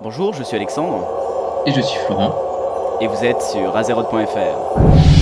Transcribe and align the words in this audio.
Bonjour, 0.00 0.32
je 0.32 0.44
suis 0.44 0.54
Alexandre. 0.54 1.04
Et 1.66 1.72
je 1.72 1.80
suis 1.80 1.98
Florent. 2.06 2.32
Et 3.00 3.08
vous 3.08 3.24
êtes 3.24 3.42
sur 3.42 3.76
Azeroth.fr. 3.76 5.17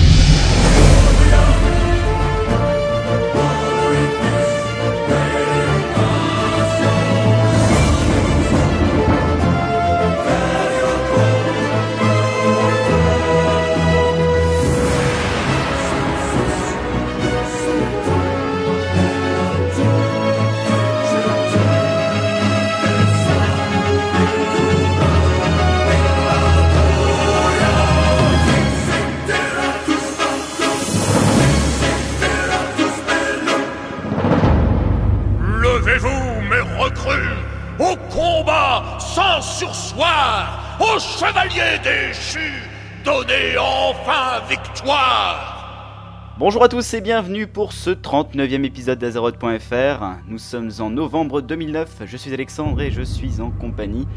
aux 40.97 40.99
chevaliers 40.99 41.77
déchus, 41.83 42.63
donnez 43.05 43.55
enfin 43.59 44.41
victoire 44.49 46.33
Bonjour 46.39 46.63
à 46.63 46.69
tous 46.69 46.91
et 46.95 47.01
bienvenue 47.01 47.45
pour 47.45 47.71
ce 47.71 47.91
39e 47.91 48.63
épisode 48.63 48.97
d'Azeroth.fr. 48.97 50.03
Nous 50.27 50.39
sommes 50.39 50.71
en 50.79 50.89
novembre 50.89 51.41
2009, 51.41 52.03
je 52.05 52.17
suis 52.17 52.33
Alexandre 52.33 52.81
et 52.81 52.89
je 52.89 53.03
suis 53.03 53.41
en 53.41 53.51
compagnie 53.51 54.07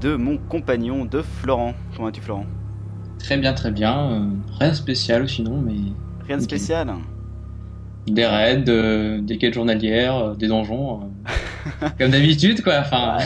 de 0.00 0.16
mon 0.16 0.36
compagnon 0.36 1.04
de 1.04 1.22
Florent. 1.22 1.74
Comment 1.94 2.06
vas-tu 2.06 2.20
Florent? 2.20 2.46
Très 3.20 3.36
bien, 3.36 3.52
très 3.52 3.70
bien. 3.70 4.10
Euh, 4.10 4.26
rien 4.58 4.70
de 4.70 4.74
spécial 4.74 5.28
sinon, 5.28 5.62
mais 5.64 5.74
Rien 6.26 6.38
de 6.38 6.42
spécial? 6.42 6.92
Des 8.08 8.26
raids, 8.26 8.64
euh, 8.68 9.20
des 9.20 9.38
quêtes 9.38 9.54
journalières, 9.54 10.16
euh, 10.16 10.34
des 10.34 10.48
donjons. 10.48 11.02
euh, 11.82 11.88
comme 11.98 12.10
d'habitude, 12.10 12.62
quoi. 12.62 12.78
Enfin, 12.80 13.18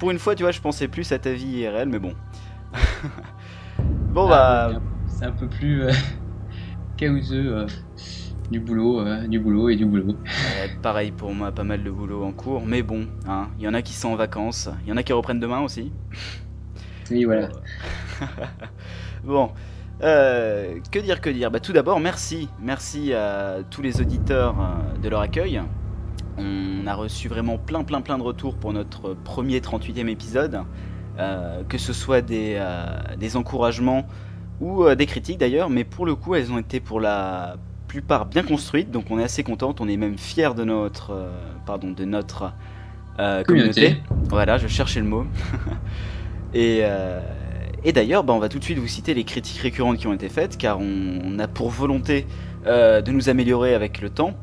Pour 0.00 0.10
une 0.10 0.18
fois, 0.18 0.34
tu 0.34 0.42
vois, 0.42 0.50
je 0.50 0.60
pensais 0.60 0.88
plus 0.88 1.12
à 1.12 1.18
ta 1.18 1.32
vie 1.32 1.58
IRL, 1.58 1.88
mais 1.88 1.98
bon. 1.98 2.14
bon 4.14 4.26
ah, 4.32 4.70
bah, 4.72 4.80
c'est 5.06 5.26
un 5.26 5.32
peu 5.32 5.46
plus 5.46 5.82
euh, 5.82 5.92
causeux. 6.98 7.58
euh, 7.58 7.66
du 8.50 8.58
boulot, 8.58 9.00
euh, 9.00 9.26
du 9.28 9.38
boulot 9.38 9.68
et 9.68 9.76
du 9.76 9.84
boulot. 9.86 10.16
pareil 10.82 11.12
pour 11.12 11.32
moi, 11.34 11.52
pas 11.52 11.64
mal 11.64 11.84
de 11.84 11.90
boulot 11.90 12.24
en 12.24 12.32
cours, 12.32 12.66
mais 12.66 12.82
bon, 12.82 13.06
hein, 13.28 13.48
il 13.58 13.64
y 13.64 13.68
en 13.68 13.74
a 13.74 13.82
qui 13.82 13.92
sont 13.92 14.08
en 14.08 14.16
vacances, 14.16 14.68
il 14.84 14.88
y 14.88 14.92
en 14.92 14.96
a 14.96 15.02
qui 15.02 15.12
reprennent 15.12 15.38
demain 15.38 15.60
aussi. 15.60 15.92
Oui, 17.10 17.24
voilà. 17.24 17.48
Bon, 19.24 19.50
euh, 20.02 20.78
que 20.90 20.98
dire, 20.98 21.20
que 21.20 21.28
dire? 21.28 21.50
Bah, 21.50 21.60
Tout 21.60 21.74
d'abord, 21.74 22.00
merci. 22.00 22.48
Merci 22.58 23.12
à 23.12 23.58
tous 23.70 23.82
les 23.82 24.00
auditeurs 24.00 24.56
de 25.02 25.08
leur 25.10 25.20
accueil. 25.20 25.60
On 26.40 26.86
a 26.86 26.94
reçu 26.94 27.28
vraiment 27.28 27.58
plein, 27.58 27.84
plein, 27.84 28.00
plein 28.00 28.18
de 28.18 28.22
retours 28.22 28.56
pour 28.56 28.72
notre 28.72 29.14
premier 29.14 29.60
38e 29.60 30.08
épisode. 30.08 30.64
Euh, 31.20 31.64
que 31.68 31.76
ce 31.76 31.92
soit 31.92 32.22
des, 32.22 32.54
euh, 32.56 32.86
des 33.18 33.36
encouragements 33.36 34.06
ou 34.60 34.84
euh, 34.84 34.94
des 34.94 35.04
critiques 35.04 35.36
d'ailleurs, 35.36 35.68
mais 35.68 35.84
pour 35.84 36.06
le 36.06 36.14
coup, 36.14 36.34
elles 36.34 36.50
ont 36.50 36.56
été 36.56 36.80
pour 36.80 36.98
la 36.98 37.56
plupart 37.88 38.24
bien 38.24 38.42
construites, 38.42 38.90
donc 38.90 39.10
on 39.10 39.18
est 39.18 39.24
assez 39.24 39.42
contente, 39.42 39.82
on 39.82 39.88
est 39.88 39.98
même 39.98 40.16
fiers 40.16 40.54
de 40.56 40.64
notre, 40.64 41.28
pardon, 41.66 41.90
de 41.90 42.04
notre 42.06 42.52
communauté. 43.18 43.44
Communauté. 43.44 43.96
Voilà, 44.30 44.56
je 44.56 44.68
cherchais 44.68 45.00
le 45.00 45.06
mot. 45.06 45.26
Et, 46.54 46.82
et 47.84 47.92
d'ailleurs, 47.92 48.24
bah, 48.24 48.32
on 48.32 48.40
va 48.40 48.48
tout 48.48 48.58
de 48.58 48.64
suite 48.64 48.78
vous 48.78 48.88
citer 48.88 49.14
les 49.14 49.22
critiques 49.22 49.60
récurrentes 49.60 49.98
qui 49.98 50.08
ont 50.08 50.12
été 50.12 50.28
faites, 50.28 50.58
car 50.58 50.80
on, 50.80 51.20
on 51.24 51.38
a 51.38 51.46
pour 51.46 51.70
volonté 51.70 52.26
de 52.64 53.10
nous 53.12 53.28
améliorer 53.28 53.74
avec 53.74 54.00
le 54.00 54.10
temps. 54.10 54.34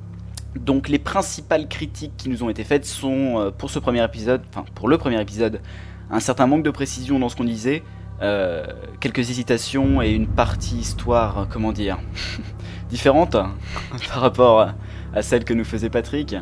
Donc 0.60 0.90
les 0.90 1.00
principales 1.00 1.68
critiques 1.68 2.14
qui 2.18 2.30
nous 2.30 2.44
ont 2.44 2.50
été 2.50 2.64
faites 2.64 2.86
sont 2.86 3.40
euh, 3.40 3.52
pour 3.52 3.70
ce 3.70 3.80
premier 3.80 4.04
épisode, 4.04 4.42
enfin 4.50 4.66
pour 4.76 4.88
le 4.88 4.98
premier 4.98 5.22
épisode, 5.22 5.62
un 6.10 6.20
certain 6.20 6.48
manque 6.48 6.64
de 6.64 6.72
précision 6.72 7.20
dans 7.20 7.30
ce 7.30 7.36
qu'on 7.36 7.44
disait, 7.44 7.84
euh, 8.22 8.66
quelques 9.00 9.30
hésitations 9.30 10.02
et 10.02 10.12
une 10.12 10.28
partie 10.28 10.78
histoire, 10.78 11.38
euh, 11.40 11.46
comment 11.50 11.72
dire, 11.72 11.98
différente 12.90 13.32
par 14.10 14.22
rapport 14.22 14.62
à- 14.62 15.22
celle 15.22 15.44
que 15.46 15.54
nous 15.54 15.64
faisait 15.66 15.90
Patrick. 15.90 16.36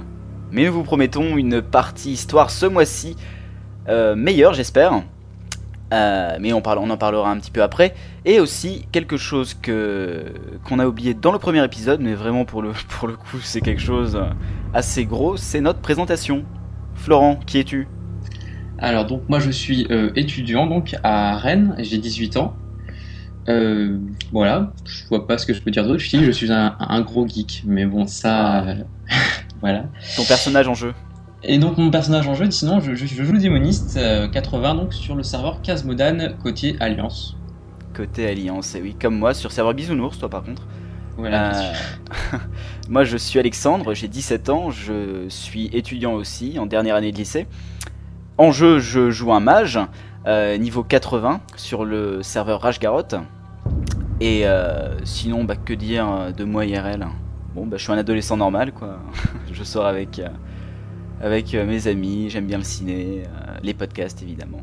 Mais 0.52 0.66
nous 0.66 0.74
vous 0.74 0.84
promettons 0.84 1.38
une 1.38 1.62
partie 1.62 2.12
histoire 2.12 2.50
ce 2.50 2.66
mois-ci 2.66 3.16
meilleure, 3.88 4.54
j'espère. 4.54 5.04
Mais 5.92 6.52
on 6.54 6.58
en 6.58 6.98
parlera 6.98 7.30
un 7.30 7.38
petit 7.38 7.52
peu 7.52 7.62
après. 7.64 7.94
Et 8.26 8.40
aussi 8.40 8.88
quelque 8.92 9.18
chose 9.18 9.54
que 9.54 10.34
qu'on 10.64 10.80
a 10.80 10.88
oublié 10.88 11.14
dans 11.14 11.32
le 11.32 11.38
premier 11.40 11.64
épisode, 11.64 12.02
mais 12.02 12.16
vraiment 12.16 12.46
pour 12.46 12.62
le, 12.62 12.72
pour 12.90 13.08
le 13.08 13.16
coup 13.16 13.40
c'est 13.40 13.62
quelque 13.62 13.82
chose 13.82 14.20
assez 14.74 15.06
gros, 15.06 15.38
c'est 15.38 15.62
notre 15.62 15.80
présentation. 15.80 16.44
Florent, 16.96 17.40
qui 17.46 17.60
es-tu? 17.60 17.88
Alors, 18.78 19.06
donc, 19.06 19.24
moi, 19.30 19.40
je 19.40 19.52
suis 19.52 19.88
euh, 19.92 20.12
étudiant 20.16 20.66
donc 20.68 20.96
à 21.04 21.38
Rennes, 21.38 21.76
j'ai 21.80 21.98
18 21.98 22.38
ans. 22.38 22.56
Euh, 23.48 24.00
voilà, 24.32 24.74
je 24.86 25.06
vois 25.08 25.28
pas 25.28 25.38
ce 25.38 25.46
que 25.46 25.54
je 25.54 25.62
peux 25.62 25.72
dire 25.72 25.84
d'autre. 25.86 26.00
Je 26.00 26.10
dis, 26.18 26.24
je 26.24 26.32
suis 26.32 26.52
un, 26.52 26.76
un 26.80 27.02
gros 27.02 27.28
geek, 27.28 27.64
mais 27.66 27.86
bon, 27.86 28.08
ça. 28.08 28.64
euh, 28.66 28.76
voilà. 29.62 29.86
Ton 30.16 30.24
personnage 30.26 30.68
en 30.68 30.74
jeu? 30.74 30.94
Et 31.44 31.60
donc 31.60 31.78
mon 31.78 31.92
personnage 31.92 32.28
en 32.28 32.34
jeu, 32.34 32.50
sinon 32.50 32.80
je, 32.80 32.96
je- 32.96 33.06
je 33.06 33.24
joue 33.24 33.34
le 33.34 33.40
démoniste 33.40 33.98
euh, 33.98 34.28
80 34.28 34.76
donc 34.76 34.94
sur 34.94 35.16
le 35.16 35.22
serveur 35.22 35.62
Casmodan 35.62 36.30
côté 36.42 36.76
Alliance. 36.80 37.36
Côté 37.96 38.28
Alliance, 38.28 38.76
et 38.76 38.82
oui, 38.82 38.96
comme 39.00 39.18
moi, 39.18 39.34
sur 39.34 39.52
serveur 39.52 39.74
Bisounours, 39.74 40.20
toi 40.20 40.30
par 40.30 40.44
contre. 40.44 40.64
Voilà. 41.18 41.56
Euh, 41.56 41.74
moi 42.90 43.06
je 43.06 43.16
suis 43.16 43.40
Alexandre, 43.40 43.94
j'ai 43.94 44.08
17 44.08 44.50
ans, 44.50 44.70
je 44.70 45.26
suis 45.30 45.68
étudiant 45.68 46.14
aussi, 46.14 46.60
en 46.60 46.66
dernière 46.66 46.96
année 46.96 47.12
de 47.12 47.18
lycée. 47.18 47.48
En 48.38 48.52
jeu, 48.52 48.80
je 48.80 49.12
joue 49.12 49.32
un 49.32 49.40
mage, 49.40 49.80
euh, 50.28 50.58
niveau 50.58 50.84
80, 50.84 51.40
sur 51.56 51.86
le 51.86 52.22
serveur 52.22 52.62
Rashgarot. 52.62 53.04
Et 54.20 54.48
euh, 54.48 54.98
sinon, 55.04 55.44
bah, 55.44 55.56
que 55.56 55.74
dire 55.74 56.34
de 56.36 56.44
moi 56.44 56.66
IRL 56.66 57.08
Bon, 57.54 57.66
bah, 57.66 57.78
je 57.78 57.84
suis 57.84 57.92
un 57.92 57.98
adolescent 57.98 58.38
normal, 58.38 58.72
quoi. 58.74 59.00
je 59.52 59.64
sors 59.64 59.86
avec, 59.86 60.20
euh, 60.20 60.28
avec 61.22 61.54
euh, 61.54 61.66
mes 61.66 61.88
amis, 61.88 62.30
j'aime 62.30 62.48
bien 62.48 62.58
le 62.58 62.64
ciné, 62.64 63.24
les 63.64 63.74
podcasts 63.74 64.22
évidemment. 64.22 64.62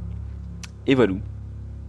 Et 0.87 0.95
voilà. 0.95 1.15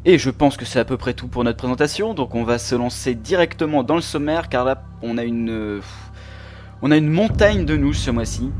Et 0.05 0.17
je 0.17 0.29
pense 0.29 0.57
que 0.57 0.65
c'est 0.65 0.79
à 0.79 0.85
peu 0.85 0.97
près 0.97 1.13
tout 1.13 1.27
pour 1.27 1.45
notre 1.45 1.57
présentation, 1.57 2.13
donc 2.13 2.35
on 2.35 2.43
va 2.43 2.57
se 2.57 2.75
lancer 2.75 3.15
directement 3.15 3.83
dans 3.83 3.95
le 3.95 4.01
sommaire, 4.01 4.49
car 4.49 4.65
là, 4.65 4.83
on 5.01 5.17
a 5.17 5.23
une, 5.23 5.49
euh, 5.49 5.81
on 6.81 6.91
a 6.91 6.97
une 6.97 7.09
montagne 7.09 7.63
de 7.63 7.77
news 7.77 7.93
ce 7.93 8.11
mois-ci. 8.11 8.51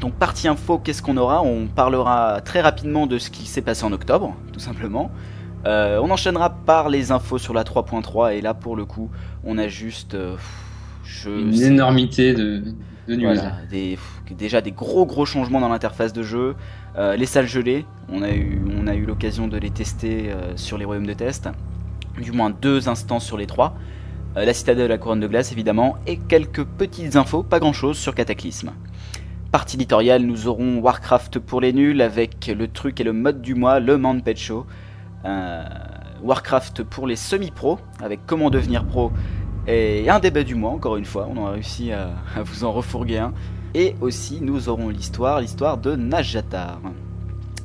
Donc 0.00 0.14
partie 0.14 0.48
info, 0.48 0.78
qu'est-ce 0.78 1.02
qu'on 1.02 1.18
aura? 1.18 1.42
On 1.42 1.66
parlera 1.66 2.40
très 2.42 2.62
rapidement 2.62 3.06
de 3.06 3.18
ce 3.18 3.28
qui 3.28 3.44
s'est 3.46 3.60
passé 3.60 3.84
en 3.84 3.92
octobre, 3.92 4.34
tout 4.52 4.60
simplement. 4.60 5.10
Euh, 5.66 6.00
on 6.02 6.10
enchaînera 6.10 6.50
par 6.50 6.88
les 6.88 7.12
infos 7.12 7.36
sur 7.36 7.52
la 7.52 7.64
3.3, 7.64 8.34
et 8.34 8.40
là, 8.40 8.54
pour 8.54 8.74
le 8.74 8.86
coup, 8.86 9.10
on 9.44 9.58
a 9.58 9.68
juste... 9.68 10.14
euh, 10.14 10.36
je 11.04 11.28
Une 11.28 11.62
énormité 11.62 12.32
de, 12.32 12.62
de 13.16 14.34
déjà 14.34 14.60
des 14.60 14.72
gros 14.72 15.06
gros 15.06 15.24
changements 15.24 15.60
dans 15.60 15.68
l'interface 15.68 16.12
de 16.12 16.22
jeu. 16.22 16.54
Euh, 16.96 17.16
les 17.16 17.26
salles 17.26 17.46
gelées, 17.46 17.84
on 18.10 18.22
a 18.22 18.30
eu, 18.30 18.60
eu 18.94 19.04
l'occasion 19.06 19.48
de 19.48 19.56
les 19.56 19.70
tester 19.70 20.30
euh, 20.30 20.56
sur 20.56 20.78
les 20.78 20.84
royaumes 20.84 21.06
de 21.06 21.12
test. 21.14 21.48
Du 22.20 22.32
moins 22.32 22.50
deux 22.50 22.88
instances 22.88 23.24
sur 23.24 23.36
les 23.36 23.46
trois. 23.46 23.74
Euh, 24.36 24.44
la 24.44 24.52
citadelle, 24.52 24.88
la 24.88 24.98
couronne 24.98 25.20
de 25.20 25.26
glace 25.26 25.52
évidemment, 25.52 25.96
et 26.06 26.16
quelques 26.16 26.64
petites 26.64 27.16
infos, 27.16 27.42
pas 27.42 27.58
grand 27.58 27.72
chose 27.72 27.96
sur 27.96 28.14
Cataclysme. 28.14 28.72
Partie 29.50 29.76
éditoriale, 29.76 30.22
nous 30.22 30.46
aurons 30.46 30.78
Warcraft 30.78 31.38
pour 31.38 31.60
les 31.60 31.72
nuls 31.72 32.02
avec 32.02 32.52
le 32.54 32.68
truc 32.68 33.00
et 33.00 33.04
le 33.04 33.14
mode 33.14 33.40
du 33.40 33.54
mois, 33.54 33.80
le 33.80 33.96
Man 33.96 34.22
Pet 34.22 34.36
Show. 34.36 34.66
Warcraft 36.22 36.82
pour 36.82 37.06
les 37.06 37.16
semi-pros, 37.16 37.78
avec 38.02 38.20
comment 38.26 38.50
devenir 38.50 38.84
pro 38.84 39.12
et 39.68 40.08
un 40.08 40.18
débat 40.18 40.42
du 40.44 40.54
mois, 40.54 40.70
encore 40.72 40.96
une 40.96 41.04
fois, 41.04 41.28
on 41.34 41.46
a 41.46 41.50
réussi 41.50 41.92
à, 41.92 42.10
vous 42.42 42.64
en 42.64 42.72
refourguer 42.72 43.18
un. 43.18 43.32
Et 43.74 43.94
aussi, 44.00 44.40
nous 44.40 44.68
aurons 44.68 44.88
l'histoire, 44.88 45.40
l'histoire 45.40 45.76
de 45.76 45.94
Najatar. 45.94 46.80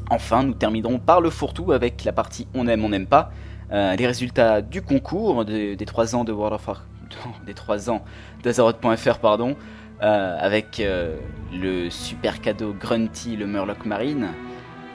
Enfin, 0.10 0.44
nous 0.44 0.54
terminerons 0.54 1.00
par 1.00 1.22
le 1.22 1.30
fourre-tout 1.30 1.72
avec 1.72 2.04
la 2.04 2.12
partie 2.12 2.48
on 2.54 2.68
aime, 2.68 2.84
on 2.84 2.90
n'aime 2.90 3.08
pas, 3.08 3.32
euh, 3.72 3.96
les 3.96 4.06
résultats 4.06 4.62
du 4.62 4.82
concours 4.82 5.46
de- 5.46 5.76
des 5.76 5.86
3 5.86 6.14
ans 6.16 6.24
de 6.26 6.32
World 6.34 6.56
of 6.56 6.68
War- 6.68 6.86
des 7.46 7.54
3 7.54 7.90
ans 7.90 8.04
d'Azeroth.fr, 8.44 9.20
pardon, 9.20 9.56
euh, 10.04 10.38
avec 10.40 10.82
euh, 10.82 11.16
le 11.54 11.90
super 11.90 12.42
cadeau 12.42 12.74
Grunty, 12.78 13.38
le 13.38 13.48
Murloc 13.48 13.86
Marine. 13.86 14.28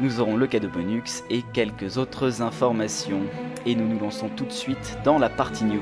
Nous 0.01 0.21
aurons 0.21 0.37
le 0.37 0.47
cadeau 0.47 0.69
Bonux 0.69 1.25
et 1.31 1.43
quelques 1.55 1.97
autres 1.97 2.43
informations. 2.43 3.23
Et 3.67 3.75
nous 3.75 3.89
nous 3.89 3.99
lançons 3.99 4.29
tout 4.29 4.45
de 4.45 4.53
suite 4.53 4.99
dans 5.05 5.19
la 5.19 5.29
partie 5.31 5.65
news. 5.65 5.79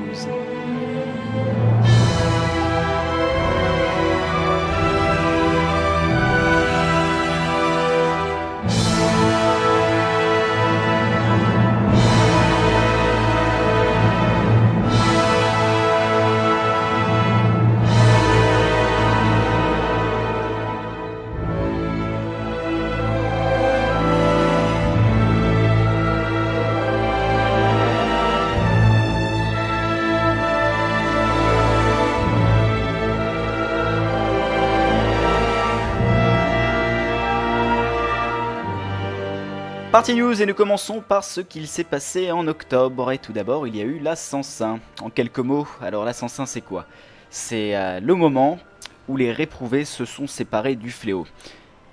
Et 40.09 40.15
nous 40.15 40.55
commençons 40.55 41.01
par 41.01 41.25
ce 41.25 41.41
qu'il 41.41 41.67
s'est 41.67 41.83
passé 41.83 42.31
en 42.31 42.47
octobre. 42.47 43.11
Et 43.11 43.19
tout 43.19 43.33
d'abord, 43.33 43.67
il 43.67 43.75
y 43.75 43.81
a 43.81 43.85
eu 43.85 43.99
la 43.99 44.15
105. 44.15 44.81
En 45.03 45.11
quelques 45.11 45.41
mots, 45.41 45.67
alors 45.83 46.05
la 46.05 46.13
105 46.13 46.47
c'est 46.47 46.61
quoi? 46.61 46.87
C'est 47.29 47.75
euh, 47.75 47.99
le 47.99 48.15
moment 48.15 48.61
où 49.09 49.17
les 49.17 49.33
réprouvés 49.33 49.85
se 49.85 50.05
sont 50.05 50.29
séparés 50.29 50.77
du 50.77 50.93
fléau. 50.93 51.27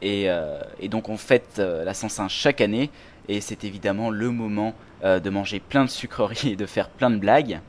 Et, 0.04 0.26
euh, 0.28 0.60
donc 0.92 1.10
on 1.10 1.18
fête 1.18 1.56
euh, 1.58 1.84
la 1.84 1.96
105 1.96 2.30
chaque 2.30 2.62
année. 2.62 2.92
Et 3.30 3.42
c'est 3.42 3.64
évidemment 3.64 4.12
le 4.12 4.30
moment 4.30 4.76
euh, 5.04 5.20
de 5.20 5.32
manger 5.32 5.60
plein 5.60 5.84
de 5.84 5.90
sucreries 5.90 6.50
et 6.52 6.56
de 6.56 6.68
faire 6.68 6.90
plein 6.90 7.10
de 7.10 7.18
blagues. 7.18 7.62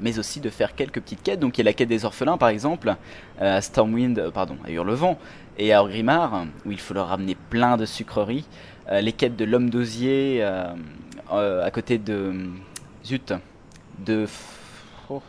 Mais 0.00 0.20
aussi 0.20 0.38
de 0.38 0.48
faire 0.48 0.76
quelques 0.76 1.00
petites 1.00 1.24
quêtes. 1.24 1.40
Donc 1.40 1.58
il 1.58 1.60
y 1.60 1.62
a 1.62 1.64
la 1.64 1.72
quête 1.72 1.88
des 1.88 2.04
orphelins 2.04 2.38
par 2.38 2.48
exemple, 2.48 2.94
à 3.40 3.60
Stormwind, 3.60 4.30
pardon, 4.32 4.56
à 4.64 4.70
Hurlevent, 4.70 5.18
et 5.58 5.72
à 5.72 5.82
Orgrimmar, 5.82 6.46
où 6.64 6.70
il 6.70 6.78
faut 6.78 6.94
leur 6.94 7.08
ramener 7.08 7.36
plein 7.50 7.76
de 7.76 7.84
sucreries. 7.84 8.46
Euh, 8.90 9.00
les 9.00 9.12
quêtes 9.12 9.36
de 9.36 9.44
l'homme 9.44 9.70
d'osier 9.70 10.38
euh, 10.40 10.72
euh, 11.32 11.64
à 11.64 11.70
côté 11.70 11.98
de... 11.98 12.32
Zut, 13.04 13.32
de... 13.98 14.26
oh, 15.08 15.22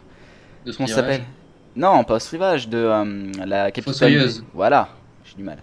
De 0.66 0.72
comment 0.72 0.88
Rivage. 0.88 0.90
s'appelle? 0.90 1.22
Non, 1.76 2.04
pas 2.04 2.18
Rivage, 2.18 2.68
de 2.68 2.90
la 3.46 3.72
capitale. 3.72 3.94
Fossoyeuse. 3.94 4.44
Voilà, 4.54 4.90
j'ai 5.24 5.36
du 5.36 5.44
mal. 5.44 5.60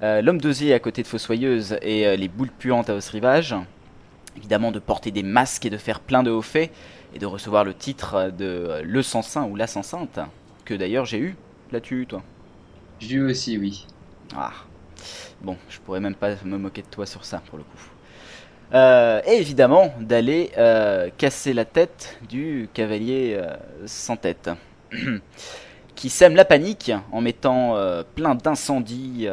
L'homme 0.00 0.40
d'osier 0.40 0.74
à 0.74 0.80
côté 0.80 1.02
de 1.02 1.06
Fossoyeuse 1.06 1.78
et 1.80 2.16
les 2.16 2.28
boules 2.28 2.50
puantes 2.50 2.90
à 2.90 2.94
Osrivage. 2.94 3.54
Évidemment, 4.36 4.72
de 4.72 4.80
porter 4.80 5.12
des 5.12 5.22
masques 5.22 5.66
et 5.66 5.70
de 5.70 5.76
faire 5.76 6.00
plein 6.00 6.24
de 6.24 6.30
hauts 6.30 6.42
faits. 6.42 6.72
Et 7.14 7.18
de 7.18 7.26
recevoir 7.26 7.64
le 7.64 7.72
titre 7.72 8.32
de 8.36 8.82
Le 8.84 9.02
Sansaint 9.02 9.44
ou 9.44 9.54
La 9.56 9.66
Sainte, 9.66 10.18
que 10.64 10.74
d'ailleurs 10.74 11.06
j'ai 11.06 11.18
eu. 11.18 11.36
L'as-tu 11.70 12.02
eu, 12.02 12.06
toi 12.06 12.22
J'ai 12.98 13.14
eu 13.16 13.30
aussi, 13.30 13.56
oui. 13.58 13.86
Ah. 14.36 14.52
Bon, 15.42 15.56
je 15.68 15.78
pourrais 15.80 16.00
même 16.00 16.14
pas 16.14 16.30
me 16.44 16.56
moquer 16.58 16.82
de 16.82 16.88
toi 16.88 17.06
sur 17.06 17.24
ça, 17.24 17.42
pour 17.48 17.58
le 17.58 17.64
coup. 17.64 17.78
Euh, 18.74 19.20
et 19.26 19.36
évidemment, 19.36 19.94
d'aller 20.00 20.50
euh, 20.58 21.08
casser 21.16 21.52
la 21.54 21.64
tête 21.64 22.18
du 22.28 22.68
cavalier 22.74 23.34
euh, 23.38 23.54
sans 23.86 24.16
tête. 24.16 24.50
qui 25.94 26.10
sème 26.10 26.36
la 26.36 26.44
panique 26.44 26.92
en 27.12 27.20
mettant 27.20 27.74
plein 28.14 28.34
d'incendies 28.36 29.26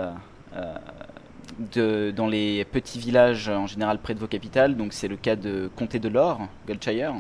de- 1.76 2.12
dans 2.16 2.28
les 2.28 2.66
petits 2.66 3.00
villages 3.00 3.50
en 3.50 3.68
général 3.68 4.00
près 4.00 4.14
de 4.14 4.20
vos 4.20 4.28
capitales. 4.28 4.76
Donc 4.76 4.94
c'est 4.94 5.08
le 5.08 5.16
cas 5.16 5.36
de 5.36 5.70
Comté 5.76 6.00
de 6.00 6.10
l'Or, 6.10 6.42
Goldshire. 6.68 7.14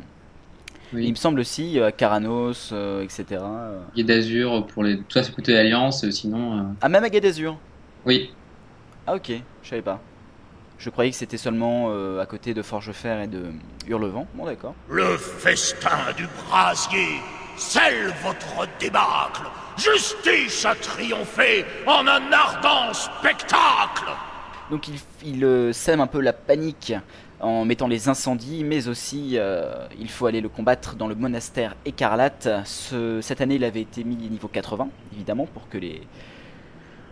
Oui. 0.94 1.06
Il 1.06 1.12
me 1.12 1.16
semble 1.16 1.40
aussi 1.40 1.80
euh, 1.80 1.92
Caranos, 1.92 2.70
euh, 2.72 3.04
etc. 3.04 3.42
Guide 3.96 4.08
d'Azur 4.08 4.66
pour 4.68 4.84
les. 4.84 4.98
Tout 4.98 5.04
ça, 5.10 5.24
c'est 5.24 5.34
côté 5.34 5.58
Alliance, 5.58 6.08
sinon. 6.12 6.58
euh, 6.60 6.62
Ah, 6.82 6.90
même 6.90 7.04
à 7.04 7.10
Gadazur. 7.10 7.58
Oui. 8.06 8.34
Ah 9.08 9.16
ok, 9.16 9.32
je 9.64 9.70
savais 9.70 9.82
pas. 9.82 10.00
Je 10.78 10.90
croyais 10.90 11.12
que 11.12 11.18
c'était 11.18 11.38
seulement 11.38 11.88
euh, 11.90 12.20
à 12.22 12.26
côté 12.26 12.54
de 12.54 12.62
Forgefer 12.62 13.24
et 13.24 13.28
de 13.28 13.46
Hurlevent. 13.88 14.28
Bon 14.34 14.46
d'accord. 14.46 14.76
Le 14.90 15.18
festin 15.18 16.12
du 16.18 16.28
brasier 16.50 17.20
scelle 17.58 18.14
votre 18.24 18.68
débâcle. 18.80 19.44
Justice 19.78 20.66
a 20.66 20.76
triomphé 20.76 21.66
en 21.88 22.06
un 22.08 22.32
ardent 22.32 22.94
spectacle. 22.94 24.06
Donc 24.70 24.88
il, 24.88 24.96
il, 25.24 25.46
euh, 25.46 25.72
sème 25.74 26.02
un 26.02 26.08
peu 26.08 26.20
la 26.20 26.34
panique 26.34 26.94
en 27.40 27.64
mettant 27.66 27.88
les 27.88 28.10
incendies, 28.10 28.64
mais 28.64 28.88
aussi 28.88 29.34
euh, 29.36 29.88
il 30.00 30.10
faut 30.10 30.26
aller 30.26 30.42
le 30.42 30.50
combattre 30.50 30.96
dans 30.96 31.08
le 31.08 31.16
monastère 31.16 31.76
écarlate. 31.86 32.50
Ce- 32.66 33.22
cette 33.22 33.40
année 33.42 33.56
il 33.56 33.64
avait 33.64 33.82
été 33.82 34.04
mis 34.04 34.16
niveau 34.16 34.48
80, 34.48 34.90
évidemment, 35.14 35.46
pour 35.46 35.70
que 35.70 35.78
les, 35.78 36.02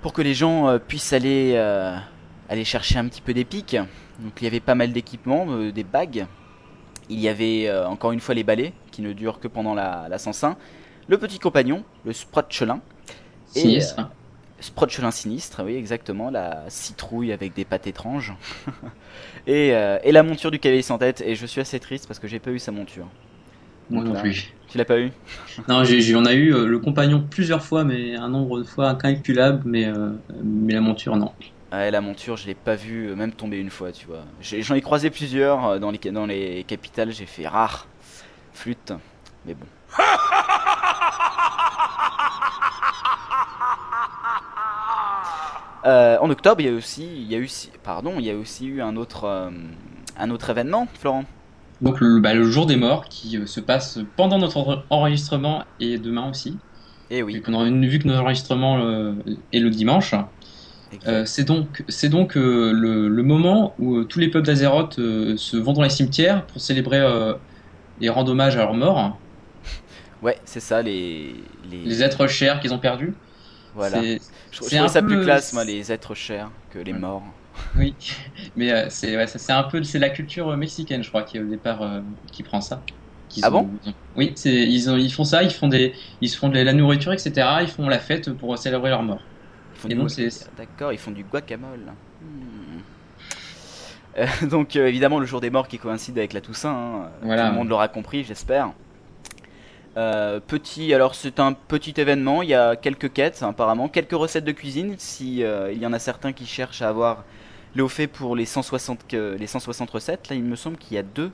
pour 0.03 0.13
que 0.13 0.21
les 0.21 0.35
gens 0.35 0.67
euh, 0.67 0.77
puissent 0.77 1.13
aller, 1.13 1.53
euh, 1.55 1.97
aller 2.49 2.65
chercher 2.65 2.99
un 2.99 3.07
petit 3.07 3.21
peu 3.21 3.33
des 3.33 3.45
pics. 3.45 3.77
Donc 4.19 4.33
il 4.39 4.43
y 4.43 4.47
avait 4.47 4.59
pas 4.59 4.75
mal 4.75 4.93
d'équipements, 4.93 5.47
euh, 5.49 5.71
des 5.71 5.83
bagues. 5.83 6.27
Il 7.09 7.19
y 7.19 7.27
avait 7.27 7.69
encore 7.85 8.13
une 8.13 8.21
fois 8.21 8.33
les 8.33 8.45
balais, 8.45 8.71
qui 8.91 9.01
ne 9.01 9.11
durent 9.11 9.41
que 9.41 9.49
pendant 9.49 9.73
la, 9.73 10.07
la 10.09 10.17
Sansin. 10.17 10.55
Le 11.09 11.17
petit 11.17 11.37
compagnon, 11.37 11.83
le 12.05 12.13
Sprotchelin. 12.13 12.79
Sinistre. 13.47 14.09
Sprotchelin 14.63 15.11
sinistre, 15.11 15.61
oui 15.65 15.75
exactement, 15.75 16.29
la 16.29 16.63
citrouille 16.69 17.33
avec 17.33 17.53
des 17.53 17.65
pattes 17.65 17.87
étranges. 17.87 18.33
et, 19.47 19.73
euh, 19.73 19.99
et 20.05 20.13
la 20.13 20.23
monture 20.23 20.51
du 20.51 20.59
cavalier 20.59 20.81
sans 20.81 20.97
tête, 20.97 21.19
et 21.19 21.35
je 21.35 21.45
suis 21.45 21.59
assez 21.59 21.81
triste 21.81 22.07
parce 22.07 22.19
que 22.19 22.29
j'ai 22.29 22.39
pas 22.39 22.51
eu 22.51 22.59
sa 22.59 22.71
monture. 22.71 23.07
Moi 23.89 24.05
non 24.05 24.13
là. 24.13 24.21
plus. 24.21 24.53
Tu 24.73 24.79
l'as 24.79 24.85
pas 24.85 24.99
eu? 24.99 25.11
Non, 25.69 25.83
j'ai, 25.83 26.15
on 26.15 26.25
a 26.25 26.33
eu 26.33 26.51
euh, 26.51 26.65
le 26.65 26.79
compagnon 26.79 27.23
plusieurs 27.29 27.63
fois, 27.63 27.83
mais 27.83 28.15
un 28.15 28.27
nombre 28.27 28.57
de 28.57 28.63
fois 28.63 28.89
incalculable, 28.89 29.61
mais, 29.65 29.85
euh, 29.85 30.09
mais 30.43 30.73
la 30.73 30.81
monture, 30.81 31.15
non. 31.15 31.31
Ouais, 31.71 31.91
la 31.91 32.01
monture, 32.01 32.37
je 32.37 32.47
l'ai 32.47 32.55
pas 32.55 32.73
vue 32.73 33.11
euh, 33.11 33.15
même 33.15 33.33
tomber 33.33 33.59
une 33.59 33.69
fois, 33.69 33.91
tu 33.91 34.07
vois. 34.07 34.23
J'en 34.41 34.73
ai, 34.73 34.81
croisé 34.81 35.11
plusieurs 35.11 35.79
dans 35.79 35.91
les, 35.91 35.99
dans 35.99 36.25
les 36.25 36.63
capitales, 36.63 37.11
j'ai 37.11 37.27
fait 37.27 37.47
rare, 37.47 37.85
flûte, 38.51 38.93
mais 39.45 39.53
bon. 39.53 39.67
Euh, 45.85 46.17
en 46.21 46.29
octobre, 46.29 46.61
il 46.61 46.67
y 46.67 46.69
a 46.69 46.73
aussi, 46.73 47.03
il 47.03 47.29
y 47.29 47.35
a 47.35 47.39
eu, 47.39 47.49
pardon, 47.83 48.13
il 48.17 48.23
y 48.23 48.31
a 48.31 48.35
aussi 48.35 48.67
eu 48.67 48.81
un 48.81 48.95
autre, 48.95 49.25
euh, 49.25 49.49
un 50.17 50.29
autre 50.29 50.49
événement, 50.49 50.87
Florent? 50.97 51.25
Donc 51.83 51.99
le, 52.01 52.19
bah, 52.19 52.33
le 52.33 52.43
jour 52.49 52.65
des 52.65 52.77
morts 52.77 53.05
qui 53.09 53.37
euh, 53.37 53.45
se 53.45 53.59
passe 53.59 53.99
pendant 54.15 54.39
notre 54.39 54.57
en- 54.57 54.83
enregistrement 54.89 55.65
et 55.79 55.99
demain 55.99 56.29
aussi. 56.29 56.57
Eh 57.11 57.21
Vu 57.21 57.23
oui, 57.23 57.41
qu'on 57.41 57.53
a 57.59 57.69
vu 57.69 57.99
que 57.99 58.07
notre 58.07 58.21
enregistrement 58.21 58.79
euh, 58.79 59.13
est 59.51 59.59
le 59.59 59.69
dimanche. 59.69 60.15
Euh, 61.07 61.25
c'est 61.25 61.43
donc, 61.43 61.83
c'est 61.89 62.09
donc 62.09 62.37
euh, 62.37 62.71
le, 62.71 63.09
le 63.09 63.23
moment 63.23 63.75
où 63.79 63.97
euh, 63.97 64.05
tous 64.05 64.19
les 64.19 64.29
peuples 64.29 64.45
d'Azeroth 64.45 64.95
se 64.95 65.57
vont 65.57 65.73
dans 65.73 65.81
les 65.81 65.89
cimetières 65.89 66.45
pour 66.47 66.61
célébrer 66.61 67.01
et 68.01 68.09
rendre 68.09 68.31
hommage 68.31 68.55
à 68.55 68.59
leurs 68.59 68.73
morts, 68.75 69.19
ouais, 70.21 70.39
c'est 70.45 70.59
ça, 70.59 70.81
les, 70.81 71.35
les, 71.63 71.85
les 71.85 72.03
êtres 72.03 72.27
chers 72.27 72.59
qu'ils 72.59 72.73
ont 72.73 72.79
perdus. 72.79 73.13
voilà. 73.73 74.01
C'est- 74.01 74.21
Je, 74.51 74.77
un 74.77 74.87
ça 74.87 75.01
plus 75.01 75.19
classe, 75.23 75.53
moi, 75.53 75.63
les 75.63 75.91
êtres 75.91 76.15
chers 76.15 76.51
que 76.69 76.79
les 76.79 76.93
Ouais. 76.93 76.99
morts. 76.99 77.23
Oui, 77.75 77.95
mais 78.55 78.71
euh, 78.71 78.89
c'est 78.89 79.15
ouais, 79.17 79.27
c'est 79.27 79.51
un 79.53 79.63
peu 79.63 79.83
c'est 79.83 79.99
la 79.99 80.09
culture 80.09 80.49
euh, 80.49 80.57
mexicaine, 80.57 81.03
je 81.03 81.09
crois, 81.09 81.23
qui 81.23 81.39
au 81.39 81.45
départ 81.47 81.81
euh, 81.81 82.01
qui 82.31 82.43
prend 82.43 82.61
ça. 82.61 82.83
Ah 83.41 83.49
ont- 83.49 83.51
bon? 83.51 83.79
ils 83.83 83.89
ont- 83.89 83.93
Oui, 84.15 84.33
c'est 84.35 84.53
ils 84.53 84.89
ont 84.89 84.97
ils 84.97 85.11
font 85.11 85.23
ça, 85.25 85.43
ils 85.43 85.51
font 85.51 85.67
des 85.67 85.93
ils 86.21 86.29
se 86.29 86.37
font 86.37 86.49
de 86.49 86.59
la 86.59 86.73
nourriture, 86.73 87.13
etc. 87.13 87.61
Ils 87.61 87.69
font 87.69 87.87
la 87.89 87.99
fête 87.99 88.31
pour 88.33 88.57
célébrer 88.57 88.89
leur 88.89 89.03
mort. 89.03 89.21
D'accord, 90.57 90.93
ils 90.93 90.99
font 90.99 91.11
du 91.11 91.23
guacamole. 91.23 91.95
Hmm. 92.21 92.81
Euh, 94.17 94.27
donc 94.49 94.75
évidemment 94.75 95.19
le 95.19 95.25
jour 95.25 95.41
des 95.41 95.49
morts 95.49 95.67
qui 95.67 95.79
coïncide 95.79 96.17
avec 96.17 96.33
la 96.33 96.41
Toussaint, 96.41 96.69
hein. 96.69 97.11
Voilà. 97.21 97.43
tout 97.43 97.47
le 97.49 97.53
monde 97.57 97.69
l'aura 97.69 97.87
compris 97.87 98.23
j'espère. 98.23 98.73
Euh, 99.95 100.39
petit, 100.39 100.91
alors 100.93 101.13
c'est 101.13 101.39
un 101.39 101.53
petit 101.53 101.93
événement, 101.97 102.41
il 102.41 102.49
y 102.49 102.55
a 102.55 102.75
quelques 102.75 103.13
quêtes 103.13 103.43
apparemment, 103.43 103.89
quelques 103.89 104.13
recettes 104.13 104.45
de 104.45 104.51
cuisine, 104.51 104.95
si 104.97 105.43
euh, 105.43 105.71
il 105.71 105.77
y 105.79 105.85
en 105.85 105.93
a 105.93 105.99
certains 105.99 106.33
qui 106.33 106.47
cherchent 106.47 106.81
à 106.81 106.89
avoir 106.89 107.25
haut 107.81 107.87
fait 107.89 108.07
pour 108.07 108.35
les 108.35 108.45
160, 108.45 109.07
que- 109.07 109.35
les 109.39 109.47
160 109.47 109.89
recettes, 109.89 110.29
là 110.29 110.35
il 110.35 110.43
me 110.43 110.55
semble 110.55 110.77
qu'il 110.77 110.95
y 110.95 110.97
a 110.99 111.03
deux, 111.03 111.31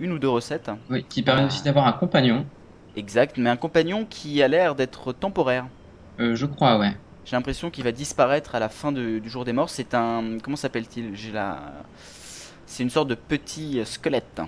une 0.00 0.12
ou 0.12 0.18
deux 0.18 0.28
recettes, 0.28 0.70
Oui, 0.90 1.04
qui 1.08 1.22
permet 1.22 1.44
aussi 1.44 1.62
d'avoir 1.62 1.86
un 1.86 1.92
compagnon. 1.92 2.46
exact, 2.96 3.36
mais 3.36 3.50
un 3.50 3.56
compagnon 3.56 4.06
qui 4.08 4.42
a 4.42 4.48
l'air 4.48 4.74
d'être 4.74 5.12
temporaire. 5.12 5.66
Euh, 6.20 6.34
je 6.34 6.46
crois, 6.46 6.78
ouais. 6.78 6.96
J'ai 7.24 7.36
l'impression 7.36 7.70
qu'il 7.70 7.84
va 7.84 7.92
disparaître 7.92 8.54
à 8.54 8.58
la 8.58 8.68
fin 8.68 8.90
de- 8.90 9.18
du 9.20 9.30
jour 9.30 9.44
des 9.44 9.52
morts. 9.52 9.70
C'est 9.70 9.94
un. 9.94 10.38
Comment 10.42 10.56
s'appelle-t-il? 10.56 11.14
J'ai 11.14 11.30
la. 11.30 11.72
C'est 12.66 12.82
une 12.82 12.90
sorte 12.90 13.06
de 13.08 13.14
petit 13.14 13.80
squelette. 13.84 14.40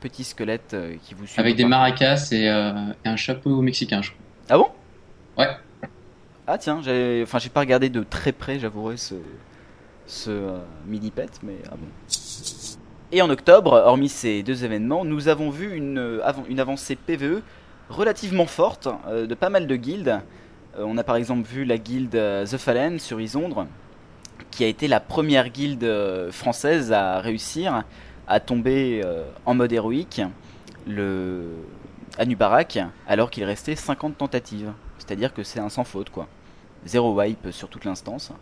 Petit 0.00 0.24
squelette 0.24 0.72
euh, 0.74 0.96
qui 1.02 1.12
vous 1.14 1.26
suit. 1.26 1.38
Avec 1.38 1.54
des 1.54 1.66
maracas 1.66 2.28
et, 2.32 2.48
euh, 2.48 2.72
et 3.04 3.08
un 3.08 3.16
chapeau 3.16 3.60
mexicain, 3.60 4.00
je 4.00 4.10
crois. 4.10 4.20
Ah 4.48 4.56
bon? 4.58 4.68
Ouais. 5.36 5.48
Ah 6.46 6.56
tiens, 6.58 6.80
j'ai. 6.82 7.20
Enfin, 7.24 7.38
j'ai 7.38 7.50
pas 7.50 7.60
regardé 7.60 7.90
de 7.90 8.02
très 8.02 8.32
près, 8.32 8.58
j'avouerai, 8.58 8.96
ce. 8.96 9.14
Ce 10.06 10.30
euh, 10.30 10.58
mini-pet, 10.86 11.40
mais 11.42 11.58
ah 11.70 11.76
bon. 11.76 11.88
Et 13.14 13.20
en 13.20 13.28
octobre, 13.28 13.74
hormis 13.84 14.08
ces 14.08 14.42
deux 14.42 14.64
événements, 14.64 15.04
nous 15.04 15.28
avons 15.28 15.50
vu 15.50 15.76
une, 15.76 15.98
euh, 15.98 16.58
avancée 16.58 16.96
PVE 16.96 17.42
relativement 17.90 18.46
forte 18.46 18.88
euh, 19.06 19.26
de 19.26 19.34
pas 19.34 19.50
mal 19.50 19.66
de 19.66 19.76
guildes. 19.76 20.22
Euh, 20.78 20.84
on 20.86 20.96
a 20.96 21.04
par 21.04 21.16
exemple 21.16 21.46
vu 21.46 21.66
la 21.66 21.76
guilde 21.76 22.12
The 22.12 22.56
Fallen 22.56 22.98
sur 22.98 23.20
Isondre, 23.20 23.66
qui 24.50 24.64
a 24.64 24.66
été 24.66 24.88
la 24.88 24.98
première 24.98 25.50
guilde 25.50 25.86
française 26.30 26.90
à 26.90 27.20
réussir 27.20 27.84
à 28.26 28.40
tomber 28.40 29.02
en 29.44 29.54
mode 29.54 29.72
héroïque 29.72 30.22
le 30.86 31.48
à 32.18 32.24
Nubarak 32.24 32.78
alors 33.06 33.30
qu'il 33.30 33.44
restait 33.44 33.76
50 33.76 34.16
tentatives. 34.16 34.72
C'est-à-dire 34.98 35.34
que 35.34 35.42
c'est 35.42 35.60
un 35.60 35.68
sans 35.68 35.84
faute 35.84 36.10
quoi. 36.10 36.28
Zéro 36.86 37.14
wipe 37.18 37.50
sur 37.50 37.68
toute 37.68 37.84
l'instance. 37.84 38.32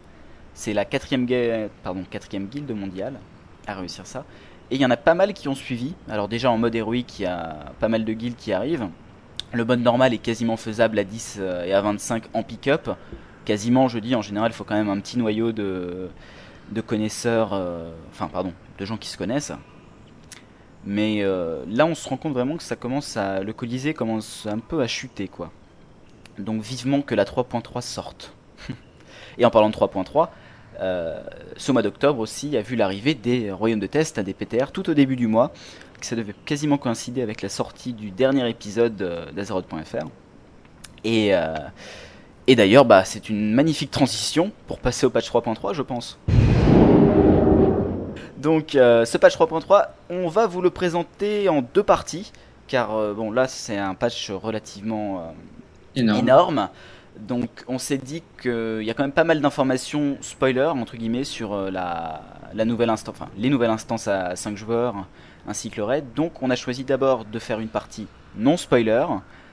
C'est 0.54 0.72
la 0.72 0.84
quatrième, 0.84 1.26
pardon, 1.82 2.04
quatrième 2.10 2.46
guilde 2.46 2.70
mondiale 2.72 3.14
à 3.66 3.74
réussir 3.74 4.06
ça. 4.06 4.24
Et 4.70 4.76
il 4.76 4.80
y 4.80 4.86
en 4.86 4.90
a 4.90 4.96
pas 4.96 5.14
mal 5.14 5.32
qui 5.32 5.48
ont 5.48 5.54
suivi. 5.54 5.94
Alors 6.08 6.28
déjà 6.28 6.50
en 6.50 6.58
mode 6.58 6.74
héroïque, 6.74 7.18
il 7.18 7.22
y 7.22 7.26
a 7.26 7.72
pas 7.80 7.88
mal 7.88 8.04
de 8.04 8.12
guildes 8.12 8.36
qui 8.36 8.52
arrivent. 8.52 8.88
Le 9.52 9.64
mode 9.64 9.80
normal 9.80 10.14
est 10.14 10.18
quasiment 10.18 10.56
faisable 10.56 10.98
à 10.98 11.04
10 11.04 11.38
euh, 11.40 11.64
et 11.64 11.72
à 11.72 11.80
25 11.80 12.24
en 12.34 12.42
pick-up. 12.42 12.90
Quasiment, 13.44 13.88
je 13.88 13.98
dis, 13.98 14.14
en 14.14 14.22
général, 14.22 14.52
il 14.52 14.54
faut 14.54 14.64
quand 14.64 14.76
même 14.76 14.90
un 14.90 15.00
petit 15.00 15.18
noyau 15.18 15.50
de, 15.50 16.08
de 16.70 16.80
connaisseurs, 16.80 17.58
enfin 18.10 18.28
pardon, 18.28 18.52
de 18.78 18.84
gens 18.84 18.96
qui 18.96 19.08
se 19.08 19.16
connaissent. 19.16 19.52
Mais 20.84 21.24
là, 21.66 21.86
on 21.86 21.94
se 21.94 22.06
rend 22.08 22.16
compte 22.16 22.34
vraiment 22.34 22.58
que 22.58 22.62
ça 22.62 22.76
commence 22.76 23.16
à, 23.16 23.42
le 23.42 23.52
Colisée 23.52 23.94
commence 23.94 24.46
un 24.46 24.58
peu 24.58 24.82
à 24.82 24.86
chuter, 24.86 25.26
quoi. 25.26 25.50
Donc 26.38 26.62
vivement 26.62 27.02
que 27.02 27.14
la 27.14 27.24
3.3 27.24 27.80
sorte. 27.80 28.34
Et 29.38 29.44
en 29.44 29.50
parlant 29.50 29.70
de 29.70 29.74
3.3, 29.74 30.28
euh, 30.80 31.20
ce 31.56 31.72
mois 31.72 31.82
d'octobre 31.82 32.20
aussi 32.20 32.56
a 32.56 32.62
vu 32.62 32.76
l'arrivée 32.76 33.14
des 33.14 33.50
royaumes 33.50 33.80
de 33.80 33.86
test, 33.86 34.20
des 34.20 34.34
PTR, 34.34 34.72
tout 34.72 34.88
au 34.88 34.94
début 34.94 35.16
du 35.16 35.26
mois. 35.26 35.52
Ça 36.00 36.16
devait 36.16 36.34
quasiment 36.46 36.78
coïncider 36.78 37.20
avec 37.20 37.42
la 37.42 37.48
sortie 37.48 37.92
du 37.92 38.10
dernier 38.10 38.48
épisode 38.48 38.96
d'Azeroth.fr. 39.34 40.06
Et, 41.04 41.34
euh, 41.34 41.54
et 42.46 42.56
d'ailleurs, 42.56 42.86
bah, 42.86 43.04
c'est 43.04 43.28
une 43.28 43.52
magnifique 43.52 43.90
transition 43.90 44.50
pour 44.66 44.78
passer 44.78 45.04
au 45.04 45.10
patch 45.10 45.30
3.3, 45.30 45.74
je 45.74 45.82
pense. 45.82 46.18
Donc, 48.38 48.74
euh, 48.74 49.04
ce 49.04 49.18
patch 49.18 49.36
3.3, 49.36 49.88
on 50.08 50.28
va 50.28 50.46
vous 50.46 50.62
le 50.62 50.70
présenter 50.70 51.50
en 51.50 51.60
deux 51.60 51.82
parties, 51.82 52.32
car 52.68 53.14
bon, 53.14 53.30
là, 53.30 53.46
c'est 53.46 53.76
un 53.76 53.94
patch 53.94 54.30
relativement 54.30 55.34
énorme. 55.94 56.70
Donc 57.18 57.64
on 57.66 57.78
s'est 57.78 57.98
dit 57.98 58.22
qu'il 58.40 58.82
y 58.82 58.90
a 58.90 58.94
quand 58.94 59.02
même 59.02 59.12
pas 59.12 59.24
mal 59.24 59.40
d'informations 59.40 60.16
spoiler 60.20 60.66
entre 60.66 60.96
guillemets 60.96 61.24
sur 61.24 61.52
euh, 61.52 61.70
la, 61.70 62.64
nouvelle 62.64 62.90
instance, 62.90 63.16
les 63.36 63.50
nouvelles 63.50 63.70
instances 63.70 64.08
à 64.08 64.36
5 64.36 64.56
joueurs 64.56 65.06
ainsi 65.46 65.70
que 65.70 65.76
le 65.76 65.84
raid. 65.84 66.04
Donc 66.14 66.42
on 66.42 66.50
a 66.50 66.56
choisi 66.56 66.84
d'abord 66.84 67.24
de 67.24 67.38
faire 67.38 67.60
une 67.60 67.68
partie 67.68 68.06
non 68.36 68.56
spoiler 68.56 69.04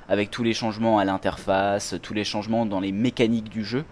avec 0.08 0.32
tous 0.32 0.44
les 0.44 0.54
changements 0.54 1.00
à 1.00 1.06
l'interface, 1.06 1.96
tous 2.02 2.14
les 2.14 2.24
changements 2.24 2.66
dans 2.66 2.80
les 2.80 2.92
mécaniques 2.92 3.50
du 3.50 3.66
jeu. 3.66 3.84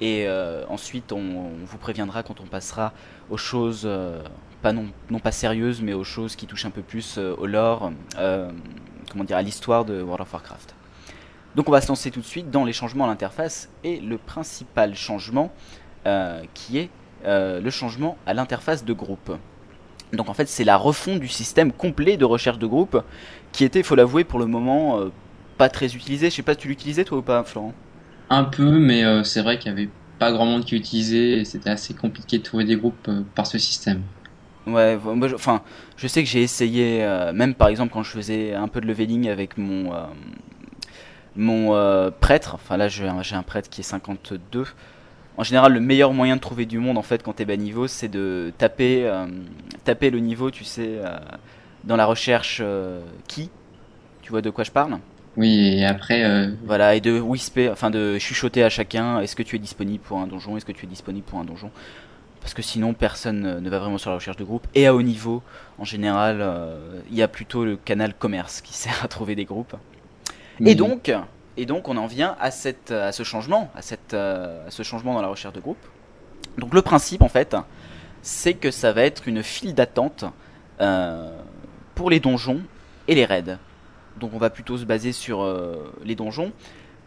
Et 0.00 0.26
euh, 0.26 0.64
ensuite 0.68 1.12
on, 1.12 1.50
vous 1.64 1.78
préviendra 1.78 2.22
quand 2.22 2.40
on 2.40 2.46
passera 2.46 2.92
aux 3.28 3.36
choses 3.36 3.82
euh, 3.84 4.22
pas 4.62 4.72
non, 4.72 4.86
non, 5.10 5.18
pas 5.18 5.32
sérieuses 5.32 5.82
mais 5.82 5.92
aux 5.92 6.04
choses 6.04 6.36
qui 6.36 6.46
touchent 6.46 6.64
un 6.64 6.70
peu 6.70 6.82
plus 6.82 7.18
au 7.18 7.46
lore, 7.46 7.92
comment 9.10 9.24
dire 9.24 9.36
à 9.36 9.42
l'histoire 9.42 9.84
de 9.84 10.00
World 10.00 10.22
of 10.22 10.32
Warcraft. 10.32 10.74
Donc 11.56 11.68
on 11.68 11.72
va 11.72 11.80
se 11.80 11.88
lancer 11.88 12.10
tout 12.10 12.20
de 12.20 12.26
suite 12.26 12.50
dans 12.50 12.64
les 12.64 12.72
changements 12.72 13.04
à 13.04 13.08
l'interface 13.08 13.68
et 13.82 14.00
le 14.00 14.18
principal 14.18 14.94
changement 14.94 15.52
euh, 16.06 16.42
qui 16.54 16.78
est 16.78 16.90
euh, 17.24 17.60
le 17.60 17.70
changement 17.70 18.16
à 18.26 18.34
l'interface 18.34 18.84
de 18.84 18.92
groupe. 18.92 19.36
Donc 20.12 20.28
en 20.28 20.34
fait 20.34 20.48
c'est 20.48 20.64
la 20.64 20.76
refonte 20.76 21.20
du 21.20 21.28
système 21.28 21.72
complet 21.72 22.16
de 22.16 22.24
recherche 22.24 22.58
de 22.58 22.66
groupe 22.66 23.02
qui 23.52 23.64
était, 23.64 23.80
il 23.80 23.84
faut 23.84 23.96
l'avouer, 23.96 24.22
pour 24.24 24.38
le 24.38 24.46
moment 24.46 24.98
euh, 24.98 25.08
pas 25.58 25.68
très 25.68 25.94
utilisé. 25.96 26.30
Je 26.30 26.36
sais 26.36 26.42
pas, 26.42 26.54
tu 26.54 26.68
l'utilisais 26.68 27.04
toi 27.04 27.18
ou 27.18 27.22
pas, 27.22 27.42
Florent? 27.42 27.74
Un 28.28 28.44
peu, 28.44 28.78
mais 28.78 29.02
c'est 29.24 29.42
vrai 29.42 29.58
qu'il 29.58 29.72
y 29.72 29.74
avait 29.74 29.88
pas 30.20 30.30
grand 30.30 30.46
monde 30.46 30.64
qui 30.64 30.76
l'utilisait 30.76 31.40
et 31.40 31.44
c'était 31.44 31.70
assez 31.70 31.94
compliqué 31.94 32.38
de 32.38 32.44
trouver 32.44 32.64
des 32.64 32.76
groupes 32.76 33.10
par 33.34 33.44
ce 33.48 33.58
système. 33.58 34.02
Ouais, 34.68 34.96
moi, 34.96 35.28
enfin, 35.34 35.62
je 35.96 36.06
sais 36.06 36.22
que 36.22 36.28
j'ai 36.28 36.42
essayé, 36.42 37.04
même 37.34 37.54
par 37.54 37.66
exemple 37.66 37.92
quand 37.92 38.04
je 38.04 38.12
faisais 38.12 38.54
un 38.54 38.68
peu 38.68 38.80
de 38.80 38.86
leveling 38.86 39.28
avec 39.28 39.58
mon, 39.58 39.92
mon 41.40 41.74
euh, 41.74 42.10
prêtre, 42.10 42.54
enfin 42.54 42.76
là 42.76 42.88
j'ai 42.88 43.06
un, 43.06 43.42
prêtre 43.42 43.68
qui 43.68 43.80
est 43.80 43.84
52. 43.84 44.66
En 45.36 45.42
général, 45.42 45.72
le 45.72 45.80
meilleur 45.80 46.12
moyen 46.12 46.36
de 46.36 46.40
trouver 46.40 46.66
du 46.66 46.78
monde 46.78 46.98
en 46.98 47.02
fait 47.02 47.22
quand 47.22 47.32
t'es 47.32 47.46
bas 47.46 47.56
niveau, 47.56 47.88
c'est 47.88 48.08
de 48.08 48.52
taper, 48.58 49.06
euh, 49.06 49.26
taper 49.84 50.10
le 50.10 50.18
niveau, 50.20 50.50
tu 50.50 50.64
sais, 50.64 50.98
euh, 50.98 51.18
dans 51.84 51.96
la 51.96 52.06
recherche 52.06 52.62
qui. 53.26 53.50
Tu 54.22 54.30
vois 54.30 54.42
de 54.42 54.50
quoi 54.50 54.64
je 54.64 54.70
parle? 54.70 54.98
Oui, 55.36 55.78
et 55.78 55.86
après. 55.86 56.50
Voilà, 56.64 56.94
et 56.94 57.00
de 57.00 57.18
whisper, 57.18 57.70
enfin 57.70 57.90
de 57.90 58.18
chuchoter 58.18 58.62
à 58.62 58.68
chacun. 58.68 59.20
Est-ce 59.20 59.34
que 59.34 59.42
tu 59.42 59.56
es 59.56 59.58
disponible 59.58 60.04
pour 60.04 60.18
un 60.18 60.26
donjon? 60.26 60.56
Est-ce 60.56 60.66
que 60.66 60.72
tu 60.72 60.84
es 60.84 60.88
disponible 60.88 61.24
pour 61.24 61.38
un 61.38 61.44
donjon? 61.44 61.70
Parce 62.40 62.52
que 62.52 62.62
sinon 62.62 62.94
personne 62.94 63.60
ne 63.60 63.70
va 63.70 63.78
vraiment 63.78 63.98
sur 63.98 64.10
la 64.10 64.16
recherche 64.16 64.36
de 64.36 64.44
groupe. 64.44 64.66
Et 64.74 64.86
à 64.86 64.94
haut 64.94 65.02
niveau, 65.02 65.42
en 65.78 65.84
général, 65.84 66.44
il 67.10 67.16
y 67.16 67.22
a 67.22 67.28
plutôt 67.28 67.64
le 67.64 67.76
canal 67.76 68.12
commerce 68.12 68.60
qui 68.60 68.74
sert 68.76 69.02
à 69.02 69.08
trouver 69.08 69.34
des 69.34 69.46
groupes. 69.46 69.74
Et 70.64 70.74
donc, 70.74 71.10
et 71.56 71.66
donc, 71.66 71.88
on 71.88 71.96
en 71.98 72.06
vient 72.06 72.36
à, 72.40 72.50
cette, 72.50 72.90
à 72.90 73.12
ce 73.12 73.22
changement, 73.22 73.70
à, 73.74 73.82
cette, 73.82 74.14
euh, 74.14 74.66
à 74.66 74.70
ce 74.70 74.82
changement 74.82 75.12
dans 75.14 75.20
la 75.20 75.28
recherche 75.28 75.54
de 75.54 75.60
groupe. 75.60 75.84
Donc, 76.56 76.72
le 76.72 76.80
principe, 76.80 77.22
en 77.22 77.28
fait, 77.28 77.56
c'est 78.22 78.54
que 78.54 78.70
ça 78.70 78.92
va 78.92 79.02
être 79.02 79.28
une 79.28 79.42
file 79.42 79.74
d'attente 79.74 80.24
euh, 80.80 81.30
pour 81.94 82.08
les 82.08 82.20
donjons 82.20 82.62
et 83.08 83.14
les 83.14 83.24
raids. 83.26 83.58
Donc, 84.18 84.32
on 84.32 84.38
va 84.38 84.48
plutôt 84.48 84.78
se 84.78 84.84
baser 84.84 85.12
sur 85.12 85.42
euh, 85.42 85.92
les 86.02 86.14
donjons. 86.14 86.52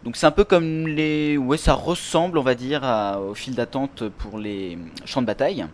Donc, 0.03 0.17
c'est 0.17 0.25
un 0.27 0.31
peu 0.31 0.43
comme 0.43 0.87
les. 0.87 1.37
Ouais, 1.37 1.57
ça 1.57 1.73
ressemble, 1.73 2.37
on 2.37 2.43
va 2.43 2.55
dire, 2.55 2.83
à, 2.83 3.21
aux 3.21 3.33
files 3.33 3.55
d'attente 3.55 4.07
pour 4.07 4.37
les 4.37 4.77
champs 5.05 5.21
de 5.21 5.27
bataille. 5.27 5.65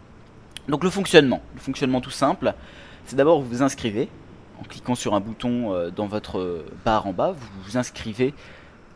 Donc, 0.67 0.83
le 0.83 0.89
fonctionnement. 0.89 1.41
Le 1.55 1.59
fonctionnement 1.59 1.99
tout 1.99 2.11
simple, 2.11 2.53
c'est 3.05 3.15
d'abord 3.15 3.41
vous 3.41 3.49
vous 3.49 3.63
inscrivez 3.63 4.07
en 4.59 4.63
cliquant 4.63 4.95
sur 4.95 5.13
un 5.13 5.19
bouton 5.19 5.73
euh, 5.73 5.89
dans 5.89 6.07
votre 6.07 6.65
barre 6.85 7.07
en 7.07 7.13
bas, 7.13 7.31
vous 7.31 7.47
vous 7.63 7.77
inscrivez 7.77 8.33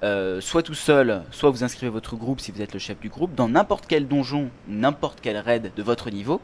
euh, 0.03 0.41
soit 0.41 0.63
tout 0.63 0.73
seul, 0.73 1.23
soit 1.31 1.49
vous 1.49 1.63
inscrivez 1.63 1.89
votre 1.89 2.15
groupe 2.17 2.41
si 2.41 2.51
vous 2.51 2.61
êtes 2.61 2.73
le 2.73 2.79
chef 2.79 2.99
du 2.99 3.09
groupe, 3.09 3.35
dans 3.35 3.47
n'importe 3.47 3.85
quel 3.87 4.07
donjon, 4.07 4.49
n'importe 4.67 5.19
quel 5.21 5.37
raid 5.37 5.71
de 5.73 5.83
votre 5.83 6.09
niveau, 6.09 6.41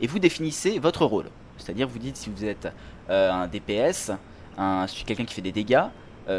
et 0.00 0.06
vous 0.06 0.18
définissez 0.18 0.78
votre 0.78 1.04
rôle. 1.04 1.26
C'est-à-dire 1.56 1.86
vous 1.86 1.98
dites 1.98 2.16
si 2.16 2.30
vous 2.30 2.44
êtes 2.44 2.72
euh, 3.10 3.30
un 3.30 3.46
DPS, 3.46 4.10
un, 4.58 4.86
quelqu'un 5.06 5.24
qui 5.24 5.34
fait 5.34 5.42
des 5.42 5.52
dégâts, 5.52 5.84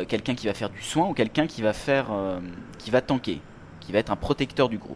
quelqu'un 0.07 0.35
qui 0.35 0.47
va 0.47 0.53
faire 0.53 0.69
du 0.69 0.81
soin 0.81 1.09
ou 1.09 1.13
quelqu'un 1.13 1.47
qui 1.47 1.61
va 1.61 1.73
faire, 1.73 2.07
qui 2.77 2.91
va 2.91 3.01
tanker, 3.01 3.41
qui 3.81 3.91
va 3.91 3.99
être 3.99 4.09
un 4.09 4.15
protecteur 4.15 4.69
du 4.69 4.77
groupe. 4.77 4.95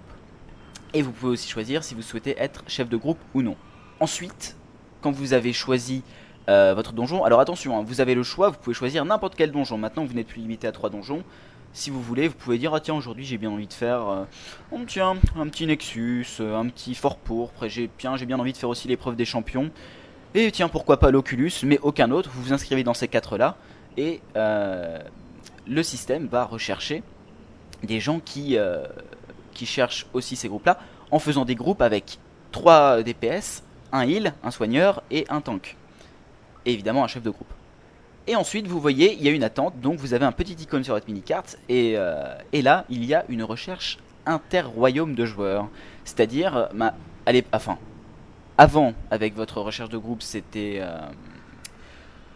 Et 0.93 1.01
vous 1.01 1.11
pouvez 1.11 1.33
aussi 1.33 1.49
choisir 1.49 1.83
si 1.83 1.95
vous 1.95 2.01
souhaitez 2.01 2.35
être 2.39 2.63
chef 2.67 2.87
de 2.87 2.95
groupe 2.95 3.17
ou 3.33 3.41
non. 3.41 3.57
Ensuite, 3.99 4.55
quand 5.01 5.11
vous 5.11 5.33
avez 5.33 5.51
choisi 5.51 6.01
euh, 6.47 6.73
votre 6.75 6.93
donjon. 6.93 7.23
Alors 7.23 7.39
attention, 7.39 7.79
hein, 7.79 7.83
vous 7.85 8.01
avez 8.01 8.13
le 8.13 8.21
choix, 8.21 8.49
vous 8.49 8.57
pouvez 8.57 8.75
choisir 8.75 9.03
n'importe 9.03 9.33
quel 9.35 9.51
donjon. 9.51 9.77
Maintenant, 9.77 10.05
vous 10.05 10.13
n'êtes 10.13 10.27
plus 10.27 10.41
limité 10.41 10.67
à 10.67 10.71
3 10.71 10.91
donjons. 10.91 11.23
Si 11.73 11.89
vous 11.89 12.01
voulez, 12.01 12.27
vous 12.27 12.35
pouvez 12.35 12.57
dire 12.57 12.73
ah 12.73 12.79
tiens 12.79 12.93
aujourd'hui 12.93 13.25
j'ai 13.25 13.37
bien 13.37 13.49
envie 13.49 13.67
de 13.67 13.73
faire 13.73 14.07
euh, 14.07 14.23
oh, 14.71 14.77
un 14.77 15.47
petit 15.49 15.65
Nexus, 15.65 16.27
euh, 16.39 16.57
un 16.57 16.67
petit 16.67 16.95
Fort 16.95 17.17
pourpre, 17.17 17.67
j'ai 17.67 17.89
bien 17.97 18.15
bien 18.15 18.39
envie 18.39 18.53
de 18.53 18.57
faire 18.57 18.69
aussi 18.69 18.87
l'épreuve 18.87 19.15
des 19.15 19.25
champions. 19.25 19.71
Et 20.35 20.51
tiens 20.51 20.69
pourquoi 20.69 20.99
pas 20.99 21.11
l'Oculus, 21.11 21.51
mais 21.63 21.79
aucun 21.81 22.11
autre. 22.11 22.29
Vous 22.33 22.43
vous 22.43 22.53
inscrivez 22.53 22.83
dans 22.83 22.93
ces 22.93 23.07
quatre 23.07 23.37
là 23.37 23.57
et 23.97 24.21
le 24.35 25.83
système 25.83 26.27
va 26.27 26.45
rechercher 26.45 27.01
des 27.83 27.99
gens 27.99 28.19
qui 28.19 28.57
qui 29.53 29.65
cherchent 29.65 30.05
aussi 30.13 30.35
ces 30.35 30.47
groupes 30.47 30.65
là 30.65 30.79
en 31.11 31.19
faisant 31.19 31.43
des 31.43 31.55
groupes 31.55 31.81
avec 31.81 32.19
3 32.51 33.03
DPS, 33.03 33.63
un 33.91 34.03
heal, 34.03 34.33
un 34.43 34.51
soigneur 34.51 35.03
et 35.11 35.25
un 35.29 35.41
tank 35.41 35.75
et 36.65 36.73
évidemment 36.73 37.03
un 37.03 37.07
chef 37.07 37.23
de 37.23 37.29
groupe. 37.29 37.53
Et 38.27 38.35
ensuite, 38.35 38.67
vous 38.67 38.79
voyez, 38.79 39.13
il 39.13 39.23
y 39.23 39.27
a 39.27 39.31
une 39.31 39.43
attente, 39.43 39.79
donc 39.81 39.99
vous 39.99 40.13
avez 40.15 40.25
un 40.25 40.31
petit 40.31 40.53
icône 40.53 40.83
sur 40.83 40.95
votre 40.95 41.07
mini-carte, 41.07 41.59
et, 41.69 41.93
euh, 41.95 42.33
là, 42.53 42.85
il 42.89 43.05
y 43.05 43.13
a 43.13 43.23
une 43.29 43.43
recherche 43.43 43.99
inter-royaume 44.25 45.13
de 45.13 45.25
joueurs. 45.25 45.67
C'est-à-dire, 46.05 46.55
euh, 46.57 46.89
allez, 47.27 47.45
enfin, 47.53 47.77
avant, 48.57 48.93
avec 49.11 49.35
votre 49.35 49.61
recherche 49.61 49.89
de 49.89 49.97
groupe, 49.97 50.23
c'était 50.23 50.79
euh, 50.79 50.97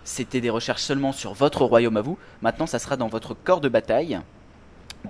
c'était 0.04 0.42
des 0.42 0.50
recherches 0.52 0.82
seulement 0.82 1.12
sur 1.12 1.34
votre 1.34 1.66
royaume 1.66 1.98
à 1.98 2.02
vous. 2.02 2.18
Maintenant, 2.42 2.68
ça 2.68 2.78
sera 2.78 2.96
dans 2.96 3.08
votre 3.08 3.34
corps 3.34 3.62
de 3.62 3.70
bataille. 3.70 4.20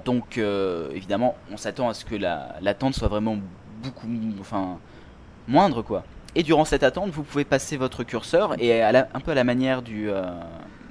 Donc, 0.06 0.38
évidemment, 0.38 1.36
on 1.52 1.58
s'attend 1.58 1.90
à 1.90 1.94
ce 1.94 2.06
que 2.06 2.16
l'attente 2.16 2.94
soit 2.94 3.08
vraiment 3.08 3.38
beaucoup, 3.82 4.08
enfin, 4.40 4.78
moindre, 5.48 5.82
quoi. 5.82 6.04
Et 6.36 6.44
durant 6.44 6.66
cette 6.66 6.84
attente, 6.84 7.10
vous 7.10 7.24
pouvez 7.24 7.44
passer 7.44 7.76
votre 7.78 8.04
curseur 8.04 8.56
et 8.62 8.84
un 8.84 9.20
peu 9.20 9.32
à 9.32 9.36
la 9.36 9.44
manière 9.44 9.82
euh, 9.90 10.32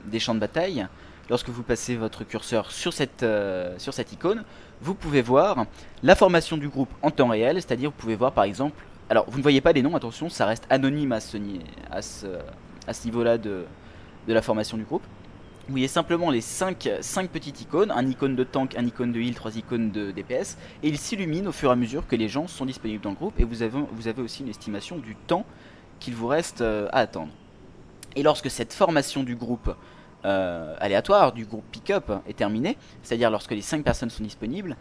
des 0.06 0.18
champs 0.18 0.34
de 0.34 0.40
bataille, 0.40 0.86
lorsque 1.30 1.48
vous 1.48 1.62
passez 1.62 1.96
votre 1.96 2.24
curseur 2.24 2.72
sur 2.72 2.92
cette, 2.92 3.22
euh, 3.22 3.74
sur 3.78 3.94
cette 3.94 4.12
icône, 4.12 4.44
vous 4.80 4.94
pouvez 4.94 5.22
voir 5.22 5.66
la 6.02 6.16
formation 6.16 6.56
du 6.56 6.68
groupe 6.68 6.90
en 7.02 7.10
temps 7.10 7.28
réel, 7.28 7.56
c'est-à-dire 7.56 7.90
vous 7.90 7.96
pouvez 7.96 8.16
voir 8.16 8.32
par 8.32 8.44
exemple, 8.44 8.82
alors 9.10 9.26
vous 9.28 9.38
ne 9.38 9.42
voyez 9.42 9.60
pas 9.60 9.72
les 9.72 9.82
noms, 9.82 9.94
attention, 9.94 10.28
ça 10.28 10.46
reste 10.46 10.66
anonyme 10.70 11.12
à 11.12 11.20
ce, 11.20 11.38
à 11.90 12.02
ce, 12.02 12.26
à 12.86 12.92
ce 12.92 13.04
niveau-là 13.04 13.38
de, 13.38 13.64
de 14.26 14.32
la 14.32 14.42
formation 14.42 14.76
du 14.76 14.84
groupe. 14.84 15.02
Vous 15.68 15.74
voyez 15.74 15.88
simplement 15.88 16.30
les 16.30 16.40
5, 16.40 16.88
5 17.02 17.28
petites 17.28 17.60
icônes, 17.60 17.90
un 17.90 18.06
icône 18.08 18.34
de 18.34 18.42
tank, 18.42 18.74
un 18.78 18.86
icône 18.86 19.12
de 19.12 19.20
heal, 19.20 19.34
3 19.34 19.58
icônes 19.58 19.90
de 19.90 20.12
DPS, 20.12 20.56
et 20.82 20.88
ils 20.88 20.96
s'illuminent 20.96 21.46
au 21.46 21.52
fur 21.52 21.68
et 21.68 21.72
à 21.74 21.76
mesure 21.76 22.06
que 22.06 22.16
les 22.16 22.30
gens 22.30 22.46
sont 22.46 22.64
disponibles 22.64 23.02
dans 23.02 23.10
le 23.10 23.16
groupe, 23.16 23.38
et 23.38 23.44
vous 23.44 23.62
avez, 23.62 24.22
aussi 24.22 24.42
une 24.42 24.48
estimation 24.48 24.96
du 24.96 25.14
temps 25.14 25.44
qu'il 26.00 26.14
vous 26.14 26.26
reste 26.26 26.62
euh, 26.62 26.88
à 26.90 27.00
attendre. 27.00 27.32
Et 28.16 28.22
lorsque 28.22 28.50
cette 28.50 28.72
formation 28.72 29.22
du 29.22 29.36
groupe 29.36 29.76
euh, 30.24 30.74
aléatoire, 30.80 31.32
du 31.32 31.44
groupe 31.44 31.66
pick-up, 31.70 32.10
est 32.26 32.38
terminée, 32.38 32.78
c'est-à-dire 33.02 33.30
lorsque 33.30 33.50
les 33.50 33.60
5 33.60 33.84
personnes 33.84 34.08
sont 34.08 34.24
disponibles, 34.24 34.74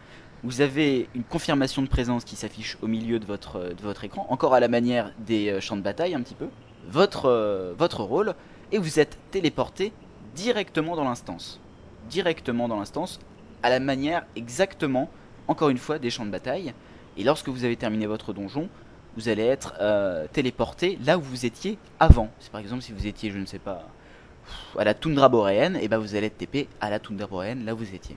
vous 0.45 0.61
avez 0.61 1.09
une 1.15 1.25
confirmation 1.25 1.81
de 1.81 1.89
présence 1.89 2.23
qui 2.23 2.37
s'affiche 2.37 2.77
au 2.81 2.87
milieu 2.87 3.19
de 3.19 3.25
votre, 3.25 3.59
de 3.59 3.81
votre 3.81 4.05
écran, 4.05 4.25
encore 4.29 4.53
à 4.53 4.61
la 4.61 4.69
manière 4.69 5.11
des 5.19 5.49
euh, 5.49 5.59
champs 5.59 5.75
de 5.75 5.81
bataille 5.81 6.15
un 6.15 6.21
petit 6.21 6.35
peu, 6.35 6.47
votre 6.87 8.03
rôle, 8.03 8.35
et 8.71 8.77
vous 8.77 9.01
êtes 9.01 9.17
téléporté 9.31 9.91
directement 10.37 10.95
dans 10.95 11.03
l'instance. 11.03 11.59
Directement 12.09 12.67
dans 12.69 12.77
l'instance, 12.77 13.19
à 13.63 13.69
la 13.69 13.79
manière 13.79 14.25
exactement, 14.35 15.09
encore 15.47 15.69
une 15.69 15.79
fois, 15.79 15.97
des 15.99 16.11
champs 16.11 16.25
de 16.25 16.31
bataille. 16.31 16.73
Et 17.17 17.23
lorsque 17.23 17.49
vous 17.49 17.65
avez 17.65 17.75
terminé 17.75 18.05
votre 18.05 18.31
donjon, 18.33 18.69
vous 19.17 19.29
allez 19.29 19.43
être 19.43 19.73
euh, 19.81 20.27
téléporté 20.31 20.99
là 21.03 21.17
où 21.17 21.21
vous 21.21 21.47
étiez 21.47 21.79
avant. 21.99 22.29
Par 22.51 22.61
exemple 22.61 22.83
si 22.83 22.91
vous 22.91 23.07
étiez, 23.07 23.31
je 23.31 23.39
ne 23.39 23.47
sais 23.47 23.57
pas, 23.57 23.87
à 24.77 24.83
la 24.83 24.93
toundra 24.93 25.27
boréenne, 25.27 25.75
et 25.81 25.87
ben 25.87 25.97
vous 25.97 26.13
allez 26.13 26.27
être 26.27 26.37
TP 26.37 26.67
à 26.79 26.91
la 26.91 26.99
toundra 26.99 27.25
boréenne 27.25 27.65
là 27.65 27.73
où 27.73 27.77
vous 27.77 27.95
étiez. 27.95 28.15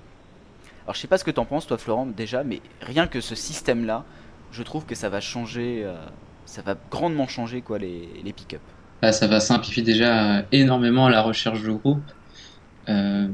Alors 0.84 0.94
je 0.94 1.00
sais 1.00 1.08
pas 1.08 1.16
ce 1.16 1.24
que 1.24 1.30
t'en 1.30 1.46
penses 1.46 1.66
toi 1.66 1.78
Florent 1.78 2.04
déjà, 2.04 2.44
mais 2.44 2.60
rien 2.82 3.06
que 3.06 3.22
ce 3.22 3.34
système 3.34 3.86
là, 3.86 4.04
je 4.52 4.62
trouve 4.62 4.84
que 4.84 4.94
ça 4.94 5.08
va 5.08 5.20
changer, 5.20 5.82
euh, 5.84 5.94
ça 6.44 6.60
va 6.60 6.76
grandement 6.90 7.26
changer 7.26 7.62
quoi 7.62 7.78
les, 7.78 8.10
les 8.22 8.32
pick-up. 8.34 8.60
Bah, 9.02 9.12
ça 9.12 9.26
va 9.26 9.40
simplifier 9.40 9.82
déjà 9.82 10.46
énormément 10.52 11.08
la 11.08 11.22
recherche 11.22 11.62
de 11.62 11.70
groupe. 11.72 12.10
Euh, 12.88 13.28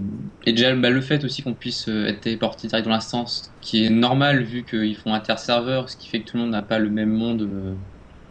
et 0.47 0.53
déjà 0.53 0.75
bah, 0.77 0.91
le 0.91 1.01
fait 1.03 1.25
aussi 1.25 1.43
qu'on 1.43 1.55
puisse 1.55 1.89
euh, 1.89 2.07
être 2.07 2.23
téléporté 2.23 2.69
direct 2.69 2.87
dans 2.87 2.93
l'instance, 2.93 3.57
qui 3.61 3.85
est 3.85 3.91
normal 3.91 4.45
vu 4.45 4.65
qu'ils 4.67 4.97
font 4.97 5.15
inter-serveur, 5.15 5.91
ce 5.91 5.97
qui 5.97 6.09
fait 6.09 6.25
que 6.25 6.31
tout 6.31 6.37
le 6.39 6.45
monde 6.45 6.53
n'a 6.53 6.63
pas 6.63 6.79
le 6.79 6.91
même 6.91 7.11
monde 7.11 7.43
euh, 7.43 7.77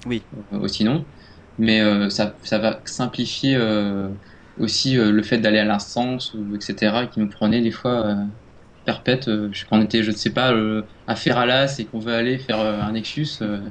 Oui. 0.06 0.28
euh, 0.34 0.60
aussi 0.60 0.84
non. 0.84 1.10
Mais 1.58 1.82
euh, 1.82 2.10
ça, 2.10 2.38
ça 2.44 2.58
va 2.60 2.82
simplifier 2.86 3.56
euh, 3.56 4.10
aussi 4.58 4.98
euh, 4.98 5.12
le 5.12 5.24
fait 5.24 5.38
d'aller 5.40 5.60
à 5.60 5.66
l'instance, 5.66 6.34
ou 6.34 6.56
etc. 6.56 7.08
qui 7.08 7.20
nous 7.20 7.30
prenait 7.30 7.62
des 7.62 7.72
fois 7.72 8.08
euh, 8.08 8.16
perpète. 8.86 9.28
euh, 9.30 9.50
je- 9.54 9.66
quand 9.66 9.80
on 9.80 9.84
était, 9.84 10.04
je 10.04 10.12
ne 10.12 10.16
sais 10.18 10.34
pas, 10.34 10.54
euh, 10.54 10.84
à 11.08 11.16
Ferralas 11.16 11.78
et 11.80 11.88
qu'on 11.88 12.00
veut 12.00 12.14
aller 12.14 12.40
faire 12.40 12.60
euh, 12.62 12.82
un 12.82 12.94
Nexus, 12.94 13.28
euh, 13.42 13.70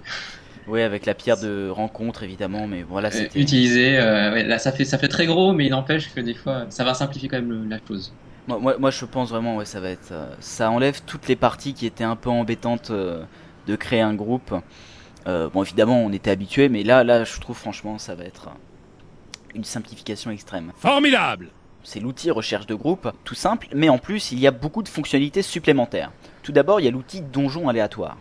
Oui, 0.66 0.80
avec 0.82 1.04
la 1.06 1.14
pierre 1.14 1.36
de 1.38 1.68
rencontre 1.68 2.22
évidemment, 2.22 2.66
mais 2.66 2.82
voilà, 2.82 3.08
euh, 3.08 3.10
c'était. 3.12 3.38
utiliser. 3.40 3.98
euh, 3.98 4.32
ouais, 4.32 4.44
là, 4.44 4.58
ça 4.58 4.72
fait, 4.72 4.84
ça 4.84 4.96
fait 4.98 5.08
très 5.08 5.26
gros, 5.26 5.52
mais 5.52 5.66
il 5.66 5.70
n'empêche 5.70 6.12
que 6.14 6.20
des 6.20 6.34
fois, 6.34 6.66
ça 6.70 6.84
va 6.84 6.94
simplifier 6.94 7.28
quand 7.28 7.36
même 7.36 7.50
le- 7.50 7.64
la 7.68 7.78
chose. 7.86 8.12
Moi, 8.46 8.58
moi, 8.58 8.76
moi, 8.78 8.90
je 8.90 9.04
pense 9.04 9.30
vraiment, 9.30 9.56
ouais, 9.56 9.64
ça 9.64 9.80
va 9.80 9.90
être. 9.90 10.12
euh, 10.12 10.26
ça 10.40 10.70
enlève 10.70 11.00
toutes 11.06 11.28
les 11.28 11.36
parties 11.36 11.74
qui 11.74 11.86
étaient 11.86 12.04
un 12.04 12.16
peu 12.16 12.30
embêtantes 12.30 12.90
euh, 12.90 13.22
de 13.66 13.76
créer 13.76 14.00
un 14.00 14.14
groupe. 14.14 14.54
Euh, 15.26 15.48
bon, 15.48 15.62
évidemment, 15.62 15.98
on 16.02 16.12
était 16.12 16.30
habitué, 16.30 16.68
mais 16.68 16.82
là, 16.82 17.04
là, 17.04 17.24
je 17.24 17.40
trouve 17.40 17.56
franchement, 17.56 17.96
ça 17.98 18.14
va 18.14 18.24
être 18.24 18.48
une 19.54 19.64
simplification 19.64 20.30
extrême. 20.30 20.72
Formidable 20.76 21.48
C'est 21.82 22.00
l'outil 22.00 22.30
recherche 22.30 22.66
de 22.66 22.74
groupe, 22.74 23.10
tout 23.24 23.34
simple, 23.34 23.68
mais 23.74 23.88
en 23.88 23.98
plus, 23.98 24.32
il 24.32 24.40
y 24.40 24.46
a 24.46 24.50
beaucoup 24.50 24.82
de 24.82 24.88
fonctionnalités 24.88 25.42
supplémentaires. 25.42 26.10
Tout 26.42 26.52
d'abord, 26.52 26.80
il 26.80 26.84
y 26.84 26.88
a 26.88 26.90
l'outil 26.90 27.20
donjon 27.20 27.68
aléatoire. 27.68 28.16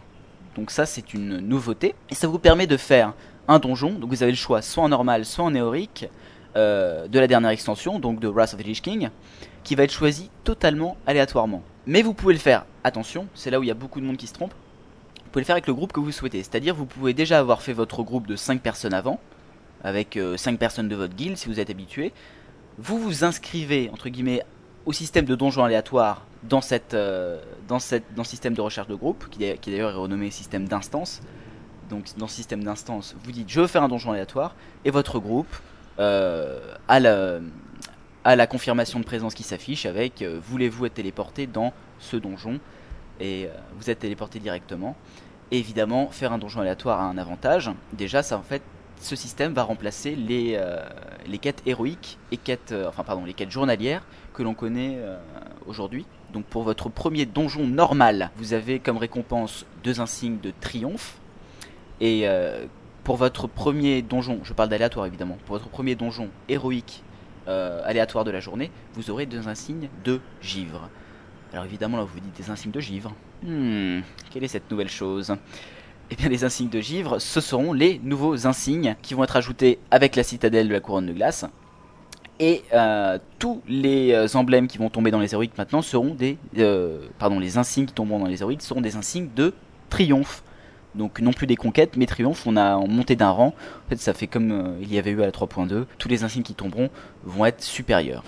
Donc 0.56 0.72
ça, 0.72 0.86
c'est 0.86 1.14
une 1.14 1.38
nouveauté, 1.38 1.96
et 2.10 2.16
ça 2.16 2.28
vous 2.28 2.40
permet 2.40 2.68
de 2.68 2.78
faire 2.78 3.14
un 3.48 3.60
donjon. 3.60 3.92
Donc 3.92 4.10
vous 4.10 4.24
avez 4.24 4.32
le 4.32 4.38
choix, 4.38 4.62
soit 4.62 4.84
en 4.84 4.90
normal, 4.90 5.26
soit 5.26 5.46
en 5.46 5.54
héroïque, 5.54 6.08
euh, 6.56 7.08
de 7.08 7.20
la 7.20 7.28
dernière 7.28 7.50
extension, 7.50 8.00
donc 8.00 8.20
de 8.20 8.28
Wrath 8.28 8.54
of 8.54 8.62
the 8.62 8.66
Lich 8.66 8.82
King, 8.82 9.10
qui 9.64 9.76
va 9.76 9.84
être 9.84 9.92
choisi 9.92 10.30
totalement 10.44 10.98
aléatoirement. 11.08 11.64
Mais 11.88 12.02
vous 12.04 12.14
pouvez 12.14 12.34
le 12.34 12.40
faire, 12.40 12.66
attention, 12.84 13.28
c'est 13.34 13.50
là 13.50 13.60
où 13.60 13.64
il 13.64 13.68
y 13.68 13.72
a 13.72 13.76
beaucoup 13.76 14.00
de 14.00 14.06
monde 14.06 14.18
qui 14.18 14.28
se 14.28 14.34
trompe, 14.34 14.54
vous 14.54 15.30
pouvez 15.32 15.42
le 15.42 15.46
faire 15.46 15.56
avec 15.56 15.66
le 15.66 15.74
groupe 15.74 15.92
que 15.92 16.00
vous 16.00 16.12
souhaitez. 16.12 16.44
C'est-à-dire 16.44 16.76
vous 16.76 16.86
pouvez 16.86 17.14
déjà 17.14 17.40
avoir 17.40 17.64
fait 17.64 17.74
votre 17.74 18.04
groupe 18.04 18.28
de 18.28 18.36
5 18.36 18.62
personnes 18.62 18.94
avant, 18.94 19.20
avec 19.84 20.20
5 20.36 20.60
personnes 20.60 20.88
de 20.88 20.96
votre 20.96 21.16
guild 21.16 21.38
si 21.38 21.48
vous 21.48 21.60
êtes 21.60 21.72
habitué. 21.72 22.14
Vous 22.78 23.00
vous 23.00 23.24
inscrivez, 23.24 23.90
entre 23.92 24.10
guillemets, 24.10 24.44
au 24.86 24.94
système 24.94 25.26
de 25.26 25.36
donjon 25.36 25.64
aléatoire 25.64 26.26
dans, 26.44 26.62
cette, 26.62 26.94
euh, 26.94 27.42
dans, 27.68 27.80
cette, 27.80 28.14
dans 28.16 28.24
ce 28.24 28.32
système 28.32 28.54
de 28.54 28.62
recherche 28.62 28.88
de 28.88 28.96
groupe, 28.96 29.30
qui, 29.30 29.40
d'ailleurs- 29.40 29.92
est 29.92 29.96
renommé 29.96 30.30
système 30.32 30.68
d'instance. 30.68 31.22
Donc 31.90 32.06
dans 32.18 32.28
ce 32.28 32.36
système 32.36 32.64
d'instance, 32.64 33.16
vous 33.24 33.32
dites 33.32 33.50
je 33.50 33.62
veux 33.62 33.68
faire 33.68 33.84
un 33.84 33.88
donjon 33.88 34.12
aléatoire, 34.12 34.56
et 34.86 34.92
votre 34.92 35.20
groupe 35.20 35.54
euh, 36.00 36.60
a, 36.88 37.00
la, 37.00 37.40
a 38.24 38.36
la 38.36 38.48
confirmation 38.48 39.00
de 39.00 39.06
présence 39.06 39.34
qui 39.34 39.44
s'affiche 39.44 39.86
avec 39.86 40.22
euh, 40.22 40.40
voulez-vous 40.42 40.86
être 40.86 40.96
téléporté 40.96 41.46
dans 41.46 41.72
ce 42.00 42.18
donjon, 42.18 42.60
et 43.20 43.46
euh, 43.46 43.50
vous 43.78 43.90
êtes 43.90 44.00
téléporté 44.00 44.40
directement. 44.40 44.96
Évidemment, 45.52 46.08
faire 46.10 46.34
un 46.34 46.40
donjon 46.40 46.62
aléatoire 46.62 47.00
a 47.00 47.04
un 47.04 47.18
avantage. 47.18 47.70
Déjà, 47.92 48.24
ça 48.24 48.38
en 48.38 48.42
fait, 48.42 48.64
ce 49.00 49.16
système 49.16 49.54
va 49.54 49.64
remplacer 49.64 50.16
les, 50.16 50.60
les 51.28 51.38
quêtes 51.38 51.62
héroïques 51.66 52.18
et 52.32 52.38
quêtes, 52.38 52.74
enfin 52.88 53.04
pardon, 53.04 53.26
les 53.26 53.34
quêtes 53.34 53.52
journalières 53.52 54.02
que 54.34 54.44
l'on 54.44 54.54
connaît 54.54 54.98
euh, 54.98 55.18
aujourd'hui. 55.66 56.06
Donc 56.34 56.46
pour 56.46 56.64
votre 56.64 56.90
premier 56.90 57.26
donjon 57.26 57.68
normal, 57.68 58.32
vous 58.38 58.54
avez 58.54 58.80
comme 58.80 58.98
récompense 58.98 59.66
deux 59.84 60.02
insignes 60.02 60.40
de 60.42 60.52
triomphe. 60.60 61.20
Et 62.02 62.28
euh, 62.28 62.66
pour 63.04 63.18
votre 63.18 63.48
premier 63.48 64.02
donjon, 64.02 64.40
je 64.44 64.54
parle 64.54 64.70
d'aléatoire 64.70 65.06
évidemment, 65.06 65.38
pour 65.46 65.56
votre 65.58 65.70
premier 65.70 65.96
donjon 65.96 66.30
héroïque 66.50 67.04
euh, 67.48 67.82
aléatoire 67.86 68.24
de 68.24 68.32
la 68.32 68.40
journée, 68.40 68.72
vous 68.94 69.10
aurez 69.10 69.26
deux 69.26 69.48
insignes 69.48 69.90
de 70.04 70.20
givre. 70.42 70.90
Alors 71.52 71.66
évidemment 71.66 71.98
là 71.98 72.04
vous 72.04 72.14
vous 72.14 72.20
dites 72.20 72.36
des 72.38 72.50
insignes 72.50 72.72
de 72.72 72.80
givre. 72.80 73.14
Hmm, 73.44 74.00
quelle 74.32 74.44
est 74.44 74.48
cette 74.48 74.72
nouvelle 74.72 74.90
chose? 74.90 75.36
Eh 76.10 76.16
bien 76.16 76.30
les 76.30 76.44
insignes 76.44 76.70
de 76.70 76.80
givre, 76.80 77.20
ce 77.20 77.42
seront 77.42 77.74
les 77.74 78.00
nouveaux 78.04 78.48
insignes 78.48 78.96
qui 79.02 79.14
vont 79.14 79.24
être 79.24 79.36
ajoutés 79.36 79.80
avec 79.92 80.16
la 80.16 80.24
citadelle 80.24 80.68
de 80.68 80.74
la 80.74 80.80
couronne 80.80 81.06
de 81.06 81.14
glace. 81.14 81.46
Et 82.40 82.64
euh, 82.74 83.20
tous 83.40 83.62
les 83.68 84.12
euh, 84.14 84.28
emblèmes 84.34 84.68
qui 84.68 84.78
vont 84.78 84.90
tomber 84.90 85.12
dans 85.12 85.20
les 85.20 85.34
héroïques 85.34 85.58
maintenant 85.58 85.82
seront 85.82 86.14
des... 86.14 86.38
euh, 86.58 87.08
pardon, 87.20 87.40
les 87.40 87.58
insignes 87.58 87.86
qui 87.86 87.94
tomberont 87.94 88.20
dans 88.20 88.28
les 88.28 88.42
héroïques 88.42 88.62
seront 88.62 88.82
des 88.82 88.96
insignes 88.96 89.30
de 89.36 89.54
triomphe. 89.90 90.44
Donc 90.96 91.20
non 91.20 91.34
plus 91.34 91.48
des 91.48 91.56
conquêtes, 91.56 91.98
mais 91.98 92.06
triomphe, 92.06 92.46
on 92.46 92.56
a 92.56 92.78
monté 92.78 93.16
d'un 93.16 93.30
rang. 93.30 93.48
En 93.48 93.90
fait, 93.90 94.00
ça 94.00 94.14
fait 94.14 94.28
comme 94.28 94.76
il 94.82 94.94
y 94.94 95.00
avait 95.00 95.12
eu 95.12 95.22
à 95.22 95.26
la 95.26 95.32
3.2. 95.32 95.86
Tous 95.98 96.08
les 96.08 96.24
insignes 96.24 96.44
qui 96.44 96.54
tomberont 96.54 96.90
vont 97.24 97.46
être 97.46 97.64
supérieurs. 97.64 98.24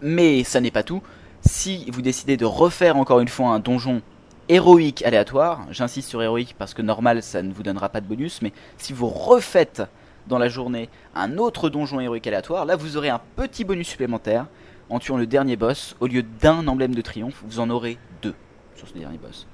Mais 0.00 0.44
ça 0.44 0.60
n'est 0.60 0.70
pas 0.70 0.82
tout. 0.82 1.02
Si 1.42 1.90
vous 1.90 2.02
décidez 2.02 2.36
de 2.36 2.44
refaire 2.44 2.96
encore 2.96 3.20
une 3.20 3.28
fois 3.28 3.48
un 3.48 3.58
donjon 3.58 4.00
héroïque 4.48 5.02
aléatoire, 5.02 5.66
j'insiste 5.70 6.08
sur 6.08 6.22
héroïque 6.22 6.54
parce 6.58 6.74
que 6.74 6.82
normal 6.82 7.22
ça 7.22 7.42
ne 7.42 7.52
vous 7.52 7.62
donnera 7.62 7.88
pas 7.88 8.00
de 8.00 8.06
bonus, 8.06 8.42
mais 8.42 8.52
si 8.78 8.92
vous 8.92 9.08
refaites 9.08 9.82
dans 10.26 10.38
la 10.38 10.48
journée 10.48 10.88
un 11.14 11.38
autre 11.38 11.68
donjon 11.70 12.00
héroïque 12.00 12.26
aléatoire, 12.26 12.64
là 12.64 12.76
vous 12.76 12.96
aurez 12.96 13.08
un 13.08 13.20
petit 13.36 13.64
bonus 13.64 13.88
supplémentaire 13.88 14.46
en 14.90 14.98
tuant 14.98 15.16
le 15.16 15.26
dernier 15.26 15.56
boss. 15.56 15.96
Au 16.00 16.06
lieu 16.06 16.22
d'un 16.22 16.66
emblème 16.68 16.94
de 16.94 17.00
triomphe, 17.00 17.42
vous 17.44 17.60
en 17.60 17.70
aurez 17.70 17.98
deux 18.20 18.34
sur 18.76 18.88
ce 18.88 18.94
dernier 18.94 19.18
boss. 19.18 19.46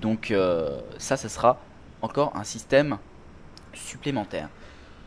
Donc 0.00 0.30
euh, 0.30 0.80
ça, 0.98 1.16
ça 1.16 1.28
sera 1.28 1.58
encore 2.00 2.32
un 2.36 2.44
système 2.44 2.98
supplémentaire. 3.72 4.48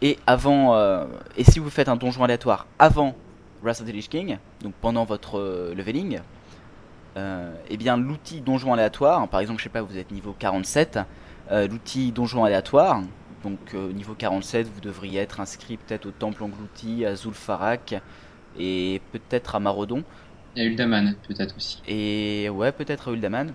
Et 0.01 0.17
avant, 0.27 0.75
euh, 0.75 1.05
et 1.38 1.43
si 1.43 1.60
vous 1.60 1.69
faites 1.69 1.89
un 1.89 1.95
donjon 1.95 2.23
aléatoire 2.23 2.67
avant 2.79 3.15
Wrath 3.63 3.81
of 3.81 3.88
the 3.88 3.93
Lich 3.93 4.10
King, 4.10 4.38
donc 4.62 4.73
pendant 4.81 5.05
votre 5.05 5.39
euh, 5.39 5.73
leveling, 5.73 6.19
euh, 7.17 7.53
eh 7.69 7.77
bien 7.77 7.97
l'outil 7.97 8.41
donjon 8.41 8.73
aléatoire, 8.73 9.27
par 9.29 9.39
exemple, 9.39 9.60
je 9.60 9.63
sais 9.63 9.69
pas, 9.69 9.81
vous 9.81 9.97
êtes 9.97 10.12
niveau 10.12 10.36
47, 10.38 10.99
euh, 11.51 11.67
l'outil 11.67 12.12
donjon 12.12 12.43
aléatoire, 12.43 13.01
donc 13.45 13.60
euh, 13.73 13.93
niveau 13.93 14.13
47, 14.13 14.67
vous 14.67 14.81
devriez 14.81 15.21
être 15.21 15.39
inscrit 15.39 15.77
peut-être 15.77 16.08
au 16.08 16.12
temple 16.12 16.43
englouti, 16.43 17.05
à 17.05 17.15
Zulfarak 17.15 17.95
et 18.60 19.01
peut-être 19.13 19.55
à 19.55 19.60
Marodon 19.60 20.03
y 20.55 20.62
a 20.62 20.65
Uldaman 20.65 21.15
peut-être 21.27 21.55
aussi. 21.55 21.81
et 21.88 22.49
ouais 22.49 22.71
peut-être 22.71 23.10
à 23.10 23.12
Uldaman. 23.12 23.51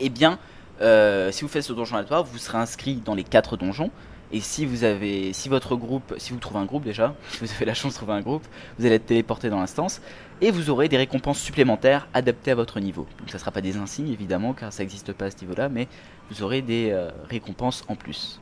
Eh 0.00 0.08
bien, 0.08 0.38
euh, 0.80 1.30
si 1.30 1.42
vous 1.42 1.48
faites 1.48 1.62
ce 1.62 1.72
donjon 1.72 1.96
aléatoire, 1.96 2.24
vous 2.24 2.38
serez 2.38 2.58
inscrit 2.58 2.96
dans 2.96 3.14
les 3.14 3.24
quatre 3.24 3.56
donjons. 3.56 3.90
Et 4.32 4.40
si 4.40 4.64
vous 4.64 4.84
avez, 4.84 5.32
si 5.32 5.48
votre 5.48 5.74
groupe, 5.74 6.14
si 6.18 6.32
vous 6.32 6.38
trouvez 6.38 6.60
un 6.60 6.64
groupe 6.64 6.84
déjà, 6.84 7.14
si 7.30 7.44
vous 7.44 7.52
avez 7.52 7.64
la 7.64 7.74
chance 7.74 7.92
de 7.92 7.96
trouver 7.96 8.12
un 8.12 8.20
groupe, 8.20 8.46
vous 8.78 8.86
allez 8.86 8.94
être 8.94 9.06
téléporté 9.06 9.50
dans 9.50 9.58
l'instance 9.58 10.00
et 10.40 10.50
vous 10.50 10.70
aurez 10.70 10.88
des 10.88 10.96
récompenses 10.96 11.40
supplémentaires 11.40 12.08
adaptées 12.14 12.52
à 12.52 12.54
votre 12.54 12.80
niveau. 12.80 13.06
Donc 13.18 13.30
ça 13.30 13.38
sera 13.38 13.50
pas 13.50 13.60
des 13.60 13.76
insignes 13.76 14.10
évidemment 14.10 14.54
car 14.54 14.72
ça 14.72 14.82
n'existe 14.82 15.12
pas 15.12 15.26
à 15.26 15.30
ce 15.30 15.40
niveau-là, 15.40 15.68
mais 15.68 15.88
vous 16.30 16.42
aurez 16.42 16.62
des 16.62 16.90
euh, 16.92 17.10
récompenses 17.28 17.84
en 17.88 17.96
plus. 17.96 18.38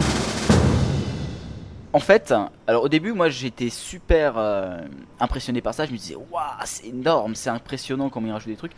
En 1.95 2.01
fait, 2.01 2.35
alors 2.67 2.85
au 2.85 2.89
début, 2.89 3.13
moi 3.13 3.31
j'étais 3.31 3.71
super 3.71 4.35
euh, 4.37 4.79
impressionné 5.21 5.63
par 5.63 5.73
ça. 5.73 5.87
Je 5.87 5.93
me 5.93 5.97
disais, 5.97 6.17
waouh, 6.17 6.43
c'est 6.65 6.89
énorme, 6.89 7.35
c'est 7.35 7.51
impressionnant 7.51 8.11
comment 8.11 8.27
ils 8.27 8.33
rajoutent 8.33 8.49
des 8.51 8.57
trucs. 8.57 8.75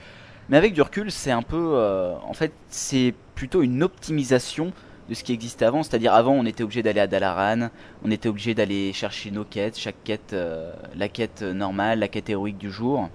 Mais 0.48 0.56
avec 0.56 0.74
du 0.74 0.82
recul, 0.82 1.10
c'est 1.10 1.32
un 1.32 1.42
peu. 1.42 1.72
euh, 1.74 2.14
en 2.24 2.34
fait, 2.34 2.52
c'est 2.68 3.14
plutôt 3.34 3.62
une 3.62 3.82
optimisation 3.82 4.72
de 5.08 5.14
ce 5.14 5.24
qui 5.24 5.32
existait 5.32 5.64
avant. 5.64 5.82
C'est-à-dire, 5.82 6.14
avant, 6.14 6.32
on 6.32 6.46
était 6.46 6.62
obligé 6.62 6.82
d'aller 6.84 7.00
à 7.00 7.08
Dalaran, 7.08 7.70
on 8.04 8.10
était 8.12 8.28
obligé 8.28 8.54
d'aller 8.54 8.92
chercher 8.92 9.32
nos 9.32 9.44
quêtes, 9.44 9.76
chaque 9.76 10.02
quête, 10.04 10.32
euh, 10.32 10.72
la 10.94 11.08
quête 11.08 11.42
normale, 11.42 11.98
la 11.98 12.08
quête 12.08 12.30
héroïque 12.30 12.58
du 12.58 12.70
jour. 12.70 13.08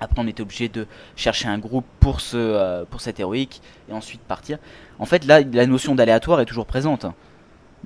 Après, 0.00 0.20
on 0.20 0.26
était 0.26 0.42
obligé 0.42 0.68
de 0.68 0.88
chercher 1.14 1.46
un 1.46 1.58
groupe 1.58 1.86
pour, 2.00 2.20
ce, 2.20 2.84
pour 2.86 3.00
cette 3.00 3.20
héroïque 3.20 3.62
et 3.88 3.92
ensuite 3.92 4.20
partir. 4.22 4.58
En 4.98 5.06
fait, 5.06 5.24
là, 5.24 5.42
la 5.42 5.66
notion 5.66 5.94
d'aléatoire 5.94 6.40
est 6.40 6.44
toujours 6.44 6.66
présente. 6.66 7.06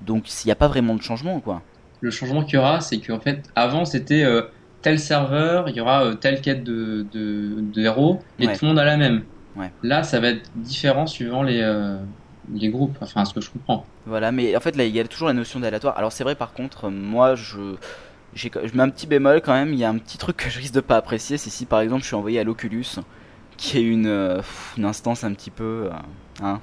Donc, 0.04 0.28
il 0.44 0.48
n'y 0.48 0.52
a 0.52 0.56
pas 0.56 0.68
vraiment 0.68 0.94
de 0.94 1.02
changement, 1.02 1.40
quoi. 1.40 1.62
Le 2.00 2.10
changement 2.10 2.44
qu'il 2.44 2.54
y 2.54 2.58
aura, 2.58 2.80
c'est 2.80 2.98
qu'en 2.98 3.20
fait, 3.20 3.42
avant 3.56 3.84
c'était 3.84 4.22
euh, 4.22 4.42
tel 4.82 4.98
serveur, 4.98 5.68
il 5.68 5.76
y 5.76 5.80
aura 5.80 6.04
euh, 6.04 6.14
telle 6.14 6.40
quête 6.40 6.62
de, 6.62 7.06
de, 7.12 7.56
de 7.60 7.80
héros, 7.82 8.20
et 8.38 8.46
Ouais. 8.46 8.56
tout 8.56 8.64
le 8.64 8.68
monde 8.68 8.78
a 8.78 8.84
la 8.84 8.96
même. 8.96 9.24
Ouais. 9.56 9.70
Là, 9.82 10.02
ça 10.02 10.20
va 10.20 10.28
être 10.28 10.50
différent 10.56 11.06
suivant 11.06 11.42
les, 11.42 11.60
euh, 11.62 11.96
les 12.52 12.68
groupes, 12.68 12.96
enfin 13.00 13.24
ce 13.24 13.32
que 13.32 13.40
je 13.40 13.50
comprends. 13.50 13.86
Voilà, 14.04 14.30
mais 14.30 14.54
en 14.56 14.60
fait 14.60 14.76
là 14.76 14.84
il 14.84 14.94
y 14.94 15.00
a 15.00 15.04
toujours 15.04 15.26
la 15.28 15.34
notion 15.34 15.58
d'aléatoire. 15.58 15.96
Alors 15.98 16.12
c'est 16.12 16.22
vrai 16.22 16.34
par 16.34 16.52
contre, 16.52 16.90
moi 16.90 17.34
je, 17.34 17.58
mets 18.74 18.82
un 18.82 18.90
petit 18.90 19.06
bémol 19.06 19.40
quand 19.40 19.54
même. 19.54 19.72
Il 19.72 19.78
y 19.78 19.84
a 19.84 19.88
un 19.88 19.98
petit 19.98 20.18
truc 20.18 20.36
que 20.36 20.50
je 20.50 20.58
risque 20.58 20.74
de 20.74 20.80
pas 20.80 20.96
apprécier, 20.96 21.38
c'est 21.38 21.50
si 21.50 21.64
par 21.64 21.80
exemple 21.80 22.02
je 22.02 22.08
suis 22.08 22.14
envoyé 22.16 22.38
à 22.38 22.44
l'Oculus, 22.44 22.84
qui 23.56 23.78
est 23.78 23.82
une, 23.82 24.06
euh, 24.06 24.42
une 24.76 24.84
instance 24.84 25.24
un 25.24 25.32
petit 25.32 25.50
peu, 25.50 25.86
euh, 25.86 25.90
hein, 26.42 26.60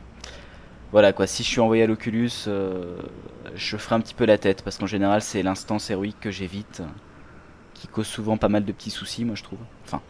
voilà 0.93 1.11
quoi, 1.11 1.25
si 1.25 1.41
je 1.41 1.47
suis 1.47 1.59
envoyé 1.59 1.81
à 1.81 1.87
l'Oculus, 1.87 2.29
euh, 2.47 2.95
je 3.55 3.77
ferai 3.77 3.95
un 3.95 3.99
petit 3.99 4.13
peu 4.13 4.25
la 4.25 4.37
tête 4.37 4.61
parce 4.61 4.77
qu'en 4.77 4.85
général 4.85 5.23
c'est 5.23 5.41
l'instance 5.41 5.89
héroïque 5.89 6.19
que 6.21 6.29
j'évite, 6.29 6.83
qui 7.73 7.87
cause 7.87 8.05
souvent 8.05 8.37
pas 8.37 8.47
mal 8.47 8.63
de 8.63 8.71
petits 8.71 8.91
soucis, 8.91 9.25
moi 9.25 9.33
je 9.33 9.41
trouve. 9.41 9.57
Enfin, 9.85 10.01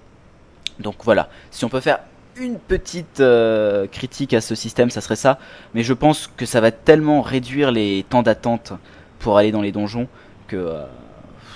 donc 0.80 0.96
voilà, 1.06 1.30
si 1.52 1.64
on 1.64 1.70
peut 1.70 1.80
faire 1.80 2.00
une 2.36 2.60
petite 2.60 3.22
euh, 3.22 3.88
critique 3.88 4.34
à 4.34 4.42
ce 4.42 4.56
système, 4.56 4.90
ça 4.90 5.00
serait 5.00 5.16
ça. 5.16 5.40
Mais 5.74 5.84
je 5.84 5.94
pense 5.94 6.28
que 6.28 6.46
ça 6.46 6.60
va 6.60 6.72
tellement 6.72 7.22
réduire 7.22 7.72
les 7.72 8.06
temps 8.10 8.22
d'attente 8.22 8.74
pour 9.20 9.38
aller 9.38 9.54
dans 9.54 9.62
les 9.62 9.72
donjons 9.72 10.10
que 10.48 10.58
euh, 10.58 10.84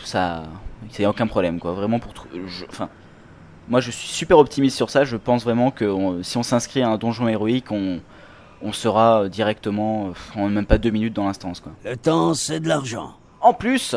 ça, 0.06 0.44
c'est 0.92 1.06
aucun 1.06 1.28
problème 1.28 1.60
quoi. 1.60 1.74
Vraiment 1.74 2.00
pour, 2.00 2.13
moi 3.68 3.82
je 3.82 3.92
suis 3.92 4.08
super 4.08 4.38
optimiste 4.38 4.78
sur 4.78 4.90
ça. 4.90 5.04
Je 5.04 5.18
pense 5.18 5.44
vraiment 5.44 5.70
que 5.70 6.22
si 6.22 6.38
on 6.38 6.44
s'inscrit 6.44 6.82
à 6.82 6.88
un 6.88 6.98
donjon 6.98 7.28
héroïque, 7.28 7.74
on, 7.74 8.00
on 8.62 8.74
sera 8.74 9.30
directement 9.30 10.08
euh, 10.08 10.39
en 10.41 10.50
même 10.50 10.65
pas 10.65 10.78
deux 10.78 10.89
minutes 10.89 11.13
dans 11.13 11.26
l'instance 11.26 11.60
quoi. 11.60 11.72
Le 11.86 11.98
temps, 11.98 12.34
c'est 12.34 12.60
de 12.60 12.67
l'argent. 12.67 13.13
En 13.41 13.54
plus, 13.54 13.96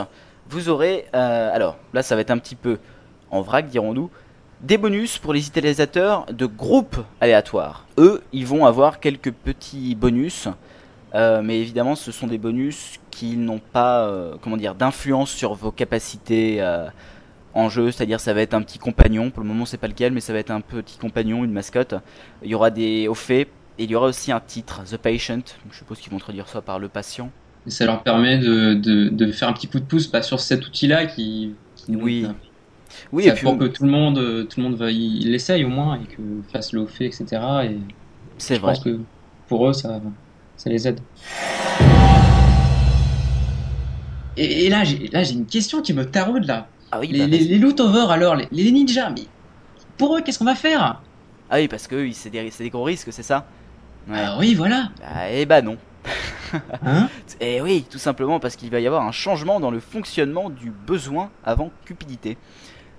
vous 0.48 0.68
aurez, 0.68 1.06
euh, 1.14 1.54
alors 1.54 1.76
là 1.92 2.02
ça 2.02 2.14
va 2.14 2.20
être 2.20 2.30
un 2.30 2.38
petit 2.38 2.56
peu 2.56 2.78
en 3.30 3.42
vrac 3.42 3.68
dirons-nous, 3.68 4.10
des 4.60 4.76
bonus 4.76 5.18
pour 5.18 5.32
les 5.32 5.46
utilisateurs 5.46 6.26
de 6.26 6.46
groupes 6.46 6.98
aléatoires. 7.20 7.86
Eux, 7.98 8.22
ils 8.32 8.46
vont 8.46 8.66
avoir 8.66 9.00
quelques 9.00 9.32
petits 9.32 9.94
bonus, 9.94 10.48
euh, 11.14 11.40
mais 11.42 11.60
évidemment 11.60 11.94
ce 11.94 12.12
sont 12.12 12.26
des 12.26 12.38
bonus 12.38 13.00
qui 13.10 13.36
n'ont 13.36 13.60
pas, 13.60 14.06
euh, 14.06 14.34
comment 14.42 14.56
dire, 14.56 14.74
d'influence 14.74 15.30
sur 15.30 15.54
vos 15.54 15.70
capacités 15.70 16.60
euh, 16.60 16.88
en 17.54 17.68
jeu, 17.68 17.90
c'est-à-dire 17.90 18.20
ça 18.20 18.34
va 18.34 18.42
être 18.42 18.54
un 18.54 18.62
petit 18.62 18.78
compagnon, 18.78 19.30
pour 19.30 19.42
le 19.42 19.48
moment 19.48 19.64
c'est 19.64 19.78
pas 19.78 19.88
lequel, 19.88 20.12
mais 20.12 20.20
ça 20.20 20.32
va 20.32 20.38
être 20.38 20.50
un 20.50 20.60
petit 20.60 20.98
compagnon, 20.98 21.44
une 21.44 21.52
mascotte. 21.52 21.94
Il 22.42 22.50
y 22.50 22.54
aura 22.54 22.70
des 22.70 23.08
hauts 23.08 23.14
faits, 23.14 23.48
et 23.80 23.84
il 23.84 23.90
y 23.90 23.94
aura 23.94 24.08
aussi 24.08 24.30
un 24.30 24.40
titre, 24.40 24.82
The 24.84 24.98
Patient, 24.98 25.40
je 25.70 25.76
suppose 25.78 25.98
qu'ils 26.00 26.12
vont 26.12 26.18
traduire 26.18 26.46
ça 26.48 26.60
par 26.60 26.78
le 26.78 26.88
patient. 26.90 27.30
Et 27.66 27.70
ça 27.70 27.86
leur 27.86 28.02
permet 28.02 28.36
de, 28.36 28.74
de, 28.74 29.08
de 29.08 29.32
faire 29.32 29.48
un 29.48 29.54
petit 29.54 29.68
coup 29.68 29.80
de 29.80 29.84
pouce 29.86 30.10
bah, 30.10 30.20
sur 30.20 30.38
cet 30.38 30.66
outil-là 30.66 31.06
qui, 31.06 31.54
qui 31.76 31.96
Oui. 31.96 32.26
Oui, 33.10 33.24
ça 33.24 33.30
et 33.30 33.34
puis 33.34 33.46
que 33.56 33.64
tout 33.68 33.84
le 33.84 33.90
monde, 33.90 34.46
tout 34.50 34.60
le 34.60 34.64
monde 34.64 34.74
va 34.76 34.90
y- 34.90 35.20
l'essaye 35.20 35.64
au 35.64 35.68
moins 35.68 35.98
et 35.98 36.04
que 36.14 36.20
fasse 36.52 36.74
le 36.74 36.84
fait, 36.86 37.06
etc. 37.06 37.24
Et 37.64 37.78
c'est 38.36 38.56
je 38.56 38.60
vrai. 38.60 38.74
pense 38.74 38.84
que 38.84 38.98
pour 39.48 39.66
eux, 39.66 39.72
ça, 39.72 39.98
ça 40.58 40.68
les 40.68 40.86
aide. 40.86 41.00
Et, 44.36 44.66
et 44.66 44.68
là, 44.68 44.84
j'ai 44.84 45.08
là, 45.08 45.22
j'ai 45.22 45.32
une 45.34 45.46
question 45.46 45.80
qui 45.80 45.94
me 45.94 46.04
taraude 46.04 46.44
là. 46.44 46.66
Ah 46.92 47.00
oui, 47.00 47.08
Les, 47.08 47.20
bah, 47.20 47.26
les, 47.26 47.38
vas-y. 47.38 47.48
les 47.48 47.58
loot 47.58 47.80
over 47.80 48.06
alors, 48.10 48.36
les, 48.36 48.48
les 48.50 48.72
ninjas, 48.72 49.10
mais 49.10 49.22
pour 49.96 50.16
eux, 50.16 50.20
qu'est-ce 50.22 50.38
qu'on 50.38 50.44
va 50.44 50.54
faire? 50.54 51.00
Ah 51.48 51.56
oui, 51.56 51.68
parce 51.68 51.86
que 51.86 52.10
c'est 52.12 52.30
des, 52.30 52.50
c'est 52.50 52.64
des 52.64 52.70
gros 52.70 52.84
risques, 52.84 53.12
c'est 53.12 53.22
ça? 53.22 53.46
Ouais. 54.08 54.18
Ah 54.24 54.36
oui, 54.38 54.54
voilà. 54.54 54.90
Bah, 55.00 55.30
eh 55.30 55.46
bah 55.46 55.62
non. 55.62 55.76
Hein 56.84 57.08
Et 57.40 57.60
oui, 57.60 57.86
tout 57.88 57.98
simplement 57.98 58.40
parce 58.40 58.56
qu'il 58.56 58.70
va 58.70 58.80
y 58.80 58.86
avoir 58.86 59.06
un 59.06 59.12
changement 59.12 59.60
dans 59.60 59.70
le 59.70 59.80
fonctionnement 59.80 60.50
du 60.50 60.70
besoin 60.70 61.30
avant 61.44 61.70
cupidité. 61.84 62.36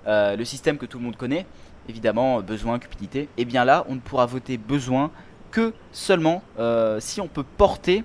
Euh, 0.06 0.36
le 0.36 0.44
système 0.44 0.78
que 0.78 0.86
tout 0.86 0.98
le 0.98 1.04
monde 1.04 1.16
connaît, 1.16 1.46
évidemment, 1.88 2.38
euh, 2.38 2.42
besoin, 2.42 2.78
cupidité, 2.78 3.28
et 3.36 3.44
bien 3.44 3.64
là, 3.64 3.84
on 3.88 3.94
ne 3.94 4.00
pourra 4.00 4.26
voter 4.26 4.56
besoin 4.56 5.10
que 5.50 5.74
seulement 5.92 6.42
euh, 6.58 6.98
si 6.98 7.20
on 7.20 7.28
peut 7.28 7.44
porter 7.44 8.04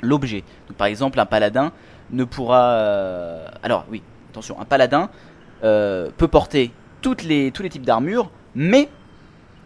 l'objet. 0.00 0.42
Donc, 0.68 0.76
par 0.76 0.86
exemple, 0.86 1.20
un 1.20 1.26
paladin 1.26 1.72
ne 2.10 2.24
pourra... 2.24 2.70
euh, 2.72 3.46
Alors 3.62 3.84
oui, 3.90 4.02
attention, 4.30 4.58
un 4.60 4.64
paladin 4.64 5.10
peut 5.62 6.28
porter 6.30 6.72
toutes 7.02 7.22
les, 7.22 7.50
tous 7.52 7.62
les 7.62 7.68
types 7.68 7.84
d'armures, 7.84 8.30
mais 8.54 8.88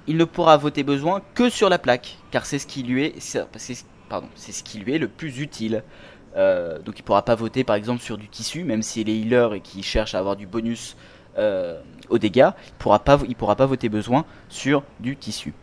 il 0.07 0.17
ne 0.17 0.25
pourra 0.25 0.57
voter 0.57 0.83
besoin 0.83 1.23
que 1.35 1.49
sur 1.51 1.69
la 1.69 1.79
plaque, 1.79 2.19
car 2.31 2.47
c'est 2.47 2.59
ce 2.59 2.67
qui 2.67 2.83
lui 2.83 3.05
est, 3.05 3.39
pardon, 4.09 4.29
c'est 4.35 4.53
ce 4.53 4.63
qui 4.63 4.79
lui 4.79 4.95
est 4.95 4.99
le 4.99 5.09
plus 5.09 5.41
utile. 5.41 5.83
Euh, 6.37 6.81
donc 6.83 6.99
il 6.99 7.03
pourra 7.03 7.25
pas 7.25 7.37
voter 7.37 7.63
par 7.65 7.77
exemple 7.77 8.03
sur 8.03 8.19
du 8.19 8.29
tissu, 8.29 8.65
même 8.65 8.83
s'il 8.83 9.09
est 9.09 9.17
healer 9.19 9.55
et 9.55 9.61
qu'il 9.61 9.85
cherche 9.85 10.15
à 10.15 10.19
avoir 10.19 10.37
du 10.37 10.47
bonus 10.47 10.97
euh, 11.39 11.81
aux 12.09 12.19
dégâts, 12.19 12.51
il 12.67 12.73
pourra 12.79 12.99
pas, 13.05 13.21
il 13.29 13.37
pourra 13.37 13.57
pas 13.57 13.67
voter 13.67 13.89
besoin 13.89 14.25
sur 14.49 14.83
du 15.01 15.17
tissu. 15.17 15.55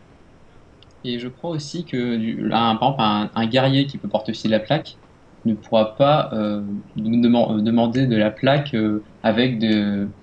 Et 1.04 1.18
je 1.18 1.28
crois 1.28 1.50
aussi 1.50 1.84
que 1.84 2.16
du- 2.16 2.44
un, 2.52 2.76
par 2.76 2.90
exemple, 2.90 3.02
un, 3.02 3.30
un 3.34 3.46
guerrier 3.46 3.86
qui 3.86 3.98
peut 3.98 4.08
porter 4.08 4.32
aussi 4.32 4.48
la 4.48 4.60
plaque 4.60 4.98
ne 5.44 5.54
pourra 5.54 5.96
pas 5.96 6.30
euh, 6.32 6.62
euh, 6.98 7.60
demander 7.62 8.06
de 8.06 8.16
la 8.16 8.30
plaque 8.30 8.76
avec 9.22 9.58
de- 9.58 10.14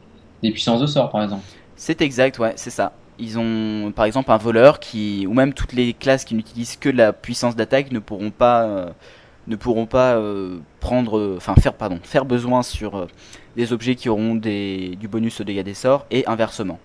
des 0.41 0.51
puissances 0.51 0.81
de 0.81 0.87
sort, 0.87 1.11
par 1.11 1.23
exemple. 1.23 1.49
C'est 1.75 2.01
exact, 2.01 2.39
ouais, 2.39 2.53
c'est 2.57 2.69
ça. 2.69 2.98
Ils 3.19 3.37
ont 3.37 3.91
par 3.91 4.05
exemple 4.05 4.31
un 4.31 4.37
voleur 4.37 4.79
qui, 4.79 5.25
ou 5.27 5.33
même 5.33 5.53
toutes 5.53 5.73
les 5.73 5.93
classes 5.93 6.23
qui 6.23 6.35
n'utilisent 6.35 6.77
que 6.77 6.89
la 6.89 7.11
puissance 7.13 7.55
d'attaque 7.55 7.91
ne 7.91 7.99
pourront 7.99 8.31
pas, 8.31 8.63
euh, 8.63 8.89
ne 9.49 9.55
pourront 9.55 9.87
pas 9.87 10.15
euh, 10.15 10.59
prendre, 10.79 11.17
euh, 11.17 11.35
enfin 11.37 11.55
faire, 11.55 11.73
pardon, 11.73 11.99
faire 12.03 12.23
besoin 12.23 12.63
sur 12.63 12.95
euh, 12.95 13.07
des 13.57 13.73
objets 13.73 13.95
qui 13.95 14.07
auront 14.07 14.35
des, 14.35 14.95
du 14.99 15.07
bonus 15.07 15.41
aux 15.41 15.43
dégâts 15.43 15.63
des 15.63 15.73
sorts 15.73 16.05
et 16.11 16.25
inversement, 16.27 16.79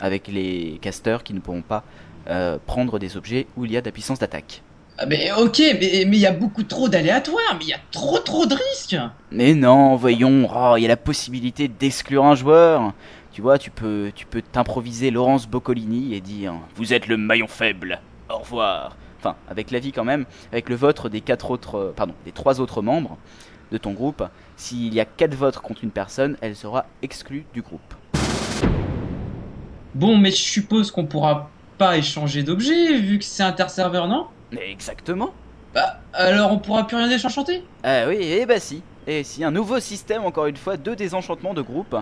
avec 0.00 0.28
les 0.28 0.78
casters 0.82 1.22
qui 1.22 1.32
ne 1.32 1.40
pourront 1.40 1.62
pas 1.62 1.84
prendre 2.66 2.98
des 2.98 3.18
objets 3.18 3.46
où 3.54 3.66
il 3.66 3.72
y 3.72 3.76
a 3.76 3.82
de 3.82 3.86
la 3.86 3.92
puissance 3.92 4.18
d'attaque. 4.18 4.62
Ah, 4.96 5.04
mais 5.04 5.30
ok, 5.32 5.58
mais 5.58 6.04
mais 6.06 6.16
il 6.16 6.20
y 6.20 6.26
a 6.26 6.32
beaucoup 6.32 6.62
trop 6.62 6.88
d'aléatoires, 6.88 7.56
mais 7.58 7.64
il 7.64 7.68
y 7.68 7.74
a 7.74 7.80
trop 7.90 8.18
trop 8.18 8.46
de 8.46 8.54
risques. 8.54 8.96
Mais 9.30 9.52
non, 9.52 9.96
voyons, 9.96 10.48
oh, 10.54 10.76
il 10.78 10.82
y 10.82 10.84
a 10.86 10.88
la 10.88 10.96
possibilité 10.96 11.68
d'exclure 11.68 12.24
un 12.24 12.34
joueur. 12.34 12.94
Tu 13.34 13.42
vois, 13.42 13.58
tu 13.58 13.72
peux, 13.72 14.12
tu 14.14 14.26
peux 14.26 14.42
t'improviser 14.42 15.10
Laurence 15.10 15.48
Boccolini 15.48 16.14
et 16.14 16.20
dire 16.20 16.54
Vous 16.76 16.92
êtes 16.92 17.08
le 17.08 17.16
maillon 17.16 17.48
faible, 17.48 18.00
au 18.30 18.38
revoir. 18.38 18.96
Enfin, 19.18 19.34
avec 19.48 19.72
l'avis 19.72 19.90
quand 19.90 20.04
même, 20.04 20.24
avec 20.52 20.68
le 20.68 20.76
vote 20.76 21.08
des 21.08 21.20
quatre 21.20 21.50
autres, 21.50 21.74
euh, 21.74 21.92
pardon, 21.96 22.14
des 22.24 22.30
trois 22.30 22.60
autres 22.60 22.80
membres 22.80 23.18
de 23.72 23.78
ton 23.78 23.90
groupe, 23.90 24.22
s'il 24.54 24.94
y 24.94 25.00
a 25.00 25.04
quatre 25.04 25.34
votes 25.34 25.58
contre 25.58 25.82
une 25.82 25.90
personne, 25.90 26.36
elle 26.42 26.54
sera 26.54 26.86
exclue 27.02 27.44
du 27.52 27.60
groupe. 27.60 27.94
Bon, 29.96 30.16
mais 30.16 30.30
je 30.30 30.36
suppose 30.36 30.92
qu'on 30.92 31.06
pourra 31.06 31.50
pas 31.76 31.96
échanger 31.96 32.44
d'objets 32.44 33.00
vu 33.00 33.18
que 33.18 33.24
c'est 33.24 33.42
interserveur, 33.42 34.06
non? 34.06 34.28
Exactement. 34.56 35.34
Bah 35.74 35.98
alors 36.12 36.52
on 36.52 36.58
pourra 36.58 36.86
plus 36.86 36.96
rien 36.96 37.08
désenchanter 37.08 37.64
Ah 37.82 38.04
oui, 38.06 38.18
et 38.22 38.46
bah 38.46 38.60
si. 38.60 38.84
Et 39.08 39.24
si, 39.24 39.42
un 39.42 39.50
nouveau 39.50 39.80
système, 39.80 40.24
encore 40.24 40.46
une 40.46 40.56
fois, 40.56 40.76
de 40.76 40.94
désenchantement 40.94 41.52
de 41.52 41.62
groupe. 41.62 41.96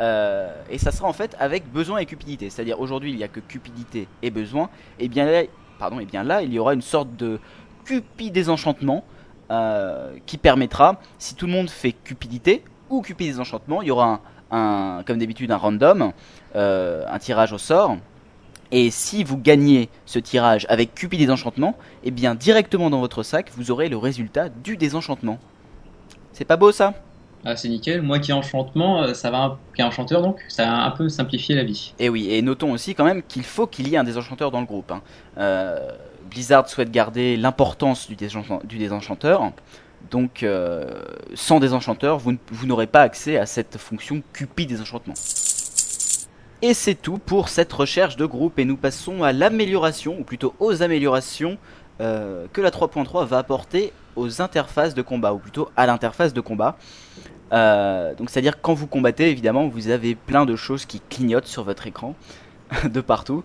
Euh, 0.00 0.50
et 0.70 0.78
ça 0.78 0.92
sera 0.92 1.08
en 1.08 1.12
fait 1.12 1.36
avec 1.38 1.70
besoin 1.70 1.98
et 1.98 2.06
cupidité. 2.06 2.48
C'est-à-dire 2.50 2.80
aujourd'hui 2.80 3.10
il 3.10 3.16
n'y 3.16 3.24
a 3.24 3.28
que 3.28 3.40
cupidité 3.40 4.08
et 4.22 4.30
besoin. 4.30 4.70
Et 4.98 5.08
bien 5.08 5.26
là, 5.26 5.42
pardon, 5.78 6.00
et 6.00 6.06
bien 6.06 6.22
là 6.22 6.42
il 6.42 6.52
y 6.52 6.58
aura 6.58 6.74
une 6.74 6.82
sorte 6.82 7.16
de 7.16 7.38
cupid 7.84 8.32
désenchantement 8.32 9.04
euh, 9.50 10.16
qui 10.26 10.38
permettra, 10.38 11.00
si 11.18 11.34
tout 11.34 11.46
le 11.46 11.52
monde 11.52 11.68
fait 11.68 11.92
cupidité 11.92 12.64
ou 12.88 13.02
cupid 13.02 13.28
désenchantement, 13.28 13.82
il 13.82 13.88
y 13.88 13.90
aura 13.90 14.20
un, 14.50 15.02
comme 15.06 15.18
d'habitude 15.18 15.50
un 15.50 15.56
random, 15.56 16.12
euh, 16.56 17.04
un 17.08 17.18
tirage 17.18 17.52
au 17.52 17.58
sort. 17.58 17.96
Et 18.72 18.90
si 18.90 19.24
vous 19.24 19.36
gagnez 19.36 19.90
ce 20.06 20.18
tirage 20.18 20.64
avec 20.68 20.94
cupid 20.94 21.18
désenchantement, 21.18 21.76
et 22.04 22.10
bien 22.10 22.34
directement 22.34 22.88
dans 22.88 23.00
votre 23.00 23.22
sac 23.22 23.50
vous 23.56 23.70
aurez 23.70 23.88
le 23.88 23.96
résultat 23.96 24.48
du 24.48 24.76
désenchantement. 24.76 25.38
C'est 26.32 26.44
pas 26.44 26.56
beau 26.56 26.72
ça? 26.72 26.94
Ah 27.44 27.56
c'est 27.56 27.68
nickel, 27.68 28.02
moi 28.02 28.18
qui 28.18 28.32
ai 28.32 28.34
enchantement, 28.34 29.02
euh, 29.02 29.14
ça 29.14 29.30
va, 29.30 29.58
est 29.78 29.82
enchanteur 29.82 30.20
donc, 30.20 30.40
ça 30.48 30.70
a 30.70 30.86
un 30.86 30.90
peu 30.90 31.08
simplifié 31.08 31.54
la 31.54 31.64
vie. 31.64 31.94
Et 31.98 32.10
oui, 32.10 32.28
et 32.30 32.42
notons 32.42 32.72
aussi 32.72 32.94
quand 32.94 33.04
même 33.04 33.22
qu'il 33.22 33.44
faut 33.44 33.66
qu'il 33.66 33.88
y 33.88 33.94
ait 33.94 33.98
un 33.98 34.04
désenchanteur 34.04 34.50
dans 34.50 34.60
le 34.60 34.66
groupe. 34.66 34.92
hein. 34.92 35.00
Euh, 35.38 35.88
Blizzard 36.28 36.68
souhaite 36.68 36.90
garder 36.90 37.36
l'importance 37.38 38.08
du, 38.08 38.14
désenchan- 38.14 38.64
du 38.66 38.76
désenchanteur. 38.76 39.52
Donc, 40.10 40.42
euh, 40.42 41.02
sans 41.34 41.60
désenchanteur, 41.60 42.18
vous, 42.18 42.36
n'aurez 42.64 42.86
pas 42.86 43.00
accès 43.00 43.38
à 43.38 43.46
cette 43.46 43.78
fonction 43.78 44.22
Cupid 44.34 44.68
désenchantement. 44.68 45.14
Et 46.62 46.74
c'est 46.74 46.94
tout 46.94 47.18
pour 47.18 47.48
cette 47.48 47.72
recherche 47.72 48.16
de 48.16 48.26
groupe. 48.26 48.58
Et 48.58 48.64
nous 48.66 48.76
passons 48.76 49.22
à 49.22 49.32
l'amélioration, 49.32 50.18
ou 50.20 50.24
plutôt 50.24 50.54
aux 50.60 50.82
améliorations 50.82 51.56
que 51.98 52.60
la 52.62 52.70
3.3 52.70 53.26
va 53.26 53.38
apporter 53.38 53.92
aux 54.16 54.40
interfaces 54.40 54.94
de 54.94 55.02
combat, 55.02 55.34
ou 55.34 55.38
plutôt 55.38 55.68
à 55.76 55.86
l'interface 55.86 56.32
de 56.32 56.40
combat. 56.40 56.76
Euh, 57.52 58.14
donc 58.14 58.30
c'est-à-dire 58.30 58.60
quand 58.60 58.74
vous 58.74 58.86
combattez, 58.86 59.30
évidemment, 59.30 59.68
vous 59.68 59.88
avez 59.88 60.14
plein 60.14 60.46
de 60.46 60.56
choses 60.56 60.84
qui 60.84 61.00
clignotent 61.00 61.46
sur 61.46 61.64
votre 61.64 61.86
écran 61.86 62.14
de 62.84 63.00
partout. 63.00 63.44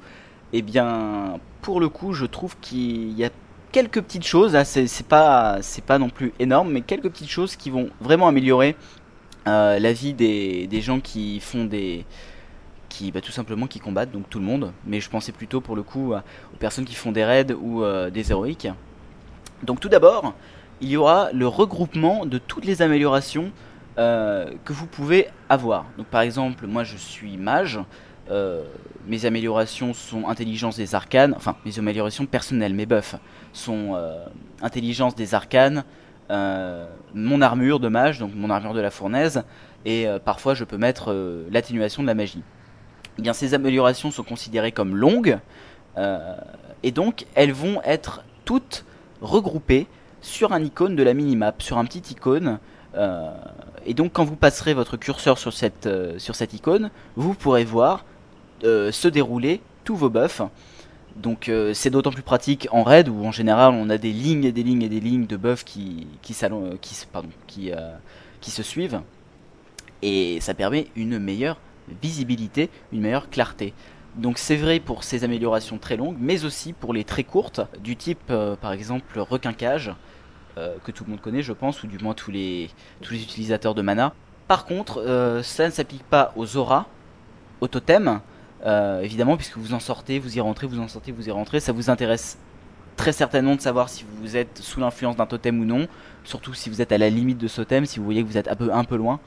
Et 0.54 0.62
bien, 0.62 1.40
pour 1.62 1.80
le 1.80 1.90
coup, 1.90 2.14
je 2.14 2.26
trouve 2.26 2.56
qu'il 2.62 3.12
y 3.14 3.26
a 3.26 3.30
quelques 3.72 4.02
petites 4.02 4.26
choses. 4.26 4.54
Là, 4.54 4.64
c'est 4.64 5.08
pas, 5.08 5.58
c'est 5.62 5.84
pas 5.84 5.98
non 5.98 6.10
plus 6.10 6.34
énorme, 6.40 6.72
mais 6.72 6.82
quelques 6.82 7.10
petites 7.10 7.30
choses 7.30 7.56
qui 7.56 7.70
vont 7.70 7.90
vraiment 8.00 8.28
améliorer 8.28 8.76
euh, 9.48 9.80
la 9.80 9.94
vie 9.94 10.14
des, 10.14 10.68
des 10.68 10.82
gens 10.82 11.00
qui 11.00 11.40
font 11.40 11.66
des, 11.66 12.06
qui, 12.96 13.12
bah, 13.12 13.22
tout 13.22 13.32
simplement, 13.32 13.68
qui 13.68 13.80
combattent, 13.80 14.12
donc 14.12 14.30
tout 14.30 14.40
le 14.40 14.46
monde. 14.46 14.72
Mais 14.86 15.02
je 15.02 15.10
pensais 15.10 15.32
plutôt 15.32 15.60
pour 15.60 15.76
le 15.76 15.84
coup 15.84 16.14
aux 16.14 16.58
personnes 16.58 16.86
qui 16.86 16.96
font 16.96 17.12
des 17.12 17.26
raids 17.26 17.54
ou 17.54 17.84
euh, 17.84 18.10
des 18.10 18.32
héroïques. 18.32 18.70
Donc 19.64 19.80
tout 19.80 19.90
d'abord, 19.90 20.34
il 20.82 20.90
y 20.90 20.98
aura 20.98 21.32
le 21.34 21.48
regroupement 21.48 22.26
de 22.26 22.38
toutes 22.38 22.66
les 22.66 22.82
améliorations 22.82 23.52
euh, 23.98 24.52
que 24.64 24.74
vous 24.74 24.88
pouvez 24.88 25.28
avoir. 25.50 25.86
Donc 25.98 26.08
par 26.08 26.22
exemple, 26.22 26.68
moi 26.68 26.84
je 26.84 26.98
suis 26.98 27.38
mage, 27.38 27.80
mes 29.08 29.26
améliorations 29.26 29.94
sont 29.94 30.28
intelligence 30.28 30.76
des 30.78 30.96
arcanes, 30.96 31.34
enfin 31.38 31.56
mes 31.64 31.78
améliorations 31.78 32.26
personnelles, 32.26 32.74
mes 32.74 32.88
buffs 32.88 33.16
sont 33.54 33.96
intelligence 34.64 35.14
des 35.14 35.36
arcanes, 35.36 35.84
mon 36.30 37.42
armure 37.42 37.80
de 37.80 37.88
mage, 37.88 38.18
donc 38.18 38.32
mon 38.34 38.50
armure 38.50 38.74
de 38.74 38.82
la 38.82 38.90
fournaise, 38.90 39.44
et 39.86 40.08
parfois 40.26 40.56
je 40.56 40.64
peux 40.64 40.78
mettre 40.78 41.16
l'atténuation 41.52 42.02
de 42.02 42.08
la 42.08 42.16
magie. 42.16 42.42
Eh 43.20 43.22
bien 43.22 43.34
ces 43.34 43.54
améliorations 43.54 44.10
sont 44.10 44.24
considérées 44.24 44.72
comme 44.72 44.96
longues, 44.96 45.38
et 46.82 46.92
donc 46.92 47.28
elles 47.36 47.54
vont 47.54 47.80
être 47.84 48.24
toutes 48.44 48.86
regroupées 49.22 49.86
sur 50.22 50.52
un 50.52 50.64
icône 50.64 50.96
de 50.96 51.04
la 51.04 51.14
minimap, 51.14 51.62
sur 51.62 51.78
un 51.78 51.86
petit 51.86 52.14
icône. 52.14 52.58
Euh, 52.96 53.30
et 53.86 53.94
donc 53.94 54.14
quand 54.14 54.26
vous 54.26 54.36
passerez 54.36 54.74
votre 54.74 54.98
curseur 54.98 55.38
sur 55.38 55.54
cette, 55.54 55.86
euh, 55.88 56.18
icône, 56.54 56.92
vous 57.16 57.34
pourrez 57.34 57.66
voir 57.66 58.06
euh, 58.64 58.92
se 58.92 59.08
dérouler 59.08 59.62
tous 59.84 59.96
vos 59.96 60.10
buffs. 60.10 60.42
Donc 61.16 61.50
c'est 61.74 61.90
d'autant 61.92 62.12
plus 62.12 62.24
pratique 62.24 62.68
en 62.72 62.84
raid 62.84 63.08
où 63.08 63.26
en 63.26 63.32
général 63.32 63.74
on 63.74 63.90
a 63.90 63.98
des 63.98 64.12
lignes 64.12 64.44
et 64.44 64.52
des 64.52 64.64
lignes 64.64 64.82
et 64.82 64.90
des 64.90 65.00
lignes 65.00 65.28
de 65.28 65.38
buffs 65.38 65.64
qui, 65.64 66.08
se 68.42 68.64
suivent. 68.64 69.00
Et 70.02 70.42
ça 70.42 70.54
permet 70.54 70.88
une 70.98 71.18
meilleure 71.18 71.58
visibilité, 72.02 72.70
une 72.92 73.00
meilleure 73.00 73.30
clarté. 73.30 73.74
Donc 74.16 74.38
c'est 74.38 74.56
vrai 74.56 74.80
pour 74.80 75.04
ces 75.04 75.24
améliorations 75.24 75.78
très 75.78 75.98
longues, 75.98 76.16
mais 76.20 76.46
aussi 76.46 76.72
pour 76.72 76.94
les 76.94 77.04
très 77.04 77.24
courtes, 77.24 77.62
du 77.84 77.98
type 77.98 78.20
euh, 78.30 78.56
par 78.56 78.72
exemple 78.72 79.20
requinquage, 79.20 79.92
euh, 80.58 80.76
que 80.84 80.92
tout 80.92 81.04
le 81.04 81.12
monde 81.12 81.22
connaît 81.22 81.42
je 81.42 81.54
pense, 81.54 81.84
ou 81.84 81.88
du 81.88 81.98
moins 82.00 82.14
tous 82.14 82.32
les, 82.32 82.70
utilisateurs 83.02 83.76
de 83.76 83.82
mana. 83.82 84.14
Par 84.48 84.66
contre, 84.66 85.02
euh, 85.02 85.42
ça 85.44 85.66
ne 85.66 85.72
s'applique 85.72 86.04
pas 86.04 86.32
aux 86.36 86.58
auras, 86.58 86.86
aux 87.62 87.68
totems, 87.68 88.22
évidemment, 89.02 89.38
puisque 89.38 89.58
vous 89.58 89.74
en 89.74 89.80
sortez, 89.80 90.18
vous 90.18 90.38
y 90.38 90.42
rentrez, 90.42 90.66
vous 90.66 90.80
en 90.80 90.88
sortez, 90.88 91.12
vous 91.12 91.28
y 91.28 91.32
rentrez, 91.32 91.60
ça 91.60 91.72
vous 91.72 91.92
intéresse 91.92 92.40
très 92.96 93.12
certainement 93.12 93.56
de 93.56 93.62
savoir 93.62 93.90
si 93.90 94.06
vous 94.20 94.38
êtes 94.38 94.60
sous 94.60 94.80
l'influence 94.80 95.16
d'un 95.16 95.26
totem 95.26 95.60
ou 95.60 95.66
non, 95.66 95.88
surtout 96.24 96.54
si 96.54 96.70
vous 96.70 96.82
êtes 96.82 96.92
à 96.92 96.98
la 96.98 97.10
limite 97.10 97.38
de 97.38 97.48
ce 97.48 97.58
totem, 97.58 97.86
si 97.86 98.00
vous 98.00 98.06
voyez 98.06 98.24
que 98.24 98.28
vous 98.28 98.38
êtes 98.38 98.48
un 98.48 98.84
peu, 98.84 98.96
loin. 98.96 99.20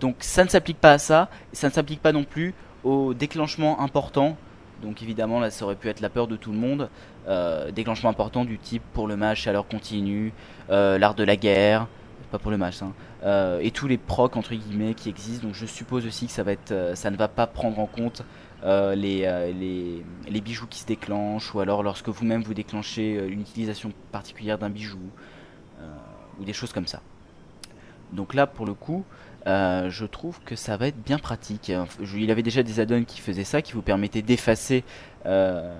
Donc 0.00 0.16
ça 0.20 0.44
ne 0.44 0.48
s'applique 0.48 0.78
pas 0.78 0.92
à 0.92 0.98
ça, 0.98 1.28
ça 1.52 1.68
ne 1.68 1.72
s'applique 1.72 2.02
pas 2.02 2.12
non 2.12 2.24
plus 2.24 2.54
au 2.84 3.14
déclenchement 3.14 3.80
important. 3.80 4.36
Donc 4.82 5.02
évidemment 5.02 5.40
là 5.40 5.50
ça 5.50 5.64
aurait 5.64 5.76
pu 5.76 5.88
être 5.88 6.00
la 6.00 6.10
peur 6.10 6.26
de 6.26 6.36
tout 6.36 6.52
le 6.52 6.58
monde. 6.58 6.88
Euh, 7.28 7.70
déclenchement 7.72 8.10
important 8.10 8.44
du 8.44 8.58
type 8.58 8.82
pour 8.92 9.08
le 9.08 9.16
match 9.16 9.42
chaleur 9.42 9.66
continue, 9.66 10.32
euh, 10.70 10.96
l'art 10.98 11.14
de 11.14 11.24
la 11.24 11.36
guerre, 11.36 11.88
pas 12.30 12.38
pour 12.38 12.50
le 12.50 12.56
match, 12.56 12.82
hein, 12.82 12.92
euh, 13.24 13.58
et 13.60 13.72
tous 13.72 13.88
les 13.88 13.98
procs 13.98 14.36
entre 14.36 14.54
guillemets 14.54 14.94
qui 14.94 15.08
existent. 15.08 15.46
Donc 15.46 15.54
je 15.54 15.66
suppose 15.66 16.06
aussi 16.06 16.28
que 16.28 16.94
ça 16.94 17.10
ne 17.10 17.16
va 17.16 17.28
pas 17.28 17.46
prendre 17.46 17.78
en 17.78 17.86
compte 17.86 18.22
les, 18.62 20.02
bijoux 20.42 20.66
qui 20.66 20.80
se 20.80 20.86
déclenchent, 20.86 21.54
ou 21.54 21.60
alors 21.60 21.82
lorsque 21.82 22.08
vous-même 22.08 22.42
vous 22.42 22.54
déclenchez 22.54 23.14
une 23.28 23.40
utilisation 23.40 23.92
particulière 24.12 24.58
d'un 24.58 24.70
bijou, 24.70 24.98
ou 26.38 26.44
des 26.44 26.52
choses 26.52 26.72
comme 26.72 26.86
ça. 26.86 27.00
Donc 28.12 28.34
là 28.34 28.46
pour 28.46 28.66
le 28.66 28.74
coup, 28.74 29.04
euh, 29.46 29.90
je 29.90 30.04
trouve 30.04 30.40
que 30.44 30.56
ça 30.56 30.76
va 30.76 30.88
être 30.88 31.00
bien 31.00 31.18
pratique. 31.18 31.70
il 32.16 32.30
avait 32.30 32.42
déjà 32.42 32.62
des 32.62 32.80
add-ons 32.80 33.04
qui 33.04 33.20
faisaient 33.20 33.44
ça, 33.44 33.62
qui 33.62 33.74
vous 33.74 33.82
permettaient 33.82 34.22
d'effacer 34.22 34.82
euh, 35.24 35.72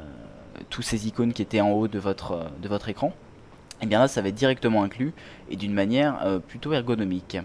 tous 0.71 0.83
ces 0.83 1.09
icônes 1.09 1.33
qui 1.33 1.43
étaient 1.43 1.61
en 1.61 1.71
haut 1.71 1.89
de 1.89 1.99
votre, 1.99 2.47
votre 2.63 2.89
écran. 2.89 3.09
Et 3.09 3.79
eh 3.83 3.87
bien 3.87 3.99
là, 3.99 4.09
ça 4.09 4.23
va 4.23 4.29
être 4.29 4.35
directement 4.35 4.85
inclus 4.85 5.13
et 5.51 5.57
d'une 5.57 5.75
manière 5.75 6.25
euh, 6.25 6.39
plutôt 6.39 6.73
ergonomique. 6.73 7.39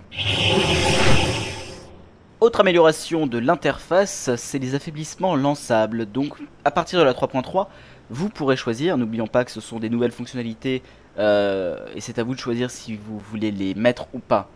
Autre 2.39 2.61
amélioration 2.61 3.27
de 3.27 3.37
l'interface, 3.37 4.29
c'est 4.35 4.59
les 4.59 4.75
affaiblissements 4.75 5.35
lançables. 5.35 6.05
Donc 6.05 6.35
à 6.63 6.71
partir 6.71 6.99
de 6.99 7.03
la 7.03 7.13
3.3, 7.13 7.67
vous 8.11 8.29
pourrez 8.29 8.55
choisir, 8.55 8.97
n'oublions 8.97 9.27
pas 9.27 9.43
que 9.43 9.51
ce 9.51 9.59
sont 9.59 9.79
des 9.79 9.89
nouvelles 9.89 10.11
fonctionnalités 10.11 10.83
et 11.17 11.99
c'est 11.99 12.17
à 12.17 12.23
vous 12.23 12.33
de 12.33 12.39
choisir 12.39 12.71
si 12.71 12.95
vous 12.95 13.19
voulez 13.19 13.51
les 13.51 13.75
mettre 13.75 14.07
ou 14.13 14.19
pas 14.19 14.49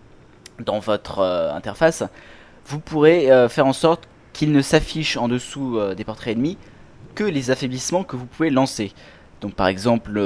dans 0.63 0.79
votre 0.79 1.19
euh, 1.19 1.53
interface, 1.53 2.03
vous 2.65 2.79
pourrez 2.79 3.31
euh, 3.31 3.49
faire 3.49 3.67
en 3.67 3.73
sorte 3.73 4.07
qu'il 4.33 4.51
ne 4.51 4.61
s'affiche 4.61 5.17
en 5.17 5.27
dessous 5.27 5.77
euh, 5.77 5.95
des 5.95 6.03
portraits 6.03 6.35
ennemis 6.35 6.57
que 7.13 7.23
les 7.23 7.51
affaiblissements 7.51 8.03
que 8.03 8.15
vous 8.15 8.25
pouvez 8.25 8.49
lancer. 8.49 8.91
Donc 9.41 9.53
par 9.53 9.67
exemple 9.67 10.19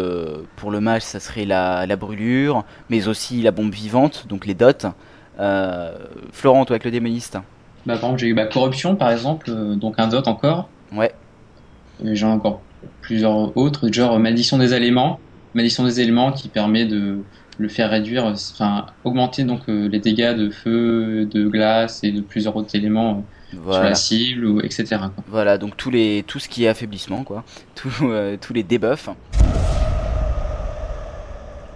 pour 0.56 0.72
le 0.72 0.80
mage 0.80 1.02
ça 1.02 1.20
serait 1.20 1.46
la, 1.46 1.96
brûlure, 1.96 2.64
mais 2.90 3.08
aussi 3.08 3.42
la 3.42 3.52
bombe 3.52 3.74
vivante, 3.74 4.28
donc 4.28 4.46
les 4.46 4.54
dots. 4.54 4.88
Florent, 6.32 6.66
toi 6.66 6.74
avec 6.76 6.84
le 6.84 6.92
démoniste 6.92 7.34
bah, 7.34 7.42
Par 7.86 7.96
exemple 7.96 8.20
j'ai 8.20 8.28
eu 8.28 8.34
ma 8.34 8.46
corruption 8.46 8.96
par 8.96 9.12
exemple, 9.12 9.52
donc 9.76 9.96
un 9.98 10.08
dot 10.08 10.28
encore. 10.28 10.70
Ouais. 10.94 11.12
J'ai 12.04 12.26
encore 12.26 12.62
plusieurs 13.02 13.56
autres, 13.58 13.92
genre 13.92 14.18
malédiction 14.20 14.58
des 14.58 14.74
éléments. 14.74 15.20
Malédiction 15.54 15.84
des 15.84 16.00
éléments 16.00 16.32
qui 16.32 16.48
permet 16.48 16.86
de, 16.86 17.20
le 17.60 17.68
faire 17.68 17.90
réduire, 17.90 18.26
enfin 18.26 18.86
augmenter 19.04 19.44
donc 19.44 19.62
euh, 19.68 19.90
les 19.90 20.00
dégâts 20.00 20.34
de 20.34 20.50
feu, 20.50 21.26
de 21.26 21.48
glace 21.48 22.04
et 22.04 22.12
de 22.12 22.22
plusieurs 22.22 22.56
autres 22.56 22.74
éléments 22.76 23.26
euh, 23.54 23.72
sur 23.74 23.84
la 23.84 23.96
cible, 23.96 24.46
ou, 24.46 24.62
etc. 24.62 24.98
Voilà, 25.28 25.58
donc 25.58 25.76
tous 25.76 25.92
les, 25.92 26.24
tout 26.26 26.40
ce 26.40 26.48
qui 26.48 26.64
est 26.64 26.70
affaiblissement, 26.70 27.24
quoi, 27.24 27.44
euh, 28.02 28.38
tous 28.40 28.54
les 28.54 28.64
debuffs. 28.64 29.10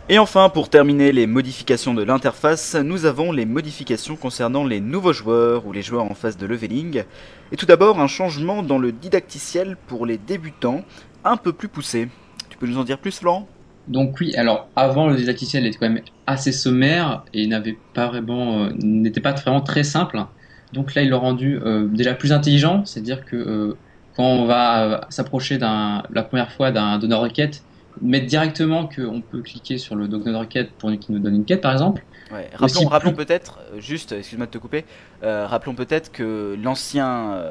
Et 0.09 0.19
enfin, 0.19 0.49
pour 0.49 0.69
terminer 0.69 1.11
les 1.11 1.27
modifications 1.27 1.93
de 1.93 2.03
l'interface, 2.03 2.75
nous 2.75 3.05
avons 3.05 3.31
les 3.33 3.45
modifications 3.45 4.15
concernant 4.15 4.63
les 4.63 4.79
nouveaux 4.79 5.13
joueurs 5.13 5.65
ou 5.65 5.73
les 5.73 5.81
joueurs 5.81 6.05
en 6.05 6.13
phase 6.13 6.37
de 6.37 6.45
leveling. 6.45 7.03
Et 7.51 7.57
tout 7.57 7.65
d'abord, 7.65 7.99
un 7.99 8.07
changement 8.07 8.63
dans 8.63 8.77
le 8.77 8.91
didacticiel 8.93 9.75
pour 9.87 10.05
les 10.05 10.17
débutants, 10.17 10.83
un 11.25 11.35
peu 11.35 11.51
plus 11.51 11.67
poussé. 11.67 12.07
Tu 12.49 12.57
peux 12.57 12.67
nous 12.67 12.77
en 12.77 12.83
dire 12.83 12.99
plus, 12.99 13.19
Florent 13.19 13.47
donc 13.87 14.15
oui, 14.19 14.35
alors 14.35 14.67
avant 14.75 15.07
le 15.07 15.15
didacticiel 15.15 15.65
était 15.65 15.77
quand 15.77 15.89
même 15.89 16.01
assez 16.25 16.51
sommaire 16.51 17.23
et 17.33 17.47
n'avait 17.47 17.77
pas 17.93 18.07
vraiment, 18.07 18.63
euh, 18.63 18.69
n'était 18.81 19.21
pas 19.21 19.33
vraiment 19.33 19.61
très 19.61 19.83
simple. 19.83 20.23
Donc 20.71 20.95
là, 20.95 21.01
il 21.03 21.09
l'a 21.09 21.17
rendu 21.17 21.59
euh, 21.63 21.87
déjà 21.87 22.13
plus 22.13 22.31
intelligent, 22.31 22.85
c'est-à-dire 22.85 23.25
que 23.25 23.35
euh, 23.35 23.77
quand 24.15 24.23
on 24.23 24.45
va 24.45 25.01
s'approcher 25.09 25.57
d'un, 25.57 26.03
la 26.11 26.23
première 26.23 26.51
fois 26.51 26.71
d'un 26.71 26.97
donneur 26.97 27.21
requête, 27.21 27.63
mettre 28.01 28.25
directement 28.25 28.87
qu'on 28.87 29.21
peut 29.21 29.41
cliquer 29.41 29.77
sur 29.77 29.95
le 29.95 30.07
donneur 30.07 30.41
requête 30.41 30.71
pour 30.71 30.89
qu'il 30.91 31.13
nous 31.15 31.21
donne 31.21 31.35
une 31.35 31.45
quête, 31.45 31.61
par 31.61 31.73
exemple. 31.73 32.03
Ouais. 32.31 32.49
Rappelons, 32.55 32.87
rappelons 32.87 33.13
peut-être, 33.13 33.59
juste, 33.77 34.13
excuse-moi 34.13 34.47
de 34.47 34.51
te 34.51 34.57
couper, 34.57 34.85
rappelons 35.21 35.75
peut-être 35.75 36.11
que 36.11 36.57
l'ancien, 36.63 37.43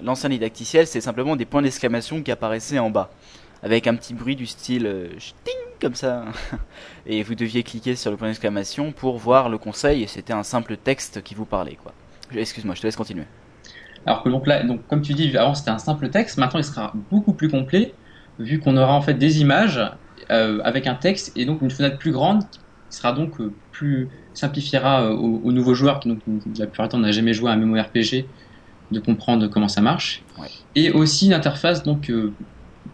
l'ancien 0.00 0.28
didacticiel, 0.28 0.86
c'est 0.86 1.00
simplement 1.00 1.34
des 1.34 1.46
points 1.46 1.62
d'exclamation 1.62 2.22
qui 2.22 2.30
apparaissaient 2.30 2.78
en 2.78 2.90
bas 2.90 3.10
avec 3.62 3.86
un 3.86 3.94
petit 3.94 4.14
bruit 4.14 4.36
du 4.36 4.46
style 4.46 4.86
euh, 4.86 5.08
comme 5.80 5.94
ça. 5.94 6.24
et 7.06 7.22
vous 7.22 7.34
deviez 7.34 7.62
cliquer 7.62 7.96
sur 7.96 8.10
le 8.10 8.16
point 8.16 8.28
d'exclamation 8.28 8.92
pour 8.92 9.18
voir 9.18 9.48
le 9.48 9.58
conseil 9.58 10.02
et 10.02 10.06
c'était 10.06 10.32
un 10.32 10.42
simple 10.42 10.76
texte 10.76 11.22
qui 11.22 11.34
vous 11.34 11.44
parlait 11.44 11.78
quoi. 11.82 11.92
Excuse-moi, 12.34 12.74
je 12.74 12.82
te 12.82 12.86
laisse 12.86 12.96
continuer. 12.96 13.24
Alors 14.06 14.22
que 14.22 14.28
donc 14.28 14.46
là, 14.46 14.62
donc 14.62 14.86
comme 14.88 15.02
tu 15.02 15.14
dis, 15.14 15.36
avant 15.36 15.54
c'était 15.54 15.70
un 15.70 15.78
simple 15.78 16.08
texte, 16.10 16.38
maintenant 16.38 16.60
il 16.60 16.64
sera 16.64 16.92
beaucoup 17.10 17.32
plus 17.32 17.48
complet 17.48 17.94
vu 18.38 18.60
qu'on 18.60 18.76
aura 18.76 18.94
en 18.94 19.00
fait 19.00 19.14
des 19.14 19.40
images 19.40 19.80
euh, 20.30 20.60
avec 20.64 20.86
un 20.86 20.94
texte 20.94 21.32
et 21.36 21.44
donc 21.44 21.62
une 21.62 21.70
fenêtre 21.70 21.98
plus 21.98 22.12
grande 22.12 22.42
qui 22.50 22.96
sera 22.96 23.12
donc 23.12 23.40
euh, 23.40 23.52
plus 23.72 24.08
simplifiera 24.34 25.12
aux, 25.12 25.52
nouveaux 25.52 25.74
joueurs 25.74 26.00
qui 26.00 26.08
donc 26.08 26.20
la 26.58 26.66
plupart 26.66 26.86
du 26.86 26.92
temps 26.92 26.98
n'a 26.98 27.10
jamais 27.10 27.32
joué 27.32 27.50
à 27.50 27.54
un 27.54 27.56
MMORPG 27.56 28.24
de 28.90 29.00
comprendre 29.00 29.48
comment 29.48 29.68
ça 29.68 29.80
marche. 29.80 30.22
Et 30.74 30.90
aussi 30.92 31.26
une 31.26 31.32
interface 31.32 31.82
donc 31.82 32.10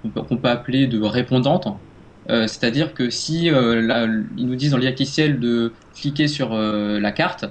qu'on 0.02 0.36
peut 0.36 0.48
appeler 0.48 0.86
de 0.86 1.00
répondante. 1.02 1.68
Euh, 2.30 2.46
c'est-à-dire 2.46 2.94
que 2.94 3.10
si 3.10 3.50
euh, 3.50 4.22
ils 4.36 4.46
nous 4.46 4.54
disent 4.54 4.70
dans 4.70 4.78
l'IACTCL 4.78 5.38
de 5.38 5.72
cliquer 5.94 6.26
sur 6.26 6.54
euh, 6.54 6.98
la 6.98 7.12
carte, 7.12 7.44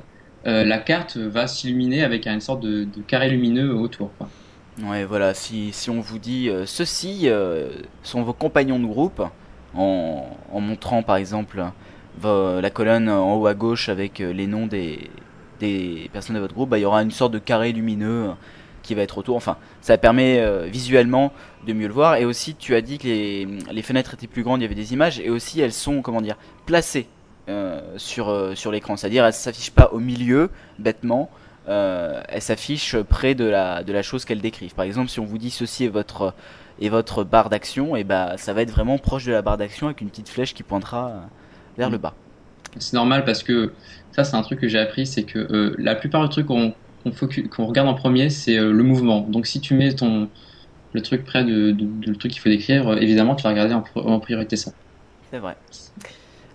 la 0.46 0.78
carte 0.78 1.16
va 1.16 1.48
s'illuminer 1.48 2.04
avec 2.04 2.28
une 2.28 2.42
sorte 2.42 2.60
de, 2.60 2.86
carré 3.08 3.30
lumineux 3.30 3.74
autour. 3.74 4.12
Ouais, 4.84 5.06
voilà, 5.06 5.34
si, 5.34 5.72
si 5.72 5.90
on 5.90 6.02
vous 6.02 6.20
dit 6.20 6.50
ceux-ci 6.66 7.30
sont 8.02 8.24
vos 8.24 8.34
compagnons 8.34 8.78
de 8.78 8.86
groupe, 8.86 9.24
en, 9.74 10.26
montrant 10.52 11.02
par 11.02 11.16
exemple 11.16 11.64
la 12.22 12.70
colonne 12.72 13.08
en 13.08 13.36
haut 13.36 13.48
à 13.48 13.54
gauche 13.54 13.88
avec 13.88 14.20
les 14.20 14.46
noms 14.46 14.68
des, 14.68 15.10
des 15.62 16.10
personnes 16.12 16.36
de 16.36 16.42
votre 16.42 16.56
groupe, 16.56 16.72
bah, 16.72 16.78
il 16.78 16.82
y 16.82 16.86
aura 16.86 17.04
une 17.04 17.12
sorte 17.12 17.32
de 17.32 17.40
carré 17.40 17.72
lumineux 17.72 18.32
qui 18.82 18.96
va 18.96 19.04
être 19.04 19.18
autour. 19.18 19.38
Enfin, 19.38 19.56
ça 19.80 19.98
permet 19.98 20.46
visuellement 20.68 21.32
de 21.65 21.73
mieux 21.73 21.88
le 21.88 21.93
voir. 21.93 22.15
Et 22.15 22.26
aussi, 22.26 22.56
tu 22.56 22.76
as 22.76 22.82
dit 22.82 22.97
que 22.97 23.08
les, 23.08 23.45
les, 23.71 23.82
fenêtres 23.82 24.13
étaient 24.13 24.28
plus 24.28 24.43
grandes, 24.43 24.62
il 24.62 24.63
y 24.63 24.65
avait 24.65 24.76
des 24.76 24.93
images, 24.93 25.19
et 25.19 25.30
aussi 25.30 25.60
elles 25.62 25.73
sont, 25.73 26.02
comment 26.02 26.21
dire, 26.21 26.38
placées 26.65 27.08
euh, 27.49 27.82
sur, 27.97 28.30
euh, 28.30 28.56
sur 28.56 28.71
l'écran. 28.71 28.97
C'est-à-dire, 28.97 29.26
elles 29.26 29.34
s'affichent 29.34 29.71
pas 29.71 29.89
au 29.91 29.99
milieu, 29.99 30.49
bêtement. 30.80 31.30
elles 31.67 32.41
s'affichent 32.41 32.97
près 32.97 33.36
de 33.36 33.45
la, 33.45 33.84
de 33.84 33.93
la 33.93 34.02
chose 34.02 34.26
qu'elles 34.26 34.41
décrivent. 34.41 34.76
Par 34.76 34.86
exemple, 34.86 35.10
si 35.10 35.19
on 35.19 35.26
vous 35.26 35.38
dit 35.38 35.49
ceci 35.49 35.86
est 35.86 35.89
votre, 35.89 36.34
est 36.82 36.89
votre 36.89 37.23
barre 37.23 37.49
d'action, 37.49 37.95
et 37.95 38.04
bah 38.04 38.34
ça 38.38 38.54
va 38.54 38.62
être 38.62 38.71
vraiment 38.71 38.97
proche 38.97 39.26
de 39.26 39.32
la 39.32 39.41
barre 39.41 39.58
d'action 39.58 39.88
avec 39.88 40.02
une 40.02 40.10
petite 40.10 40.30
flèche 40.30 40.54
qui 40.54 40.63
pointera 40.63 41.13
vers 41.78 41.89
le 41.89 41.97
bas. 41.97 42.13
C'est 42.80 42.93
normal 42.93 43.23
parce 43.23 43.43
que 43.43 43.71
ça, 44.12 44.23
c'est 44.23 44.36
un 44.36 44.41
truc 44.41 44.60
que 44.60 44.67
j'ai 44.67 44.80
appris, 44.80 45.06
c'est 45.06 45.23
que 45.23 45.76
la 45.78 45.95
plupart 45.95 46.23
des 46.23 46.30
trucs 46.30 46.47
qu'on 46.47 46.73
qu'on 47.52 47.65
regarde 47.65 47.89
en 47.89 47.93
premier, 47.95 48.30
c'est 48.30 48.56
le 48.56 48.84
mouvement. 48.84 49.21
Donc 49.21 49.45
si 49.45 49.60
tu 49.60 49.73
mets 49.73 49.93
ton 49.93 50.30
le 50.93 51.01
truc 51.01 51.25
près 51.25 51.43
de, 51.43 51.75
le 52.06 52.15
truc 52.15 52.32
qu'il 52.32 52.41
faut 52.41 52.49
décrire, 52.49 52.97
évidemment, 52.97 53.36
tu 53.36 53.43
vas 53.43 53.49
regarder 53.49 53.73
en, 53.73 54.19
priorité 54.19 54.56
ça. 54.56 54.71
C'est 55.32 55.39
vrai. 55.39 55.56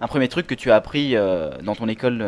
Un 0.01 0.07
premier 0.07 0.29
truc 0.29 0.47
que 0.47 0.55
tu 0.55 0.71
as 0.71 0.77
appris 0.77 1.15
dans 1.63 1.75
ton 1.75 1.89
école 1.89 2.25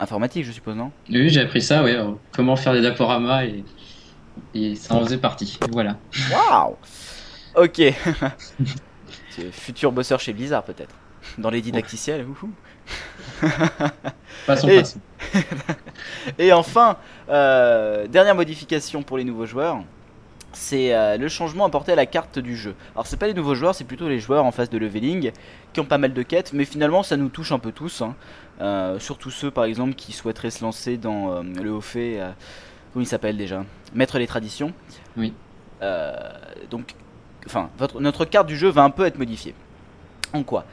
informatique, 0.00 0.44
je 0.44 0.52
suppose, 0.52 0.74
non? 0.74 0.90
Oui, 1.10 1.28
j'ai 1.28 1.42
appris 1.42 1.60
ça, 1.60 1.82
oui. 1.84 1.92
comment 2.32 2.56
faire 2.56 2.72
des 2.72 2.80
diaporamas 2.80 3.44
et, 3.44 3.64
et 4.54 4.74
ça 4.74 4.94
en 4.94 5.04
faisait 5.04 5.18
partie. 5.18 5.58
Voilà. 5.70 5.96
Waouh 6.32 6.76
Ok. 7.56 7.82
Futur 9.52 9.92
bosseur 9.92 10.20
chez 10.20 10.32
Blizzard, 10.32 10.64
peut-être. 10.64 10.94
Dans 11.38 11.50
les 11.50 11.60
didacticiels. 11.60 12.26
passons, 14.46 14.68
et... 14.68 14.78
passons. 14.78 15.00
et 16.38 16.52
enfin, 16.52 16.96
euh, 17.28 18.06
dernière 18.06 18.34
modification 18.34 19.02
pour 19.02 19.18
les 19.18 19.24
nouveaux 19.24 19.46
joueurs 19.46 19.82
c'est 20.52 20.94
euh, 20.94 21.16
le 21.16 21.28
changement 21.28 21.64
apporté 21.64 21.92
à 21.92 21.96
la 21.96 22.06
carte 22.06 22.38
du 22.38 22.56
jeu. 22.56 22.74
Alors 22.94 23.06
c'est 23.06 23.16
pas 23.16 23.26
les 23.26 23.34
nouveaux 23.34 23.54
joueurs, 23.54 23.74
c'est 23.74 23.84
plutôt 23.84 24.08
les 24.08 24.18
joueurs 24.18 24.44
en 24.44 24.52
phase 24.52 24.70
de 24.70 24.78
leveling 24.78 25.32
qui 25.72 25.80
ont 25.80 25.84
pas 25.84 25.98
mal 25.98 26.12
de 26.12 26.22
quêtes, 26.22 26.52
mais 26.52 26.64
finalement 26.64 27.02
ça 27.02 27.16
nous 27.16 27.28
touche 27.28 27.52
un 27.52 27.58
peu 27.58 27.72
tous. 27.72 28.02
Hein. 28.02 28.14
Euh, 28.60 28.98
surtout 28.98 29.30
ceux 29.30 29.50
par 29.50 29.64
exemple 29.64 29.94
qui 29.94 30.12
souhaiteraient 30.12 30.50
se 30.50 30.64
lancer 30.64 30.96
dans 30.96 31.32
euh, 31.32 31.42
le 31.42 31.70
haut 31.70 31.80
fait, 31.80 32.18
comment 32.92 33.02
il 33.02 33.08
s'appelle 33.08 33.36
déjà? 33.36 33.64
Maître 33.94 34.18
des 34.18 34.26
traditions. 34.26 34.72
Oui. 35.16 35.32
donc, 36.70 36.94
enfin, 37.46 37.70
notre 38.00 38.24
carte 38.24 38.46
du 38.46 38.56
jeu 38.56 38.68
va 38.68 38.82
un 38.82 38.90
peu 38.90 39.04
être 39.06 39.18
modifiée. 39.18 39.54
En 40.32 40.42
quoi? 40.42 40.64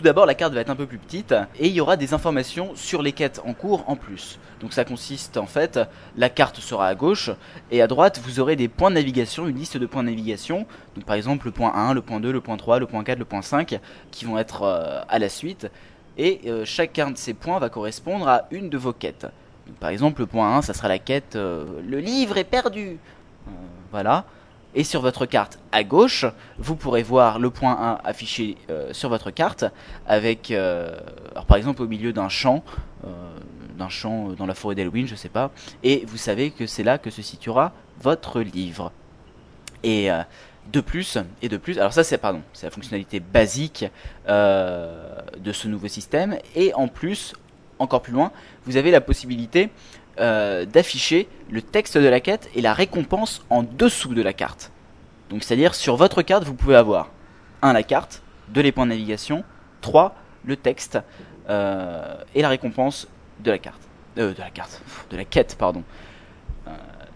Tout 0.00 0.04
d'abord, 0.04 0.24
la 0.24 0.34
carte 0.34 0.54
va 0.54 0.62
être 0.62 0.70
un 0.70 0.76
peu 0.76 0.86
plus 0.86 0.96
petite 0.96 1.34
et 1.58 1.66
il 1.66 1.74
y 1.74 1.80
aura 1.82 1.98
des 1.98 2.14
informations 2.14 2.74
sur 2.74 3.02
les 3.02 3.12
quêtes 3.12 3.38
en 3.44 3.52
cours 3.52 3.84
en 3.86 3.96
plus. 3.96 4.38
Donc 4.62 4.72
ça 4.72 4.86
consiste 4.86 5.36
en 5.36 5.44
fait, 5.44 5.78
la 6.16 6.30
carte 6.30 6.58
sera 6.58 6.86
à 6.86 6.94
gauche 6.94 7.30
et 7.70 7.82
à 7.82 7.86
droite 7.86 8.18
vous 8.24 8.40
aurez 8.40 8.56
des 8.56 8.68
points 8.68 8.88
de 8.88 8.94
navigation, 8.94 9.46
une 9.46 9.58
liste 9.58 9.76
de 9.76 9.84
points 9.84 10.02
de 10.02 10.08
navigation. 10.08 10.66
Donc 10.94 11.04
par 11.04 11.16
exemple 11.16 11.44
le 11.44 11.52
point 11.52 11.74
1, 11.74 11.92
le 11.92 12.00
point 12.00 12.18
2, 12.18 12.32
le 12.32 12.40
point 12.40 12.56
3, 12.56 12.78
le 12.78 12.86
point 12.86 13.04
4, 13.04 13.18
le 13.18 13.26
point 13.26 13.42
5 13.42 13.78
qui 14.10 14.24
vont 14.24 14.38
être 14.38 14.62
euh, 14.62 15.02
à 15.06 15.18
la 15.18 15.28
suite. 15.28 15.70
Et 16.16 16.40
euh, 16.46 16.64
chacun 16.64 17.10
de 17.10 17.18
ces 17.18 17.34
points 17.34 17.58
va 17.58 17.68
correspondre 17.68 18.26
à 18.26 18.44
une 18.50 18.70
de 18.70 18.78
vos 18.78 18.94
quêtes. 18.94 19.26
par 19.80 19.90
exemple 19.90 20.22
le 20.22 20.26
point 20.26 20.56
1 20.56 20.62
ça 20.62 20.72
sera 20.72 20.88
la 20.88 20.98
quête 20.98 21.36
euh, 21.36 21.66
Le 21.86 21.98
livre 21.98 22.38
est 22.38 22.44
perdu. 22.44 22.96
voilà. 23.90 24.24
Et 24.74 24.84
sur 24.84 25.00
votre 25.00 25.26
carte 25.26 25.58
à 25.72 25.82
gauche, 25.82 26.24
vous 26.58 26.76
pourrez 26.76 27.02
voir 27.02 27.38
le 27.40 27.50
point 27.50 27.98
1 28.04 28.08
affiché 28.08 28.56
euh, 28.70 28.92
sur 28.92 29.08
votre 29.08 29.30
carte 29.30 29.64
avec, 30.06 30.52
euh, 30.52 30.96
par 31.48 31.56
exemple 31.56 31.82
au 31.82 31.88
milieu 31.88 32.12
d'un 32.12 32.28
champ, 32.28 32.62
euh, 33.04 33.08
d'un 33.76 33.88
champ 33.88 34.28
dans 34.28 34.46
la 34.46 34.54
forêt 34.54 34.76
d'Halloween, 34.76 35.08
je 35.08 35.16
sais 35.16 35.28
pas, 35.28 35.50
et 35.82 36.04
vous 36.06 36.16
savez 36.16 36.52
que 36.52 36.66
c'est 36.66 36.84
là 36.84 36.98
que 36.98 37.10
se 37.10 37.22
situera 37.22 37.72
votre 38.00 38.40
livre. 38.40 38.92
Et 39.82 40.10
de 40.70 40.80
plus, 40.82 41.16
et 41.40 41.48
de 41.48 41.56
plus, 41.56 41.78
alors 41.78 41.94
ça 41.94 42.04
c'est 42.04 42.18
pardon, 42.18 42.42
c'est 42.52 42.66
la 42.66 42.70
fonctionnalité 42.70 43.18
basique 43.18 43.86
de 44.28 45.52
ce 45.52 45.68
nouveau 45.68 45.88
système, 45.88 46.36
et 46.54 46.74
en 46.74 46.86
plus, 46.86 47.32
encore 47.78 48.02
plus 48.02 48.12
loin, 48.12 48.30
vous 48.66 48.76
avez 48.76 48.90
la 48.90 49.00
possibilité 49.00 49.70
euh, 50.18 50.66
d'afficher 50.66 51.28
le 51.50 51.62
texte 51.62 51.96
de 51.96 52.08
la 52.08 52.20
quête 52.20 52.50
et 52.54 52.60
la 52.60 52.74
récompense 52.74 53.44
en 53.48 53.62
dessous 53.62 54.12
de 54.12 54.22
la 54.22 54.32
carte. 54.32 54.72
Donc 55.30 55.44
c'est-à-dire 55.44 55.74
sur 55.74 55.96
votre 55.96 56.22
carte, 56.22 56.44
vous 56.44 56.54
pouvez 56.54 56.76
avoir 56.76 57.10
1 57.62 57.72
la 57.72 57.82
carte, 57.82 58.22
2 58.48 58.60
les 58.60 58.72
points 58.72 58.86
de 58.86 58.90
navigation, 58.90 59.44
3 59.80 60.14
le 60.44 60.56
texte 60.56 60.98
euh, 61.48 62.16
et 62.34 62.42
la 62.42 62.48
récompense 62.48 63.08
de 63.38 63.50
la 63.50 63.58
carte. 63.58 63.80
Euh, 64.18 64.34
de 64.34 64.40
la 64.40 64.50
carte, 64.50 64.82
de 65.10 65.16
la 65.16 65.24
quête, 65.24 65.56
pardon. 65.58 65.84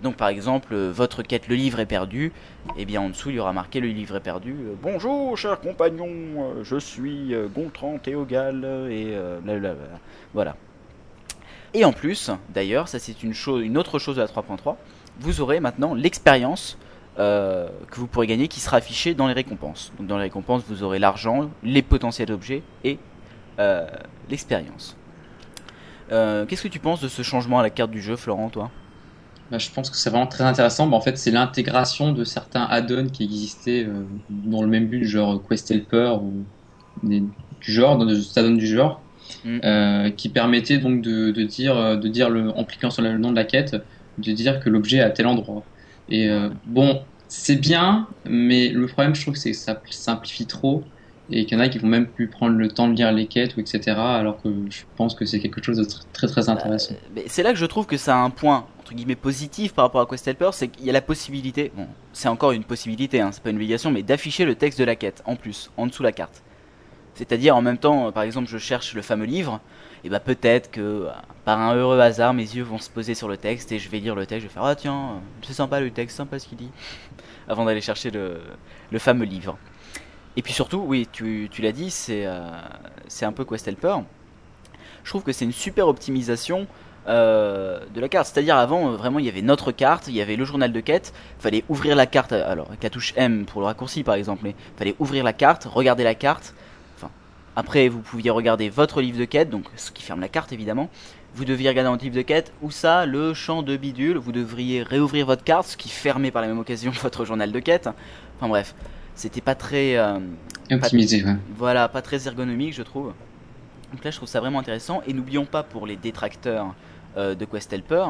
donc 0.02 0.16
par 0.16 0.28
exemple, 0.28 0.74
votre 0.74 1.22
quête, 1.22 1.48
le 1.48 1.56
livre 1.56 1.80
est 1.80 1.86
perdu, 1.86 2.32
et 2.76 2.82
eh 2.82 2.84
bien 2.84 3.00
en 3.00 3.08
dessous 3.08 3.30
il 3.30 3.36
y 3.36 3.40
aura 3.40 3.52
marqué 3.52 3.80
le 3.80 3.88
livre 3.88 4.16
est 4.16 4.20
perdu. 4.20 4.54
Bonjour 4.80 5.36
cher 5.36 5.60
compagnon, 5.60 6.62
je 6.62 6.78
suis 6.78 7.34
Gontran 7.54 7.98
Théogal 7.98 8.88
et 8.90 9.16
blablabla. 9.42 9.98
Voilà. 10.32 10.56
Et 11.74 11.84
en 11.84 11.92
plus, 11.92 12.30
d'ailleurs, 12.54 12.86
ça 12.86 13.00
c'est 13.00 13.22
une, 13.24 13.34
autre 13.76 13.98
chose 13.98 14.16
de 14.16 14.20
la 14.20 14.28
3.3, 14.28 14.76
vous 15.18 15.40
aurez 15.40 15.58
maintenant 15.58 15.92
l'expérience 15.94 16.78
euh, 17.18 17.68
que 17.90 17.96
vous 17.96 18.06
pourrez 18.06 18.28
gagner 18.28 18.46
qui 18.46 18.60
sera 18.60 18.76
affichée 18.76 19.14
dans 19.14 19.26
les 19.26 19.32
récompenses. 19.32 19.92
Donc 19.98 20.06
dans 20.06 20.16
les 20.16 20.24
récompenses, 20.24 20.62
vous 20.68 20.84
aurez 20.84 21.00
l'argent, 21.00 21.50
les 21.64 21.82
potentiels 21.82 22.30
objets 22.30 22.62
et 22.84 22.98
euh, 23.58 23.86
l'expérience. 24.30 24.96
Euh, 26.12 26.46
qu'est-ce 26.46 26.62
que 26.62 26.68
tu 26.68 26.78
penses 26.78 27.00
de 27.00 27.08
ce 27.08 27.22
changement 27.22 27.58
à 27.58 27.62
la 27.62 27.70
carte 27.70 27.90
du 27.90 28.00
jeu, 28.00 28.14
Florent, 28.14 28.50
toi? 28.50 28.70
Bah, 29.50 29.58
Je 29.58 29.68
pense 29.70 29.90
que 29.90 29.96
c'est 29.96 30.10
vraiment 30.10 30.28
très 30.28 30.44
intéressant. 30.44 30.86
Bah, 30.86 30.96
en 30.96 31.00
fait, 31.00 31.18
c'est 31.18 31.32
l'intégration 31.32 32.12
de 32.12 32.22
certains 32.22 32.64
add-ons 32.64 33.08
qui 33.08 33.24
existaient 33.24 33.88
dans 34.30 34.62
le 34.62 34.68
même 34.68 34.86
but, 34.86 35.04
genre 35.04 35.42
Quest 35.48 35.72
Helper 35.72 36.18
ou 36.20 36.44
du 37.02 37.22
genre, 37.72 37.98
dans 37.98 38.06
des 38.06 38.38
add-ons 38.38 38.52
du 38.52 38.66
genre, 38.66 39.00
Mm. 39.44 39.60
Euh, 39.64 40.10
qui 40.10 40.28
permettait 40.28 40.78
donc 40.78 41.02
de, 41.02 41.30
dire, 41.42 41.76
euh, 41.76 41.96
de 41.96 42.08
dire 42.08 42.30
le, 42.30 42.50
en 42.50 42.64
cliquant 42.64 42.90
sur 42.90 43.02
le 43.02 43.16
nom 43.18 43.30
de 43.30 43.36
la 43.36 43.44
quête, 43.44 43.76
de 44.18 44.32
dire 44.32 44.60
que 44.60 44.70
l'objet 44.70 44.98
est 44.98 45.02
à 45.02 45.10
tel 45.10 45.26
endroit. 45.26 45.62
Et 46.08 46.28
euh, 46.28 46.48
bon, 46.66 47.02
c'est 47.28 47.56
bien, 47.56 48.06
mais 48.24 48.68
le 48.68 48.86
problème, 48.86 49.14
je 49.14 49.22
trouve, 49.22 49.36
c'est 49.36 49.50
que 49.52 49.56
ça 49.56 49.80
simplifie 49.90 50.46
trop 50.46 50.84
et 51.30 51.46
qu'il 51.46 51.56
y 51.56 51.60
en 51.60 51.64
a 51.64 51.68
qui 51.68 51.78
vont 51.78 51.88
même 51.88 52.06
plus 52.06 52.26
prendre 52.28 52.54
le 52.56 52.68
temps 52.68 52.86
de 52.86 52.94
lire 52.94 53.10
les 53.10 53.26
quêtes 53.26 53.56
ou 53.56 53.60
etc. 53.60 53.80
Alors 53.96 54.42
que 54.42 54.50
je 54.68 54.82
pense 54.96 55.14
que 55.14 55.24
c'est 55.24 55.40
quelque 55.40 55.62
chose 55.62 55.78
de 55.78 55.86
très 56.12 56.26
très, 56.26 56.50
intéressant. 56.50 56.94
Bah, 57.16 57.22
c'est 57.26 57.42
là 57.42 57.52
que 57.52 57.58
je 57.58 57.64
trouve 57.64 57.86
que 57.86 57.96
ça 57.96 58.16
a 58.16 58.18
un 58.18 58.28
point 58.28 58.66
entre 58.78 58.92
guillemets 58.94 59.16
positif 59.16 59.72
par 59.72 59.86
rapport 59.86 60.02
à 60.02 60.06
Quest 60.06 60.28
Helper, 60.28 60.50
c'est 60.52 60.68
qu'il 60.68 60.84
y 60.84 60.90
a 60.90 60.92
la 60.92 61.00
possibilité, 61.00 61.72
bon, 61.74 61.86
c'est 62.12 62.28
encore 62.28 62.52
une 62.52 62.64
possibilité, 62.64 63.22
hein, 63.22 63.30
c'est 63.32 63.42
pas 63.42 63.48
une 63.48 63.56
obligation, 63.56 63.90
mais 63.90 64.02
d'afficher 64.02 64.44
le 64.44 64.54
texte 64.54 64.78
de 64.78 64.84
la 64.84 64.96
quête 64.96 65.22
en 65.24 65.36
plus, 65.36 65.70
en 65.78 65.86
dessous 65.86 66.02
de 66.02 66.08
la 66.08 66.12
carte. 66.12 66.42
C'est-à-dire 67.14 67.56
en 67.56 67.62
même 67.62 67.78
temps, 67.78 68.10
par 68.12 68.24
exemple, 68.24 68.48
je 68.48 68.58
cherche 68.58 68.94
le 68.94 69.02
fameux 69.02 69.26
livre, 69.26 69.60
et 70.04 70.08
bah 70.10 70.20
peut-être 70.20 70.70
que 70.70 71.08
par 71.44 71.58
un 71.58 71.74
heureux 71.74 71.98
hasard, 71.98 72.34
mes 72.34 72.42
yeux 72.42 72.62
vont 72.62 72.78
se 72.78 72.90
poser 72.90 73.14
sur 73.14 73.26
le 73.26 73.38
texte 73.38 73.72
et 73.72 73.78
je 73.78 73.88
vais 73.88 74.00
lire 74.00 74.14
le 74.14 74.26
texte, 74.26 74.42
je 74.42 74.48
vais 74.48 74.52
faire 74.52 74.64
ah 74.64 74.74
tiens, 74.74 75.22
c'est 75.42 75.54
sympa 75.54 75.80
le 75.80 75.90
texte, 75.90 76.16
sympa 76.18 76.38
ce 76.38 76.46
qu'il 76.46 76.58
dit, 76.58 76.70
avant 77.48 77.64
d'aller 77.64 77.80
chercher 77.80 78.10
le, 78.10 78.40
le, 78.90 78.98
fameux 78.98 79.24
livre. 79.24 79.56
Et 80.36 80.42
puis 80.42 80.52
surtout, 80.52 80.84
oui, 80.86 81.08
tu, 81.10 81.48
tu 81.50 81.62
l'as 81.62 81.72
dit, 81.72 81.90
c'est 81.90 82.26
euh, 82.26 82.50
c'est 83.08 83.24
un 83.24 83.32
peu 83.32 83.44
Quest 83.44 83.66
Helper. 83.66 83.96
Je 85.04 85.10
trouve 85.10 85.22
que 85.22 85.32
c'est 85.32 85.44
une 85.44 85.52
super 85.52 85.88
optimisation 85.88 86.66
euh, 87.06 87.80
de 87.94 88.00
la 88.00 88.08
carte. 88.08 88.26
C'est-à-dire 88.26 88.56
avant, 88.56 88.92
euh, 88.92 88.96
vraiment, 88.96 89.18
il 89.18 89.26
y 89.26 89.28
avait 89.28 89.42
notre 89.42 89.72
carte, 89.72 90.08
il 90.08 90.14
y 90.14 90.22
avait 90.22 90.36
le 90.36 90.44
journal 90.44 90.72
de 90.72 90.80
quête. 90.80 91.12
Fallait 91.38 91.64
ouvrir 91.68 91.96
la 91.96 92.06
carte, 92.06 92.32
alors 92.32 92.68
avec 92.68 92.82
la 92.82 92.90
touche 92.90 93.12
M 93.16 93.44
pour 93.44 93.60
le 93.60 93.66
raccourci 93.66 94.02
par 94.02 94.14
exemple, 94.14 94.40
mais 94.44 94.54
fallait 94.76 94.96
ouvrir 94.98 95.24
la 95.24 95.32
carte, 95.34 95.64
regarder 95.64 96.04
la 96.04 96.14
carte, 96.14 96.54
après, 97.56 97.88
vous 97.88 98.00
pouviez 98.00 98.30
regarder 98.30 98.68
votre 98.68 99.00
livre 99.00 99.18
de 99.18 99.24
quête, 99.24 99.50
donc 99.50 99.64
ce 99.76 99.90
qui 99.90 100.02
ferme 100.02 100.20
la 100.20 100.28
carte 100.28 100.52
évidemment. 100.52 100.88
Vous 101.34 101.44
deviez 101.44 101.68
regarder 101.68 101.90
votre 101.90 102.04
livre 102.04 102.16
de 102.16 102.22
quête, 102.22 102.52
où 102.62 102.70
ça, 102.70 103.06
le 103.06 103.34
champ 103.34 103.62
de 103.62 103.76
bidule. 103.76 104.16
Vous 104.16 104.32
devriez 104.32 104.82
réouvrir 104.82 105.26
votre 105.26 105.42
carte, 105.42 105.66
ce 105.66 105.76
qui 105.76 105.88
fermait 105.88 106.30
par 106.30 106.42
la 106.42 106.48
même 106.48 106.58
occasion 106.58 106.92
votre 107.02 107.24
journal 107.24 107.50
de 107.52 107.58
quête. 107.58 107.88
Enfin 108.36 108.48
bref, 108.48 108.74
c'était 109.14 109.40
pas 109.40 109.54
très. 109.54 109.96
Euh, 109.96 110.18
Optimisé, 110.70 111.24
Voilà, 111.56 111.88
pas 111.88 112.02
très 112.02 112.26
ergonomique, 112.26 112.74
je 112.74 112.82
trouve. 112.82 113.12
Donc 113.92 114.04
là, 114.04 114.10
je 114.10 114.16
trouve 114.16 114.28
ça 114.28 114.40
vraiment 114.40 114.58
intéressant. 114.58 115.02
Et 115.06 115.12
n'oublions 115.12 115.44
pas 115.44 115.62
pour 115.62 115.86
les 115.86 115.96
détracteurs 115.96 116.74
euh, 117.16 117.34
de 117.34 117.44
Quest 117.44 117.72
Helper 117.72 118.06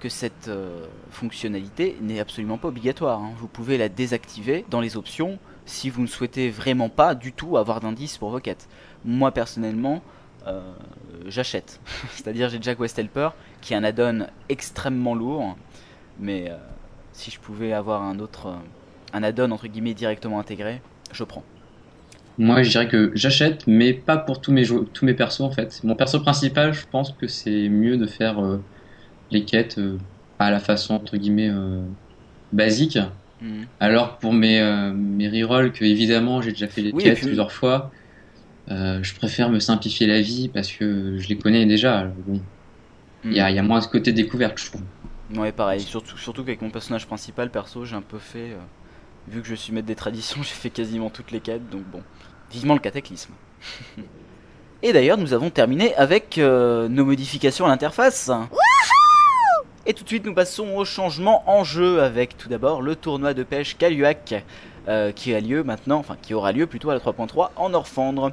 que 0.00 0.08
cette 0.08 0.48
euh, 0.48 0.86
fonctionnalité 1.10 1.96
n'est 2.00 2.20
absolument 2.20 2.58
pas 2.58 2.68
obligatoire. 2.68 3.20
Hein. 3.20 3.32
Vous 3.38 3.48
pouvez 3.48 3.76
la 3.78 3.88
désactiver 3.88 4.64
dans 4.70 4.80
les 4.80 4.96
options 4.96 5.38
si 5.66 5.90
vous 5.90 6.00
ne 6.00 6.06
souhaitez 6.06 6.48
vraiment 6.48 6.88
pas 6.88 7.14
du 7.14 7.32
tout 7.32 7.56
avoir 7.56 7.80
d'indices 7.80 8.16
pour 8.16 8.30
vos 8.30 8.40
quêtes. 8.40 8.68
Moi 9.04 9.32
personnellement, 9.32 10.02
euh, 10.46 10.60
j'achète. 11.26 11.80
C'est-à-dire 12.12 12.48
j'ai 12.48 12.58
déjà 12.58 12.74
Quest 12.74 12.98
Helper, 12.98 13.30
qui 13.60 13.74
est 13.74 13.76
un 13.76 13.84
add-on 13.84 14.26
extrêmement 14.48 15.14
lourd, 15.14 15.56
mais 16.18 16.50
euh, 16.50 16.56
si 17.12 17.30
je 17.30 17.40
pouvais 17.40 17.72
avoir 17.72 18.02
un 18.02 18.18
autre, 18.20 18.54
un 19.12 19.22
add-on 19.22 19.50
entre 19.50 19.66
guillemets 19.66 19.94
directement 19.94 20.38
intégré, 20.38 20.80
je 21.12 21.24
prends. 21.24 21.44
Moi, 22.38 22.62
je 22.62 22.70
dirais 22.70 22.86
que 22.86 23.12
j'achète, 23.14 23.66
mais 23.66 23.94
pas 23.94 24.18
pour 24.18 24.42
tous 24.42 24.52
mes 24.52 24.66
tous 24.66 25.06
mes 25.06 25.14
persos 25.14 25.40
en 25.40 25.50
fait. 25.50 25.80
Mon 25.84 25.94
perso 25.94 26.20
principal, 26.20 26.74
je 26.74 26.86
pense 26.86 27.12
que 27.12 27.26
c'est 27.26 27.70
mieux 27.70 27.96
de 27.96 28.06
faire 28.06 28.44
euh, 28.44 28.62
les 29.30 29.44
quêtes 29.44 29.80
à 30.38 30.50
la 30.50 30.60
façon 30.60 30.94
entre 30.94 31.16
guillemets 31.16 31.50
basique 32.52 32.98
Mm. 33.40 33.64
Alors 33.80 34.18
pour 34.18 34.32
mes, 34.32 34.60
euh, 34.60 34.92
mes 34.92 35.28
rerolls, 35.28 35.72
que 35.72 35.84
évidemment 35.84 36.40
j'ai 36.42 36.52
déjà 36.52 36.68
fait 36.68 36.80
les 36.80 36.92
quêtes 36.92 37.20
plusieurs 37.20 37.52
fois, 37.52 37.90
euh, 38.70 39.00
je 39.02 39.14
préfère 39.14 39.50
me 39.50 39.60
simplifier 39.60 40.06
la 40.06 40.20
vie 40.20 40.48
parce 40.48 40.70
que 40.72 41.18
je 41.18 41.28
les 41.28 41.36
connais 41.36 41.66
déjà. 41.66 42.04
Bon, 42.26 42.40
il 43.24 43.32
y, 43.32 43.40
a, 43.40 43.50
y, 43.50 43.58
a, 43.58 43.62
moins 43.62 43.80
ce 43.80 43.88
côté 43.88 44.12
découverte, 44.12 44.58
je 44.58 44.66
trouve. 44.66 44.82
Ouais, 45.34 45.50
pareil. 45.50 45.80
Surtout, 45.80 46.16
surtout 46.16 46.44
qu'avec 46.44 46.62
mon 46.62 46.70
personnage 46.70 47.06
principal, 47.06 47.50
perso, 47.50 47.84
j'ai 47.84 47.96
un 47.96 48.02
peu 48.02 48.18
fait. 48.18 48.52
Euh, 48.52 48.58
vu 49.26 49.42
que 49.42 49.48
je 49.48 49.56
suis 49.56 49.72
maître 49.72 49.86
des 49.86 49.96
traditions, 49.96 50.36
j'ai 50.42 50.54
fait 50.54 50.70
quasiment 50.70 51.10
toutes 51.10 51.32
les 51.32 51.40
quêtes, 51.40 51.68
donc 51.70 51.82
bon. 51.90 52.02
Vivement 52.52 52.74
le 52.74 52.80
cataclysme. 52.80 53.32
Et 54.82 54.92
d'ailleurs, 54.92 55.18
nous 55.18 55.32
avons 55.32 55.50
terminé 55.50 55.94
avec 55.96 56.36
nos 56.36 57.04
modifications 57.04 57.64
à 57.64 57.68
l'interface. 57.68 58.30
Et 59.88 59.94
tout 59.94 60.02
de 60.02 60.08
suite, 60.08 60.26
nous 60.26 60.34
passons 60.34 60.74
au 60.74 60.84
changement 60.84 61.48
en 61.48 61.62
jeu 61.62 62.02
avec 62.02 62.36
tout 62.36 62.48
d'abord 62.48 62.82
le 62.82 62.96
tournoi 62.96 63.34
de 63.34 63.44
pêche 63.44 63.78
Caluac 63.78 64.34
euh, 64.88 65.12
qui 65.12 65.32
a 65.32 65.38
lieu 65.38 65.62
maintenant, 65.62 65.98
enfin 65.98 66.16
qui 66.20 66.34
aura 66.34 66.50
lieu 66.50 66.66
plutôt 66.66 66.90
à 66.90 66.94
la 66.94 66.98
3.3 66.98 67.50
en 67.54 67.72
Orfandre. 67.72 68.32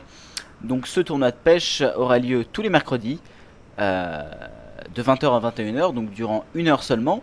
Donc 0.61 0.87
ce 0.87 0.99
tournoi 0.99 1.29
de 1.29 1.35
pêche 1.35 1.83
aura 1.95 2.17
lieu 2.17 2.43
tous 2.43 2.63
les 2.63 2.71
mercredis 2.71 3.19
euh, 3.77 4.23
de 4.95 5.03
20h 5.03 5.25
à 5.25 5.51
21h, 5.51 5.93
donc 5.93 6.09
durant 6.09 6.43
une 6.55 6.69
heure 6.69 6.81
seulement. 6.81 7.21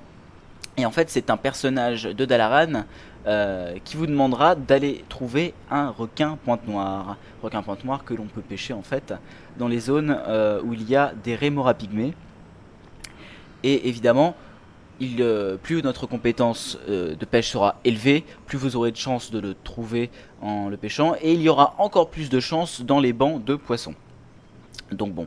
Et 0.77 0.87
en 0.87 0.93
fait, 0.93 1.11
c'est 1.11 1.29
un 1.29 1.37
personnage 1.37 2.05
de 2.05 2.25
Dalaran 2.25 2.85
euh, 3.27 3.75
qui 3.85 3.97
vous 3.97 4.07
demandera 4.07 4.55
d'aller 4.55 5.05
trouver 5.09 5.55
un 5.73 5.91
requin 5.91 6.39
pointe 6.45 6.69
noire. 6.69 7.17
Requin 7.43 7.63
pointe 7.63 7.85
noire 7.85 8.05
que 8.05 8.15
l'on 8.15 8.27
peut 8.27 8.43
pêcher 8.43 8.75
en 8.75 8.83
fait 8.83 9.13
dans 9.59 9.67
les 9.67 9.81
zones 9.81 10.17
où 10.63 10.73
il 10.73 10.89
y 10.89 10.95
a 10.95 11.15
des 11.25 11.35
rémora 11.35 11.75
pygmées. 11.75 12.15
Et 13.63 13.89
évidemment, 13.89 14.35
euh, 15.03 15.57
plus 15.57 15.83
notre 15.83 16.07
compétence 16.07 16.79
euh, 16.89 17.15
de 17.15 17.25
pêche 17.25 17.51
sera 17.51 17.77
élevée, 17.85 18.25
plus 18.47 18.59
vous 18.59 18.77
aurez 18.77 18.91
de 18.91 18.99
chances 18.99 19.31
de 19.31 19.39
le 19.39 19.55
trouver 19.55 20.11
en 20.43 20.69
le 20.69 20.77
pêchant, 20.77 21.15
et 21.23 21.33
il 21.33 21.41
y 21.41 21.49
aura 21.49 21.75
encore 21.79 22.11
plus 22.11 22.29
de 22.29 22.39
chances 22.39 22.83
dans 22.83 23.01
les 23.01 23.15
bancs 23.15 23.43
de 23.43 23.55
poissons. 23.55 23.95
Donc 24.93 25.15
bon, 25.15 25.27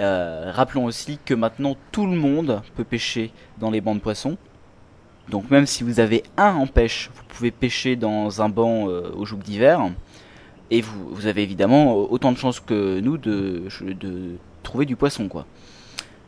euh, 0.00 0.50
rappelons 0.52 0.84
aussi 0.84 1.20
que 1.24 1.32
maintenant 1.32 1.76
tout 1.92 2.06
le 2.06 2.16
monde 2.16 2.62
peut 2.74 2.82
pêcher 2.82 3.30
dans 3.58 3.70
les 3.70 3.80
bancs 3.80 3.96
de 3.96 4.02
poissons. 4.02 4.36
Donc 5.28 5.48
même 5.48 5.66
si 5.66 5.84
vous 5.84 6.00
avez 6.00 6.24
un 6.36 6.54
en 6.54 6.66
pêche, 6.66 7.10
vous 7.14 7.22
pouvez 7.28 7.52
pêcher 7.52 7.94
dans 7.94 8.42
un 8.42 8.48
banc 8.48 8.84
au 8.84 9.24
joug 9.24 9.38
d'hiver. 9.38 9.80
Et 10.70 10.80
vous, 10.80 11.08
vous, 11.10 11.26
avez 11.26 11.42
évidemment 11.42 11.94
autant 11.94 12.32
de 12.32 12.36
chances 12.36 12.58
que 12.58 12.98
nous 12.98 13.16
de, 13.16 13.62
de 13.80 14.36
trouver 14.62 14.86
du 14.86 14.96
poisson 14.96 15.28
quoi. 15.28 15.46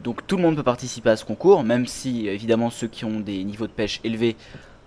Donc 0.03 0.27
tout 0.27 0.37
le 0.37 0.43
monde 0.43 0.57
peut 0.57 0.63
participer 0.63 1.11
à 1.11 1.17
ce 1.17 1.25
concours, 1.25 1.63
même 1.63 1.87
si 1.87 2.29
évidemment 2.29 2.71
ceux 2.71 2.87
qui 2.87 3.05
ont 3.05 3.21
des 3.21 3.43
niveaux 3.45 3.67
de 3.67 3.73
pêche 3.73 4.01
élevés 4.05 4.37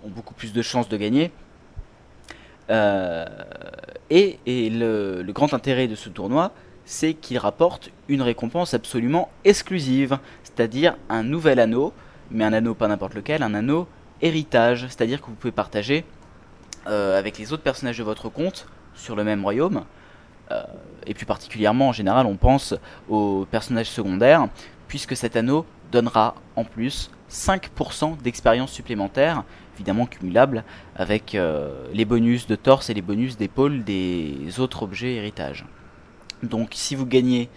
ont 0.03 0.09
beaucoup 0.09 0.33
plus 0.33 0.53
de 0.53 0.61
chances 0.61 0.89
de 0.89 0.97
gagner. 0.97 1.31
Euh, 2.69 3.25
et, 4.09 4.37
le, 4.45 5.23
grand 5.29 5.53
intérêt 5.53 5.87
de 5.87 5.95
ce 5.95 6.09
tournoi, 6.09 6.51
c'est 6.85 7.13
qu'il 7.13 7.37
rapporte 7.37 7.91
une 8.07 8.21
récompense 8.21 8.73
absolument 8.73 9.29
exclusive, 9.45 10.17
c'est-à-dire 10.43 10.95
un 11.09 11.23
nouvel 11.23 11.59
anneau, 11.59 11.93
mais 12.31 12.43
un 12.43 12.53
anneau 12.53 12.73
pas 12.73 12.87
n'importe 12.87 13.15
lequel, 13.15 13.43
un 13.43 13.53
anneau 13.53 13.87
héritage, 14.21 14.87
c'est-à-dire 14.87 15.21
que 15.21 15.27
vous 15.27 15.35
pouvez 15.35 15.51
partager 15.51 16.03
euh, 16.87 17.17
avec 17.17 17.37
les 17.37 17.53
autres 17.53 17.63
personnages 17.63 17.97
de 17.97 18.03
votre 18.03 18.29
compte 18.29 18.67
sur 18.95 19.15
le 19.15 19.23
même 19.23 19.43
royaume. 19.43 19.83
Euh, 20.51 20.63
et 21.05 21.13
plus 21.13 21.25
particulièrement, 21.25 21.89
en 21.89 21.93
général, 21.93 22.25
on 22.25 22.35
pense 22.35 22.73
aux 23.07 23.45
personnages 23.49 23.89
secondaires, 23.89 24.47
puisque 24.89 25.15
cet 25.15 25.37
anneau 25.37 25.65
donnera 25.93 26.35
en 26.57 26.65
plus 26.65 27.09
5% 27.31 28.17
d'expérience 28.21 28.71
supplémentaire, 28.71 29.43
évidemment 29.75 30.05
cumulable 30.05 30.65
avec 30.95 31.35
euh, 31.35 31.87
les 31.93 32.03
bonus 32.03 32.47
de 32.47 32.55
torse 32.55 32.89
et 32.89 32.93
les 32.93 33.01
bonus 33.01 33.37
d'épaule 33.37 33.85
des 33.85 34.59
autres 34.59 34.83
objets 34.83 35.13
héritage. 35.13 35.65
Donc 36.43 36.71
si 36.73 36.95
vous 36.95 37.05
gagnez 37.05 37.49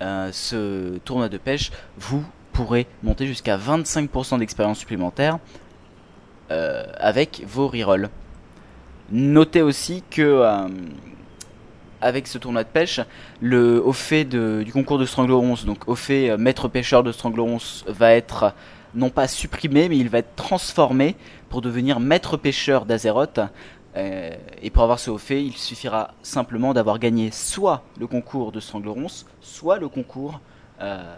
euh, 0.00 0.30
ce 0.32 0.98
tournoi 0.98 1.28
de 1.28 1.38
pêche, 1.38 1.70
vous 1.98 2.24
pourrez 2.52 2.86
monter 3.02 3.26
jusqu'à 3.26 3.56
25% 3.58 4.38
d'expérience 4.38 4.78
supplémentaire 4.78 5.38
euh, 6.50 6.84
avec 6.96 7.44
vos 7.46 7.68
rerolls. 7.68 8.08
Notez 9.10 9.62
aussi 9.62 10.02
que 10.10 10.68
avec 12.00 12.26
ce 12.26 12.38
tournoi 12.38 12.64
de 12.64 12.68
pêche, 12.68 13.00
le, 13.40 13.82
au 13.84 13.92
fait 13.92 14.24
du 14.24 14.72
concours 14.72 14.98
de 14.98 15.06
Stranglerons, 15.06 15.54
donc 15.64 15.88
au 15.88 15.94
fait 15.94 16.30
euh, 16.30 16.36
maître 16.36 16.68
pêcheur 16.68 17.02
de 17.02 17.12
Stranglerons 17.12 17.58
va 17.86 18.12
être 18.12 18.54
non 18.94 19.10
pas 19.10 19.28
supprimé, 19.28 19.88
mais 19.88 19.98
il 19.98 20.08
va 20.08 20.18
être 20.18 20.34
transformé 20.36 21.16
pour 21.48 21.60
devenir 21.60 22.00
maître 22.00 22.36
pêcheur 22.36 22.84
d'Azeroth. 22.84 23.40
Euh, 23.96 24.30
et 24.62 24.70
pour 24.70 24.82
avoir 24.82 24.98
ce 24.98 25.10
haut 25.10 25.18
fait, 25.18 25.44
il 25.44 25.56
suffira 25.56 26.14
simplement 26.22 26.72
d'avoir 26.74 26.98
gagné 26.98 27.30
soit 27.30 27.82
le 27.98 28.06
concours 28.06 28.52
de 28.52 28.60
Stranglerons, 28.60 29.24
soit 29.40 29.78
le 29.78 29.88
concours 29.88 30.40
euh, 30.80 31.16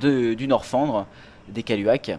de, 0.00 0.34
du 0.34 0.48
Norfandre, 0.48 1.06
des 1.48 1.62
Caluac. 1.62 2.18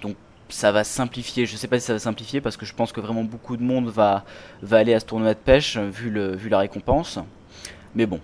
Donc 0.00 0.16
ça 0.52 0.70
va 0.72 0.84
simplifier. 0.84 1.46
Je 1.46 1.56
sais 1.56 1.68
pas 1.68 1.78
si 1.78 1.86
ça 1.86 1.92
va 1.94 1.98
simplifier 1.98 2.40
parce 2.40 2.56
que 2.56 2.66
je 2.66 2.74
pense 2.74 2.92
que 2.92 3.00
vraiment 3.00 3.24
beaucoup 3.24 3.56
de 3.56 3.62
monde 3.62 3.88
va, 3.88 4.24
aller 4.70 4.94
à 4.94 5.00
ce 5.00 5.06
tournoi 5.06 5.34
de 5.34 5.38
pêche 5.38 5.78
vu, 5.78 6.10
la 6.48 6.58
récompense. 6.58 7.18
Mais 7.94 8.06
bon, 8.06 8.20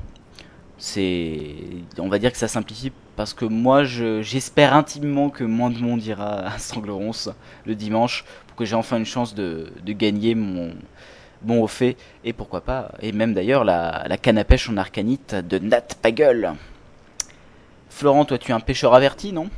c'est, 0.77 1.57
on 1.99 2.09
va 2.09 2.19
dire 2.19 2.33
que 2.33 2.39
ça 2.39 2.49
simplifie 2.49 2.93
parce 3.17 3.35
que 3.35 3.45
moi 3.45 3.83
j'espère 3.83 4.75
intimement 4.75 5.29
que 5.31 5.45
moins 5.45 5.71
de 5.71 5.79
monde 5.79 6.03
ira 6.05 6.47
à 6.47 6.59
Stranglerons 6.59 7.33
le 7.67 7.75
dimanche 7.75 8.25
pour 8.47 8.57
que 8.57 8.65
j'ai 8.65 8.77
enfin 8.77 8.99
une 8.99 9.07
chance 9.07 9.35
de, 9.35 9.73
de 9.85 9.93
gagner 9.93 10.35
mon, 10.35 10.73
bon 11.43 11.63
au 11.63 11.67
fait 11.67 11.97
et 12.25 12.33
pourquoi 12.33 12.61
pas 12.61 12.93
et 13.01 13.13
même 13.13 13.35
d'ailleurs 13.35 13.65
la, 13.65 14.05
la 14.07 14.17
canne 14.17 14.39
à 14.39 14.45
pêche 14.45 14.69
en 14.71 14.77
arcanite 14.77 15.35
de 15.35 15.59
Nat 15.59 15.89
Pagel. 16.01 16.55
Florent, 17.91 18.25
toi 18.25 18.39
tu 18.39 18.53
es 18.53 18.55
un 18.55 18.61
pêcheur 18.61 18.95
averti, 18.95 19.33
non? 19.33 19.51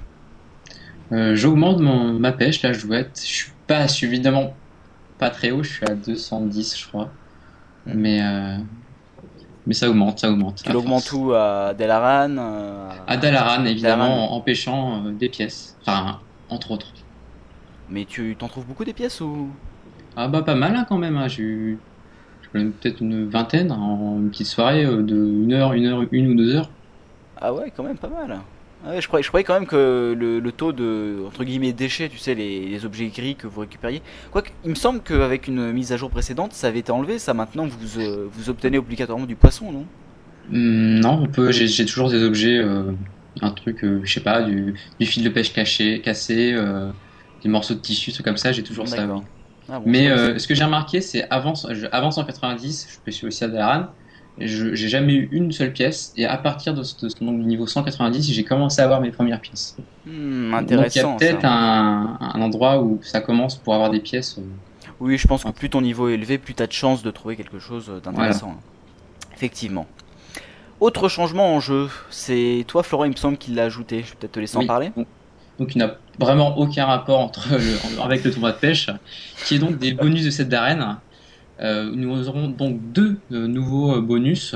Euh, 1.12 1.34
J'augmente 1.34 1.80
ma 1.80 2.32
pêche, 2.32 2.62
la 2.62 2.72
jouette. 2.72 3.20
Je 3.20 3.26
suis 3.26 3.52
pas 3.66 3.86
évidemment 4.02 4.54
pas 5.18 5.30
très 5.30 5.50
haut, 5.50 5.62
je 5.62 5.72
suis 5.74 5.86
à 5.86 5.94
210 5.94 6.78
je 6.78 6.88
crois. 6.88 7.10
Hmm. 7.86 7.92
Mais 7.94 8.22
euh, 8.22 8.56
mais 9.66 9.74
ça 9.74 9.90
augmente, 9.90 10.18
ça 10.18 10.30
augmente. 10.30 10.62
Tu 10.62 10.72
l'augmentes 10.72 11.12
où? 11.12 11.32
À 11.32 11.74
Dalaran 11.74 12.36
euh, 12.38 12.88
À 13.06 13.16
Dalaran, 13.16 13.64
évidemment, 13.64 14.34
en, 14.34 14.40
pêchant 14.40 15.04
des 15.10 15.28
pièces. 15.28 15.76
Enfin, 15.82 16.20
entre 16.48 16.70
autres. 16.72 16.92
Mais 17.88 18.04
tu 18.04 18.36
t'en 18.38 18.48
trouves 18.48 18.66
beaucoup 18.66 18.84
des 18.84 18.92
pièces 18.92 19.20
ou? 19.20 19.48
Ah 20.16 20.28
bah 20.28 20.42
pas 20.42 20.54
mal 20.54 20.74
hein, 20.74 20.86
quand 20.88 20.98
même. 20.98 21.16
Hein. 21.16 21.28
J'ai 21.28 21.42
eu 21.42 21.78
peut-être 22.52 23.00
une 23.00 23.28
vingtaine 23.28 23.70
en 23.70 24.16
une 24.18 24.30
petite 24.30 24.46
soirée 24.46 24.84
de 24.84 25.14
une 25.14 25.52
heure, 25.52 25.72
une 25.72 25.86
heure, 25.86 26.04
une 26.10 26.28
ou 26.28 26.34
deux 26.34 26.54
heures. 26.56 26.70
Ah 27.40 27.52
ouais, 27.52 27.72
quand 27.74 27.82
même 27.82 27.98
pas 27.98 28.08
mal. 28.08 28.40
Je, 28.84 29.06
croyais, 29.06 29.22
je 29.22 29.28
croyais 29.28 29.44
quand 29.44 29.54
même 29.54 29.66
que 29.66 30.14
le, 30.16 30.52
taux 30.52 30.72
de 30.72 31.24
entre 31.26 31.44
guillemets 31.44 31.72
déchets, 31.72 32.08
tu 32.08 32.18
sais, 32.18 32.34
les, 32.34 32.84
objets 32.84 33.08
gris 33.08 33.36
que 33.36 33.46
vous 33.46 33.60
récupériez. 33.60 34.00
Quoique, 34.30 34.50
il 34.64 34.70
me 34.70 34.74
semble 34.74 35.00
qu'avec 35.00 35.48
une 35.48 35.72
mise 35.72 35.92
à 35.92 35.96
jour 35.96 36.10
précédente, 36.10 36.52
ça 36.52 36.68
avait 36.68 36.78
été 36.78 36.90
enlevé. 36.90 37.18
Ça 37.18 37.34
maintenant, 37.34 37.66
vous 37.66 38.00
euh, 38.00 38.26
vous 38.32 38.48
obtenez 38.48 38.78
obligatoirement 38.78 39.26
du 39.26 39.36
poisson, 39.36 39.70
non? 39.70 39.86
Hmm, 40.50 41.00
Non, 41.00 41.20
on 41.22 41.26
peut. 41.26 41.52
J'ai 41.52 41.84
toujours 41.84 42.10
des 42.10 42.22
objets, 42.22 42.56
euh, 42.56 42.92
un 43.42 43.50
truc, 43.50 43.84
euh, 43.84 44.00
je 44.02 44.12
sais 44.12 44.20
pas, 44.20 44.42
du, 44.42 44.74
fil 45.00 45.22
de 45.22 45.28
pêche 45.28 45.52
caché, 45.52 46.00
cassé, 46.00 46.56
des 47.42 47.48
morceaux 47.48 47.74
de 47.74 47.80
tissu, 47.80 48.12
tout 48.12 48.22
comme 48.22 48.38
ça. 48.38 48.52
J'ai 48.52 48.62
toujours 48.62 48.88
ça. 48.88 49.06
Ah 49.72 49.80
Mais 49.84 50.08
ce 50.38 50.48
que 50.48 50.54
j'ai 50.54 50.64
remarqué, 50.64 51.00
c'est 51.02 51.28
avant, 51.28 51.52
avant 51.92 52.10
190, 52.10 53.00
je 53.06 53.10
suis 53.10 53.26
aussi 53.26 53.44
à 53.44 53.48
J'ai 54.40 54.88
jamais 54.88 55.14
eu 55.14 55.28
une 55.32 55.52
seule 55.52 55.72
pièce. 55.72 56.12
Et 56.16 56.24
à 56.26 56.36
partir 56.36 56.74
de, 56.74 56.82
ce, 56.82 57.06
du 57.06 57.24
niveau 57.24 57.66
190 57.66 58.32
j'ai 58.32 58.44
commencé 58.44 58.80
à 58.80 58.84
avoir 58.84 59.00
mes 59.00 59.10
premières 59.10 59.40
pièces. 59.40 59.76
Hmm, 60.06 60.54
intéressant 60.54 61.12
donc 61.12 61.20
il 61.20 61.26
y 61.26 61.28
a 61.28 61.32
peut-être 61.32 61.44
un, 61.44 62.40
endroit 62.40 62.80
où 62.80 62.98
ça 63.02 63.20
commence 63.20 63.56
pour 63.56 63.74
avoir 63.74 63.90
des 63.90 64.00
pièces 64.00 64.38
euh, 64.38 64.42
oui 64.98 65.18
je 65.18 65.26
pense 65.26 65.44
que 65.44 65.50
plus 65.50 65.68
ton 65.68 65.82
niveau 65.82 66.08
est 66.08 66.14
élevé 66.14 66.38
plus 66.38 66.54
tu 66.54 66.62
as 66.62 66.66
de 66.66 66.72
chances 66.72 67.02
de 67.02 67.10
trouver 67.10 67.36
quelque 67.36 67.58
chose 67.58 67.92
d'intéressant. 68.02 68.54
Effectivement. 69.34 69.86
Autre 70.80 71.08
changement 71.08 71.54
en 71.54 71.60
jeu 71.60 71.88
c'est 72.10 72.64
toi 72.66 72.82
Florent 72.82 73.04
il 73.04 73.10
me 73.10 73.16
semble 73.16 73.36
qu'il 73.36 73.54
l'a 73.54 73.64
ajouté. 73.64 74.02
Je 74.02 74.10
vais 74.10 74.16
peut-être 74.20 74.32
te 74.32 74.40
laisser 74.40 74.56
en 74.56 74.66
parler. 74.66 74.90
Donc 75.58 75.74
il 75.74 75.78
n'a 75.78 75.96
vraiment 76.18 76.56
aucun 76.56 76.86
rapport 76.86 77.20
entre 77.20 77.48
avec 78.02 78.24
le 78.24 78.30
tournoi 78.30 78.52
de 78.52 78.56
pêche 78.56 78.88
qui 79.44 79.56
est 79.56 79.58
donc 79.58 79.78
des 79.78 79.92
bonus 79.92 80.24
de 80.24 80.30
cette 80.30 80.48
d'arène 80.48 80.96
euh, 81.62 81.90
nous 81.94 82.28
aurons 82.28 82.48
donc 82.48 82.80
deux 82.92 83.18
euh, 83.32 83.46
nouveaux 83.46 83.96
euh, 83.96 84.00
bonus. 84.00 84.54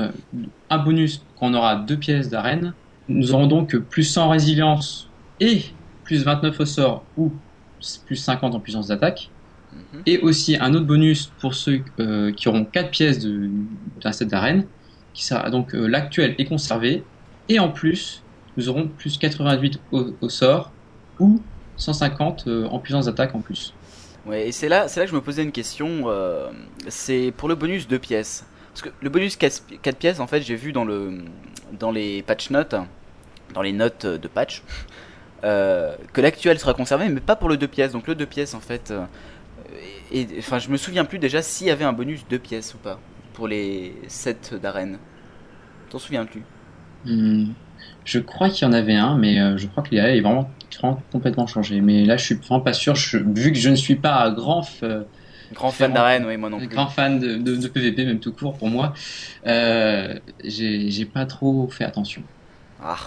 Un 0.69 0.77
bonus 0.79 1.23
quand 1.39 1.51
on 1.51 1.53
aura 1.53 1.75
deux 1.75 1.97
pièces 1.97 2.29
d'arène. 2.29 2.73
Nous 3.07 3.33
aurons 3.33 3.47
donc 3.47 3.77
plus 3.77 4.03
100 4.03 4.29
résilience 4.29 5.07
et 5.39 5.61
plus 6.03 6.23
29 6.23 6.59
au 6.59 6.65
sort 6.65 7.03
ou 7.17 7.31
plus 8.05 8.15
50 8.15 8.55
en 8.55 8.59
puissance 8.59 8.87
d'attaque. 8.87 9.29
Mhm. 9.73 10.01
Et 10.07 10.17
aussi 10.19 10.57
un 10.59 10.73
autre 10.73 10.85
bonus 10.85 11.31
pour 11.39 11.53
ceux 11.53 11.83
qui 12.35 12.47
auront 12.47 12.65
4 12.65 12.89
pièces 12.89 13.19
d'un 13.19 14.11
set 14.11 14.29
d'arène, 14.29 14.65
qui 15.13 15.23
sera 15.25 15.51
donc 15.51 15.73
l'actuel 15.73 16.33
est 16.39 16.45
conservé. 16.45 17.03
Et 17.49 17.59
en 17.59 17.69
plus, 17.69 18.23
nous 18.57 18.69
aurons 18.69 18.87
plus 18.87 19.19
88 19.19 19.79
au, 19.91 20.07
au 20.21 20.29
sort 20.29 20.71
ou 21.19 21.39
150 21.75 22.47
en 22.47 22.79
puissance 22.79 23.05
d'attaque 23.05 23.35
en 23.35 23.41
plus. 23.41 23.74
Ouais, 24.25 24.47
et 24.47 24.51
c'est 24.51 24.69
là, 24.69 24.85
là 24.85 25.03
que 25.03 25.07
je 25.07 25.15
me 25.15 25.21
posais 25.21 25.43
une 25.43 25.51
question. 25.51 26.05
Euh, 26.07 26.49
c'est 26.87 27.31
pour 27.35 27.47
le 27.47 27.55
bonus 27.55 27.87
2 27.87 27.99
pièces. 27.99 28.45
Parce 28.69 28.81
que 28.81 28.89
le 29.01 29.09
bonus 29.09 29.37
4, 29.37 29.61
pièces, 29.97 30.19
en 30.19 30.27
fait, 30.27 30.41
j'ai 30.41 30.55
vu 30.55 30.71
dans, 30.73 30.83
le, 30.83 31.19
dans 31.79 31.91
les 31.91 32.23
patch 32.23 32.49
notes, 32.49 32.75
dans 33.53 33.61
les 33.61 33.71
notes 33.71 34.05
de 34.05 34.27
patch, 34.27 34.63
euh, 35.43 35.95
que 36.13 36.21
l'actuel 36.21 36.59
sera 36.59 36.73
conservé, 36.73 37.07
mais 37.09 37.21
pas 37.21 37.35
pour 37.35 37.49
le 37.49 37.57
2 37.57 37.67
pièces. 37.67 37.91
Donc 37.93 38.07
le 38.07 38.15
2 38.15 38.25
pièces, 38.25 38.53
en 38.53 38.59
fait. 38.59 38.91
Euh, 38.91 39.05
enfin, 40.39 40.59
je 40.59 40.69
me 40.69 40.77
souviens 40.77 41.05
plus 41.05 41.19
déjà 41.19 41.41
s'il 41.41 41.67
y 41.67 41.71
avait 41.71 41.85
un 41.85 41.93
bonus 41.93 42.27
2 42.27 42.39
pièces 42.39 42.73
ou 42.73 42.77
pas 42.79 42.99
pour 43.33 43.47
les 43.47 43.93
7 44.07 44.55
d'arène. 44.61 44.99
T'en 45.89 45.99
souviens 45.99 46.25
plus? 46.25 46.43
Hmm, 47.05 47.53
Je 48.05 48.19
crois 48.19 48.49
qu'il 48.49 48.67
y 48.67 48.69
en 48.69 48.73
avait 48.73 48.95
un, 48.95 49.17
mais 49.17 49.57
je 49.57 49.67
crois 49.67 49.83
qu'il 49.83 49.97
y 49.97 50.01
avait 50.01 50.19
vraiment 50.21 50.49
complètement 51.11 51.47
changé. 51.47 51.81
Mais 51.81 52.05
là, 52.05 52.17
je 52.17 52.25
suis 52.25 52.35
vraiment 52.35 52.59
pas 52.61 52.73
sûr. 52.73 52.95
Je, 52.95 53.17
vu 53.17 53.51
que 53.51 53.57
je 53.57 53.69
ne 53.69 53.75
suis 53.75 53.95
pas 53.95 54.23
un 54.25 54.31
grand, 54.31 54.61
f- 54.61 55.03
Grand 55.53 55.69
fan 55.71 55.93
d'arène, 55.93 56.25
oui, 56.25 56.37
moi 56.37 56.49
non 56.49 56.57
plus. 56.57 56.67
grand 56.67 56.87
fan 56.87 57.19
de, 57.19 57.35
de- 57.37 57.55
de 57.55 57.67
PVP, 57.67 58.05
même 58.05 58.19
tout 58.19 58.31
court 58.33 58.57
pour 58.57 58.67
moi, 58.67 58.93
euh, 59.45 60.15
j'ai 60.43 61.05
pas 61.05 61.25
trop 61.25 61.67
fait 61.69 61.83
attention. 61.83 62.23
Ah, 62.81 62.97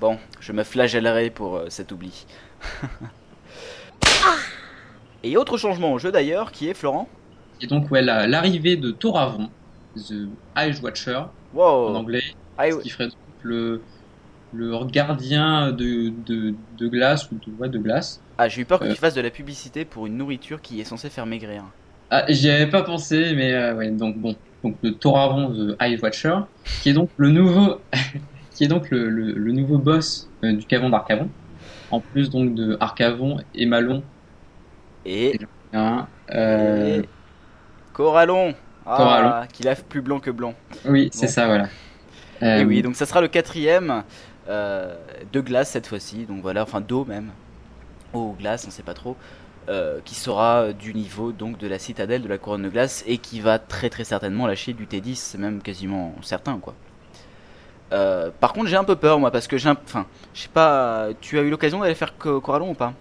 bon, 0.00 0.16
je 0.40 0.52
me 0.52 0.62
flagellerai 0.62 1.30
pour 1.30 1.56
euh, 1.56 1.66
cet 1.70 1.90
oubli. 1.92 2.24
Et 5.24 5.36
autre 5.36 5.56
changement 5.56 5.92
au 5.92 5.98
jeu 5.98 6.12
d'ailleurs, 6.12 6.52
qui 6.52 6.68
est 6.68 6.74
Florent 6.74 7.08
Et 7.60 7.66
donc, 7.66 7.90
ouais, 7.90 8.02
la- 8.02 8.26
l'arrivée 8.26 8.76
de 8.76 8.90
Thoravon, 8.92 9.50
The 9.96 10.28
Eye 10.56 10.74
Watcher 10.80 11.22
en 11.56 11.94
anglais, 11.94 12.22
Ah, 12.56 12.70
ce 12.70 12.76
qui 12.78 12.88
ferait 12.90 13.06
donc 13.08 13.16
le, 13.42 13.82
le 14.52 14.84
gardien 14.86 15.72
de, 15.72 16.10
de, 16.26 16.54
de 16.78 16.88
glace 16.88 17.30
ou 17.30 17.34
de, 17.36 17.52
ouais, 17.58 17.68
de 17.68 17.78
glace. 17.78 18.20
Ah, 18.38 18.48
j'ai 18.48 18.62
eu 18.62 18.64
peur 18.64 18.78
que 18.80 18.84
Euh. 18.86 18.90
tu 18.92 18.96
fasses 18.96 19.14
de 19.14 19.20
la 19.20 19.30
publicité 19.30 19.84
pour 19.84 20.06
une 20.06 20.16
nourriture 20.16 20.60
qui 20.62 20.80
est 20.80 20.84
censée 20.84 21.10
faire 21.10 21.26
maigrir. 21.26 21.64
Ah, 22.10 22.24
j'y 22.28 22.48
avais 22.50 22.66
pas 22.68 22.82
pensé, 22.82 23.34
mais 23.36 23.52
euh, 23.52 23.74
ouais, 23.74 23.90
donc 23.90 24.16
bon, 24.16 24.34
donc 24.64 24.76
le 24.82 24.92
Thoravon 24.94 25.52
The 25.52 25.76
Eye 25.82 25.98
Watcher, 26.00 26.36
qui 26.82 26.88
est 26.90 26.92
donc 26.94 27.10
le 27.18 27.28
nouveau, 27.30 27.80
qui 28.54 28.64
est 28.64 28.68
donc 28.68 28.90
le, 28.90 29.10
le, 29.10 29.32
le 29.32 29.52
nouveau 29.52 29.76
boss 29.78 30.28
euh, 30.44 30.52
du 30.54 30.64
Cavon 30.64 30.88
d'Arcavon, 30.88 31.28
en 31.90 32.00
plus 32.00 32.30
donc 32.30 32.54
de 32.54 32.76
Arcavon 32.80 33.38
et 33.54 33.66
Malon. 33.66 34.02
Et... 35.04 35.38
hein, 35.74 36.06
euh, 36.34 37.02
et- 37.02 37.08
Corallon 37.92 38.54
Ah, 38.86 38.94
Corallon. 38.96 39.46
qui 39.52 39.62
lave 39.64 39.84
plus 39.84 40.00
blanc 40.00 40.20
que 40.20 40.30
blanc. 40.30 40.54
oui, 40.86 41.10
c'est 41.12 41.26
Bon. 41.26 41.32
ça, 41.32 41.46
voilà. 41.46 41.64
Et 42.40 42.44
Euh, 42.44 42.64
oui, 42.64 42.82
donc 42.82 42.94
ça 42.94 43.04
sera 43.04 43.20
le 43.20 43.26
quatrième 43.28 43.90
euh, 43.90 44.00
de 44.48 45.40
glace 45.40 45.70
cette 45.70 45.86
fois-ci, 45.86 46.24
donc 46.26 46.42
voilà, 46.42 46.62
enfin 46.62 46.80
d'eau 46.80 47.04
même, 47.04 47.30
eau 48.14 48.30
ou 48.32 48.36
glace, 48.38 48.66
on 48.68 48.70
sait 48.70 48.82
pas 48.82 48.94
trop, 48.94 49.16
euh, 49.68 50.00
qui 50.04 50.14
sera 50.14 50.72
du 50.72 50.94
niveau 50.94 51.32
donc 51.32 51.58
de 51.58 51.68
la 51.68 51.78
citadelle 51.78 52.22
de 52.22 52.28
la 52.28 52.38
couronne 52.38 52.62
de 52.64 52.70
glace 52.70 53.04
et 53.06 53.18
qui 53.18 53.40
va 53.40 53.58
très 53.58 53.90
très 53.90 54.04
certainement 54.04 54.46
lâcher 54.46 54.72
du 54.74 54.86
T10, 54.86 55.20
c'est 55.20 55.38
même 55.38 55.62
quasiment 55.62 56.14
certain 56.22 56.58
quoi. 56.58 56.76
Euh, 57.92 58.30
par 58.38 58.52
contre 58.52 58.66
j'ai 58.68 58.76
un 58.76 58.84
peu 58.84 58.96
peur 58.96 59.18
moi 59.18 59.30
parce 59.30 59.46
que 59.48 59.56
j'ai 59.56 59.70
un... 59.70 59.76
enfin 59.86 60.06
je 60.34 60.42
sais 60.42 60.48
pas 60.52 61.08
tu 61.22 61.38
as 61.38 61.42
eu 61.42 61.48
l'occasion 61.48 61.80
d'aller 61.80 61.94
faire 61.94 62.18
Co- 62.18 62.38
Corallon 62.40 62.70
ou 62.72 62.74
pas? 62.74 62.92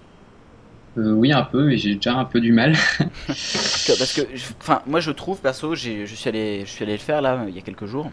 Euh, 0.97 1.11
oui, 1.13 1.31
un 1.31 1.43
peu, 1.43 1.71
et 1.71 1.77
j'ai 1.77 1.95
déjà 1.95 2.15
un 2.15 2.25
peu 2.25 2.41
du 2.41 2.51
mal. 2.51 2.73
Parce 3.27 4.13
que 4.13 4.21
enfin 4.59 4.81
moi 4.85 4.99
je 4.99 5.11
trouve 5.11 5.39
perso 5.41 5.75
je 5.75 6.05
suis 6.05 6.29
allé 6.29 6.61
je 6.65 6.71
suis 6.71 6.83
allé 6.83 6.93
le 6.93 6.97
faire 6.99 7.21
là 7.21 7.45
il 7.47 7.55
y 7.55 7.59
a 7.59 7.61
quelques 7.61 7.85
jours 7.85 8.11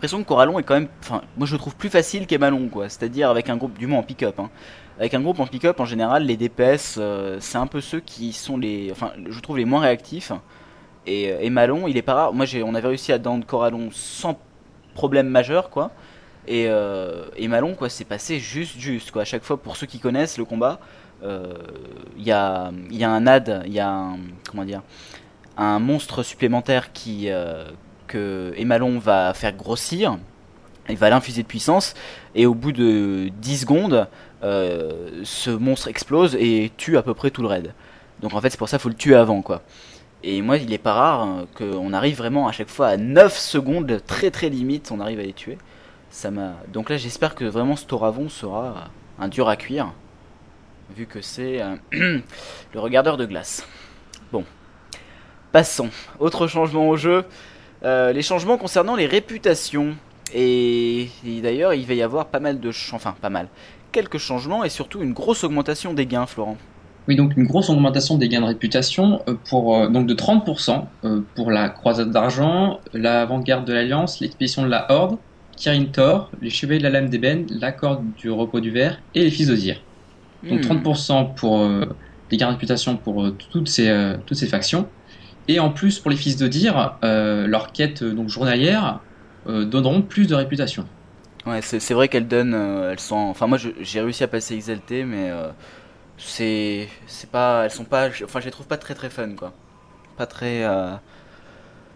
l'impression 0.00 0.22
que 0.22 0.28
Corallon 0.28 0.58
est 0.58 0.62
quand 0.62 0.74
même 0.74 0.88
enfin 1.02 1.20
moi 1.36 1.46
je 1.46 1.52
le 1.52 1.58
trouve 1.58 1.76
plus 1.76 1.90
facile 1.90 2.26
qu'Emalon 2.26 2.68
quoi. 2.68 2.88
C'est-à-dire 2.88 3.28
avec 3.28 3.50
un 3.50 3.58
groupe 3.58 3.76
du 3.78 3.86
moins 3.86 3.98
en 3.98 4.02
pick-up 4.02 4.40
hein. 4.40 4.48
avec 4.98 5.12
un 5.12 5.20
groupe 5.20 5.40
en 5.40 5.46
pick-up 5.46 5.78
en 5.78 5.84
général 5.84 6.24
les 6.24 6.38
DPS 6.38 6.96
euh, 6.96 7.36
c'est 7.38 7.58
un 7.58 7.66
peu 7.66 7.82
ceux 7.82 8.00
qui 8.00 8.32
sont 8.32 8.56
les 8.56 8.88
enfin 8.90 9.12
je 9.28 9.38
trouve 9.40 9.58
les 9.58 9.66
moins 9.66 9.80
réactifs. 9.80 10.32
Et 11.06 11.30
euh, 11.30 11.40
Emalon 11.42 11.86
il 11.86 11.98
est 11.98 12.02
pas 12.02 12.14
rare. 12.14 12.32
Moi 12.32 12.46
on 12.64 12.74
avait 12.74 12.88
réussi 12.88 13.12
à 13.12 13.18
down 13.18 13.44
Corallon 13.44 13.90
sans 13.92 14.38
problème 14.94 15.28
majeur 15.28 15.68
quoi. 15.68 15.90
Et 16.46 16.64
euh, 16.68 17.26
Emalon 17.36 17.74
quoi 17.74 17.90
c'est 17.90 18.06
passé 18.06 18.38
juste 18.38 18.78
juste 18.80 19.10
quoi. 19.10 19.22
À 19.22 19.26
chaque 19.26 19.44
fois 19.44 19.58
pour 19.58 19.76
ceux 19.76 19.86
qui 19.86 19.98
connaissent 19.98 20.38
le 20.38 20.46
combat 20.46 20.80
euh, 21.22 21.52
il 22.16 22.22
y 22.22 22.32
a 22.32 22.72
y 22.90 23.04
a 23.04 23.10
un 23.10 23.26
ad 23.26 23.64
il 23.66 23.74
y 23.74 23.80
a 23.80 23.90
un 23.90 24.16
comment 24.50 24.64
dire 24.64 24.80
un 25.58 25.78
monstre 25.78 26.22
supplémentaire 26.22 26.94
qui 26.94 27.28
que 28.10 28.52
Emalon 28.56 28.98
va 28.98 29.32
faire 29.34 29.56
grossir 29.56 30.18
il 30.90 30.96
va 30.96 31.10
l'infuser 31.10 31.42
de 31.42 31.46
puissance. 31.46 31.94
Et 32.34 32.46
au 32.46 32.54
bout 32.54 32.72
de 32.72 33.30
10 33.40 33.58
secondes 33.58 34.08
euh, 34.42 35.20
ce 35.24 35.50
monstre 35.50 35.88
explose 35.88 36.34
et 36.36 36.72
tue 36.76 36.96
à 36.96 37.02
peu 37.02 37.14
près 37.14 37.30
tout 37.30 37.42
le 37.42 37.48
raid. 37.48 37.74
Donc 38.20 38.34
en 38.34 38.40
fait 38.40 38.50
c'est 38.50 38.58
pour 38.58 38.68
ça 38.68 38.78
qu'il 38.78 38.82
faut 38.82 38.88
le 38.88 38.94
tuer 38.94 39.14
avant 39.14 39.42
quoi. 39.42 39.62
Et 40.22 40.42
moi 40.42 40.56
il 40.56 40.72
est 40.72 40.78
pas 40.78 40.92
rare 40.92 41.28
euh, 41.28 41.44
qu'on 41.56 41.92
arrive 41.92 42.16
vraiment 42.16 42.48
à 42.48 42.52
chaque 42.52 42.68
fois 42.68 42.88
à 42.88 42.96
9 42.96 43.36
secondes 43.36 44.00
très 44.06 44.30
très 44.30 44.48
limite 44.48 44.90
on 44.90 45.00
arrive 45.00 45.20
à 45.20 45.22
les 45.22 45.32
tuer. 45.32 45.58
Ça 46.10 46.30
m'a 46.30 46.54
donc 46.72 46.90
là 46.90 46.96
j'espère 46.96 47.34
que 47.34 47.44
vraiment 47.44 47.76
ce 47.76 47.86
Toravon 47.86 48.28
sera 48.28 48.88
un 49.18 49.28
dur 49.28 49.48
à 49.48 49.56
cuire 49.56 49.92
vu 50.96 51.06
que 51.06 51.20
c'est 51.20 51.62
euh, 51.62 51.76
le 51.92 52.80
regardeur 52.80 53.16
de 53.16 53.26
glace. 53.26 53.66
Bon. 54.32 54.44
Passons. 55.52 55.90
Autre 56.20 56.46
changement 56.46 56.88
au 56.88 56.96
jeu 56.96 57.24
euh, 57.84 58.12
les 58.12 58.22
changements 58.22 58.58
concernant 58.58 58.96
les 58.96 59.06
réputations 59.06 59.96
et, 60.34 61.10
et 61.26 61.40
d'ailleurs 61.42 61.74
il 61.74 61.86
va 61.86 61.94
y 61.94 62.02
avoir 62.02 62.28
pas 62.28 62.40
mal 62.40 62.60
de 62.60 62.70
enfin 62.92 63.16
pas 63.20 63.30
mal 63.30 63.48
quelques 63.92 64.18
changements 64.18 64.64
et 64.64 64.68
surtout 64.68 65.02
une 65.02 65.12
grosse 65.12 65.44
augmentation 65.44 65.94
des 65.94 66.06
gains 66.06 66.26
Florent 66.26 66.58
Oui, 67.08 67.16
donc 67.16 67.36
une 67.36 67.46
grosse 67.46 67.70
augmentation 67.70 68.16
des 68.18 68.28
gains 68.28 68.40
de 68.40 68.46
réputation 68.46 69.22
euh, 69.28 69.34
pour 69.48 69.76
euh, 69.76 69.88
donc 69.88 70.06
de 70.06 70.14
30% 70.14 70.88
euh, 71.04 71.20
pour 71.34 71.50
la 71.50 71.68
croisade 71.68 72.10
d'argent, 72.10 72.80
l'avant-garde 72.92 73.66
de 73.66 73.72
l'Alliance, 73.72 74.20
l'expédition 74.20 74.62
de 74.62 74.68
la 74.68 74.90
Horde, 74.92 75.18
Kirin 75.56 75.86
Tor, 75.86 76.30
les 76.40 76.50
chevaliers 76.50 76.78
de 76.78 76.84
la 76.84 76.90
lame 76.90 77.08
d'ébène, 77.08 77.46
la 77.50 77.72
corde 77.72 78.04
du 78.14 78.30
repos 78.30 78.60
du 78.60 78.70
verre 78.70 79.02
et 79.14 79.24
les 79.24 79.30
fils 79.30 79.48
d'Ozir. 79.48 79.82
Donc 80.48 80.60
Hmm. 80.62 80.82
30% 80.82 81.34
pour 81.34 81.60
euh, 81.60 81.86
les 82.30 82.36
gains 82.36 82.46
de 82.48 82.52
réputation 82.52 82.96
pour 82.96 83.30
toutes 83.50 83.68
ces 83.68 84.16
toutes 84.26 84.38
ces 84.38 84.46
factions. 84.46 84.90
Et 85.50 85.58
en 85.58 85.70
plus 85.70 85.98
pour 85.98 86.10
les 86.10 86.16
fils 86.16 86.36
d'Odir, 86.36 86.96
euh, 87.02 87.46
leurs 87.48 87.72
quêtes 87.72 88.02
euh, 88.02 88.12
donc 88.12 88.28
journalières 88.28 89.00
euh, 89.48 89.64
donneront 89.64 90.00
plus 90.00 90.28
de 90.28 90.34
réputation. 90.36 90.86
Ouais, 91.44 91.60
c'est 91.62 91.92
vrai 91.94 92.06
qu'elles 92.08 92.28
donnent, 92.28 92.54
euh, 92.54 92.92
elles 92.92 93.00
sont, 93.00 93.16
enfin 93.16 93.46
moi 93.48 93.58
j'ai 93.58 94.00
réussi 94.00 94.22
à 94.22 94.28
passer 94.28 94.56
XLT, 94.56 95.04
mais 95.04 95.32
c'est, 96.18 96.88
c'est 97.06 97.30
pas, 97.30 97.64
elles 97.64 97.70
sont 97.70 97.84
pas, 97.84 98.10
enfin 98.22 98.38
je 98.38 98.44
les 98.44 98.50
trouve 98.52 98.66
pas 98.66 98.76
très 98.76 98.94
très 98.94 99.10
fun 99.10 99.34
quoi, 99.34 99.52
pas 100.16 100.26
très. 100.26 100.64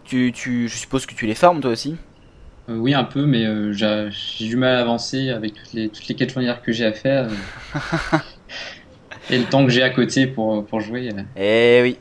Tu, 0.05 0.33
tu, 0.35 0.69
je 0.69 0.77
suppose 0.77 1.07
que 1.07 1.15
tu 1.15 1.27
les 1.27 1.35
farmes 1.35 1.61
toi 1.61 1.71
aussi? 1.71 1.97
Euh, 2.69 2.77
oui, 2.77 2.95
un 2.95 3.05
peu, 3.05 3.27
mais 3.27 3.45
euh, 3.45 3.73
j'ai 3.73 4.47
du 4.47 4.57
mal 4.57 4.77
à 4.77 4.81
avancer 4.81 5.31
avec 5.31 5.55
toutes 5.55 5.73
les, 5.75 5.89
toutes 5.89 6.09
les 6.09 6.15
quêtes 6.15 6.31
journalières 6.31 6.63
que 6.63 6.73
j'ai 6.73 6.87
à 6.87 6.93
faire. 6.93 7.29
euh. 7.29 8.19
et 9.31 9.39
le 9.39 9.45
temps 9.45 9.65
que 9.65 9.71
j'ai 9.71 9.83
à 9.83 9.91
côté 9.91 10.27
pour, 10.27 10.65
pour 10.65 10.81
jouer. 10.81 11.11
Eh 11.37 11.81
oui, 11.83 11.99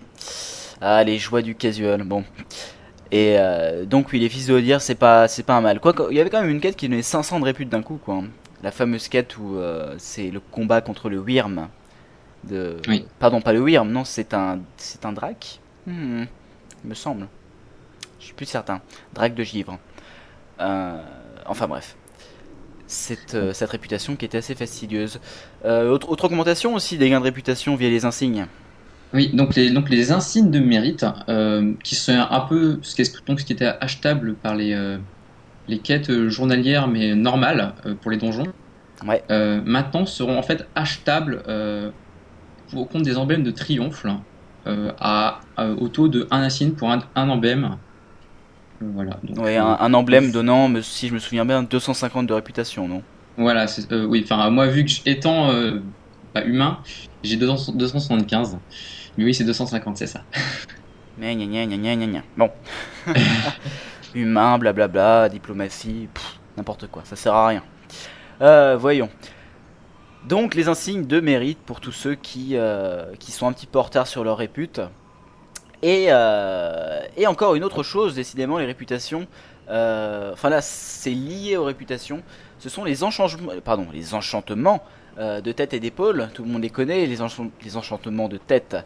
ah 0.83 1.03
les 1.03 1.17
joies 1.17 1.41
du 1.41 1.55
casual, 1.55 2.03
bon. 2.03 2.23
Et 3.11 3.35
euh, 3.37 3.85
donc 3.85 4.11
oui, 4.11 4.19
les 4.19 4.27
fils 4.29 4.47
de 4.47 4.53
Odir, 4.55 4.81
c'est 4.81 4.95
pas, 4.95 5.27
c'est 5.27 5.43
pas 5.43 5.55
un 5.55 5.61
mal. 5.61 5.79
Quoi, 5.79 5.93
il 6.11 6.17
y 6.17 6.19
avait 6.19 6.29
quand 6.29 6.41
même 6.41 6.49
une 6.49 6.59
quête 6.59 6.75
qui 6.75 6.89
donnait 6.89 7.01
500 7.01 7.39
de 7.39 7.45
répute 7.45 7.69
d'un 7.69 7.81
coup 7.83 7.97
quoi. 8.03 8.15
hein. 8.15 8.25
La 8.63 8.71
fameuse 8.71 9.07
quête 9.07 9.37
où 9.37 9.57
euh, 9.57 9.95
c'est 9.97 10.29
le 10.29 10.39
combat 10.39 10.81
contre 10.81 11.09
le 11.09 11.19
Wyrm. 11.19 11.67
De... 12.43 12.77
Oui. 12.87 13.05
Pardon, 13.19 13.39
pas 13.39 13.53
le 13.53 13.61
Wyrm, 13.61 13.89
non, 13.89 14.03
c'est 14.03 14.33
un, 14.33 14.59
c'est 14.77 15.05
un 15.05 15.13
Drac. 15.13 15.59
Hmm, 15.87 16.23
il 16.83 16.89
me 16.89 16.95
semble. 16.95 17.27
Je 18.19 18.25
suis 18.25 18.33
plus 18.33 18.45
certain. 18.45 18.81
Drac 19.13 19.33
de 19.35 19.43
givre. 19.43 19.77
Euh, 20.59 21.01
enfin 21.45 21.67
bref. 21.67 21.95
Cette, 22.87 23.35
euh, 23.35 23.53
cette 23.53 23.69
réputation 23.69 24.15
qui 24.15 24.25
était 24.25 24.37
assez 24.37 24.55
fastidieuse. 24.55 25.19
Euh, 25.65 25.89
autre, 25.89 26.09
autre 26.09 26.25
augmentation 26.25 26.73
aussi 26.73 26.97
des 26.97 27.09
gains 27.09 27.19
de 27.19 27.25
réputation 27.25 27.75
via 27.75 27.89
les 27.89 28.05
insignes. 28.05 28.47
Oui, 29.13 29.29
donc 29.35 29.55
les, 29.55 29.69
donc 29.71 29.89
les 29.89 30.11
insignes 30.11 30.49
de 30.49 30.59
mérite, 30.59 31.05
euh, 31.29 31.75
qui 31.83 31.95
sont 31.95 32.13
un 32.13 32.41
peu 32.41 32.79
ce 32.81 32.95
qui, 32.95 33.03
donc 33.27 33.39
ce 33.39 33.45
qui 33.45 33.53
était 33.53 33.65
achetable 33.79 34.39
par 34.39 34.55
les, 34.55 34.73
euh, 34.73 34.99
les 35.67 35.81
quêtes 35.81 36.27
journalières, 36.29 36.87
mais 36.87 37.15
normales 37.15 37.75
euh, 37.85 37.95
pour 37.95 38.11
les 38.11 38.17
donjons, 38.17 38.53
Ouais. 39.03 39.23
maintenant 39.65 40.05
seront 40.05 40.37
en 40.37 40.43
fait 40.43 40.69
achetables 40.75 41.43
au 42.73 42.85
compte 42.85 43.03
des 43.03 43.17
emblèmes 43.17 43.43
de 43.43 43.51
triomphe 43.51 44.05
euh, 44.67 44.93
à, 44.99 45.41
à- 45.55 45.69
au 45.71 45.89
taux 45.89 46.07
de 46.09 46.27
1 46.31 46.41
insigne 46.43 46.75
pour 46.75 46.91
un, 46.91 46.99
un 47.15 47.29
emblème. 47.29 47.79
Voilà. 48.81 49.19
Donc, 49.23 49.37
Ouais, 49.37 49.57
un, 49.57 49.77
un 49.79 49.93
emblème 49.93 50.31
donnant, 50.31 50.81
si 50.81 51.07
je 51.07 51.13
me 51.13 51.19
souviens 51.19 51.45
bien, 51.45 51.61
250 51.61 52.25
de 52.25 52.33
réputation, 52.33 52.87
non? 52.87 53.05
Voilà, 53.35 53.65
oui, 54.07 54.21
enfin, 54.23 54.49
moi, 54.51 54.67
vu 54.67 54.83
que 54.85 54.91
je- 54.91 55.01
étant 55.05 55.49
pas 56.33 56.45
humain, 56.45 56.81
j'ai 57.23 57.37
200 57.37 57.73
275. 57.73 58.59
Mais 59.17 59.23
oui, 59.25 59.33
c'est 59.33 59.43
250, 59.43 59.97
c'est 59.97 60.07
ça. 60.07 60.23
Gna 61.19 61.35
gna 61.35 61.65
gna 61.67 61.95
gna. 61.95 62.23
Bon. 62.37 62.49
Humain, 64.15 64.57
blablabla, 64.57 65.29
diplomatie, 65.29 66.09
n'importe 66.57 66.87
quoi, 66.87 67.03
ça 67.05 67.15
sert 67.15 67.33
à 67.35 67.47
rien. 67.47 67.63
Euh, 68.41 68.75
voyons. 68.77 69.09
Donc 70.23 70.55
les 70.55 70.67
insignes 70.69 71.05
de 71.05 71.19
mérite 71.19 71.59
pour 71.59 71.81
tous 71.81 71.91
ceux 71.91 72.15
qui, 72.15 72.51
euh, 72.57 73.13
qui 73.19 73.31
sont 73.31 73.47
un 73.47 73.53
petit 73.53 73.67
peu 73.67 73.79
en 73.79 73.83
retard 73.83 74.07
sur 74.07 74.23
leur 74.23 74.37
répute. 74.37 74.81
Et, 75.81 76.07
euh, 76.09 77.01
et 77.17 77.27
encore 77.27 77.55
une 77.55 77.63
autre 77.63 77.83
chose, 77.83 78.15
décidément, 78.15 78.57
les 78.57 78.65
réputations. 78.65 79.27
euh, 79.69 80.31
Enfin 80.33 80.49
là, 80.49 80.61
c'est 80.61 81.11
lié 81.11 81.57
aux 81.57 81.65
réputations. 81.65 82.23
Ce 82.59 82.69
sont 82.69 82.85
les 82.85 83.03
enchantements, 83.03 83.51
pardon, 83.63 83.87
les 83.93 84.13
enchantements 84.13 84.83
euh, 85.17 85.41
de 85.41 85.51
tête 85.51 85.73
et 85.73 85.79
d'épaule. 85.79 86.29
Tout 86.33 86.43
le 86.43 86.49
monde 86.49 86.61
les 86.61 86.69
connaît, 86.69 87.05
les, 87.05 87.21
enchan- 87.21 87.49
les 87.63 87.77
enchantements 87.77 88.29
de 88.29 88.37
tête 88.37 88.77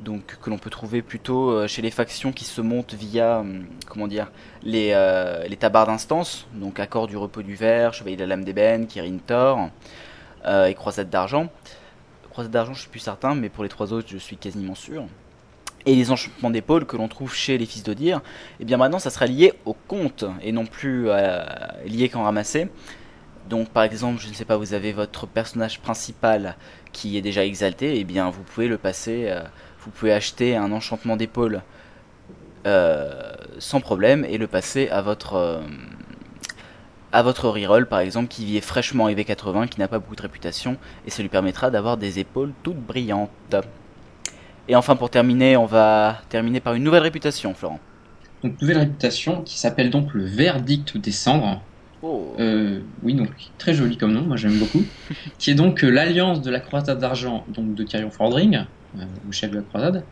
donc 0.00 0.38
que 0.42 0.50
l'on 0.50 0.58
peut 0.58 0.70
trouver 0.70 1.02
plutôt 1.02 1.50
euh, 1.50 1.68
chez 1.68 1.80
les 1.80 1.92
factions 1.92 2.32
qui 2.32 2.44
se 2.44 2.60
montent 2.60 2.94
via 2.94 3.38
hum, 3.38 3.64
comment 3.88 4.08
dire 4.08 4.32
les, 4.64 4.90
euh, 4.92 5.46
les 5.46 5.56
tabards 5.56 5.86
d'instance 5.86 6.46
donc 6.54 6.80
accord 6.80 7.06
du 7.06 7.16
repos 7.16 7.42
du 7.42 7.54
verre 7.54 7.94
chevalier 7.94 8.16
de 8.16 8.22
la 8.22 8.28
lame 8.28 8.44
d'ébène 8.44 8.86
Kirin 8.88 9.18
Tor 9.24 9.68
et 10.46 10.74
croisade 10.74 11.08
d'argent 11.10 11.48
croisade 12.30 12.50
d'argent, 12.50 12.74
je 12.74 12.80
suis 12.80 12.90
plus 12.90 12.98
certain, 13.00 13.36
mais 13.36 13.48
pour 13.48 13.62
les 13.62 13.70
trois 13.70 13.92
autres, 13.92 14.08
je 14.10 14.18
suis 14.18 14.36
quasiment 14.36 14.74
sûr. 14.74 15.04
Et 15.86 15.94
les 15.94 16.10
enchantements 16.10 16.50
d'épaule 16.50 16.84
que 16.84 16.96
l'on 16.96 17.06
trouve 17.06 17.32
chez 17.32 17.58
les 17.58 17.64
fils 17.64 17.84
d'Odir, 17.84 18.22
et 18.58 18.64
bien 18.64 18.76
maintenant 18.76 18.98
ça 18.98 19.10
sera 19.10 19.26
lié 19.26 19.52
au 19.64 19.74
compte 19.86 20.24
et 20.42 20.50
non 20.50 20.66
plus 20.66 21.06
lié 21.86 22.08
qu'en 22.08 22.24
ramasser. 22.24 22.66
Donc 23.48 23.68
par 23.68 23.82
exemple, 23.82 24.20
je 24.20 24.28
ne 24.28 24.34
sais 24.34 24.44
pas, 24.44 24.56
vous 24.56 24.72
avez 24.74 24.92
votre 24.92 25.26
personnage 25.26 25.80
principal 25.80 26.56
qui 26.92 27.18
est 27.18 27.22
déjà 27.22 27.44
exalté, 27.44 27.98
et 27.98 28.04
bien 28.04 28.30
vous 28.30 28.42
pouvez 28.42 28.68
le 28.68 28.78
passer, 28.78 29.26
euh, 29.28 29.42
vous 29.80 29.90
pouvez 29.90 30.12
acheter 30.12 30.56
un 30.56 30.72
enchantement 30.72 31.16
d'épaule 31.16 31.62
euh, 32.66 33.32
sans 33.58 33.80
problème 33.80 34.24
et 34.24 34.38
le 34.38 34.46
passer 34.46 34.88
à 34.88 35.02
votre 35.02 35.34
euh, 35.34 35.60
à 37.12 37.22
votre 37.22 37.50
reroll 37.50 37.86
par 37.86 38.00
exemple 38.00 38.28
qui 38.28 38.56
est 38.56 38.62
fraîchement 38.62 39.08
EV80 39.10 39.68
qui 39.68 39.78
n'a 39.78 39.86
pas 39.86 39.98
beaucoup 39.98 40.16
de 40.16 40.22
réputation 40.22 40.78
et 41.06 41.10
ça 41.10 41.22
lui 41.22 41.28
permettra 41.28 41.70
d'avoir 41.70 41.98
des 41.98 42.18
épaules 42.18 42.52
toutes 42.62 42.78
brillantes. 42.78 43.30
Et 44.66 44.74
enfin 44.74 44.96
pour 44.96 45.10
terminer, 45.10 45.58
on 45.58 45.66
va 45.66 46.22
terminer 46.30 46.60
par 46.60 46.72
une 46.72 46.82
nouvelle 46.82 47.02
réputation, 47.02 47.52
Florent. 47.52 47.80
Donc 48.42 48.60
nouvelle 48.62 48.78
réputation 48.78 49.42
qui 49.42 49.58
s'appelle 49.58 49.90
donc 49.90 50.14
le 50.14 50.24
verdict 50.24 50.96
des 50.96 51.12
cendres. 51.12 51.60
Oh. 52.06 52.34
Euh, 52.38 52.80
oui, 53.02 53.14
donc 53.14 53.30
très 53.56 53.72
joli 53.72 53.96
comme 53.96 54.12
nom, 54.12 54.20
moi 54.20 54.36
j'aime 54.36 54.58
beaucoup. 54.58 54.82
qui 55.38 55.50
est 55.50 55.54
donc 55.54 55.82
euh, 55.82 55.88
l'alliance 55.88 56.42
de 56.42 56.50
la 56.50 56.60
croisade 56.60 56.98
d'argent, 56.98 57.44
donc 57.48 57.74
de 57.74 57.82
Tyrion 57.82 58.10
Fordring, 58.10 58.56
euh, 58.56 59.04
le 59.24 59.32
chef 59.32 59.50
de 59.50 59.56
la 59.56 59.62
croisade, 59.62 60.04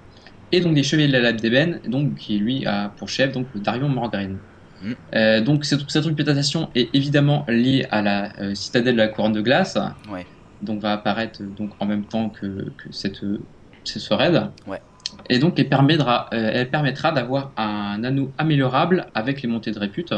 et 0.53 0.61
donc 0.63 0.73
des 0.73 0.83
chevaliers 0.83 1.09
de 1.09 1.13
la 1.13 1.21
Lab 1.21 1.37
d'Eben, 1.37 1.81
donc 1.87 2.15
qui 2.15 2.39
lui 2.39 2.65
a 2.65 2.89
pour 2.97 3.11
chef 3.11 3.33
donc 3.33 3.47
le 3.55 3.61
Darion 3.61 3.89
Morgraine. 3.91 4.39
Mm. 4.83 5.45
donc 5.45 5.65
cette, 5.65 5.89
cette 5.89 6.07
réputation 6.07 6.69
est 6.75 6.89
évidemment 6.93 7.45
liée 7.47 7.87
à 7.93 8.03
la 8.03 8.55
citadelle 8.57 8.95
de 8.95 8.99
la 8.99 9.07
couronne 9.07 9.33
de 9.33 9.41
glace, 9.41 9.79
Ouais. 10.11 10.27
donc 10.61 10.81
va 10.81 10.95
apparaître 10.95 11.41
donc 11.41 11.71
en 11.79 11.87
même 11.87 12.03
temps 12.05 12.31
que, 12.31 12.47
que 12.47 12.91
cette, 12.91 13.21
ce 13.85 14.15
raid. 14.15 14.49
Ouais. 14.67 14.81
Et 15.29 15.39
donc 15.39 15.57
elle 15.61 15.69
permettra, 15.69 16.27
elle 16.33 16.69
permettra 16.69 17.13
d'avoir 17.13 17.53
un 17.57 18.03
anneau 18.03 18.33
améliorable 18.39 19.07
avec 19.15 19.43
les 19.43 19.49
montées 19.49 19.71
de 19.71 19.79
répute. 19.79 20.13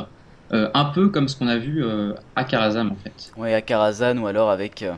Euh, 0.54 0.70
un 0.72 0.84
peu 0.86 1.08
comme 1.08 1.28
ce 1.28 1.36
qu'on 1.36 1.48
a 1.48 1.56
vu 1.56 1.84
euh, 1.84 2.14
à 2.36 2.44
Karazam 2.44 2.92
en 2.92 2.96
fait. 2.96 3.32
Ouais, 3.36 3.54
à 3.54 3.60
Karazhan 3.60 4.16
ou 4.18 4.26
alors 4.26 4.50
avec 4.50 4.82
euh, 4.82 4.94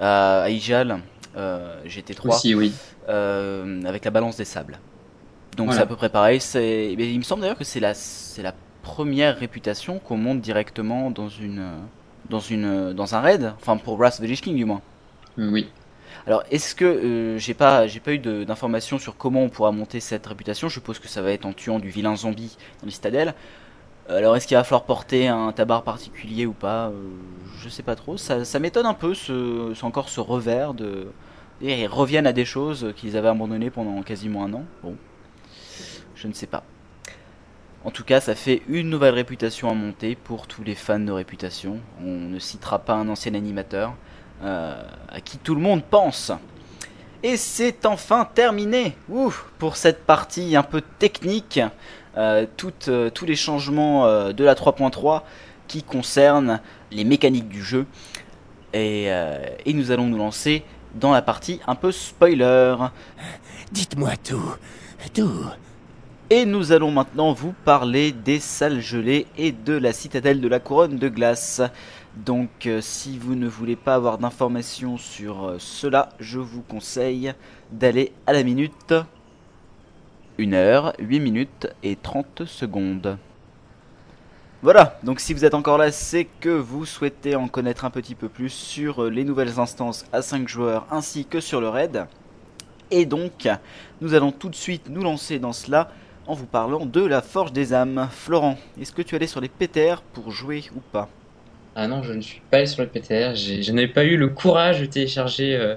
à 0.00 0.50
Ijal, 0.50 0.98
GT3. 1.36 2.28
Aussi, 2.28 2.54
oui. 2.54 2.72
avec 3.08 4.04
la 4.04 4.10
balance 4.10 4.36
des 4.36 4.44
sables. 4.44 4.78
Donc 5.56 5.66
Voilà. 5.66 5.78
c'est 5.78 5.84
à 5.84 5.86
peu 5.86 5.96
près 5.96 6.08
pareil. 6.08 6.40
C'est, 6.40 6.92
il 6.92 7.18
me 7.18 7.22
semble 7.22 7.42
d'ailleurs 7.42 7.56
que 7.58 7.64
c'est 7.64 7.80
la, 7.80 7.94
c'est 7.94 8.42
la 8.42 8.52
première 8.82 9.38
réputation 9.38 9.98
qu'on 9.98 10.16
monte 10.16 10.40
directement 10.40 11.10
dans 11.10 11.28
une, 11.28 11.64
dans 12.30 12.40
une, 12.40 12.92
dans 12.92 13.14
un 13.14 13.20
raid. 13.20 13.52
Enfin 13.60 13.76
pour 13.76 13.96
Wrath 13.96 14.14
of 14.14 14.20
the 14.20 14.28
Lich 14.28 14.42
King 14.42 14.56
du 14.56 14.64
moins. 14.64 14.82
Euh, 15.38 15.50
oui. 15.50 15.68
Alors 16.26 16.42
est-ce 16.50 16.74
que 16.74 16.84
euh, 16.84 17.38
j'ai 17.38 17.54
pas, 17.54 17.86
j'ai 17.86 18.00
pas 18.00 18.12
eu 18.12 18.18
d'informations 18.18 18.98
sur 18.98 19.16
comment 19.16 19.42
on 19.42 19.48
pourra 19.48 19.72
monter 19.72 20.00
cette 20.00 20.26
réputation. 20.26 20.68
Je 20.68 20.74
suppose 20.74 20.98
que 20.98 21.08
ça 21.08 21.22
va 21.22 21.30
être 21.30 21.46
en 21.46 21.52
tuant 21.52 21.78
du 21.78 21.90
vilain 21.90 22.16
zombie 22.16 22.56
dans 22.80 22.86
les 22.86 22.92
citadelles. 22.92 23.34
Alors 24.08 24.36
est-ce 24.36 24.46
qu'il 24.46 24.56
va 24.56 24.62
falloir 24.62 24.84
porter 24.84 25.26
un 25.26 25.50
tabac 25.52 25.82
particulier 25.82 26.46
ou 26.46 26.52
pas 26.52 26.88
Euh, 26.88 26.92
Je 27.58 27.68
sais 27.68 27.82
pas 27.82 27.96
trop. 27.96 28.16
Ça, 28.16 28.58
m'étonne 28.60 28.86
un 28.86 28.94
peu 28.94 29.14
ce, 29.14 29.84
encore 29.84 30.08
ce 30.08 30.20
revers 30.20 30.74
de. 30.74 31.08
Ils 31.60 31.86
reviennent 31.86 32.26
à 32.26 32.32
des 32.32 32.44
choses 32.44 32.92
qu'ils 32.96 33.16
avaient 33.16 33.28
abandonnées 33.28 33.70
pendant 33.70 34.02
quasiment 34.02 34.44
un 34.44 34.52
an. 34.52 34.64
Bon, 34.82 34.94
je 36.14 36.28
ne 36.28 36.32
sais 36.34 36.46
pas. 36.46 36.62
En 37.84 37.90
tout 37.90 38.04
cas, 38.04 38.20
ça 38.20 38.34
fait 38.34 38.62
une 38.68 38.90
nouvelle 38.90 39.14
réputation 39.14 39.70
à 39.70 39.74
monter 39.74 40.16
pour 40.16 40.46
tous 40.46 40.62
les 40.62 40.74
fans 40.74 41.00
de 41.00 41.12
réputation. 41.12 41.80
On 42.04 42.10
ne 42.10 42.38
citera 42.38 42.78
pas 42.80 42.94
un 42.94 43.08
ancien 43.08 43.34
animateur 43.34 43.94
euh, 44.42 44.82
à 45.08 45.20
qui 45.20 45.38
tout 45.38 45.54
le 45.54 45.60
monde 45.60 45.82
pense. 45.82 46.30
Et 47.22 47.36
c'est 47.36 47.86
enfin 47.86 48.28
terminé 48.34 48.96
Ouf, 49.08 49.50
pour 49.58 49.76
cette 49.76 50.04
partie 50.04 50.54
un 50.56 50.62
peu 50.62 50.82
technique. 50.98 51.60
Euh, 52.16 52.46
toutes, 52.56 52.88
euh, 52.88 53.10
tous 53.10 53.26
les 53.26 53.36
changements 53.36 54.06
euh, 54.06 54.32
de 54.32 54.42
la 54.42 54.54
3.3 54.54 55.22
qui 55.68 55.82
concernent 55.82 56.60
les 56.90 57.04
mécaniques 57.04 57.48
du 57.48 57.62
jeu. 57.62 57.86
Et, 58.72 59.06
et 59.64 59.72
nous 59.72 59.90
allons 59.90 60.06
nous 60.06 60.18
lancer 60.18 60.62
dans 60.96 61.12
la 61.12 61.22
partie 61.22 61.60
un 61.66 61.74
peu 61.74 61.92
spoiler. 61.92 62.76
Dites-moi 63.72 64.10
tout, 64.22 64.54
tout. 65.14 65.46
Et 66.28 66.44
nous 66.44 66.72
allons 66.72 66.90
maintenant 66.90 67.32
vous 67.32 67.54
parler 67.64 68.10
des 68.10 68.40
salles 68.40 68.80
gelées 68.80 69.28
et 69.38 69.52
de 69.52 69.74
la 69.74 69.92
citadelle 69.92 70.40
de 70.40 70.48
la 70.48 70.58
couronne 70.58 70.98
de 70.98 71.08
glace. 71.08 71.62
Donc 72.16 72.66
euh, 72.66 72.80
si 72.80 73.16
vous 73.16 73.36
ne 73.36 73.46
voulez 73.46 73.76
pas 73.76 73.94
avoir 73.94 74.18
d'informations 74.18 74.98
sur 74.98 75.44
euh, 75.44 75.56
cela, 75.60 76.08
je 76.18 76.40
vous 76.40 76.62
conseille 76.62 77.32
d'aller 77.70 78.12
à 78.26 78.32
la 78.32 78.42
minute 78.42 78.94
1 80.38 80.52
heure, 80.52 80.92
8 80.98 81.20
minutes 81.20 81.68
et 81.82 81.96
30 81.96 82.44
secondes. 82.44 83.18
Voilà, 84.62 84.98
donc 85.02 85.20
si 85.20 85.34
vous 85.34 85.44
êtes 85.44 85.54
encore 85.54 85.78
là, 85.78 85.92
c'est 85.92 86.26
que 86.40 86.48
vous 86.48 86.86
souhaitez 86.86 87.36
en 87.36 87.46
connaître 87.46 87.84
un 87.84 87.90
petit 87.90 88.14
peu 88.14 88.28
plus 88.28 88.50
sur 88.50 89.04
euh, 89.04 89.10
les 89.10 89.22
nouvelles 89.22 89.60
instances 89.60 90.06
à 90.12 90.22
5 90.22 90.48
joueurs 90.48 90.86
ainsi 90.90 91.24
que 91.24 91.40
sur 91.40 91.60
le 91.60 91.68
raid. 91.68 92.06
Et 92.90 93.04
donc, 93.04 93.48
nous 94.00 94.14
allons 94.14 94.32
tout 94.32 94.48
de 94.48 94.54
suite 94.54 94.88
nous 94.88 95.02
lancer 95.02 95.38
dans 95.38 95.52
cela 95.52 95.90
en 96.26 96.34
vous 96.34 96.46
parlant 96.46 96.86
de 96.86 97.04
la 97.04 97.20
Forge 97.20 97.52
des 97.52 97.74
âmes. 97.74 98.08
Florent, 98.10 98.58
est-ce 98.80 98.92
que 98.92 99.02
tu 99.02 99.14
allais 99.14 99.26
sur 99.26 99.40
les 99.40 99.48
PTR 99.48 100.02
pour 100.12 100.30
jouer 100.30 100.64
ou 100.74 100.80
pas? 100.92 101.08
Ah 101.74 101.88
non, 101.88 102.02
je 102.02 102.12
ne 102.12 102.20
suis 102.20 102.40
pas 102.50 102.58
allé 102.58 102.66
sur 102.66 102.82
le 102.82 102.88
PTR. 102.88 103.34
Je 103.34 103.72
n'avais 103.72 103.88
pas 103.88 104.04
eu 104.04 104.16
le 104.16 104.28
courage 104.28 104.80
de 104.80 104.86
télécharger 104.86 105.54
euh, 105.56 105.76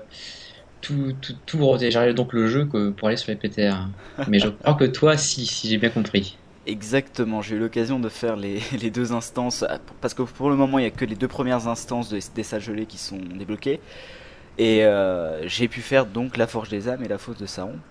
tout, 0.82 1.14
tout, 1.22 1.34
tout 1.46 1.78
télécharger 1.78 2.14
donc 2.14 2.34
le 2.34 2.48
jeu 2.48 2.66
que- 2.68 2.90
pour 2.92 3.08
aller 3.08 3.18
sur 3.18 3.32
les 3.32 3.38
PTR. 3.38 3.90
Mais 4.26 4.40
je 4.40 4.48
crois 4.50 4.76
que 4.76 4.86
toi, 4.86 5.18
si, 5.18 5.46
si 5.46 5.70
j'ai 5.70 5.78
bien 5.78 5.90
compris. 5.92 6.42
Exactement, 6.66 7.42
j'ai 7.42 7.56
eu 7.56 7.60
l'occasion 7.60 8.00
de 8.00 8.10
faire 8.10 8.36
les, 8.36 8.60
les 8.80 8.92
deux 8.92 9.14
instances, 9.14 9.66
parce 10.02 10.14
que 10.14 10.22
pour 10.24 10.50
le 10.50 10.56
moment 10.56 10.78
il 10.78 10.82
n'y 10.84 10.88
a 10.88 10.92
que 10.92 11.06
les 11.06 11.16
deux 11.16 11.28
premières 11.28 11.68
instances 11.68 12.10
de- 12.10 12.20
des 12.36 12.44
salles 12.44 12.62
gelées 12.62 12.86
qui 12.86 12.98
sont 12.98 13.18
débloquées. 13.18 13.82
Et 14.58 14.86
euh, 14.86 15.48
j'ai 15.48 15.68
pu 15.70 15.82
faire 15.82 16.06
donc 16.08 16.38
la 16.38 16.48
Forge 16.48 16.70
des 16.70 16.90
âmes 16.90 17.04
et 17.04 17.10
la 17.10 17.18
fosse 17.20 17.38
de 17.38 17.46
Saron. 17.48 17.82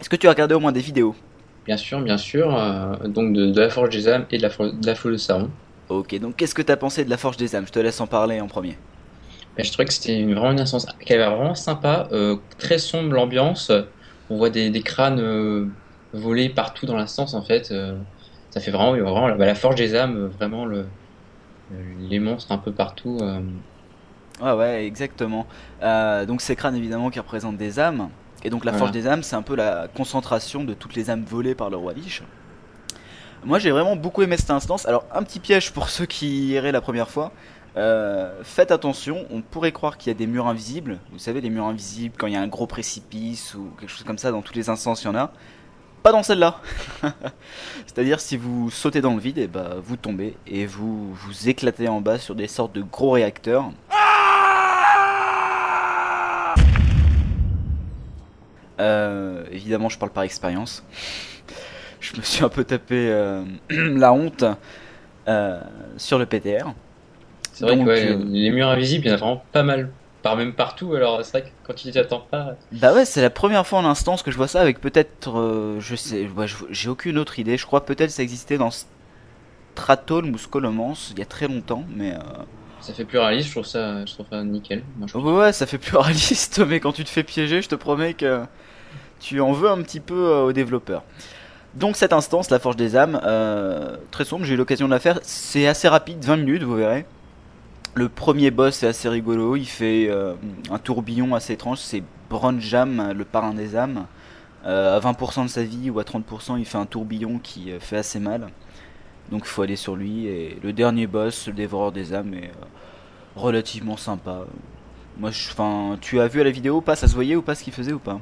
Est-ce 0.00 0.10
que 0.10 0.16
tu 0.16 0.28
as 0.28 0.30
regardé 0.30 0.54
au 0.54 0.60
moins 0.60 0.72
des 0.72 0.80
vidéos? 0.80 1.16
Bien 1.66 1.76
sûr, 1.76 2.00
bien 2.02 2.16
sûr. 2.16 2.54
euh, 2.56 3.06
donc 3.08 3.34
de, 3.34 3.50
de 3.50 3.60
la 3.60 3.68
Forge 3.70 3.90
des 3.90 4.08
âmes 4.08 4.26
et 4.30 4.38
de 4.38 4.42
la, 4.42 4.48
de 4.48 4.86
la 4.86 4.94
foule 4.94 5.12
de 5.12 5.16
Saron. 5.18 5.58
Ok, 5.88 6.14
donc 6.18 6.36
qu'est-ce 6.36 6.54
que 6.54 6.60
tu 6.62 6.72
as 6.72 6.76
pensé 6.76 7.04
de 7.06 7.10
la 7.10 7.16
Forge 7.16 7.36
des 7.38 7.54
âmes? 7.56 7.66
Je 7.66 7.72
te 7.72 7.78
laisse 7.78 8.00
en 8.00 8.06
parler 8.06 8.40
en 8.40 8.48
premier. 8.48 8.78
Ben, 9.56 9.64
je 9.64 9.72
trouvais 9.72 9.86
que 9.86 9.92
c'était 9.92 10.18
une, 10.18 10.34
vraiment 10.34 10.52
une 10.52 10.60
instance 10.60 10.86
qui 11.06 11.12
avait 11.12 11.24
vraiment 11.34 11.54
sympa, 11.54 12.08
euh, 12.12 12.38
très 12.58 12.78
sombre 12.78 13.12
l'ambiance. 13.14 13.70
On 14.28 14.36
voit 14.36 14.50
des, 14.50 14.70
des 14.70 14.82
crânes 14.82 15.20
euh, 15.20 15.76
voler 16.12 16.48
partout 16.50 16.86
dans 16.86 16.96
l'instance 16.96 17.34
en 17.34 17.44
fait. 17.44 17.70
euh, 17.70 17.98
ça 18.50 18.60
fait 18.60 18.70
vraiment, 18.70 18.92
vraiment 18.92 19.28
la, 19.28 19.36
bah, 19.36 19.46
la 19.46 19.54
forge 19.54 19.76
des 19.76 19.94
âmes, 19.94 20.16
euh, 20.16 20.28
vraiment 20.28 20.64
le, 20.66 20.92
le- 21.68 21.94
les 21.98 22.18
monstres 22.20 22.52
un 22.52 22.58
peu 22.58 22.74
partout. 22.74 23.18
euh. 23.22 23.42
Ouais, 24.40 24.52
ouais, 24.52 24.86
exactement. 24.86 25.46
Donc 25.80 26.40
ces 26.40 26.56
crânes 26.56 26.76
évidemment 26.76 27.10
qui 27.10 27.18
représentent 27.18 27.56
des 27.56 27.78
âmes. 27.78 28.10
Et 28.42 28.50
donc 28.50 28.64
la 28.64 28.72
Voilà. 28.72 28.78
forge 28.80 28.90
des 28.92 29.06
âmes, 29.06 29.22
c'est 29.22 29.36
un 29.36 29.42
peu 29.42 29.54
la 29.56 29.88
concentration 29.94 30.64
de 30.64 30.74
toutes 30.74 30.94
les 30.96 31.08
âmes 31.10 31.24
volées 31.24 31.54
par 31.54 31.70
le 31.70 31.76
roi 31.76 31.92
Lich. 31.94 32.22
Moi 33.44 33.58
j'ai 33.58 33.70
vraiment 33.70 33.96
beaucoup 33.96 34.22
aimé 34.22 34.36
cette 34.36 34.50
instance. 34.50 34.86
Alors 34.86 35.04
un 35.12 35.22
petit 35.22 35.38
piège 35.40 35.72
pour 35.72 35.88
ceux 35.90 36.06
qui 36.06 36.48
iraient 36.48 36.72
la 36.72 36.80
première 36.80 37.10
fois. 37.10 37.32
Euh, 37.76 38.40
faites 38.44 38.70
attention, 38.70 39.26
on 39.30 39.42
pourrait 39.42 39.72
croire 39.72 39.98
qu'il 39.98 40.12
y 40.12 40.14
a 40.14 40.18
des 40.18 40.26
murs 40.26 40.46
invisibles. 40.46 40.98
Vous 41.10 41.18
savez, 41.18 41.40
les 41.40 41.50
murs 41.50 41.66
invisibles 41.66 42.14
quand 42.16 42.28
il 42.28 42.34
y 42.34 42.36
a 42.36 42.40
un 42.40 42.46
gros 42.46 42.66
précipice 42.66 43.54
ou 43.54 43.72
quelque 43.80 43.90
chose 43.90 44.04
comme 44.04 44.18
ça, 44.18 44.30
dans 44.30 44.42
toutes 44.42 44.56
les 44.56 44.68
instances 44.68 45.02
il 45.02 45.06
y 45.06 45.08
en 45.08 45.16
a. 45.16 45.32
Pas 46.04 46.12
dans 46.12 46.22
celle-là. 46.22 46.60
C'est-à-dire 47.86 48.20
si 48.20 48.36
vous 48.36 48.70
sautez 48.70 49.00
dans 49.00 49.14
le 49.14 49.20
vide, 49.20 49.38
et 49.38 49.48
bah, 49.48 49.76
vous 49.82 49.96
tombez 49.96 50.36
et 50.46 50.66
vous 50.66 51.12
vous 51.14 51.48
éclatez 51.48 51.88
en 51.88 52.00
bas 52.00 52.18
sur 52.18 52.34
des 52.34 52.46
sortes 52.46 52.74
de 52.74 52.82
gros 52.82 53.12
réacteurs. 53.12 53.72
Euh, 58.80 59.46
évidemment, 59.50 59.88
je 59.88 59.98
parle 59.98 60.12
par 60.12 60.24
expérience. 60.24 60.84
Je 62.00 62.16
me 62.16 62.22
suis 62.22 62.44
un 62.44 62.48
peu 62.48 62.64
tapé 62.64 63.08
euh, 63.10 63.44
la 63.70 64.12
honte 64.12 64.44
sur 65.96 66.18
le 66.18 66.26
PTR. 66.26 66.74
C'est 67.54 67.64
vrai 67.64 67.76
Donc, 67.76 67.86
que 67.86 67.88
ouais, 67.88 68.06
euh, 68.10 68.24
les 68.24 68.50
murs 68.50 68.68
invisibles, 68.68 69.06
il 69.06 69.08
y 69.08 69.12
en 69.12 69.14
a 69.14 69.18
vraiment 69.18 69.44
pas 69.52 69.62
mal, 69.62 69.92
par 70.22 70.36
même 70.36 70.54
partout. 70.54 70.94
Alors 70.94 71.24
c'est 71.24 71.30
vrai 71.40 71.50
que 71.50 71.54
quand 71.62 71.74
tu 71.74 71.90
t'y 71.90 71.98
attends 71.98 72.20
pas, 72.20 72.56
Bah 72.72 72.92
ouais, 72.92 73.04
c'est 73.04 73.22
la 73.22 73.30
première 73.30 73.66
fois 73.66 73.78
en 73.78 73.84
instance 73.84 74.22
que 74.22 74.30
je 74.30 74.36
vois 74.36 74.48
ça 74.48 74.60
avec 74.60 74.80
peut-être, 74.80 75.38
euh, 75.38 75.78
je 75.80 75.94
sais, 75.94 76.28
je- 76.46 76.56
j'ai 76.70 76.88
aucune 76.88 77.18
autre 77.18 77.38
idée. 77.38 77.56
Je 77.56 77.66
crois 77.66 77.84
peut-être 77.84 78.10
ça 78.10 78.22
existait 78.22 78.58
dans 78.58 78.70
Stratholm 79.74 80.34
ou 80.34 80.38
Scolomance 80.38 81.10
il 81.12 81.18
y 81.18 81.22
a 81.22 81.26
très 81.26 81.48
longtemps, 81.48 81.84
mais 81.90 82.14
euh, 82.14 82.18
ça 82.80 82.92
fait 82.94 83.04
plus 83.04 83.18
réaliste. 83.18 83.48
Je 83.48 83.52
trouve 83.54 83.64
ça, 83.66 84.04
je 84.04 84.12
trouve 84.14 84.26
ça 84.30 84.42
nickel. 84.44 84.84
Moi, 84.96 85.06
je 85.06 85.16
ouais, 85.18 85.52
ça 85.52 85.66
fait 85.66 85.78
plus 85.78 85.96
réaliste. 85.96 86.60
Mais 86.66 86.80
quand 86.80 86.92
tu 86.92 87.04
te 87.04 87.10
fais 87.10 87.22
piéger, 87.24 87.62
je 87.62 87.68
te 87.68 87.74
promets 87.74 88.14
que 88.14 88.44
tu 89.20 89.40
en 89.40 89.52
veux 89.52 89.70
un 89.70 89.82
petit 89.82 90.00
peu 90.00 90.28
aux 90.36 90.52
développeurs. 90.52 91.04
Donc 91.74 91.96
cette 91.96 92.12
instance, 92.12 92.50
la 92.50 92.58
Forge 92.60 92.76
des 92.76 92.96
âmes, 92.96 93.20
euh, 93.24 93.96
très 94.10 94.24
sombre, 94.24 94.44
j'ai 94.44 94.54
eu 94.54 94.56
l'occasion 94.58 94.86
de 94.86 94.92
la 94.92 95.00
faire. 95.00 95.20
C'est 95.22 95.66
assez 95.66 95.88
rapide, 95.88 96.24
20 96.24 96.36
minutes, 96.38 96.62
vous 96.64 96.76
verrez. 96.76 97.06
Le 97.96 98.08
premier 98.08 98.50
boss 98.50 98.82
est 98.82 98.88
assez 98.88 99.08
rigolo, 99.08 99.54
il 99.54 99.66
fait 99.66 100.08
euh, 100.10 100.34
un 100.68 100.78
tourbillon 100.78 101.32
assez 101.36 101.52
étrange, 101.52 101.78
c'est 101.78 102.02
Bronjam, 102.28 103.12
le 103.16 103.24
parrain 103.24 103.54
des 103.54 103.76
âmes. 103.76 104.06
Euh, 104.66 104.96
à 104.96 105.00
20% 105.00 105.44
de 105.44 105.48
sa 105.48 105.62
vie 105.62 105.90
ou 105.90 106.00
à 106.00 106.02
30%, 106.02 106.58
il 106.58 106.64
fait 106.64 106.78
un 106.78 106.86
tourbillon 106.86 107.38
qui 107.38 107.70
euh, 107.70 107.78
fait 107.78 107.98
assez 107.98 108.18
mal. 108.18 108.48
Donc 109.30 109.42
il 109.44 109.48
faut 109.48 109.62
aller 109.62 109.76
sur 109.76 109.94
lui. 109.94 110.26
Et 110.26 110.58
le 110.60 110.72
dernier 110.72 111.06
boss, 111.06 111.46
le 111.46 111.52
dévoreur 111.52 111.92
des 111.92 112.14
âmes, 112.14 112.34
est 112.34 112.50
relativement 113.36 113.96
sympa. 113.96 114.44
Moi, 115.18 115.30
enfin, 115.30 115.96
tu 116.00 116.18
as 116.18 116.26
vu 116.26 116.40
à 116.40 116.44
la 116.44 116.50
vidéo 116.50 116.80
pas? 116.80 116.96
Ça 116.96 117.06
se 117.06 117.14
voyait 117.14 117.36
ou 117.36 117.42
pas 117.42 117.54
ce 117.54 117.62
qu'il 117.62 117.72
faisait 117.72 117.92
ou 117.92 118.00
pas? 118.00 118.18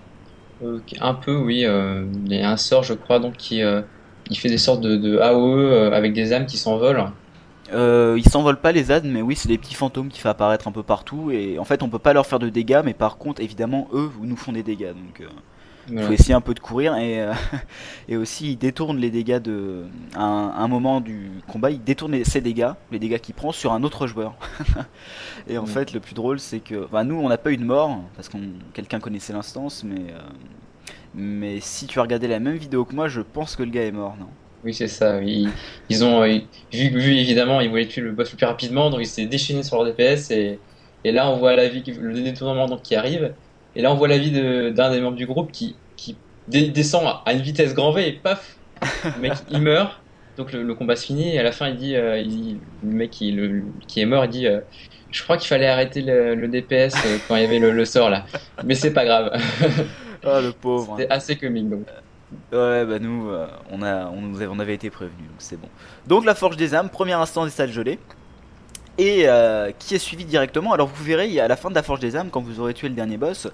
Un 1.00 1.14
peu, 1.14 1.34
oui. 1.34 1.60
il 1.60 2.32
y 2.36 2.42
a 2.42 2.50
un 2.50 2.56
sort, 2.58 2.82
je 2.82 2.92
crois, 2.92 3.20
donc 3.20 3.38
qui 3.38 3.62
il 4.30 4.38
fait 4.38 4.48
des 4.48 4.58
sortes 4.58 4.82
de, 4.82 4.96
de 4.96 5.18
AOE 5.18 5.92
avec 5.92 6.12
des 6.12 6.34
âmes 6.34 6.46
qui 6.46 6.58
s'envolent. 6.58 7.10
Euh, 7.72 8.16
ils 8.18 8.28
s'envolent 8.28 8.60
pas 8.60 8.72
les 8.72 8.90
ânes, 8.90 9.10
mais 9.10 9.22
oui, 9.22 9.36
c'est 9.36 9.48
des 9.48 9.58
petits 9.58 9.74
fantômes 9.74 10.08
qui 10.08 10.20
fait 10.20 10.28
apparaître 10.28 10.68
un 10.68 10.72
peu 10.72 10.82
partout. 10.82 11.30
Et 11.30 11.58
en 11.58 11.64
fait, 11.64 11.82
on 11.82 11.88
peut 11.88 11.98
pas 11.98 12.12
leur 12.12 12.26
faire 12.26 12.38
de 12.38 12.48
dégâts, 12.48 12.82
mais 12.84 12.94
par 12.94 13.16
contre, 13.16 13.40
évidemment, 13.40 13.88
eux 13.92 14.10
nous 14.20 14.36
font 14.36 14.52
des 14.52 14.62
dégâts. 14.62 14.92
Donc, 14.92 15.20
euh, 15.20 15.28
il 15.90 16.00
faut 16.00 16.12
essayer 16.12 16.34
un 16.34 16.40
peu 16.40 16.54
de 16.54 16.60
courir. 16.60 16.96
Et, 16.96 17.20
euh, 17.20 17.32
et 18.08 18.16
aussi, 18.16 18.52
ils 18.52 18.56
détournent 18.56 18.98
les 18.98 19.10
dégâts 19.10 19.40
de. 19.40 19.84
À 20.14 20.22
un, 20.22 20.68
moment 20.68 21.00
du 21.00 21.30
combat, 21.48 21.70
ils 21.70 21.82
détournent 21.82 22.24
ces 22.24 22.40
dégâts, 22.40 22.72
les 22.90 22.98
dégâts 22.98 23.18
qu'il 23.18 23.34
prend, 23.34 23.52
sur 23.52 23.72
un 23.72 23.82
autre 23.82 24.06
joueur. 24.06 24.34
et 25.48 25.58
en 25.58 25.66
fait, 25.66 25.92
le 25.92 26.00
plus 26.00 26.14
drôle, 26.14 26.38
c'est 26.38 26.60
que. 26.60 26.86
Bah, 26.90 27.04
nous, 27.04 27.16
on 27.16 27.28
n'a 27.28 27.38
pas 27.38 27.52
eu 27.52 27.56
de 27.56 27.64
mort, 27.64 28.00
parce 28.16 28.28
que 28.28 28.36
quelqu'un 28.74 29.00
connaissait 29.00 29.32
l'instance, 29.32 29.84
mais. 29.84 30.14
mais 31.14 31.60
si 31.60 31.86
tu 31.86 31.98
as 31.98 32.02
regardé 32.02 32.28
la 32.28 32.38
même 32.38 32.56
vidéo 32.56 32.84
que 32.84 32.94
moi, 32.94 33.08
je 33.08 33.20
pense 33.20 33.56
que 33.56 33.62
le 33.62 33.70
gars 33.70 33.84
est 33.84 33.92
mort, 33.92 34.16
non? 34.18 34.28
Oui, 34.64 34.74
c'est 34.74 34.88
ça. 34.88 35.20
Ils, 35.22 35.48
ils 35.88 36.04
ont 36.04 36.22
vu, 36.22 36.40
vu, 36.72 37.16
évidemment, 37.16 37.60
ils 37.60 37.68
voulaient 37.68 37.86
tuer 37.86 38.02
le 38.02 38.12
boss 38.12 38.30
le 38.30 38.36
plus 38.36 38.46
rapidement, 38.46 38.90
donc 38.90 39.00
ils 39.00 39.06
s'est 39.06 39.26
déchaîné 39.26 39.62
sur 39.62 39.82
leur 39.82 39.92
DPS 39.92 40.30
et, 40.30 40.58
et 41.04 41.12
là 41.12 41.28
on 41.30 41.36
voit 41.36 41.56
la 41.56 41.68
vie, 41.68 41.82
le 42.00 42.20
détournement 42.20 42.68
donc 42.68 42.82
qui 42.82 42.94
arrive. 42.94 43.34
Et 43.74 43.82
là 43.82 43.92
on 43.92 43.94
voit 43.94 44.08
la 44.08 44.18
vie 44.18 44.30
d'un 44.30 44.90
des 44.90 45.00
membres 45.00 45.16
du 45.16 45.26
groupe 45.26 45.50
qui, 45.50 45.76
qui 45.96 46.16
descend 46.48 47.04
à 47.24 47.32
une 47.32 47.40
vitesse 47.40 47.74
grand 47.74 47.92
V 47.92 48.08
et 48.08 48.12
paf, 48.12 48.56
le 49.04 49.20
mec 49.20 49.32
il 49.50 49.60
meurt. 49.62 49.98
Donc 50.36 50.52
le, 50.52 50.74
combat 50.74 50.96
se 50.96 51.04
finit 51.04 51.34
et 51.34 51.38
à 51.38 51.42
la 51.42 51.52
fin 51.52 51.68
il 51.68 51.76
dit, 51.76 51.94
euh, 51.94 52.18
il 52.18 52.58
le 52.82 52.90
mec 52.90 53.10
qui, 53.10 53.32
le, 53.32 53.64
qui 53.86 54.00
est 54.00 54.06
mort, 54.06 54.24
il 54.24 54.30
dit, 54.30 54.46
euh, 54.46 54.60
je 55.10 55.22
crois 55.22 55.36
qu'il 55.36 55.48
fallait 55.48 55.66
arrêter 55.66 56.00
le, 56.00 56.48
DPS 56.48 56.94
euh, 57.04 57.18
quand 57.28 57.36
il 57.36 57.42
y 57.42 57.44
avait 57.44 57.58
le, 57.58 57.84
sort 57.84 58.08
là, 58.08 58.24
mais 58.64 58.74
c'est 58.74 58.94
pas 58.94 59.04
grave. 59.04 59.30
oh 60.24 60.40
le 60.40 60.52
pauvre. 60.52 60.96
C'était 60.98 61.12
assez 61.12 61.36
comique 61.36 61.68
donc. 61.68 61.84
Ouais, 62.52 62.84
bah 62.84 62.98
nous, 62.98 63.30
euh, 63.30 63.46
on, 63.70 63.82
a, 63.82 64.10
avait, 64.60 64.74
été 64.74 64.90
prévenus, 64.90 65.28
donc 65.28 65.36
c'est 65.38 65.58
bon. 65.58 65.68
Donc 66.06 66.24
la 66.24 66.34
Forge 66.34 66.56
des 66.56 66.74
âmes, 66.74 66.90
premier 66.90 67.14
instant 67.14 67.44
des 67.44 67.50
salles 67.50 67.72
gelées, 67.72 67.98
et 68.98 69.22
euh, 69.26 69.70
qui 69.78 69.94
est 69.94 69.98
suivi 69.98 70.24
directement. 70.24 70.72
Alors 70.72 70.88
vous 70.88 71.04
verrez, 71.04 71.40
à 71.40 71.48
la 71.48 71.56
fin 71.56 71.70
de 71.70 71.74
la 71.74 71.82
Forge 71.82 72.00
des 72.00 72.14
âmes, 72.14 72.28
quand 72.30 72.42
vous 72.42 72.60
aurez 72.60 72.74
tué 72.74 72.88
le 72.88 72.94
dernier 72.94 73.16
boss, 73.16 73.48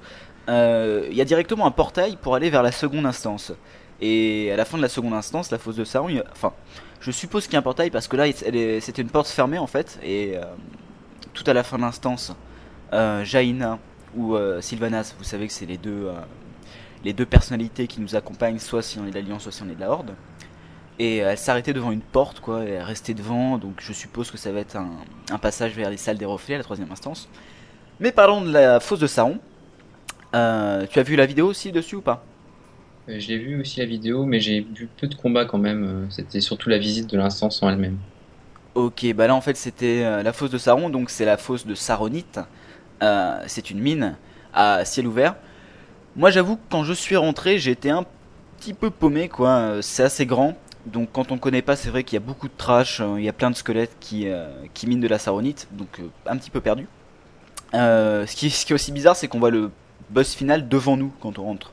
euh, 0.49 1.07
il 1.11 1.17
y 1.17 1.21
a 1.21 1.25
directement 1.25 1.67
un 1.67 1.71
portail 1.71 2.17
pour 2.21 2.35
aller 2.35 2.51
vers 2.51 2.63
la 2.63 2.73
seconde 2.73 3.07
instance. 3.07 3.53
Et 4.01 4.51
à 4.53 4.57
la 4.57 4.65
fin 4.65 4.77
de 4.77 4.83
la 4.83 4.89
seconde 4.89 5.15
instance, 5.15 5.51
la 5.51 5.59
fosse 5.59 5.77
de 5.77 5.85
Saron, 5.85 6.09
enfin, 6.33 6.53
je 7.01 7.11
suppose 7.11 7.45
qu'il 7.45 7.55
y 7.55 7.57
a 7.57 7.61
un 7.61 7.63
portail 7.63 7.91
parce 7.91 8.09
que 8.09 8.17
là, 8.17 8.27
c'était 8.33 9.03
une 9.03 9.11
porte 9.11 9.29
fermée 9.29 9.59
en 9.59 9.67
fait, 9.67 9.99
et 10.05 10.35
tout 11.35 11.45
à 11.49 11.53
la 11.53 11.65
fin 11.65 11.79
de 11.79 11.83
l'instance, 11.83 12.33
Jaina 13.25 13.79
ou 14.17 14.37
Sylvanas, 14.61 15.15
vous 15.19 15.25
savez 15.25 15.49
que 15.49 15.53
c'est 15.53 15.67
les 15.67 15.79
deux 15.79 16.09
les 17.05 17.13
deux 17.13 17.27
personnalités 17.27 17.87
qui 17.87 18.01
nous 18.01 18.17
accompagnent, 18.17 18.59
soit 18.59 18.83
si 18.83 18.99
on 18.99 19.07
est 19.07 19.11
de 19.11 19.15
l'Alliance, 19.15 19.43
soit 19.43 19.53
si 19.53 19.63
on 19.63 19.69
est 19.69 19.75
de 19.75 19.81
la 19.81 19.91
Horde. 19.91 20.15
Et 20.99 21.19
elle 21.19 21.39
s'arrêtait 21.39 21.73
devant 21.73 21.93
une 21.93 22.01
porte, 22.01 22.41
quoi, 22.41 22.65
et 22.65 22.71
elle 22.71 22.83
restait 22.83 23.15
devant, 23.15 23.57
donc 23.59 23.75
je 23.79 23.93
suppose 23.93 24.31
que 24.31 24.37
ça 24.37 24.51
va 24.51 24.61
être 24.61 24.77
un, 24.77 25.39
passage 25.39 25.73
vers 25.75 25.91
les 25.91 25.97
salles 25.97 26.19
des 26.19 26.25
reflets, 26.25 26.55
à 26.55 26.59
la 26.59 26.65
troisième 26.65 26.91
instance. 26.91 27.29
Mais 28.01 28.11
parlons 28.11 28.41
de 28.41 28.51
la 28.51 28.81
fosse 28.81 28.99
de 28.99 29.07
Saron. 29.07 29.39
Euh, 30.35 30.87
tu 30.91 30.99
as 30.99 31.03
vu 31.03 31.17
la 31.17 31.27
vidéo 31.27 31.47
aussi 31.47 31.73
dessus 31.73 31.97
ou 31.97 32.01
pas? 32.01 32.25
Euh, 33.09 33.15
J'ai 33.19 33.39
vu 33.39 33.61
aussi 33.61 33.81
la 33.81 33.87
vidéo, 33.87 34.25
mais 34.25 34.41
j'ai 34.41 34.61
vu 34.61 34.89
peu 35.01 35.07
de 35.07 35.15
combats 35.15 35.45
quand 35.45 35.59
même. 35.59 35.85
Euh, 35.85 36.07
c'était 36.11 36.41
surtout 36.41 36.69
la 36.69 36.79
visite 36.79 37.09
de 37.09 37.17
l'instance 37.17 37.63
en 37.63 37.71
elle-même. 37.71 37.99
Ok, 38.75 39.07
bah 39.15 39.27
là 39.27 39.35
en 39.35 39.41
fait 39.41 39.57
c'était 39.57 40.23
la 40.23 40.33
fosse 40.33 40.51
de 40.51 40.59
Saron, 40.59 40.89
donc 40.89 41.11
c'est 41.11 41.25
la 41.25 41.37
fosse 41.37 41.67
de 41.67 41.75
Saronite. 41.75 42.39
c'est 43.47 43.71
une 43.71 43.81
mine 43.81 44.15
à 44.55 44.85
ciel 44.85 45.09
ouvert. 45.09 45.35
Moi 46.19 46.33
j'avoue 46.33 46.57
que 46.57 46.63
quand 46.69 46.83
je 46.83 46.93
suis 46.93 47.15
rentré, 47.15 47.55
été 47.55 47.91
un 47.91 48.05
petit 48.59 48.75
peu 48.75 48.91
paumé 48.91 49.29
quoi. 49.29 49.51
Euh, 49.51 49.83
c'est 49.83 50.03
assez 50.03 50.27
grand. 50.27 50.59
Donc 50.85 51.11
quand 51.13 51.31
on 51.31 51.39
connaît 51.39 51.63
pas, 51.63 51.77
c'est 51.77 51.91
vrai 51.91 52.03
qu'il 52.03 52.15
y 52.15 52.23
a 52.23 52.27
beaucoup 52.27 52.49
de 52.49 52.53
trash, 52.57 53.01
euh, 53.01 53.15
il 53.19 53.25
y 53.25 53.29
a 53.29 53.33
plein 53.33 53.53
de 53.53 53.55
squelettes 53.55 53.95
qui, 54.01 54.27
euh, 54.27 54.49
qui 54.75 54.89
minent 54.89 55.01
de 55.01 55.07
la 55.07 55.21
saronite, 55.21 55.69
donc 55.71 56.01
un 56.27 56.37
petit 56.37 56.51
peu 56.51 56.61
perdu. 56.61 56.89
ce, 57.73 58.35
qui, 58.35 58.47
est 58.47 58.73
aussi 58.73 58.91
bizarre, 58.91 59.15
c'est 59.15 59.29
qu'on 59.29 59.39
voit 59.39 59.53
le 59.53 59.71
boss 60.11 60.35
final 60.35 60.69
devant 60.69 60.97
nous 60.97 61.13
quand 61.21 61.39
on 61.39 61.45
rentre. 61.45 61.73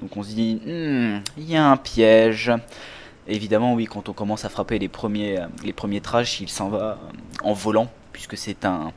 Donc 0.00 0.16
on 0.16 0.24
se 0.24 0.30
dit, 0.30 0.60
hmm, 0.66 1.20
il 1.36 1.48
y 1.48 1.56
a 1.56 1.70
un 1.70 1.76
piège. 1.76 2.50
évidemment, 3.28 3.74
oui, 3.74 3.84
quand 3.84 4.08
on 4.08 4.12
commence 4.12 4.44
à 4.44 4.48
frapper 4.48 4.80
les 4.80 4.88
premiers, 4.88 5.38
les 5.62 5.72
premiers 5.72 6.00
trash, 6.00 6.40
il 6.40 6.48
s'en 6.48 6.68
va 6.68 6.98
en 7.44 7.52
volant, 7.52 7.88
puisque 8.12 8.36
c'est 8.36 8.64
un 8.64 8.90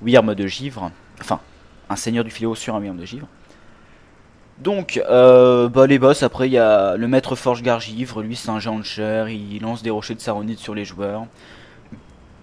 Wyrm 0.00 0.36
de 0.36 0.46
givre. 0.46 0.92
Enfin, 1.20 1.40
un 1.90 1.96
seigneur 1.96 2.22
du 2.22 2.30
filéo 2.30 2.54
sur 2.54 2.76
un 2.76 2.80
Wyrm 2.80 2.96
de 2.96 3.04
givre. 3.04 3.26
Donc, 4.62 5.02
euh, 5.10 5.68
bah, 5.68 5.86
les 5.88 5.98
boss, 5.98 6.22
après, 6.22 6.48
il 6.48 6.52
y 6.52 6.58
a 6.58 6.96
le 6.96 7.08
maître 7.08 7.34
Forge 7.34 7.62
Gargivre, 7.62 8.22
lui 8.22 8.36
c'est 8.36 8.50
un 8.50 8.60
géant 8.60 8.78
de 8.78 8.84
chair, 8.84 9.28
il 9.28 9.60
lance 9.60 9.82
des 9.82 9.90
rochers 9.90 10.14
de 10.14 10.20
saronite 10.20 10.60
sur 10.60 10.74
les 10.74 10.84
joueurs. 10.84 11.26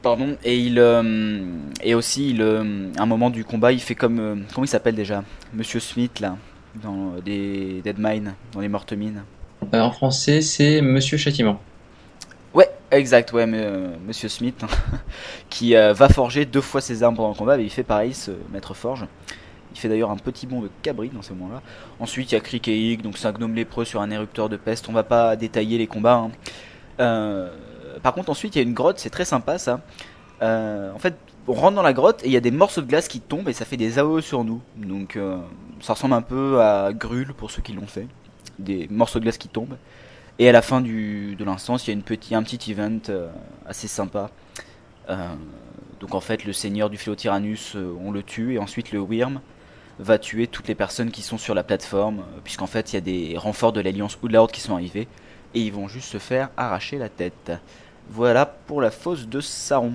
Pardon, 0.01 0.36
et 0.43 0.57
il 0.57 0.80
euh, 0.80 1.43
et 1.82 1.93
aussi 1.93 2.32
il, 2.32 2.41
euh, 2.41 2.88
un 2.97 3.05
moment 3.05 3.30
du 3.30 3.45
combat, 3.45 3.72
il 3.72 3.80
fait 3.80 3.95
comme 3.95 4.43
comment 4.53 4.65
il 4.65 4.70
s'appelle 4.70 4.95
déjà, 4.95 5.24
Monsieur 5.53 5.80
Smith 5.80 6.20
là, 6.20 6.38
dans 6.82 7.13
des 7.24 7.82
Dead 7.84 7.97
Mine, 7.97 8.34
dans 8.53 8.59
les 8.59 8.70
mortes 8.70 8.93
mines. 8.93 9.24
en 9.72 9.91
français, 9.91 10.41
c'est 10.41 10.82
Monsieur 10.82 11.17
Châtiment. 11.17 11.61
Ouais, 12.53 12.70
exact, 12.91 13.32
ouais, 13.32 13.45
Monsieur 13.45 14.28
Smith, 14.28 14.65
qui 15.49 15.74
va 15.74 16.09
forger 16.09 16.45
deux 16.45 16.61
fois 16.61 16.82
ses 16.82 17.01
armes 17.01 17.15
pendant 17.15 17.30
le 17.30 17.36
combat, 17.36 17.55
mais 17.55 17.63
il 17.63 17.70
fait 17.70 17.84
pareil, 17.84 18.13
ce 18.13 18.32
maître 18.51 18.74
Forge. 18.74 19.05
Il 19.72 19.80
fait 19.80 19.89
d'ailleurs 19.89 20.11
un 20.11 20.17
petit 20.17 20.47
bond 20.47 20.61
de 20.61 20.70
cabri 20.82 21.09
dans 21.09 21.22
ce 21.22 21.34
moment-là. 21.34 21.61
Ensuite, 21.99 22.32
il 22.32 22.36
y 22.36 22.38
a 22.38 22.41
Crick 22.41 23.01
donc 23.01 23.17
c'est 23.17 23.28
un 23.28 23.32
gnome 23.32 23.55
lépreux 23.55 23.86
sur 23.86 24.01
un 24.01 24.09
érupteur 24.09 24.49
de 24.49 24.57
peste. 24.57 24.89
On 24.89 24.93
va 24.93 25.03
pas 25.03 25.36
détailler 25.36 25.78
les 25.78 25.88
combats. 25.88 26.15
Hein. 26.15 26.32
Euh, 26.99 27.49
par 28.01 28.13
contre, 28.13 28.30
ensuite, 28.30 28.55
il 28.55 28.59
y 28.59 28.61
a 28.61 28.67
une 28.67 28.74
grotte, 28.74 28.99
c'est 28.99 29.09
très 29.09 29.26
sympa 29.26 29.57
ça. 29.57 29.82
Euh, 30.41 30.91
en 30.93 30.99
fait, 30.99 31.15
on 31.47 31.53
rentre 31.53 31.76
dans 31.76 31.84
la 31.84 31.93
grotte 31.93 32.24
et 32.24 32.28
il 32.28 32.32
y 32.32 32.38
a 32.38 32.41
des 32.41 32.51
morceaux 32.51 32.82
de 32.82 32.88
glace 32.88 33.07
qui 33.07 33.20
tombent 33.20 33.49
et 33.49 33.53
ça 33.53 33.65
fait 33.65 33.78
des 33.78 33.99
AOE 33.99 34.22
sur 34.22 34.43
nous. 34.43 34.61
Donc, 34.76 35.15
euh, 35.15 35.38
ça 35.82 35.93
ressemble 35.93 36.13
un 36.13 36.22
peu 36.22 36.61
à 36.61 36.91
Grul 36.93 37.34
pour 37.34 37.51
ceux 37.51 37.61
qui 37.61 37.74
l'ont 37.74 37.88
fait. 37.88 38.07
Des 38.57 38.88
morceaux 38.89 39.20
de 39.20 39.24
glace 39.24 39.38
qui 39.38 39.49
tombent. 39.49 39.78
Et 40.39 40.47
à 40.47 40.51
la 40.51 40.61
fin 40.61 40.82
de 40.82 41.43
l'instance, 41.43 41.86
il 41.86 41.89
y 41.89 41.91
a 41.91 41.93
une 41.93 42.03
petit, 42.03 42.34
un 42.34 42.43
petit 42.43 42.72
event 42.72 42.99
assez 43.65 43.89
sympa. 43.89 44.30
donc 45.99 46.15
en 46.15 46.22
fait, 46.22 46.45
le 46.45 46.53
seigneur 46.53 46.89
du 46.89 46.97
Philotyrannus, 46.97 47.76
on 47.76 48.11
le 48.11 48.24
tue 48.24 48.53
et 48.53 48.59
ensuite 48.59 48.93
le 48.93 48.99
Wyrm 49.01 49.41
va 50.00 50.18
tuer 50.18 50.47
toutes 50.47 50.68
les 50.68 50.76
personnes 50.76 51.12
qui 51.12 51.22
sont 51.22 51.38
sur 51.38 51.54
la 51.54 51.64
plateforme, 51.64 52.20
euh, 52.20 52.39
puisqu'en 52.43 52.68
fait 52.68 52.93
il 52.93 52.95
y 52.95 52.97
a 52.97 53.02
des 53.02 53.38
renforts 53.38 53.74
de 53.74 53.82
l'Alliance 53.82 54.18
ou 54.24 54.28
de 54.28 54.34
la 54.34 54.41
Horde 54.41 54.52
qui 54.52 54.62
sont 54.62 54.74
arrivés, 54.74 55.08
et 55.54 55.62
ils 55.62 55.74
vont 55.74 55.88
juste 55.88 56.10
se 56.10 56.18
faire 56.18 56.50
arracher 56.58 56.97
la 56.97 57.10
tête. 57.10 57.52
Voilà 58.10 58.45
pour 58.45 58.82
la 58.82 58.91
fosse 58.91 59.28
de 59.28 59.41
Saron. 59.41 59.93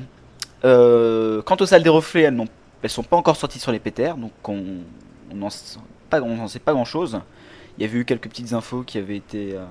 Euh, 0.64 1.42
quant 1.42 1.56
aux 1.58 1.66
salles 1.66 1.82
des 1.82 1.88
reflets, 1.88 2.22
elles, 2.22 2.34
n'ont, 2.34 2.48
elles 2.82 2.90
sont 2.90 3.02
pas 3.02 3.16
encore 3.16 3.36
sorties 3.36 3.58
sur 3.58 3.72
les 3.72 3.78
pétères, 3.78 4.16
donc 4.16 4.32
on 4.48 4.82
n'en 5.34 5.50
sait 5.50 5.78
pas 6.58 6.72
grand 6.72 6.84
chose. 6.84 7.20
Il 7.78 7.82
y 7.82 7.88
avait 7.88 7.98
eu 7.98 8.04
quelques 8.04 8.28
petites 8.28 8.52
infos 8.52 8.82
qui 8.82 8.98
avaient 8.98 9.16
été 9.16 9.54
euh, 9.54 9.64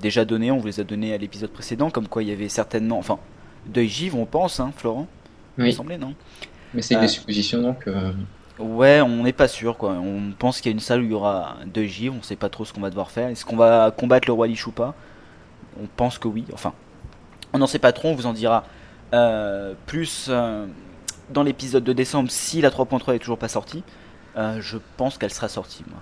déjà 0.00 0.24
données, 0.24 0.50
on 0.50 0.58
vous 0.58 0.66
les 0.66 0.80
a 0.80 0.84
données 0.84 1.12
à 1.12 1.18
l'épisode 1.18 1.50
précédent, 1.50 1.90
comme 1.90 2.08
quoi 2.08 2.22
il 2.22 2.28
y 2.28 2.32
avait 2.32 2.48
certainement, 2.48 2.98
enfin, 2.98 3.18
deuil 3.66 3.88
givre 3.88 4.18
on 4.18 4.26
pense, 4.26 4.60
hein, 4.60 4.72
Florent 4.76 5.08
Oui. 5.58 5.68
Il 5.68 5.72
semblait, 5.72 5.98
non? 5.98 6.14
Mais 6.72 6.82
c'est 6.82 6.98
des 7.00 7.08
suppositions 7.08 7.62
donc. 7.62 7.88
Ouais, 8.58 9.02
on 9.02 9.22
n'est 9.22 9.32
pas 9.32 9.48
sûr 9.48 9.76
quoi. 9.76 9.90
On 9.92 10.32
pense 10.38 10.60
qu'il 10.60 10.70
y 10.70 10.74
a 10.74 10.76
une 10.76 10.80
salle 10.80 11.00
où 11.00 11.04
il 11.04 11.10
y 11.10 11.14
aura 11.14 11.56
deux 11.66 11.84
givres, 11.84 12.14
on 12.18 12.22
sait 12.22 12.36
pas 12.36 12.48
trop 12.48 12.64
ce 12.64 12.72
qu'on 12.72 12.80
va 12.80 12.90
devoir 12.90 13.10
faire. 13.10 13.28
Est-ce 13.28 13.44
qu'on 13.44 13.56
va 13.56 13.90
combattre 13.90 14.28
le 14.28 14.32
roi 14.32 14.46
Lich 14.46 14.66
ou 14.66 14.72
pas? 14.72 14.94
On 15.82 15.86
pense 15.86 16.18
que 16.18 16.26
oui. 16.26 16.44
Enfin, 16.54 16.72
on 17.52 17.58
n'en 17.58 17.66
sait 17.66 17.78
pas 17.78 17.92
trop, 17.92 18.08
on 18.08 18.14
vous 18.14 18.26
en 18.26 18.32
dira 18.32 18.64
euh, 19.12 19.74
plus 19.84 20.26
euh, 20.30 20.66
dans 21.30 21.42
l'épisode 21.42 21.84
de 21.84 21.92
décembre 21.92 22.30
si 22.30 22.60
la 22.62 22.70
3.3 22.70 23.14
est 23.14 23.18
toujours 23.18 23.38
pas 23.38 23.48
sortie. 23.48 23.82
Euh, 24.36 24.60
je 24.60 24.78
pense 24.96 25.18
qu'elle 25.18 25.32
sera 25.32 25.48
sortie, 25.48 25.84
moi. 25.88 26.00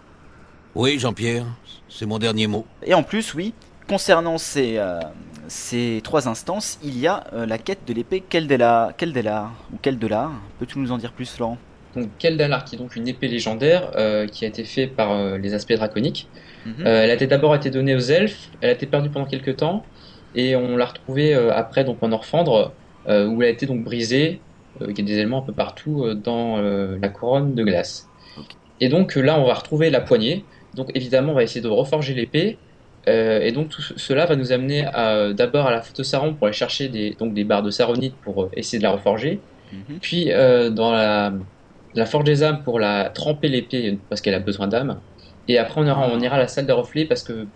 Oui, 0.76 0.98
Jean-Pierre, 0.98 1.46
c'est 1.88 2.06
mon 2.06 2.18
dernier 2.18 2.46
mot. 2.46 2.66
Et 2.82 2.94
en 2.94 3.02
plus, 3.02 3.34
oui, 3.34 3.52
concernant 3.88 4.38
ces, 4.38 4.80
ces 5.46 6.00
trois 6.02 6.26
instances, 6.26 6.80
il 6.82 6.98
y 6.98 7.06
a 7.06 7.24
la 7.32 7.58
quête 7.58 7.86
de 7.86 7.92
l'épée 7.92 8.20
Keldela, 8.20 8.92
Keldela 8.96 9.50
ou 9.72 9.76
Keldela. 9.76 10.32
Peux-tu 10.58 10.80
nous 10.80 10.90
en 10.90 10.98
dire 10.98 11.12
plus, 11.12 11.30
Florent? 11.30 11.58
Donc 11.94 12.08
Keldalar, 12.18 12.64
qui 12.64 12.76
est 12.76 12.78
donc 12.78 12.96
une 12.96 13.08
épée 13.08 13.28
légendaire 13.28 13.90
euh, 13.96 14.26
qui 14.26 14.44
a 14.44 14.48
été 14.48 14.64
faite 14.64 14.94
par 14.94 15.12
euh, 15.12 15.38
les 15.38 15.54
aspects 15.54 15.72
draconiques. 15.72 16.28
Mhm. 16.66 16.74
Euh, 16.86 17.02
elle 17.04 17.10
a 17.10 17.16
d'abord 17.16 17.54
été 17.54 17.70
donnée 17.70 17.94
aux 17.94 18.00
elfes, 18.00 18.50
elle 18.60 18.70
a 18.70 18.72
été 18.72 18.86
perdue 18.86 19.10
pendant 19.10 19.26
quelques 19.26 19.56
temps, 19.56 19.84
et 20.34 20.56
on 20.56 20.76
l'a 20.76 20.86
retrouvée 20.86 21.34
après 21.34 21.84
donc 21.84 22.02
en 22.02 22.10
Orfandre, 22.10 22.72
où 23.06 23.42
elle 23.42 23.44
a 23.44 23.48
été 23.48 23.66
donc 23.66 23.84
brisée, 23.84 24.40
il 24.80 24.98
y 24.98 25.00
a 25.00 25.04
des 25.04 25.12
éléments 25.12 25.38
un 25.38 25.46
peu 25.46 25.52
partout 25.52 26.12
dans 26.14 26.60
la 26.60 27.08
couronne 27.08 27.54
de 27.54 27.62
glace. 27.62 28.08
Et 28.80 28.88
donc 28.88 29.14
là, 29.14 29.38
on 29.38 29.44
va 29.44 29.54
retrouver 29.54 29.90
la 29.90 30.00
poignée. 30.00 30.44
Donc 30.74 30.90
évidemment, 30.96 31.32
on 31.32 31.34
va 31.36 31.44
essayer 31.44 31.60
de 31.60 31.68
reforger 31.68 32.14
l'épée. 32.14 32.58
et 33.06 33.52
donc 33.52 33.68
tout 33.68 33.80
cela 33.80 34.26
va 34.26 34.34
nous 34.34 34.50
amener 34.50 34.88
d'abord 35.36 35.68
à 35.68 35.70
la 35.70 35.82
photosaron 35.82 36.34
pour 36.34 36.48
aller 36.48 36.56
chercher 36.56 36.88
des, 36.88 37.10
donc 37.16 37.32
des 37.32 37.44
barres 37.44 37.62
de 37.62 37.70
saronite 37.70 38.14
pour 38.24 38.48
essayer 38.54 38.78
de 38.78 38.84
la 38.84 38.90
reforger. 38.90 39.38
Mhm. 39.72 39.98
Puis 40.00 40.30
dans 40.72 40.90
la, 40.90 41.32
la 41.94 42.06
forge 42.06 42.24
des 42.24 42.42
âmes 42.42 42.62
pour 42.62 42.80
la 42.80 43.08
tremper 43.10 43.48
l'épée 43.48 43.98
parce 44.08 44.20
qu'elle 44.20 44.34
a 44.34 44.40
besoin 44.40 44.66
d'âme. 44.66 44.98
Et 45.48 45.58
après, 45.58 45.80
on 45.80 45.86
ira, 45.86 46.08
on 46.12 46.20
ira 46.20 46.36
à 46.36 46.38
la 46.38 46.48
salle 46.48 46.66
de 46.66 46.72
reflets 46.72 47.04
parce 47.04 47.22
que 47.22 47.46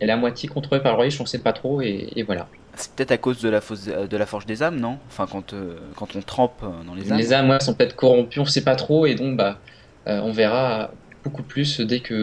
elle 0.00 0.10
est 0.10 0.12
à 0.12 0.16
moitié 0.16 0.48
contrôlée 0.48 0.82
par 0.82 0.96
le 0.96 1.02
riche, 1.02 1.20
on 1.20 1.26
sait 1.26 1.38
pas 1.38 1.52
trop, 1.52 1.80
et, 1.80 2.22
voilà. 2.26 2.46
C'est 2.74 2.92
peut-être 2.92 3.12
à 3.12 3.16
cause 3.16 3.40
de 3.40 3.48
la, 3.48 3.60
de 3.60 4.16
la 4.16 4.26
forge 4.26 4.44
des 4.44 4.62
âmes, 4.62 4.78
non? 4.78 4.98
Enfin, 5.08 5.26
quand, 5.30 5.54
euh, 5.54 5.76
quand 5.96 6.14
on 6.16 6.20
trempe 6.20 6.62
euh, 6.62 6.84
dans 6.86 6.94
les 6.94 7.10
âmes. 7.10 7.18
Les 7.18 7.32
âmes, 7.32 7.48
ouais, 7.48 7.60
sont 7.60 7.72
peut-être 7.72 7.96
corrompues, 7.96 8.40
on 8.40 8.44
sait 8.44 8.64
pas 8.64 8.76
trop, 8.76 9.06
et 9.06 9.14
donc, 9.14 9.36
bah, 9.36 9.58
euh, 10.06 10.20
on 10.22 10.32
verra 10.32 10.90
beaucoup 11.24 11.42
plus 11.42 11.80
dès 11.80 12.00
que 12.00 12.14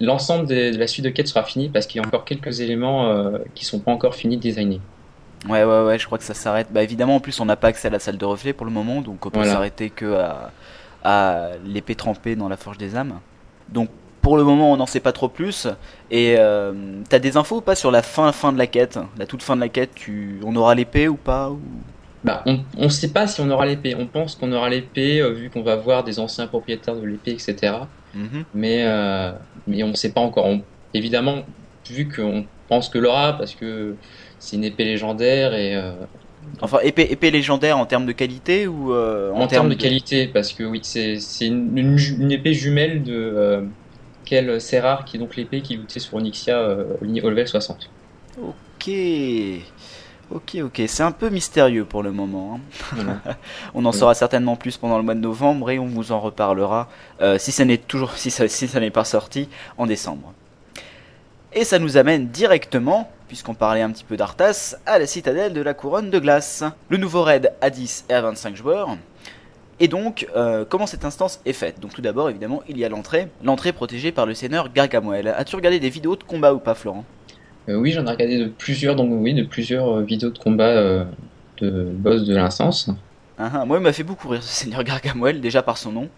l'ensemble 0.00 0.48
de, 0.48 0.76
la 0.76 0.86
suite 0.86 1.04
de 1.04 1.10
quêtes 1.10 1.28
sera 1.28 1.44
fini, 1.44 1.68
parce 1.68 1.86
qu'il 1.86 2.00
y 2.00 2.04
a 2.04 2.06
encore 2.06 2.24
quelques 2.24 2.60
éléments 2.60 3.32
qui 3.54 3.64
sont 3.64 3.78
pas 3.78 3.92
encore 3.92 4.16
finis 4.16 4.36
de 4.36 4.42
designer. 4.42 4.80
Ouais, 5.48 5.62
ouais, 5.62 5.82
ouais, 5.82 5.98
je 5.98 6.06
crois 6.06 6.18
que 6.18 6.24
ça 6.24 6.34
s'arrête. 6.34 6.68
Bah, 6.72 6.82
évidemment, 6.82 7.16
en 7.16 7.20
plus, 7.20 7.38
on 7.38 7.44
n'a 7.44 7.56
pas 7.56 7.68
accès 7.68 7.86
à 7.88 7.90
la 7.90 8.00
salle 8.00 8.16
de 8.16 8.24
reflet 8.24 8.52
pour 8.52 8.66
le 8.66 8.72
moment, 8.72 9.00
donc 9.00 9.26
on 9.26 9.30
peut 9.30 9.44
s'arrêter 9.44 9.90
que 9.90 10.14
à, 10.14 10.50
à 11.04 11.50
l'épée 11.64 11.94
trempée 11.94 12.36
dans 12.36 12.48
la 12.48 12.56
forge 12.56 12.78
des 12.78 12.96
âmes. 12.96 13.20
Donc, 13.68 13.88
pour 14.20 14.36
le 14.36 14.44
moment, 14.44 14.72
on 14.72 14.76
n'en 14.76 14.86
sait 14.86 15.00
pas 15.00 15.12
trop 15.12 15.28
plus. 15.28 15.66
Et 16.10 16.36
euh, 16.38 16.72
t'as 17.08 17.18
des 17.18 17.36
infos 17.36 17.56
ou 17.56 17.60
pas 17.60 17.74
sur 17.74 17.90
la 17.90 18.02
fin, 18.02 18.30
fin 18.32 18.52
de 18.52 18.58
la 18.58 18.68
quête? 18.68 18.98
La 19.18 19.26
toute 19.26 19.42
fin 19.42 19.56
de 19.56 19.60
la 19.60 19.68
quête, 19.68 19.90
tu... 19.94 20.40
on 20.44 20.54
aura 20.56 20.74
l'épée 20.74 21.08
ou 21.08 21.16
pas 21.16 21.50
ou... 21.50 21.60
Bah, 22.24 22.44
on 22.46 22.84
ne 22.84 22.88
sait 22.88 23.12
pas 23.12 23.26
si 23.26 23.40
on 23.40 23.50
aura 23.50 23.66
l'épée. 23.66 23.96
On 23.98 24.06
pense 24.06 24.36
qu'on 24.36 24.52
aura 24.52 24.70
l'épée, 24.70 25.20
euh, 25.20 25.32
vu 25.32 25.50
qu'on 25.50 25.62
va 25.62 25.74
voir 25.74 26.04
des 26.04 26.20
anciens 26.20 26.46
propriétaires 26.46 26.94
de 26.94 27.04
l'épée, 27.04 27.32
etc. 27.32 27.74
Mhm. 28.14 28.44
Mais, 28.54 28.84
euh, 28.86 29.32
mais 29.66 29.82
on 29.82 29.88
ne 29.88 29.94
sait 29.94 30.12
pas 30.12 30.20
encore. 30.20 30.46
évidemment, 30.94 31.42
vu 31.90 32.08
qu'on 32.08 32.46
pense 32.68 32.88
que 32.88 32.98
l'aura, 32.98 33.36
parce 33.36 33.56
que 33.56 33.96
c'est 34.38 34.54
une 34.54 34.64
épée 34.64 34.84
légendaire 34.84 35.52
et. 35.54 35.76
Euh, 36.54 36.58
enfin, 36.60 36.78
épée, 36.82 37.06
épée 37.10 37.30
légendaire 37.30 37.78
en 37.78 37.86
termes 37.86 38.06
de 38.06 38.12
qualité 38.12 38.66
ou 38.66 38.92
en, 38.94 39.40
en, 39.40 39.46
termes 39.46 39.70
de... 39.70 39.74
qualité, 39.74 40.26
parce 40.26 40.52
que 40.52 40.64
oui, 40.64 40.80
c'est 40.82 41.18
une, 41.40 41.76
une, 41.76 42.32
épée 42.32 42.54
jumelle 42.54 43.02
de 43.02 43.66
c'est 44.58 44.80
rare 44.80 45.04
qui 45.04 45.16
est 45.16 45.20
donc 45.20 45.36
l'épée 45.36 45.60
qui 45.60 45.76
lootait 45.76 46.00
sur 46.00 46.14
Onyxia 46.14 46.58
euh, 46.58 46.84
au 47.00 47.30
level 47.30 47.48
60. 47.48 47.90
Ok. 48.40 48.90
Ok, 50.30 50.56
ok, 50.62 50.82
c'est 50.86 51.02
un 51.02 51.12
peu 51.12 51.28
mystérieux 51.28 51.84
pour 51.84 52.02
le 52.02 52.10
moment. 52.10 52.58
Hein. 52.96 53.06
on 53.74 53.84
en 53.84 53.92
saura 53.92 54.14
certainement 54.14 54.56
plus 54.56 54.78
pendant 54.78 54.96
le 54.96 55.02
mois 55.02 55.14
de 55.14 55.20
novembre 55.20 55.70
et 55.70 55.78
on 55.78 55.86
vous 55.86 56.10
en 56.10 56.20
reparlera 56.20 56.88
euh, 57.20 57.36
si 57.36 57.52
ça 57.52 57.66
n'est 57.66 57.76
toujours 57.76 58.12
si 58.12 58.30
ça, 58.30 58.48
si 58.48 58.66
ça 58.66 58.80
n'est 58.80 58.90
pas 58.90 59.04
sorti 59.04 59.50
en 59.76 59.84
décembre. 59.84 60.32
Et 61.52 61.64
ça 61.64 61.78
nous 61.78 61.98
amène 61.98 62.28
directement, 62.28 63.10
puisqu'on 63.32 63.54
parlait 63.54 63.80
un 63.80 63.90
petit 63.90 64.04
peu 64.04 64.18
d'Arthas, 64.18 64.76
à 64.84 64.98
la 64.98 65.06
citadelle 65.06 65.54
de 65.54 65.62
la 65.62 65.72
couronne 65.72 66.10
de 66.10 66.18
glace. 66.18 66.64
Le 66.90 66.98
nouveau 66.98 67.22
raid 67.22 67.54
à 67.62 67.70
10 67.70 68.04
et 68.10 68.12
à 68.12 68.20
25 68.20 68.54
joueurs, 68.54 68.98
et 69.80 69.88
donc, 69.88 70.26
euh, 70.36 70.66
comment 70.68 70.86
cette 70.86 71.06
instance 71.06 71.40
est 71.46 71.54
faite? 71.54 71.80
Donc 71.80 71.94
tout 71.94 72.02
d'abord, 72.02 72.28
évidemment, 72.28 72.62
il 72.68 72.76
y 72.76 72.84
a 72.84 72.90
l'entrée. 72.90 73.28
L'entrée 73.42 73.72
protégée 73.72 74.12
par 74.12 74.26
le 74.26 74.34
seigneur 74.34 74.70
Gargamel. 74.70 75.28
As-tu 75.28 75.56
regardé 75.56 75.80
des 75.80 75.88
vidéos 75.88 76.14
de 76.14 76.24
combat 76.24 76.52
ou 76.52 76.58
pas, 76.58 76.74
Florent? 76.74 77.06
Euh, 77.70 77.76
Oui, 77.76 77.92
j'en 77.92 78.04
ai 78.06 78.10
regardé 78.10 78.36
de 78.36 78.48
plusieurs, 78.48 78.96
donc 78.96 79.08
oui, 79.10 79.32
de 79.32 79.44
plusieurs 79.44 79.96
euh, 79.96 80.02
vidéos 80.02 80.28
de 80.28 80.38
combat 80.38 81.06
de 81.56 81.84
boss 81.90 82.24
de 82.24 82.34
l'instance. 82.34 82.90
Ah, 83.38 83.50
ah, 83.54 83.64
moi, 83.64 83.78
il 83.78 83.82
m'a 83.82 83.94
fait 83.94 84.02
beaucoup 84.02 84.28
rire 84.28 84.42
ce 84.42 84.54
seigneur 84.54 84.84
Gargamel, 84.84 85.40
déjà 85.40 85.62
par 85.62 85.78
son 85.78 85.90
nom. 85.90 86.10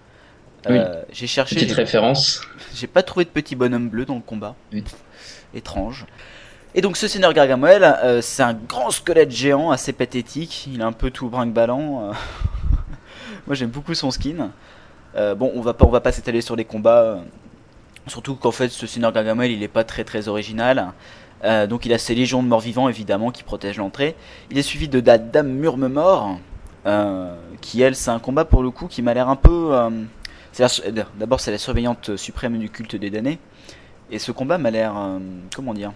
Oui. 0.69 0.79
j'ai 1.13 1.29
cherché. 1.29 1.55
Petite 1.55 1.73
référence. 1.73 2.41
J'ai 2.75 2.89
pas 2.89 3.05
trouvé 3.05 3.25
de 3.25 3.31
petit 3.31 3.55
bonhomme 3.55 3.89
bleu 3.89 4.05
dans 4.05 4.17
le 4.17 4.21
combat. 4.21 4.57
Étrange. 5.55 6.07
Et 6.75 6.81
donc 6.81 6.97
ce 6.97 7.07
seigneur 7.07 7.33
Gargamel, 7.33 8.21
c'est 8.21 8.43
un 8.43 8.55
grand 8.55 8.91
squelette 8.91 9.31
géant 9.31 9.71
assez 9.71 9.93
pathétique. 9.93 10.69
Il 10.73 10.81
est 10.81 10.85
un 10.85 10.93
peu 10.93 11.11
tout 11.11 11.29
brinque-ballant. 11.29 12.11
Moi 13.47 13.55
j'aime 13.55 13.71
beaucoup 13.71 13.95
son 13.95 14.11
skin. 14.11 14.51
Euh, 15.17 15.35
bon, 15.35 15.53
on 15.55 15.61
va 15.61 15.75
pas, 15.75 15.85
on 15.85 15.91
va 15.91 16.01
pas 16.01 16.13
s'étaler 16.13 16.41
sur 16.41 16.57
les 16.57 16.65
combats. 16.65 17.03
Euh, 17.03 17.17
surtout 18.07 18.35
qu'en 18.35 18.51
fait, 18.51 18.69
ce 18.69 18.87
Seigneur 18.87 19.13
Gargamel, 19.13 19.51
il 19.51 19.63
est 19.63 19.69
pas 19.69 19.85
très 19.85 20.05
très 20.05 20.29
original. 20.29 20.93
Euh, 21.45 21.67
donc 21.67 21.85
il 21.85 21.93
a 21.93 21.99
ses 21.99 22.15
légions 22.15 22.43
de 22.43 22.49
morts 22.49 22.61
vivants 22.61 22.89
évidemment 22.89 23.31
qui 23.31 23.43
protègent 23.43 23.79
l'entrée. 23.79 24.17
Il 24.51 24.59
est 24.59 24.63
suivi 24.63 24.89
de 24.89 25.01
Dame 25.01 25.49
Murmemort, 25.49 26.39
euh, 26.87 27.37
qui 27.61 27.83
elle, 27.83 27.95
c'est 27.95 28.11
un 28.11 28.19
combat 28.19 28.45
pour 28.45 28.63
le 28.63 28.71
coup 28.71 28.87
qui 28.87 29.03
m'a 29.03 29.15
l'air 29.15 29.29
un 29.29 29.37
peu. 29.37 29.73
D'abord, 31.17 31.41
c'est 31.41 31.51
la 31.51 31.59
surveillante 31.59 32.17
suprême 32.17 32.59
du 32.59 32.71
culte 32.71 32.97
des 32.97 33.11
damnés. 33.11 33.39
Et 34.11 34.19
ce 34.19 34.33
combat 34.33 34.59
m'a 34.59 34.71
l'air, 34.71 34.95
comment 35.55 35.75
dire, 35.75 35.93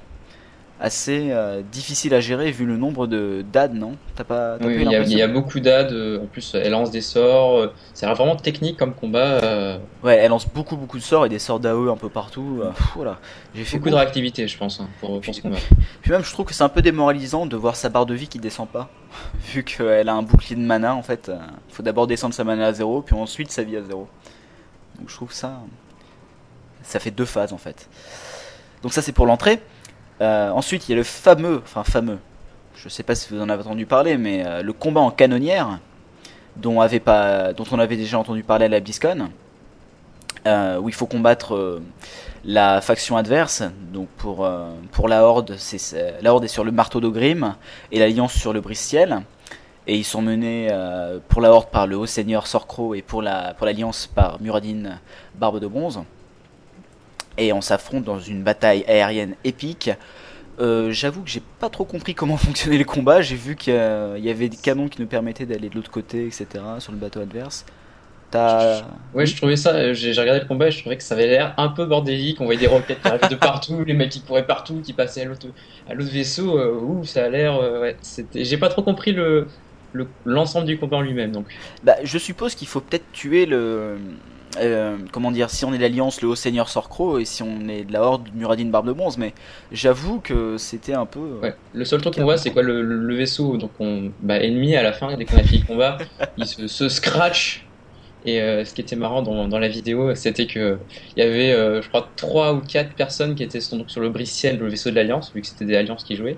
assez 0.80 1.28
euh, 1.30 1.62
difficile 1.62 2.14
à 2.14 2.20
gérer 2.20 2.50
vu 2.52 2.64
le 2.64 2.76
nombre 2.76 3.06
de 3.06 3.44
d'ad, 3.52 3.74
non? 3.74 3.96
T'as 4.14 4.24
pas 4.24 4.56
Oui, 4.60 4.76
il 4.80 5.12
y, 5.12 5.22
a 5.22 5.28
beaucoup 5.28 5.60
d'ad. 5.60 5.90
Euh, 5.92 6.22
en 6.22 6.26
plus, 6.26 6.54
elle 6.54 6.70
lance 6.70 6.90
des 6.90 7.00
sorts. 7.00 7.58
Euh, 7.58 7.72
c'est 7.94 8.06
vraiment 8.06 8.36
technique 8.36 8.76
comme 8.76 8.94
combat. 8.94 9.78
Ouais, 10.02 10.16
elle 10.16 10.30
lance 10.30 10.46
beaucoup 10.46 10.76
beaucoup 10.76 10.98
de 10.98 11.02
sorts 11.02 11.26
et 11.26 11.28
des 11.28 11.38
sorts 11.38 11.60
d'AE 11.60 11.90
un 11.90 11.96
peu 11.96 12.08
partout. 12.08 12.62
voilà. 12.94 13.18
J'ai 13.54 13.64
fait 13.64 13.78
beaucoup 13.78 13.90
de 13.90 13.96
réactivité, 13.96 14.46
je 14.46 14.56
pense, 14.56 14.80
hein, 14.80 14.88
pour, 15.00 15.20
ce 15.24 15.40
combat. 15.40 15.58
Puis 16.02 16.12
même, 16.12 16.24
je 16.24 16.32
trouve 16.32 16.46
que 16.46 16.54
c'est 16.54 16.64
un 16.64 16.68
peu 16.68 16.82
démoralisant 16.82 17.46
de 17.46 17.56
voir 17.56 17.74
sa 17.74 17.88
barre 17.88 18.06
de 18.06 18.14
vie 18.14 18.28
qui 18.28 18.38
descend 18.38 18.68
pas, 18.68 18.88
vu 19.52 19.64
qu'elle 19.64 20.08
a 20.08 20.14
un 20.14 20.22
bouclier 20.22 20.56
de 20.56 20.60
mana. 20.64 20.94
En 20.94 21.02
fait, 21.02 21.30
il 21.68 21.74
faut 21.74 21.82
d'abord 21.82 22.06
descendre 22.06 22.34
sa 22.34 22.44
mana 22.44 22.66
à 22.66 22.72
zéro, 22.72 23.02
puis 23.02 23.16
ensuite 23.16 23.50
sa 23.50 23.64
vie 23.64 23.76
à 23.76 23.82
zéro. 23.82 24.08
Donc 24.98 25.08
je 25.08 25.14
trouve 25.14 25.32
ça, 25.32 25.60
ça 26.82 26.98
fait 26.98 27.10
deux 27.10 27.24
phases 27.24 27.52
en 27.52 27.58
fait. 27.58 27.88
Donc 28.82 28.92
ça 28.92 29.02
c'est 29.02 29.12
pour 29.12 29.26
l'entrée. 29.26 29.60
Euh, 30.20 30.50
ensuite, 30.50 30.88
il 30.88 30.92
y 30.92 30.94
a 30.94 30.96
le 30.96 31.04
fameux, 31.04 31.60
enfin 31.64 31.84
fameux, 31.84 32.18
je 32.74 32.88
sais 32.88 33.02
pas 33.02 33.14
si 33.14 33.32
vous 33.32 33.40
en 33.40 33.48
avez 33.48 33.62
entendu 33.62 33.86
parler, 33.86 34.16
mais 34.16 34.44
euh, 34.44 34.62
le 34.62 34.72
combat 34.72 35.00
en 35.00 35.10
canonnière, 35.10 35.78
dont, 36.56 36.78
on 36.78 36.80
avait 37.78 37.96
déjà 37.96 38.18
entendu 38.18 38.42
parler 38.42 38.64
à 38.64 38.68
la 38.68 38.80
BlizzCon, 38.80 39.30
euh, 40.46 40.78
où 40.78 40.88
il 40.88 40.94
faut 40.94 41.06
combattre 41.06 41.80
la 42.44 42.80
faction 42.80 43.16
adverse. 43.16 43.62
Donc 43.92 44.08
pour, 44.16 44.48
pour 44.90 45.08
la 45.08 45.24
Horde, 45.24 45.54
c'est, 45.56 46.20
la 46.20 46.32
Horde 46.32 46.44
est 46.44 46.48
sur 46.48 46.64
le 46.64 46.72
marteau 46.72 47.00
d'Ogrim 47.00 47.54
et 47.92 48.00
l'Alliance 48.00 48.32
sur 48.32 48.52
le 48.52 48.60
brise-ciel. 48.60 49.22
Et 49.86 49.96
ils 49.96 50.04
sont 50.04 50.20
menés 50.20 50.68
pour 51.28 51.40
la 51.40 51.52
Horde 51.52 51.70
par 51.70 51.86
le 51.86 51.96
Haut 51.96 52.06
Seigneur 52.06 52.46
Sorcro 52.48 52.94
et 52.94 53.02
pour, 53.02 53.24
pour 53.56 53.66
l'Alliance 53.66 54.08
par 54.08 54.40
Muradin 54.40 54.98
Barbe 55.36 55.60
de 55.60 55.66
Bronze 55.68 56.02
et 57.38 57.52
on 57.52 57.60
s'affronte 57.60 58.04
dans 58.04 58.18
une 58.18 58.42
bataille 58.42 58.84
aérienne 58.86 59.34
épique. 59.44 59.90
Euh, 60.60 60.90
j'avoue 60.90 61.22
que 61.22 61.30
j'ai 61.30 61.42
pas 61.60 61.70
trop 61.70 61.84
compris 61.84 62.14
comment 62.14 62.36
fonctionnaient 62.36 62.78
les 62.78 62.84
combats. 62.84 63.22
J'ai 63.22 63.36
vu 63.36 63.56
qu'il 63.56 63.72
y 63.74 64.30
avait 64.30 64.48
des 64.48 64.56
canons 64.56 64.88
qui 64.88 65.00
nous 65.00 65.06
permettaient 65.06 65.46
d'aller 65.46 65.68
de 65.68 65.74
l'autre 65.74 65.90
côté, 65.90 66.26
etc. 66.26 66.46
sur 66.80 66.92
le 66.92 66.98
bateau 66.98 67.20
adverse. 67.20 67.64
T'as... 68.30 68.82
Ouais, 69.14 69.24
je 69.24 69.34
trouvais 69.36 69.56
ça. 69.56 69.94
J'ai 69.94 70.10
regardé 70.10 70.40
le 70.40 70.46
combat 70.46 70.68
et 70.68 70.70
je 70.70 70.80
trouvais 70.80 70.98
que 70.98 71.02
ça 71.02 71.14
avait 71.14 71.28
l'air 71.28 71.54
un 71.56 71.68
peu 71.68 71.86
bordélique. 71.86 72.40
On 72.40 72.44
voyait 72.44 72.60
des 72.60 72.66
roquettes 72.66 73.00
qui 73.00 73.08
arrivaient 73.08 73.28
de 73.28 73.34
partout, 73.36 73.84
les 73.84 73.94
mecs 73.94 74.10
qui 74.10 74.20
couraient 74.20 74.46
partout, 74.46 74.82
qui 74.82 74.92
passaient 74.92 75.22
à 75.22 75.24
l'autre, 75.24 75.46
à 75.88 75.94
l'autre 75.94 76.10
vaisseau. 76.10 76.58
Euh, 76.58 76.78
ouh, 76.78 77.04
ça 77.04 77.24
a 77.24 77.28
l'air. 77.30 77.56
Euh, 77.56 77.80
ouais. 77.80 77.96
J'ai 78.34 78.58
pas 78.58 78.68
trop 78.68 78.82
compris 78.82 79.12
le 79.12 79.46
l'ensemble 80.26 80.66
du 80.66 80.78
combat 80.78 80.98
en 80.98 81.00
lui-même. 81.00 81.32
Donc. 81.32 81.46
Bah, 81.82 81.96
je 82.02 82.18
suppose 82.18 82.54
qu'il 82.54 82.68
faut 82.68 82.80
peut-être 82.80 83.10
tuer 83.12 83.46
le 83.46 83.96
euh, 84.56 84.96
comment 85.12 85.30
dire, 85.30 85.50
si 85.50 85.64
on 85.64 85.72
est 85.72 85.78
l'Alliance, 85.78 86.22
le 86.22 86.28
Haut 86.28 86.34
Seigneur 86.34 86.68
Sorcro, 86.68 87.18
et 87.18 87.24
si 87.24 87.42
on 87.42 87.68
est 87.68 87.84
de 87.84 87.92
la 87.92 88.02
Horde, 88.02 88.28
Muradin 88.34 88.66
Barbe 88.66 88.86
de 88.86 88.92
Bronze, 88.92 89.18
mais 89.18 89.34
j'avoue 89.72 90.20
que 90.20 90.56
c'était 90.58 90.94
un 90.94 91.06
peu. 91.06 91.20
Euh, 91.20 91.40
ouais. 91.40 91.54
Le 91.74 91.84
seul 91.84 92.00
truc 92.00 92.14
qu'on 92.14 92.22
voit, 92.22 92.38
c'est 92.38 92.50
quoi 92.50 92.62
le, 92.62 93.14
vaisseau, 93.14 93.56
donc 93.56 93.70
on, 93.78 94.10
bah, 94.22 94.38
ennemi 94.38 94.76
à 94.76 94.82
la 94.82 94.92
fin, 94.92 95.16
dès 95.16 95.24
qu'on 95.24 95.36
a 95.36 95.42
fini 95.42 95.60
le 95.60 95.66
combat, 95.66 95.98
il 96.38 96.46
se, 96.46 96.88
scratch. 96.88 97.64
Et 98.24 98.42
euh, 98.42 98.64
ce 98.64 98.74
qui 98.74 98.80
était 98.80 98.96
marrant 98.96 99.22
dans, 99.22 99.46
dans 99.46 99.58
la 99.58 99.68
vidéo, 99.68 100.14
c'était 100.14 100.46
que 100.46 100.78
il 101.16 101.22
y 101.22 101.26
avait, 101.26 101.52
je 101.80 101.88
crois, 101.88 102.08
trois 102.16 102.52
ou 102.52 102.60
quatre 102.60 102.94
personnes 102.94 103.34
qui 103.34 103.42
étaient 103.42 103.60
donc, 103.72 103.90
sur 103.90 104.00
le 104.00 104.10
brise-ciel, 104.10 104.58
le 104.58 104.68
vaisseau 104.68 104.90
de 104.90 104.96
l'Alliance, 104.96 105.32
vu 105.34 105.40
que 105.40 105.46
c'était 105.46 105.64
des 105.64 105.76
Alliances 105.76 106.04
qui 106.04 106.16
jouaient. 106.16 106.36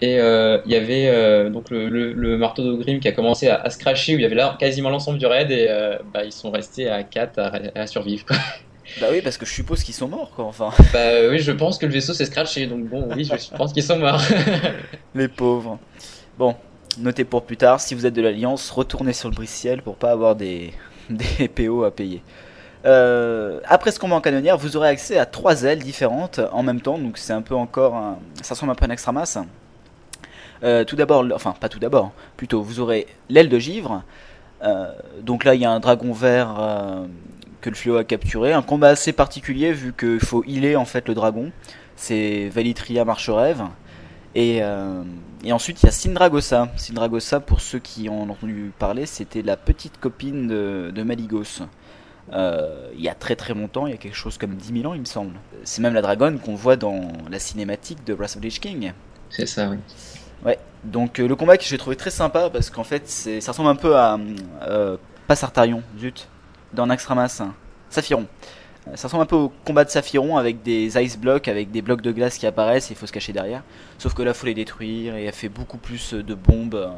Et 0.00 0.20
euh, 0.20 0.58
il 0.64 0.72
y 0.72 0.76
avait 0.76 1.08
euh, 1.08 1.50
donc 1.50 1.70
le, 1.70 1.88
le, 1.88 2.38
marteau 2.38 2.62
d'Ogrim 2.62 3.00
qui 3.00 3.08
a 3.08 3.12
commencé 3.12 3.48
à, 3.48 3.68
se 3.68 3.78
cracher, 3.78 4.14
où 4.14 4.18
il 4.18 4.22
y 4.22 4.24
avait 4.24 4.36
là 4.36 4.56
quasiment 4.58 4.90
l'ensemble 4.90 5.18
du 5.18 5.26
raid, 5.26 5.50
et 5.50 5.66
euh, 5.68 5.98
bah, 6.14 6.24
ils 6.24 6.32
sont 6.32 6.50
restés 6.50 6.88
à 6.88 7.02
4 7.02 7.38
à, 7.74 7.86
survivre. 7.86 8.24
Quoi. 8.24 8.36
Bah 9.00 9.08
oui, 9.10 9.20
parce 9.22 9.36
que 9.36 9.44
je 9.44 9.52
suppose 9.52 9.82
qu'ils 9.82 9.94
sont 9.94 10.08
morts, 10.08 10.30
quoi, 10.34 10.44
enfin. 10.44 10.70
Bah 10.92 11.28
oui, 11.28 11.40
je 11.40 11.50
pense 11.50 11.78
que 11.78 11.86
le 11.86 11.92
vaisseau 11.92 12.14
s'est 12.14 12.26
scratché, 12.26 12.66
donc 12.66 12.84
bon, 12.84 13.08
oui, 13.14 13.24
je 13.24 13.50
pense 13.56 13.72
qu'ils 13.72 13.82
sont 13.82 13.98
morts. 13.98 14.22
Les 15.16 15.28
pauvres. 15.28 15.78
Bon, 16.38 16.54
notez 16.98 17.24
pour 17.24 17.42
plus 17.42 17.56
tard, 17.56 17.80
si 17.80 17.96
vous 17.96 18.06
êtes 18.06 18.14
de 18.14 18.22
l'Alliance, 18.22 18.70
retournez 18.70 19.12
sur 19.12 19.28
le 19.28 19.34
brise-ciel 19.34 19.82
pour 19.82 19.96
pas 19.96 20.12
avoir 20.12 20.36
des, 20.36 20.72
des 21.10 21.48
PO 21.48 21.82
à 21.82 21.90
payer. 21.90 22.22
après 22.84 23.90
ce 23.90 23.98
combat 23.98 24.14
en 24.14 24.20
canonnière, 24.20 24.56
vous 24.56 24.76
aurez 24.76 24.90
accès 24.90 25.18
à 25.18 25.26
trois 25.26 25.64
ailes 25.64 25.80
différentes 25.80 26.38
en 26.52 26.62
même 26.62 26.80
temps, 26.80 26.98
donc 26.98 27.18
c'est 27.18 27.32
un 27.32 27.42
peu 27.42 27.56
encore 27.56 27.96
un... 27.96 28.20
ça 28.42 28.54
ressemble 28.54 28.70
un 28.70 28.76
peu 28.76 28.84
à 28.84 28.88
un 28.88 28.92
extra 28.92 29.10
Euh, 30.62 30.84
tout 30.84 30.96
d'abord, 30.96 31.24
enfin 31.34 31.54
pas 31.58 31.68
tout 31.68 31.78
d'abord, 31.78 32.12
plutôt 32.36 32.62
vous 32.62 32.80
aurez 32.80 33.06
l'aile 33.28 33.48
de 33.48 33.58
givre, 33.58 34.02
Euh, 34.60 34.92
donc 35.22 35.44
là, 35.44 35.54
il 35.54 35.60
y 35.60 35.64
a 35.64 35.70
un 35.70 35.78
dragon 35.78 36.12
vert 36.12 36.56
euh, 36.58 37.06
que 37.60 37.70
le 37.70 37.76
fléau 37.76 37.96
a 37.96 38.02
capturé. 38.02 38.52
Un 38.52 38.62
combat 38.62 38.88
assez 38.88 39.12
particulier 39.12 39.72
vu 39.72 39.92
qu'il 39.92 40.18
faut 40.18 40.42
healer 40.44 40.74
en 40.74 40.84
fait 40.84 41.06
le 41.06 41.14
dragon. 41.14 41.52
C'est 41.94 42.48
Valitria 42.48 43.04
Marche-Rêve. 43.04 43.62
Et, 44.34 44.60
et 45.44 45.52
ensuite, 45.52 45.82
il 45.82 45.86
y 45.86 45.88
a 45.88 45.92
Sindragosa. 45.92 46.68
Sindragosa, 46.76 47.38
pour 47.38 47.60
ceux 47.60 47.78
qui 47.78 48.08
en 48.08 48.14
ont 48.14 48.30
entendu 48.30 48.72
parler, 48.80 49.06
c'était 49.06 49.42
la 49.42 49.56
petite 49.56 49.98
copine 50.00 50.48
de, 50.48 51.02
Maligos. 51.04 51.62
Il 52.32 53.00
y 53.00 53.08
a 53.08 53.14
très 53.14 53.36
très 53.36 53.54
longtemps, 53.54 53.86
il 53.86 53.92
y 53.92 53.94
a 53.94 53.98
quelque 53.98 54.16
chose 54.16 54.38
comme 54.38 54.56
10 54.56 54.80
000 54.82 54.90
ans, 54.90 54.94
il 54.94 55.00
me 55.00 55.06
semble. 55.06 55.34
C'est 55.62 55.82
même 55.82 55.94
la 55.94 56.02
dragonne 56.02 56.40
qu'on 56.40 56.56
voit 56.56 56.76
dans 56.76 57.12
la 57.30 57.38
cinématique 57.38 58.04
de 58.04 58.12
Wrath 58.12 58.36
of 58.36 58.42
the 58.42 58.48
King. 58.48 58.92
C'est 59.30 59.46
ça, 59.46 59.68
oui. 59.68 59.78
Ouais, 60.44 60.58
donc 60.84 61.18
euh, 61.18 61.26
le 61.26 61.34
combat 61.34 61.56
que 61.56 61.64
j'ai 61.64 61.78
trouvé 61.78 61.96
très 61.96 62.10
sympa 62.10 62.48
parce 62.50 62.70
qu'en 62.70 62.84
fait 62.84 63.08
ça 63.08 63.50
ressemble 63.50 63.70
un 63.70 63.76
peu 63.76 63.96
à 63.96 64.18
euh, 64.62 64.96
pas 65.26 65.36
Sartarion, 65.36 65.82
zut, 65.98 66.28
dans 66.72 66.86
Naxxramas, 66.86 67.40
hein, 67.40 67.54
Saphiron. 67.90 68.26
Euh, 68.88 68.96
Ça 68.96 69.08
ressemble 69.08 69.22
un 69.22 69.26
peu 69.26 69.36
au 69.36 69.52
combat 69.64 69.84
de 69.84 69.90
Saphiron 69.90 70.36
avec 70.36 70.62
des 70.62 70.96
ice 71.02 71.18
blocks, 71.18 71.48
avec 71.48 71.70
des 71.70 71.82
blocs 71.82 72.00
de 72.00 72.12
glace 72.12 72.38
qui 72.38 72.46
apparaissent 72.46 72.90
et 72.90 72.94
il 72.94 72.96
faut 72.96 73.06
se 73.06 73.12
cacher 73.12 73.32
derrière. 73.32 73.62
Sauf 73.98 74.14
que 74.14 74.22
là 74.22 74.34
faut 74.34 74.46
les 74.46 74.54
détruire 74.54 75.16
et 75.16 75.24
elle 75.24 75.32
fait 75.32 75.48
beaucoup 75.48 75.78
plus 75.78 76.14
de 76.14 76.34
bombes 76.34 76.74
euh, 76.74 76.88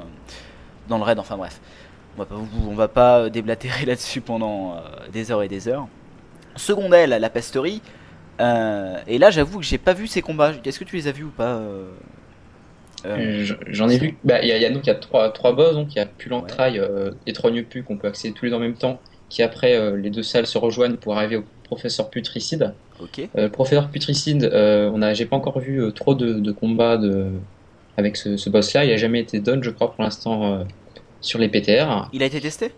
dans 0.88 0.98
le 0.98 1.04
raid, 1.04 1.18
enfin 1.18 1.36
bref. 1.36 1.60
On 2.18 2.74
va 2.74 2.88
pas, 2.88 3.30
déblatérer 3.30 3.84
là-dessus 3.86 4.20
pendant 4.20 4.74
euh, 4.74 4.80
des 5.12 5.30
heures 5.30 5.42
et 5.42 5.48
des 5.48 5.68
heures. 5.68 5.88
Seconde 6.56 6.92
aile, 6.94 7.10
la 7.10 7.30
pesterie. 7.30 7.82
Euh, 8.40 8.98
et 9.06 9.18
là 9.18 9.30
j'avoue 9.30 9.58
que 9.58 9.64
j'ai 9.64 9.78
pas 9.78 9.92
vu 9.92 10.06
ces 10.06 10.22
combats. 10.22 10.52
Est-ce 10.64 10.78
que 10.78 10.84
tu 10.84 10.96
les 10.96 11.08
as 11.08 11.12
vus 11.12 11.24
ou 11.24 11.30
pas 11.30 11.60
euh, 13.04 13.16
euh, 13.16 13.54
J'en 13.68 13.88
ai 13.88 13.98
vu. 13.98 14.16
Bah, 14.24 14.40
il 14.42 14.48
y 14.48 14.52
a, 14.52 14.56
il 14.56 14.62
y 14.62 14.66
a 14.66 14.70
donc 14.70 14.86
y 14.86 14.90
a 14.90 14.94
trois, 14.94 15.30
trois 15.30 15.52
boss 15.52 15.74
donc 15.74 15.94
il 15.94 15.96
y 15.96 16.00
a 16.00 16.06
Pulantrail 16.06 16.78
euh, 16.78 17.12
et 17.26 17.32
Trogne-Pu 17.32 17.82
qu'on 17.82 17.96
peut 17.96 18.08
accéder 18.08 18.34
tous 18.34 18.44
les 18.44 18.50
deux 18.50 18.56
en 18.56 18.60
même 18.60 18.74
temps, 18.74 19.00
qui 19.28 19.42
après 19.42 19.96
les 19.96 20.10
deux 20.10 20.22
salles 20.22 20.46
se 20.46 20.58
rejoignent 20.58 20.96
pour 20.96 21.16
arriver 21.16 21.36
au 21.36 21.44
professeur 21.64 22.10
Putricide. 22.10 22.74
Ok. 23.00 23.28
Le 23.34 23.48
professeur 23.48 23.88
Putricide, 23.88 24.50
on 24.52 25.02
a, 25.02 25.14
j'ai 25.14 25.26
pas 25.26 25.36
encore 25.36 25.58
vu 25.60 25.82
trop 25.94 26.14
de, 26.14 26.34
de 26.34 26.52
combats 26.52 26.96
de 26.96 27.26
avec 27.96 28.16
ce, 28.16 28.36
ce 28.36 28.50
boss-là. 28.50 28.84
Il 28.84 28.92
a 28.92 28.96
jamais 28.96 29.20
été 29.20 29.40
done, 29.40 29.62
je 29.62 29.70
crois, 29.70 29.92
pour 29.92 30.02
l'instant 30.02 30.64
sur 31.20 31.38
les 31.38 31.48
PTR. 31.48 32.08
Il 32.12 32.22
a 32.22 32.26
été 32.26 32.40
testé? 32.40 32.72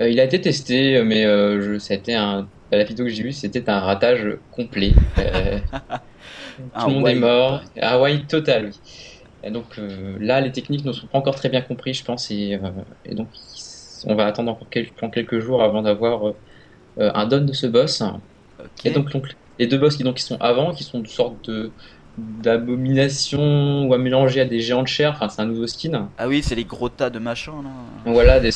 Il 0.00 0.20
a 0.20 0.24
été 0.24 0.40
testé, 0.40 1.02
mais 1.02 1.24
je, 1.24 1.78
ça 1.78 1.94
a 1.94 1.96
été 1.96 2.14
un. 2.14 2.48
La 2.70 2.84
vidéo 2.84 3.06
que 3.06 3.10
j'ai 3.10 3.22
vue, 3.22 3.32
c'était 3.32 3.68
un 3.70 3.80
ratage 3.80 4.36
complet. 4.52 4.92
Euh, 5.18 5.58
tout 6.80 6.88
le 6.88 6.94
monde 6.94 7.08
est 7.08 7.14
mort. 7.14 7.62
Un 7.80 7.88
Hawaii 7.88 8.26
total, 8.26 8.66
oui. 8.66 8.72
Et 9.48 9.50
donc 9.50 9.78
euh, 9.78 10.16
là, 10.20 10.42
les 10.42 10.52
techniques 10.52 10.84
ne 10.84 10.92
sont 10.92 11.06
pas 11.06 11.16
encore 11.16 11.34
très 11.34 11.48
bien 11.48 11.62
comprises, 11.62 11.96
je 11.98 12.04
pense, 12.04 12.30
et, 12.30 12.54
euh, 12.62 12.70
et 13.06 13.14
donc 13.14 13.30
on 14.04 14.14
va 14.14 14.26
attendre 14.26 14.52
encore 14.52 14.68
quelques, 14.68 15.40
jours 15.40 15.62
avant 15.62 15.80
d'avoir 15.80 16.26
euh, 16.26 16.32
un 17.14 17.26
don 17.26 17.44
de 17.46 17.52
ce 17.54 17.66
boss. 17.66 18.02
Et 18.84 18.90
donc, 18.90 19.10
donc, 19.10 19.26
les 19.58 19.66
deux 19.66 19.78
boss 19.78 19.96
qui, 19.96 20.02
donc, 20.02 20.16
qui 20.18 20.22
sont 20.22 20.36
avant, 20.40 20.74
qui 20.74 20.84
sont 20.84 20.98
une 20.98 21.06
sorte 21.06 21.48
de 21.48 21.72
d'abomination 22.18 23.86
ou 23.86 23.94
à 23.94 23.98
mélanger 23.98 24.40
à 24.40 24.44
des 24.44 24.60
géants 24.60 24.82
de 24.82 24.88
chair, 24.88 25.12
enfin 25.12 25.28
c'est 25.28 25.40
un 25.40 25.46
nouveau 25.46 25.68
skin. 25.68 26.10
Ah 26.18 26.26
oui, 26.28 26.42
c'est 26.42 26.56
les 26.56 26.64
gros 26.64 26.88
tas 26.88 27.10
de 27.10 27.20
machins 27.20 27.62
là. 27.62 28.12
Voilà, 28.12 28.40
des- 28.40 28.50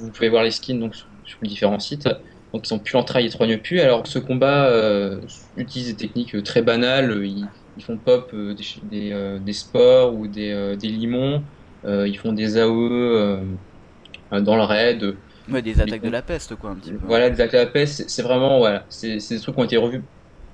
vous 0.00 0.10
pouvez 0.12 0.28
voir 0.28 0.44
les 0.44 0.52
skins 0.52 0.78
donc, 0.78 0.94
sur, 0.94 1.08
sur 1.24 1.38
différents 1.42 1.80
sites. 1.80 2.08
Donc 2.54 2.64
ils 2.64 2.68
sont 2.68 2.78
plus 2.78 2.96
entrailles 2.96 3.26
et 3.26 3.30
trogne 3.30 3.58
pu. 3.58 3.80
Alors 3.80 4.06
ce 4.06 4.18
combat 4.20 4.66
euh, 4.68 5.20
utilise 5.56 5.88
des 5.88 5.96
techniques 5.96 6.42
très 6.44 6.62
banales. 6.62 7.26
Ils, 7.26 7.48
ils 7.78 7.84
font 7.84 7.98
pop 7.98 8.30
euh, 8.34 8.54
des, 8.82 9.12
euh, 9.12 9.38
des 9.40 9.52
spores 9.54 10.14
ou 10.16 10.28
des, 10.28 10.50
euh, 10.52 10.76
des 10.76 10.88
limons. 10.88 11.46
Ils 11.84 12.18
font 12.18 12.32
des 12.34 12.56
AOE 12.58 13.58
dans 14.32 14.56
le 14.56 14.62
raid. 14.64 15.22
Ouais, 15.48 15.62
des 15.62 15.80
attaques 15.80 16.02
de 16.02 16.10
la 16.10 16.22
peste 16.22 16.56
quoi 16.56 16.70
un 16.70 16.76
petit 16.76 16.92
peu. 16.92 17.06
Voilà, 17.06 17.30
des 17.30 17.40
actes 17.40 17.54
de 17.54 17.58
la 17.58 17.66
paix, 17.66 17.86
c'est 17.86 18.22
vraiment 18.22 18.58
voilà, 18.58 18.86
c'est 18.90 19.16
des 19.16 19.40
trucs 19.40 19.54
qui 19.54 19.60
ont 19.60 19.64
été 19.64 19.76
revus 19.76 20.04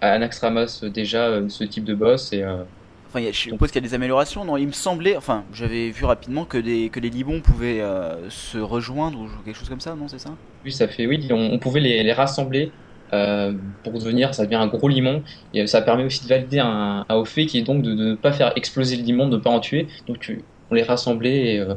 à 0.01 0.13
Anaxramas 0.13 0.81
euh, 0.85 0.91
déjà 0.91 1.49
ce 1.49 1.65
type 1.65 1.85
de 1.85 1.95
boss 1.95 2.33
et 2.33 2.43
euh, 2.43 2.65
Enfin, 3.07 3.21
il 3.21 3.25
y 3.27 3.29
a- 3.29 3.33
je 3.33 3.39
suppose 3.39 3.71
qu'il 3.71 3.83
y 3.83 3.85
a 3.85 3.89
des 3.89 3.95
améliorations. 3.95 4.45
Non, 4.45 4.57
il 4.57 4.67
me 4.67 4.73
semblait, 4.73 5.17
enfin, 5.17 5.47
j'avais 5.53 5.91
vu 5.91 6.05
rapidement 6.05 6.47
que 6.47 6.59
des 6.59 6.91
que 6.91 7.01
les 7.01 7.11
libons 7.11 7.41
pouvaient 7.43 7.81
euh, 7.81 8.29
se 8.31 8.59
rejoindre 8.59 9.21
ou 9.21 9.29
quelque 9.45 9.57
chose 9.57 9.69
comme 9.69 9.81
ça, 9.81 9.95
non, 9.95 10.09
c'est 10.09 10.19
ça? 10.19 10.39
Oui 10.65 10.73
ça 10.73 10.89
fait 10.89 11.07
oui 11.07 11.29
on, 11.31 11.37
on 11.53 11.59
pouvait 11.59 11.81
les, 11.81 12.03
les 12.03 12.13
rassembler 12.13 12.79
euh, 13.13 13.53
pour 13.83 13.93
devenir 13.93 14.35
ça 14.35 14.45
devient 14.45 14.57
un 14.57 14.67
gros 14.67 14.89
limon 14.89 15.23
et 15.53 15.67
ça 15.67 15.83
permet 15.83 16.05
aussi 16.05 16.25
de 16.25 16.29
valider 16.29 16.59
un, 16.59 17.05
fait 17.25 17.47
qui 17.47 17.59
est 17.59 17.63
donc 17.63 17.83
de, 17.83 17.95
de 17.95 18.05
ne 18.11 18.15
pas 18.15 18.33
faire 18.33 18.53
exploser 18.57 18.97
le 18.97 19.03
limon, 19.03 19.29
de 19.29 19.37
ne 19.37 19.41
pas 19.41 19.51
en 19.51 19.61
tuer. 19.61 19.87
Donc 20.09 20.33
on 20.71 20.75
les 20.75 20.83
rassemblait 20.83 21.55
et 21.55 21.61
euh, 21.61 21.75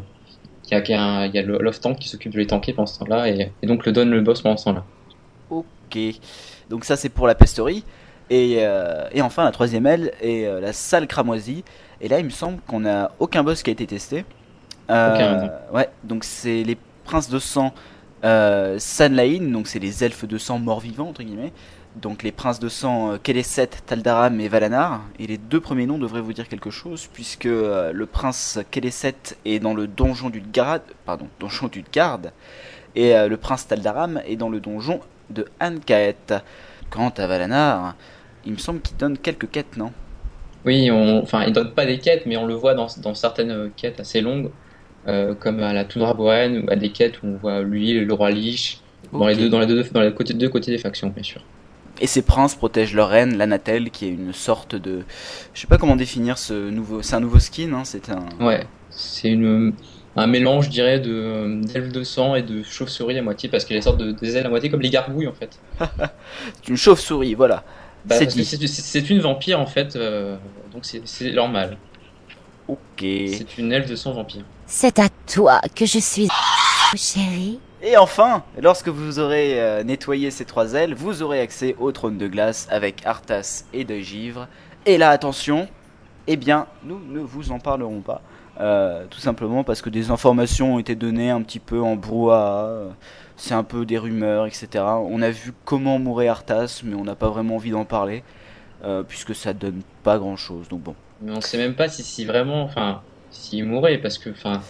il 0.70 0.78
y 0.78 0.94
a, 0.94 1.28
y 1.28 1.38
a 1.38 1.42
y 1.42 1.46
Love 1.46 1.80
Tank 1.80 2.00
qui 2.00 2.10
s'occupe 2.10 2.34
de 2.34 2.40
les 2.40 2.48
tanker 2.48 2.74
pendant 2.74 2.88
ce 2.88 3.00
temps-là 3.00 3.30
et, 3.30 3.52
et 3.62 3.68
donc 3.68 3.86
le 3.86 3.92
donne 3.92 4.10
le 4.10 4.22
boss 4.22 4.42
pendant 4.42 4.58
ce 4.58 4.66
temps-là. 4.66 4.84
Ok. 5.50 5.98
Donc 6.70 6.86
ça 6.86 6.96
c'est 6.96 7.10
pour 7.10 7.28
la 7.28 7.36
pesterie. 7.36 7.84
Et, 8.30 8.58
euh, 8.60 9.08
et 9.14 9.22
enfin 9.22 9.46
la 9.46 9.52
troisième 9.52 9.86
aile 9.86 10.12
est 10.22 10.50
la 10.60 10.74
salle 10.74 11.08
cramoisie. 11.08 11.64
Et 12.02 12.08
là 12.08 12.20
il 12.20 12.26
me 12.26 12.30
semble 12.30 12.60
qu'on 12.68 12.82
n'a 12.82 13.12
aucun 13.20 13.44
boss 13.44 13.64
qui 13.64 13.70
a 13.70 13.74
été 13.74 13.86
testé. 13.86 14.26
Ouais, 14.90 15.90
donc 16.04 16.24
c'est 16.24 16.64
les 16.64 16.78
princes 17.04 17.30
de 17.30 17.40
sang 17.40 17.74
euh, 18.24 18.78
Sanlain, 18.80 19.52
donc 19.52 19.68
c'est 19.68 19.80
les 19.80 20.04
elfes 20.04 20.26
de 20.26 20.38
sang 20.38 20.60
morts-vivants 20.60 21.10
entre 21.10 21.24
guillemets. 21.24 21.54
Donc 22.02 22.22
les 22.22 22.32
princes 22.32 22.60
de 22.60 22.70
sang 22.70 23.14
euh, 23.14 23.18
Keleset, 23.18 23.70
Taldaram 23.86 24.40
et 24.40 24.48
Valanar. 24.48 25.02
Et 25.20 25.26
les 25.26 25.38
deux 25.38 25.60
premiers 25.60 25.88
noms 25.88 25.98
devraient 25.98 26.22
vous 26.22 26.34
dire 26.34 26.48
quelque 26.48 26.70
chose 26.70 27.08
puisque 27.12 27.48
euh, 27.48 27.92
le 27.92 28.06
prince 28.06 28.60
Keleset 28.70 29.16
est 29.46 29.60
dans 29.60 29.74
le 29.74 29.88
donjon 29.88 30.30
du 30.30 30.42
garde, 30.42 30.84
pardon, 31.06 31.28
donjon 31.40 31.68
du 31.68 31.84
et 32.96 33.16
euh, 33.16 33.28
le 33.28 33.38
prince 33.38 33.68
Taldaram 33.68 34.22
est 34.26 34.36
dans 34.36 34.50
le 34.50 34.60
donjon 34.60 35.00
de 35.30 35.46
Ankaet. 35.60 36.42
Quant 36.90 37.14
à 37.18 37.28
Valanar, 37.28 37.96
il 38.46 38.54
me 38.54 38.58
semble 38.58 38.80
qu'il 38.80 38.96
donne 38.96 39.18
quelques 39.18 39.52
quêtes, 39.52 39.76
non? 39.76 39.92
Oui, 40.66 40.90
on, 40.90 41.22
enfin, 41.22 41.44
il 41.46 41.54
donne 41.54 41.74
pas 41.74 41.86
des 41.86 42.00
quêtes, 42.00 42.26
mais 42.26 42.38
on 42.38 42.46
le 42.46 42.54
voit 42.54 42.74
dans 42.74 42.88
certaines 43.14 43.70
quêtes 43.76 44.00
assez 44.00 44.22
longues, 44.22 44.50
euh, 45.08 45.34
comme 45.34 45.62
à 45.62 45.74
la 45.74 45.86
Toundra 45.86 46.14
Boréenne 46.14 46.64
ou 46.66 46.72
à 46.72 46.76
des 46.76 46.90
quêtes 46.90 47.22
où 47.24 47.28
on 47.28 47.38
voit 47.38 47.62
lui, 47.62 47.94
le 47.94 48.14
roi 48.14 48.32
Lich, 48.32 48.82
dans 49.14 49.28
les 49.28 49.36
deux, 49.36 49.50
dans 49.50 49.60
les 49.60 49.66
deux, 49.66 49.84
dans 49.84 50.02
les 50.02 50.14
côtés, 50.14 50.34
deux 50.34 50.50
côtés 50.50 50.72
des 50.72 50.78
factions, 50.78 51.10
bien 51.10 51.24
sûr. 51.24 51.42
Et 52.00 52.08
ces 52.08 52.22
princes 52.22 52.56
protègent 52.56 52.94
leur 52.94 53.10
reine, 53.10 53.38
l'Anatel, 53.38 53.90
qui 53.90 54.06
est 54.06 54.10
une 54.10 54.34
sorte 54.34 54.76
de... 54.76 55.02
Je 55.54 55.62
sais 55.62 55.68
pas 55.68 55.78
comment 55.78 55.96
définir 55.96 56.38
ce 56.38 56.70
nouveau... 56.70 57.02
C'est 57.02 57.16
un 57.16 57.20
nouveau 57.20 57.40
skin, 57.40 57.74
hein 57.74 57.84
c'est 57.86 58.10
un... 58.10 58.26
Ouais, 58.40 58.68
c'est 58.92 59.30
une, 59.30 59.74
un 60.16 60.28
mélange, 60.28 60.66
je 60.66 60.70
dirais, 60.72 61.00
de 61.00 61.62
d'elfe 61.64 61.92
de 61.92 62.04
sang 62.04 62.36
et 62.36 62.42
de 62.42 62.64
chauve-souris 62.64 63.18
à 63.18 63.22
moitié, 63.22 63.50
parce 63.50 63.66
qu'elle 63.66 63.78
est 63.78 63.82
sorte 63.82 64.00
de 64.00 64.12
des 64.12 64.36
ailes 64.36 64.46
à 64.46 64.50
moitié 64.50 64.70
comme 64.70 64.82
les 64.82 64.90
gargouilles 64.90 65.28
en 65.28 65.34
fait. 65.34 65.60
C'est 65.80 66.68
une 66.70 66.78
chauve-souris, 66.78 67.36
voilà. 67.36 67.64
Bah, 68.06 68.16
c'est 68.20 69.10
une 69.10 69.20
vampire 69.20 69.60
en 69.60 69.66
fait, 69.66 69.96
euh, 69.96 70.38
donc 70.74 70.86
c'est 70.86 71.02
c'est 71.06 71.32
normal. 71.32 71.78
Ok. 72.68 72.80
C'est 73.00 73.58
une 73.58 73.72
elfe 73.72 73.90
de 73.90 73.96
sang 73.96 74.14
vampire. 74.14 74.44
C'est 74.70 75.00
à 75.00 75.08
toi 75.34 75.62
que 75.76 75.86
je 75.86 76.00
suis, 76.00 76.28
chérie. 76.96 77.60
Et 77.82 77.96
enfin, 77.96 78.44
lorsque 78.62 78.90
vous 78.90 79.20
aurez 79.20 79.62
euh, 79.62 79.84
nettoyé 79.84 80.30
ces 80.32 80.46
trois 80.46 80.74
ailes, 80.74 80.94
vous 80.94 81.22
aurez 81.22 81.40
accès 81.40 81.76
au 81.80 81.92
trône 81.92 82.18
de 82.18 82.28
glace 82.28 82.68
avec 82.70 83.06
Arthas 83.06 83.64
et 83.74 83.86
de 83.86 83.96
Givre. 84.00 84.48
Et 84.86 84.98
là, 84.98 85.12
attention, 85.12 85.70
eh 86.28 86.36
bien, 86.38 86.68
nous 86.84 87.00
ne 87.00 87.20
vous 87.20 87.52
en 87.52 87.60
parlerons 87.60 88.02
pas. 88.02 88.22
Euh, 88.60 89.06
tout 89.10 89.20
simplement 89.20 89.64
parce 89.64 89.82
que 89.82 89.90
des 89.90 90.10
informations 90.12 90.76
ont 90.76 90.80
été 90.80 90.96
données 90.96 91.30
un 91.30 91.42
petit 91.44 91.60
peu 91.60 91.80
en 91.82 91.96
brouhaha. 91.96 92.66
euh, 92.66 92.90
C'est 93.38 93.54
un 93.54 93.64
peu 93.64 93.86
des 93.86 93.98
rumeurs, 94.00 94.48
etc. 94.48 94.84
On 94.84 95.22
a 95.22 95.30
vu 95.30 95.54
comment 95.64 96.00
mourait 96.00 96.28
Arthas, 96.28 96.82
mais 96.84 96.96
on 96.96 97.04
n'a 97.04 97.16
pas 97.16 97.30
vraiment 97.30 97.56
envie 97.56 97.72
d'en 97.72 97.86
parler. 97.86 98.24
euh, 98.84 99.04
puisque 99.04 99.36
ça 99.36 99.54
donne 99.54 99.82
pas 100.04 100.18
grand 100.20 100.36
chose. 100.38 100.68
Donc 100.70 100.82
bon. 100.82 100.96
Mais 101.22 101.32
on 101.32 101.42
sait 101.42 101.58
même 101.58 101.76
pas 101.76 101.90
si, 101.90 102.04
si 102.04 102.26
vraiment, 102.26 102.64
enfin, 102.64 103.02
s'il 103.32 103.66
mourait, 103.66 103.98
parce 103.98 104.18
que, 104.18 104.30
enfin, 104.30 104.62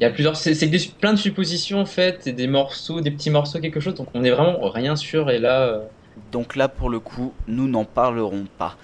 il 0.00 0.04
y 0.04 0.06
a 0.06 0.10
plusieurs, 0.10 0.36
c'est 0.36 0.56
plein 0.98 1.12
de 1.12 1.18
suppositions 1.18 1.80
en 1.80 1.86
fait, 1.86 2.26
et 2.26 2.32
des 2.32 2.46
morceaux, 2.46 3.00
des 3.00 3.10
petits 3.10 3.30
morceaux, 3.30 3.60
quelque 3.60 3.80
chose, 3.80 3.94
donc 3.94 4.08
on 4.14 4.24
est 4.24 4.30
vraiment 4.30 4.58
rien 4.68 4.96
sûr, 4.96 5.30
et 5.30 5.38
là, 5.38 5.62
euh, 5.62 5.80
Donc 6.32 6.56
là, 6.56 6.68
pour 6.68 6.90
le 6.90 7.00
coup, 7.00 7.34
nous 7.46 7.68
n'en 7.68 7.84
parlerons 7.84 8.46
pas. 8.58 8.76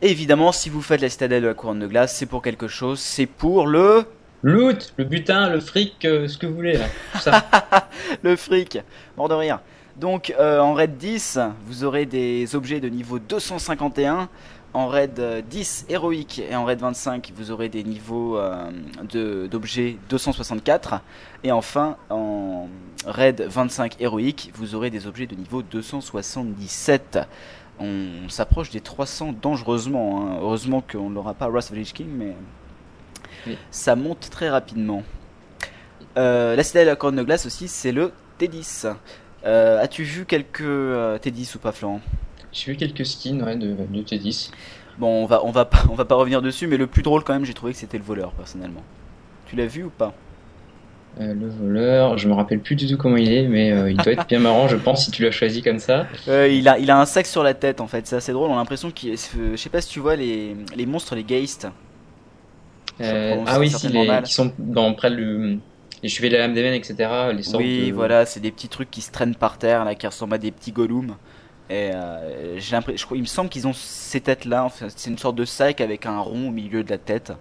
Évidemment, 0.00 0.50
si 0.50 0.68
vous 0.68 0.82
faites 0.82 1.00
la 1.00 1.08
citadelle 1.08 1.42
de 1.42 1.48
la 1.48 1.54
couronne 1.54 1.78
de 1.78 1.86
glace, 1.86 2.16
c'est 2.16 2.26
pour 2.26 2.42
quelque 2.42 2.66
chose, 2.66 2.98
c'est 2.98 3.26
pour 3.26 3.66
le... 3.66 4.04
loot, 4.42 4.92
le 4.96 5.04
butin, 5.04 5.48
le 5.48 5.60
fric, 5.60 6.04
euh, 6.04 6.26
ce 6.26 6.38
que 6.38 6.46
vous 6.46 6.54
voulez, 6.56 6.76
là, 6.76 6.86
tout 7.12 7.18
ça. 7.18 7.44
le 8.22 8.34
fric, 8.34 8.78
mort 9.16 9.28
de 9.28 9.34
rire. 9.34 9.60
Donc 9.96 10.34
euh, 10.40 10.58
en 10.58 10.72
raid 10.74 10.96
10, 10.96 11.38
vous 11.66 11.84
aurez 11.84 12.06
des 12.06 12.56
objets 12.56 12.80
de 12.80 12.88
niveau 12.88 13.18
251. 13.18 14.28
En 14.74 14.88
raid 14.88 15.18
euh, 15.20 15.42
10 15.42 15.86
héroïque 15.90 16.38
et 16.50 16.56
en 16.56 16.64
raid 16.64 16.80
25, 16.80 17.30
vous 17.36 17.50
aurez 17.50 17.68
des 17.68 17.84
niveaux 17.84 18.38
euh, 18.38 18.70
de- 19.10 19.46
d'objets 19.46 19.98
264. 20.08 20.94
Et 21.44 21.52
enfin, 21.52 21.96
en 22.08 22.68
raid 23.06 23.42
25 23.46 24.00
héroïque, 24.00 24.50
vous 24.54 24.74
aurez 24.74 24.88
des 24.88 25.06
objets 25.06 25.26
de 25.26 25.34
niveau 25.34 25.60
277. 25.62 27.18
On 27.80 28.28
s'approche 28.28 28.70
des 28.70 28.80
300 28.80 29.34
dangereusement. 29.42 30.22
hein. 30.26 30.38
Heureusement 30.40 30.80
qu'on 30.82 31.10
ne 31.10 31.14
l'aura 31.16 31.34
pas 31.34 31.46
à 31.46 31.48
Wrath 31.50 31.70
Lich 31.70 31.92
King, 31.92 32.08
mais 32.16 32.34
Oui. 33.46 33.58
ça 33.70 33.94
monte 33.94 34.30
très 34.30 34.48
rapidement. 34.48 35.02
Euh, 36.16 36.56
la 36.56 36.62
citadelle 36.62 36.86
de 36.86 36.90
la 36.92 36.96
couronne 36.96 37.16
de 37.16 37.22
glace 37.22 37.44
aussi, 37.44 37.68
c'est 37.68 37.92
le 37.92 38.12
T10. 38.40 38.94
Euh, 39.44 39.82
As-tu 39.82 40.04
vu 40.04 40.24
quelques 40.24 40.60
euh, 40.62 41.18
T10 41.18 41.56
ou 41.56 41.58
pas, 41.58 41.72
Florent? 41.72 42.00
J'ai 42.52 42.72
vu 42.72 42.76
quelques 42.76 43.06
skins 43.06 43.42
ouais, 43.42 43.56
de, 43.56 43.68
de 43.68 44.02
T10. 44.02 44.50
Bon, 44.98 45.22
on 45.22 45.26
va, 45.26 45.44
on, 45.44 45.50
va 45.50 45.64
pas, 45.64 45.84
on 45.90 45.94
va 45.94 46.04
pas 46.04 46.14
revenir 46.14 46.42
dessus, 46.42 46.66
mais 46.66 46.76
le 46.76 46.86
plus 46.86 47.02
drôle 47.02 47.24
quand 47.24 47.32
même, 47.32 47.44
j'ai 47.44 47.54
trouvé 47.54 47.72
que 47.72 47.78
c'était 47.78 47.98
le 47.98 48.04
voleur, 48.04 48.32
personnellement. 48.32 48.82
Tu 49.46 49.56
l'as 49.56 49.66
vu 49.66 49.84
ou 49.84 49.90
pas? 49.90 50.14
Euh, 51.20 51.34
le 51.34 51.48
voleur, 51.48 52.16
je 52.16 52.26
me 52.26 52.32
rappelle 52.32 52.60
plus 52.60 52.74
du 52.74 52.86
tout 52.86 52.96
comment 52.96 53.18
il 53.18 53.30
est, 53.30 53.46
mais 53.46 53.70
euh, 53.70 53.90
il 53.90 53.98
doit 53.98 54.14
être 54.14 54.26
bien 54.26 54.38
marrant, 54.38 54.66
je 54.68 54.76
pense, 54.76 55.04
si 55.04 55.10
tu 55.10 55.22
l'as 55.22 55.30
choisi 55.30 55.60
comme 55.62 55.78
ça. 55.78 56.06
Euh, 56.28 56.48
il, 56.48 56.66
a, 56.68 56.78
il 56.78 56.90
a 56.90 56.98
un 56.98 57.04
sac 57.04 57.26
sur 57.26 57.42
la 57.42 57.52
tête 57.52 57.82
en 57.82 57.86
fait, 57.86 58.06
c'est 58.06 58.16
assez 58.16 58.32
drôle. 58.32 58.50
On 58.50 58.54
a 58.54 58.58
l'impression 58.58 58.90
qu'il. 58.90 59.16
Je 59.18 59.56
sais 59.56 59.68
pas 59.68 59.82
si 59.82 59.90
tu 59.90 60.00
vois 60.00 60.16
les, 60.16 60.56
les 60.74 60.86
monstres, 60.86 61.14
les 61.14 61.24
Geist. 61.24 61.68
Prononce 62.96 63.48
ah 63.50 63.58
oui, 63.58 63.70
si, 63.70 63.88
les, 63.88 64.06
mal. 64.06 64.22
qui 64.22 64.32
sont 64.32 64.52
dans, 64.58 64.94
près 64.94 65.10
le, 65.10 65.58
les 66.02 66.08
cheveux 66.08 66.28
de 66.28 66.34
la 66.34 66.40
lame 66.40 66.54
des 66.54 66.62
veines, 66.62 66.74
etc. 66.74 67.10
Les 67.34 67.42
sortes 67.42 67.62
Oui, 67.62 67.88
de- 67.88 67.94
voilà, 67.94 68.24
c'est 68.24 68.40
des 68.40 68.50
petits 68.50 68.68
trucs 68.68 68.90
qui 68.90 69.00
se 69.00 69.10
traînent 69.10 69.34
par 69.34 69.58
terre 69.58 69.84
là, 69.84 69.94
qui 69.94 70.06
ressemblent 70.06 70.34
à 70.34 70.38
des 70.38 70.50
petits 70.50 70.72
golems. 70.72 71.16
Euh, 71.72 72.58
j'ai 72.58 72.76
je 72.96 73.06
il 73.14 73.20
me 73.20 73.26
semble 73.26 73.48
qu'ils 73.48 73.66
ont 73.66 73.72
ces 73.72 74.20
têtes 74.20 74.44
là. 74.44 74.64
Enfin, 74.64 74.86
c'est 74.94 75.10
une 75.10 75.18
sorte 75.18 75.36
de 75.36 75.44
sac 75.44 75.80
avec 75.80 76.06
un 76.06 76.18
rond 76.18 76.48
au 76.48 76.50
milieu 76.50 76.84
de 76.84 76.90
la 76.90 76.98
tête. 76.98 77.32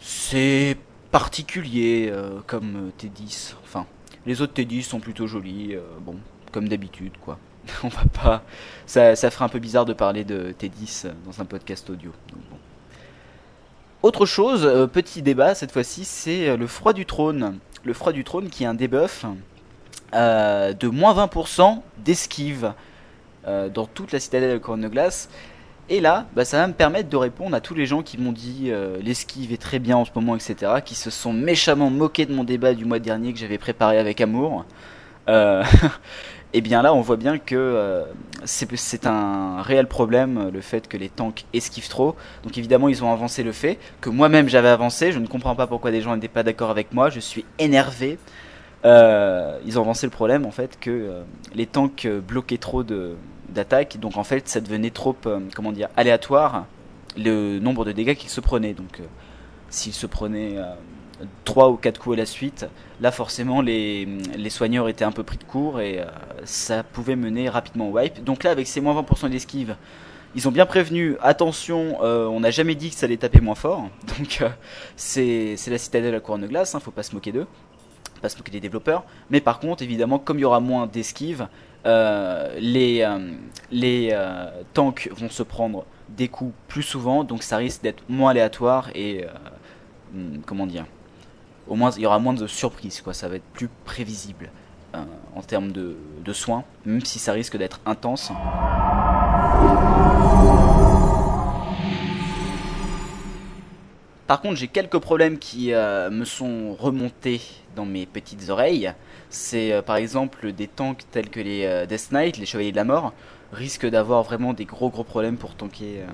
C'est 0.00 0.76
particulier 1.10 2.10
euh, 2.12 2.40
comme 2.46 2.90
euh, 3.00 3.02
T10. 3.02 3.54
Enfin, 3.64 3.86
les 4.26 4.40
autres 4.40 4.54
T10 4.54 4.82
sont 4.82 5.00
plutôt 5.00 5.26
jolis. 5.26 5.76
bon, 6.00 6.16
comme 6.52 6.68
d'habitude 6.68 7.12
quoi. 7.20 7.38
On 7.82 7.88
va 7.88 8.04
pas. 8.22 8.42
Ça, 8.86 9.16
ça 9.16 9.30
ferait 9.30 9.44
un 9.44 9.48
peu 9.48 9.58
bizarre 9.58 9.84
de 9.84 9.94
parler 9.94 10.24
de 10.24 10.52
T10 10.52 11.08
dans 11.26 11.40
un 11.40 11.44
podcast 11.44 11.88
audio. 11.90 12.12
Autre 14.02 14.26
chose, 14.26 14.88
petit 14.92 15.22
débat 15.22 15.54
cette 15.54 15.72
fois-ci, 15.72 16.04
c'est 16.04 16.56
le 16.56 16.66
froid 16.66 16.92
du 16.92 17.06
trône. 17.06 17.58
Le 17.84 17.94
froid 17.94 18.12
du 18.12 18.22
trône 18.22 18.50
qui 18.50 18.64
est 18.64 18.66
un 18.66 18.74
debuff 18.74 19.24
de 20.12 20.88
moins 20.88 21.14
20% 21.14 21.80
d'esquive 21.98 22.74
euh, 23.46 23.68
dans 23.68 23.86
toute 23.86 24.12
la 24.12 24.20
citadelle 24.20 24.52
de 24.52 24.58
Couronne 24.58 24.82
de 24.82 24.88
Glace. 24.88 25.28
Et 25.90 26.00
là, 26.00 26.26
bah, 26.34 26.44
ça 26.46 26.58
va 26.58 26.66
me 26.66 26.72
permettre 26.72 27.10
de 27.10 27.16
répondre 27.16 27.54
à 27.54 27.60
tous 27.60 27.74
les 27.74 27.84
gens 27.84 28.02
qui 28.02 28.16
m'ont 28.16 28.32
dit 28.32 28.68
euh, 28.68 28.96
l'esquive 29.02 29.52
est 29.52 29.60
très 29.60 29.78
bien 29.78 29.98
en 29.98 30.04
ce 30.06 30.10
moment, 30.14 30.34
etc. 30.34 30.72
Qui 30.84 30.94
se 30.94 31.10
sont 31.10 31.32
méchamment 31.32 31.90
moqués 31.90 32.24
de 32.24 32.34
mon 32.34 32.44
débat 32.44 32.72
du 32.72 32.86
mois 32.86 32.98
dernier 32.98 33.34
que 33.34 33.38
j'avais 33.38 33.58
préparé 33.58 33.98
avec 33.98 34.22
amour. 34.22 34.64
Euh, 35.28 35.62
et 36.54 36.62
bien 36.62 36.80
là, 36.80 36.94
on 36.94 37.02
voit 37.02 37.18
bien 37.18 37.36
que 37.36 37.54
euh, 37.54 38.04
c'est 38.46 39.06
un 39.06 39.60
réel 39.60 39.86
problème 39.86 40.48
le 40.50 40.60
fait 40.62 40.88
que 40.88 40.96
les 40.96 41.10
tanks 41.10 41.44
esquivent 41.52 41.88
trop. 41.88 42.16
Donc 42.44 42.56
évidemment, 42.56 42.88
ils 42.88 43.04
ont 43.04 43.12
avancé 43.12 43.42
le 43.42 43.52
fait 43.52 43.78
que 44.00 44.08
moi-même 44.08 44.48
j'avais 44.48 44.68
avancé. 44.68 45.12
Je 45.12 45.18
ne 45.18 45.26
comprends 45.26 45.54
pas 45.54 45.66
pourquoi 45.66 45.90
des 45.90 46.00
gens 46.00 46.14
n'étaient 46.14 46.28
pas 46.28 46.44
d'accord 46.44 46.70
avec 46.70 46.94
moi. 46.94 47.10
Je 47.10 47.20
suis 47.20 47.44
énervé. 47.58 48.18
Euh, 48.84 49.58
ils 49.64 49.78
ont 49.78 49.82
avancé 49.82 50.06
le 50.06 50.10
problème 50.10 50.44
en 50.44 50.50
fait 50.50 50.78
que 50.78 50.90
euh, 50.90 51.22
les 51.54 51.66
tanks 51.66 52.04
euh, 52.04 52.20
bloquaient 52.20 52.58
trop 52.58 52.82
d'attaques. 52.82 53.98
Donc 53.98 54.16
en 54.16 54.24
fait, 54.24 54.48
ça 54.48 54.60
devenait 54.60 54.90
trop, 54.90 55.16
comment 55.54 55.72
dire, 55.72 55.88
aléatoire 55.96 56.66
le 57.16 57.58
nombre 57.60 57.84
de 57.84 57.92
dégâts 57.92 58.14
qu'ils 58.14 58.30
se 58.30 58.40
prenaient. 58.40 58.74
Donc 58.74 59.00
s'ils 59.70 59.94
se 59.94 60.06
prenaient 60.06 60.58
euh, 60.58 60.74
3 61.44 61.70
ou 61.70 61.76
4 61.76 61.98
coups 61.98 62.14
à 62.14 62.18
la 62.18 62.26
suite, 62.26 62.66
là 63.00 63.10
forcément 63.10 63.62
les, 63.62 64.06
les 64.36 64.50
soigneurs 64.50 64.88
étaient 64.88 65.04
un 65.04 65.12
peu 65.12 65.22
pris 65.22 65.38
de 65.38 65.44
court 65.44 65.80
et 65.80 66.00
ça 66.44 66.82
pouvait 66.82 67.16
mener 67.16 67.48
rapidement 67.48 67.88
au 67.88 67.92
wipe. 67.92 68.22
Donc 68.24 68.44
là 68.44 68.50
avec 68.50 68.66
ces 68.66 68.80
moins 68.80 69.00
20% 69.00 69.30
d'esquive, 69.30 69.76
ils 70.34 70.48
ont 70.48 70.50
bien 70.50 70.66
prévenu, 70.66 71.16
attention, 71.22 72.00
on 72.02 72.40
n'a 72.40 72.50
jamais 72.50 72.74
dit 72.74 72.90
que 72.90 72.96
ça 72.96 73.06
allait 73.06 73.16
taper 73.16 73.40
moins 73.40 73.54
fort. 73.54 73.88
Donc 74.18 74.38
euh, 74.42 74.48
c'est 74.96 75.56
la 75.68 75.78
citadelle 75.78 76.14
à 76.14 76.20
couronne 76.20 76.42
de 76.42 76.46
glace, 76.48 76.74
hein, 76.74 76.80
faut 76.80 76.90
pas 76.90 77.04
se 77.04 77.14
moquer 77.14 77.32
d'eux, 77.32 77.46
pas 78.24 78.30
se 78.30 78.38
moquer 78.38 78.52
des 78.52 78.60
développeurs. 78.60 79.04
Mais 79.28 79.42
par 79.42 79.60
contre, 79.60 79.82
évidemment, 79.82 80.18
comme 80.18 80.38
il 80.38 80.42
y 80.42 80.44
aura 80.46 80.60
moins 80.60 80.86
d'esquive, 80.86 81.46
euh, 81.84 82.56
les, 82.58 83.02
euh, 83.02 83.32
les 83.70 84.08
euh, 84.12 84.46
tanks 84.72 85.10
vont 85.12 85.28
se 85.28 85.42
prendre 85.42 85.84
des 86.08 86.28
coups 86.28 86.54
plus 86.68 86.82
souvent, 86.82 87.22
donc 87.22 87.42
ça 87.42 87.58
risque 87.58 87.82
d'être 87.82 88.02
moins 88.08 88.30
aléatoire 88.30 88.88
et 88.94 89.26
hum, 90.14 90.40
comment 90.46 90.66
dire 90.66 90.86
au 91.66 91.76
moins 91.76 91.90
il 91.92 92.02
y 92.02 92.06
aura 92.06 92.18
moins 92.18 92.34
de 92.34 92.46
surprises 92.46 93.00
quoi 93.00 93.14
ça 93.14 93.26
va 93.28 93.36
être 93.36 93.50
plus 93.54 93.68
prévisible 93.86 94.50
en 95.34 95.40
termes 95.40 95.72
de, 95.72 95.96
de 96.22 96.32
soins 96.34 96.62
même 96.84 97.04
si 97.04 97.18
ça 97.18 97.32
risque 97.32 97.56
d'être 97.56 97.80
intense 97.86 98.30
par 104.26 104.42
contre 104.42 104.56
j'ai 104.56 104.68
quelques 104.68 104.98
problèmes 104.98 105.38
qui 105.38 105.70
me 105.72 106.24
sont 106.26 106.74
remontés 106.74 107.40
dans 107.74 107.84
mes 107.84 108.06
petites 108.06 108.48
oreilles 108.50 108.92
c'est 109.30 109.72
euh, 109.72 109.82
par 109.82 109.96
exemple 109.96 110.52
des 110.52 110.68
tanks 110.68 111.04
tels 111.10 111.28
que 111.28 111.40
les 111.40 111.64
euh, 111.64 111.86
Death 111.86 112.10
Knight 112.12 112.38
les 112.38 112.46
chevaliers 112.46 112.70
de 112.70 112.76
la 112.76 112.84
mort 112.84 113.12
risquent 113.52 113.88
d'avoir 113.88 114.22
vraiment 114.22 114.52
des 114.52 114.64
gros 114.64 114.90
gros 114.90 115.04
problèmes 115.04 115.36
pour 115.36 115.54
tanker 115.54 116.00
euh, 116.00 116.06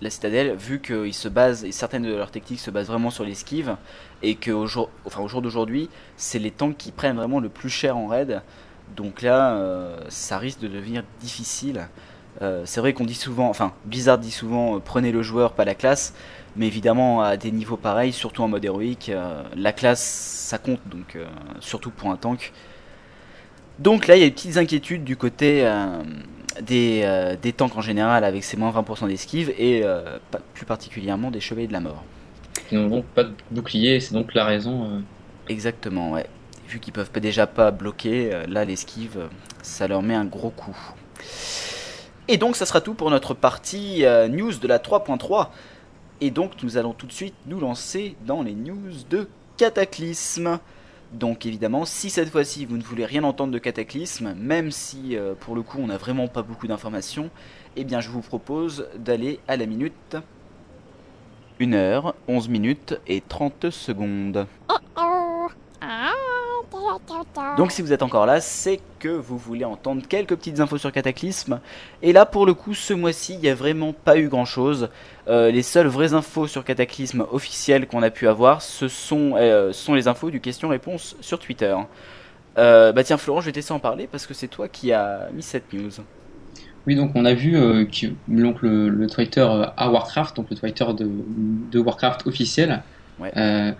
la 0.00 0.10
citadelle, 0.10 0.54
vu 0.56 0.80
qu'ils 0.80 1.14
se 1.14 1.28
basent, 1.28 1.64
et 1.64 1.72
certaines 1.72 2.02
de 2.02 2.14
leurs 2.14 2.30
techniques 2.30 2.60
se 2.60 2.70
basent 2.70 2.88
vraiment 2.88 3.10
sur 3.10 3.24
l'esquive, 3.24 3.76
et 4.22 4.34
qu'au 4.34 4.66
jour, 4.66 4.90
enfin, 5.06 5.22
au 5.22 5.28
jour 5.28 5.40
d'aujourd'hui, 5.40 5.88
c'est 6.16 6.40
les 6.40 6.50
tanks 6.50 6.76
qui 6.76 6.90
prennent 6.90 7.16
vraiment 7.16 7.40
le 7.40 7.48
plus 7.48 7.70
cher 7.70 7.96
en 7.96 8.08
raid. 8.08 8.42
Donc 8.96 9.22
là, 9.22 9.58
ça 10.08 10.36
risque 10.36 10.60
de 10.60 10.68
devenir 10.68 11.04
difficile. 11.20 11.88
C'est 12.40 12.80
vrai 12.80 12.92
qu'on 12.92 13.04
dit 13.04 13.14
souvent, 13.14 13.48
enfin, 13.48 13.72
Blizzard 13.86 14.18
dit 14.18 14.32
souvent, 14.32 14.78
prenez 14.80 15.10
le 15.10 15.22
joueur, 15.22 15.52
pas 15.52 15.64
la 15.64 15.76
classe, 15.76 16.12
mais 16.56 16.66
évidemment, 16.66 17.22
à 17.22 17.36
des 17.36 17.50
niveaux 17.50 17.76
pareils, 17.76 18.12
surtout 18.12 18.42
en 18.42 18.48
mode 18.48 18.64
héroïque, 18.64 19.08
euh, 19.08 19.42
la 19.56 19.72
classe, 19.72 20.02
ça 20.02 20.58
compte, 20.58 20.80
donc 20.86 21.16
euh, 21.16 21.26
surtout 21.60 21.90
pour 21.90 22.10
un 22.10 22.16
tank. 22.16 22.52
Donc 23.78 24.06
là, 24.06 24.16
il 24.16 24.20
y 24.20 24.22
a 24.22 24.26
des 24.26 24.32
petites 24.32 24.56
inquiétudes 24.56 25.04
du 25.04 25.16
côté 25.16 25.66
euh, 25.66 26.02
des, 26.62 27.36
des 27.42 27.52
tanks 27.52 27.76
en 27.76 27.80
général 27.80 28.22
avec 28.22 28.44
ces 28.44 28.56
moins 28.56 28.70
20% 28.70 29.08
d'esquive 29.08 29.52
et 29.58 29.82
plus 30.54 30.64
particulièrement 30.64 31.32
des 31.32 31.40
chevaliers 31.40 31.66
de 31.66 31.72
la 31.72 31.80
mort. 31.80 32.04
Ils 32.70 32.78
n'ont 32.78 32.88
donc 32.88 33.04
pas 33.06 33.24
de 33.24 33.32
bouclier, 33.50 33.98
c'est 33.98 34.14
donc 34.14 34.32
la 34.34 34.44
raison. 34.44 35.02
Exactement, 35.48 36.12
ouais. 36.12 36.26
Vu 36.68 36.78
qu'ils 36.78 36.92
peuvent 36.92 37.10
déjà 37.20 37.48
pas 37.48 37.72
bloquer, 37.72 38.30
là 38.46 38.64
l'esquive, 38.64 39.28
ça 39.62 39.88
leur 39.88 40.02
met 40.02 40.14
un 40.14 40.24
gros 40.24 40.50
coup. 40.50 40.76
Et 42.28 42.38
donc 42.38 42.56
ça 42.56 42.64
sera 42.64 42.80
tout 42.80 42.94
pour 42.94 43.10
notre 43.10 43.34
partie 43.34 44.04
euh, 44.04 44.28
news 44.28 44.54
de 44.54 44.66
la 44.66 44.78
3.3. 44.78 45.48
Et 46.20 46.30
donc 46.30 46.62
nous 46.62 46.76
allons 46.76 46.92
tout 46.92 47.06
de 47.06 47.12
suite 47.12 47.34
nous 47.46 47.60
lancer 47.60 48.16
dans 48.26 48.42
les 48.42 48.54
news 48.54 48.92
de 49.10 49.28
Cataclysme. 49.56 50.58
Donc 51.12 51.46
évidemment, 51.46 51.84
si 51.84 52.10
cette 52.10 52.30
fois-ci 52.30 52.64
vous 52.66 52.76
ne 52.76 52.82
voulez 52.82 53.04
rien 53.04 53.24
entendre 53.24 53.52
de 53.52 53.58
Cataclysme, 53.58 54.34
même 54.34 54.70
si 54.70 55.16
euh, 55.16 55.34
pour 55.38 55.54
le 55.54 55.62
coup 55.62 55.78
on 55.80 55.86
n'a 55.86 55.96
vraiment 55.96 56.28
pas 56.28 56.42
beaucoup 56.42 56.66
d'informations, 56.66 57.30
eh 57.76 57.84
bien 57.84 58.00
je 58.00 58.10
vous 58.10 58.20
propose 58.20 58.88
d'aller 58.96 59.38
à 59.46 59.56
la 59.56 59.66
minute 59.66 60.16
1 61.60 61.72
heure, 61.72 62.14
11 62.26 62.48
minutes 62.48 62.98
et 63.06 63.20
30 63.20 63.70
secondes. 63.70 64.46
Donc 67.56 67.72
si 67.72 67.82
vous 67.82 67.92
êtes 67.92 68.02
encore 68.02 68.26
là, 68.26 68.40
c'est 68.40 68.80
que 68.98 69.08
vous 69.08 69.38
voulez 69.38 69.64
entendre 69.64 70.02
quelques 70.08 70.34
petites 70.36 70.60
infos 70.60 70.78
sur 70.78 70.92
Cataclysme. 70.92 71.60
Et 72.02 72.12
là, 72.12 72.26
pour 72.26 72.46
le 72.46 72.54
coup, 72.54 72.74
ce 72.74 72.92
mois-ci, 72.94 73.34
il 73.34 73.40
n'y 73.40 73.48
a 73.48 73.54
vraiment 73.54 73.92
pas 73.92 74.16
eu 74.18 74.28
grand-chose. 74.28 74.88
Euh, 75.28 75.50
les 75.50 75.62
seules 75.62 75.86
vraies 75.86 76.14
infos 76.14 76.46
sur 76.46 76.64
Cataclysme 76.64 77.24
officielles 77.32 77.86
qu'on 77.86 78.02
a 78.02 78.10
pu 78.10 78.28
avoir, 78.28 78.62
ce 78.62 78.88
sont, 78.88 79.34
euh, 79.36 79.72
sont 79.72 79.94
les 79.94 80.08
infos 80.08 80.30
du 80.30 80.40
question-réponse 80.40 81.16
sur 81.20 81.38
Twitter. 81.38 81.74
Euh, 82.58 82.92
bah 82.92 83.02
tiens, 83.02 83.16
Florent, 83.16 83.40
je 83.40 83.46
vais 83.46 83.52
te 83.52 83.56
laisser 83.56 83.72
en 83.72 83.80
parler 83.80 84.06
parce 84.06 84.26
que 84.26 84.34
c'est 84.34 84.48
toi 84.48 84.68
qui 84.68 84.92
as 84.92 85.28
mis 85.34 85.42
cette 85.42 85.72
news. 85.72 85.90
Oui, 86.86 86.94
donc 86.96 87.12
on 87.14 87.24
a 87.24 87.32
vu 87.34 87.56
euh, 87.56 87.86
que 87.86 88.08
donc 88.28 88.60
le, 88.62 88.90
le 88.90 89.06
Twitter 89.08 89.46
à 89.76 89.90
Warcraft, 89.90 90.36
donc 90.36 90.50
le 90.50 90.56
Twitter 90.56 90.84
de, 90.96 91.08
de 91.08 91.78
Warcraft 91.78 92.26
officiel, 92.26 92.82
Ouais. 93.18 93.32
euh, 93.36 93.72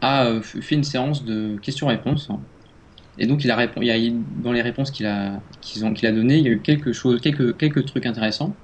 a 0.00 0.26
euh, 0.26 0.40
fait 0.42 0.74
une 0.74 0.84
séance 0.84 1.24
de 1.24 1.56
questions-réponses. 1.62 2.28
Et 3.18 3.26
donc 3.26 3.44
il 3.44 3.50
a 3.50 3.66
il 3.80 3.84
y 3.84 3.90
a 3.90 4.12
dans 4.42 4.52
les 4.52 4.62
réponses 4.62 4.90
qu'il 4.90 5.06
a 5.06 5.40
ont 5.82 5.92
a 5.92 6.12
données, 6.12 6.36
il 6.38 6.44
y 6.44 6.48
a 6.48 6.52
eu 6.52 6.60
quelque 6.60 6.92
chose, 6.92 7.20
quelques 7.20 7.56
quelques 7.56 7.86
trucs 7.86 8.06
intéressants. 8.06 8.54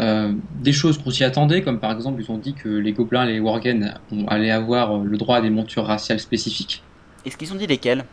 Euh, 0.00 0.32
des 0.60 0.72
choses 0.72 0.96
qu'on 0.96 1.10
s'y 1.10 1.22
attendait, 1.24 1.60
comme 1.62 1.78
par 1.78 1.92
exemple 1.92 2.22
ils 2.22 2.30
ont 2.30 2.38
dit 2.38 2.54
que 2.54 2.68
les 2.68 2.92
gobelins 2.92 3.26
et 3.28 3.32
les 3.34 3.40
worgen 3.40 3.94
allaient 4.28 4.50
avoir 4.50 4.96
euh, 4.96 5.04
le 5.04 5.18
droit 5.18 5.36
à 5.38 5.40
des 5.42 5.50
montures 5.50 5.84
raciales 5.84 6.20
spécifiques. 6.20 6.82
Est-ce 7.26 7.36
qu'ils 7.36 7.52
ont 7.52 7.56
dit 7.56 7.66
lesquels 7.66 8.04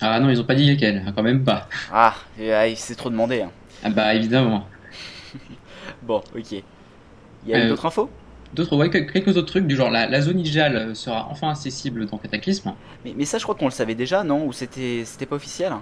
Ah 0.00 0.20
non, 0.20 0.28
ils 0.28 0.40
ont 0.40 0.44
pas 0.44 0.54
dit 0.54 0.66
lesquelles, 0.66 1.02
hein, 1.06 1.12
quand 1.16 1.22
même 1.22 1.44
pas. 1.44 1.68
Ah, 1.92 2.14
euh, 2.38 2.72
c'est 2.76 2.94
trop 2.94 3.08
demandé. 3.08 3.40
hein. 3.42 3.50
Ah 3.84 3.90
bah 3.90 4.14
évidemment. 4.14 4.66
Bon, 6.02 6.22
ok. 6.36 6.52
Il 6.52 6.62
y 7.50 7.54
a 7.54 7.58
Euh, 7.58 7.68
d'autres 7.68 7.86
infos 7.86 8.10
D'autres, 8.54 8.76
ouais, 8.76 8.90
quel- 8.90 9.10
quelques 9.10 9.36
autres 9.36 9.46
trucs 9.48 9.66
du 9.66 9.76
genre 9.76 9.90
la, 9.90 10.06
la 10.08 10.20
zone 10.20 10.40
Ijal 10.40 10.94
sera 10.96 11.28
enfin 11.30 11.50
accessible 11.50 12.06
dans 12.06 12.16
Cataclysme. 12.18 12.72
mais, 13.04 13.14
mais 13.16 13.24
ça, 13.24 13.38
je 13.38 13.42
crois 13.42 13.54
qu'on 13.54 13.66
le 13.66 13.70
savait 13.70 13.94
déjà, 13.94 14.24
non? 14.24 14.46
Ou 14.46 14.52
c'était 14.52 15.02
c'était 15.04 15.26
pas 15.26 15.36
officiel? 15.36 15.72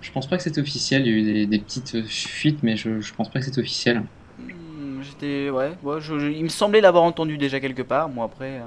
Je 0.00 0.10
pense 0.12 0.28
pas 0.28 0.36
que 0.36 0.42
c'est 0.42 0.58
officiel, 0.58 1.06
il 1.06 1.12
y 1.12 1.14
a 1.14 1.18
eu 1.18 1.22
des, 1.22 1.46
des 1.46 1.58
petites 1.58 1.94
euh, 1.94 2.02
fuites, 2.04 2.62
mais 2.62 2.76
je, 2.76 3.00
je 3.00 3.14
pense 3.14 3.30
pas 3.30 3.40
que 3.40 3.44
c'est 3.46 3.58
officiel. 3.58 4.02
Hmm, 4.38 5.02
J'étais. 5.02 5.50
Ouais, 5.50 5.72
ouais 5.82 6.00
je- 6.00 6.18
je- 6.18 6.26
il 6.30 6.44
me 6.44 6.48
semblait 6.48 6.80
l'avoir 6.80 7.04
entendu 7.04 7.36
déjà 7.38 7.58
quelque 7.60 7.82
part. 7.82 8.08
Moi, 8.08 8.24
après, 8.24 8.58
euh, 8.58 8.64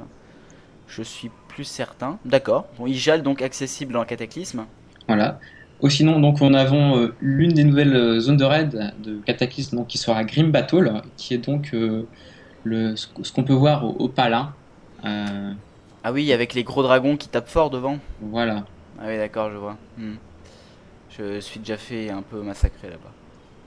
je 0.87 1.03
suis 1.03 1.29
plus 1.47 1.63
certain. 1.63 2.17
D'accord. 2.25 2.67
Bon, 2.77 2.87
Ijal 2.87 3.21
donc 3.23 3.41
accessible 3.41 3.93
dans 3.93 4.03
Cataclysme. 4.05 4.65
Voilà. 5.07 5.39
Ou 5.81 5.89
sinon, 5.89 6.19
donc, 6.19 6.41
on 6.41 6.53
avons 6.55 6.97
euh, 6.97 7.13
l'une 7.21 7.53
des 7.53 7.63
nouvelles 7.63 7.95
euh, 7.95 8.19
zones 8.19 8.37
de 8.37 8.43
raid 8.45 8.93
de 9.03 9.19
Cataclysme 9.25 9.77
donc, 9.77 9.87
qui 9.87 9.99
sera 9.99 10.23
Grim 10.23 10.49
Battle, 10.49 11.01
qui 11.17 11.35
est 11.35 11.37
donc 11.37 11.69
euh, 11.75 12.07
le, 12.67 12.95
ce 12.95 13.07
ce 13.23 13.31
qu'on 13.31 13.43
peut 13.43 13.53
voir 13.53 13.85
au, 13.85 13.91
au 13.99 14.07
Palin. 14.09 14.53
Euh, 15.05 15.53
Ah 16.03 16.11
oui, 16.11 16.31
avec 16.33 16.53
les 16.53 16.63
gros 16.63 16.83
dragons 16.83 17.17
qui 17.17 17.27
tapent 17.29 17.49
fort 17.49 17.69
devant. 17.69 17.97
voilà. 18.21 18.65
Ah 18.99 19.05
oui, 19.07 19.17
d'accord, 19.17 19.51
je 19.51 19.57
vois. 19.57 19.77
Hmm. 19.97 20.15
Je 21.09 21.39
suis 21.39 21.59
déjà 21.59 21.77
fait 21.77 22.09
un 22.09 22.21
peu 22.21 22.41
massacrer 22.41 22.89
là-bas. 22.89 23.11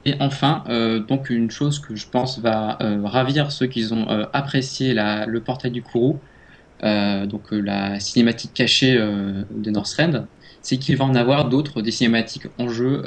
Et 0.04 0.14
enfin, 0.20 0.64
euh, 0.68 0.98
donc 1.00 1.30
une 1.30 1.50
chose 1.50 1.78
que 1.78 1.94
je 1.94 2.06
pense 2.08 2.38
va 2.38 2.78
euh, 2.80 3.00
ravir 3.04 3.52
ceux 3.52 3.66
qui 3.66 3.92
ont 3.92 4.08
euh, 4.08 4.24
apprécié 4.32 4.94
la, 4.94 5.26
le 5.26 5.40
portail 5.40 5.70
du 5.72 5.82
Kourou, 5.82 6.18
donc 6.82 7.50
la 7.50 8.00
cinématique 8.00 8.54
cachée 8.54 8.96
de 8.96 9.70
Northrend, 9.70 10.24
c'est 10.62 10.78
qu'il 10.78 10.96
va 10.96 11.04
en 11.04 11.14
avoir 11.14 11.48
d'autres, 11.48 11.82
des 11.82 11.90
cinématiques 11.90 12.46
en 12.58 12.68
jeu 12.70 13.02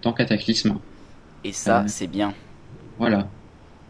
dans 0.00 0.14
Cataclysme. 0.14 0.78
Et 1.44 1.52
ça, 1.52 1.84
c'est 1.86 2.06
bien. 2.06 2.32
Voilà. 2.98 3.28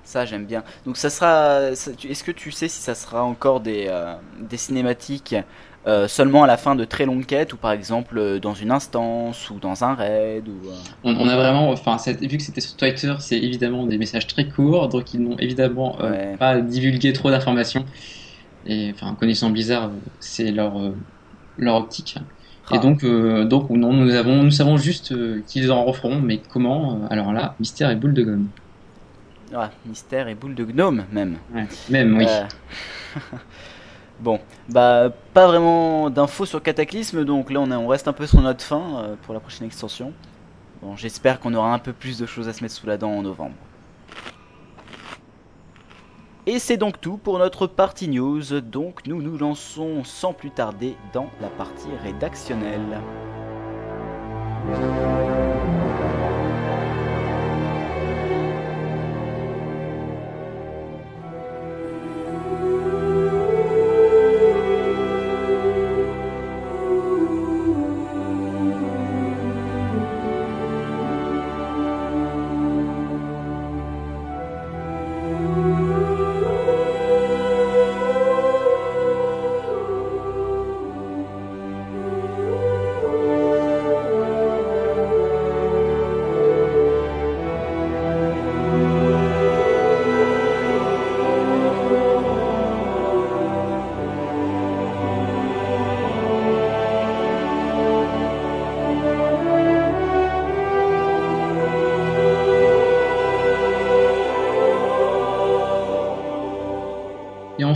Ça, 0.03 0.25
j'aime 0.25 0.47
bien. 0.47 0.65
Donc, 0.87 0.97
ça 0.97 1.11
sera. 1.11 1.71
Est-ce 1.71 2.25
que 2.25 2.33
tu 2.33 2.51
sais 2.51 2.69
si 2.69 2.81
ça 2.81 2.95
sera 2.95 3.23
encore 3.23 3.61
des, 3.61 3.87
euh, 3.89 4.15
des 4.41 4.57
cinématiques 4.57 5.37
euh, 5.87 6.09
seulement 6.09 6.43
à 6.43 6.47
la 6.47 6.57
fin 6.59 6.75
de 6.75 6.85
très 6.85 7.07
longues 7.07 7.25
quêtes 7.25 7.55
ou 7.55 7.57
par 7.57 7.73
exemple 7.73 8.19
euh, 8.19 8.39
dans 8.39 8.53
une 8.53 8.71
instance 8.71 9.49
ou 9.51 9.59
dans 9.61 9.83
un 9.85 9.95
raid 9.95 10.47
ou. 10.49 10.69
euh, 10.69 10.75
On, 11.05 11.15
on 11.17 11.29
a 11.29 11.37
vraiment, 11.37 11.71
enfin, 11.71 11.97
vu 12.21 12.37
que 12.37 12.43
c'était 12.43 12.61
sur 12.61 12.77
Twitter, 12.77 13.15
c'est 13.21 13.39
évidemment 13.39 13.87
des 13.87 13.97
messages 13.97 14.27
très 14.27 14.47
courts, 14.49 14.89
donc 14.89 15.15
ils 15.15 15.21
n'ont 15.23 15.39
évidemment 15.39 15.97
Ouais. 16.03 16.37
pas 16.39 16.61
divulgué 16.61 17.13
trop 17.15 17.31
d'informations. 17.31 17.85
Et 18.67 18.91
enfin, 18.95 19.15
connaissant 19.15 19.51
Blizzard, 19.51 19.91
c'est 20.19 20.51
leur 20.51 20.75
leur 21.57 21.77
optique. 21.77 22.17
Ah. 22.71 22.77
Et 22.77 22.79
donc, 22.79 23.05
euh, 23.05 23.45
donc 23.45 23.71
non, 23.71 23.93
nous 23.93 24.15
avons, 24.15 24.43
nous 24.43 24.51
savons 24.51 24.77
juste 24.77 25.13
euh, 25.13 25.43
qu'ils 25.47 25.73
en 25.73 25.85
referont, 25.85 26.21
mais 26.21 26.43
comment 26.49 26.95
euh, 27.05 27.07
Alors 27.11 27.33
là, 27.33 27.55
mystère 27.59 27.91
et 27.91 27.97
boule 27.97 28.15
de 28.15 28.23
gomme. 28.23 28.49
Ah, 29.55 29.71
mystère 29.85 30.29
et 30.29 30.35
boule 30.35 30.55
de 30.55 30.65
gnome 30.65 31.05
même. 31.11 31.39
Ouais. 31.55 31.67
Même 31.89 32.17
oui. 32.17 32.27
Euh, 32.29 32.45
bon, 34.21 34.39
bah 34.69 35.11
pas 35.35 35.47
vraiment 35.47 36.09
d'infos 36.11 36.47
sur 36.47 36.63
Cataclysme, 36.63 37.25
donc 37.25 37.51
là 37.51 37.61
on 37.61 37.89
reste 37.89 38.07
un 38.07 38.13
peu 38.13 38.27
sur 38.27 38.41
notre 38.41 38.65
fin 38.65 38.83
euh, 38.99 39.15
pour 39.23 39.35
la 39.35 39.41
prochaine 39.41 39.67
extension. 39.67 40.13
Bon, 40.83 40.97
j'espère 40.97 41.41
qu'on 41.41 41.55
aura 41.55 41.75
un 41.75 41.79
peu 41.79 41.93
plus 41.93 42.19
de 42.19 42.27
choses 42.27 42.49
à 42.49 42.53
se 42.53 42.63
mettre 42.63 42.75
sous 42.75 42.87
la 42.87 42.97
dent 42.97 43.11
en 43.11 43.23
novembre. 43.23 43.55
Et 46.47 46.59
c'est 46.59 46.79
donc 46.79 47.01
tout 47.01 47.19
pour 47.19 47.39
notre 47.39 47.67
partie 47.67 48.09
news, 48.09 48.61
donc 48.61 49.07
nous 49.07 49.21
nous 49.21 49.37
lançons 49.37 50.05
sans 50.05 50.33
plus 50.33 50.51
tarder 50.51 50.97
dans 51.13 51.29
la 51.41 51.49
partie 51.49 51.91
rédactionnelle. 52.03 52.99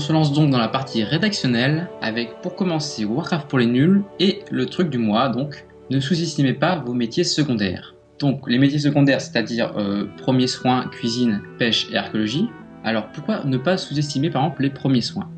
Se 0.05 0.12
lance 0.12 0.32
donc 0.35 0.51
dans 0.51 0.59
la 0.59 0.68
partie 0.68 1.02
rédactionnelle 1.02 1.89
avec, 2.02 2.40
pour 2.43 2.55
commencer, 2.55 3.06
Warcraft 3.06 3.48
pour 3.48 3.59
les 3.59 3.66
nuls 3.66 4.02
et 4.20 4.40
le 4.51 4.66
truc 4.66 4.90
du 4.90 4.98
mois, 4.98 5.31
donc 5.31 5.66
ne 5.90 5.98
sous-estimez 5.98 6.52
pas 6.52 6.76
vos 6.76 6.93
métiers 6.93 7.24
secondaires. 7.24 7.94
Donc 8.18 8.48
les 8.48 8.59
métiers 8.59 8.78
secondaires, 8.78 9.22
c'est-à-dire 9.22 9.72
euh, 9.76 10.05
premiers 10.18 10.47
soins, 10.47 10.89
cuisine, 10.89 11.40
pêche 11.59 11.89
et 11.90 11.97
archéologie. 11.97 12.48
Alors 12.85 13.09
pourquoi 13.12 13.44
ne 13.44 13.56
pas 13.56 13.78
sous-estimer 13.78 14.28
par 14.28 14.43
exemple 14.43 14.62
les 14.62 14.70
premiers 14.70 15.01
soins? 15.01 15.31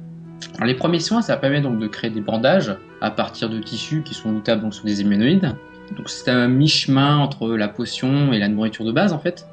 Les 0.64 0.74
premiers 0.74 1.00
soins, 1.00 1.22
ça 1.22 1.36
permet 1.36 1.60
donc 1.60 1.78
de 1.78 1.86
créer 1.86 2.10
des 2.10 2.20
bandages 2.20 2.74
à 3.00 3.10
partir 3.12 3.48
de 3.48 3.60
tissus 3.60 4.02
qui 4.02 4.14
sont 4.14 4.32
notables 4.32 4.62
donc 4.62 4.74
sur 4.74 4.84
des 4.84 5.00
héménoïdes. 5.00 5.54
Donc 5.96 6.08
c'est 6.08 6.30
un 6.30 6.48
mi-chemin 6.48 7.18
entre 7.18 7.56
la 7.56 7.68
potion 7.68 8.32
et 8.32 8.40
la 8.40 8.48
nourriture 8.48 8.84
de 8.84 8.92
base 8.92 9.12
en 9.12 9.20
fait. 9.20 9.46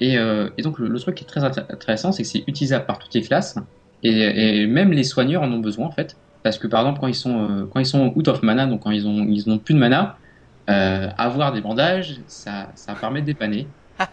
Et, 0.00 0.18
euh, 0.18 0.50
donc 0.62 0.78
le, 0.78 0.98
truc 0.98 1.14
qui 1.14 1.24
est 1.24 1.26
très 1.26 1.40
intér- 1.40 1.64
intéressant, 1.70 2.12
c'est 2.12 2.22
que 2.22 2.28
c'est 2.28 2.44
utilisable 2.46 2.84
par 2.84 2.98
toutes 2.98 3.14
les 3.14 3.22
classes. 3.22 3.56
Et, 4.02 4.62
et 4.62 4.66
même 4.66 4.92
les 4.92 5.04
soigneurs 5.04 5.42
en 5.42 5.52
ont 5.52 5.58
besoin 5.58 5.86
en 5.86 5.90
fait, 5.92 6.16
parce 6.42 6.58
que 6.58 6.66
par 6.66 6.80
exemple 6.80 7.00
quand 7.00 7.06
ils 7.06 7.14
sont 7.14 7.48
euh, 7.50 7.66
quand 7.72 7.80
ils 7.80 7.86
sont 7.86 8.12
out 8.16 8.28
of 8.28 8.42
mana, 8.42 8.66
donc 8.66 8.82
quand 8.82 8.90
ils 8.90 9.06
ont 9.06 9.26
ils 9.28 9.44
n'ont 9.48 9.58
plus 9.58 9.74
de 9.74 9.78
mana, 9.78 10.16
euh, 10.70 11.08
avoir 11.18 11.52
des 11.52 11.60
bandages, 11.60 12.20
ça 12.26 12.70
ça 12.74 12.94
permet 12.94 13.20
de 13.20 13.26
dépanner. 13.26 13.66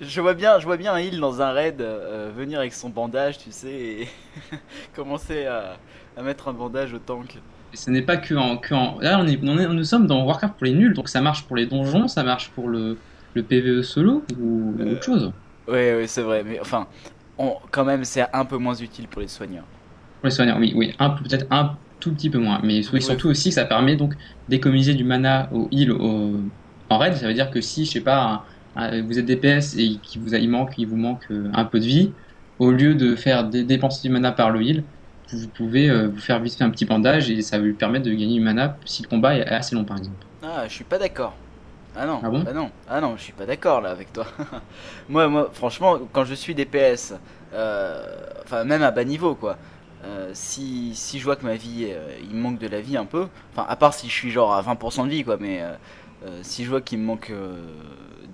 Je 0.00 0.20
vois 0.20 0.34
bien, 0.34 0.58
je 0.58 0.64
vois 0.64 0.76
bien 0.76 0.94
un 0.94 0.98
heal 0.98 1.18
dans 1.20 1.42
un 1.42 1.50
raid 1.52 1.80
euh, 1.80 2.30
venir 2.34 2.60
avec 2.60 2.72
son 2.72 2.88
bandage, 2.88 3.38
tu 3.38 3.50
sais, 3.52 3.68
et 3.72 4.08
commencer 4.94 5.46
à, 5.46 5.76
à 6.16 6.22
mettre 6.22 6.48
un 6.48 6.52
bandage 6.52 6.94
au 6.94 6.98
tank. 6.98 7.42
Et 7.72 7.76
ce 7.76 7.90
n'est 7.90 8.02
pas 8.02 8.16
que 8.16 8.34
en, 8.34 8.56
que 8.56 8.74
en... 8.74 8.98
là 9.00 9.18
on 9.20 9.26
est, 9.26 9.38
on 9.42 9.58
est 9.58 9.66
nous 9.68 9.84
sommes 9.84 10.06
dans 10.06 10.24
Warcraft 10.24 10.54
pour 10.56 10.64
les 10.66 10.72
nuls, 10.72 10.94
donc 10.94 11.08
ça 11.08 11.20
marche 11.20 11.44
pour 11.46 11.56
les 11.56 11.66
donjons, 11.66 12.08
ça 12.08 12.22
marche 12.22 12.50
pour 12.50 12.68
le 12.68 12.98
le 13.34 13.42
PVE 13.42 13.82
solo 13.82 14.24
ou 14.40 14.74
Euh, 14.80 14.92
autre 14.94 15.02
chose. 15.04 15.32
Ouais, 15.66 15.94
ouais, 15.96 16.06
c'est 16.06 16.22
vrai, 16.22 16.42
mais 16.44 16.58
enfin, 16.60 16.88
on, 17.38 17.58
quand 17.72 17.84
même, 17.84 18.04
c'est 18.04 18.26
un 18.34 18.44
peu 18.44 18.56
moins 18.58 18.74
utile 18.74 19.08
pour 19.08 19.20
les 19.22 19.28
soigneurs. 19.28 19.68
Pour 20.20 20.28
les 20.28 20.34
soigneurs, 20.34 20.58
oui, 20.58 20.72
oui, 20.74 20.92
peut-être 20.98 21.46
un 21.50 21.78
tout 22.00 22.12
petit 22.14 22.30
peu 22.30 22.38
moins, 22.38 22.60
mais 22.64 22.80
oui, 22.92 23.00
Ouais. 23.00 23.02
surtout 23.02 23.28
aussi 23.28 23.50
que 23.50 23.54
ça 23.54 23.64
permet 23.64 23.96
donc 23.96 24.14
d'économiser 24.48 24.94
du 24.94 25.04
mana 25.04 25.48
au 25.52 25.68
heal 25.72 25.92
au, 25.92 26.44
en 26.88 26.98
raid. 26.98 27.14
Ça 27.16 27.26
veut 27.28 27.34
dire 27.34 27.50
que 27.50 27.60
si, 27.60 27.84
je 27.86 27.92
sais 27.92 28.00
pas, 28.02 28.44
vous 28.76 29.18
êtes 29.18 29.26
DPS 29.26 29.74
et 29.76 30.00
qu'il 30.00 30.22
vous 30.22 30.34
a- 30.34 30.38
il 30.38 30.48
manque, 30.50 30.74
il 30.78 30.86
vous 30.88 30.96
manque 30.96 31.30
euh, 31.30 31.50
un 31.54 31.64
peu 31.64 31.78
de 31.80 31.84
vie, 31.84 32.14
au 32.58 32.70
lieu 32.72 32.94
de 32.94 33.14
faire 33.16 33.48
dé- 33.48 33.64
dépenser 33.64 34.08
du 34.08 34.12
mana 34.12 34.32
par 34.32 34.50
le 34.50 34.62
heal, 34.62 34.88
vous 35.32 35.48
pouvez 35.50 35.88
euh, 35.90 36.08
vous 36.08 36.18
faire 36.20 36.40
vite 36.42 36.56
fait 36.56 36.64
un 36.64 36.70
petit 36.70 36.84
bandage 36.84 37.30
et 37.30 37.42
ça 37.42 37.58
va 37.58 37.64
lui 37.64 37.74
permettre 37.74 38.06
de 38.06 38.10
gagner 38.12 38.34
du 38.38 38.40
mana 38.40 38.78
si 38.86 39.02
le 39.02 39.08
combat 39.08 39.36
est 39.36 39.46
assez 39.46 39.74
long, 39.76 39.84
par 39.84 39.98
exemple. 39.98 40.26
Ah, 40.42 40.66
je 40.66 40.74
suis 40.74 40.84
pas 40.84 40.98
d'accord. 40.98 41.47
Ah 42.00 42.06
non, 42.06 42.20
Ah 42.22 42.30
bon 42.30 42.42
bah 42.44 42.52
non, 42.52 42.70
ah 42.88 43.00
non, 43.00 43.16
je 43.16 43.22
suis 43.22 43.32
pas 43.32 43.44
d'accord 43.44 43.80
là 43.80 43.90
avec 43.90 44.12
toi. 44.12 44.24
moi, 45.08 45.26
moi, 45.26 45.50
franchement, 45.52 45.98
quand 46.12 46.24
je 46.24 46.34
suis 46.34 46.54
DPS, 46.54 47.14
euh, 47.54 48.04
enfin 48.44 48.62
même 48.62 48.82
à 48.82 48.92
bas 48.92 49.02
niveau 49.02 49.34
quoi, 49.34 49.56
euh, 50.04 50.30
si, 50.32 50.94
si 50.94 51.18
je 51.18 51.24
vois 51.24 51.34
que 51.34 51.44
ma 51.44 51.56
vie, 51.56 51.88
euh, 51.90 52.16
il 52.22 52.36
me 52.36 52.40
manque 52.40 52.58
de 52.58 52.68
la 52.68 52.80
vie 52.80 52.96
un 52.96 53.04
peu, 53.04 53.26
enfin 53.52 53.66
à 53.68 53.74
part 53.74 53.94
si 53.94 54.08
je 54.08 54.12
suis 54.12 54.30
genre 54.30 54.54
à 54.54 54.62
20% 54.62 55.06
de 55.06 55.10
vie 55.10 55.24
quoi, 55.24 55.38
mais 55.40 55.60
euh, 55.60 56.40
si 56.42 56.64
je 56.64 56.70
vois 56.70 56.80
qu'il 56.80 56.98
me 57.00 57.04
manque 57.04 57.32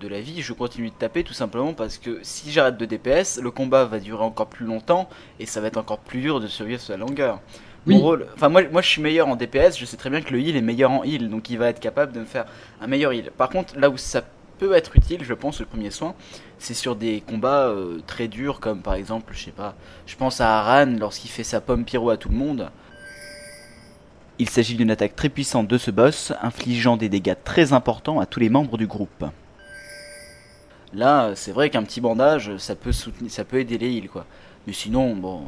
de 0.01 0.09
la 0.09 0.21
vie, 0.21 0.43
je 0.43 0.53
continue 0.53 0.91
de 0.91 0.95
taper 0.95 1.25
tout 1.25 1.33
simplement 1.33 1.73
parce 1.73 1.97
que 1.99 2.19
si 2.23 2.51
j'arrête 2.51 2.77
de 2.77 2.85
DPS, 2.85 3.41
le 3.41 3.51
combat 3.51 3.87
va 3.87 3.99
durer 3.99 4.23
encore 4.25 4.49
plus 4.49 4.67
longtemps 4.67 5.09
et 5.41 5.47
ça 5.47 5.61
va 5.63 5.69
être 5.69 5.79
encore 5.79 6.01
plus 6.01 6.21
dur 6.21 6.41
de 6.41 6.47
survivre 6.47 6.81
sur 6.81 6.93
la 6.93 6.99
longueur. 6.99 7.41
Mon 7.87 7.99
rôle, 7.99 8.27
enfin 8.35 8.49
moi, 8.49 8.63
moi 8.73 8.81
je 8.81 8.89
suis 8.89 9.03
meilleur 9.03 9.29
en 9.29 9.37
DPS, 9.37 9.79
je 9.79 9.85
sais 9.85 9.97
très 9.97 10.09
bien 10.09 10.23
que 10.23 10.33
le 10.33 10.41
heal 10.41 10.57
est 10.57 10.63
meilleur 10.63 10.91
en 10.91 11.05
heal, 11.05 11.29
donc 11.29 11.51
il 11.51 11.59
va 11.59 11.69
être 11.69 11.81
capable 11.81 12.13
de 12.13 12.21
me 12.21 12.25
faire 12.25 12.47
un 12.81 12.87
meilleur 12.87 13.13
heal. 13.13 13.31
Par 13.37 13.51
contre, 13.51 13.79
là 13.79 13.91
où 13.91 13.99
ça 13.99 14.23
peut 14.59 14.73
être 14.73 14.97
utile, 14.97 15.23
je 15.23 15.35
pense, 15.35 15.61
le 15.61 15.67
premier 15.67 15.91
soin, 15.91 16.15
c'est 16.59 16.75
sur 16.75 16.97
des 16.97 17.21
combats 17.21 17.67
euh, 17.67 18.01
très 18.07 18.29
durs, 18.29 18.61
comme 18.61 18.81
par 18.81 18.95
exemple, 18.95 19.33
je 19.35 19.45
sais 19.45 19.51
pas, 19.51 19.75
je 20.07 20.17
pense 20.17 20.41
à 20.41 20.61
Aran 20.61 20.97
lorsqu'il 20.99 21.31
fait 21.31 21.45
sa 21.45 21.61
pomme 21.61 21.85
pyro 21.85 22.11
à 22.11 22.17
tout 22.17 22.31
le 22.31 22.37
monde. 22.37 22.71
Il 24.39 24.49
s'agit 24.49 24.75
d'une 24.75 24.91
attaque 24.91 25.15
très 25.15 25.29
puissante 25.29 25.69
de 25.69 25.79
ce 25.79 25.91
boss, 25.91 26.33
infligeant 26.43 26.97
des 26.97 27.09
dégâts 27.09 27.37
très 27.45 27.73
importants 27.73 28.19
à 28.19 28.27
tous 28.27 28.41
les 28.41 28.49
membres 28.49 28.79
du 28.79 28.87
groupe. 28.87 29.25
Là, 30.93 31.33
c'est 31.35 31.53
vrai 31.53 31.71
qu'un 31.71 31.83
petit 31.83 32.01
bandage, 32.01 32.57
ça 32.57 32.75
peut 32.75 32.93
soutenir, 32.93 33.31
ça 33.31 33.45
peut 33.45 33.59
aider 33.59 33.79
les 33.79 33.93
heals, 33.93 34.09
quoi. 34.09 34.27
Mais 34.67 34.73
sinon, 34.73 35.15
bon, 35.15 35.43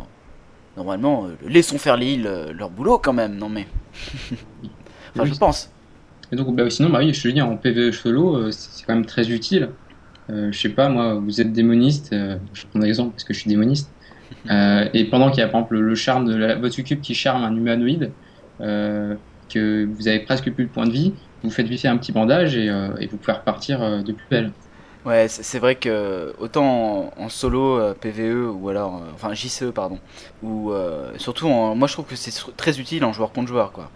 normalement, 0.76 1.26
euh, 1.26 1.36
laissons 1.42 1.78
faire 1.78 1.96
les 1.96 2.14
heals 2.14 2.26
euh, 2.26 2.52
leur 2.52 2.70
boulot 2.70 2.98
quand 2.98 3.12
même, 3.12 3.36
non 3.36 3.48
mais. 3.48 3.68
enfin, 5.14 5.24
Oui. 5.24 5.30
je 5.30 5.34
pense. 5.34 5.72
Et 6.32 6.36
donc, 6.36 6.54
bah, 6.56 6.68
sinon, 6.70 6.90
bah 6.90 7.00
oui, 7.00 7.14
je 7.14 7.22
te 7.22 7.28
dis, 7.28 7.40
en 7.40 7.56
PVE 7.56 7.92
solo, 7.92 8.36
euh, 8.36 8.50
c'est 8.50 8.84
quand 8.84 8.94
même 8.94 9.06
très 9.06 9.30
utile. 9.30 9.76
Euh, 10.30 10.52
je 10.52 10.58
sais 10.60 10.70
pas, 10.70 10.88
moi, 10.88 11.14
vous 11.16 11.40
êtes 11.40 11.52
démoniste, 11.52 12.12
euh, 12.12 12.38
je 12.54 12.66
prends 12.66 12.80
un 12.80 12.84
exemple 12.84 13.12
parce 13.12 13.24
que 13.24 13.34
je 13.34 13.40
suis 13.40 13.50
démoniste. 13.50 13.90
Euh, 14.50 14.88
et 14.94 15.04
pendant 15.08 15.30
qu'il 15.30 15.40
y 15.40 15.42
a 15.42 15.48
par 15.48 15.60
exemple 15.60 15.78
le 15.78 15.94
charme 15.94 16.26
de 16.26 16.34
la, 16.36 16.56
votre 16.56 16.74
succube 16.74 17.00
qui 17.00 17.14
charme 17.14 17.44
un 17.44 17.54
humanoïde, 17.56 18.12
que 18.58 19.84
vous 19.84 20.08
avez 20.08 20.20
presque 20.20 20.50
plus 20.52 20.64
de 20.66 20.70
points 20.70 20.86
de 20.86 20.92
vie, 20.92 21.14
vous 21.42 21.50
faites 21.50 21.66
vite 21.68 21.84
un 21.86 21.96
petit 21.96 22.12
bandage 22.12 22.56
et, 22.56 22.66
et 22.66 23.06
vous 23.06 23.18
pouvez 23.18 23.34
repartir 23.34 24.02
de 24.04 24.12
plus 24.12 24.26
belle. 24.30 24.52
Ouais, 25.06 25.28
c'est 25.28 25.60
vrai 25.60 25.76
que 25.76 26.34
autant 26.40 27.12
en, 27.16 27.28
solo 27.28 27.78
euh, 27.78 27.94
PVE 27.94 28.50
ou 28.52 28.68
alors 28.68 28.96
euh, 28.96 29.12
enfin 29.14 29.34
JCE 29.34 29.70
pardon 29.72 30.00
ou 30.42 30.72
euh, 30.72 31.12
surtout 31.16 31.46
en, 31.46 31.76
moi 31.76 31.86
je 31.86 31.92
trouve 31.92 32.06
que 32.06 32.16
c'est 32.16 32.32
très 32.56 32.80
utile 32.80 33.04
en 33.04 33.12
joueur 33.12 33.30
contre 33.30 33.46
joueur 33.46 33.70
quoi. 33.70 33.88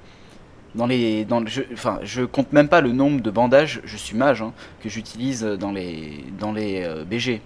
Dans 0.76 0.86
les 0.86 1.24
dans 1.24 1.40
le 1.40 1.48
enfin 1.72 1.98
je 2.04 2.22
compte 2.22 2.52
même 2.52 2.68
pas 2.68 2.80
le 2.80 2.92
nombre 2.92 3.22
de 3.22 3.30
bandages, 3.32 3.80
je 3.84 3.96
suis 3.96 4.16
mage 4.16 4.40
hein, 4.40 4.52
que 4.84 4.88
j'utilise 4.88 5.42
dans 5.42 5.72
les 5.72 6.24
dans 6.38 6.52
les 6.52 6.84
euh, 6.84 7.04
BG. 7.04 7.42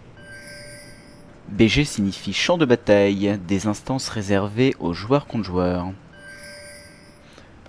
BG 1.49 1.85
signifie 1.86 2.35
champ 2.35 2.59
de 2.59 2.66
bataille, 2.66 3.41
des 3.49 3.66
instances 3.66 4.11
réservées 4.11 4.74
aux 4.78 4.93
joueurs 4.93 5.27
contre 5.27 5.45
joueurs. 5.45 5.86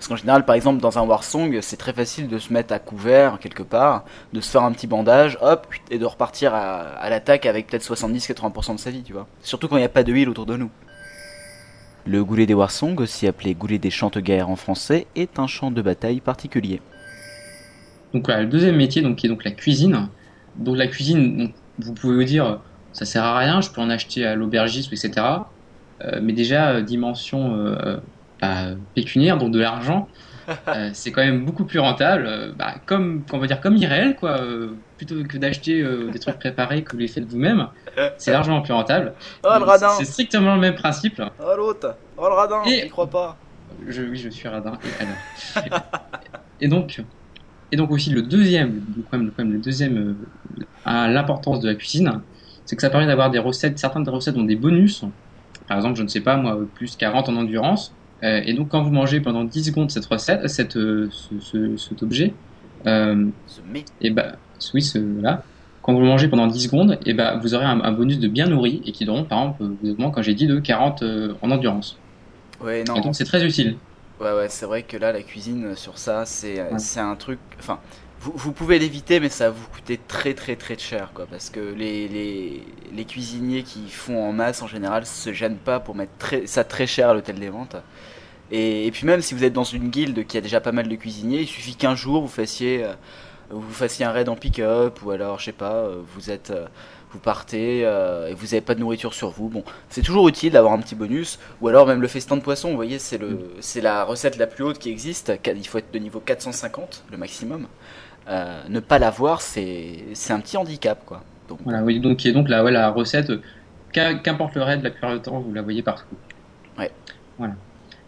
Parce 0.06 0.20
qu'en 0.20 0.24
général, 0.24 0.46
par 0.46 0.54
exemple, 0.54 0.80
dans 0.80 1.00
un 1.00 1.02
Warsong, 1.02 1.62
c'est 1.62 1.78
très 1.78 1.92
facile 1.92 2.28
de 2.28 2.38
se 2.38 2.54
mettre 2.54 2.72
à 2.76 2.78
couvert 2.78 3.40
quelque 3.40 3.64
part, 3.64 4.06
de 4.34 4.40
se 4.40 4.52
faire 4.52 4.62
un 4.62 4.72
petit 4.72 4.86
bandage, 4.86 5.36
hop, 5.42 5.66
et 5.90 5.98
de 5.98 6.06
repartir 6.06 6.54
à, 6.54 7.10
l'attaque 7.10 7.48
avec 7.48 7.66
peut-être 7.66 7.84
70-80% 7.84 8.76
de 8.76 8.80
sa 8.80 8.92
vie, 8.92 9.02
tu 9.02 9.14
vois. 9.14 9.26
Surtout 9.42 9.68
quand 9.68 9.78
il 9.78 9.80
n'y 9.80 9.86
a 9.86 9.90
pas 9.90 10.04
de 10.04 10.14
heal 10.14 10.30
autour 10.30 10.46
de 10.46 10.58
nous. 10.58 10.70
Le 12.06 12.24
goulet 12.24 12.46
des 12.46 12.54
Warsong, 12.54 13.00
aussi 13.00 13.26
appelé 13.26 13.56
goulet 13.56 13.80
des 13.80 13.90
chantes-guerres 13.90 14.48
en 14.48 14.56
français, 14.56 15.08
est 15.16 15.40
un 15.40 15.48
champ 15.48 15.72
de 15.72 15.82
bataille 15.82 16.20
particulier. 16.20 16.82
Donc 18.14 18.28
voilà, 18.28 18.44
le 18.44 18.48
deuxième 18.48 18.76
métier, 18.76 19.02
donc, 19.02 19.16
qui 19.16 19.26
est 19.26 19.30
donc 19.30 19.44
la 19.44 19.50
cuisine. 19.50 20.10
Donc 20.56 20.78
la 20.78 20.86
cuisine, 20.86 21.52
vous 21.80 21.94
pouvez 21.96 22.16
vous 22.16 22.24
dire, 22.26 22.60
ça 22.94 23.06
sert 23.06 23.24
à 23.24 23.40
rien, 23.40 23.60
je 23.60 23.72
peux 23.72 23.82
en 23.82 23.90
acheter 23.90 24.24
à 24.24 24.36
l'aubergiste, 24.36 24.94
etc. 24.94 25.26
Euh, 26.04 26.20
mais 26.22 26.34
déjà, 26.34 26.74
euh, 26.74 26.82
dimension 26.82 27.56
euh, 27.56 27.98
pécuniaire, 28.94 29.38
donc 29.38 29.52
de 29.52 29.60
l'argent, 29.60 30.08
euh, 30.68 30.90
c'est 30.94 31.12
quand 31.12 31.24
même 31.24 31.46
beaucoup 31.46 31.66
plus 31.66 31.80
rentable. 31.80 32.26
euh, 32.28 32.54
bah, 32.56 32.76
comme, 32.86 33.26
on 33.34 33.40
va 33.40 33.48
dire, 33.48 33.60
comme 33.62 33.76
irréel, 33.78 34.16
quoi. 34.16 34.40
euh, 34.42 34.76
plutôt 34.98 35.24
que 35.24 35.38
d'acheter 35.38 35.84
des 36.12 36.20
trucs 36.20 36.40
préparés 36.40 36.84
que 36.84 36.92
vous 36.94 37.00
les 37.00 37.08
faites 37.08 37.26
vous-même, 37.26 37.68
c'est 38.18 38.32
largement 38.32 38.62
plus 38.62 38.74
rentable. 38.74 39.14
Oh 39.44 39.50
le 39.54 39.60
Donc, 39.60 39.68
radin 39.68 39.90
C'est 39.98 40.06
strictement 40.06 40.56
le 40.56 40.62
même 40.62 40.76
principe. 40.76 41.22
Oh 41.40 41.54
l'autre 41.58 41.98
Oh 42.18 42.28
le 42.30 42.34
radin 42.36 42.62
Et- 42.66 42.88
crois 42.90 43.10
pas 43.10 43.38
Je, 43.88 44.04
oui, 44.04 44.18
je 44.18 44.30
suis 44.30 44.48
radin. 44.48 44.78
Et, 45.00 45.04
alors. 45.04 45.82
et 46.62 46.68
donc, 46.68 47.02
et 47.72 47.76
donc 47.76 47.92
aussi 47.92 48.10
le 48.12 48.22
deuxième, 48.22 48.82
quand 49.12 49.18
même, 49.18 49.32
quand 49.36 49.44
même 49.44 49.54
le 49.54 49.60
deuxième, 49.60 50.16
à 50.86 51.08
l'importance 51.10 51.60
de 51.60 51.68
la 51.68 51.76
cuisine, 51.76 52.22
c'est 52.66 52.76
que 52.76 52.82
ça 52.82 52.90
permet 52.90 53.08
d'avoir 53.08 53.32
des 53.32 53.40
recettes, 53.40 53.78
certaines 53.80 54.04
des 54.04 54.12
recettes 54.12 54.38
ont 54.38 54.44
des 54.44 54.56
bonus. 54.56 55.04
Par 55.68 55.78
exemple, 55.78 55.98
je 55.98 56.04
ne 56.04 56.08
sais 56.08 56.22
pas 56.22 56.38
moi, 56.38 56.58
plus 56.74 56.96
40 56.96 57.28
en 57.30 57.36
endurance. 57.36 57.98
Euh, 58.26 58.42
et 58.46 58.54
donc 58.56 58.70
quand 58.70 58.84
vous 58.84 58.92
mangez 58.92 59.22
pendant 59.22 59.46
10 59.46 59.66
secondes 59.66 59.92
cette 59.92 60.08
recette, 60.08 60.48
cette, 60.50 60.78
euh, 60.78 61.10
ce, 61.12 61.40
ce- 61.40 61.78
cet 61.78 62.04
objet, 62.04 62.34
euh, 62.88 63.30
et 64.02 64.12
bah, 64.12 64.34
oui, 64.74 64.82
ce, 64.82 64.98
là, 65.22 65.44
quand 65.82 65.94
vous 65.94 66.02
le 66.02 66.08
mangez 66.08 66.28
pendant 66.30 66.48
10 66.48 66.62
secondes, 66.64 67.00
et 67.06 67.14
bah, 67.14 67.38
vous 67.42 67.54
aurez 67.56 67.66
un, 67.66 67.82
un 67.82 67.92
bonus 67.94 68.20
de 68.20 68.28
bien 68.28 68.48
nourri 68.48 68.82
et 68.86 68.92
qui 68.94 69.06
donne, 69.06 69.28
par 69.28 69.40
exemple, 69.40 69.64
vous 69.84 69.92
augmente, 69.92 70.14
quand 70.16 70.24
j'ai 70.24 70.34
dit, 70.36 70.48
de 70.48 70.60
40 70.60 71.04
euh, 71.04 71.34
en 71.42 71.52
endurance. 71.52 72.02
Ouais, 72.62 72.84
non. 72.86 72.96
Et 72.96 73.02
donc 73.02 73.16
c'est 73.16 73.26
très 73.26 73.44
utile. 73.46 73.78
Ouais, 74.20 74.32
ouais, 74.34 74.48
c'est 74.50 74.66
vrai 74.66 74.84
que 74.84 74.98
là, 74.98 75.12
la 75.12 75.22
cuisine 75.22 75.66
euh, 75.66 75.76
sur 75.76 75.98
ça, 75.98 76.26
c'est 76.26 76.60
euh, 76.60 76.72
Ouais. 76.72 77.00
un 77.00 77.16
truc. 77.16 77.40
Enfin, 77.60 77.80
vous, 78.22 78.32
vous 78.36 78.54
pouvez 78.54 78.80
l'éviter, 78.80 79.20
mais 79.20 79.30
ça 79.30 79.50
va 79.50 79.56
vous 79.60 79.68
coûter 79.68 80.00
très, 80.08 80.34
très, 80.34 80.56
très 80.56 80.78
cher, 80.78 81.12
quoi. 81.14 81.28
Parce 81.30 81.50
que 81.50 81.60
les, 81.60 82.08
les, 82.08 82.64
les 82.94 83.06
cuisiniers 83.06 83.64
qui 83.64 83.90
font 83.90 84.24
en 84.24 84.32
masse, 84.32 84.62
en 84.62 84.68
général, 84.68 85.06
se 85.06 85.34
gênent 85.34 85.58
pas 85.58 85.80
pour 85.82 85.96
mettre 85.96 86.14
très, 86.18 86.48
ça 86.48 86.64
très 86.64 86.88
cher 86.88 87.10
à 87.10 87.14
l'hôtel 87.14 87.40
des 87.40 87.50
ventes. 87.50 87.76
Et, 88.52 88.88
et 88.88 88.92
puis, 88.92 89.06
même 89.06 89.22
si 89.22 89.34
vous 89.34 89.44
êtes 89.44 89.54
dans 89.54 89.64
une 89.64 89.90
guilde 89.90 90.26
qui 90.28 90.38
a 90.38 90.42
déjà 90.42 90.62
pas 90.62 90.72
mal 90.72 90.88
de 90.88 90.96
cuisiniers, 90.96 91.42
il 91.42 91.48
suffit 91.48 91.76
qu'un 91.76 91.96
jour 91.96 92.22
vous 92.22 92.28
fassiez, 92.28 92.84
euh, 92.84 92.94
vous 93.50 93.74
fassiez 93.74 94.06
un 94.06 94.12
raid 94.12 94.30
en 94.30 94.36
pick-up, 94.36 95.00
ou 95.04 95.12
alors, 95.12 95.40
je 95.40 95.46
sais 95.46 95.52
pas, 95.52 95.74
euh, 95.74 96.02
vous 96.16 96.32
êtes. 96.32 96.52
euh, 96.52 96.68
vous 97.12 97.20
partez 97.20 97.84
euh, 97.86 98.28
et 98.28 98.34
vous 98.34 98.48
n'avez 98.48 98.60
pas 98.62 98.76
de 98.76 98.82
nourriture 98.82 99.14
sur 99.14 99.30
vous. 99.30 99.48
Bon, 99.48 99.64
c'est 99.90 100.02
toujours 100.02 100.28
utile 100.28 100.52
d'avoir 100.52 100.74
un 100.74 100.80
petit 100.80 100.96
bonus, 100.96 101.40
ou 101.62 101.70
alors 101.70 101.88
même 101.88 102.02
le 102.02 102.10
festin 102.10 102.36
de 102.36 102.42
poisson. 102.42 102.70
Vous 102.72 102.76
voyez, 102.76 103.00
c'est 103.00 103.18
le, 103.18 103.54
c'est 103.62 103.80
la 103.80 104.04
recette 104.04 104.36
la 104.38 104.48
plus 104.48 104.66
haute 104.66 104.80
qui 104.80 104.90
existe. 104.90 105.32
Il 105.46 105.66
faut 105.66 105.78
être 105.78 105.94
de 105.94 106.00
niveau 106.00 106.20
450, 106.20 107.06
le 107.12 107.18
maximum. 107.18 107.68
Ne 108.28 108.80
pas 108.82 109.00
l'avoir, 109.00 109.42
c'est, 109.42 110.08
c'est 110.14 110.34
un 110.34 110.42
petit 110.42 110.58
handicap, 110.58 111.06
quoi. 111.06 111.24
Donc, 111.48 111.60
Voilà, 111.64 111.84
oui, 111.84 112.00
donc 112.02 112.18
qui 112.18 112.28
est 112.28 112.34
donc 112.34 112.50
la, 112.50 112.64
ouais, 112.66 112.72
la 112.72 112.90
recette, 112.90 113.32
qu'im- 113.94 114.20
qu'importe 114.20 114.56
le 114.56 114.64
raid, 114.64 114.84
la 114.84 114.90
plupart 114.92 115.14
du 115.14 115.22
temps, 115.22 115.40
vous 115.40 115.54
la 115.54 115.62
voyez 115.62 115.84
partout. 115.84 116.18
Ouais. 116.78 116.92
Voilà. 117.38 117.56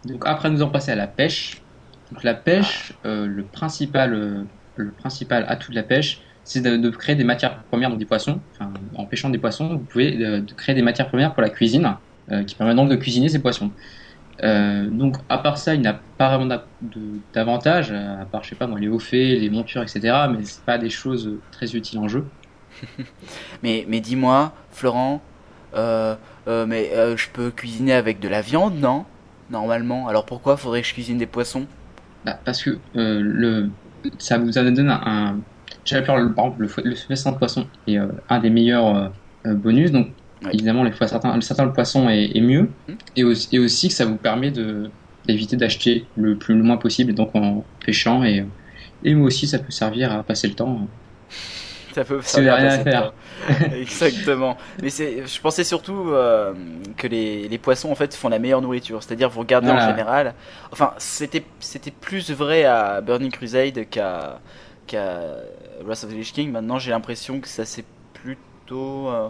Donc 0.08 0.22
après, 0.26 0.50
nous 0.50 0.62
en 0.62 0.68
passer 0.68 0.92
à 0.92 0.96
la 0.96 1.06
pêche. 1.06 1.62
Donc 2.10 2.24
la 2.24 2.34
pêche, 2.34 2.94
euh, 3.04 3.26
le 3.26 3.44
principal, 3.44 4.14
euh, 4.14 4.44
le 4.76 4.92
principal 4.92 5.44
atout 5.48 5.70
de 5.70 5.76
la 5.76 5.82
pêche, 5.82 6.22
c'est 6.44 6.62
de, 6.62 6.90
créer 6.90 7.14
des 7.14 7.24
matières 7.24 7.62
premières, 7.64 7.90
donc 7.90 7.98
des 7.98 8.06
poissons. 8.06 8.40
En 8.94 9.04
pêchant 9.04 9.28
des 9.28 9.38
poissons, 9.38 9.68
vous 9.68 9.84
pouvez 9.84 10.16
euh, 10.24 10.40
créer 10.56 10.74
des 10.74 10.82
matières 10.82 11.08
premières 11.08 11.34
pour 11.34 11.42
la 11.42 11.50
cuisine, 11.50 11.94
qui 12.46 12.54
permet 12.54 12.74
donc 12.74 12.90
de 12.90 12.96
cuisiner 12.96 13.28
ces 13.28 13.40
poissons. 13.40 13.70
Donc 14.42 15.16
à 15.28 15.38
part 15.38 15.58
ça, 15.58 15.74
il 15.74 15.82
n'a 15.82 16.00
pas 16.16 16.28
vraiment 16.28 16.46
d'a- 16.46 16.66
de- 16.80 17.20
d'avantage, 17.34 17.90
à 17.92 18.24
part 18.24 18.44
je 18.44 18.50
sais 18.50 18.54
pas 18.56 18.66
moi 18.66 18.78
les 18.78 18.88
hauts 18.88 18.98
faits, 18.98 19.40
les 19.40 19.50
montures, 19.50 19.82
etc. 19.82 20.28
Mais 20.28 20.44
c'est 20.44 20.64
pas 20.64 20.78
des 20.78 20.90
choses 20.90 21.38
très 21.50 21.74
utiles 21.74 21.98
en 21.98 22.08
jeu. 22.08 22.24
Mais, 23.62 23.84
mais 23.88 24.00
dis-moi, 24.00 24.52
Florent, 24.70 25.20
mais 25.74 26.90
je 27.16 27.28
peux 27.32 27.50
cuisiner 27.50 27.92
avec 27.92 28.20
de 28.20 28.28
la 28.28 28.40
viande, 28.40 28.78
non? 28.78 29.04
Normalement. 29.50 30.08
Alors 30.08 30.24
pourquoi 30.26 30.56
faudrait 30.56 30.82
que 30.82 30.88
je 30.88 30.92
cuisine 30.94 31.18
des 31.18 31.26
poissons? 31.26 31.66
Bah, 32.24 32.40
parce 32.44 32.62
que 32.62 32.70
euh, 32.96 33.20
le, 33.22 33.70
ça 34.18 34.38
vous 34.38 34.50
donne 34.50 34.90
un. 34.90 35.00
un 35.06 35.44
le, 35.90 36.04
par 36.04 36.18
exemple 36.18 36.62
le, 36.62 36.68
le 36.84 36.94
festin 36.94 37.32
de 37.32 37.38
poisson 37.38 37.70
est 37.86 37.98
euh, 37.98 38.08
un 38.28 38.40
des 38.40 38.50
meilleurs 38.50 39.12
euh, 39.46 39.54
bonus. 39.54 39.92
Donc 39.92 40.08
Ouais. 40.44 40.52
évidemment, 40.52 40.84
les 40.84 40.92
fois 40.92 41.08
certains, 41.08 41.40
certains 41.40 41.64
le 41.64 41.72
poisson 41.72 42.08
est, 42.08 42.36
est 42.36 42.40
mieux. 42.40 42.70
Mhm. 42.88 42.98
Et, 43.16 43.24
aussi, 43.24 43.48
et 43.56 43.58
aussi 43.58 43.88
que 43.88 43.94
ça 43.94 44.04
vous 44.06 44.18
permet 44.18 44.50
de 44.52 44.92
d'éviter 45.26 45.56
d'acheter 45.56 46.12
le 46.14 46.38
plus 46.38 46.54
le 46.56 46.62
moins 46.62 46.76
possible, 46.78 47.12
donc 47.14 47.34
en 47.34 47.64
pêchant 47.84 48.22
et 48.24 48.46
et 49.02 49.14
moi 49.14 49.26
aussi 49.26 49.48
ça 49.48 49.58
peut 49.58 49.70
servir 49.72 50.12
à 50.12 50.24
passer 50.24 50.48
le 50.48 50.54
temps. 50.54 50.88
Ça 52.22 52.40
peut 52.40 52.50
rien 52.54 52.68
à 52.68 52.78
faire. 52.78 53.12
temps. 53.12 53.14
Exactement. 53.72 54.56
Mais 54.82 54.90
c'est, 54.90 55.26
je 55.26 55.40
pensais 55.40 55.64
surtout 55.64 56.10
euh, 56.10 56.54
que 56.96 57.06
les, 57.06 57.48
les 57.48 57.58
poissons 57.58 57.90
en 57.90 57.94
fait 57.94 58.14
font 58.14 58.28
la 58.28 58.38
meilleure 58.38 58.62
nourriture. 58.62 59.02
C'est-à-dire 59.02 59.28
vous 59.30 59.40
regardez 59.40 59.70
en 59.70 59.80
général. 59.80 60.34
Enfin, 60.72 60.94
c'était 60.98 61.44
c'était 61.60 61.90
plus 61.90 62.30
vrai 62.30 62.64
à 62.64 63.00
Burning 63.00 63.30
Crusade 63.30 63.88
qu'à 63.90 64.40
qu'à 64.86 65.20
Wrath 65.84 66.04
of 66.04 66.10
the 66.10 66.14
Lich 66.14 66.32
King. 66.32 66.50
Maintenant, 66.50 66.78
j'ai 66.78 66.90
l'impression 66.90 67.40
que 67.40 67.48
ça 67.48 67.64
c'est 67.64 67.84
plutôt. 68.14 69.08
euh, 69.08 69.28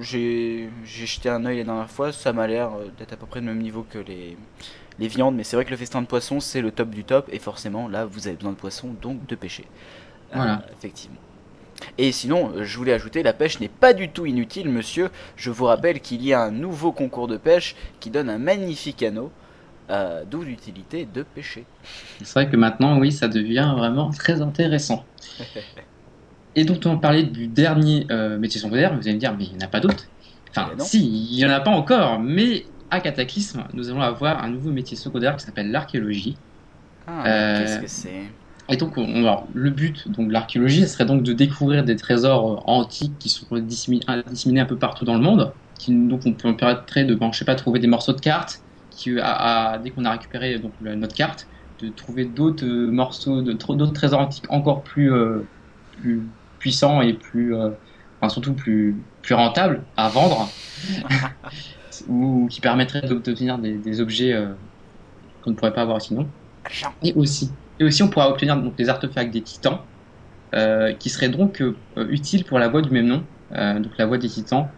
j'ai 0.00 0.68
j'ai 0.84 1.06
jeté 1.06 1.28
un 1.28 1.44
œil 1.46 1.58
la 1.58 1.64
dernière 1.64 1.90
fois. 1.90 2.12
Ça 2.12 2.32
m'a 2.32 2.46
l'air 2.46 2.68
euh, 2.74 2.86
d'être 2.98 3.12
à 3.12 3.16
peu 3.16 3.26
près 3.26 3.40
le 3.40 3.46
même 3.46 3.58
niveau 3.62 3.84
que 3.88 3.98
les 3.98 4.36
les 4.98 5.08
viandes. 5.08 5.34
Mais 5.36 5.44
c'est 5.44 5.56
vrai 5.56 5.64
que 5.64 5.70
le 5.70 5.76
festin 5.76 6.02
de 6.02 6.06
poisson 6.06 6.40
c'est 6.40 6.60
le 6.60 6.70
top 6.72 6.90
du 6.90 7.04
top. 7.04 7.28
Et 7.32 7.38
forcément, 7.38 7.88
là, 7.88 8.04
vous 8.04 8.26
avez 8.28 8.36
besoin 8.36 8.52
de 8.52 8.56
poisson, 8.56 8.94
donc 9.02 9.26
de 9.26 9.34
pêcher. 9.34 9.64
Euh, 10.32 10.36
Voilà. 10.36 10.62
effectivement. 10.72 11.20
Et 11.98 12.12
sinon, 12.12 12.52
euh, 12.56 12.64
je 12.64 12.76
voulais 12.76 12.92
ajouter, 12.92 13.22
la 13.22 13.32
pêche 13.32 13.60
n'est 13.60 13.68
pas 13.68 13.92
du 13.92 14.08
tout 14.08 14.26
inutile, 14.26 14.68
monsieur. 14.68 15.10
Je 15.36 15.50
vous 15.50 15.64
rappelle 15.64 16.00
qu'il 16.00 16.24
y 16.24 16.32
a 16.32 16.42
un 16.42 16.50
nouveau 16.50 16.92
concours 16.92 17.28
de 17.28 17.36
pêche 17.36 17.74
qui 18.00 18.10
donne 18.10 18.28
un 18.30 18.38
magnifique 18.38 19.02
anneau, 19.02 19.30
euh, 19.90 20.24
d'où 20.30 20.42
l'utilité 20.42 21.06
de 21.12 21.22
pêcher. 21.22 21.64
C'est 22.22 22.32
vrai 22.34 22.48
que 22.48 22.56
maintenant, 22.56 22.98
oui, 22.98 23.12
ça 23.12 23.28
devient 23.28 23.74
vraiment 23.76 24.10
très 24.10 24.40
intéressant. 24.40 25.04
Et 26.56 26.64
donc, 26.64 26.82
on 26.86 26.98
parlait 26.98 27.24
du 27.24 27.48
dernier 27.48 28.06
euh, 28.10 28.38
métier 28.38 28.60
secondaire, 28.60 28.94
vous 28.94 29.00
allez 29.02 29.14
me 29.14 29.18
dire, 29.20 29.34
mais 29.36 29.44
il 29.44 29.56
n'y 29.56 29.64
en 29.64 29.66
a 29.66 29.70
pas 29.70 29.80
d'autres. 29.80 30.04
Enfin, 30.50 30.70
Eh 30.72 30.80
si, 30.80 31.00
il 31.32 31.36
n'y 31.36 31.44
en 31.44 31.50
a 31.50 31.60
pas 31.60 31.70
encore, 31.72 32.20
mais 32.20 32.64
à 32.90 33.00
Cataclysme, 33.00 33.64
nous 33.72 33.90
allons 33.90 34.02
avoir 34.02 34.42
un 34.44 34.48
nouveau 34.50 34.70
métier 34.70 34.96
secondaire 34.96 35.36
qui 35.36 35.44
s'appelle 35.44 35.70
l'archéologie. 35.72 36.36
Ah, 37.06 37.24
Euh, 37.26 37.58
qu'est-ce 37.60 37.78
que 37.80 37.86
c'est? 37.88 38.22
Et 38.68 38.76
donc, 38.76 38.96
on, 38.96 39.16
alors, 39.16 39.48
le 39.54 39.70
but 39.70 40.08
donc, 40.08 40.28
de 40.28 40.32
l'archéologie, 40.32 40.88
serait 40.88 41.04
donc 41.04 41.22
de 41.22 41.32
découvrir 41.32 41.84
des 41.84 41.96
trésors 41.96 42.52
euh, 42.52 42.72
antiques 42.72 43.18
qui 43.18 43.28
sont 43.28 43.46
disséminés, 43.58 44.04
disséminés 44.30 44.60
un 44.60 44.64
peu 44.66 44.78
partout 44.78 45.04
dans 45.04 45.14
le 45.14 45.20
monde. 45.20 45.54
Qui, 45.78 45.92
donc, 46.08 46.22
on 46.24 46.34
peut 46.34 46.56
permettrait 46.56 47.04
de, 47.04 47.14
bon, 47.14 47.30
je 47.32 47.38
sais 47.38 47.44
pas, 47.44 47.56
trouver 47.56 47.78
des 47.80 47.86
morceaux 47.86 48.12
de 48.14 48.20
cartes. 48.20 48.60
Qui, 48.90 49.18
à, 49.20 49.72
à- 49.74 49.78
dès 49.78 49.90
qu'on 49.90 50.04
a 50.04 50.12
récupéré 50.12 50.58
donc, 50.58 50.74
la- 50.80 50.96
notre 50.96 51.14
carte, 51.14 51.46
de 51.80 51.88
trouver 51.90 52.24
d'autres 52.26 52.64
euh, 52.64 52.90
morceaux, 52.90 53.42
d'autres 53.42 53.92
trésors 53.92 54.20
antiques 54.20 54.50
encore 54.50 54.82
plus, 54.84 55.12
euh, 55.12 55.50
plus 55.90 56.30
puissants 56.58 57.02
et 57.02 57.14
plus, 57.14 57.54
euh, 57.56 57.70
enfin, 58.20 58.30
surtout 58.30 58.54
plus, 58.54 59.04
plus 59.22 59.34
rentables 59.34 59.88
à 59.96 60.08
vendre, 60.08 60.56
ou 62.06 62.48
qui 62.50 62.60
permettraient 62.60 63.02
d'obtenir 63.02 63.58
des, 63.58 63.78
des 63.78 64.00
objets 64.00 64.32
euh, 64.32 64.54
qu'on 65.42 65.50
ne 65.50 65.56
pourrait 65.56 65.72
pas 65.74 65.82
avoir 65.82 66.00
sinon. 66.02 66.34
Et 67.02 67.14
aussi, 67.14 67.58
et 67.78 67.84
aussi 67.84 68.02
on 68.02 68.10
pourra 68.10 68.30
obtenir 68.30 68.56
donc 68.60 68.76
des 68.76 68.88
artefacts 68.88 69.32
des 69.32 69.42
titans, 69.44 69.80
euh, 70.54 70.94
qui 70.94 71.10
seraient 71.10 71.28
donc 71.30 71.60
euh, 71.62 71.82
utiles 71.96 72.44
pour 72.44 72.58
la 72.58 72.68
voie 72.68 72.82
du 72.82 72.90
même 72.90 73.06
nom, 73.06 73.28
euh, 73.54 73.80
donc 73.80 73.92
la 73.98 74.06
voie 74.06 74.18
des 74.18 74.28
titans. 74.28 74.70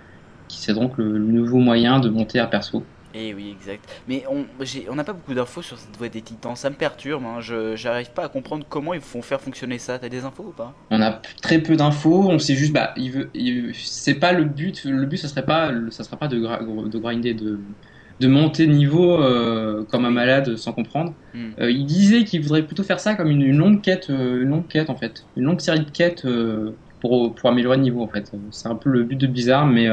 qui 0.48 0.60
c'est 0.60 0.74
donc 0.74 0.98
le, 0.98 1.12
le 1.18 1.26
nouveau 1.32 1.58
moyen 1.58 2.00
de 2.00 2.08
monter 2.10 2.38
à 2.40 2.46
perso. 2.48 2.92
Et 3.14 3.32
oui, 3.34 3.50
exact. 3.50 3.88
Mais 4.06 4.24
on 4.28 4.94
n'a 4.94 5.04
pas 5.04 5.14
beaucoup 5.14 5.32
d'infos 5.34 5.62
sur 5.62 5.78
cette 5.78 5.96
voie 5.96 6.08
des 6.10 6.22
titans. 6.22 6.54
Ça 6.56 6.70
me 6.70 6.76
perturbe. 6.76 7.24
Hein. 7.24 7.40
Je 7.40 7.74
j'arrive 7.76 8.12
pas 8.12 8.24
à 8.24 8.28
comprendre 8.28 8.66
comment 8.68 8.92
ils 8.94 9.00
font 9.00 9.22
faire 9.22 9.40
fonctionner 9.40 9.78
ça. 9.78 9.98
T'as 9.98 10.08
des 10.10 10.24
infos 10.24 10.48
ou 10.48 10.52
pas? 10.52 10.74
On 10.90 11.00
a 11.02 11.20
très 11.42 11.60
peu 11.62 11.76
d'infos, 11.76 12.28
on 12.30 12.38
sait 12.38 12.54
juste, 12.54 12.72
bah, 12.72 12.92
il 12.96 13.10
veut, 13.12 13.30
il- 13.34 13.74
c'est 13.74 14.14
pas 14.20 14.32
le 14.32 14.44
but, 14.44 14.84
le 14.84 15.06
but, 15.06 15.16
ça 15.16 15.28
serait 15.28 15.44
pas, 15.44 15.72
ça 15.90 16.04
serait 16.04 16.18
pas 16.18 16.28
de, 16.28 16.38
gra- 16.38 16.88
de 16.88 16.98
grinder, 16.98 17.34
de, 17.34 17.60
de 18.20 18.28
monter 18.28 18.66
de 18.66 18.72
niveau 18.72 19.20
euh, 19.20 19.84
comme 19.90 20.04
un 20.04 20.10
malade 20.10 20.56
sans 20.56 20.72
comprendre. 20.72 21.12
Hmm. 21.34 21.50
Euh, 21.60 21.70
il 21.70 21.84
disait 21.86 22.24
qu'il 22.24 22.42
voudrait 22.42 22.62
plutôt 22.62 22.82
faire 22.82 23.00
ça 23.00 23.14
comme 23.14 23.30
une, 23.30 23.42
une 23.42 23.58
longue 23.58 23.82
quête, 23.82 24.08
euh, 24.10 24.42
une 24.42 24.48
longue 24.48 24.66
quête 24.68 24.90
en 24.90 24.96
fait, 24.96 25.26
une 25.36 25.44
longue 25.44 25.60
série 25.60 25.80
de 25.80 25.90
quêtes 25.90 26.26
pour, 27.00 27.34
pour 27.34 27.50
améliorer 27.50 27.76
le 27.76 27.82
niveau 27.82 28.02
en 28.02 28.08
fait. 28.08 28.32
C'est 28.50 28.68
un 28.68 28.74
peu 28.74 28.90
le 28.90 29.02
but 29.02 29.16
de 29.16 29.26
Blizzard, 29.26 29.66
mais, 29.66 29.88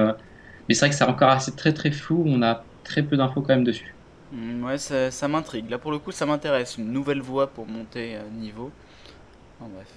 mais 0.68 0.74
c'est 0.74 0.82
vrai 0.82 0.90
que 0.90 0.96
c'est 0.96 1.04
encore 1.04 1.30
assez 1.30 1.54
très 1.56 1.74
très 1.74 1.92
flou, 1.92 2.24
on 2.26 2.42
a 2.42 2.64
très 2.84 3.04
peu 3.04 3.18
d'infos 3.18 3.42
quand 3.42 3.54
même 3.54 3.64
dessus. 3.64 3.94
Hmm, 4.32 4.64
Ouais, 4.64 4.78
ça, 4.78 5.12
ça 5.12 5.28
m'intrigue. 5.28 5.70
Là, 5.70 5.78
pour 5.78 5.92
le 5.92 6.00
coup, 6.00 6.12
ça 6.12 6.26
m'intéresse. 6.26 6.78
Une 6.78 6.92
nouvelle 6.92 7.22
voie 7.22 7.48
pour 7.48 7.68
monter 7.68 8.18
niveau. 8.40 8.72
En 9.60 9.68
bref. 9.68 9.88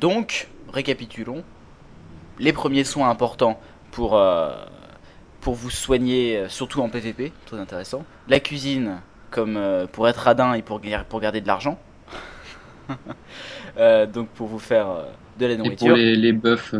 Donc, 0.00 0.46
récapitulons. 0.78 1.42
Les 2.38 2.52
premiers 2.52 2.84
soins 2.84 3.10
importants 3.10 3.58
pour, 3.90 4.16
euh, 4.16 4.54
pour 5.40 5.54
vous 5.54 5.70
soigner, 5.70 6.36
euh, 6.36 6.48
surtout 6.48 6.80
en 6.82 6.88
PVP, 6.88 7.32
très 7.46 7.58
intéressant. 7.58 8.04
La 8.28 8.38
cuisine, 8.38 9.00
comme 9.32 9.56
euh, 9.56 9.86
pour 9.90 10.06
être 10.08 10.18
radin 10.18 10.54
et 10.54 10.62
pour, 10.62 10.80
pour 11.08 11.20
garder 11.20 11.40
de 11.40 11.46
l'argent. 11.46 11.78
Euh, 13.76 14.06
donc 14.06 14.28
pour 14.30 14.48
vous 14.48 14.58
faire 14.58 14.86
de 15.38 15.46
la 15.46 15.52
Et 15.52 15.56
nourriture. 15.56 15.88
pour 15.88 15.96
les, 15.96 16.16
les 16.16 16.32
buffs, 16.32 16.74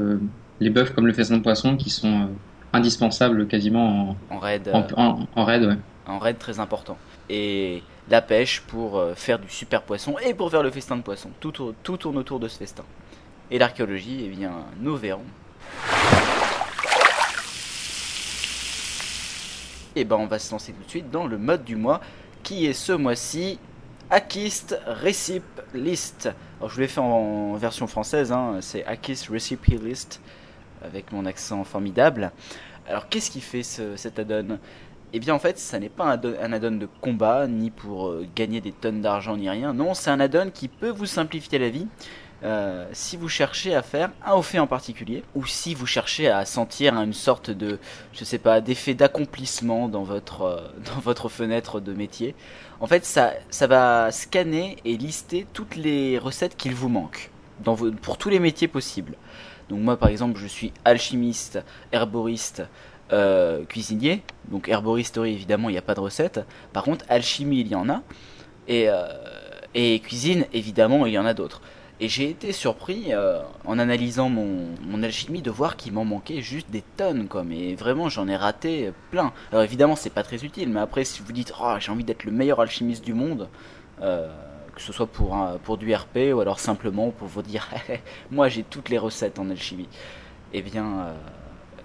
les 0.59 0.71
buffs 0.71 0.93
comme 0.95 1.07
le 1.07 1.13
festin 1.13 1.37
de 1.37 1.43
poisson 1.43 1.77
qui 1.77 1.91
sont 1.91 2.31
indispensables 2.73 3.47
quasiment 3.47 4.17
En 4.31 4.39
raid. 4.39 4.69
en, 4.73 4.81
euh, 4.81 4.95
en, 4.97 5.03
en, 5.21 5.29
en 5.37 5.45
raid, 5.45 5.63
ouais. 5.65 6.19
raid 6.19 6.39
très 6.39 6.59
important. 6.59 6.97
Et 7.29 7.83
la 8.11 8.21
pêche 8.21 8.63
pour 8.63 9.01
faire 9.15 9.39
du 9.39 9.49
super 9.51 9.83
poisson 9.83 10.17
et 10.27 10.35
pour 10.35 10.51
faire 10.51 10.63
le 10.65 10.71
festin 10.73 10.97
de 10.97 11.03
poisson. 11.03 11.31
Tout, 11.39 11.53
tout 11.85 11.97
tourne 11.99 12.17
autour 12.17 12.41
de 12.41 12.49
ce 12.49 12.59
festin. 12.59 12.85
Et 13.51 13.59
l'archéologie, 13.59 14.25
eh 14.27 14.29
bien, 14.29 14.53
nous 14.79 14.97
verrons. 14.97 15.25
Et 19.97 20.05
ben, 20.05 20.17
on 20.17 20.27
va 20.27 20.39
se 20.39 20.53
lancer 20.53 20.73
tout 20.73 20.85
de 20.85 20.91
suite 20.91 21.11
dans 21.11 21.27
le 21.27 21.39
mode 21.39 21.65
du 21.65 21.75
mois, 21.75 22.01
qui 22.43 22.67
est 22.67 22.75
ce 22.75 22.93
mois-ci 22.93 23.59
Akist 24.11 24.79
Recipe 24.87 25.63
List. 25.75 26.31
Alors, 26.61 26.71
je 26.71 26.81
l'ai 26.81 26.89
fait 26.89 27.01
en 27.01 27.55
version 27.55 27.87
française, 27.87 28.33
hein, 28.33 28.59
c'est 28.61 28.85
Akist 28.85 29.29
Recipe 29.29 29.65
List, 29.83 30.21
avec 30.83 31.11
mon 31.11 31.25
accent 31.25 31.65
formidable. 31.65 32.33
Alors, 32.87 33.09
qu'est-ce 33.09 33.31
qui 33.31 33.41
fait 33.41 33.63
ce, 33.63 33.97
cet 33.97 34.19
add-on? 34.19 34.59
Eh 35.15 35.21
bien 35.21 35.35
en 35.35 35.39
fait, 35.39 35.59
ça 35.59 35.79
n'est 35.79 35.89
pas 35.89 36.05
un 36.05 36.53
add-on 36.53 36.77
de 36.77 36.89
combat, 37.01 37.47
ni 37.47 37.71
pour 37.71 38.09
euh, 38.09 38.27
gagner 38.37 38.61
des 38.61 38.73
tonnes 38.73 39.01
d'argent, 39.01 39.39
ni 39.39 39.49
rien. 39.49 39.73
Non, 39.73 39.95
c'est 39.95 40.11
un 40.11 40.21
add-on 40.21 40.51
qui 40.51 40.69
peut 40.69 40.91
vous 40.91 41.07
simplifier 41.07 41.59
la 41.59 41.71
vie. 41.71 41.87
Euh, 42.45 42.87
si 42.93 43.17
vous 43.17 43.29
cherchez 43.29 43.75
à 43.75 43.83
faire 43.83 44.11
un 44.25 44.35
au 44.35 44.43
fait 44.43 44.61
en 44.61 44.69
particulier, 44.69 45.25
ou 45.35 45.45
si 45.45 45.75
vous 45.75 45.87
cherchez 45.87 46.29
à 46.29 46.45
sentir 46.45 46.95
une 46.95 47.13
sorte 47.13 47.51
de, 47.51 47.81
je 48.13 48.25
sais 48.25 48.39
pas, 48.39 48.61
d'effet 48.61 48.95
d'accomplissement 48.95 49.89
dans 49.89 50.05
votre, 50.05 50.43
euh, 50.43 50.61
dans 50.95 51.01
votre 51.01 51.29
fenêtre 51.29 51.81
de 51.81 51.93
métier, 51.93 52.37
en 52.81 52.87
fait, 52.87 53.05
ça, 53.05 53.33
ça 53.51 53.67
va 53.67 54.13
scanner 54.13 54.77
et 54.85 54.97
lister 54.97 55.47
toutes 55.53 55.75
les 55.75 56.17
recettes 56.17 56.57
qu'il 56.57 56.75
vous 56.75 56.89
manque, 56.89 57.31
pour 58.03 58.19
tous 58.19 58.29
les 58.29 58.39
métiers 58.39 58.69
possibles. 58.69 59.17
Donc 59.69 59.81
moi, 59.81 59.97
par 59.97 60.09
exemple, 60.09 60.39
je 60.39 60.47
suis 60.47 60.73
alchimiste, 60.85 61.59
herboriste, 61.91 62.63
euh, 63.13 63.65
cuisinier. 63.65 64.23
Donc 64.49 64.69
herboristerie, 64.69 65.33
évidemment, 65.33 65.69
il 65.71 65.73
n'y 65.73 65.79
a 65.79 65.83
pas 65.83 65.95
de 65.95 66.01
recette. 66.01 66.41
Par 66.73 66.85
contre, 66.85 67.05
alchimie, 67.09 67.61
il 67.61 67.69
y 67.69 67.75
en 67.75 67.91
a. 67.91 68.03
Et, 68.69 68.87
et 69.75 69.99
cuisine, 70.01 70.47
évidemment, 70.53 71.05
il 71.05 71.15
y 71.15 71.19
en 71.19 71.27
a 71.27 71.35
d'autres. 71.35 71.63
Et 72.01 72.09
j'ai 72.09 72.31
été 72.31 72.53
surpris 72.53 73.07
euh, 73.13 73.41
en 73.65 73.79
analysant 73.79 74.29
mon, 74.29 75.03
alchimie 75.03 75.43
de 75.43 75.51
voir 75.51 75.77
qu'il 75.77 75.93
m'en 75.93 76.05
manquait 76.05 76.41
juste 76.43 76.71
des 76.71 76.83
tonnes, 76.97 77.27
quoi. 77.27 77.43
Mais 77.43 77.75
vraiment, 77.75 78.09
j'en 78.09 78.29
ai 78.29 78.37
raté 78.37 78.93
plein. 79.11 79.33
Alors 79.51 79.65
évidemment, 79.65 79.97
c'est 79.97 80.11
pas 80.11 80.23
très 80.23 80.45
utile, 80.45 80.69
mais 80.69 80.81
après, 80.81 81.05
si 81.05 81.23
vous 81.23 81.33
dites, 81.33 81.53
oh, 81.61 81.75
j'ai 81.81 81.91
envie 81.91 82.05
d'être 82.05 82.25
le 82.25 82.33
meilleur 82.33 82.61
alchimiste 82.61 83.05
du 83.05 83.15
monde, 83.15 83.49
euh, 84.01 84.29
que 84.75 84.81
ce 84.81 84.93
soit 84.93 85.09
pour 85.09 85.77
du 85.77 85.93
RP 85.93 86.33
ou 86.33 86.41
alors 86.41 86.61
simplement 86.61 87.11
pour 87.11 87.27
vous 87.27 87.43
dire, 87.43 87.69
moi 88.31 88.49
j'ai 88.49 88.63
toutes 88.63 88.91
les 88.91 88.99
recettes 88.99 89.41
en 89.41 89.51
alchimie, 89.51 89.89
eh 90.53 90.63
bien, 90.63 90.85
euh, 90.85 91.15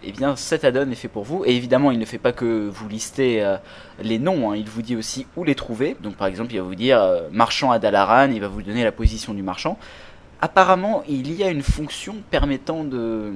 eh 0.06 0.12
bien 0.12 0.36
cet 0.36 0.64
add-on 0.64 0.90
est 0.90 0.96
fait 0.96 1.08
pour 1.08 1.24
vous. 1.24 1.44
Et 1.46 1.56
évidemment, 1.56 1.92
il 1.92 2.00
ne 2.00 2.06
fait 2.06 2.18
pas 2.18 2.32
que 2.32 2.68
vous 2.68 2.88
lister 2.88 3.44
euh, 3.44 3.58
les 4.02 4.20
noms, 4.20 4.52
hein. 4.52 4.56
il 4.56 4.68
vous 4.70 4.82
dit 4.82 4.96
aussi 4.96 5.26
où 5.36 5.44
les 5.44 5.56
trouver. 5.56 5.96
Donc 6.02 6.16
par 6.16 6.28
exemple, 6.28 6.54
il 6.54 6.58
va 6.58 6.64
vous 6.64 6.76
dire 6.76 7.02
euh, 7.02 7.30
marchand 7.32 7.72
à 7.72 7.80
Dalaran, 7.80 8.32
il 8.32 8.42
va 8.42 8.48
vous 8.48 8.62
donner 8.62 8.84
la 8.84 8.92
position 8.92 9.34
du 9.34 9.44
marchand. 9.44 9.78
Apparemment, 10.42 11.04
il 11.08 11.32
y 11.32 11.42
a 11.42 11.50
une 11.50 11.64
fonction 11.64 12.16
permettant 12.30 12.84
de, 12.84 13.32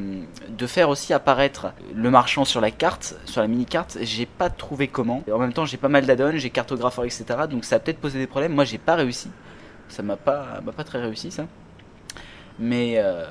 de 0.49 0.67
faire 0.67 0.89
aussi 0.89 1.13
apparaître 1.13 1.67
le 1.95 2.09
marchand 2.09 2.43
sur 2.43 2.59
la 2.59 2.69
carte, 2.69 3.15
sur 3.23 3.39
la 3.39 3.47
mini-carte. 3.47 3.97
J'ai 4.01 4.25
pas 4.25 4.49
trouvé 4.49 4.89
comment. 4.89 5.23
Et 5.25 5.31
en 5.31 5.39
même 5.39 5.53
temps, 5.53 5.65
j'ai 5.65 5.77
pas 5.77 5.87
mal 5.87 6.05
d'add-ons, 6.05 6.35
j'ai 6.35 6.49
cartographeur, 6.49 7.05
etc. 7.05 7.23
Donc 7.49 7.63
ça 7.63 7.77
a 7.77 7.79
peut-être 7.79 7.99
posé 7.99 8.19
des 8.19 8.27
problèmes. 8.27 8.53
Moi, 8.53 8.65
j'ai 8.65 8.77
pas 8.77 8.95
réussi. 8.95 9.29
Ça 9.87 10.03
m'a 10.03 10.17
pas, 10.17 10.59
pas 10.75 10.83
très 10.83 10.99
réussi, 10.99 11.31
ça. 11.31 11.45
Mais 12.59 12.95
euh, 12.97 13.25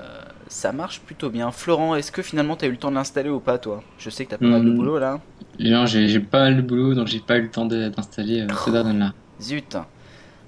ça 0.48 0.72
marche 0.72 1.00
plutôt 1.00 1.30
bien. 1.30 1.50
Florent, 1.50 1.94
est-ce 1.96 2.12
que 2.12 2.22
finalement 2.22 2.56
t'as 2.56 2.66
eu 2.66 2.70
le 2.72 2.76
temps 2.76 2.90
de 2.90 2.94
l'installer 2.96 3.30
ou 3.30 3.40
pas, 3.40 3.58
toi? 3.58 3.82
Je 3.98 4.10
sais 4.10 4.24
que 4.24 4.30
t'as 4.30 4.38
pas 4.38 4.46
mal 4.46 4.64
de 4.64 4.70
Hmm. 4.70 4.76
boulot 4.76 4.98
là. 4.98 5.20
Et 5.58 5.70
non, 5.70 5.86
j'ai 5.86 6.20
pas 6.20 6.40
mal 6.40 6.56
de 6.56 6.62
boulot, 6.62 6.94
donc 6.94 7.06
j'ai 7.06 7.20
pas 7.20 7.38
eu 7.38 7.42
le 7.42 7.50
temps 7.50 7.66
d'installer 7.66 8.42
euh, 8.42 8.46
ce 8.48 8.70
add-on-là. 8.70 9.12
Zut. 9.40 9.76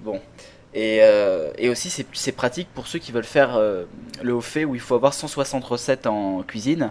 Bon. 0.05 0.21
Et, 0.75 0.99
euh, 1.03 1.51
et 1.59 1.71
aussi, 1.71 1.91
c'est 2.13 2.33
pratique 2.33 2.69
pour 2.75 2.87
ceux 2.87 2.99
qui 2.99 3.11
veulent 3.11 3.25
faire 3.25 3.57
euh, 3.57 3.85
le 4.23 4.35
haut 4.35 4.41
fait 4.43 4.65
où 4.65 4.75
il 4.75 4.81
faut 4.81 4.95
avoir 4.95 5.15
160 5.15 5.65
recettes 5.65 6.07
en 6.07 6.43
cuisine. 6.43 6.91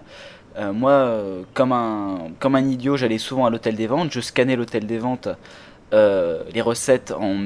Euh, 0.58 0.74
moi, 0.74 1.20
comme 1.54 1.72
un, 1.72 2.32
comme 2.40 2.56
un 2.56 2.68
idiot, 2.68 2.98
j'allais 2.98 3.20
souvent 3.20 3.46
à 3.46 3.50
l'hôtel 3.52 3.76
des 3.76 3.86
ventes. 3.88 4.12
Je 4.12 4.20
scannais 4.20 4.56
l'hôtel 4.56 4.88
des 4.88 4.98
ventes, 4.98 5.30
euh, 5.94 6.42
les 6.54 6.62
recettes 6.62 7.12
en, 7.18 7.38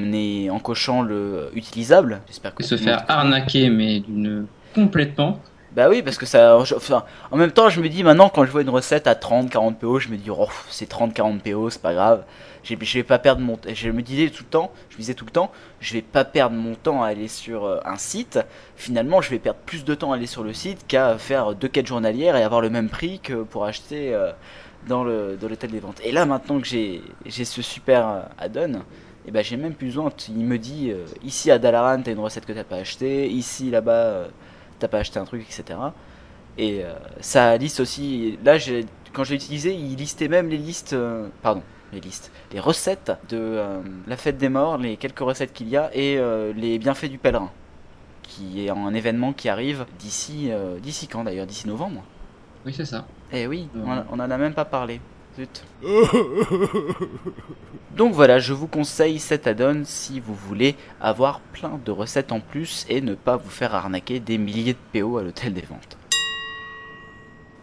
en 0.49 0.59
cochant 0.59 1.01
le 1.01 1.49
utilisable. 1.53 2.21
J'espère 2.27 2.55
que 2.55 2.63
se 2.63 2.77
faire 2.77 3.03
arnaquer, 3.09 3.69
mais 3.69 3.99
d'une 3.99 4.47
complètement. 4.73 5.39
Bah 5.73 5.87
oui, 5.87 6.01
parce 6.01 6.17
que 6.17 6.25
ça. 6.25 6.57
enfin, 6.57 7.05
en 7.31 7.37
même 7.37 7.51
temps, 7.51 7.69
je 7.69 7.79
me 7.79 7.87
dis 7.87 8.03
maintenant, 8.03 8.27
quand 8.27 8.43
je 8.45 8.51
vois 8.51 8.61
une 8.61 8.69
recette 8.69 9.07
à 9.07 9.13
30-40 9.13 9.75
PO, 9.75 9.99
je 9.99 10.09
me 10.09 10.17
dis, 10.17 10.29
oh, 10.29 10.49
c'est 10.69 10.91
30-40 10.91 11.39
PO, 11.39 11.69
c'est 11.69 11.81
pas 11.81 11.93
grave. 11.93 12.25
Je 12.63 12.75
vais 12.75 13.03
pas 13.03 13.19
perdre 13.19 13.41
mon. 13.41 13.57
Je 13.73 13.89
me 13.89 14.01
disais 14.01 14.29
tout 14.29 14.43
le 14.43 14.49
temps, 14.49 14.71
je 14.89 14.95
me 14.95 14.99
disais 14.99 15.13
tout 15.13 15.25
le 15.25 15.31
temps, 15.31 15.49
je 15.79 15.93
vais 15.93 16.01
pas 16.01 16.25
perdre 16.25 16.55
mon 16.57 16.75
temps 16.75 17.01
à 17.03 17.07
aller 17.07 17.29
sur 17.29 17.65
euh, 17.65 17.79
un 17.85 17.97
site. 17.97 18.39
Finalement, 18.75 19.21
je 19.21 19.29
vais 19.29 19.39
perdre 19.39 19.59
plus 19.65 19.85
de 19.85 19.95
temps 19.95 20.11
à 20.11 20.15
aller 20.15 20.27
sur 20.27 20.43
le 20.43 20.53
site 20.53 20.85
qu'à 20.87 21.17
faire 21.17 21.55
deux 21.55 21.69
quêtes 21.69 21.87
journalières 21.87 22.35
et 22.35 22.43
avoir 22.43 22.61
le 22.61 22.69
même 22.69 22.89
prix 22.89 23.19
que 23.19 23.41
pour 23.43 23.63
acheter 23.65 24.13
euh, 24.13 24.31
dans 24.87 25.03
le 25.05 25.37
dans 25.39 25.47
l'hôtel 25.47 25.71
des 25.71 25.79
ventes. 25.79 26.01
Et 26.03 26.11
là, 26.11 26.25
maintenant 26.25 26.59
que 26.59 26.67
j'ai 26.67 27.01
ce 27.29 27.61
super 27.61 28.07
euh, 28.07 28.21
add-on, 28.37 28.81
et 29.25 29.31
ben 29.31 29.41
j'ai 29.43 29.55
même 29.55 29.73
plus 29.73 29.87
besoin. 29.87 30.11
Il 30.27 30.45
me 30.45 30.57
dit, 30.57 30.91
ici 31.23 31.49
à 31.49 31.59
Dalaran, 31.59 32.01
t'as 32.01 32.11
une 32.11 32.19
recette 32.19 32.45
que 32.45 32.53
t'as 32.53 32.63
pas 32.63 32.77
acheté, 32.77 33.29
ici 33.29 33.69
là-bas. 33.69 34.27
T'as 34.81 34.87
pas 34.89 34.99
acheté 34.99 35.19
un 35.19 35.25
truc, 35.25 35.41
etc. 35.43 35.79
Et 36.57 36.83
euh, 36.83 36.93
ça 37.21 37.55
liste 37.57 37.79
aussi. 37.79 38.37
Là, 38.43 38.57
quand 39.13 39.23
je 39.23 39.29
l'ai 39.31 39.35
utilisé, 39.35 39.73
il 39.73 39.95
listait 39.95 40.27
même 40.27 40.49
les 40.49 40.57
listes. 40.57 40.93
euh, 40.93 41.27
pardon, 41.41 41.63
les 41.93 41.99
listes. 42.01 42.31
Les 42.51 42.59
recettes 42.59 43.11
de 43.29 43.37
euh, 43.37 43.79
la 44.07 44.17
fête 44.17 44.37
des 44.37 44.49
morts, 44.49 44.77
les 44.77 44.97
quelques 44.97 45.19
recettes 45.19 45.53
qu'il 45.53 45.69
y 45.69 45.77
a, 45.77 45.89
et 45.93 46.19
les 46.55 46.77
bienfaits 46.79 47.09
du 47.09 47.17
pèlerin. 47.17 47.49
Qui 48.23 48.65
est 48.65 48.69
un 48.69 48.93
événement 48.93 49.33
qui 49.33 49.49
arrive 49.49 49.85
d'ici. 49.99 50.51
d'ici 50.81 51.07
quand 51.07 51.23
d'ailleurs 51.25 51.47
D'ici 51.47 51.67
novembre 51.67 52.03
Oui, 52.65 52.73
c'est 52.73 52.85
ça. 52.85 53.05
Eh 53.33 53.45
oui, 53.47 53.67
on, 53.75 53.91
a- 53.91 54.05
on 54.11 54.15
en 54.19 54.29
a 54.31 54.37
même 54.37 54.53
pas 54.53 54.63
parlé. 54.65 55.01
Zut. 55.35 55.63
Donc 57.95 58.13
voilà, 58.13 58.39
je 58.39 58.53
vous 58.53 58.67
conseille 58.67 59.19
cet 59.19 59.47
add-on 59.47 59.83
si 59.85 60.19
vous 60.19 60.33
voulez 60.35 60.75
avoir 60.99 61.39
plein 61.39 61.79
de 61.83 61.91
recettes 61.91 62.31
en 62.31 62.39
plus 62.39 62.85
et 62.89 63.01
ne 63.01 63.15
pas 63.15 63.37
vous 63.37 63.49
faire 63.49 63.75
arnaquer 63.75 64.19
des 64.19 64.37
milliers 64.37 64.73
de 64.73 64.99
PO 64.99 65.17
à 65.17 65.23
l'hôtel 65.23 65.53
des 65.53 65.61
ventes. 65.61 65.97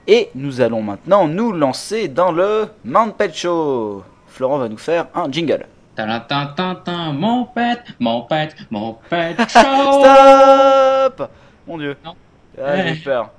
Et 0.07 0.31
nous 0.35 0.61
allons 0.61 0.83
maintenant 0.83 1.29
nous 1.29 1.53
lancer 1.53 2.09
dans 2.09 2.33
le 2.33 2.69
Mount 2.85 3.13
Pet 3.13 3.35
Show. 3.35 4.03
Florent 4.29 4.59
va 4.59 4.69
nous 4.69 4.79
faire 4.79 5.09
un 5.15 5.31
jingle. 5.31 5.67
Talantintintin, 5.95 7.13
mon 7.13 7.45
pet, 7.47 7.81
mon 7.99 8.23
pet, 8.23 8.55
mon 8.71 8.97
pet 9.11 9.37
show. 9.49 10.05
Stop 10.05 11.31
Mon 11.67 11.77
dieu. 11.77 11.97
Non. 12.05 12.15
Ah, 12.65 12.87
j'ai 12.87 12.95
peur. 12.97 13.31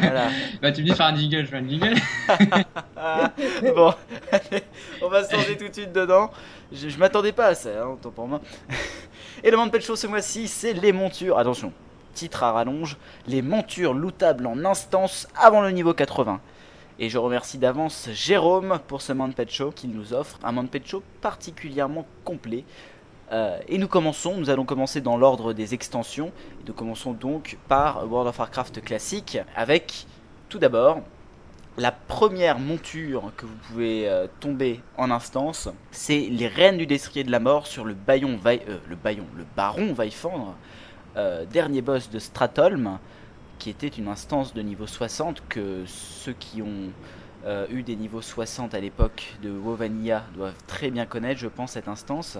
Voilà. 0.00 0.28
Bah, 0.62 0.72
tu 0.72 0.82
me 0.82 0.88
dis 0.88 0.94
faire 0.94 1.06
un 1.06 1.16
jingle, 1.16 1.44
je 1.44 1.46
fais 1.46 1.56
un 1.56 1.68
jingle. 1.68 1.94
Bon, 3.74 3.94
allez, 4.32 4.62
on 5.02 5.08
va 5.08 5.24
se 5.24 5.34
lancer 5.34 5.56
tout 5.56 5.68
de 5.68 5.72
suite 5.72 5.92
dedans. 5.92 6.30
Je, 6.72 6.88
je 6.88 6.98
m'attendais 6.98 7.32
pas 7.32 7.46
à 7.46 7.54
ça, 7.54 7.70
hein, 7.82 7.86
autant 7.94 8.10
pour 8.10 8.26
moi. 8.26 8.40
Et 9.44 9.50
le 9.50 9.56
Manpet 9.56 9.80
Show 9.80 9.96
ce 9.96 10.06
mois-ci, 10.06 10.48
c'est 10.48 10.72
les 10.72 10.92
montures. 10.92 11.38
Attention, 11.38 11.72
titre 12.14 12.42
à 12.42 12.52
rallonge, 12.52 12.96
les 13.26 13.42
montures 13.42 13.94
lootables 13.94 14.46
en 14.46 14.64
instance 14.64 15.28
avant 15.36 15.60
le 15.62 15.70
niveau 15.70 15.94
80. 15.94 16.40
Et 16.98 17.08
je 17.08 17.18
remercie 17.18 17.58
d'avance 17.58 18.08
Jérôme 18.12 18.80
pour 18.88 19.02
ce 19.02 19.12
Manpet 19.12 19.46
Show 19.48 19.70
qu'il 19.70 19.90
nous 19.90 20.12
offre, 20.12 20.38
un 20.42 20.50
Manpet 20.50 20.82
Show 20.84 21.02
particulièrement 21.20 22.06
complet. 22.24 22.64
Euh, 23.30 23.58
et 23.68 23.78
nous 23.78 23.88
commençons, 23.88 24.36
nous 24.36 24.50
allons 24.50 24.64
commencer 24.64 25.00
dans 25.00 25.16
l'ordre 25.16 25.52
des 25.52 25.74
extensions. 25.74 26.32
Nous 26.66 26.72
commençons 26.72 27.12
donc 27.12 27.58
par 27.68 28.10
World 28.10 28.28
of 28.28 28.38
Warcraft 28.38 28.82
classique 28.82 29.38
avec 29.54 30.06
tout 30.48 30.58
d'abord 30.58 31.00
la 31.76 31.92
première 31.92 32.58
monture 32.58 33.30
que 33.36 33.46
vous 33.46 33.54
pouvez 33.68 34.08
euh, 34.08 34.26
tomber 34.40 34.80
en 34.96 35.10
instance, 35.10 35.68
c'est 35.92 36.20
les 36.20 36.48
reines 36.48 36.78
du 36.78 36.86
destrier 36.86 37.22
de 37.22 37.30
la 37.30 37.38
mort 37.38 37.66
sur 37.68 37.84
le 37.84 37.94
baillon, 37.94 38.40
euh, 38.46 38.78
le 38.88 38.96
baillon, 38.96 39.26
le 39.36 39.44
baron 39.56 39.92
Vaifandre, 39.92 40.54
dernier 41.50 41.82
boss 41.82 42.10
de 42.10 42.20
Stratholm, 42.20 42.98
qui 43.58 43.70
était 43.70 43.88
une 43.88 44.06
instance 44.06 44.54
de 44.54 44.62
niveau 44.62 44.86
60 44.86 45.42
que 45.48 45.82
ceux 45.86 46.32
qui 46.32 46.62
ont 46.62 46.92
eu 47.70 47.82
des 47.82 47.96
niveaux 47.96 48.22
60 48.22 48.72
à 48.74 48.78
l'époque 48.78 49.34
de 49.42 49.50
WoW 49.50 49.74
Vanilla 49.74 50.22
doivent 50.36 50.62
très 50.68 50.90
bien 50.90 51.06
connaître, 51.06 51.40
je 51.40 51.48
pense, 51.48 51.72
cette 51.72 51.88
instance. 51.88 52.38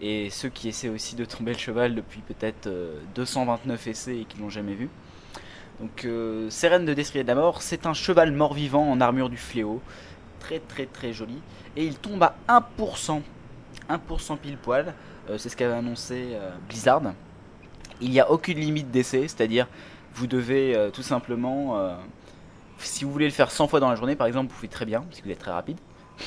Et 0.00 0.30
ceux 0.30 0.48
qui 0.48 0.68
essaient 0.68 0.88
aussi 0.88 1.14
de 1.14 1.24
tomber 1.24 1.52
le 1.52 1.58
cheval 1.58 1.94
depuis 1.94 2.20
peut-être 2.20 2.66
euh, 2.66 2.98
229 3.14 3.86
essais 3.86 4.18
et 4.18 4.24
qui 4.24 4.38
l'ont 4.38 4.48
jamais 4.48 4.74
vu. 4.74 4.88
Donc, 5.80 6.04
euh, 6.04 6.48
de 6.48 6.94
Destrier 6.94 7.22
de 7.22 7.28
la 7.28 7.34
Mort, 7.34 7.62
c'est 7.62 7.86
un 7.86 7.94
cheval 7.94 8.32
mort-vivant 8.32 8.90
en 8.90 9.00
armure 9.00 9.30
du 9.30 9.36
fléau. 9.36 9.80
Très 10.38 10.58
très 10.58 10.86
très 10.86 11.12
joli. 11.12 11.40
Et 11.76 11.84
il 11.84 11.96
tombe 11.96 12.22
à 12.22 12.34
1%. 12.48 13.22
1% 13.88 14.38
pile 14.38 14.56
poil. 14.56 14.94
Euh, 15.28 15.38
c'est 15.38 15.48
ce 15.48 15.56
qu'avait 15.56 15.74
annoncé 15.74 16.30
euh, 16.32 16.50
Blizzard. 16.68 17.02
Il 18.00 18.10
n'y 18.10 18.20
a 18.20 18.30
aucune 18.30 18.58
limite 18.58 18.90
d'essai, 18.90 19.22
c'est-à-dire 19.22 19.68
vous 20.14 20.26
devez 20.26 20.76
euh, 20.76 20.90
tout 20.90 21.02
simplement. 21.02 21.78
euh, 21.78 21.94
si 22.78 23.04
vous 23.04 23.12
voulez 23.12 23.26
le 23.26 23.32
faire 23.32 23.50
100 23.50 23.68
fois 23.68 23.80
dans 23.80 23.90
la 23.90 23.96
journée, 23.96 24.16
par 24.16 24.26
exemple, 24.26 24.48
vous 24.48 24.56
pouvez 24.56 24.68
très 24.68 24.86
bien, 24.86 25.04
si 25.10 25.20
vous 25.22 25.30
êtes 25.30 25.38
très 25.38 25.50
rapide. 25.50 25.76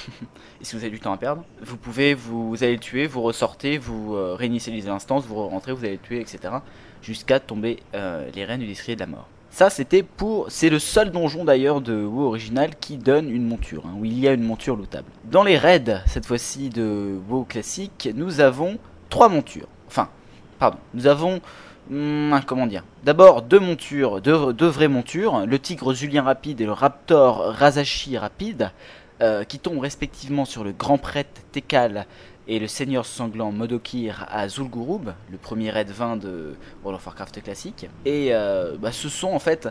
et 0.62 0.66
si 0.66 0.76
vous 0.76 0.84
avez 0.84 0.92
du 0.92 1.00
temps 1.00 1.14
à 1.14 1.18
perdre, 1.18 1.44
vous 1.62 1.78
pouvez, 1.78 2.14
vous, 2.14 2.56
allez 2.62 2.74
le 2.74 2.80
tuer, 2.80 3.08
vous 3.08 3.22
ressortez, 3.22 3.78
vous 3.78 4.16
euh, 4.16 4.36
réinitialisez 4.36 4.88
l'instance, 4.88 5.26
vous 5.26 5.36
rentrez, 5.48 5.72
vous 5.72 5.84
allez 5.84 5.94
le 5.94 6.00
tuer, 6.00 6.20
etc. 6.20 6.56
Jusqu'à 7.02 7.40
tomber 7.40 7.80
euh, 7.94 8.30
les 8.34 8.46
reines 8.46 8.62
du 8.62 8.68
destrier 8.68 8.96
de 8.96 9.02
la 9.02 9.08
mort. 9.08 9.28
Ça, 9.54 9.70
c'était 9.70 10.02
pour. 10.02 10.50
C'est 10.50 10.70
le 10.70 10.80
seul 10.80 11.12
donjon 11.12 11.46
d'ailleurs 11.46 11.80
de 11.80 12.04
WoW 12.04 12.26
original 12.26 12.72
qui 12.76 12.98
donne 12.98 13.30
une 13.30 13.46
monture, 13.46 13.84
hein, 13.86 13.94
où 14.00 14.06
il 14.06 14.18
y 14.18 14.28
a 14.28 14.34
une 14.34 14.42
monture 14.42 14.76
lootable. 14.76 15.08
Dans 15.26 15.44
les 15.44 15.60
raids, 15.60 16.02
cette 16.08 16.26
fois-ci 16.26 16.70
de 16.70 17.20
WoW 17.30 17.44
classique, 17.44 18.10
nous 18.16 18.40
avons 18.40 18.80
trois 19.12 19.30
montures. 19.30 19.68
Enfin, 19.88 20.10
pardon, 20.58 20.80
nous 20.96 21.06
avons. 21.06 21.40
hum, 21.92 22.42
comment 22.48 22.66
dire 22.66 22.84
D'abord 23.04 23.44
deux 23.44 23.60
montures, 23.60 24.22
deux, 24.22 24.54
deux 24.54 24.70
vraies 24.70 24.88
montures, 24.88 25.46
le 25.46 25.60
tigre 25.60 25.94
Julien 25.94 26.24
rapide 26.24 26.60
et 26.60 26.66
le 26.66 26.72
raptor 26.72 27.54
Razashi 27.54 28.18
rapide, 28.18 28.72
euh, 29.24 29.46
qui 29.46 29.58
tombent 29.58 29.80
respectivement 29.80 30.44
sur 30.44 30.66
le 30.66 30.74
grand 30.74 30.98
prêtre 30.98 31.42
Tekal 31.54 32.08
et 32.46 32.60
le 32.60 32.68
seigneur 32.68 33.06
sanglant 33.06 33.54
Modokir 33.54 34.28
à 34.30 34.50
Zul'Gurub, 34.50 35.14
le 35.32 35.38
premier 35.38 35.70
raid 35.70 35.90
20 35.90 36.18
de 36.18 36.56
World 36.84 37.00
of 37.00 37.06
Warcraft 37.06 37.42
classique. 37.42 37.88
Et 38.04 38.36
euh, 38.36 38.76
bah, 38.78 38.92
ce 38.92 39.08
sont 39.08 39.30
en 39.30 39.40
fait 39.40 39.70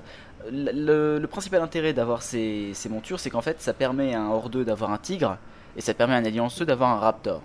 le, 0.51 1.23
principal 1.27 1.61
intérêt 1.61 1.93
d'avoir 1.93 2.23
ces, 2.23 2.73
montures, 2.89 3.21
c'est 3.21 3.29
qu'en 3.29 3.43
fait 3.43 3.61
ça 3.61 3.75
permet 3.75 4.15
à 4.15 4.23
un 4.23 4.39
2 4.39 4.65
d'avoir 4.65 4.91
un 4.91 4.97
tigre 4.97 5.37
et 5.77 5.83
ça 5.83 5.93
permet 5.93 6.15
à 6.15 6.17
un 6.17 6.25
alliance 6.25 6.59
2 6.59 6.65
d'avoir 6.65 6.89
un 6.89 6.99
raptor, 6.99 7.43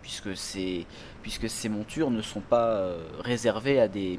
puisque 0.00 0.34
ces 0.34 1.68
montures 1.68 2.10
ne 2.10 2.22
sont 2.22 2.40
pas 2.40 2.68
euh, 2.68 3.02
réservées 3.22 3.78
à 3.82 3.86
des 3.86 4.18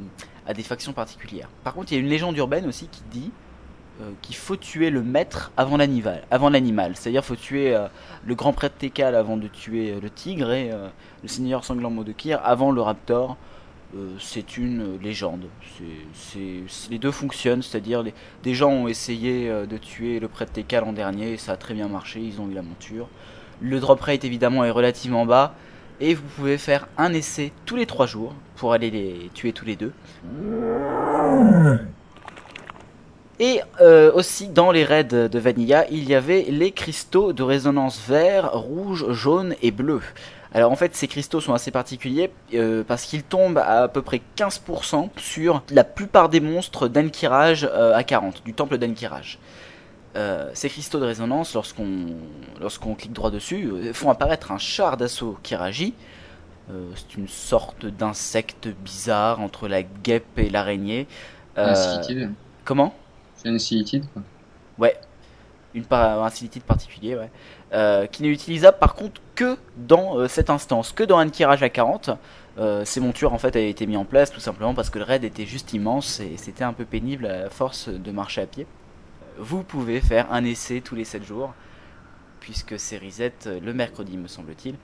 factions 0.63 0.93
particulières. 0.93 1.49
Par 1.63 1.73
contre, 1.73 1.91
il 1.91 1.95
y 1.95 1.97
a 1.97 2.01
une 2.01 2.09
légende 2.09 2.37
urbaine 2.37 2.67
aussi 2.67 2.87
qui 2.87 3.01
dit 3.09 3.31
qu'il 4.21 4.35
faut 4.35 4.55
tuer 4.55 4.89
le 4.89 5.01
maître 5.01 5.51
avant 5.57 5.77
l'animal, 5.77 6.23
avant 6.31 6.49
l'animal. 6.49 6.95
C'est-à-dire 6.95 7.23
faut 7.23 7.35
tuer 7.35 7.75
euh, 7.75 7.87
le 8.25 8.35
grand 8.35 8.53
prêtre 8.53 8.75
Tekal 8.77 9.15
avant 9.15 9.37
de 9.37 9.47
tuer 9.47 9.91
euh, 9.91 9.99
le 10.01 10.09
tigre 10.09 10.51
et 10.51 10.71
euh, 10.71 10.87
le 11.21 11.27
seigneur 11.27 11.63
sanglant 11.63 11.89
Modokir 11.89 12.39
avant 12.43 12.71
le 12.71 12.81
raptor. 12.81 13.37
Euh, 13.95 14.15
c'est 14.19 14.57
une 14.57 14.81
euh, 14.81 14.97
légende. 15.01 15.47
Les 16.89 16.97
deux 16.97 17.11
fonctionnent, 17.11 17.61
c'est-à-dire 17.61 18.03
des 18.41 18.53
gens 18.53 18.71
ont 18.71 18.87
essayé 18.87 19.49
euh, 19.49 19.65
de 19.65 19.77
tuer 19.77 20.19
le 20.19 20.29
prêtre 20.29 20.53
Tekal 20.53 20.85
en 20.85 20.93
dernier 20.93 21.33
et 21.33 21.37
ça 21.37 21.53
a 21.53 21.57
très 21.57 21.73
bien 21.73 21.89
marché, 21.89 22.21
ils 22.21 22.39
ont 22.39 22.49
eu 22.49 22.53
la 22.53 22.61
monture. 22.61 23.09
Le 23.59 23.79
drop 23.79 23.99
rate 23.99 24.23
évidemment 24.23 24.63
est 24.63 24.71
relativement 24.71 25.25
bas 25.25 25.55
et 25.99 26.13
vous 26.15 26.23
pouvez 26.35 26.57
faire 26.57 26.87
un 26.97 27.13
essai 27.13 27.51
tous 27.65 27.75
les 27.75 27.85
trois 27.85 28.05
jours 28.05 28.33
pour 28.55 28.71
aller 28.71 28.89
les 28.89 29.29
tuer 29.33 29.51
tous 29.51 29.65
les 29.65 29.75
deux. 29.75 29.91
Et 33.41 33.59
euh, 33.81 34.13
aussi 34.13 34.47
dans 34.47 34.71
les 34.71 34.85
raids 34.85 35.03
de 35.03 35.39
Vanilla, 35.39 35.85
il 35.89 36.07
y 36.07 36.13
avait 36.13 36.45
les 36.47 36.71
cristaux 36.71 37.33
de 37.33 37.41
résonance 37.41 37.99
vert, 38.07 38.53
rouge, 38.53 39.11
jaune 39.11 39.55
et 39.63 39.71
bleu. 39.71 39.99
Alors 40.53 40.71
en 40.71 40.75
fait 40.75 40.95
ces 40.95 41.07
cristaux 41.07 41.39
sont 41.39 41.53
assez 41.53 41.71
particuliers 41.71 42.29
euh, 42.53 42.83
parce 42.85 43.03
qu'ils 43.03 43.23
tombent 43.23 43.57
à, 43.57 43.83
à 43.83 43.87
peu 43.87 44.03
près 44.03 44.21
15% 44.37 45.09
sur 45.17 45.63
la 45.71 45.83
plupart 45.83 46.29
des 46.29 46.41
monstres 46.41 46.87
d'Ankiraj 46.87 47.63
euh, 47.63 47.95
à 47.95 48.03
40, 48.03 48.43
du 48.43 48.53
temple 48.53 48.77
d'Ankiraj. 48.77 49.39
Euh, 50.17 50.51
ces 50.53 50.69
cristaux 50.69 50.99
de 50.99 51.05
résonance, 51.05 51.55
lorsqu'on 51.55 52.07
lorsqu'on 52.59 52.95
clique 52.95 53.13
droit 53.13 53.31
dessus, 53.31 53.71
font 53.93 54.11
apparaître 54.11 54.51
un 54.51 54.59
char 54.59 54.97
d'assaut 54.97 55.37
Kiraji. 55.41 55.93
C'est 56.95 57.17
une 57.17 57.27
sorte 57.27 57.85
d'insecte 57.85 58.69
bizarre 58.69 59.41
entre 59.41 59.67
la 59.67 59.83
guêpe 59.83 60.37
et 60.37 60.49
l'araignée. 60.49 61.05
Comment? 62.63 62.93
C'est 63.41 63.49
un 63.49 63.57
silitide. 63.57 64.05
Ouais, 64.77 64.99
une 65.73 65.85
par 65.85 66.23
un 66.23 66.29
silitide 66.29 66.63
particulier, 66.63 67.15
ouais. 67.15 67.31
Euh, 67.73 68.05
qui 68.05 68.23
n'est 68.23 68.29
utilisable 68.29 68.77
par 68.79 68.95
contre 68.95 69.21
que 69.35 69.57
dans 69.77 70.17
euh, 70.17 70.27
cette 70.27 70.49
instance, 70.49 70.91
que 70.91 71.03
dans 71.03 71.17
un 71.17 71.29
tirage 71.29 71.63
à 71.63 71.69
40. 71.69 72.11
Euh, 72.57 72.83
ces 72.83 72.99
montures 72.99 73.31
en 73.33 73.37
fait 73.37 73.55
avaient 73.55 73.69
été 73.69 73.87
mis 73.87 73.95
en 73.95 74.03
place 74.03 74.29
tout 74.29 74.41
simplement 74.41 74.73
parce 74.73 74.89
que 74.89 74.99
le 74.99 75.05
raid 75.05 75.23
était 75.23 75.45
juste 75.45 75.71
immense 75.71 76.19
et 76.19 76.35
c'était 76.35 76.65
un 76.65 76.73
peu 76.73 76.83
pénible 76.83 77.25
à 77.25 77.49
force 77.49 77.87
de 77.87 78.11
marcher 78.11 78.41
à 78.41 78.45
pied. 78.45 78.67
Vous 79.37 79.63
pouvez 79.63 80.01
faire 80.01 80.31
un 80.31 80.43
essai 80.43 80.81
tous 80.81 80.95
les 80.95 81.05
7 81.05 81.23
jours, 81.23 81.53
puisque 82.41 82.77
c'est 82.77 82.97
reset 82.97 83.33
euh, 83.47 83.59
le 83.61 83.73
mercredi 83.73 84.17
me 84.17 84.27
semble-t-il. 84.27 84.75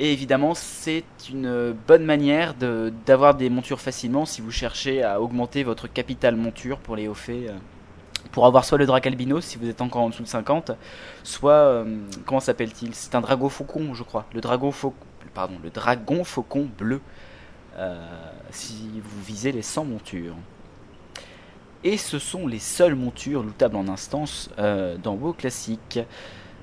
Et 0.00 0.12
évidemment, 0.12 0.54
c'est 0.54 1.04
une 1.28 1.72
bonne 1.72 2.04
manière 2.04 2.54
d'avoir 2.54 3.34
des 3.34 3.50
montures 3.50 3.80
facilement 3.80 4.26
si 4.26 4.40
vous 4.40 4.52
cherchez 4.52 5.02
à 5.02 5.20
augmenter 5.20 5.64
votre 5.64 5.88
capital 5.88 6.36
monture 6.36 6.78
pour 6.78 6.94
les 6.94 7.08
hauts 7.08 7.16
euh, 7.28 7.50
pour 8.30 8.46
avoir 8.46 8.64
soit 8.64 8.78
le 8.78 8.86
drac 8.86 9.04
albino 9.08 9.40
si 9.40 9.58
vous 9.58 9.68
êtes 9.68 9.80
encore 9.80 10.02
en 10.02 10.10
dessous 10.10 10.22
de 10.22 10.28
50, 10.28 10.70
soit 11.24 11.52
euh, 11.52 11.98
comment 12.26 12.38
s'appelle-t-il? 12.38 12.94
C'est 12.94 13.16
un 13.16 13.20
dragon 13.20 13.48
faucon, 13.48 13.92
je 13.92 14.04
crois. 14.04 14.26
Le 14.34 14.40
dragon 14.40 14.70
faucon, 14.70 14.96
pardon, 15.34 15.54
le 15.62 15.70
dragon 15.70 16.22
faucon 16.22 16.68
bleu. 16.78 17.00
euh, 17.76 17.96
si 18.50 19.00
vous 19.02 19.22
visez 19.22 19.52
les 19.52 19.62
100 19.62 19.84
montures. 19.84 20.34
Et 21.84 21.96
ce 21.96 22.18
sont 22.18 22.46
les 22.46 22.58
seules 22.58 22.96
montures 22.96 23.42
lootables 23.42 23.76
en 23.76 23.86
instance 23.88 24.50
dans 24.56 25.14
WoW 25.14 25.32
classique. 25.32 26.00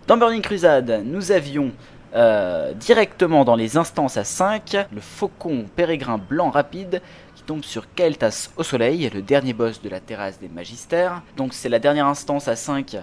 Dans 0.07 0.17
Burning 0.17 0.41
Crusade, 0.41 1.03
nous 1.05 1.31
avions 1.31 1.71
euh, 2.15 2.73
directement 2.73 3.43
dans 3.43 3.55
les 3.55 3.77
instances 3.77 4.17
à 4.17 4.23
5 4.23 4.87
le 4.93 5.01
faucon 5.01 5.65
pérégrin 5.75 6.17
blanc 6.17 6.49
rapide 6.49 7.01
qui 7.35 7.43
tombe 7.43 7.63
sur 7.63 7.93
Kael'thas 7.93 8.51
au 8.55 8.63
soleil, 8.63 9.09
le 9.13 9.21
dernier 9.21 9.53
boss 9.53 9.81
de 9.81 9.89
la 9.89 9.99
terrasse 9.99 10.39
des 10.39 10.47
magistères. 10.47 11.21
Donc 11.35 11.53
c'est 11.53 11.69
la 11.69 11.79
dernière 11.79 12.07
instance 12.07 12.47
à 12.47 12.55
5 12.55 12.97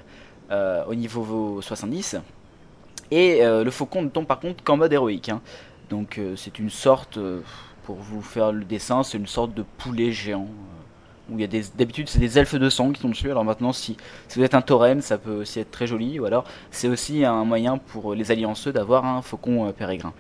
euh, 0.51 0.85
au 0.87 0.95
niveau 0.95 1.61
70. 1.61 2.17
Et 3.11 3.45
euh, 3.45 3.65
le 3.65 3.71
faucon 3.71 4.03
ne 4.03 4.09
tombe 4.09 4.27
par 4.27 4.41
contre 4.41 4.65
qu'en 4.65 4.79
mode 4.79 4.93
héroïque. 4.93 5.29
hein. 5.29 5.43
Donc 5.91 6.19
c'est 6.37 6.59
une 6.59 6.71
sorte, 6.71 7.19
pour 7.85 7.97
vous 7.97 8.23
faire 8.23 8.51
le 8.51 8.65
dessin, 8.65 9.03
c'est 9.03 9.19
une 9.19 9.27
sorte 9.27 9.53
de 9.53 9.63
poulet 9.63 10.11
géant. 10.11 10.49
Où 11.33 11.39
il 11.39 11.43
y 11.43 11.59
a 11.59 11.63
d'habitude 11.77 12.09
c'est 12.09 12.19
des 12.19 12.39
elfes 12.39 12.55
de 12.55 12.69
sang 12.69 12.91
qui 12.93 13.01
tombent 13.01 13.13
dessus. 13.13 13.31
Alors 13.31 13.45
maintenant 13.45 13.73
si, 13.73 13.97
si 14.29 14.39
vous 14.39 14.45
êtes 14.45 14.55
un 14.55 14.63
tauren, 14.63 15.01
ça 15.01 15.19
peut 15.19 15.35
aussi 15.35 15.61
être 15.61 15.71
très 15.71 15.87
joli. 15.87 16.21
Ou 16.21 16.27
alors 16.27 16.45
c'est 16.71 16.89
aussi 16.89 17.25
un 17.25 17.45
moyen 17.45 17.79
pour 17.79 18.15
les 18.15 18.31
allianceux 18.31 18.73
d'avoir 18.73 19.05
un 19.05 19.23
faucon 19.23 19.69
euh, 19.69 19.73
pérégrin. 19.73 20.13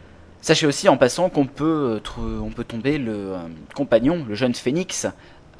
Sachez 0.43 0.67
aussi 0.67 0.89
en 0.89 0.97
passant 0.97 1.29
qu'on 1.29 1.47
peut, 1.47 2.01
euh, 2.19 2.41
on 2.41 2.51
peut 2.51 2.65
tomber 2.65 2.99
le 2.99 3.13
euh, 3.13 3.39
compagnon, 3.77 4.27
le 4.29 4.35
jeune 4.35 4.55
phénix, 4.55 5.07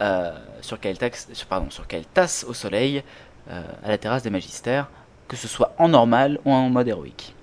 euh, 0.01 0.33
sur 0.61 0.81
Kael'thas 0.81 1.29
sur, 1.33 1.47
pardon, 1.47 1.71
sur 1.71 1.87
Kael'thas 1.87 2.45
au 2.49 2.53
soleil, 2.53 3.03
à 3.49 3.89
la 3.89 3.99
terrasse 3.99 4.23
des 4.23 4.31
magistères, 4.31 4.89
que 5.27 5.37
ce 5.37 5.49
soit 5.49 5.75
en 5.79 5.89
normal 5.89 6.39
ou 6.45 6.53
en 6.53 6.69
mode 6.69 6.87
héroïque. 6.87 7.35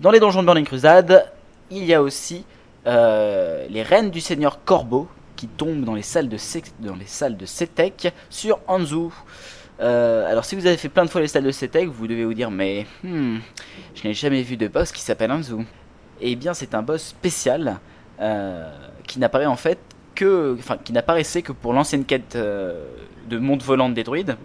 Dans 0.00 0.12
les 0.12 0.20
donjons 0.20 0.40
de 0.40 0.46
Burning 0.46 0.64
Crusade, 0.64 1.32
il 1.70 1.84
y 1.84 1.94
a 1.94 2.00
aussi 2.00 2.44
les 2.84 3.82
reines 3.82 4.10
du 4.10 4.20
seigneur 4.20 4.62
Corbeau 4.64 5.08
qui 5.36 5.46
tombent 5.46 5.84
dans 5.84 5.94
les 5.94 6.02
salles 6.02 6.28
de, 6.28 6.38
dans 6.80 6.96
les 6.96 7.06
salles 7.06 7.36
de 7.36 7.46
Setek 7.46 8.12
sur 8.30 8.58
Anzu. 8.66 9.10
Euh, 9.78 10.30
alors 10.30 10.44
si 10.44 10.56
vous 10.56 10.66
avez 10.66 10.78
fait 10.78 10.88
plein 10.88 11.04
de 11.04 11.10
fois 11.10 11.20
les 11.20 11.28
salles 11.28 11.44
de 11.44 11.50
Setek, 11.50 11.88
vous 11.88 12.06
devez 12.06 12.24
vous 12.24 12.34
dire 12.34 12.50
mais 12.50 12.86
hmm, 13.04 13.38
je 13.94 14.08
n'ai 14.08 14.14
jamais 14.14 14.42
vu 14.42 14.56
de 14.56 14.68
boss 14.68 14.90
qui 14.92 15.02
s'appelle 15.02 15.30
Anzu. 15.30 15.56
Eh 16.20 16.34
bien 16.34 16.54
c'est 16.54 16.74
un 16.74 16.82
boss 16.82 17.02
spécial 17.02 17.78
euh, 18.20 18.72
qui 19.06 19.18
n'apparaît 19.18 19.46
en 19.46 19.56
fait 19.56 19.78
que, 20.14 20.56
enfin, 20.58 20.78
qui 20.82 20.92
n'apparaissait 20.92 21.42
que 21.42 21.52
pour 21.52 21.72
l'ancienne 21.72 22.04
quête 22.04 22.34
euh, 22.34 22.86
de 23.28 23.38
montre 23.38 23.64
volante 23.64 23.94
des 23.94 24.02
druides. 24.02 24.36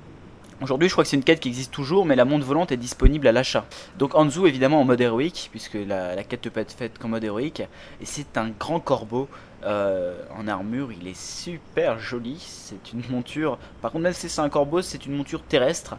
Aujourd'hui, 0.61 0.89
je 0.89 0.93
crois 0.93 1.03
que 1.03 1.09
c'est 1.09 1.15
une 1.15 1.23
quête 1.23 1.39
qui 1.39 1.47
existe 1.47 1.73
toujours, 1.73 2.05
mais 2.05 2.15
la 2.15 2.23
montre 2.23 2.45
volante 2.45 2.72
est 2.72 2.77
disponible 2.77 3.26
à 3.26 3.31
l'achat. 3.31 3.65
Donc 3.97 4.13
Anzu, 4.13 4.45
évidemment, 4.45 4.80
en 4.80 4.84
mode 4.84 5.01
héroïque, 5.01 5.47
puisque 5.49 5.73
la, 5.73 6.15
la 6.15 6.23
quête 6.23 6.47
peut 6.49 6.59
être 6.59 6.73
faite 6.73 6.99
qu'en 6.99 7.07
mode 7.07 7.23
héroïque. 7.23 7.61
Et 7.99 8.05
c'est 8.05 8.38
un 8.38 8.49
grand 8.49 8.80
corbeau 8.80 9.27
euh, 9.63 10.23
en 10.38 10.47
armure, 10.47 10.91
il 10.91 11.07
est 11.07 11.19
super 11.19 11.99
joli. 11.99 12.38
C'est 12.39 12.93
une 12.93 13.03
monture. 13.09 13.57
Par 13.81 13.91
contre, 13.91 14.03
même 14.03 14.13
si 14.13 14.29
c'est 14.29 14.41
un 14.41 14.49
corbeau, 14.49 14.81
c'est 14.81 15.05
une 15.05 15.15
monture 15.15 15.43
terrestre. 15.43 15.97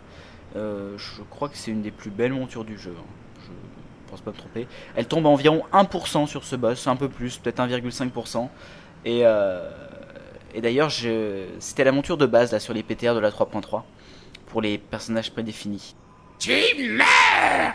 Euh, 0.56 0.96
je 0.98 1.22
crois 1.30 1.48
que 1.48 1.56
c'est 1.56 1.70
une 1.70 1.82
des 1.82 1.90
plus 1.90 2.10
belles 2.10 2.32
montures 2.32 2.64
du 2.64 2.78
jeu. 2.78 2.94
hein. 2.98 3.04
Je 3.46 4.10
pense 4.10 4.20
pas 4.20 4.32
me 4.32 4.36
tromper. 4.36 4.66
Elle 4.94 5.06
tombe 5.06 5.26
à 5.26 5.30
environ 5.30 5.62
1% 5.72 6.26
sur 6.26 6.44
ce 6.44 6.54
boss, 6.56 6.86
un 6.86 6.96
peu 6.96 7.08
plus, 7.08 7.38
peut-être 7.38 7.60
1,5%. 7.60 8.50
Et, 9.06 9.20
euh, 9.24 9.70
et 10.54 10.60
d'ailleurs, 10.60 10.90
je- 10.90 11.46
c'était 11.60 11.84
la 11.84 11.92
monture 11.92 12.18
de 12.18 12.26
base 12.26 12.52
là 12.52 12.60
sur 12.60 12.74
les 12.74 12.82
PTR 12.82 13.14
de 13.14 13.20
la 13.20 13.30
3.3 13.30 13.84
pour 14.46 14.60
les 14.60 14.76
personnages 14.76 15.30
prédéfinis. 15.32 15.94
Tu 16.38 16.52
meurs 16.90 17.72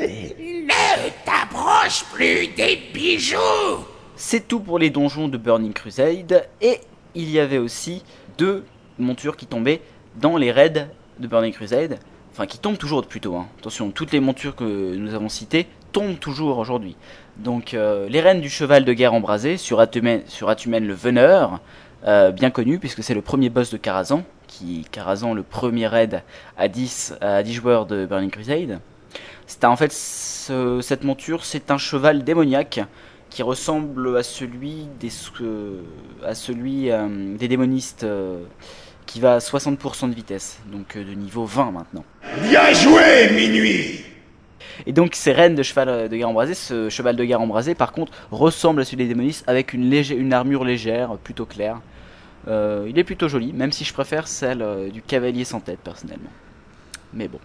Ne 0.00 1.10
t'approche 1.24 2.04
plus 2.12 2.48
des 2.48 2.76
bijoux 2.94 3.84
C'est 4.20 4.48
tout 4.48 4.58
pour 4.58 4.80
les 4.80 4.90
donjons 4.90 5.28
de 5.28 5.36
Burning 5.38 5.72
Crusade. 5.72 6.48
Et 6.60 6.80
il 7.14 7.30
y 7.30 7.38
avait 7.38 7.58
aussi 7.58 8.02
deux 8.36 8.64
montures 8.98 9.36
qui 9.36 9.46
tombaient 9.46 9.80
dans 10.20 10.36
les 10.36 10.50
raids 10.50 10.88
de 11.20 11.26
Burning 11.28 11.52
Crusade. 11.52 12.00
Enfin, 12.32 12.46
qui 12.46 12.58
tombent 12.58 12.78
toujours 12.78 13.06
plutôt. 13.06 13.36
Hein. 13.36 13.46
Attention, 13.60 13.90
toutes 13.92 14.10
les 14.10 14.18
montures 14.18 14.56
que 14.56 14.64
nous 14.96 15.14
avons 15.14 15.28
citées 15.28 15.68
tombent 15.92 16.18
toujours 16.18 16.58
aujourd'hui. 16.58 16.96
Donc, 17.36 17.74
euh, 17.74 18.08
les 18.08 18.20
reines 18.20 18.40
du 18.40 18.50
cheval 18.50 18.84
de 18.84 18.92
guerre 18.92 19.14
embrasé 19.14 19.56
sur 19.56 19.78
Atumen, 19.78 20.22
sur 20.26 20.48
Atumen 20.48 20.84
le 20.84 20.94
Veneur, 20.94 21.60
euh, 22.04 22.32
bien 22.32 22.50
connu 22.50 22.80
puisque 22.80 23.04
c'est 23.04 23.14
le 23.14 23.22
premier 23.22 23.50
boss 23.50 23.70
de 23.70 23.76
Karazhan. 23.76 24.24
Qui, 24.48 24.84
Karazhan, 24.90 25.32
le 25.32 25.44
premier 25.44 25.86
raid 25.86 26.22
à 26.56 26.66
10, 26.66 27.14
à 27.20 27.44
10 27.44 27.52
joueurs 27.54 27.86
de 27.86 28.04
Burning 28.04 28.30
Crusade. 28.30 28.80
C'est 29.46 29.64
en 29.64 29.76
fait 29.76 29.92
ce- 29.92 30.80
cette 30.82 31.04
monture, 31.04 31.44
c'est 31.44 31.70
un 31.70 31.78
cheval 31.78 32.24
démoniaque 32.24 32.80
qui 33.30 33.42
ressemble 33.42 34.16
à 34.16 34.22
celui 34.22 34.86
des 35.00 35.10
euh, 35.40 35.82
à 36.24 36.34
celui 36.34 36.90
euh, 36.90 37.36
des 37.36 37.48
démonistes 37.48 38.04
euh, 38.04 38.42
qui 39.06 39.20
va 39.20 39.34
à 39.34 39.38
60% 39.38 40.10
de 40.10 40.14
vitesse, 40.14 40.60
donc 40.70 40.96
euh, 40.96 41.04
de 41.04 41.12
niveau 41.12 41.44
20 41.44 41.72
maintenant. 41.72 42.04
Bien 42.42 42.72
joué, 42.72 43.30
Minuit 43.32 44.04
Et 44.86 44.92
donc 44.92 45.14
ces 45.14 45.32
reines 45.32 45.54
de 45.54 45.62
cheval 45.62 46.08
de 46.08 46.16
guerre 46.16 46.28
embrasé, 46.28 46.54
ce 46.54 46.88
cheval 46.88 47.16
de 47.16 47.24
guerre 47.24 47.40
embrasé 47.40 47.74
par 47.74 47.92
contre 47.92 48.12
ressemble 48.30 48.80
à 48.80 48.84
celui 48.84 48.98
des 48.98 49.08
démonistes 49.08 49.44
avec 49.46 49.72
une, 49.72 49.88
légère, 49.88 50.18
une 50.18 50.32
armure 50.32 50.64
légère, 50.64 51.16
plutôt 51.18 51.46
claire. 51.46 51.80
Il 52.46 52.98
est 52.98 53.04
plutôt 53.04 53.28
joli, 53.28 53.52
même 53.52 53.72
si 53.72 53.84
je 53.84 53.92
préfère 53.92 54.26
celle 54.26 54.90
du 54.90 55.02
cavalier 55.02 55.44
sans 55.44 55.60
tête 55.60 55.80
personnellement. 55.80 56.30
Mais 57.12 57.28
bon, 57.28 57.40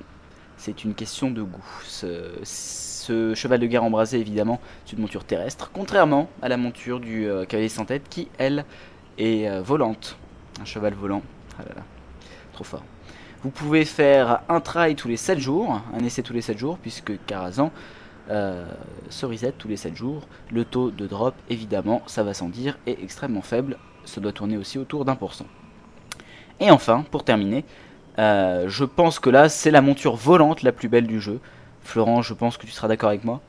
c'est 0.58 0.84
une 0.84 0.94
question 0.94 1.32
de 1.32 1.42
goût. 1.42 1.66
Ce, 1.84 3.34
cheval 3.36 3.60
de 3.60 3.68
guerre 3.68 3.84
embrasé 3.84 4.20
évidemment, 4.20 4.62
c'est 4.86 4.94
une 4.94 5.02
monture 5.02 5.26
terrestre, 5.26 5.72
contrairement 5.74 6.30
à 6.42 6.48
la 6.48 6.58
monture 6.58 7.00
du 7.00 7.28
euh, 7.28 7.46
cavalier 7.46 7.70
sans 7.70 7.86
tête 7.86 8.04
qui 8.10 8.30
elle 8.38 8.66
est 9.18 9.50
euh, 9.50 9.62
volante. 9.62 10.18
Un 10.62 10.66
cheval 10.66 10.94
volant. 10.94 11.22
Ah 11.60 11.64
là 11.64 11.76
là, 11.76 11.84
trop 12.54 12.64
fort. 12.64 12.84
Vous 13.44 13.50
pouvez 13.50 13.84
faire 13.84 14.42
un 14.48 14.62
try 14.62 14.96
tous 14.96 15.10
les 15.10 15.18
7 15.18 15.38
jours, 15.38 15.82
un 15.94 16.04
essai 16.04 16.24
tous 16.24 16.32
les 16.32 16.42
7 16.42 16.58
jours, 16.58 16.78
puisque 16.78 17.12
Karazhan 17.26 17.72
euh, 18.30 18.66
se 19.10 19.26
reset 19.26 19.52
tous 19.52 19.68
les 19.68 19.76
7 19.76 19.98
jours. 19.98 20.28
Le 20.50 20.64
taux 20.64 20.92
de 20.92 21.06
drop, 21.08 21.36
évidemment, 21.50 22.04
ça 22.08 22.24
va 22.24 22.34
sans 22.34 22.48
dire, 22.48 22.78
est 22.88 23.04
extrêmement 23.04 23.42
faible. 23.42 23.78
Ça 24.06 24.22
doit 24.22 24.32
tourner 24.32 24.56
aussi 24.56 24.78
autour 24.78 25.04
d'un 25.04 25.16
pour 25.16 25.34
cent. 25.34 25.48
Et 26.62 26.72
enfin, 26.72 27.04
pour 27.12 27.26
terminer, 27.26 27.66
euh, 28.20 28.66
je 28.68 28.84
pense 28.86 29.20
que 29.20 29.30
là, 29.30 29.50
c'est 29.50 29.72
la 29.72 29.82
monture 29.82 30.16
volante 30.16 30.64
la 30.64 30.72
plus 30.72 30.90
belle 30.90 31.08
du 31.08 31.20
jeu. 31.20 31.40
Florent, 31.82 32.22
je 32.22 32.34
pense 32.34 32.58
que 32.58 32.66
tu 32.66 32.72
seras 32.72 32.88
d'accord 32.88 33.10
avec 33.10 33.24
moi. 33.24 33.42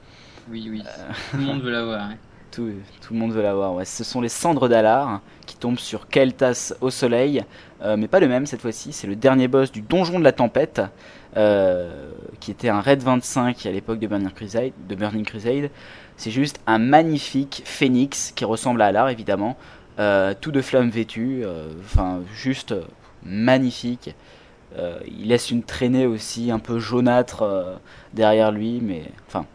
Oui, 0.51 0.69
oui. 0.71 0.83
Tout 1.31 1.37
le 1.39 1.43
monde 1.45 1.63
veut 1.63 1.71
l'avoir. 1.71 2.03
hein. 2.03 2.15
Tout, 2.51 2.71
tout 3.01 3.13
le 3.15 3.19
monde 3.19 3.33
veut 3.33 3.43
l'avoir. 3.43 3.75
Ouais. 3.75 3.85
Ce 3.85 4.05
sont 4.05 4.21
les 4.21 4.29
cendres 4.29 4.69
d'Alar 4.69 5.21
qui 5.45 5.57
tombent 5.57 5.79
sur 5.81 6.07
Keltas 6.07 6.73
au 6.81 6.91
soleil, 6.91 7.45
euh, 7.83 7.97
mais 7.97 8.07
pas 8.07 8.21
le 8.21 8.29
même 8.29 8.47
cette 8.47 8.61
fois-ci. 8.61 8.93
C'est 8.93 9.09
le 9.09 9.17
dernier 9.17 9.49
boss 9.49 9.73
du 9.73 9.81
donjon 9.83 10.21
de 10.21 10.25
la 10.25 10.31
tempête, 10.31 10.81
euh, 11.37 12.13
qui 12.39 12.53
était 12.53 12.69
un 12.69 12.81
raid 12.81 13.03
25 13.03 13.67
à 13.67 13.73
l'époque 13.73 13.99
de 13.99 14.07
Burning 14.07 14.31
Crusade. 14.31 14.71
De 14.89 14.95
Burning 14.95 15.25
Crusade. 15.25 15.69
C'est 16.17 16.31
juste 16.31 16.61
un 16.69 16.79
magnifique 16.79 17.63
phénix 17.65 18.31
qui 18.37 18.45
ressemble 18.45 18.83
à 18.83 18.87
Alar 18.87 19.09
évidemment, 19.09 19.57
euh, 19.99 20.33
tout 20.41 20.53
de 20.53 20.61
flammes 20.63 20.91
vêtues, 20.91 21.43
euh, 21.45 21.67
enfin 21.85 22.21
juste 22.33 22.71
euh, 22.71 22.83
magnifique. 23.25 24.15
Euh, 24.77 24.99
il 25.07 25.29
laisse 25.29 25.51
une 25.51 25.63
traînée 25.63 26.07
aussi 26.07 26.51
un 26.51 26.59
peu 26.59 26.79
jaunâtre 26.79 27.43
euh, 27.43 27.77
derrière 28.13 28.51
lui, 28.51 28.81
mais 28.83 29.05
enfin 29.29 29.47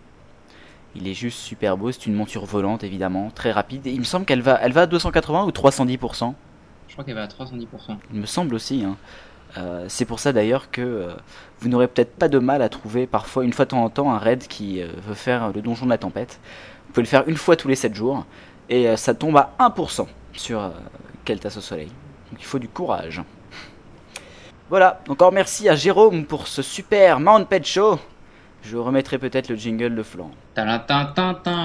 il 0.95 1.07
est 1.07 1.13
juste 1.13 1.39
super 1.39 1.77
beau, 1.77 1.91
c'est 1.91 2.05
une 2.07 2.13
monture 2.15 2.45
volante 2.45 2.83
évidemment, 2.83 3.29
très 3.29 3.51
rapide. 3.51 3.85
Et 3.85 3.91
il 3.91 3.99
me 3.99 4.05
semble 4.05 4.25
qu'elle 4.25 4.41
va, 4.41 4.59
elle 4.61 4.71
va 4.71 4.81
à 4.83 4.85
280 4.87 5.43
ou 5.45 5.49
310%. 5.49 6.33
Je 6.87 6.93
crois 6.93 7.03
qu'elle 7.03 7.15
va 7.15 7.23
à 7.23 7.27
310%. 7.27 7.65
Il 8.13 8.19
me 8.21 8.25
semble 8.25 8.55
aussi. 8.55 8.83
hein. 8.83 8.97
Euh, 9.57 9.85
c'est 9.87 10.05
pour 10.05 10.19
ça 10.19 10.31
d'ailleurs 10.31 10.71
que 10.71 11.09
vous 11.59 11.69
n'aurez 11.69 11.87
peut-être 11.87 12.15
pas 12.15 12.27
de 12.27 12.37
mal 12.39 12.61
à 12.61 12.69
trouver 12.69 13.07
parfois 13.07 13.43
une 13.43 13.51
fois 13.53 13.65
de 13.65 13.71
temps 13.71 13.83
en 13.83 13.89
temps 13.89 14.11
un 14.11 14.19
raid 14.19 14.47
qui 14.47 14.81
veut 14.81 15.15
faire 15.15 15.51
le 15.51 15.61
donjon 15.61 15.85
de 15.85 15.89
la 15.91 15.97
tempête. 15.97 16.39
Vous 16.87 16.93
pouvez 16.93 17.03
le 17.03 17.07
faire 17.09 17.27
une 17.27 17.37
fois 17.37 17.55
tous 17.55 17.67
les 17.67 17.75
7 17.75 17.93
jours 17.93 18.25
et 18.69 18.95
ça 18.95 19.13
tombe 19.13 19.37
à 19.37 19.53
1% 19.59 20.07
sur 20.33 20.71
Keltas 21.25 21.55
au 21.57 21.61
soleil. 21.61 21.87
Donc 22.31 22.39
il 22.39 22.45
faut 22.45 22.59
du 22.59 22.67
courage. 22.69 23.21
Voilà, 24.69 25.01
encore 25.09 25.31
merci 25.31 25.67
à 25.67 25.75
Jérôme 25.75 26.25
pour 26.25 26.47
ce 26.47 26.61
super 26.61 27.19
Mount 27.19 27.43
Pet 27.45 27.65
Show. 27.65 27.97
Je 28.61 28.77
remettrai 28.77 29.17
peut-être 29.17 29.49
le 29.49 29.55
jingle 29.55 29.95
de 29.95 30.03
flanc. 30.03 30.29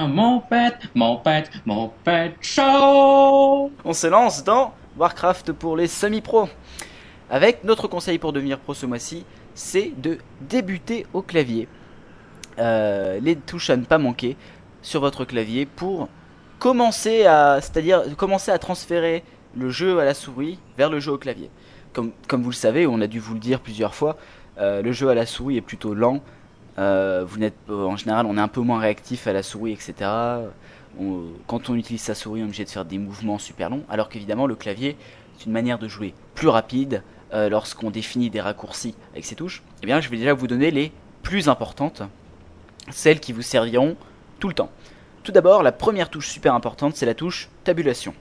Mon 0.07 0.39
pet, 0.39 0.73
mon 0.95 1.17
pet, 1.17 1.51
mon 1.67 1.91
pet 2.03 2.33
show 2.41 3.71
On 3.83 3.93
se 3.93 4.07
lance 4.07 4.43
dans 4.43 4.73
Warcraft 4.97 5.51
pour 5.51 5.77
les 5.77 5.85
semi-pros. 5.85 6.49
Avec 7.29 7.63
notre 7.63 7.87
conseil 7.87 8.17
pour 8.17 8.33
devenir 8.33 8.57
pro 8.57 8.73
ce 8.73 8.87
mois-ci, 8.87 9.23
c'est 9.53 9.91
de 9.97 10.17
débuter 10.41 11.05
au 11.13 11.21
clavier. 11.21 11.67
Euh, 12.57 13.19
les 13.21 13.35
touches 13.35 13.69
à 13.69 13.77
ne 13.77 13.85
pas 13.85 13.99
manquer 13.99 14.35
sur 14.81 15.01
votre 15.01 15.25
clavier 15.25 15.67
pour 15.67 16.09
commencer 16.57 17.27
à, 17.27 17.59
c'est-à-dire 17.61 18.01
commencer 18.17 18.49
à 18.49 18.57
transférer 18.57 19.23
le 19.55 19.69
jeu 19.69 19.99
à 19.99 20.05
la 20.05 20.15
souris 20.15 20.57
vers 20.75 20.89
le 20.89 20.99
jeu 20.99 21.11
au 21.11 21.19
clavier. 21.19 21.51
Comme, 21.95 22.43
vous 22.43 22.49
le 22.49 22.55
savez, 22.55 22.85
on 22.85 22.99
a 22.99 23.07
dû 23.07 23.19
vous 23.19 23.33
le 23.33 23.39
dire 23.39 23.61
plusieurs 23.61 23.95
fois, 23.95 24.17
euh, 24.57 24.81
le 24.81 24.91
jeu 24.91 25.09
à 25.09 25.15
la 25.15 25.25
souris 25.25 25.57
est 25.57 25.61
plutôt 25.61 25.93
lent. 25.93 26.21
Euh, 26.77 27.23
vous 27.25 27.39
n'êtes, 27.39 27.55
en 27.69 27.95
général, 27.95 28.25
on 28.25 28.37
est 28.37 28.41
un 28.41 28.49
peu 28.49 28.61
moins 28.61 28.79
réactif 28.79 29.27
à 29.27 29.33
la 29.33 29.43
souris, 29.43 29.71
etc. 29.71 30.09
Quand 31.47 31.69
on 31.69 31.75
utilise 31.75 32.01
sa 32.01 32.15
souris, 32.15 32.41
on 32.41 32.43
est 32.43 32.47
obligé 32.47 32.65
de 32.65 32.69
faire 32.69 32.85
des 32.85 32.97
mouvements 32.97 33.39
super 33.39 33.69
longs, 33.69 33.83
alors 33.89 34.09
qu'évidemment 34.09 34.47
le 34.47 34.55
clavier 34.55 34.97
c'est 35.37 35.45
une 35.45 35.51
manière 35.51 35.79
de 35.79 35.87
jouer 35.87 36.13
plus 36.33 36.47
rapide 36.47 37.03
euh, 37.33 37.49
lorsqu'on 37.49 37.91
définit 37.91 38.29
des 38.29 38.41
raccourcis 38.41 38.95
avec 39.11 39.25
ses 39.25 39.35
touches. 39.35 39.63
Eh 39.83 39.85
bien, 39.85 40.01
je 40.01 40.09
vais 40.09 40.17
déjà 40.17 40.33
vous 40.33 40.47
donner 40.47 40.71
les 40.71 40.91
plus 41.23 41.49
importantes, 41.49 42.03
celles 42.91 43.19
qui 43.19 43.33
vous 43.33 43.41
serviront 43.41 43.97
tout 44.39 44.47
le 44.47 44.53
temps. 44.53 44.69
Tout 45.23 45.31
d'abord, 45.31 45.63
la 45.63 45.71
première 45.71 46.09
touche 46.09 46.29
super 46.29 46.53
importante, 46.53 46.95
c'est 46.95 47.05
la 47.05 47.15
touche 47.15 47.49
tabulation. 47.63 48.13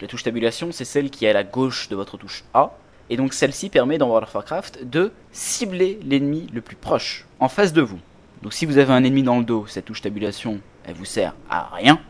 La 0.00 0.08
touche 0.08 0.24
tabulation, 0.24 0.72
c'est 0.72 0.84
celle 0.84 1.10
qui 1.10 1.24
est 1.24 1.30
à 1.30 1.32
la 1.32 1.44
gauche 1.44 1.88
de 1.88 1.94
votre 1.94 2.16
touche 2.16 2.44
A. 2.54 2.72
Et 3.12 3.16
donc 3.18 3.34
celle-ci 3.34 3.68
permet 3.68 3.98
dans 3.98 4.08
World 4.08 4.26
of 4.26 4.34
Warcraft 4.34 4.88
de 4.88 5.12
cibler 5.32 5.98
l'ennemi 6.02 6.46
le 6.50 6.62
plus 6.62 6.76
proche, 6.76 7.26
en 7.40 7.50
face 7.50 7.74
de 7.74 7.82
vous. 7.82 7.98
Donc 8.40 8.54
si 8.54 8.64
vous 8.64 8.78
avez 8.78 8.90
un 8.90 9.04
ennemi 9.04 9.22
dans 9.22 9.36
le 9.38 9.44
dos, 9.44 9.66
cette 9.66 9.84
touche 9.84 10.00
tabulation, 10.00 10.60
elle 10.86 10.94
vous 10.94 11.04
sert 11.04 11.34
à 11.50 11.68
rien. 11.74 12.00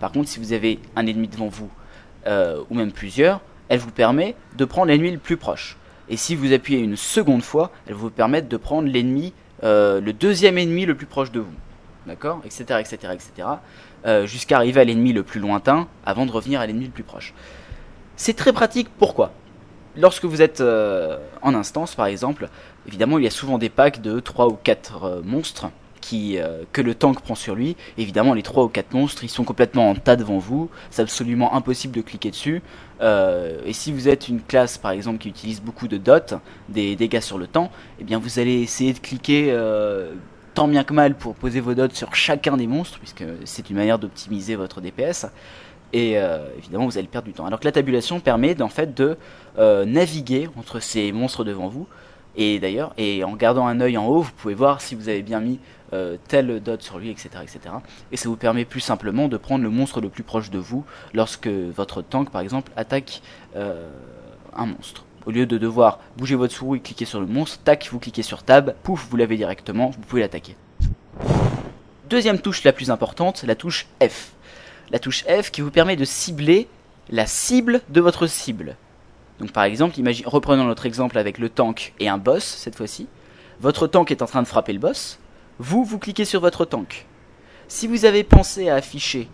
Par 0.00 0.10
contre, 0.10 0.30
si 0.30 0.40
vous 0.40 0.54
avez 0.54 0.78
un 0.96 1.06
ennemi 1.06 1.28
devant 1.28 1.48
vous, 1.48 1.68
euh, 2.26 2.62
ou 2.70 2.74
même 2.74 2.92
plusieurs, 2.92 3.42
elle 3.68 3.78
vous 3.78 3.90
permet 3.90 4.36
de 4.56 4.64
prendre 4.64 4.86
l'ennemi 4.86 5.10
le 5.10 5.18
plus 5.18 5.36
proche. 5.36 5.76
Et 6.08 6.16
si 6.16 6.34
vous 6.34 6.54
appuyez 6.54 6.80
une 6.80 6.96
seconde 6.96 7.42
fois, 7.42 7.70
elle 7.86 7.92
vous 7.92 8.08
permettre 8.08 8.48
de 8.48 8.56
prendre 8.56 8.88
l'ennemi, 8.88 9.34
euh, 9.64 10.00
le 10.00 10.14
deuxième 10.14 10.56
ennemi 10.56 10.86
le 10.86 10.94
plus 10.94 11.04
proche 11.04 11.30
de 11.30 11.40
vous. 11.40 11.54
D'accord? 12.06 12.40
Etc. 12.46 12.64
etc. 12.80 13.12
etc. 13.12 13.48
Jusqu'à 14.24 14.56
arriver 14.56 14.80
à 14.80 14.84
l'ennemi 14.84 15.12
le 15.12 15.22
plus 15.22 15.40
lointain 15.40 15.88
avant 16.06 16.24
de 16.24 16.30
revenir 16.30 16.58
à 16.62 16.66
l'ennemi 16.66 16.86
le 16.86 16.90
plus 16.90 17.02
proche. 17.02 17.34
C'est 18.16 18.32
très 18.32 18.54
pratique, 18.54 18.88
pourquoi? 18.98 19.34
Lorsque 19.98 20.24
vous 20.24 20.42
êtes 20.42 20.60
euh, 20.60 21.18
en 21.42 21.54
instance, 21.54 21.96
par 21.96 22.06
exemple, 22.06 22.48
évidemment, 22.86 23.18
il 23.18 23.24
y 23.24 23.26
a 23.26 23.30
souvent 23.30 23.58
des 23.58 23.68
packs 23.68 24.00
de 24.00 24.20
3 24.20 24.46
ou 24.46 24.56
4 24.62 25.04
euh, 25.04 25.20
monstres 25.24 25.70
euh, 26.12 26.62
que 26.72 26.80
le 26.80 26.94
tank 26.94 27.20
prend 27.20 27.34
sur 27.34 27.56
lui. 27.56 27.76
Évidemment, 27.98 28.32
les 28.32 28.44
3 28.44 28.62
ou 28.62 28.68
4 28.68 28.92
monstres, 28.94 29.24
ils 29.24 29.28
sont 29.28 29.42
complètement 29.42 29.90
en 29.90 29.96
tas 29.96 30.14
devant 30.14 30.38
vous. 30.38 30.70
C'est 30.90 31.02
absolument 31.02 31.52
impossible 31.52 31.96
de 31.96 32.00
cliquer 32.00 32.30
dessus. 32.30 32.62
Et 33.00 33.72
si 33.72 33.92
vous 33.92 34.08
êtes 34.08 34.28
une 34.28 34.40
classe, 34.40 34.78
par 34.78 34.92
exemple, 34.92 35.18
qui 35.18 35.28
utilise 35.28 35.60
beaucoup 35.60 35.88
de 35.88 35.96
dots, 35.96 36.38
des 36.68 36.94
dégâts 36.96 37.20
sur 37.20 37.36
le 37.36 37.46
temps, 37.46 37.70
eh 38.00 38.04
bien, 38.04 38.18
vous 38.18 38.38
allez 38.38 38.62
essayer 38.62 38.92
de 38.92 38.98
cliquer 38.98 39.52
tant 40.54 40.66
bien 40.66 40.82
que 40.82 40.92
mal 40.92 41.14
pour 41.14 41.34
poser 41.34 41.60
vos 41.60 41.74
dots 41.74 41.88
sur 41.92 42.14
chacun 42.14 42.56
des 42.56 42.66
monstres, 42.66 42.98
puisque 42.98 43.24
c'est 43.44 43.68
une 43.70 43.76
manière 43.76 43.98
d'optimiser 43.98 44.56
votre 44.56 44.80
DPS. 44.80 45.26
Et 45.92 46.18
euh, 46.18 46.46
évidemment 46.58 46.86
vous 46.86 46.98
allez 46.98 47.08
perdre 47.08 47.26
du 47.26 47.34
temps. 47.34 47.46
Alors 47.46 47.60
que 47.60 47.64
la 47.64 47.72
tabulation 47.72 48.20
permet 48.20 48.56
fait 48.68 48.94
de 48.94 49.16
euh, 49.58 49.84
naviguer 49.84 50.48
entre 50.56 50.80
ces 50.80 51.12
monstres 51.12 51.44
devant 51.44 51.68
vous. 51.68 51.86
Et 52.36 52.60
d'ailleurs, 52.60 52.92
et 52.98 53.24
en 53.24 53.34
gardant 53.34 53.66
un 53.66 53.80
œil 53.80 53.98
en 53.98 54.06
haut, 54.06 54.22
vous 54.22 54.32
pouvez 54.32 54.54
voir 54.54 54.80
si 54.80 54.94
vous 54.94 55.08
avez 55.08 55.22
bien 55.22 55.40
mis 55.40 55.58
euh, 55.92 56.16
tel 56.28 56.62
dot 56.62 56.80
sur 56.80 56.98
lui, 56.98 57.10
etc., 57.10 57.30
etc. 57.42 57.60
Et 58.12 58.16
ça 58.16 58.28
vous 58.28 58.36
permet 58.36 58.64
plus 58.64 58.80
simplement 58.80 59.26
de 59.26 59.36
prendre 59.36 59.64
le 59.64 59.70
monstre 59.70 60.00
le 60.00 60.08
plus 60.08 60.22
proche 60.22 60.50
de 60.50 60.58
vous 60.58 60.84
lorsque 61.14 61.48
votre 61.48 62.02
tank, 62.02 62.30
par 62.30 62.40
exemple, 62.40 62.70
attaque 62.76 63.22
euh, 63.56 63.90
un 64.54 64.66
monstre. 64.66 65.04
Au 65.26 65.30
lieu 65.30 65.46
de 65.46 65.58
devoir 65.58 65.98
bouger 66.16 66.36
votre 66.36 66.54
souris 66.54 66.78
et 66.78 66.82
cliquer 66.82 67.06
sur 67.06 67.20
le 67.20 67.26
monstre, 67.26 67.58
tac, 67.64 67.88
vous 67.90 67.98
cliquez 67.98 68.22
sur 68.22 68.44
tab, 68.44 68.74
pouf, 68.82 69.08
vous 69.10 69.16
l'avez 69.16 69.36
directement, 69.36 69.90
vous 69.90 70.00
pouvez 70.00 70.22
l'attaquer. 70.22 70.56
Deuxième 72.08 72.38
touche 72.38 72.64
la 72.64 72.72
plus 72.72 72.90
importante, 72.90 73.42
la 73.42 73.54
touche 73.54 73.86
F. 74.00 74.32
La 74.90 74.98
touche 74.98 75.24
F 75.24 75.50
qui 75.50 75.60
vous 75.60 75.70
permet 75.70 75.96
de 75.96 76.04
cibler 76.04 76.68
la 77.10 77.26
cible 77.26 77.80
de 77.88 78.00
votre 78.00 78.26
cible. 78.26 78.76
Donc 79.40 79.52
par 79.52 79.64
exemple, 79.64 79.98
imagine, 79.98 80.26
reprenons 80.26 80.64
notre 80.64 80.86
exemple 80.86 81.18
avec 81.18 81.38
le 81.38 81.48
tank 81.48 81.94
et 82.00 82.08
un 82.08 82.18
boss 82.18 82.44
cette 82.44 82.74
fois-ci. 82.76 83.06
Votre 83.60 83.86
tank 83.86 84.10
est 84.10 84.22
en 84.22 84.26
train 84.26 84.42
de 84.42 84.46
frapper 84.48 84.72
le 84.72 84.78
boss. 84.78 85.18
Vous, 85.58 85.84
vous 85.84 85.98
cliquez 85.98 86.24
sur 86.24 86.40
votre 86.40 86.64
tank. 86.64 87.06
Si 87.66 87.86
vous 87.86 88.04
avez 88.04 88.24
pensé 88.24 88.68
à 88.68 88.76
afficher 88.76 89.28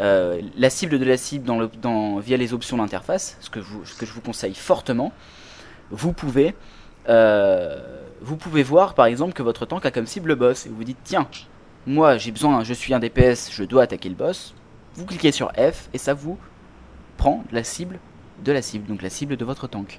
euh, 0.00 0.40
la 0.56 0.70
cible 0.70 0.98
de 0.98 1.04
la 1.04 1.16
cible 1.16 1.50
via 2.20 2.36
les 2.36 2.52
options 2.54 2.76
d'interface, 2.76 3.36
ce, 3.40 3.50
que 3.50 3.60
vous- 3.60 3.84
ce 3.84 3.94
que 3.94 4.06
je 4.06 4.12
vous 4.12 4.20
conseille 4.20 4.54
fortement, 4.54 5.12
vous 5.90 6.12
pouvez, 6.12 6.54
euh, 7.08 7.76
vous 8.20 8.36
pouvez 8.36 8.62
voir 8.62 8.94
par 8.94 9.06
exemple 9.06 9.32
que 9.32 9.42
votre 9.42 9.66
tank 9.66 9.84
a 9.86 9.90
comme 9.90 10.06
cible 10.06 10.28
le 10.28 10.34
boss 10.36 10.66
et 10.66 10.68
vous 10.68 10.76
vous 10.76 10.84
dites 10.84 10.98
tiens, 11.04 11.26
moi 11.86 12.18
j'ai 12.18 12.30
besoin, 12.30 12.62
je 12.64 12.74
suis 12.74 12.92
un 12.94 12.98
DPS, 12.98 13.50
je 13.52 13.64
dois 13.64 13.82
attaquer 13.84 14.08
le 14.08 14.14
boss. 14.14 14.54
Vous 15.00 15.06
cliquez 15.06 15.32
sur 15.32 15.50
F 15.52 15.88
et 15.94 15.98
ça 15.98 16.12
vous 16.12 16.36
prend 17.16 17.42
la 17.52 17.64
cible 17.64 17.98
de 18.44 18.52
la 18.52 18.60
cible, 18.60 18.86
donc 18.86 19.00
la 19.00 19.08
cible 19.08 19.38
de 19.38 19.44
votre 19.46 19.66
tank. 19.66 19.98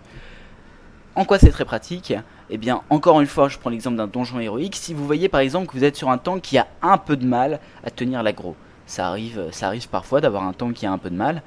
En 1.15 1.25
quoi 1.25 1.39
c'est 1.39 1.49
très 1.49 1.65
pratique? 1.65 2.13
Eh 2.51 2.57
bien, 2.59 2.83
encore 2.91 3.19
une 3.19 3.25
fois, 3.25 3.49
je 3.49 3.57
prends 3.57 3.71
l'exemple 3.71 3.97
d'un 3.97 4.05
donjon 4.05 4.39
héroïque. 4.39 4.75
Si 4.75 4.93
vous 4.93 5.03
voyez 5.07 5.27
par 5.27 5.39
exemple 5.39 5.65
que 5.65 5.71
vous 5.71 5.83
êtes 5.83 5.95
sur 5.95 6.11
un 6.11 6.19
tank 6.19 6.43
qui 6.43 6.59
a 6.59 6.67
un 6.83 6.99
peu 6.99 7.17
de 7.17 7.25
mal 7.25 7.59
à 7.83 7.89
tenir 7.89 8.21
l'aggro, 8.21 8.55
ça 8.85 9.07
arrive, 9.07 9.47
ça 9.49 9.65
arrive 9.65 9.89
parfois 9.89 10.21
d'avoir 10.21 10.43
un 10.43 10.53
tank 10.53 10.75
qui 10.75 10.85
a 10.85 10.91
un 10.91 10.99
peu 10.99 11.09
de 11.09 11.15
mal. 11.15 11.41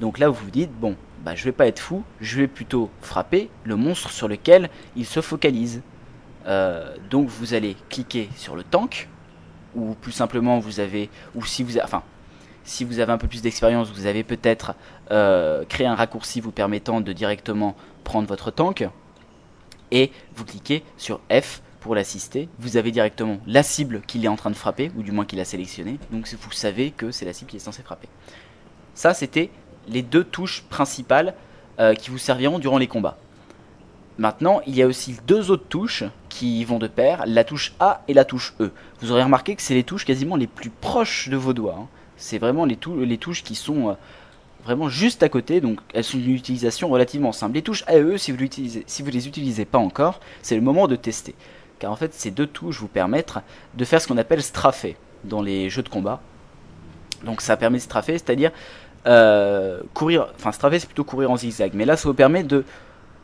Donc 0.00 0.18
là, 0.18 0.28
vous 0.28 0.44
vous 0.44 0.50
dites 0.50 0.78
bon, 0.78 0.94
bah 1.24 1.34
je 1.34 1.44
vais 1.44 1.52
pas 1.52 1.66
être 1.66 1.80
fou, 1.80 2.04
je 2.20 2.40
vais 2.40 2.46
plutôt 2.46 2.90
frapper 3.00 3.48
le 3.64 3.76
monstre 3.76 4.10
sur 4.10 4.28
lequel 4.28 4.68
il 4.96 5.06
se 5.06 5.22
focalise. 5.22 5.80
Euh, 6.46 6.94
donc 7.08 7.28
vous 7.28 7.54
allez 7.54 7.74
cliquer 7.88 8.28
sur 8.36 8.54
le 8.54 8.64
tank, 8.64 9.08
ou 9.74 9.94
plus 9.94 10.12
simplement 10.12 10.58
vous 10.58 10.78
avez, 10.78 11.08
ou 11.34 11.46
si 11.46 11.62
vous, 11.62 11.78
enfin, 11.78 12.02
si 12.68 12.84
vous 12.84 13.00
avez 13.00 13.12
un 13.12 13.18
peu 13.18 13.28
plus 13.28 13.42
d'expérience, 13.42 13.90
vous 13.90 14.06
avez 14.06 14.22
peut-être 14.22 14.74
euh, 15.10 15.64
créé 15.64 15.86
un 15.86 15.94
raccourci 15.94 16.40
vous 16.40 16.52
permettant 16.52 17.00
de 17.00 17.12
directement 17.12 17.74
prendre 18.04 18.28
votre 18.28 18.50
tank 18.50 18.86
et 19.90 20.12
vous 20.36 20.44
cliquez 20.44 20.84
sur 20.98 21.20
F 21.32 21.62
pour 21.80 21.94
l'assister. 21.94 22.48
Vous 22.58 22.76
avez 22.76 22.90
directement 22.90 23.38
la 23.46 23.62
cible 23.62 24.02
qu'il 24.06 24.24
est 24.24 24.28
en 24.28 24.36
train 24.36 24.50
de 24.50 24.56
frapper, 24.56 24.90
ou 24.96 25.02
du 25.02 25.12
moins 25.12 25.24
qu'il 25.24 25.40
a 25.40 25.44
sélectionné. 25.44 25.98
Donc 26.12 26.28
vous 26.28 26.52
savez 26.52 26.90
que 26.90 27.10
c'est 27.10 27.24
la 27.24 27.32
cible 27.32 27.50
qui 27.50 27.56
est 27.56 27.60
censée 27.60 27.82
frapper. 27.82 28.08
Ça, 28.94 29.14
c'était 29.14 29.50
les 29.88 30.02
deux 30.02 30.24
touches 30.24 30.62
principales 30.68 31.34
euh, 31.80 31.94
qui 31.94 32.10
vous 32.10 32.18
serviront 32.18 32.58
durant 32.58 32.78
les 32.78 32.88
combats. 32.88 33.16
Maintenant, 34.18 34.60
il 34.66 34.74
y 34.74 34.82
a 34.82 34.86
aussi 34.86 35.16
deux 35.26 35.50
autres 35.50 35.68
touches 35.68 36.04
qui 36.28 36.64
vont 36.64 36.78
de 36.78 36.88
pair, 36.88 37.22
la 37.26 37.44
touche 37.44 37.72
A 37.78 38.02
et 38.08 38.14
la 38.14 38.24
touche 38.24 38.52
E. 38.60 38.72
Vous 39.00 39.12
aurez 39.12 39.22
remarqué 39.22 39.54
que 39.54 39.62
c'est 39.62 39.74
les 39.74 39.84
touches 39.84 40.04
quasiment 40.04 40.36
les 40.36 40.48
plus 40.48 40.70
proches 40.70 41.28
de 41.28 41.36
vos 41.36 41.52
doigts. 41.52 41.78
hein. 41.80 41.88
C'est 42.18 42.38
vraiment 42.38 42.66
les, 42.66 42.76
tou- 42.76 43.00
les 43.00 43.16
touches 43.16 43.42
qui 43.42 43.54
sont 43.54 43.88
euh, 43.88 43.92
vraiment 44.64 44.88
juste 44.90 45.22
à 45.22 45.30
côté, 45.30 45.60
donc 45.62 45.78
elles 45.94 46.04
sont 46.04 46.18
d'une 46.18 46.34
utilisation 46.34 46.88
relativement 46.88 47.32
simple. 47.32 47.54
Les 47.54 47.62
touches 47.62 47.84
A 47.86 47.96
et 47.96 48.02
E, 48.02 48.18
si 48.18 48.32
vous, 48.32 48.38
l'utilisez- 48.38 48.84
si 48.86 49.02
vous 49.02 49.10
les 49.10 49.26
utilisez 49.26 49.64
pas 49.64 49.78
encore, 49.78 50.20
c'est 50.42 50.56
le 50.56 50.60
moment 50.60 50.86
de 50.88 50.96
tester. 50.96 51.34
Car 51.78 51.90
en 51.90 51.96
fait, 51.96 52.12
ces 52.12 52.30
deux 52.30 52.46
touches 52.46 52.80
vous 52.80 52.88
permettent 52.88 53.34
de 53.74 53.84
faire 53.84 54.02
ce 54.02 54.08
qu'on 54.08 54.18
appelle 54.18 54.42
straffer 54.42 54.96
dans 55.24 55.40
les 55.40 55.70
jeux 55.70 55.82
de 55.82 55.88
combat. 55.88 56.20
Donc 57.24 57.40
ça 57.40 57.56
permet 57.56 57.78
de 57.78 57.82
straffer, 57.82 58.12
c'est-à-dire 58.12 58.50
euh, 59.06 59.80
courir, 59.94 60.26
enfin 60.34 60.52
straffer 60.52 60.80
c'est 60.80 60.86
plutôt 60.86 61.04
courir 61.04 61.30
en 61.30 61.36
zigzag, 61.36 61.70
mais 61.74 61.84
là 61.84 61.96
ça 61.96 62.08
vous 62.08 62.14
permet 62.14 62.44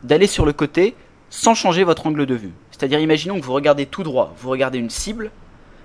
d'aller 0.03 0.27
sur 0.27 0.47
le 0.47 0.53
côté 0.53 0.95
sans 1.31 1.55
changer 1.55 1.85
votre 1.85 2.07
angle 2.07 2.27
de 2.27 2.35
vue. 2.35 2.53
C'est-à-dire 2.71 3.01
imaginons 3.01 3.39
que 3.39 3.45
vous 3.45 3.53
regardez 3.53 3.87
tout 3.87 4.03
droit, 4.03 4.33
vous 4.39 4.51
regardez 4.51 4.79
une 4.79 4.91
cible, 4.91 5.31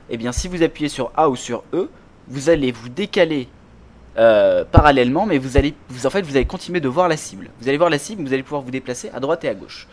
et 0.09 0.17
bien 0.17 0.31
si 0.31 0.47
vous 0.47 0.63
appuyez 0.63 0.89
sur 0.89 1.11
A 1.17 1.29
ou 1.29 1.35
sur 1.35 1.63
E, 1.73 1.89
vous 2.29 2.49
allez 2.49 2.71
vous 2.71 2.89
décaler 2.89 3.47
euh, 4.17 4.65
parallèlement, 4.69 5.25
mais 5.25 5.37
vous 5.37 5.57
allez, 5.57 5.73
vous, 5.89 6.05
en 6.05 6.09
fait, 6.09 6.21
vous 6.21 6.35
allez 6.35 6.45
continuer 6.45 6.79
de 6.79 6.87
voir 6.87 7.07
la 7.07 7.17
cible. 7.17 7.49
Vous 7.61 7.69
allez 7.69 7.77
voir 7.77 7.89
la 7.89 7.99
cible, 7.99 8.23
vous 8.23 8.33
allez 8.33 8.43
pouvoir 8.43 8.61
vous 8.61 8.71
déplacer 8.71 9.09
à 9.13 9.19
droite 9.19 9.43
et 9.45 9.49
à 9.49 9.53
gauche. 9.53 9.87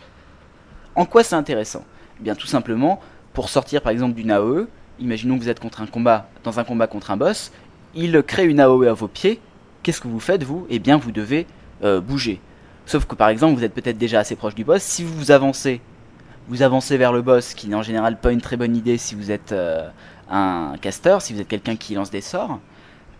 En 0.95 1.05
quoi 1.05 1.23
c'est 1.23 1.35
intéressant? 1.35 1.85
Eh 2.19 2.23
bien, 2.23 2.35
tout 2.35 2.47
simplement, 2.47 2.99
pour 3.33 3.49
sortir 3.49 3.81
par 3.81 3.91
exemple 3.91 4.15
d'une 4.15 4.31
AOE, 4.31 4.67
imaginons 4.99 5.37
que 5.37 5.43
vous 5.43 5.49
êtes 5.49 5.59
contre 5.59 5.81
un 5.81 5.85
combat, 5.85 6.27
dans 6.43 6.59
un 6.59 6.63
combat 6.63 6.87
contre 6.87 7.11
un 7.11 7.17
boss, 7.17 7.51
il 7.95 8.21
crée 8.23 8.45
une 8.45 8.59
AOE 8.59 8.83
à 8.83 8.93
vos 8.93 9.07
pieds. 9.07 9.39
Qu'est-ce 9.83 10.01
que 10.01 10.07
vous 10.07 10.19
faites 10.19 10.43
vous? 10.43 10.65
Eh 10.69 10.79
bien, 10.79 10.97
vous 10.97 11.11
devez 11.11 11.45
euh, 11.83 12.01
bouger. 12.01 12.41
Sauf 12.85 13.05
que 13.05 13.15
par 13.15 13.29
exemple, 13.29 13.55
vous 13.55 13.63
êtes 13.63 13.73
peut-être 13.73 13.97
déjà 13.97 14.19
assez 14.19 14.35
proche 14.35 14.55
du 14.55 14.63
boss. 14.63 14.81
Si 14.81 15.03
vous 15.03 15.31
avancez, 15.31 15.81
vous 16.47 16.61
avancez 16.61 16.97
vers 16.97 17.13
le 17.13 17.21
boss, 17.21 17.53
qui 17.53 17.67
n'est 17.67 17.75
en 17.75 17.83
général 17.83 18.19
pas 18.19 18.31
une 18.31 18.41
très 18.41 18.57
bonne 18.57 18.75
idée 18.75 18.97
si 18.97 19.13
vous 19.15 19.31
êtes 19.31 19.51
euh, 19.51 19.89
un 20.29 20.75
caster, 20.81 21.17
si 21.21 21.33
vous 21.33 21.41
êtes 21.41 21.47
quelqu'un 21.47 21.75
qui 21.75 21.95
lance 21.95 22.11
des 22.11 22.21
sorts. 22.21 22.59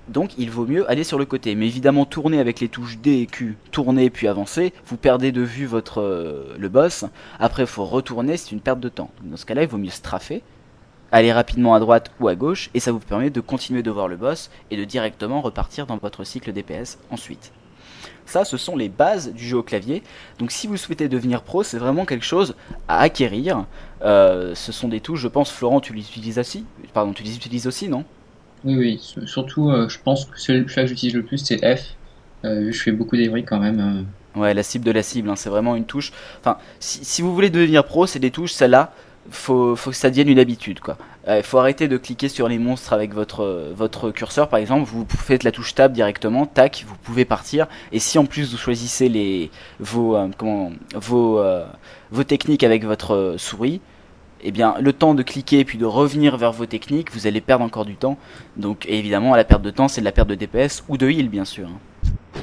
Donc 0.07 0.38
il 0.38 0.49
vaut 0.49 0.65
mieux 0.65 0.89
aller 0.89 1.03
sur 1.03 1.19
le 1.19 1.25
côté. 1.25 1.55
Mais 1.55 1.67
évidemment, 1.67 2.05
tourner 2.05 2.39
avec 2.39 2.59
les 2.59 2.69
touches 2.69 2.97
D 2.97 3.21
et 3.21 3.25
Q, 3.25 3.57
tourner 3.71 4.09
puis 4.09 4.27
avancer, 4.27 4.73
vous 4.85 4.97
perdez 4.97 5.31
de 5.31 5.41
vue 5.41 5.65
votre 5.65 6.01
euh, 6.01 6.55
le 6.57 6.69
boss. 6.69 7.05
Après, 7.39 7.63
il 7.63 7.67
faut 7.67 7.85
retourner, 7.85 8.38
c'est 8.38 8.51
une 8.51 8.61
perte 8.61 8.79
de 8.79 8.89
temps. 8.89 9.11
Dans 9.23 9.38
ce 9.38 9.45
cas-là, 9.45 9.63
il 9.63 9.67
vaut 9.67 9.77
mieux 9.77 9.89
straffer, 9.89 10.43
aller 11.11 11.34
rapidement 11.34 11.75
à 11.75 11.79
droite 11.79 12.11
ou 12.19 12.29
à 12.29 12.35
gauche, 12.35 12.69
et 12.73 12.79
ça 12.79 12.91
vous 12.91 12.99
permet 12.99 13.29
de 13.29 13.41
continuer 13.41 13.84
de 13.84 13.91
voir 13.91 14.07
le 14.07 14.15
boss 14.15 14.49
et 14.71 14.77
de 14.77 14.85
directement 14.85 15.41
repartir 15.41 15.88
dans 15.88 15.97
votre 15.97 16.23
cycle 16.23 16.53
DPS 16.53 16.99
ensuite. 17.11 17.51
Ça, 18.25 18.43
ce 18.43 18.57
sont 18.57 18.75
les 18.75 18.89
bases 18.89 19.31
du 19.31 19.45
jeu 19.45 19.57
au 19.57 19.63
clavier. 19.63 20.03
Donc 20.38 20.51
si 20.51 20.67
vous 20.67 20.75
souhaitez 20.75 21.07
devenir 21.07 21.43
pro, 21.43 21.63
c'est 21.63 21.77
vraiment 21.77 22.05
quelque 22.05 22.25
chose 22.25 22.55
à 22.89 22.99
acquérir. 22.99 23.65
Euh, 24.03 24.53
ce 24.55 24.71
sont 24.71 24.87
des 24.87 24.99
touches, 24.99 25.21
je 25.21 25.27
pense, 25.27 25.51
Florent, 25.51 25.79
tu 25.79 25.93
les 25.93 26.01
utilises 26.01 26.37
aussi 26.37 26.65
Pardon, 26.93 27.13
tu 27.13 27.23
les 27.23 27.35
utilises 27.35 27.67
aussi, 27.67 27.87
non 27.87 28.05
Oui, 28.63 28.75
oui. 28.75 29.13
Surtout, 29.25 29.69
euh, 29.69 29.89
je 29.89 29.97
pense 30.03 30.25
que 30.25 30.39
celui 30.39 30.65
que 30.65 30.85
j'utilise 30.85 31.15
le 31.15 31.23
plus, 31.23 31.37
c'est 31.39 31.57
F. 31.57 31.95
Euh, 32.45 32.71
je 32.71 32.79
fais 32.79 32.91
beaucoup 32.91 33.17
d'héroïques 33.17 33.47
quand 33.47 33.59
même. 33.59 34.05
Ouais, 34.35 34.53
la 34.53 34.63
cible 34.63 34.85
de 34.85 34.91
la 34.91 35.01
cible, 35.01 35.29
hein, 35.29 35.35
c'est 35.35 35.49
vraiment 35.49 35.75
une 35.75 35.85
touche. 35.85 36.11
Enfin, 36.39 36.57
si, 36.79 37.03
si 37.03 37.21
vous 37.21 37.33
voulez 37.33 37.49
devenir 37.49 37.83
pro, 37.83 38.05
c'est 38.05 38.19
des 38.19 38.29
touches, 38.29 38.53
celle-là, 38.53 38.93
faut, 39.31 39.75
faut 39.75 39.89
que 39.89 39.95
ça 39.95 40.09
devienne 40.09 40.29
une 40.29 40.39
habitude, 40.39 40.79
quoi. 40.79 40.97
Il 41.29 41.43
faut 41.43 41.57
arrêter 41.57 41.89
de 41.89 41.97
cliquer 41.97 42.29
sur 42.29 42.47
les 42.47 42.57
monstres 42.57 42.93
avec 42.93 43.13
votre, 43.13 43.73
votre 43.75 44.11
curseur, 44.11 44.47
par 44.47 44.59
exemple. 44.59 44.89
Vous 44.89 45.05
faites 45.09 45.43
la 45.43 45.51
touche 45.51 45.75
tab 45.75 45.91
directement, 45.91 46.45
tac, 46.45 46.85
vous 46.87 46.95
pouvez 47.03 47.25
partir. 47.25 47.67
Et 47.91 47.99
si 47.99 48.17
en 48.17 48.25
plus 48.25 48.51
vous 48.51 48.57
choisissez 48.57 49.09
les, 49.09 49.51
vos, 49.81 50.17
comment, 50.37 50.71
vos, 50.95 51.41
vos 52.11 52.23
techniques 52.23 52.63
avec 52.63 52.85
votre 52.85 53.13
euh, 53.15 53.38
souris, 53.38 53.81
eh 54.41 54.51
bien, 54.51 54.75
le 54.79 54.93
temps 54.93 55.13
de 55.13 55.23
cliquer 55.23 55.65
puis 55.65 55.77
de 55.77 55.85
revenir 55.85 56.38
vers 56.38 56.51
vos 56.51 56.65
techniques, 56.65 57.11
vous 57.11 57.27
allez 57.27 57.41
perdre 57.41 57.65
encore 57.65 57.85
du 57.85 57.95
temps. 57.95 58.17
Donc, 58.55 58.85
évidemment, 58.88 59.35
la 59.35 59.43
perte 59.43 59.61
de 59.61 59.71
temps, 59.71 59.88
c'est 59.88 60.01
de 60.01 60.05
la 60.05 60.11
perte 60.11 60.27
de 60.27 60.35
DPS 60.35 60.84
ou 60.88 60.97
de 60.97 61.09
heal, 61.09 61.29
bien 61.29 61.45
sûr. 61.45 61.67
hein. 61.67 62.41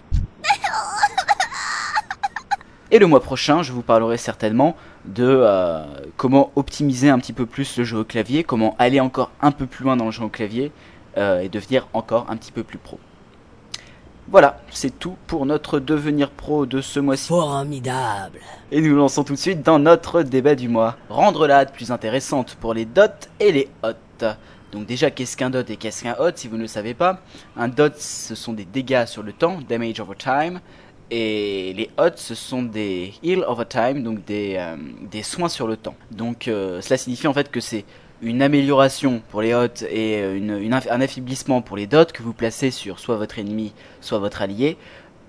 Et 2.91 2.99
le 2.99 3.07
mois 3.09 3.21
prochain, 3.21 3.63
je 3.63 3.73
vous 3.73 3.83
parlerai 3.83 4.17
certainement 4.17 4.77
de 5.05 5.25
euh, 5.27 5.85
comment 6.17 6.53
optimiser 6.55 7.11
un 7.11 7.19
petit 7.19 7.33
peu 7.33 7.45
plus 7.45 7.77
le 7.77 7.83
jeu 7.83 7.99
au 7.99 8.05
clavier, 8.05 8.45
comment 8.45 8.77
aller 8.79 9.01
encore 9.01 9.33
un 9.41 9.51
peu 9.51 9.67
plus 9.67 9.85
loin 9.85 9.97
dans 9.97 10.05
le 10.05 10.11
jeu 10.13 10.23
au 10.23 10.29
clavier 10.29 10.71
euh, 11.17 11.41
et 11.41 11.49
devenir 11.49 11.89
encore 11.93 12.27
un 12.29 12.37
petit 12.37 12.53
peu 12.53 12.63
plus 12.63 12.79
pro. 12.79 13.01
Voilà, 14.29 14.59
c'est 14.71 14.99
tout 14.99 15.17
pour 15.27 15.45
notre 15.45 15.79
devenir 15.79 16.31
pro 16.31 16.65
de 16.65 16.81
ce 16.81 16.99
mois-ci. 16.99 17.29
Formidable. 17.29 18.41
Et 18.73 18.81
nous 18.81 18.97
lançons 18.97 19.23
tout 19.23 19.35
de 19.35 19.39
suite 19.39 19.63
dans 19.63 19.79
notre 19.79 20.23
débat 20.23 20.55
du 20.55 20.69
mois. 20.69 20.97
Rendre 21.11 21.47
la 21.47 21.59
hâte 21.59 21.75
plus 21.75 21.91
intéressante 21.91 22.57
pour 22.59 22.73
les 22.73 22.87
dots 22.87 23.03
et 23.39 23.53
les 23.53 23.69
hots. 23.83 24.27
Donc 24.73 24.87
déjà, 24.87 25.11
qu'est-ce 25.11 25.37
qu'un 25.37 25.51
dot 25.51 25.69
et 25.69 25.77
qu'est-ce 25.77 26.03
qu'un 26.03 26.17
hot 26.19 26.33
si 26.37 26.49
vous 26.49 26.57
ne 26.57 26.63
le 26.63 26.69
savez 26.69 26.95
pas? 26.95 27.21
Un 27.57 27.69
dot, 27.69 27.95
ce 27.99 28.35
sont 28.35 28.55
des 28.55 28.65
dégâts 28.65 29.05
sur 29.05 29.23
le 29.23 29.33
temps, 29.33 29.59
damage 29.69 30.01
over 30.01 30.17
time. 30.17 30.61
Et 31.11 31.75
les 31.75 31.91
hots, 31.99 32.17
ce 32.17 32.35
sont 32.35 32.63
des 32.63 33.13
heal 33.23 33.45
over 33.47 33.67
time, 33.69 34.03
donc 34.03 34.25
des, 34.25 34.55
euh, 34.57 34.77
des 35.03 35.23
soins 35.23 35.51
sur 35.51 35.67
le 35.67 35.77
temps. 35.77 35.95
Donc 36.11 36.49
euh, 36.49 36.81
cela 36.81 36.97
signifie 36.97 37.27
en 37.29 37.35
fait 37.35 37.51
que 37.51 37.61
c'est 37.61 37.85
une 38.25 38.41
amélioration 38.41 39.21
pour 39.31 39.43
les 39.43 39.55
hots 39.55 39.85
et 39.89 40.21
euh, 40.23 40.81
un 40.91 41.01
affaiblissement 41.01 41.61
pour 41.61 41.77
les 41.77 41.87
dots 41.87 42.07
que 42.07 42.23
vous 42.23 42.33
placez 42.33 42.71
sur 42.71 42.99
soit 42.99 43.17
votre 43.17 43.39
ennemi, 43.39 43.73
soit 44.01 44.19
votre 44.19 44.41
allié. 44.41 44.79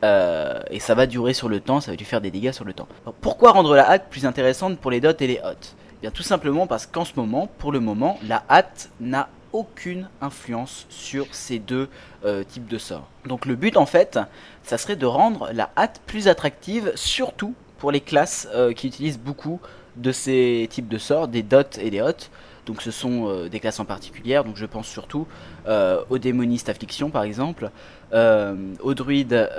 Euh, 0.04 0.62
et 0.72 0.80
ça 0.80 0.96
va 0.96 1.06
durer 1.06 1.34
sur 1.34 1.50
le 1.50 1.60
temps, 1.60 1.82
ça 1.82 1.92
va 1.92 1.98
lui 1.98 2.06
faire 2.06 2.22
des 2.22 2.32
dégâts 2.32 2.52
sur 2.52 2.64
le 2.64 2.74
temps. 2.74 2.88
Pourquoi 3.22 3.52
rendre 3.52 3.76
la 3.76 3.90
hâte 3.90 4.10
plus 4.10 4.26
intéressante 4.26 4.80
pour 4.80 4.92
les 4.92 5.02
dots 5.02 5.12
et 5.20 5.28
les 5.28 5.40
hots 5.40 5.74
Eh 5.94 6.02
Bien 6.02 6.12
tout 6.12 6.24
simplement 6.24 6.68
parce 6.68 6.86
qu'en 6.86 7.06
ce 7.06 7.14
moment, 7.18 7.50
pour 7.58 7.72
le 7.72 7.82
moment, 7.82 8.18
la 8.28 8.44
hâte 8.50 8.90
n'a 9.02 9.28
aucune 9.52 10.10
influence 10.22 10.86
sur 10.90 11.28
ces 11.34 11.60
deux 11.60 11.90
euh, 12.24 12.44
types 12.44 12.68
de 12.68 12.78
sorts. 12.78 13.08
Donc 13.26 13.46
le 13.46 13.56
but 13.56 13.76
en 13.78 13.86
fait, 13.86 14.20
ça 14.64 14.78
serait 14.78 14.96
de 14.96 15.06
rendre 15.06 15.50
la 15.54 15.70
hâte 15.76 16.02
plus 16.06 16.30
attractive, 16.30 16.94
surtout 16.96 17.56
pour 17.78 17.92
les 17.92 18.02
classes 18.02 18.48
qui 18.76 18.88
utilisent 18.88 19.20
beaucoup 19.20 19.60
de 19.98 20.12
ces 20.12 20.68
types 20.70 20.88
de 20.88 20.98
sorts, 20.98 21.28
des 21.28 21.44
dots 21.44 21.62
et 21.80 21.90
des 21.90 22.02
hots. 22.02 22.30
Donc 22.66 22.82
ce 22.82 22.92
sont 22.92 23.28
euh, 23.28 23.50
des 23.50 23.60
classes 23.60 23.80
en 23.80 23.86
particulier, 23.86 24.42
donc 24.44 24.58
je 24.58 24.66
pense 24.66 24.88
surtout 24.88 25.28
euh, 25.68 26.02
aux 26.10 26.18
démonistes 26.18 26.70
affliction 26.70 27.10
par 27.10 27.24
exemple, 27.24 27.70
euh, 28.14 28.56
aux 28.82 28.94
druides 28.94 29.50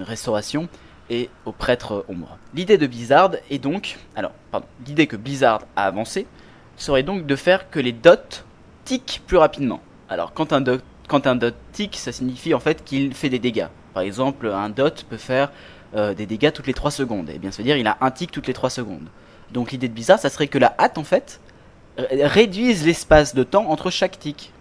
restauration 0.00 0.68
et 1.10 1.28
aux 1.44 1.52
prêtres 1.52 2.04
ombre. 2.08 2.38
L'idée 2.54 2.78
de 2.78 2.86
Blizzard 2.86 3.32
est 3.50 3.58
donc, 3.58 3.98
alors 4.14 4.32
pardon, 4.50 4.66
l'idée 4.86 5.06
que 5.06 5.16
Blizzard 5.16 5.62
a 5.74 5.84
avancé 5.84 6.26
serait 6.76 7.02
donc 7.02 7.26
de 7.26 7.36
faire 7.36 7.70
que 7.70 7.80
les 7.80 7.92
dots 7.92 8.44
tiquent 8.84 9.22
plus 9.26 9.36
rapidement. 9.36 9.80
Alors 10.08 10.32
quand 10.32 10.52
un 10.52 10.60
dot, 10.60 10.82
quand 11.08 11.26
un 11.26 11.36
dot 11.36 11.54
tic, 11.72 11.96
ça 11.96 12.12
signifie 12.12 12.54
en 12.54 12.60
fait 12.60 12.84
qu'il 12.84 13.14
fait 13.14 13.28
des 13.28 13.38
dégâts. 13.38 13.68
Par 13.94 14.02
exemple, 14.02 14.48
un 14.48 14.68
dot 14.68 15.04
peut 15.08 15.16
faire 15.16 15.50
des 15.94 16.26
dégâts 16.26 16.52
toutes 16.52 16.66
les 16.66 16.74
3 16.74 16.90
secondes. 16.90 17.30
Et 17.30 17.38
bien 17.38 17.50
ça 17.50 17.58
veut 17.58 17.64
dire 17.64 17.78
il 17.78 17.86
a 17.86 17.96
un 18.02 18.10
tic 18.10 18.30
toutes 18.30 18.46
les 18.46 18.52
3 18.52 18.68
secondes. 18.68 19.08
Donc 19.52 19.72
l'idée 19.72 19.88
de 19.88 19.94
Blizzard, 19.94 20.18
ça 20.18 20.28
serait 20.28 20.48
que 20.48 20.58
la 20.58 20.74
hâte 20.78 20.98
en 20.98 21.04
fait 21.04 21.40
r- 21.98 22.06
réduise 22.26 22.84
l'espace 22.86 23.34
de 23.34 23.42
temps 23.42 23.68
entre 23.70 23.90
chaque 23.90 24.18
tic. 24.18 24.52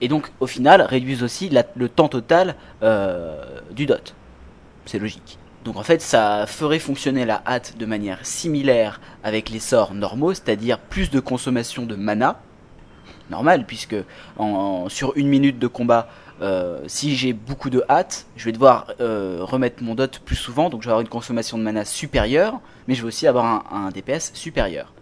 Et 0.00 0.08
donc 0.08 0.32
au 0.40 0.46
final 0.46 0.82
réduise 0.82 1.22
aussi 1.22 1.50
le 1.76 1.88
temps 1.88 2.08
total 2.08 2.56
euh, 2.82 3.60
du 3.70 3.86
dot. 3.86 4.14
C'est 4.86 4.98
logique. 4.98 5.38
Donc 5.64 5.76
en 5.76 5.82
fait 5.82 6.02
ça 6.02 6.44
ferait 6.46 6.78
fonctionner 6.78 7.24
la 7.24 7.42
hâte 7.46 7.78
de 7.78 7.86
manière 7.86 8.18
similaire 8.26 9.00
avec 9.22 9.48
les 9.50 9.60
sorts 9.60 9.94
normaux, 9.94 10.34
c'est-à-dire 10.34 10.78
plus 10.78 11.10
de 11.10 11.20
consommation 11.20 11.86
de 11.86 11.94
mana, 11.94 12.40
normal 13.30 13.64
puisque 13.66 13.96
sur 14.88 15.12
une 15.16 15.28
minute 15.28 15.58
de 15.58 15.66
combat, 15.66 16.08
euh, 16.42 16.80
si 16.88 17.14
j'ai 17.16 17.32
beaucoup 17.32 17.70
de 17.70 17.82
hâte, 17.88 18.26
je 18.36 18.44
vais 18.44 18.52
devoir 18.52 18.88
euh, 19.00 19.38
remettre 19.40 19.82
mon 19.82 19.94
dot 19.94 20.18
plus 20.18 20.36
souvent, 20.36 20.68
donc 20.68 20.82
je 20.82 20.86
vais 20.88 20.90
avoir 20.92 21.00
une 21.02 21.08
consommation 21.08 21.56
de 21.56 21.62
mana 21.62 21.84
supérieure, 21.84 22.60
mais 22.88 22.94
je 22.94 23.02
vais 23.02 23.08
aussi 23.08 23.26
avoir 23.26 23.72
un 23.72 23.90
DPS 23.90 24.32
supérieur. 24.34 24.92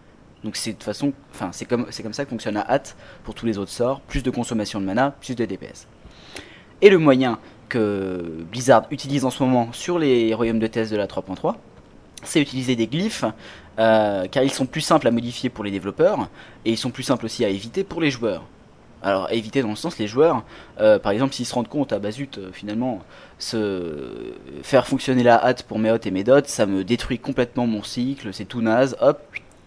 Donc 0.45 0.57
c'est 0.57 0.77
de 0.77 0.83
façon, 0.83 1.13
enfin 1.33 1.51
c'est 1.53 1.65
comme 1.65 1.87
c'est 1.91 2.03
comme 2.03 2.13
ça 2.13 2.25
que 2.25 2.31
fonctionne 2.31 2.55
la 2.55 2.69
hâte 2.69 2.97
pour 3.25 3.35
tous 3.35 3.47
les 3.47 3.59
autres 3.59 3.71
sorts, 3.71 4.01
plus 4.01 4.23
de 4.23 4.31
consommation 4.31 4.81
de 4.81 4.87
mana, 4.87 5.15
plus 5.21 5.37
de 5.37 5.45
DPS. 5.45 5.87
Et 6.81 6.91
le 6.91 6.99
moyen 6.99 7.39
que 7.69 8.45
Blizzard 8.51 8.87
utilise 8.91 9.25
en 9.25 9.31
ce 9.31 9.43
moment 9.43 9.73
sur 9.73 9.99
les 9.99 10.35
royaumes 10.35 10.59
de 10.59 10.67
test 10.67 10.91
de 10.91 10.97
la 10.97 11.07
3.3, 11.07 11.55
c'est 12.25 12.41
utiliser 12.41 12.77
des 12.77 12.87
glyphes, 12.87 13.25
euh, 13.79 14.27
car 14.27 14.43
ils 14.43 14.51
sont 14.51 14.67
plus 14.67 14.81
simples 14.81 15.09
à 15.09 15.11
modifier 15.11 15.49
pour 15.49 15.65
les 15.65 15.71
développeurs, 15.71 16.29
et 16.65 16.73
ils 16.73 16.79
sont 16.79 16.91
plus 16.91 17.03
simples 17.03 17.25
aussi 17.25 17.45
à 17.45 17.49
éviter 17.49 17.85
pour 17.85 18.01
les 18.01 18.11
joueurs. 18.11 18.45
Alors 19.03 19.27
à 19.27 19.33
éviter 19.33 19.63
dans 19.63 19.71
le 19.71 19.77
sens 19.77 19.99
les 19.99 20.07
joueurs, 20.07 20.45
euh, 20.81 20.99
par 20.99 21.11
exemple 21.13 21.35
s'ils 21.35 21.47
se 21.47 21.55
rendent 21.55 21.69
compte, 21.69 21.93
ah 21.93 21.99
bah 21.99 22.13
zut, 22.13 22.39
euh, 22.39 22.51
finalement, 22.53 23.01
se 23.39 24.35
faire 24.63 24.87
fonctionner 24.87 25.23
la 25.23 25.43
hâte 25.45 25.65
pour 25.65 25.79
mes 25.79 25.91
hots 25.91 25.97
et 26.05 26.11
mes 26.11 26.23
dots, 26.23 26.45
ça 26.45 26.67
me 26.67 26.85
détruit 26.85 27.19
complètement 27.19 27.67
mon 27.67 27.83
cycle, 27.83 28.33
c'est 28.33 28.45
tout 28.45 28.61
naze, 28.61 28.97
hop, 29.01 29.21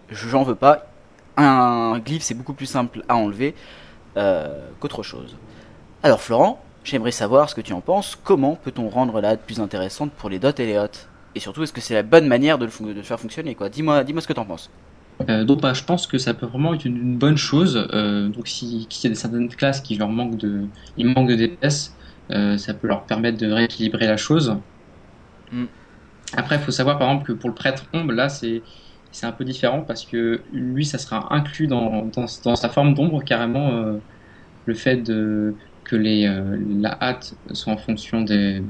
j'en 0.09 0.43
veux 0.43 0.55
pas. 0.55 0.91
Un 1.37 1.99
glyphe 1.99 2.23
c'est 2.23 2.33
beaucoup 2.33 2.53
plus 2.53 2.65
simple 2.65 3.03
à 3.09 3.15
enlever 3.15 3.55
euh, 4.17 4.69
qu'autre 4.79 5.03
chose. 5.03 5.37
Alors 6.03 6.21
Florent, 6.21 6.63
j'aimerais 6.83 7.11
savoir 7.11 7.49
ce 7.49 7.55
que 7.55 7.61
tu 7.61 7.73
en 7.73 7.81
penses, 7.81 8.15
comment 8.23 8.55
peut-on 8.55 8.89
rendre 8.89 9.21
la 9.21 9.29
hâte 9.31 9.45
plus 9.45 9.59
intéressante 9.59 10.13
pour 10.13 10.29
les 10.29 10.39
dots 10.39 10.51
et 10.57 10.65
les 10.65 10.77
hots? 10.77 10.87
Et 11.35 11.39
surtout, 11.41 11.63
est-ce 11.63 11.73
que 11.73 11.81
c'est 11.81 11.93
la 11.95 12.03
bonne 12.03 12.27
manière 12.27 12.57
de 12.59 12.65
le, 12.65 12.71
fon- 12.71 12.85
de 12.87 12.93
le 12.93 13.03
faire 13.03 13.19
fonctionner 13.19 13.55
quoi? 13.55 13.69
Dis-moi 13.69 14.03
dis 14.03 14.13
ce 14.19 14.27
que 14.27 14.33
t'en 14.33 14.45
penses. 14.45 14.71
Euh, 15.29 15.45
donc 15.45 15.61
bah, 15.61 15.73
je 15.73 15.83
pense 15.83 16.07
que 16.07 16.17
ça 16.17 16.33
peut 16.33 16.45
vraiment 16.45 16.73
être 16.73 16.85
une, 16.85 16.97
une 16.97 17.17
bonne 17.17 17.37
chose. 17.37 17.87
Euh, 17.93 18.29
donc 18.29 18.47
si 18.47 18.87
s'il 18.91 19.09
y 19.09 19.11
a 19.11 19.15
des 19.15 19.19
certaines 19.19 19.49
classes 19.49 19.81
qui 19.81 19.95
leur 19.95 20.09
manquent 20.09 20.37
de, 20.37 20.69
il 20.97 21.07
manque 21.07 21.29
de 21.29 21.35
DPS, 21.35 21.95
euh, 22.31 22.57
ça 22.57 22.73
peut 22.73 22.87
leur 22.87 23.05
permettre 23.05 23.37
de 23.37 23.49
rééquilibrer 23.51 24.07
la 24.07 24.17
chose. 24.17 24.61
Mm. 25.51 25.67
Après, 26.33 26.55
il 26.57 26.61
faut 26.61 26.71
savoir 26.71 26.97
par 26.99 27.09
exemple 27.09 27.27
que 27.27 27.33
pour 27.33 27.49
le 27.49 27.55
prêtre 27.55 27.87
ombre, 27.93 28.11
là 28.13 28.29
c'est 28.29 28.63
c'est 29.15 29.25
un 29.27 29.31
peu 29.33 29.45
différent 29.45 29.83
parce 29.83 30.05
que 30.05 30.45
lui, 30.51 30.85
ça 30.85 30.97
sera 30.99 31.33
inclus 31.33 31.67
dans, 31.67 32.05
dans, 32.07 32.25
dans 32.43 32.55
sa 32.55 32.69
forme 32.69 32.93
d'ombre 32.93 33.23
carrément 33.23 33.71
euh, 33.73 33.99
le 34.65 34.73
fait 34.75 34.97
de 34.97 35.57
que 35.85 35.95
les 35.97 36.27
euh, 36.27 36.57
la 36.67 36.97
hâte 37.03 37.35
soit 37.53 37.73
en 37.73 37.77
fonction 37.77 38.21
des 38.23 38.63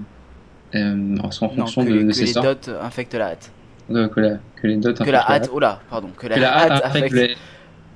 euh, 0.75 1.15
soit 1.31 1.47
en 1.47 1.51
Non, 1.51 1.71
fonction 1.71 1.83
que, 1.83 1.87
de, 1.87 2.03
de 2.03 2.11
ses 2.11 2.25
les 2.25 2.27
sorts, 2.27 2.55
dots 2.55 2.69
infectent 2.69 3.15
la 3.15 3.29
hâte. 3.29 3.55
Euh, 3.91 4.09
que, 4.09 4.19
la, 4.19 4.39
que 4.55 4.67
les 4.67 4.77
dots 4.77 4.93
Que 5.01 5.09
la 5.09 5.21
hâte, 5.31 5.47
oh 5.51 5.59
là, 5.59 5.85
pardon, 5.87 6.11
que 6.13 6.27
la, 6.27 6.39
que 6.39 6.39
la 6.39 6.53
hâte 6.57 6.81
hâte 6.81 6.83
affecte 6.83 7.13
les, 7.13 7.35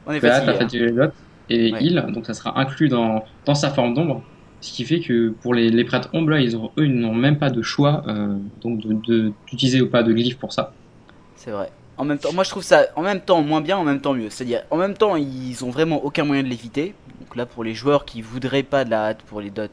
On 0.06 0.12
est 0.14 0.22
que 0.22 0.28
la 0.28 0.36
hâte 0.38 0.48
hein. 0.50 0.74
les 0.74 0.92
dots 0.94 1.12
et 1.50 1.70
Ouais. 1.70 1.86
heal, 1.86 2.06
donc 2.14 2.26
ça 2.28 2.34
sera 2.36 2.60
inclus 2.60 2.90
dans, 2.90 3.26
dans 3.46 3.56
sa 3.56 3.72
forme 3.72 3.94
d'ombre. 3.96 4.28
Ce 4.62 4.74
qui 4.74 4.86
fait 4.86 5.02
que 5.02 5.32
pour 5.32 5.54
les, 5.56 5.70
les 5.72 5.86
prêtres 5.86 6.10
ombres, 6.14 6.38
ils 6.38 6.58
ont, 6.58 6.74
eux, 6.80 6.86
ils 6.88 6.96
n'ont 7.00 7.16
même 7.16 7.40
pas 7.40 7.50
de 7.52 7.62
choix 7.62 8.04
euh, 8.10 8.40
donc 8.58 8.82
de- 8.82 8.94
de- 8.94 9.38
d'utiliser 9.48 9.82
ou 9.82 9.90
pas 9.90 10.04
de 10.04 10.14
glyphe 10.14 10.40
pour 10.40 10.54
ça. 10.54 10.78
C'est 11.36 11.52
vrai. 11.52 11.72
En 12.00 12.06
même 12.06 12.18
temps, 12.18 12.32
moi 12.32 12.46
je 12.46 12.50
trouve 12.50 12.64
ça 12.64 12.88
en 12.96 13.02
même 13.02 13.20
temps 13.20 13.42
moins 13.42 13.60
bien, 13.60 13.78
en 13.78 13.84
même 13.84 14.00
temps 14.00 14.14
mieux. 14.14 14.30
C'est-à-dire, 14.30 14.64
en 14.72 14.78
même 14.78 14.94
temps, 14.94 15.18
ils 15.18 15.66
ont 15.66 15.70
vraiment 15.70 16.02
aucun 16.06 16.24
moyen 16.24 16.44
de 16.44 16.48
l'éviter. 16.48 16.96
Donc 17.20 17.36
là, 17.36 17.46
pour 17.46 17.66
les 17.66 17.74
joueurs 17.74 18.06
qui 18.06 18.22
voudraient 18.22 18.64
pas 18.64 18.86
de 18.86 18.90
la 18.90 19.08
hâte 19.08 19.22
pour 19.24 19.42
les 19.42 19.50
dots, 19.50 19.64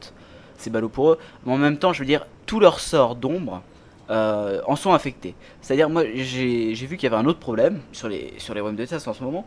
c'est 0.57 0.69
ballot 0.69 0.89
pour 0.89 1.11
eux. 1.11 1.19
Mais 1.45 1.53
en 1.53 1.57
même 1.57 1.77
temps, 1.77 1.93
je 1.93 1.99
veux 1.99 2.05
dire, 2.05 2.27
tous 2.45 2.59
leurs 2.59 2.81
sorts 2.81 3.15
d'ombre 3.15 3.63
euh, 4.09 4.59
en 4.67 4.75
sont 4.75 4.91
affectés. 4.91 5.35
C'est-à-dire, 5.61 5.89
moi 5.89 6.03
j'ai 6.15 6.73
vu 6.73 6.97
qu'il 6.97 7.09
y 7.09 7.13
avait 7.13 7.21
un 7.21 7.25
autre 7.27 7.39
problème 7.39 7.79
sur 7.93 8.09
les, 8.09 8.33
sur 8.39 8.53
les 8.53 8.61
de 8.61 8.85
test 8.85 9.07
en 9.07 9.13
ce 9.13 9.23
moment. 9.23 9.45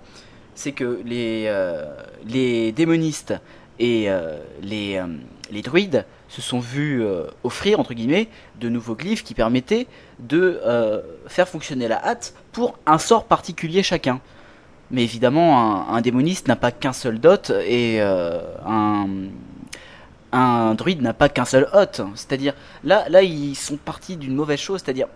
C'est 0.54 0.72
que 0.72 1.02
les, 1.04 1.44
euh, 1.48 1.84
les 2.24 2.72
démonistes 2.72 3.34
et 3.78 4.10
euh, 4.10 4.38
les, 4.62 5.02
les 5.50 5.60
druides 5.60 6.06
se 6.30 6.40
sont 6.40 6.60
vus 6.60 7.02
euh, 7.02 7.24
offrir, 7.42 7.80
entre 7.80 7.92
guillemets, 7.92 8.28
de 8.60 8.68
nouveaux 8.68 8.94
glyphes 8.94 9.24
qui 9.24 9.34
permettaient 9.34 9.88
de 10.20 10.60
euh, 10.64 11.00
faire 11.26 11.48
fonctionner 11.48 11.88
la 11.88 12.02
hâte 12.06 12.34
pour 12.52 12.78
un 12.86 12.98
sort 12.98 13.24
particulier 13.24 13.82
chacun. 13.82 14.20
Mais 14.92 15.02
évidemment, 15.02 15.88
un, 15.92 16.00
démoniste 16.00 16.46
n'a 16.48 16.56
pas 16.56 16.70
qu'un 16.70 16.92
seul 16.92 17.18
dot 17.18 17.50
et 17.50 18.00
euh, 18.00 18.40
un, 20.32 20.74
druide 20.74 21.02
n'a 21.02 21.14
pas 21.14 21.28
qu'un 21.28 21.44
seul 21.44 21.68
hot. 21.72 22.04
C'est-à-dire, 22.14 22.54
là, 22.84 23.08
là, 23.08 23.22
ils 23.22 23.56
sont 23.56 23.76
partis 23.76 24.16
d'une 24.16 24.34
mauvaise 24.34 24.60
chose. 24.60 24.82
C'est-à-dire, 24.84 25.06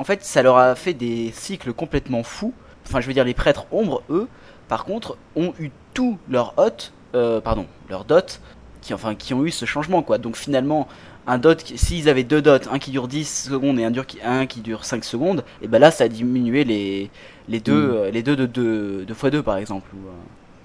en 0.00 0.04
fait, 0.04 0.24
ça 0.24 0.42
leur 0.42 0.58
a 0.58 0.74
fait 0.74 0.94
des 0.94 1.30
cycles 1.32 1.72
complètement 1.72 2.24
fous. 2.24 2.54
Enfin, 2.86 3.00
je 3.00 3.06
veux 3.06 3.14
dire, 3.14 3.24
les 3.24 3.34
prêtres 3.34 3.66
ombres, 3.72 4.02
eux, 4.10 4.28
par 4.68 4.84
contre, 4.84 5.16
ont 5.36 5.54
eu 5.60 5.70
tout 5.94 6.18
leur 6.28 6.54
hot, 6.56 6.92
pardon, 7.40 7.66
leur 7.88 8.04
dot, 8.04 8.40
qui, 8.86 8.94
enfin, 8.94 9.14
qui 9.14 9.34
ont 9.34 9.44
eu 9.44 9.50
ce 9.50 9.64
changement, 9.64 10.02
quoi. 10.02 10.18
Donc 10.18 10.36
finalement, 10.36 10.88
un 11.26 11.38
dot, 11.38 11.60
s'ils 11.76 12.08
avaient 12.08 12.24
deux 12.24 12.40
dots, 12.40 12.58
un 12.70 12.78
qui 12.78 12.90
dure 12.92 13.08
10 13.08 13.24
secondes 13.48 13.78
et 13.80 13.84
un, 13.84 13.90
dur 13.90 14.06
qui, 14.06 14.18
un 14.24 14.46
qui 14.46 14.60
dure 14.60 14.84
5 14.84 15.04
secondes, 15.04 15.44
et 15.62 15.68
ben 15.68 15.78
là, 15.78 15.90
ça 15.90 16.04
a 16.04 16.08
diminué 16.08 16.64
les, 16.64 17.10
les 17.48 17.60
deux, 17.60 17.88
Mm. 17.88 17.94
euh, 17.96 18.10
les 18.10 18.22
deux 18.22 18.36
de 18.36 18.46
2 18.46 19.04
deux, 19.06 19.14
fois 19.14 19.30
2 19.30 19.42
par 19.42 19.56
exemple. 19.58 19.88
Ou, 19.94 20.06
euh, 20.08 20.10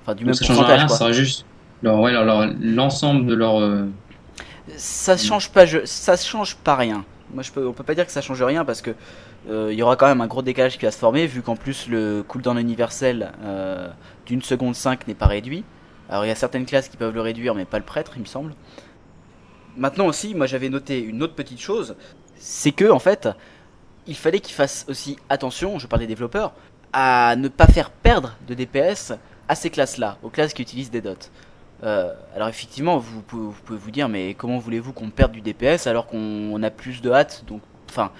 enfin, 0.04 0.14
du 0.16 0.24
Donc 0.24 0.28
même 0.28 0.34
ça 0.36 0.46
change 0.46 0.58
pourcentage, 0.58 0.80
rien, 0.80 0.88
quoi. 0.88 0.98
ça 0.98 1.12
juste 1.12 1.46
leur, 1.82 2.00
ouais, 2.00 2.12
leur- 2.12 2.26
leur- 2.26 2.48
l'ensemble 2.62 3.26
de 3.26 3.34
leur. 3.34 3.60
euh, 3.60 3.86
ça 4.78 5.18
change 5.18 5.50
pas 5.52 5.66
je, 5.66 5.80
ça 5.86 6.16
change 6.16 6.56
pas 6.56 6.76
rien 6.76 7.04
moi 7.34 7.44
je 7.44 7.52
peux 7.52 7.66
on 7.68 7.74
peut 7.74 7.84
pas 7.84 7.96
dire 7.96 8.06
que 8.06 8.12
ça 8.12 8.22
change 8.22 8.42
rien 8.44 8.64
parce 8.66 8.82
que 8.82 8.92
euh, 9.50 9.70
il 9.72 9.78
y 9.80 9.82
aura 9.82 9.96
quand 9.96 10.06
même 10.08 10.22
un 10.22 10.28
gros 10.28 10.42
décalage 10.44 10.78
qui 10.78 10.86
va 10.86 10.92
se 10.92 11.00
former 11.00 11.26
vu 11.28 11.42
qu'en 11.42 11.56
plus 11.56 11.88
le 11.88 12.24
cooldown 12.28 12.58
universel 12.60 13.32
euh, 13.44 13.88
d'une 14.28 14.42
seconde 14.42 14.76
5 14.76 15.08
n'est 15.08 15.16
pas 15.16 15.28
réduit 15.28 15.64
alors 16.12 16.26
il 16.26 16.28
y 16.28 16.32
a 16.32 16.36
certaines 16.36 16.66
classes 16.68 16.90
qui 16.90 16.98
peuvent 16.98 17.14
le 17.14 17.22
réduire 17.22 17.56
mais 17.56 17.66
pas 17.66 17.80
le 17.80 17.86
prêtre 17.86 18.14
il 18.16 18.22
me 18.22 18.28
semble. 18.28 18.54
Maintenant 19.78 20.06
aussi 20.06 20.36
moi 20.36 20.46
j'avais 20.46 20.70
noté 20.70 21.00
une 21.02 21.24
autre 21.24 21.34
petite 21.34 21.60
chose. 21.60 21.96
C'est 22.36 22.72
que 22.72 22.92
en 22.92 23.00
fait 23.00 23.30
il 24.06 24.16
fallait 24.16 24.40
qu'ils 24.40 24.56
fassent 24.56 24.86
aussi 24.90 25.18
attention 25.30 25.80
je 25.80 25.88
parle 25.88 26.02
des 26.02 26.08
développeurs 26.08 26.54
à 26.94 27.36
ne 27.38 27.48
pas 27.48 27.68
faire 27.68 27.90
perdre 27.90 28.36
de 28.48 28.54
DPS 28.54 29.14
à 29.48 29.56
ces 29.56 29.70
classes 29.70 29.98
là 29.98 30.18
aux 30.22 30.30
classes 30.30 30.54
qui 30.54 30.62
utilisent 30.62 30.92
des 30.92 31.02
dots. 31.02 31.16
Euh, 31.84 32.14
alors 32.36 32.48
effectivement, 32.48 32.98
vous, 33.00 33.22
pouvez- 33.22 33.52
vous 33.68 33.90
dire, 33.92 34.08
mais 34.08 34.36
comment 34.36 34.60
voulez-vous 34.60 34.94
qu'on 34.94 35.10
perde 35.10 35.32
du 35.32 35.42
DPS 35.42 35.88
alors 35.88 36.06
qu'on 36.06 36.20
on 36.54 36.62
a 36.62 36.70
plus 36.70 37.02
de 37.02 37.10
hâte, 37.12 37.44
donc, 37.48 37.62
enfin, 37.90 38.12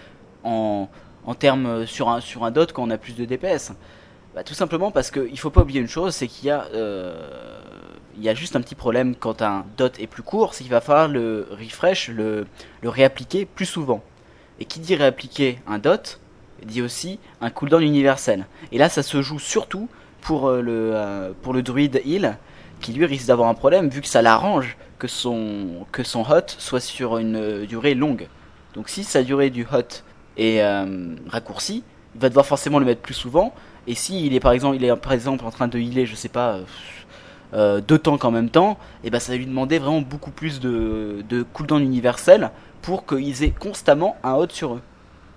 en, 0.44 0.90
en 1.26 1.36
termes 1.36 1.86
sur 1.86 2.10
un 2.10 2.22
sur 2.22 2.44
un 2.44 2.50
dot 2.50 2.74
quand 2.74 2.84
on 2.84 2.90
a 2.90 2.98
plus 2.98 3.16
de 3.16 3.26
DPS 3.26 3.74
bah, 4.34 4.44
Tout 4.44 4.56
simplement 4.56 4.90
parce 4.90 5.12
qu'il 5.12 5.38
faut 5.38 5.52
pas 5.52 5.62
oublier 5.62 5.80
une 5.80 5.88
chose, 5.88 6.16
c'est 6.16 6.28
qu'il 6.28 6.48
y 6.48 6.50
a 6.50 6.66
euh, 6.74 7.62
il 8.18 8.24
y 8.24 8.30
a 8.30 8.34
juste 8.34 8.56
un 8.56 8.62
petit 8.62 8.76
problème 8.76 9.16
quand 9.16 9.42
un 9.42 9.66
dot 9.78 10.00
est 10.00 10.08
plus 10.08 10.24
court, 10.24 10.54
c'est 10.54 10.64
qu'il 10.64 10.72
va 10.72 10.82
falloir 10.82 11.08
le 11.08 11.48
refresh, 11.52 12.10
le, 12.10 12.46
le 12.82 12.90
réappliquer 12.90 13.46
plus 13.46 13.66
souvent. 13.66 14.04
Et 14.60 14.66
qui 14.66 14.80
dit 14.80 14.96
réappliquer 14.96 15.60
un 15.68 15.80
dot, 15.80 16.20
dit 16.66 16.82
aussi 16.82 17.20
un 17.42 17.50
cooldown 17.50 17.82
universel. 17.82 18.46
Et 18.72 18.78
là, 18.78 18.90
ça 18.90 19.04
se 19.04 19.22
joue 19.22 19.40
surtout 19.40 19.90
pour 20.22 20.48
euh, 20.48 20.62
le 20.62 20.92
euh, 20.94 21.32
pour 21.42 21.54
le 21.54 21.62
druide 21.64 22.02
heal 22.06 22.38
qui 22.80 22.94
lui 22.94 23.06
risque 23.06 23.28
d'avoir 23.28 23.50
un 23.50 23.54
problème 23.54 23.90
vu 23.90 24.02
que 24.02 24.08
ça 24.08 24.22
l'arrange 24.22 24.78
que 25.00 25.08
son 25.08 25.86
que 25.92 26.04
son 26.04 26.22
hot 26.22 26.48
soit 26.58 26.80
sur 26.80 27.18
une 27.18 27.36
euh, 27.36 27.66
durée 27.66 27.96
longue. 27.96 28.28
Donc 28.76 28.88
si 28.88 29.04
sa 29.04 29.24
durée 29.24 29.50
du 29.50 29.64
hot 29.64 30.04
est 30.38 30.64
raccourcie, 31.28 31.84
il 32.16 32.22
va 32.22 32.30
devoir 32.30 32.46
forcément 32.46 32.80
le 32.80 32.86
mettre 32.86 33.02
plus 33.02 33.14
souvent. 33.14 33.54
Et 33.86 33.96
si 33.96 34.26
il 34.26 34.34
est 34.34 34.40
par 34.40 34.54
exemple 34.54 34.78
il 34.78 34.86
est 34.86 34.96
par 34.96 35.12
exemple 35.12 35.44
en 35.44 35.52
train 35.52 35.68
de 35.68 35.78
healer, 35.78 36.06
je 36.06 36.16
sais 36.16 36.30
pas, 36.30 36.60
euh, 37.54 37.82
deux 37.82 38.00
tanks 38.00 38.24
en 38.26 38.32
même 38.32 38.50
temps, 38.50 38.78
et 39.04 39.10
ben 39.10 39.20
ça 39.20 39.36
lui 39.36 39.46
demandait 39.46 39.80
vraiment 39.80 40.02
beaucoup 40.02 40.32
plus 40.32 40.60
de, 40.60 41.24
de 41.30 41.44
cooldown 41.44 41.82
universel 41.82 42.52
pour 42.82 43.06
qu'ils 43.06 43.44
aient 43.44 43.52
constamment 43.52 44.16
un 44.24 44.34
hot 44.34 44.48
sur 44.50 44.76
eux. 44.76 44.82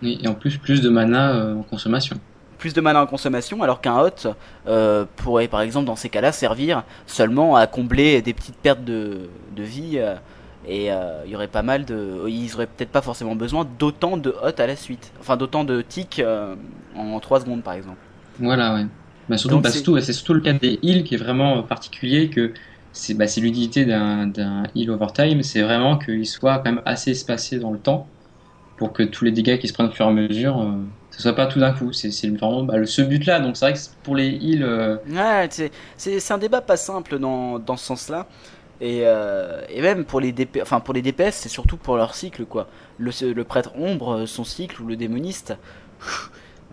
Et, 0.03 0.27
en 0.29 0.35
plus, 0.35 0.59
plus 0.59 0.81
de 0.83 0.89
mana 0.89 1.33
euh, 1.33 1.57
en 1.57 1.63
consommation. 1.63 2.17
Plus 2.59 2.73
de 2.75 2.81
mana 2.81 3.03
en 3.03 3.07
consommation, 3.07 3.63
alors 3.63 3.81
qu'un 3.81 3.99
hot 3.99 4.35
euh, 4.67 5.05
pourrait 5.17 5.49
par 5.49 5.61
exemple 5.61 5.87
dans 5.87 5.97
ces 5.97 6.09
cas-là 6.09 6.33
servir 6.33 6.85
seulement 7.07 7.57
à 7.57 7.67
combler 7.67 8.23
des 8.23 8.33
petites 8.33 8.57
pertes 8.57 8.85
de, 8.85 9.29
de 9.57 9.63
vie. 9.63 9.93
euh, 9.97 10.15
et 10.67 10.87
il 11.27 11.31
y 11.31 11.35
aurait 11.35 11.49
pas 11.49 11.63
mal 11.63 11.85
de. 11.85 12.25
Ils 12.27 12.55
auraient 12.55 12.67
peut-être 12.67 12.91
pas 12.91 13.03
forcément 13.03 13.37
besoin 13.37 13.67
d'autant 13.79 14.17
de 14.17 14.31
hot 14.31 14.59
à 14.59 14.67
la 14.67 14.77
suite. 14.77 15.13
Enfin, 15.21 15.37
d'autant 15.37 15.65
de 15.65 15.83
ticks 15.83 16.21
euh, 16.21 16.55
en 16.97 17.21
3 17.21 17.41
secondes 17.41 17.63
par 17.63 17.75
exemple. 17.75 17.99
Voilà, 18.39 18.75
ouais. 18.75 18.87
Bah, 19.29 19.39
surtout, 19.39 19.61
bah, 19.61 19.71
c'est- 19.71 20.13
surtout, 20.13 20.35
le 20.35 20.41
cas 20.41 20.53
des 20.53 20.79
heals 20.83 21.05
qui 21.05 21.15
est 21.15 21.19
vraiment 21.19 21.63
particulier 21.63 22.31
que 22.31 22.53
c'est 22.93 23.15
bah, 23.15 23.25
l'utilité 23.37 23.85
d'un 23.87 24.31
heal 24.75 24.91
overtime, 24.91 25.43
c'est 25.43 25.63
vraiment 25.63 25.99
qu'il 25.99 26.27
soit 26.27 26.59
quand 26.59 26.73
même 26.73 26.83
assez 26.85 27.13
espacé 27.13 27.59
dans 27.59 27.73
le 27.73 27.81
temps 27.81 28.13
pour 28.77 28.93
que 28.93 29.03
tous 29.05 29.25
les 29.25 29.33
dégâts 29.33 29.59
qui 29.59 29.69
se 29.69 29.73
prennent 29.75 29.89
au 29.89 29.93
fur 29.93 30.07
et 30.07 30.09
à 30.11 30.13
mesure, 30.13 30.61
euh, 30.63 30.85
ce 31.11 31.23
soit 31.23 31.35
pas 31.35 31.47
tout 31.47 31.61
d'un 31.61 31.73
coup. 31.73 31.93
C'est 31.93 32.11
vraiment 32.31 32.65
bah, 32.65 32.79
le- 32.79 32.87
ce 32.87 33.03
but-là. 33.03 33.41
Donc 33.41 33.57
c'est 33.57 33.67
vrai 33.67 33.75
que 33.75 33.81
pour 34.03 34.17
les 34.17 34.29
heals, 34.31 34.65
euh, 34.65 34.99
Ouais, 35.07 35.49
c'est 35.97 36.31
un 36.33 36.39
débat 36.39 36.63
pas 36.63 36.77
simple 36.77 37.19
dans, 37.19 37.59
dans 37.59 37.77
ce 37.77 37.85
sens-là. 37.85 38.27
Et, 38.81 39.03
euh, 39.05 39.63
et 39.69 39.81
même 39.83 40.05
pour 40.05 40.21
les 40.21 40.33
DP, 40.33 40.63
enfin 40.63 40.81
pour 40.81 40.95
les 40.95 41.03
DPS, 41.03 41.37
c'est 41.37 41.49
surtout 41.49 41.77
pour 41.77 41.97
leur 41.97 42.15
cycle 42.15 42.45
quoi. 42.47 42.69
Le, 42.99 43.11
le 43.33 43.45
prêtre 43.45 43.73
ombre, 43.77 44.27
son 44.27 44.45
cycle 44.45 44.83
ou 44.83 44.87
le 44.87 44.97
démoniste, 44.97 45.55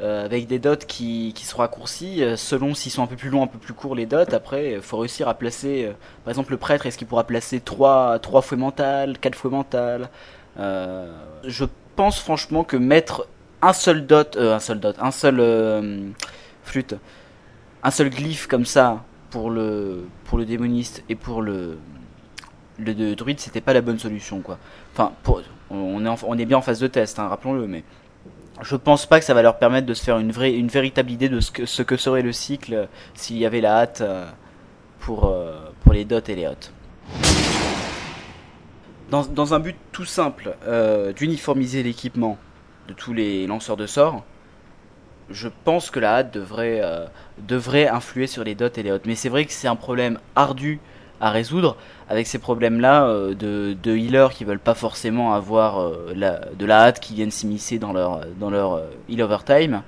euh, 0.01 0.25
avec 0.25 0.47
des 0.47 0.59
dots 0.59 0.75
qui, 0.75 1.31
qui 1.35 1.45
sont 1.45 1.57
raccourcis 1.57 2.23
euh, 2.23 2.35
selon 2.35 2.73
s'ils 2.73 2.91
sont 2.91 3.03
un 3.03 3.07
peu 3.07 3.15
plus 3.15 3.29
longs, 3.29 3.43
un 3.43 3.47
peu 3.47 3.59
plus 3.59 3.73
courts 3.73 3.95
les 3.95 4.05
dots. 4.05 4.17
Après, 4.33 4.73
il 4.73 4.81
faut 4.81 4.97
réussir 4.97 5.27
à 5.27 5.33
placer, 5.35 5.85
euh, 5.85 5.93
par 6.23 6.31
exemple 6.31 6.51
le 6.51 6.57
prêtre, 6.57 6.85
est-ce 6.85 6.97
qu'il 6.97 7.07
pourra 7.07 7.25
placer 7.25 7.59
3 7.59 8.19
trois 8.19 8.41
fouets 8.41 8.57
mentales, 8.57 9.17
4 9.19 9.35
fouets 9.35 9.51
mentales 9.51 10.09
Euh, 10.59 11.11
Je 11.45 11.65
pense 11.95 12.19
franchement 12.19 12.63
que 12.63 12.77
mettre 12.77 13.27
un 13.61 13.73
seul 13.73 14.05
dot, 14.07 14.35
euh, 14.37 14.55
un 14.55 14.59
seul 14.59 14.79
dot, 14.79 14.95
un 14.99 15.11
seul 15.11 15.39
euh, 15.39 16.09
flûte, 16.63 16.95
un 17.83 17.91
seul 17.91 18.09
glyphe 18.09 18.47
comme 18.47 18.65
ça 18.65 19.03
pour 19.29 19.49
le 19.49 20.05
pour 20.25 20.37
le 20.37 20.45
démoniste 20.45 21.03
et 21.09 21.15
pour 21.15 21.41
le 21.41 21.77
le 22.79 22.93
de 22.93 23.13
druide 23.13 23.39
c'était 23.39 23.61
pas 23.61 23.73
la 23.73 23.81
bonne 23.81 23.99
solution 23.99 24.41
quoi 24.41 24.57
enfin 24.93 25.13
on 25.69 26.05
est 26.05 26.09
on 26.23 26.37
est 26.37 26.45
bien 26.45 26.57
en 26.57 26.61
phase 26.61 26.79
de 26.79 26.87
test 26.87 27.19
hein, 27.19 27.27
rappelons-le 27.27 27.67
mais 27.67 27.83
je 28.61 28.75
pense 28.75 29.05
pas 29.05 29.19
que 29.19 29.25
ça 29.25 29.33
va 29.33 29.41
leur 29.41 29.57
permettre 29.57 29.87
de 29.87 29.93
se 29.93 30.03
faire 30.03 30.19
une 30.19 30.31
vraie 30.31 30.53
une 30.53 30.67
véritable 30.67 31.11
idée 31.11 31.29
de 31.29 31.39
ce 31.39 31.81
que 31.81 31.97
serait 31.97 32.21
le 32.21 32.31
cycle 32.31 32.73
euh, 32.73 32.85
s'il 33.13 33.37
y 33.37 33.45
avait 33.45 33.61
la 33.61 33.79
hâte 33.79 34.01
euh, 34.01 34.29
pour 34.99 35.25
euh, 35.25 35.59
pour 35.81 35.93
les 35.93 36.05
dots 36.05 36.19
et 36.19 36.35
les 36.35 36.47
hots 36.47 36.71
dans, 39.09 39.25
dans 39.25 39.53
un 39.53 39.59
but 39.59 39.75
tout 39.91 40.05
simple 40.05 40.55
d'uniformiser 41.17 41.83
l'équipement 41.83 42.37
de 42.87 42.93
tous 42.93 43.13
les 43.13 43.45
lanceurs 43.47 43.77
de 43.77 43.87
sorts 43.87 44.23
je 45.29 45.49
pense 45.63 45.91
que 45.91 45.99
la 45.99 46.17
hâte 46.17 46.33
devrait, 46.33 46.81
devrait 47.39 47.87
influer 47.87 48.27
sur 48.27 48.43
les 48.43 48.53
dots 48.53 48.67
et 48.67 48.83
les 48.83 48.91
hots. 48.91 48.99
Mais 49.05 49.15
c'est 49.15 49.29
vrai 49.29 49.45
que 49.45 49.53
c'est 49.53 49.69
un 49.69 49.77
problème 49.77 50.19
ardu 50.35 50.81
à 51.21 51.29
résoudre 51.29 51.77
avec 52.09 52.27
ces 52.27 52.39
problèmes-là 52.39 53.05
euh, 53.05 53.33
de, 53.35 53.95
healers 53.95 54.31
qui 54.31 54.43
veulent 54.43 54.59
pas 54.59 54.73
forcément 54.73 55.33
avoir 55.33 55.79
euh, 55.79 56.13
de 56.13 56.65
la 56.65 56.81
hâte 56.81 56.99
qui 56.99 57.13
viennent 57.13 57.31
s'immiscer 57.31 57.79
dans 57.79 57.93
leur, 57.93 58.25
dans 58.39 58.49
leur 58.49 58.73
euh, 58.73 58.87
heal 59.07 59.21
overtime. 59.21 59.83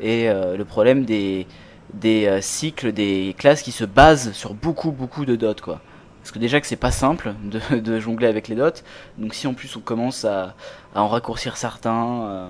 Et 0.00 0.28
le 0.28 0.62
problème 0.62 1.04
des, 1.04 1.48
des 1.92 2.38
cycles, 2.40 2.92
des 2.92 3.34
classes 3.36 3.62
qui 3.62 3.72
se 3.72 3.82
basent 3.82 4.30
sur 4.30 4.54
beaucoup, 4.54 4.92
beaucoup 4.92 5.24
de 5.24 5.34
dots, 5.34 5.60
quoi. 5.60 5.80
Parce 6.20 6.30
que 6.30 6.38
déjà 6.38 6.60
que 6.60 6.68
c'est 6.68 6.76
pas 6.76 6.92
simple 6.92 7.34
de, 7.42 7.98
jongler 7.98 8.28
avec 8.28 8.46
les 8.46 8.54
dots. 8.54 8.70
Donc 9.18 9.34
si 9.34 9.48
en 9.48 9.54
plus 9.54 9.74
on 9.74 9.80
commence 9.80 10.24
à, 10.24 10.54
en 10.94 11.08
raccourcir 11.08 11.56
certains, 11.56 12.22
euh, 12.22 12.48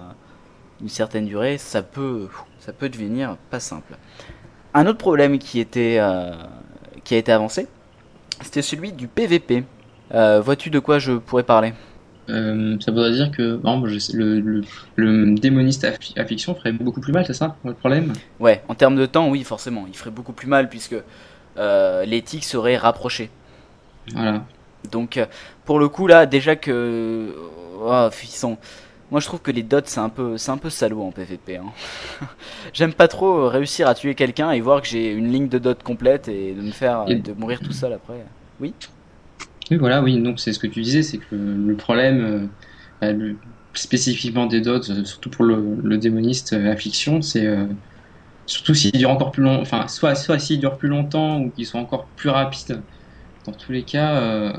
une 0.82 0.90
certaine 0.90 1.24
durée, 1.24 1.56
ça 1.56 1.80
peut, 1.82 2.28
ça 2.60 2.74
peut 2.74 2.90
devenir 2.90 3.38
pas 3.48 3.60
simple. 3.60 3.96
Un 4.74 4.86
autre 4.86 4.98
problème 4.98 5.38
qui 5.38 5.60
était, 5.60 5.98
qui 7.02 7.14
a 7.14 7.16
été 7.16 7.32
avancé, 7.32 7.66
c'était 8.42 8.62
celui 8.62 8.92
du 8.92 9.08
PVP. 9.08 9.64
Euh, 10.14 10.40
Vois-tu 10.40 10.70
de 10.70 10.78
quoi 10.78 10.98
je 10.98 11.12
pourrais 11.12 11.42
parler? 11.42 11.72
Euh, 12.30 12.76
ça 12.80 12.90
voudrait 12.92 13.12
dire 13.12 13.30
que 13.30 13.56
par 13.56 13.72
exemple, 13.72 13.88
je 13.90 13.98
sais- 13.98 14.12
le, 14.12 14.40
le, 14.40 14.62
le 14.96 15.34
démoniste 15.34 15.84
à, 15.84 15.92
fi- 15.92 16.12
à 16.18 16.26
fiction 16.26 16.54
ferait 16.54 16.72
beaucoup 16.72 17.00
plus 17.00 17.12
mal, 17.12 17.24
c'est 17.26 17.32
ça 17.34 17.56
le 17.64 17.72
problème? 17.72 18.12
Ouais, 18.38 18.62
en 18.68 18.74
termes 18.74 18.96
de 18.96 19.06
temps, 19.06 19.28
oui, 19.30 19.44
forcément, 19.44 19.86
il 19.88 19.96
ferait 19.96 20.10
beaucoup 20.10 20.32
plus 20.34 20.46
mal 20.46 20.68
puisque 20.68 20.96
euh, 21.56 22.04
les 22.04 22.20
tics 22.22 22.44
seraient 22.44 22.76
rapprochés. 22.76 23.30
Voilà. 24.12 24.44
Donc, 24.92 25.18
pour 25.64 25.78
le 25.78 25.88
coup, 25.88 26.06
là, 26.06 26.26
déjà 26.26 26.56
que. 26.56 27.34
Oh, 27.80 28.08
ils 28.22 28.28
sont- 28.28 28.58
Moi, 29.10 29.20
je 29.20 29.26
trouve 29.26 29.40
que 29.40 29.50
les 29.50 29.62
dots, 29.62 29.80
c'est 29.86 30.00
un 30.00 30.10
peu, 30.10 30.36
c'est 30.36 30.50
un 30.50 30.58
peu 30.58 30.68
salaud 30.68 31.02
en 31.02 31.12
PvP. 31.12 31.56
hein. 31.56 31.72
J'aime 32.74 32.92
pas 32.92 33.08
trop 33.08 33.38
euh, 33.40 33.48
réussir 33.48 33.88
à 33.88 33.94
tuer 33.94 34.14
quelqu'un 34.14 34.50
et 34.52 34.60
voir 34.60 34.82
que 34.82 34.88
j'ai 34.88 35.12
une 35.12 35.32
ligne 35.32 35.48
de 35.48 35.58
dots 35.58 35.74
complète 35.82 36.28
et 36.28 36.54
de 36.54 36.60
me 36.62 36.72
faire, 36.72 37.06
Et- 37.06 37.22
de 37.22 37.32
mourir 37.32 37.62
tout 37.62 37.72
seul 37.72 37.92
après. 37.94 38.26
Oui, 39.70 39.76
voilà, 39.78 40.02
oui, 40.02 40.20
donc 40.22 40.40
c'est 40.40 40.52
ce 40.52 40.58
que 40.58 40.66
tu 40.66 40.80
disais, 40.80 41.02
c'est 41.02 41.18
que 41.18 41.34
le, 41.34 41.76
problème, 41.76 42.20
euh, 42.24 42.48
bah, 43.00 43.12
le- 43.12 43.40
spécifiquement 43.74 44.46
des 44.46 44.60
dots, 44.62 44.80
euh, 44.90 45.04
surtout 45.04 45.28
pour 45.30 45.44
le, 45.44 45.76
le 45.82 45.98
démoniste 45.98 46.54
euh, 46.54 46.72
à 46.72 46.76
fiction, 46.76 47.20
c'est 47.20 47.46
euh, 47.46 47.66
surtout 48.46 48.74
s'il 48.74 48.92
dure 48.92 49.10
encore 49.10 49.32
plus 49.32 49.42
long, 49.44 49.60
enfin, 49.60 49.88
soit, 49.88 50.14
soit 50.16 50.38
s'il 50.40 50.60
dure 50.60 50.78
plus 50.78 50.88
longtemps 50.88 51.40
ou 51.40 51.52
qu'ils 51.52 51.66
sont 51.66 51.78
encore 51.80 52.12
plus 52.16 52.30
rapides. 52.30 52.86
Dans 53.46 53.52
tous 53.54 53.72
les 53.72 53.84
cas, 53.84 54.54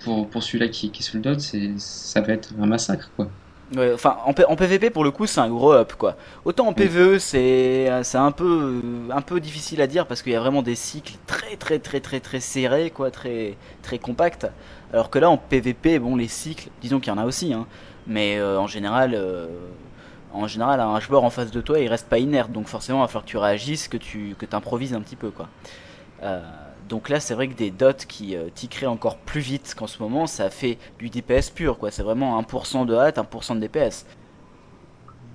pour, 0.00 0.30
pour 0.30 0.42
celui-là 0.42 0.68
qui, 0.68 0.92
qui 0.92 1.02
est 1.02 1.06
sur 1.06 1.16
le 1.18 1.22
dot, 1.22 1.40
c'est, 1.40 1.74
ça 1.78 2.20
va 2.22 2.32
être 2.34 2.54
un 2.58 2.66
massacre, 2.66 3.12
quoi. 3.16 3.34
Ouais, 3.76 3.92
enfin, 3.92 4.16
en, 4.24 4.32
en 4.50 4.56
PvP, 4.56 4.88
pour 4.88 5.04
le 5.04 5.10
coup, 5.10 5.26
c'est 5.26 5.40
un 5.40 5.50
gros 5.50 5.72
up, 5.72 5.92
quoi. 5.98 6.16
Autant 6.44 6.68
en 6.68 6.72
PvE, 6.72 7.18
c'est 7.18 7.90
c'est 8.02 8.16
un 8.16 8.32
peu, 8.32 8.80
un 9.10 9.20
peu 9.20 9.40
difficile 9.40 9.82
à 9.82 9.86
dire 9.86 10.06
parce 10.06 10.22
qu'il 10.22 10.32
y 10.32 10.36
a 10.36 10.40
vraiment 10.40 10.62
des 10.62 10.74
cycles 10.74 11.14
très, 11.26 11.56
très, 11.56 11.78
très, 11.78 12.00
très, 12.00 12.20
très 12.20 12.40
serrés, 12.40 12.90
quoi, 12.90 13.10
très, 13.10 13.56
très 13.82 13.98
compacts. 13.98 14.46
Alors 14.92 15.10
que 15.10 15.18
là, 15.18 15.28
en 15.28 15.36
PvP, 15.36 15.98
bon, 15.98 16.16
les 16.16 16.28
cycles, 16.28 16.70
disons 16.80 16.98
qu'il 16.98 17.12
y 17.12 17.16
en 17.16 17.18
a 17.18 17.26
aussi, 17.26 17.52
hein. 17.52 17.66
Mais 18.06 18.38
euh, 18.38 18.58
en 18.58 18.66
général, 18.66 19.12
euh, 19.14 19.48
en 20.32 20.46
général, 20.46 20.80
un 20.80 20.98
joueur 20.98 21.24
en 21.24 21.30
face 21.30 21.50
de 21.50 21.60
toi, 21.60 21.78
il 21.78 21.88
reste 21.88 22.08
pas 22.08 22.18
inerte, 22.18 22.50
donc 22.50 22.68
forcément, 22.68 23.00
il 23.00 23.02
va 23.02 23.08
falloir 23.08 23.24
que 23.24 23.30
tu 23.30 23.36
réagisses, 23.36 23.86
que 23.86 23.98
tu, 23.98 24.34
que 24.38 24.46
improvises 24.56 24.94
un 24.94 25.02
petit 25.02 25.16
peu, 25.16 25.30
quoi. 25.30 25.48
Euh, 26.22 26.40
donc 26.88 27.08
là, 27.08 27.20
c'est 27.20 27.34
vrai 27.34 27.48
que 27.48 27.54
des 27.54 27.70
dots 27.70 27.92
qui 28.08 28.36
euh, 28.36 28.48
encore 28.86 29.18
plus 29.18 29.40
vite 29.40 29.74
qu'en 29.76 29.86
ce 29.86 30.02
moment, 30.02 30.26
ça 30.26 30.50
fait 30.50 30.78
du 30.98 31.10
DPS 31.10 31.50
pur, 31.50 31.78
quoi. 31.78 31.90
C'est 31.90 32.02
vraiment 32.02 32.40
1% 32.40 32.86
de 32.86 32.94
hâte, 32.94 33.18
1% 33.18 33.54
de 33.56 33.60
DPS. 33.60 34.06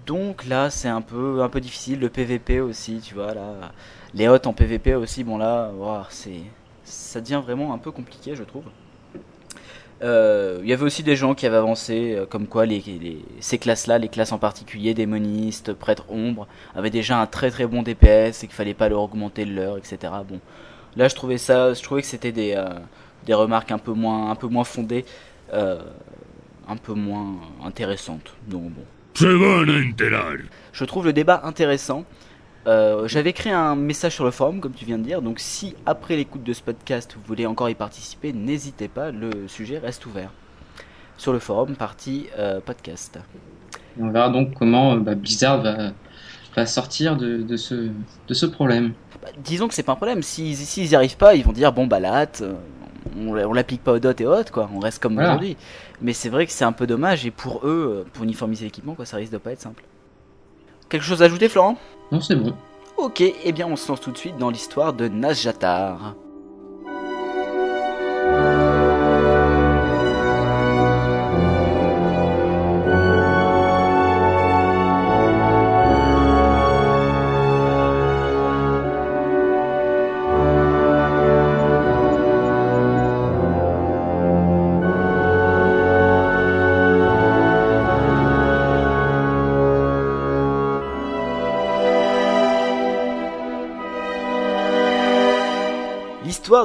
Donc 0.05 0.45
là, 0.45 0.69
c'est 0.69 0.89
un 0.89 1.01
peu, 1.01 1.41
un 1.41 1.49
peu 1.49 1.61
difficile. 1.61 1.99
Le 1.99 2.09
PVP 2.09 2.59
aussi, 2.59 2.99
tu 3.01 3.13
vois, 3.15 3.33
là. 3.33 3.71
Les 4.13 4.27
hots 4.27 4.45
en 4.45 4.53
PVP 4.53 4.95
aussi, 4.95 5.23
bon 5.23 5.37
là, 5.37 5.71
ouah, 5.77 6.07
c'est, 6.09 6.41
ça 6.83 7.21
devient 7.21 7.41
vraiment 7.43 7.73
un 7.73 7.77
peu 7.77 7.91
compliqué, 7.91 8.35
je 8.35 8.43
trouve. 8.43 8.63
Euh, 10.01 10.59
Il 10.63 10.69
y 10.69 10.73
avait 10.73 10.83
aussi 10.83 11.03
des 11.03 11.15
gens 11.15 11.33
qui 11.33 11.45
avaient 11.45 11.57
avancé, 11.57 12.13
euh, 12.15 12.25
comme 12.25 12.47
quoi 12.47 12.65
les, 12.65 12.79
les- 12.81 13.23
ces 13.39 13.57
classes-là, 13.57 13.97
les 13.99 14.09
classes 14.09 14.31
en 14.33 14.37
particulier, 14.37 14.93
démonistes, 14.93 15.73
prêtres 15.73 16.05
ombres, 16.09 16.47
avaient 16.75 16.89
déjà 16.89 17.19
un 17.19 17.25
très 17.25 17.49
très 17.51 17.65
bon 17.67 17.83
DPS 17.83 18.43
et 18.43 18.47
qu'il 18.47 18.55
fallait 18.55 18.73
pas 18.73 18.89
leur 18.89 19.01
augmenter 19.01 19.45
le 19.45 19.55
leur, 19.55 19.77
etc. 19.77 19.97
Bon, 20.27 20.39
là 20.95 21.07
je 21.07 21.15
trouvais 21.15 21.37
ça, 21.37 21.73
je 21.73 21.81
trouvais 21.81 22.01
que 22.01 22.07
c'était 22.07 22.31
des, 22.31 22.53
euh, 22.55 22.69
des 23.25 23.33
remarques 23.33 23.71
un 23.71 23.77
peu 23.77 23.93
moins, 23.93 24.31
un 24.31 24.35
peu 24.35 24.47
moins 24.47 24.63
fondées, 24.63 25.05
euh, 25.53 25.81
un 26.67 26.77
peu 26.77 26.93
moins 26.93 27.35
intéressantes. 27.63 28.33
Donc 28.47 28.71
bon. 28.71 28.83
Je 30.73 30.85
trouve 30.85 31.05
le 31.05 31.13
débat 31.13 31.41
intéressant. 31.43 32.03
Euh, 32.65 33.07
J'avais 33.07 33.33
créé 33.33 33.51
un 33.53 33.75
message 33.75 34.13
sur 34.15 34.25
le 34.25 34.31
forum, 34.31 34.59
comme 34.59 34.73
tu 34.73 34.85
viens 34.85 34.97
de 34.97 35.03
dire. 35.03 35.21
Donc, 35.21 35.39
si 35.39 35.75
après 35.85 36.15
l'écoute 36.15 36.43
de 36.43 36.53
ce 36.53 36.61
podcast, 36.61 37.13
vous 37.15 37.21
voulez 37.27 37.45
encore 37.45 37.69
y 37.69 37.75
participer, 37.75 38.33
n'hésitez 38.33 38.87
pas. 38.87 39.11
Le 39.11 39.47
sujet 39.47 39.77
reste 39.77 40.05
ouvert 40.05 40.31
sur 41.17 41.33
le 41.33 41.39
forum, 41.39 41.75
partie 41.75 42.27
euh, 42.39 42.59
podcast. 42.59 43.19
On 43.99 44.09
verra 44.09 44.29
donc 44.29 44.53
comment 44.55 44.95
bah, 44.95 45.13
Blizzard 45.13 45.61
va, 45.61 45.91
va 46.55 46.65
sortir 46.65 47.17
de, 47.17 47.37
de, 47.37 47.57
ce, 47.57 47.75
de 47.75 48.33
ce 48.33 48.45
problème. 48.45 48.93
Bah, 49.23 49.29
disons 49.43 49.67
que 49.67 49.73
c'est 49.73 49.83
pas 49.83 49.93
un 49.93 49.95
problème. 49.95 50.21
S'ils 50.21 50.55
s'ils 50.57 50.91
y 50.91 50.95
arrivent 50.95 51.17
pas, 51.17 51.33
ils 51.35 51.43
vont 51.45 51.53
dire 51.53 51.71
bon 51.71 51.87
bah 51.87 51.97
on, 53.17 53.37
on 53.37 53.53
l'applique 53.53 53.83
pas 53.83 53.93
aux 53.93 53.99
dots 53.99 54.11
et 54.17 54.25
aux 54.25 54.33
hots, 54.33 54.43
quoi. 54.51 54.69
On 54.75 54.79
reste 54.79 55.01
comme 55.01 55.13
Voilà. 55.13 55.29
aujourd'hui. 55.29 55.55
Mais 56.01 56.13
c'est 56.13 56.29
vrai 56.29 56.45
que 56.45 56.51
c'est 56.51 56.65
un 56.65 56.71
peu 56.73 56.85
dommage 56.87 57.25
et 57.25 57.31
pour 57.31 57.65
eux, 57.65 58.03
euh, 58.05 58.09
pour 58.13 58.23
uniformiser 58.23 58.65
l'équipement, 58.65 58.95
quoi, 58.95 59.05
ça 59.05 59.17
risque 59.17 59.31
de 59.31 59.37
pas 59.37 59.51
être 59.51 59.61
simple. 59.61 59.83
Quelque 60.89 61.03
chose 61.03 61.21
à 61.21 61.25
ajouter, 61.25 61.47
Florent? 61.49 61.77
Non, 62.11 62.19
c'est 62.21 62.35
bon. 62.35 62.53
Ok, 62.97 63.21
eh 63.21 63.51
bien 63.51 63.65
on 63.67 63.75
se 63.75 63.87
lance 63.89 64.01
tout 64.01 64.11
de 64.11 64.17
suite 64.17 64.37
dans 64.37 64.49
l'histoire 64.49 64.93
de 64.93 65.07
Nazjatar. 65.07 66.15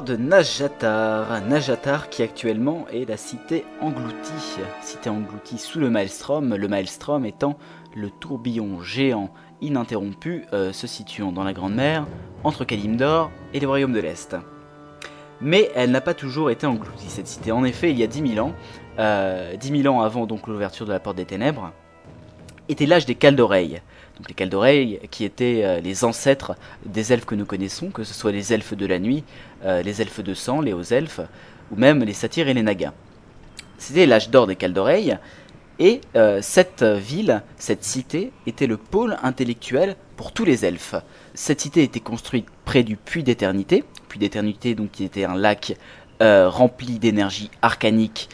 De 0.04 0.16
Najatar. 0.16 1.40
Najatar 1.48 2.08
qui 2.08 2.22
actuellement 2.22 2.86
est 2.92 3.08
la 3.08 3.16
cité 3.16 3.64
engloutie. 3.80 4.60
Cité 4.80 5.10
engloutie 5.10 5.58
sous 5.58 5.80
le 5.80 5.90
Maelstrom, 5.90 6.54
le 6.54 6.68
Maelstrom 6.68 7.24
étant 7.24 7.58
le 7.96 8.08
tourbillon 8.10 8.80
géant 8.80 9.30
ininterrompu 9.60 10.44
euh, 10.52 10.72
se 10.72 10.86
situant 10.86 11.32
dans 11.32 11.42
la 11.42 11.52
Grande 11.52 11.74
Mer 11.74 12.06
entre 12.44 12.64
Kalimdor 12.64 13.32
et 13.54 13.60
les 13.60 13.66
Royaumes 13.66 13.92
de 13.92 13.98
l'Est. 13.98 14.36
Mais 15.40 15.70
elle 15.74 15.90
n'a 15.90 16.00
pas 16.00 16.14
toujours 16.14 16.50
été 16.50 16.66
engloutie 16.66 17.08
cette 17.08 17.26
cité. 17.26 17.50
En 17.50 17.64
effet, 17.64 17.90
il 17.90 17.98
y 17.98 18.04
a 18.04 18.06
10 18.06 18.34
000 18.34 18.46
ans, 18.46 18.52
euh, 19.00 19.56
10 19.56 19.82
000 19.82 19.92
ans 19.92 20.02
avant 20.02 20.26
donc 20.26 20.46
l'ouverture 20.46 20.86
de 20.86 20.92
la 20.92 21.00
Porte 21.00 21.16
des 21.16 21.24
Ténèbres, 21.24 21.72
était 22.68 22.86
l'âge 22.86 23.06
des 23.06 23.16
cales 23.16 23.36
d'oreilles. 23.36 23.82
Donc 24.18 24.28
les 24.28 24.34
cales 24.34 24.48
d'oreilles 24.48 24.98
qui 25.10 25.24
étaient 25.24 25.62
euh, 25.64 25.80
les 25.80 26.04
ancêtres 26.04 26.56
des 26.84 27.12
elfes 27.12 27.24
que 27.24 27.36
nous 27.36 27.44
connaissons, 27.44 27.90
que 27.90 28.02
ce 28.02 28.14
soit 28.14 28.32
les 28.32 28.52
elfes 28.52 28.74
de 28.74 28.86
la 28.86 28.98
nuit, 28.98 29.22
euh, 29.64 29.80
les 29.82 30.02
elfes 30.02 30.20
de 30.20 30.34
sang, 30.34 30.60
les 30.60 30.72
hauts 30.72 30.82
elfes, 30.82 31.20
ou 31.70 31.76
même 31.76 32.02
les 32.02 32.14
satyres 32.14 32.48
et 32.48 32.54
les 32.54 32.62
nagas. 32.62 32.92
C'était 33.78 34.06
l'âge 34.06 34.30
d'or 34.30 34.48
des 34.48 34.56
cales 34.56 34.72
d'oreilles, 34.72 35.16
et 35.78 36.00
euh, 36.16 36.40
cette 36.42 36.82
ville, 36.82 37.42
cette 37.56 37.84
cité, 37.84 38.32
était 38.46 38.66
le 38.66 38.76
pôle 38.76 39.16
intellectuel 39.22 39.94
pour 40.16 40.32
tous 40.32 40.44
les 40.44 40.64
elfes. 40.64 40.96
Cette 41.34 41.60
cité 41.60 41.84
était 41.84 42.00
construite 42.00 42.46
près 42.64 42.82
du 42.82 42.96
puits 42.96 43.22
d'éternité, 43.22 43.84
puits 44.08 44.18
d'éternité 44.18 44.74
donc 44.74 44.90
qui 44.90 45.04
était 45.04 45.24
un 45.24 45.36
lac 45.36 45.76
rempli 46.20 46.98
d'énergie 46.98 47.48
arcanique 47.62 48.28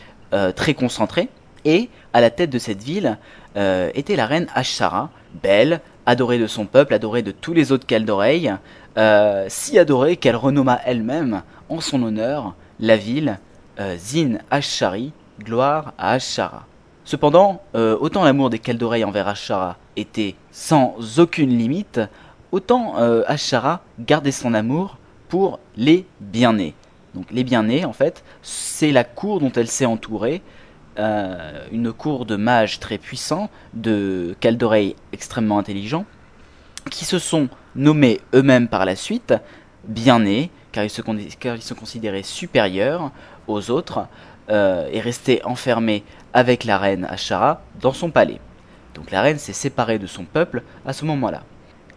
très 0.57 0.73
concentrée, 0.73 1.29
et 1.67 1.91
à 2.15 2.23
la 2.23 2.31
tête 2.31 2.49
de 2.49 2.59
cette 2.59 2.83
ville 2.83 3.19
était 3.55 4.17
la 4.17 4.25
reine 4.25 4.47
Ashara, 4.55 5.11
belle, 5.43 5.81
adorée 6.07 6.39
de 6.39 6.47
son 6.47 6.67
peuple, 6.67 6.95
adorée 6.95 7.23
de 7.23 7.31
tous 7.31 7.53
les 7.53 7.73
autres 7.73 7.87
Caldoreilles, 7.87 8.55
euh, 8.97 9.47
si 9.49 9.79
adorée 9.79 10.17
qu'elle 10.17 10.37
renomma 10.37 10.81
elle-même 10.85 11.43
en 11.69 11.81
son 11.81 12.03
honneur 12.03 12.55
la 12.81 12.97
ville 12.97 13.39
euh, 13.81 13.97
Zin 13.99 14.39
Ashari, 14.51 15.13
gloire 15.41 15.93
à 15.99 16.13
Ashara. 16.13 16.67
Cependant, 17.05 17.63
euh, 17.75 17.97
autant 18.01 18.25
l'amour 18.25 18.51
des 18.51 18.59
Caldoreilles 18.59 19.05
envers 19.05 19.29
Ashara 19.29 19.77
était 19.97 20.37
sans 20.51 20.97
aucune 21.19 21.57
limite, 21.57 22.01
autant 22.53 22.95
Ashara 23.27 23.83
gardait 23.99 24.31
son 24.31 24.55
amour 24.55 24.99
pour 25.29 25.59
les 25.77 26.07
bien-nés. 26.21 26.75
Donc 27.15 27.27
les 27.31 27.45
bien-nés, 27.45 27.85
en 27.85 27.93
fait, 27.93 28.23
c'est 28.43 28.93
la 28.93 29.05
cour 29.05 29.41
dont 29.41 29.53
elle 29.53 29.69
s'est 29.69 29.87
entourée, 29.87 30.43
euh, 30.99 31.67
une 31.73 31.93
cour 31.93 32.27
de 32.27 32.37
mages 32.37 32.81
très 32.81 32.99
puissants, 32.99 33.51
de 33.73 34.35
Caldoreilles 34.41 34.97
extrêmement 35.13 35.59
intelligents, 35.59 36.07
qui 36.91 37.05
se 37.05 37.19
sont 37.19 37.49
nommés 37.75 38.21
eux-mêmes 38.35 38.69
par 38.69 38.85
la 38.85 38.97
suite 38.97 39.35
car 40.73 40.91
se, 40.91 41.03
con- 41.03 41.19
car 41.41 41.57
ils 41.57 41.63
se 41.63 41.75
considéraient 41.75 42.23
supérieurs 42.23 43.13
aux 43.47 43.71
autres, 43.71 44.07
euh, 44.51 44.89
et 44.93 45.01
restaient 45.01 45.43
enfermés 45.45 46.05
avec 46.33 46.65
la 46.65 46.79
reine 46.79 47.07
Ashara 47.07 47.63
dans 47.81 47.93
son 47.93 48.11
palais. 48.11 48.41
Donc 48.95 49.11
la 49.11 49.23
reine 49.23 49.39
s'est 49.39 49.53
séparée 49.53 49.99
de 49.99 50.07
son 50.07 50.25
peuple 50.25 50.63
à 50.85 50.93
ce 50.93 51.05
moment-là. 51.05 51.43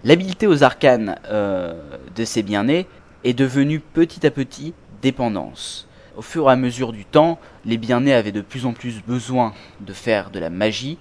L'habileté 0.04 0.48
aux 0.48 0.64
arcanes 0.64 1.18
euh, 1.30 1.74
de 2.16 2.24
ces 2.24 2.44
bien-nés 2.44 2.88
est 3.24 3.34
devenue 3.34 3.80
petit 3.80 4.26
à 4.26 4.32
petit 4.32 4.74
dépendance. 5.02 5.88
Au 6.18 6.24
fur 6.24 6.50
et 6.50 6.52
à 6.52 6.56
mesure 6.56 6.94
du 6.94 7.06
temps, 7.06 7.38
les 7.64 7.78
bien-nés 7.78 8.16
avaient 8.16 8.32
de 8.32 8.42
plus 8.42 8.66
en 8.66 8.74
plus 8.74 9.04
besoin 9.06 9.54
de 9.82 9.94
faire 9.94 10.32
de 10.32 10.40
la 10.40 10.50
magie. 10.50 10.98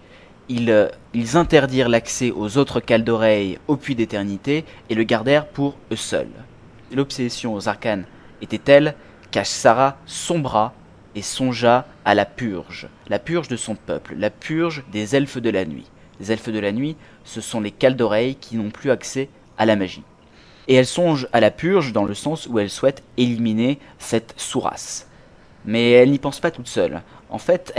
Ils, 0.50 0.70
euh, 0.70 0.88
ils 1.14 1.38
interdirent 1.38 1.88
l'accès 1.88 2.30
aux 2.30 2.58
autres 2.58 2.80
cales 2.80 3.02
d'oreilles 3.02 3.58
au 3.66 3.76
puits 3.76 3.94
d'éternité 3.94 4.66
et 4.90 4.94
le 4.94 5.04
gardèrent 5.04 5.48
pour 5.48 5.78
eux 5.90 5.96
seuls. 5.96 6.28
L'obsession 6.92 7.54
aux 7.54 7.66
arcanes 7.66 8.04
était 8.42 8.58
telle 8.58 8.94
qu'Ashara 9.30 9.96
sombra 10.04 10.74
et 11.14 11.22
songea 11.22 11.86
à 12.04 12.14
la 12.14 12.26
purge, 12.26 12.86
la 13.08 13.18
purge 13.18 13.48
de 13.48 13.56
son 13.56 13.74
peuple, 13.74 14.16
la 14.18 14.28
purge 14.28 14.84
des 14.92 15.16
elfes 15.16 15.38
de 15.38 15.50
la 15.50 15.64
nuit. 15.64 15.90
Les 16.20 16.30
elfes 16.30 16.50
de 16.50 16.60
la 16.60 16.72
nuit, 16.72 16.94
ce 17.24 17.40
sont 17.40 17.62
les 17.62 17.70
cales 17.70 17.96
d'oreilles 17.96 18.34
qui 18.34 18.56
n'ont 18.56 18.70
plus 18.70 18.90
accès 18.90 19.30
à 19.56 19.64
la 19.64 19.76
magie. 19.76 20.02
Et 20.68 20.74
elle 20.74 20.86
songe 20.86 21.28
à 21.32 21.40
la 21.40 21.50
purge 21.50 21.92
dans 21.92 22.04
le 22.04 22.14
sens 22.14 22.46
où 22.46 22.58
elle 22.58 22.70
souhaite 22.70 23.02
éliminer 23.16 23.78
cette 23.98 24.34
sourasse. 24.36 25.06
Mais 25.64 25.92
elle 25.92 26.10
n'y 26.10 26.18
pense 26.18 26.40
pas 26.40 26.50
toute 26.50 26.68
seule. 26.68 27.02
En 27.30 27.38
fait, 27.38 27.72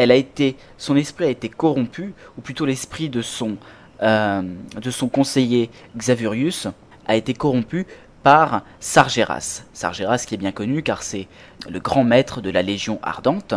son 0.78 0.96
esprit 0.96 1.26
a 1.26 1.30
été 1.30 1.50
corrompu, 1.50 2.14
ou 2.38 2.42
plutôt 2.42 2.66
l'esprit 2.66 3.10
de 3.10 3.22
son, 3.22 3.58
euh, 4.02 4.42
de 4.82 4.92
son 4.92 5.08
conseiller 5.08 5.70
Xaverius 5.98 6.68
a 7.08 7.16
été 7.16 7.34
corrompu 7.34 7.88
par 8.24 8.64
Sargeras. 8.80 9.64
Sargeras 9.74 10.26
qui 10.28 10.36
est 10.36 10.38
bien 10.38 10.52
connu 10.52 10.84
car 10.84 11.02
c'est 11.02 11.28
le 11.70 11.80
grand 11.80 12.04
maître 12.04 12.42
de 12.42 12.50
la 12.50 12.62
Légion 12.62 13.00
ardente. 13.02 13.54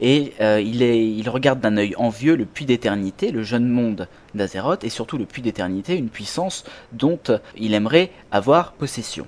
Et 0.00 0.34
euh, 0.40 0.60
il, 0.60 1.28
regarde 1.30 1.60
d'un 1.60 1.76
œil 1.78 1.94
envieux 1.96 2.36
le 2.36 2.44
puits 2.44 2.66
d'éternité, 2.66 3.30
le 3.30 3.42
jeune 3.42 3.68
monde 3.68 4.08
d'Azeroth, 4.34 4.84
et 4.84 4.90
surtout 4.90 5.16
le 5.16 5.24
puits 5.24 5.42
d'éternité, 5.42 5.96
une 5.96 6.10
puissance 6.10 6.64
dont 6.92 7.18
il 7.56 7.72
aimerait 7.72 8.10
avoir 8.30 8.72
possession. 8.72 9.26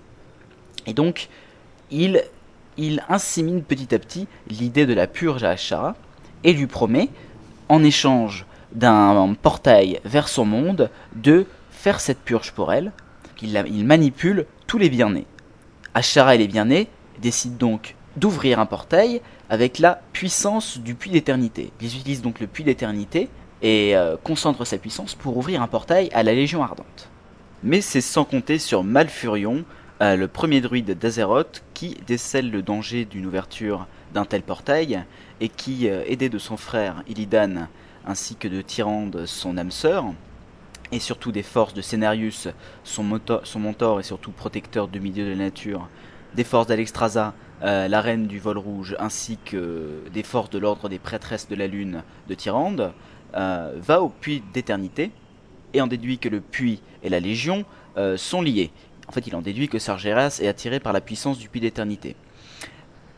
Et 0.86 0.92
donc, 0.92 1.28
il, 1.90 2.22
il 2.76 3.02
insémine 3.08 3.62
petit 3.62 3.94
à 3.94 3.98
petit 3.98 4.26
l'idée 4.50 4.84
de 4.84 4.92
la 4.92 5.06
purge 5.06 5.42
à 5.42 5.50
Ashara, 5.50 5.96
et 6.44 6.52
lui 6.52 6.66
promet, 6.66 7.08
en 7.68 7.82
échange 7.82 8.46
d'un 8.72 9.34
portail 9.40 10.00
vers 10.04 10.28
son 10.28 10.44
monde, 10.44 10.90
de 11.16 11.46
faire 11.70 12.00
cette 12.00 12.20
purge 12.20 12.52
pour 12.52 12.72
elle. 12.72 12.92
Il, 13.40 13.64
il 13.68 13.86
manipule 13.86 14.46
tous 14.66 14.78
les 14.78 14.90
bien-nés. 14.90 15.26
Ashara 15.94 16.34
et 16.34 16.38
les 16.38 16.48
bien-nés 16.48 16.88
décident 17.20 17.56
donc 17.56 17.96
d'ouvrir 18.16 18.58
un 18.58 18.66
portail 18.66 19.20
avec 19.50 19.78
la 19.78 20.00
puissance 20.12 20.78
du 20.78 20.94
puits 20.94 21.10
d'éternité. 21.10 21.72
Ils 21.80 21.96
utilisent 21.96 22.22
donc 22.22 22.40
le 22.40 22.46
puits 22.46 22.64
d'éternité 22.64 23.28
et 23.62 23.96
euh, 23.96 24.16
concentrent 24.22 24.64
sa 24.64 24.78
puissance 24.78 25.14
pour 25.14 25.36
ouvrir 25.36 25.62
un 25.62 25.66
portail 25.66 26.08
à 26.12 26.22
la 26.22 26.34
Légion 26.34 26.62
Ardente. 26.62 27.08
Mais 27.62 27.80
c'est 27.80 28.00
sans 28.00 28.24
compter 28.24 28.58
sur 28.58 28.84
Malfurion, 28.84 29.64
euh, 30.00 30.16
le 30.16 30.28
premier 30.28 30.60
druide 30.60 30.96
d'Azeroth, 30.96 31.64
qui 31.74 31.96
décèle 32.06 32.50
le 32.50 32.62
danger 32.62 33.04
d'une 33.04 33.26
ouverture 33.26 33.86
d'un 34.14 34.24
tel 34.24 34.42
portail 34.42 35.04
et 35.40 35.48
qui, 35.48 35.88
euh, 35.88 36.04
aidé 36.06 36.28
de 36.28 36.38
son 36.38 36.56
frère 36.56 37.02
Illidan 37.08 37.66
ainsi 38.06 38.36
que 38.36 38.48
de 38.48 38.62
Tyrande, 38.62 39.26
son 39.26 39.58
âme 39.58 39.70
sœur, 39.70 40.06
et 40.92 40.98
surtout 40.98 41.32
des 41.32 41.42
forces 41.42 41.74
de 41.74 41.82
Cenarius, 41.82 42.48
son, 42.84 43.20
son 43.44 43.58
mentor 43.58 44.00
et 44.00 44.02
surtout 44.02 44.30
protecteur 44.30 44.88
du 44.88 45.00
milieu 45.00 45.24
de 45.24 45.30
la 45.30 45.36
nature, 45.36 45.88
des 46.34 46.44
forces 46.44 46.66
d'Alexstrasza, 46.66 47.34
euh, 47.62 47.88
la 47.88 48.00
reine 48.00 48.26
du 48.28 48.38
vol 48.38 48.56
rouge, 48.56 48.94
ainsi 49.00 49.36
que 49.44 50.02
des 50.12 50.22
forces 50.22 50.50
de 50.50 50.58
l'ordre 50.58 50.88
des 50.88 51.00
prêtresses 51.00 51.48
de 51.48 51.56
la 51.56 51.66
lune 51.66 52.04
de 52.28 52.34
Tyrande, 52.34 52.92
euh, 53.34 53.72
va 53.76 54.00
au 54.00 54.08
puits 54.08 54.44
d'éternité 54.54 55.10
et 55.74 55.80
en 55.80 55.88
déduit 55.88 56.18
que 56.18 56.28
le 56.28 56.40
puits 56.40 56.80
et 57.02 57.08
la 57.08 57.18
légion 57.18 57.64
euh, 57.96 58.16
sont 58.16 58.42
liés. 58.42 58.70
En 59.08 59.12
fait, 59.12 59.26
il 59.26 59.34
en 59.34 59.42
déduit 59.42 59.68
que 59.68 59.80
Sargeras 59.80 60.38
est 60.40 60.46
attiré 60.46 60.78
par 60.78 60.92
la 60.92 61.00
puissance 61.00 61.38
du 61.38 61.48
puits 61.48 61.60
d'éternité. 61.60 62.14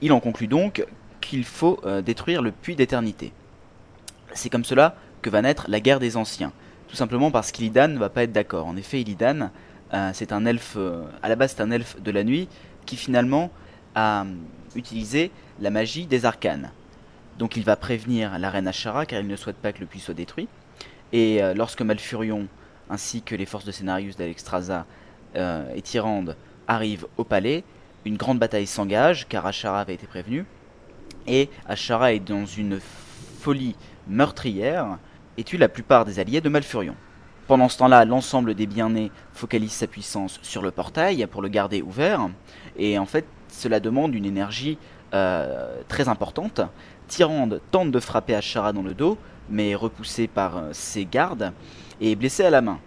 Il 0.00 0.12
en 0.12 0.20
conclut 0.20 0.46
donc 0.46 0.86
qu'il 1.20 1.44
faut 1.44 1.82
détruire 2.02 2.40
le 2.40 2.52
puits 2.52 2.76
d'éternité. 2.76 3.32
C'est 4.32 4.48
comme 4.48 4.64
cela 4.64 4.96
que 5.20 5.28
va 5.28 5.42
naître 5.42 5.66
la 5.68 5.80
guerre 5.80 5.98
des 5.98 6.16
anciens. 6.16 6.52
Tout 6.88 6.96
simplement 6.96 7.30
parce 7.30 7.52
qu'Illidan 7.52 7.88
ne 7.88 7.98
va 7.98 8.08
pas 8.08 8.22
être 8.22 8.32
d'accord. 8.32 8.66
En 8.66 8.76
effet, 8.76 9.02
Illidan, 9.02 9.50
c'est 10.14 10.32
un 10.32 10.46
elfe, 10.46 10.78
à 11.22 11.28
la 11.28 11.36
base 11.36 11.54
c'est 11.54 11.62
un 11.62 11.70
elfe 11.70 12.00
de 12.00 12.10
la 12.10 12.24
nuit, 12.24 12.48
qui 12.86 12.96
finalement 12.96 13.50
a 13.94 14.22
euh, 14.22 14.34
utilisé 14.74 15.30
la 15.60 15.70
magie 15.70 16.06
des 16.06 16.24
arcanes. 16.24 16.70
Donc 17.38 17.56
il 17.56 17.64
va 17.64 17.76
prévenir 17.76 18.38
la 18.38 18.50
reine 18.50 18.68
Ashara 18.68 19.06
car 19.06 19.20
il 19.20 19.26
ne 19.26 19.36
souhaite 19.36 19.56
pas 19.56 19.72
que 19.72 19.80
le 19.80 19.86
puits 19.86 20.00
soit 20.00 20.14
détruit. 20.14 20.48
Et 21.12 21.42
euh, 21.42 21.54
lorsque 21.54 21.82
Malfurion, 21.82 22.46
ainsi 22.88 23.22
que 23.22 23.34
les 23.34 23.46
forces 23.46 23.64
de 23.64 23.72
Cenarius 23.72 24.16
d'Alexstrasza 24.16 24.86
euh, 25.36 25.72
et 25.74 25.82
Tyrande 25.82 26.36
arrivent 26.68 27.06
au 27.16 27.24
palais, 27.24 27.64
une 28.04 28.16
grande 28.16 28.38
bataille 28.38 28.66
s'engage 28.66 29.26
car 29.28 29.46
Ashara 29.46 29.80
avait 29.80 29.94
été 29.94 30.06
prévenu. 30.06 30.44
Et 31.26 31.50
Ashara 31.66 32.12
est 32.12 32.20
dans 32.20 32.46
une 32.46 32.80
folie 33.40 33.76
meurtrière 34.06 34.98
et 35.36 35.44
tue 35.44 35.56
la 35.56 35.68
plupart 35.68 36.04
des 36.04 36.18
alliés 36.18 36.40
de 36.40 36.48
Malfurion. 36.48 36.94
Pendant 37.46 37.68
ce 37.68 37.78
temps-là, 37.78 38.04
l'ensemble 38.04 38.54
des 38.54 38.66
bien-nés 38.66 39.10
focalise 39.32 39.72
sa 39.72 39.86
puissance 39.88 40.38
sur 40.42 40.62
le 40.62 40.70
portail 40.70 41.26
pour 41.26 41.42
le 41.42 41.48
garder 41.48 41.82
ouvert, 41.82 42.28
et 42.76 42.96
en 42.96 43.06
fait, 43.06 43.24
cela 43.50 43.80
demande 43.80 44.14
une 44.14 44.24
énergie 44.24 44.78
euh, 45.14 45.82
très 45.88 46.08
importante. 46.08 46.60
Tyrande 47.08 47.60
tente 47.70 47.90
de 47.90 48.00
frapper 48.00 48.34
Ashara 48.34 48.72
dans 48.72 48.82
le 48.82 48.94
dos, 48.94 49.18
mais 49.48 49.70
est 49.70 49.74
repoussé 49.74 50.28
par 50.28 50.56
euh, 50.56 50.68
ses 50.72 51.04
gardes 51.04 51.52
et 52.00 52.12
est 52.12 52.16
blessé 52.16 52.44
à 52.44 52.50
la 52.50 52.60
main. 52.60 52.78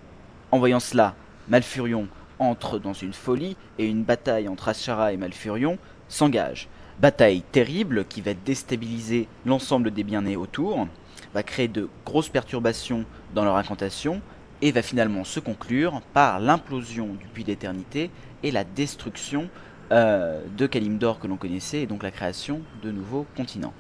En 0.52 0.60
voyant 0.60 0.80
cela, 0.80 1.16
Malfurion 1.50 2.08
entre 2.40 2.80
dans 2.80 2.94
une 2.94 3.14
folie 3.14 3.56
et 3.78 3.86
une 3.86 4.04
bataille 4.04 4.48
entre 4.48 4.70
Ashara 4.70 5.14
et 5.14 5.18
Malfurion 5.18 5.78
s'engage. 6.08 6.68
Bataille 7.00 7.42
terrible 7.52 8.06
qui 8.06 8.22
va 8.22 8.34
déstabiliser 8.34 9.28
l'ensemble 9.46 9.92
des 9.92 10.04
bien-nés 10.04 10.38
autour, 10.38 10.88
va 11.34 11.44
créer 11.44 11.68
de 11.68 11.90
grosses 12.06 12.30
perturbations 12.30 13.06
dans 13.34 13.44
leur 13.44 13.58
incantation 13.58 14.22
et 14.62 14.72
va 14.72 14.82
finalement 14.82 15.24
se 15.24 15.40
conclure 15.40 16.02
par 16.14 16.40
l'implosion 16.40 17.08
du 17.20 17.26
puits 17.28 17.44
d'éternité 17.44 18.10
et 18.44 18.52
la 18.52 18.64
destruction 18.64 19.50
euh, 19.92 20.42
de 20.58 20.66
Kalimdor 20.66 21.20
que 21.20 21.28
l'on 21.28 21.38
connaissait 21.38 21.82
et 21.82 21.86
donc 21.88 22.04
la 22.04 22.12
création 22.12 22.62
de 22.82 22.92
nouveaux 22.92 23.26
continents. 23.36 23.74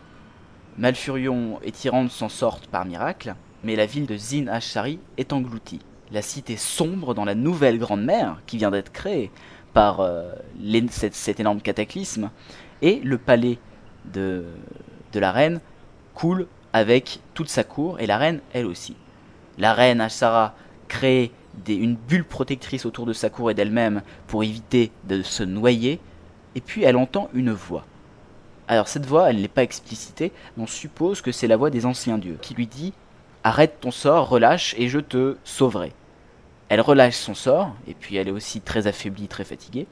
Malfurion 0.77 1.59
et 1.63 1.71
Tyrande 1.71 2.09
s'en 2.09 2.29
sortent 2.29 2.67
par 2.67 2.85
miracle, 2.85 3.35
mais 3.63 3.75
la 3.75 3.85
ville 3.85 4.05
de 4.05 4.17
Zin 4.17 4.47
Ashari 4.47 4.99
est 5.17 5.33
engloutie. 5.33 5.79
La 6.11 6.21
cité 6.21 6.57
sombre 6.57 7.13
dans 7.13 7.25
la 7.25 7.35
nouvelle 7.35 7.79
Grande 7.79 8.03
Mer 8.03 8.41
qui 8.45 8.57
vient 8.57 8.71
d'être 8.71 8.91
créée 8.91 9.31
par 9.73 10.01
euh, 10.01 10.31
cet 10.89 11.39
énorme 11.39 11.61
cataclysme 11.61 12.29
et 12.81 12.99
le 12.99 13.17
palais 13.17 13.57
de, 14.13 14.45
de 15.13 15.19
la 15.19 15.31
reine 15.31 15.61
coule 16.13 16.47
avec 16.73 17.19
toute 17.33 17.49
sa 17.49 17.63
cour 17.63 17.99
et 17.99 18.07
la 18.07 18.17
reine 18.17 18.41
elle 18.53 18.65
aussi. 18.65 18.95
La 19.57 19.73
reine 19.73 20.01
Ashara 20.01 20.55
crée 20.87 21.31
une 21.67 21.95
bulle 21.95 22.25
protectrice 22.25 22.85
autour 22.85 23.05
de 23.05 23.13
sa 23.13 23.29
cour 23.29 23.51
et 23.51 23.53
d'elle-même 23.53 24.01
pour 24.27 24.43
éviter 24.43 24.91
de 25.05 25.21
se 25.21 25.43
noyer 25.43 25.99
et 26.55 26.61
puis 26.61 26.83
elle 26.83 26.97
entend 26.97 27.29
une 27.33 27.51
voix. 27.51 27.85
Alors 28.67 28.87
cette 28.87 29.05
voix, 29.05 29.29
elle 29.29 29.41
n'est 29.41 29.47
pas 29.47 29.63
explicitée, 29.63 30.31
mais 30.55 30.63
on 30.63 30.67
suppose 30.67 31.21
que 31.21 31.31
c'est 31.31 31.47
la 31.47 31.57
voix 31.57 31.69
des 31.69 31.85
anciens 31.85 32.17
dieux 32.17 32.37
qui 32.41 32.53
lui 32.53 32.67
dit 32.67 32.93
Arrête 33.43 33.79
ton 33.81 33.91
sort, 33.91 34.29
relâche 34.29 34.73
et 34.77 34.87
je 34.87 34.99
te 34.99 35.35
sauverai. 35.43 35.91
Elle 36.69 36.79
relâche 36.79 37.15
son 37.15 37.35
sort, 37.35 37.75
et 37.87 37.93
puis 37.93 38.15
elle 38.15 38.29
est 38.29 38.31
aussi 38.31 38.61
très 38.61 38.87
affaiblie, 38.87 39.27
très 39.27 39.43
fatiguée. 39.43 39.85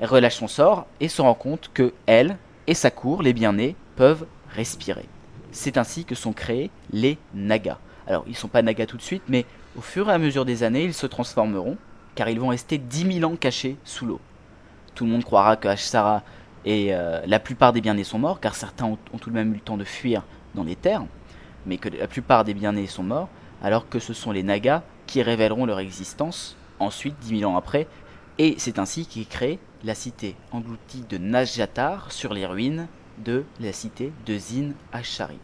Elle 0.00 0.08
relâche 0.08 0.36
son 0.36 0.48
sort 0.48 0.86
et 0.98 1.08
se 1.08 1.22
rend 1.22 1.34
compte 1.34 1.70
que 1.72 1.92
elle 2.06 2.36
et 2.66 2.74
sa 2.74 2.90
cour, 2.90 3.22
les 3.22 3.32
bien-nés, 3.32 3.76
peuvent 3.96 4.26
respirer. 4.50 5.06
C'est 5.52 5.78
ainsi 5.78 6.04
que 6.04 6.14
sont 6.14 6.32
créés 6.32 6.70
les 6.92 7.18
Nagas. 7.34 7.78
Alors 8.06 8.24
ils 8.26 8.36
sont 8.36 8.48
pas 8.48 8.62
Nagas 8.62 8.86
tout 8.86 8.96
de 8.96 9.02
suite, 9.02 9.22
mais 9.28 9.46
au 9.78 9.80
fur 9.80 10.10
et 10.10 10.12
à 10.12 10.18
mesure 10.18 10.44
des 10.44 10.64
années, 10.64 10.82
ils 10.82 10.92
se 10.92 11.06
transformeront, 11.06 11.76
car 12.16 12.28
ils 12.28 12.40
vont 12.40 12.48
rester 12.48 12.78
10 12.78 13.20
000 13.20 13.32
ans 13.32 13.36
cachés 13.36 13.76
sous 13.84 14.06
l'eau. 14.06 14.20
Tout 14.96 15.04
le 15.04 15.12
monde 15.12 15.22
croira 15.22 15.56
que 15.56 15.68
Ashara 15.68 16.24
et 16.64 16.92
euh, 16.92 17.20
la 17.26 17.38
plupart 17.38 17.72
des 17.72 17.80
bien-nés 17.80 18.02
sont 18.02 18.18
morts, 18.18 18.40
car 18.40 18.56
certains 18.56 18.86
ont, 18.86 18.98
tout 19.20 19.30
de 19.30 19.34
même 19.36 19.52
eu 19.52 19.54
le 19.54 19.60
temps 19.60 19.76
de 19.76 19.84
fuir 19.84 20.24
dans 20.56 20.64
les 20.64 20.74
terres, 20.74 21.04
mais 21.64 21.78
que 21.78 21.88
la 21.90 22.08
plupart 22.08 22.42
des 22.42 22.54
bien-nés 22.54 22.88
sont 22.88 23.04
morts, 23.04 23.28
alors 23.62 23.88
que 23.88 24.00
ce 24.00 24.12
sont 24.12 24.32
les 24.32 24.42
Nagas 24.42 24.82
qui 25.06 25.22
révéleront 25.22 25.64
leur 25.64 25.78
existence 25.78 26.56
ensuite, 26.80 27.14
10 27.20 27.38
000 27.38 27.52
ans 27.52 27.56
après, 27.56 27.86
et 28.38 28.56
c'est 28.58 28.80
ainsi 28.80 29.06
qu'est 29.06 29.28
créée 29.28 29.60
la 29.84 29.94
cité 29.94 30.34
engloutie 30.50 31.04
de 31.08 31.18
Najatar 31.18 32.10
sur 32.10 32.34
les 32.34 32.46
ruines 32.46 32.88
de 33.24 33.44
la 33.60 33.72
cité 33.72 34.12
de 34.26 34.36
Zin 34.38 34.72
Ashari. 34.92 35.38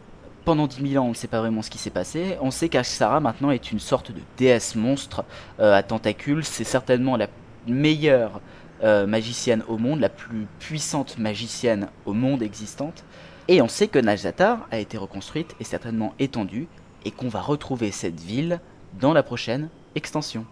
Pendant 0.45 0.67
10 0.67 0.91
000 0.91 1.03
ans, 1.03 1.07
on 1.07 1.09
ne 1.09 1.15
sait 1.15 1.27
pas 1.27 1.39
vraiment 1.39 1.63
ce 1.63 1.71
qui 1.71 1.79
s'est 1.79 1.89
passé. 1.89 2.37
On 2.39 2.51
sait 2.51 2.69
qu'Ashara 2.69 3.19
maintenant 3.19 3.49
est 3.49 3.71
une 3.71 3.79
sorte 3.79 4.11
de 4.11 4.21
déesse 4.37 4.75
monstre 4.75 5.25
euh, 5.59 5.73
à 5.73 5.81
tentacules. 5.81 6.45
C'est 6.45 6.63
certainement 6.63 7.17
la 7.17 7.27
meilleure 7.65 8.39
euh, 8.83 9.07
magicienne 9.07 9.63
au 9.67 9.79
monde, 9.79 9.99
la 9.99 10.09
plus 10.09 10.45
puissante 10.59 11.17
magicienne 11.17 11.87
au 12.05 12.13
monde 12.13 12.43
existante. 12.43 13.03
Et 13.47 13.59
on 13.63 13.67
sait 13.67 13.87
que 13.87 13.97
Najatar 13.97 14.67
a 14.69 14.77
été 14.77 14.97
reconstruite 14.97 15.55
et 15.59 15.63
certainement 15.63 16.13
étendue, 16.19 16.67
et 17.05 17.11
qu'on 17.11 17.27
va 17.27 17.41
retrouver 17.41 17.89
cette 17.89 18.19
ville 18.19 18.59
dans 18.99 19.13
la 19.13 19.23
prochaine 19.23 19.69
extension. 19.95 20.45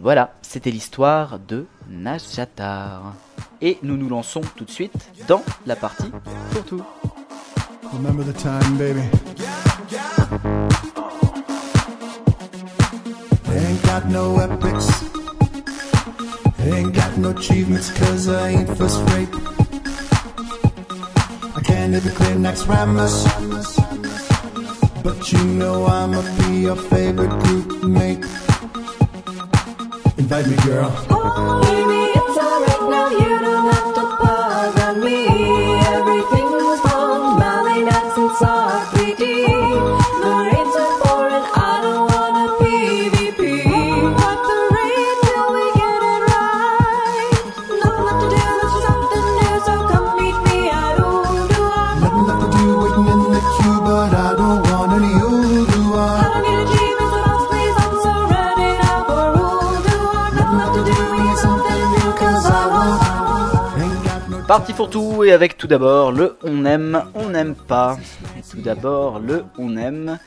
Voilà, 0.00 0.34
c'était 0.40 0.70
l'histoire 0.70 1.38
de 1.38 1.66
Najatar. 1.90 3.14
Et 3.60 3.78
nous 3.82 3.98
nous 3.98 4.08
lançons 4.08 4.40
tout 4.56 4.64
de 4.64 4.70
suite 4.70 5.10
dans 5.26 5.42
la 5.66 5.76
partie 5.76 6.10
pour 6.52 6.64
tout. 6.64 6.84
Remember 7.92 8.22
the 8.22 8.32
time, 8.32 8.78
baby. 8.78 9.00
Ain't 13.50 13.82
got 13.82 14.06
no 14.06 14.38
epics. 14.38 14.86
Ain't 16.60 16.94
got 16.94 17.16
no 17.18 17.30
achievements 17.30 17.90
cause 17.98 18.28
I 18.28 18.48
ain't 18.50 18.68
first 18.78 19.00
rate. 19.10 19.28
I 21.56 21.60
can't 21.64 21.94
even 21.94 22.12
clear 22.12 22.34
next 22.36 22.66
Ramus. 22.66 23.24
But 25.02 25.32
you 25.32 25.42
know 25.44 25.86
I'ma 25.86 26.22
be 26.38 26.60
your 26.60 26.76
favorite 26.76 27.30
group 27.44 27.82
mate. 27.84 28.24
Invite 30.18 30.46
me, 30.46 30.56
girl. 30.56 30.92
Oh, 31.10 31.60
Baby, 31.62 32.00
it's 32.18 32.38
alright 32.38 32.90
now, 32.90 33.08
Parti 64.48 64.72
pour 64.72 64.88
tout 64.88 65.24
et 65.24 65.32
avec 65.32 65.58
tout 65.58 65.66
d'abord 65.66 66.10
le 66.10 66.38
on 66.42 66.64
aime, 66.64 67.04
on 67.14 67.28
n'aime 67.28 67.54
pas. 67.54 67.98
Tout 68.50 68.62
d'abord 68.62 69.18
le 69.18 69.44
on 69.58 69.76
aime. 69.76 70.18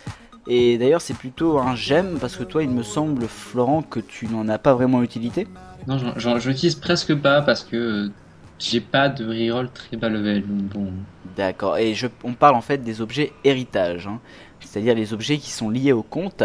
Et 0.46 0.78
d'ailleurs 0.78 1.02
c'est 1.02 1.18
plutôt 1.18 1.58
un 1.58 1.76
j'aime 1.76 2.20
parce 2.22 2.36
que 2.36 2.44
toi 2.44 2.62
il 2.62 2.70
me 2.70 2.84
semble 2.84 3.26
Florent 3.28 3.82
que 3.82 4.00
tu 4.00 4.28
n'en 4.28 4.48
as 4.48 4.60
pas 4.60 4.76
vraiment 4.76 5.02
utilité. 5.02 5.48
Non, 5.88 5.98
je 5.98 6.80
presque 6.80 7.16
pas 7.16 7.42
parce 7.42 7.64
que 7.64 8.12
j'ai 8.60 8.80
pas 8.80 9.10
de 9.10 9.26
reroll 9.26 9.72
très 9.72 9.98
bas 9.98 10.08
level. 10.10 10.44
Bon, 10.46 10.94
D'accord. 11.36 11.80
Et 11.80 11.96
je, 11.96 12.06
on 12.24 12.34
parle 12.34 12.54
en 12.54 12.62
fait 12.62 12.78
des 12.78 13.02
objets 13.02 13.34
héritage, 13.44 14.06
hein. 14.06 14.20
c'est-à-dire 14.60 14.94
les 14.94 15.14
objets 15.14 15.40
qui 15.40 15.50
sont 15.50 15.72
liés 15.72 15.94
au 15.94 16.04
compte, 16.04 16.44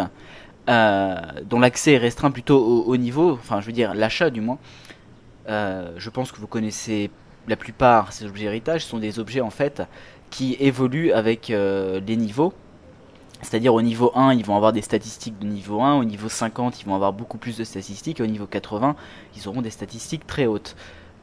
euh, 0.70 1.15
dont 1.44 1.61
l'accès 1.61 1.93
est 1.93 1.98
restreint 1.98 2.31
plutôt 2.31 2.59
au 2.59 2.85
haut 2.85 2.97
niveau, 2.97 3.32
enfin 3.32 3.61
je 3.61 3.66
veux 3.66 3.73
dire 3.73 3.93
l'achat 3.93 4.31
du 4.31 4.40
moins. 4.40 4.57
Euh, 5.48 5.90
je 5.98 6.09
pense 6.09 6.32
que 6.32 6.40
vous 6.40 6.47
connaissez 6.47 7.11
la 7.48 7.56
plupart 7.56 8.12
ces 8.12 8.24
objets 8.27 8.47
héritage 8.47 8.85
sont 8.85 8.98
des 8.98 9.18
objets 9.18 9.40
en 9.40 9.51
fait 9.51 9.82
qui 10.31 10.56
évoluent 10.59 11.12
avec 11.12 11.51
euh, 11.51 12.01
les 12.06 12.16
niveaux. 12.16 12.52
C'est-à-dire 13.43 13.74
au 13.74 13.82
niveau 13.82 14.12
1, 14.14 14.35
ils 14.35 14.44
vont 14.44 14.56
avoir 14.56 14.73
des 14.73 14.82
statistiques 14.82 15.39
de 15.39 15.47
niveau 15.47 15.82
1, 15.82 15.97
au 15.97 16.05
niveau 16.05 16.28
50, 16.28 16.81
ils 16.81 16.86
vont 16.86 16.94
avoir 16.94 17.12
beaucoup 17.12 17.39
plus 17.39 17.56
de 17.56 17.64
statistiques, 17.64 18.18
et 18.20 18.23
au 18.23 18.27
niveau 18.27 18.47
80, 18.47 18.97
ils 19.36 19.48
auront 19.48 19.62
des 19.62 19.70
statistiques 19.70 20.27
très 20.27 20.47
hautes. 20.47 20.74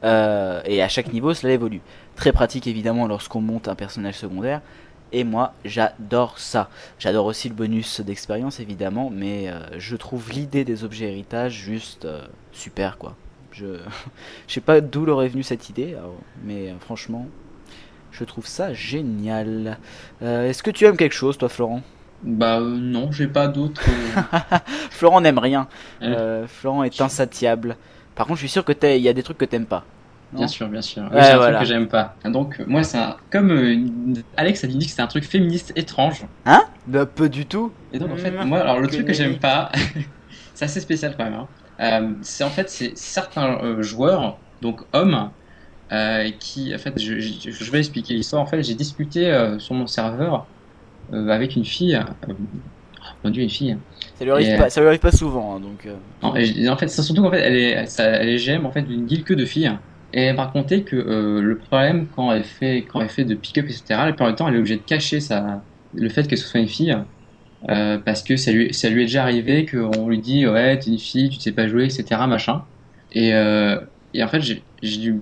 Euh, 0.04 0.62
et 0.64 0.82
à 0.82 0.88
chaque 0.88 1.12
niveau, 1.12 1.34
cela 1.34 1.52
évolue. 1.52 1.80
Très 2.14 2.32
pratique 2.32 2.66
évidemment 2.66 3.06
lorsqu'on 3.06 3.40
monte 3.40 3.68
un 3.68 3.74
personnage 3.74 4.16
secondaire. 4.16 4.60
Et 5.12 5.24
moi, 5.24 5.54
j'adore 5.64 6.38
ça. 6.38 6.68
J'adore 6.98 7.26
aussi 7.26 7.48
le 7.48 7.54
bonus 7.54 8.00
d'expérience 8.00 8.60
évidemment, 8.60 9.10
mais 9.10 9.48
euh, 9.48 9.60
je 9.78 9.96
trouve 9.96 10.30
l'idée 10.30 10.64
des 10.64 10.84
objets 10.84 11.06
héritage 11.06 11.52
juste 11.52 12.06
super 12.52 12.96
quoi. 12.96 13.16
Je 14.48 14.52
sais 14.54 14.60
pas 14.60 14.80
d'où 14.80 15.04
leur 15.06 15.22
est 15.22 15.28
venue 15.28 15.42
cette 15.42 15.68
idée, 15.68 15.94
alors, 15.94 16.16
mais 16.44 16.70
euh, 16.70 16.74
franchement, 16.80 17.26
je 18.12 18.24
trouve 18.24 18.46
ça 18.46 18.72
génial. 18.74 19.78
Euh, 20.22 20.48
Est-ce 20.48 20.62
que 20.62 20.70
tu 20.70 20.84
aimes 20.84 20.96
quelque 20.96 21.14
chose, 21.14 21.38
toi, 21.38 21.48
Florent? 21.48 21.82
Bah 22.22 22.58
euh, 22.58 22.76
non, 22.78 23.12
j'ai 23.12 23.26
pas 23.26 23.48
d'autres. 23.48 23.82
euh, 23.88 24.58
Florent 24.90 25.20
n'aime 25.20 25.38
rien. 25.38 25.68
Euh, 26.02 26.46
Florent 26.46 26.82
est 26.84 27.00
insatiable. 27.00 27.76
Par 28.14 28.26
contre, 28.26 28.36
je 28.38 28.42
suis 28.46 28.48
sûr 28.52 28.64
que 28.64 28.72
t'as- 28.72 28.94
il 28.96 29.02
y 29.02 29.08
a 29.08 29.12
des 29.12 29.22
trucs 29.22 29.36
que 29.38 29.44
t'aimes 29.44 29.66
pas. 29.66 29.84
Non? 30.32 30.38
Bien 30.38 30.48
sûr, 30.48 30.68
bien 30.68 30.80
sûr. 30.82 31.02
Oui, 31.10 31.16
Ouais, 31.16 31.22
c'est 31.22 31.32
un 31.32 31.36
voilà. 31.36 31.58
truc 31.58 31.68
que 31.68 31.74
j'aime 31.74 31.88
pas. 31.88 32.16
Donc 32.24 32.60
moi, 32.66 32.82
c'est 32.82 32.98
un... 32.98 33.16
comme 33.30 33.50
euh, 33.50 33.76
Alex 34.36 34.64
a 34.64 34.66
dit 34.68 34.78
que 34.78 34.84
c'était 34.84 35.02
un 35.02 35.06
truc 35.06 35.24
féministe 35.24 35.72
étrange. 35.76 36.24
Hein? 36.46 36.62
Bah, 36.86 37.04
peu 37.06 37.28
du 37.28 37.46
tout. 37.46 37.72
Et 37.92 37.98
donc 37.98 38.10
en 38.12 38.16
fait, 38.16 38.30
Mmh, 38.30 38.44
moi, 38.44 38.60
alors 38.60 38.80
le 38.80 38.86
que 38.88 38.92
truc 38.94 39.06
que 39.06 39.12
j'aime 39.12 39.38
pas, 39.38 39.70
c'est 40.54 40.64
assez 40.64 40.80
spécial 40.80 41.14
quand 41.16 41.24
même. 41.24 41.34
hein. 41.34 41.48
Euh, 41.80 42.16
c'est 42.22 42.44
en 42.44 42.50
fait 42.50 42.70
c'est 42.70 42.96
certains 42.96 43.58
euh, 43.64 43.82
joueurs, 43.82 44.44
donc 44.60 44.82
hommes, 44.92 45.32
euh, 45.92 46.30
qui 46.32 46.74
en 46.74 46.78
fait, 46.78 46.98
je, 47.00 47.20
je- 47.20 47.50
je 47.52 47.70
vais 47.72 47.80
expliquer 47.80 48.14
l'histoire. 48.14 48.42
En 48.42 48.46
fait, 48.46 48.62
j'ai 48.62 48.74
discuté 48.76 49.26
euh, 49.32 49.58
sur 49.60 49.74
mon 49.74 49.86
serveur 49.86 50.52
euh, 51.12 51.28
avec 51.30 51.56
une 51.56 51.64
fille. 51.66 51.96
euh, 51.96 52.34
mon 53.24 53.30
dieu, 53.30 53.42
une 53.42 53.50
fille. 53.50 53.76
Ça 54.14 54.24
lui 54.24 54.30
arrive, 54.32 54.48
Et, 54.48 54.56
pas, 54.56 54.70
ça 54.70 54.80
lui 54.80 54.88
arrive 54.88 55.00
pas 55.00 55.12
souvent, 55.12 55.56
hein, 55.56 55.60
donc. 55.60 55.86
euh, 55.86 55.98
Non, 56.22 56.36
et- 56.36 56.62
et 56.62 56.68
en 56.68 56.76
fait, 56.76 56.88
c'est 56.88 57.02
surtout 57.02 57.22
qu'en 57.22 57.30
fait, 57.30 57.40
elle 57.40 57.56
est, 57.56 57.86
ça- 57.86 58.04
elle 58.04 58.28
est 58.28 58.38
GM 58.38 58.66
en 58.66 58.72
fait 58.72 58.82
d'une 58.82 59.04
guilde 59.06 59.24
que 59.24 59.34
de 59.34 59.44
filles. 59.44 59.70
Et 60.12 60.22
elle 60.22 60.36
m'a 60.36 60.46
raconté 60.46 60.84
que 60.84 60.96
euh, 60.96 61.40
le 61.42 61.58
problème 61.58 62.08
quand 62.10 62.32
elle 62.32 62.44
fait, 62.44 62.84
quand 62.86 63.00
elle 63.00 63.08
fait 63.10 63.24
de 63.24 63.34
pick-up, 63.34 63.66
etc., 63.68 64.06
la 64.06 64.12
plupart 64.12 64.28
du 64.28 64.34
temps, 64.36 64.48
elle 64.48 64.54
est 64.54 64.58
obligée 64.58 64.76
de 64.78 64.82
cacher 64.84 65.20
sa, 65.20 65.66
le 65.92 66.08
fait 66.08 66.28
que 66.28 66.36
ce 66.36 66.46
soit 66.46 66.60
une 66.60 66.68
fille. 66.68 66.96
Euh, 67.70 67.98
parce 67.98 68.22
que 68.22 68.36
ça 68.36 68.52
lui, 68.52 68.74
ça 68.74 68.90
lui 68.90 69.02
est 69.02 69.06
déjà 69.06 69.22
arrivé 69.22 69.64
qu'on 69.64 70.08
lui 70.08 70.18
dit 70.18 70.46
ouais 70.46 70.78
t'es 70.78 70.90
une 70.90 70.98
fille 70.98 71.30
tu 71.30 71.40
sais 71.40 71.52
pas 71.52 71.66
jouer 71.66 71.84
etc 71.84 72.20
machin 72.28 72.62
et, 73.12 73.32
euh, 73.32 73.80
et 74.12 74.22
en 74.22 74.28
fait 74.28 74.42
j'ai 74.42 74.62
j'ai 74.82 75.14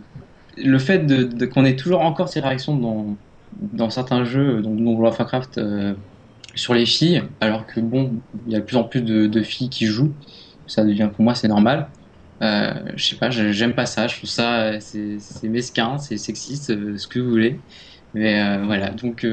le 0.56 0.78
fait 0.78 1.06
de, 1.06 1.46
qu'on 1.46 1.64
ait 1.64 1.76
toujours 1.76 2.00
encore 2.00 2.28
ces 2.28 2.40
réactions 2.40 2.76
dans 2.76 3.16
dans 3.60 3.90
certains 3.90 4.24
jeux 4.24 4.60
donc 4.60 4.76
dont 4.78 4.94
World 4.94 5.12
of 5.12 5.18
Warcraft 5.20 5.58
euh, 5.58 5.94
sur 6.56 6.74
les 6.74 6.84
filles 6.84 7.22
alors 7.40 7.64
que 7.66 7.80
bon 7.80 8.14
il 8.46 8.52
y 8.52 8.56
a 8.56 8.60
de 8.60 8.64
plus 8.64 8.76
en 8.76 8.84
plus 8.84 9.02
de, 9.02 9.42
filles 9.42 9.68
qui 9.70 9.86
jouent 9.86 10.12
ça 10.66 10.84
devient 10.84 11.10
pour 11.14 11.24
moi 11.24 11.34
c'est 11.34 11.48
normal 11.48 11.88
Euh, 12.42 12.74
je 12.96 13.04
sais 13.06 13.16
pas, 13.16 13.30
j'aime 13.30 13.72
pas 13.72 13.86
ça. 13.86 14.08
Je 14.08 14.16
trouve 14.16 14.28
ça, 14.28 14.80
c'est 14.80 15.48
mesquin, 15.48 15.96
c'est 15.98 16.16
sexiste, 16.18 16.74
ce 16.96 17.06
que 17.06 17.20
vous 17.20 17.30
voulez. 17.30 17.60
Mais 18.14 18.58
voilà, 18.66 18.90
donc 18.90 19.24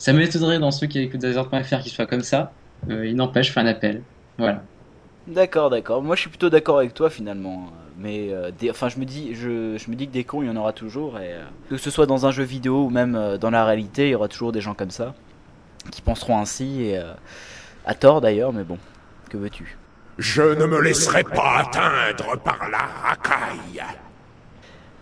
ça 0.00 0.12
m'étonnerait 0.12 0.58
dans 0.58 0.70
ceux 0.72 0.86
qui 0.88 0.98
écoutent 0.98 1.20
Desert.fr 1.20 1.78
qu'ils 1.80 1.92
soient 1.92 2.06
comme 2.06 2.22
ça. 2.22 2.52
Euh, 2.88 3.06
il 3.06 3.14
n'empêche, 3.14 3.48
je 3.48 3.52
fais 3.52 3.60
un 3.60 3.66
appel. 3.66 4.02
Voilà. 4.38 4.62
D'accord, 5.28 5.68
d'accord. 5.70 6.02
Moi, 6.02 6.16
je 6.16 6.22
suis 6.22 6.30
plutôt 6.30 6.48
d'accord 6.50 6.78
avec 6.78 6.94
toi 6.94 7.10
finalement. 7.10 7.66
Mais 7.98 8.28
euh, 8.30 8.50
des- 8.58 8.70
enfin, 8.70 8.88
je 8.88 8.98
me 8.98 9.04
dis, 9.04 9.34
je, 9.34 9.76
je 9.76 9.90
me 9.90 9.94
dis 9.94 10.08
que 10.08 10.12
des 10.12 10.24
cons, 10.24 10.40
il 10.42 10.46
y 10.48 10.50
en 10.50 10.56
aura 10.56 10.72
toujours. 10.72 11.18
Et 11.18 11.34
euh, 11.34 11.42
que 11.68 11.76
ce 11.76 11.90
soit 11.90 12.06
dans 12.06 12.24
un 12.24 12.30
jeu 12.30 12.42
vidéo 12.44 12.84
ou 12.86 12.90
même 12.90 13.14
euh, 13.14 13.36
dans 13.36 13.50
la 13.50 13.64
réalité, 13.66 14.06
il 14.08 14.12
y 14.12 14.14
aura 14.14 14.28
toujours 14.28 14.52
des 14.52 14.62
gens 14.62 14.72
comme 14.74 14.90
ça 14.90 15.14
qui 15.90 16.00
penseront 16.02 16.38
ainsi 16.38 16.82
et 16.82 16.98
euh, 16.98 17.12
à 17.84 17.94
tort 17.94 18.22
d'ailleurs. 18.22 18.54
Mais 18.54 18.64
bon, 18.64 18.78
que 19.28 19.36
veux-tu? 19.36 19.76
Je 20.18 20.42
ne 20.42 20.64
me 20.64 20.80
laisserai 20.80 21.22
pas 21.24 21.58
atteindre 21.58 22.38
par 22.42 22.68
la 22.70 22.78
racaille. 23.08 23.82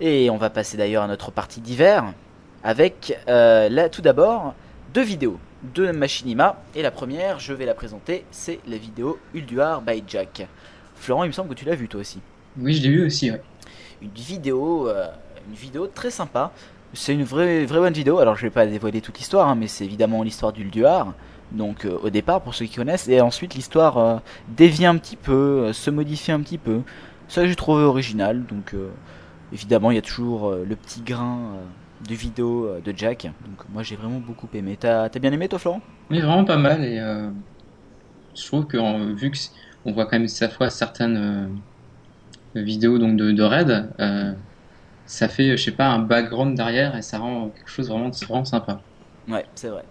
Et 0.01 0.31
on 0.31 0.37
va 0.37 0.51
passer 0.51 0.77
d'ailleurs 0.77 1.05
à 1.05 1.09
notre 1.09 1.31
partie 1.31 1.61
d'hiver 1.61 2.13
avec 2.65 3.17
euh, 3.29 3.69
là 3.69 3.89
tout 3.89 4.03
d'abord 4.03 4.55
deux 4.95 5.03
vidéos, 5.03 5.39
deux 5.75 5.93
machinima. 5.93 6.63
Et 6.75 6.83
la 6.83 6.91
première, 6.91 7.39
je 7.39 7.53
vais 7.53 7.67
la 7.67 7.75
présenter, 7.75 8.25
c'est 8.31 8.61
la 8.67 8.79
vidéo 8.79 9.19
Ulduar 9.35 9.83
by 9.83 10.03
Jack. 10.07 10.47
Florent, 10.97 11.25
il 11.25 11.29
me 11.29 11.33
semble 11.33 11.51
que 11.51 11.55
tu 11.55 11.65
l'as 11.65 11.75
vu 11.75 11.89
toi 11.89 12.01
aussi. 12.01 12.21
Oui, 12.59 12.75
je 12.75 12.83
l'ai 12.83 12.91
vu 12.91 13.07
aussi. 13.07 13.31
Ouais. 13.31 13.43
une 14.03 14.11
vidéo, 14.11 14.89
euh, 14.89 15.07
une 15.49 15.55
vidéo 15.55 15.87
très 15.87 16.11
sympa. 16.11 16.53
C'est 16.95 17.13
une 17.13 17.25
vraie, 17.25 17.67
vraie 17.67 17.81
bonne 17.81 17.93
vidéo. 17.93 18.19
Alors 18.19 18.37
je 18.37 18.43
vais 18.43 18.51
pas 18.51 18.67
dévoiler 18.67 19.01
toute 19.01 19.19
l'histoire, 19.19 19.49
hein, 19.49 19.55
mais 19.55 19.67
c'est 19.67 19.85
évidemment 19.85 20.23
l'histoire 20.23 20.53
d'Ulduar. 20.53 21.13
Donc 21.53 21.85
euh, 21.85 21.99
au 22.03 22.11
départ 22.11 22.43
pour 22.43 22.55
ceux 22.55 22.67
qui 22.67 22.77
connaissent, 22.77 23.09
et 23.09 23.21
ensuite 23.21 23.55
l'histoire 23.55 23.99
euh, 23.99 24.17
dévie 24.49 24.87
un 24.87 24.97
petit 24.97 25.17
peu, 25.17 25.67
euh, 25.67 25.73
se 25.73 25.91
modifie 25.91 26.33
un 26.33 26.41
petit 26.41 26.59
peu. 26.59 26.81
Ça 27.29 27.47
j'ai 27.47 27.57
trouvé 27.57 27.83
original. 27.85 28.45
Donc 28.45 28.75
évidemment 29.53 29.91
il 29.91 29.97
y 29.97 29.99
a 29.99 30.03
toujours 30.03 30.51
le 30.53 30.77
petit 30.77 31.03
grain 31.03 31.57
de 32.01 32.15
vidéo 32.15 32.67
euh, 32.67 32.81
de 32.81 32.93
Jack. 32.97 33.25
Donc 33.41 33.69
moi 33.69 33.83
j'ai 33.83 33.97
vraiment 33.97 34.21
beaucoup 34.21 34.49
aimé. 34.55 34.77
T'as 34.79 35.09
t'as 35.09 35.19
bien 35.21 35.33
aimé 35.33 35.49
toi 35.49 35.59
Florent? 35.59 35.83
Mais 36.11 36.21
vraiment 36.21 36.45
pas 36.45 36.57
mal. 36.59 36.85
Et 36.85 36.99
euh, 36.99 37.31
je 38.35 38.47
trouve 38.47 38.67
que 38.67 38.77
en- 38.79 39.15
vu 39.15 39.31
que 39.31 39.37
c- 39.37 39.51
on 39.85 39.93
voit 39.93 40.07
quand 40.07 40.19
même 40.19 40.29
cette 40.29 40.53
fois 40.53 40.71
certaines 40.71 41.17
euh, 42.55 42.63
vidéos 42.63 42.99
donc 42.99 43.17
de, 43.17 43.33
de 43.33 43.43
raid, 43.43 43.95
euh, 44.01 44.35
ça 45.07 45.29
fait, 45.29 45.57
je 45.57 45.65
sais 45.65 45.73
pas, 45.77 45.87
un 45.89 46.01
background 46.01 46.57
derrière 46.57 46.97
et 46.97 47.03
ça 47.03 47.19
rend 47.21 47.51
quelque 47.51 47.69
chose 47.71 47.89
vraiment, 47.91 48.11
vraiment 48.11 48.45
sympa. 48.47 48.85
Ouais, 49.29 49.47
c'est 49.55 49.69
vrai. 49.69 49.85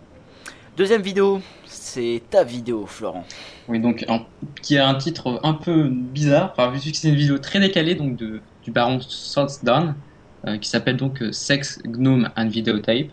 Deuxième 0.78 1.02
vidéo, 1.02 1.42
c'est 1.66 2.24
ta 2.30 2.44
vidéo 2.44 2.86
Florent. 2.88 3.26
Oui, 3.68 3.80
donc 3.82 4.06
un- 4.08 4.28
qui 4.62 4.78
a 4.78 4.88
un 4.88 4.96
titre 4.96 5.40
un 5.44 5.54
peu 5.54 5.90
bizarre, 5.90 6.52
enfin, 6.52 6.72
vu 6.72 6.80
que 6.92 6.98
c'est 6.98 7.10
une 7.10 7.16
vidéo 7.16 7.38
très 7.40 7.60
décalée 7.60 7.96
donc 7.96 8.16
de, 8.18 8.46
du 8.62 8.72
baron 8.72 9.00
euh, 9.80 9.94
qui 10.61 10.69
s'appelle 10.69 10.97
donc 10.97 11.22
euh, 11.22 11.31
Sex, 11.31 11.80
Gnome 11.85 12.30
and 12.38 12.47
Videotape. 12.47 13.07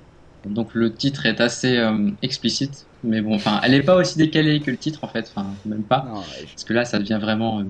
Donc 0.46 0.74
le 0.74 0.92
titre 0.92 1.24
est 1.26 1.40
assez 1.40 1.78
euh, 1.78 2.10
explicite, 2.22 2.86
mais 3.02 3.22
bon, 3.22 3.34
enfin, 3.34 3.60
elle 3.64 3.72
est 3.74 3.82
pas 3.82 3.96
aussi 3.96 4.18
décalée 4.18 4.60
que 4.60 4.70
le 4.70 4.76
titre 4.76 5.00
en 5.02 5.08
fait, 5.08 5.30
enfin, 5.34 5.46
même 5.64 5.82
pas, 5.82 6.04
Non, 6.08 6.18
ouais, 6.20 6.44
parce 6.52 6.64
que 6.64 6.74
là 6.74 6.84
ça 6.84 6.98
devient 6.98 7.18
vraiment 7.20 7.60
euh, 7.60 7.64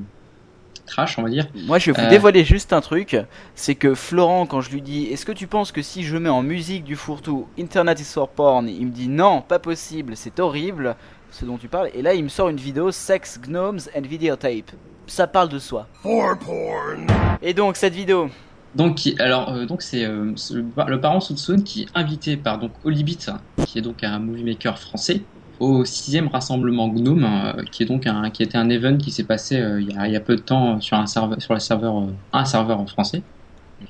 trash, 0.86 1.16
on 1.18 1.22
va 1.22 1.30
dire. 1.30 1.46
Moi, 1.66 1.78
je 1.78 1.90
vais 1.92 1.92
vous 2.00 2.06
Euh. 2.06 2.10
dévoiler 2.10 2.44
juste 2.44 2.72
un 2.72 2.80
truc. 2.80 3.16
C'est 3.54 3.74
que 3.76 3.94
Florent, 3.94 4.44
quand 4.46 4.60
je 4.60 4.70
lui 4.70 4.82
dis 4.82 5.04
Est-ce 5.04 5.24
que 5.24 5.32
tu 5.32 5.46
penses 5.46 5.70
que 5.72 5.82
si 5.82 6.02
je 6.02 6.16
mets 6.16 6.28
en 6.28 6.42
musique 6.42 6.82
du 6.84 6.96
fourre-tout 6.96 7.46
Internet 7.58 8.00
is 8.00 8.04
for 8.12 8.28
porn 8.28 8.68
Il 8.68 8.86
me 8.88 8.92
dit 8.92 9.08
Non, 9.08 9.40
pas 9.40 9.58
possible, 9.60 10.14
c'est 10.16 10.40
horrible, 10.40 10.96
ce 11.30 11.44
dont 11.44 11.56
tu 11.58 11.68
parles. 11.68 11.90
Et 11.94 12.02
là, 12.02 12.12
il 12.14 12.24
me 12.24 12.28
sort 12.28 12.48
une 12.50 12.56
vidéo 12.58 12.90
Sex, 12.90 13.40
Gnomes 13.46 13.80
and 13.96 14.02
Videotape. 14.02 14.72
Ça 15.06 15.26
parle 15.28 15.48
de 15.48 15.58
soi. 15.60 15.86
For 16.02 16.36
porn. 16.40 17.06
Et 17.40 17.54
donc, 17.54 17.76
cette 17.76 17.94
vidéo, 17.94 18.28
Donc, 18.74 19.08
alors, 19.20 19.50
euh, 19.52 19.66
euh, 19.70 20.32
c'est 20.36 20.54
le, 20.54 20.70
par- 20.72 20.88
le 20.88 21.00
parent 21.00 21.20
Soutsoun 21.20 21.62
qui 21.62 21.82
est 21.82 21.86
invité 21.94 22.36
par 22.36 22.58
donc 22.58 22.74
Olibit, 22.84 23.18
qui 23.66 23.78
est 23.78 23.82
donc 23.82 24.02
un 24.02 24.18
movie 24.18 24.44
maker 24.44 24.78
français, 24.78 25.30
au 25.60 25.84
sixième 25.84 26.26
rassemblement 26.28 26.88
Gnome, 26.88 27.24
euh, 27.24 27.62
qui 27.70 27.84
est 27.84 27.86
donc 27.86 28.06
un, 28.06 28.30
qui 28.30 28.42
était 28.42 28.58
un 28.58 28.68
event 28.70 28.96
qui 28.98 29.12
s'est 29.12 29.26
passé 29.26 29.56
il, 29.80 29.86
y 30.12 30.16
a, 30.16 30.20
peu 30.20 30.34
de 30.36 30.42
temps 30.42 30.80
sur 30.80 30.96
un 30.96 31.06
serveur, 31.06 31.40
sur 31.40 31.54
un 31.54 31.60
serveur 31.60 32.80
en 32.80 32.86
français. 32.86 33.26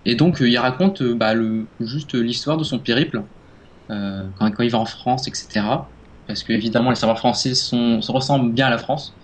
Et 0.05 0.17
donc, 0.17 0.39
il 0.41 0.59
raconte 0.59 1.03
bah, 1.03 1.35
juste 1.81 2.15
l'histoire 2.15 2.57
de 2.59 2.65
son 2.65 2.79
périple 2.81 3.25
quand, 3.89 4.61
il 4.61 4.71
va 4.71 4.79
en 4.81 4.87
France, 4.87 5.29
etc. 5.29 5.95
Parce 6.27 6.43
que 6.43 6.53
évidemment, 6.53 6.91
les 6.91 6.97
serveurs 6.97 7.19
français 7.19 7.55
se 7.55 8.11
ressemblent 8.13 8.53
bien 8.55 8.67
à 8.69 8.71
la 8.71 8.79
France. 8.79 9.19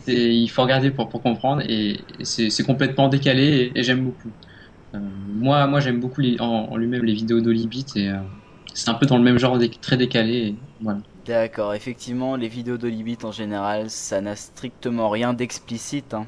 C'est- 0.00 0.34
il 0.34 0.48
faut 0.48 0.62
regarder 0.62 0.90
pour, 0.90 1.08
pour 1.08 1.22
comprendre 1.22 1.62
et, 1.68 2.00
et 2.18 2.24
c'est 2.24 2.50
c'est 2.50 2.64
complètement 2.64 3.08
décalé 3.08 3.70
et, 3.74 3.78
et 3.78 3.82
j'aime 3.82 4.04
beaucoup. 4.04 4.30
Euh, 4.94 4.98
moi, 5.34 5.66
moi 5.66 5.80
j'aime 5.80 6.00
beaucoup 6.00 6.20
les, 6.20 6.40
en, 6.40 6.46
en 6.70 6.76
lui-même 6.76 7.04
les 7.04 7.14
vidéos 7.14 7.40
d'Olibit 7.40 7.86
et 7.96 8.08
euh, 8.08 8.16
c'est 8.74 8.90
un 8.90 8.94
peu 8.94 9.06
dans 9.06 9.16
le 9.16 9.22
même 9.24 9.38
genre 9.38 9.58
très 9.80 9.96
décalé. 9.96 10.34
Et, 10.34 10.54
voilà. 10.80 11.00
d'accord, 11.26 11.74
effectivement, 11.74 12.36
les 12.36 12.48
vidéos 12.48 12.76
d'Olibit 12.76 13.18
en 13.22 13.32
général, 13.32 13.90
ça 13.90 14.20
n'a 14.20 14.36
strictement 14.36 15.08
rien 15.08 15.32
d'explicite. 15.32 16.14
Hein. 16.14 16.26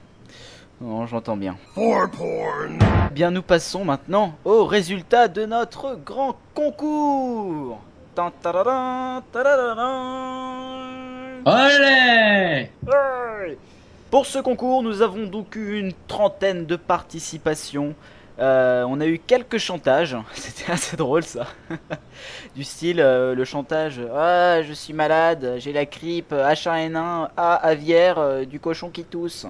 Non, 0.80 1.06
j'entends 1.06 1.36
bien. 1.36 1.56
For 1.74 2.10
porn. 2.10 2.78
Bien, 3.14 3.30
nous 3.30 3.42
passons 3.42 3.84
maintenant 3.84 4.34
au 4.44 4.64
résultat 4.64 5.28
de 5.28 5.46
notre 5.46 5.96
grand 6.04 6.36
concours. 6.54 7.80
Tan. 8.14 8.32
Ouais. 11.46 12.70
Pour 14.10 14.26
ce 14.26 14.38
concours, 14.38 14.82
nous 14.82 15.02
avons 15.02 15.26
donc 15.26 15.56
eu 15.56 15.78
une 15.78 15.92
trentaine 16.08 16.64
de 16.66 16.76
participations. 16.76 17.94
Euh, 18.38 18.84
on 18.88 19.00
a 19.00 19.06
eu 19.06 19.18
quelques 19.18 19.58
chantages, 19.58 20.16
c'était 20.34 20.72
assez 20.72 20.96
drôle 20.96 21.22
ça. 21.22 21.46
du 22.56 22.64
style 22.64 23.00
euh, 23.00 23.34
le 23.34 23.44
chantage 23.44 24.00
Ah, 24.14 24.62
je 24.62 24.72
suis 24.72 24.92
malade, 24.92 25.56
j'ai 25.58 25.72
la 25.72 25.84
grippe, 25.84 26.32
H1N1, 26.32 27.28
A, 27.36 27.54
aviaire, 27.56 28.18
euh, 28.18 28.44
du 28.44 28.58
cochon 28.58 28.90
qui 28.90 29.04
tousse. 29.04 29.46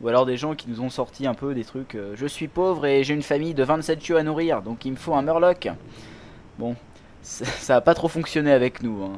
Ou 0.00 0.08
alors 0.08 0.26
des 0.26 0.36
gens 0.36 0.54
qui 0.54 0.68
nous 0.70 0.80
ont 0.80 0.90
sorti 0.90 1.26
un 1.26 1.34
peu 1.34 1.54
des 1.54 1.64
trucs 1.64 1.96
Je 2.14 2.26
suis 2.26 2.48
pauvre 2.48 2.86
et 2.86 3.04
j'ai 3.04 3.14
une 3.14 3.22
famille 3.22 3.54
de 3.54 3.62
27 3.62 4.02
chiots 4.02 4.16
à 4.16 4.22
nourrir, 4.22 4.62
donc 4.62 4.84
il 4.84 4.92
me 4.92 4.96
faut 4.96 5.14
un 5.14 5.22
murloc. 5.22 5.68
Bon, 6.58 6.74
ça 7.22 7.44
ça 7.44 7.76
a 7.76 7.80
pas 7.80 7.94
trop 7.94 8.08
fonctionné 8.08 8.50
avec 8.52 8.82
nous. 8.82 9.04
hein. 9.04 9.12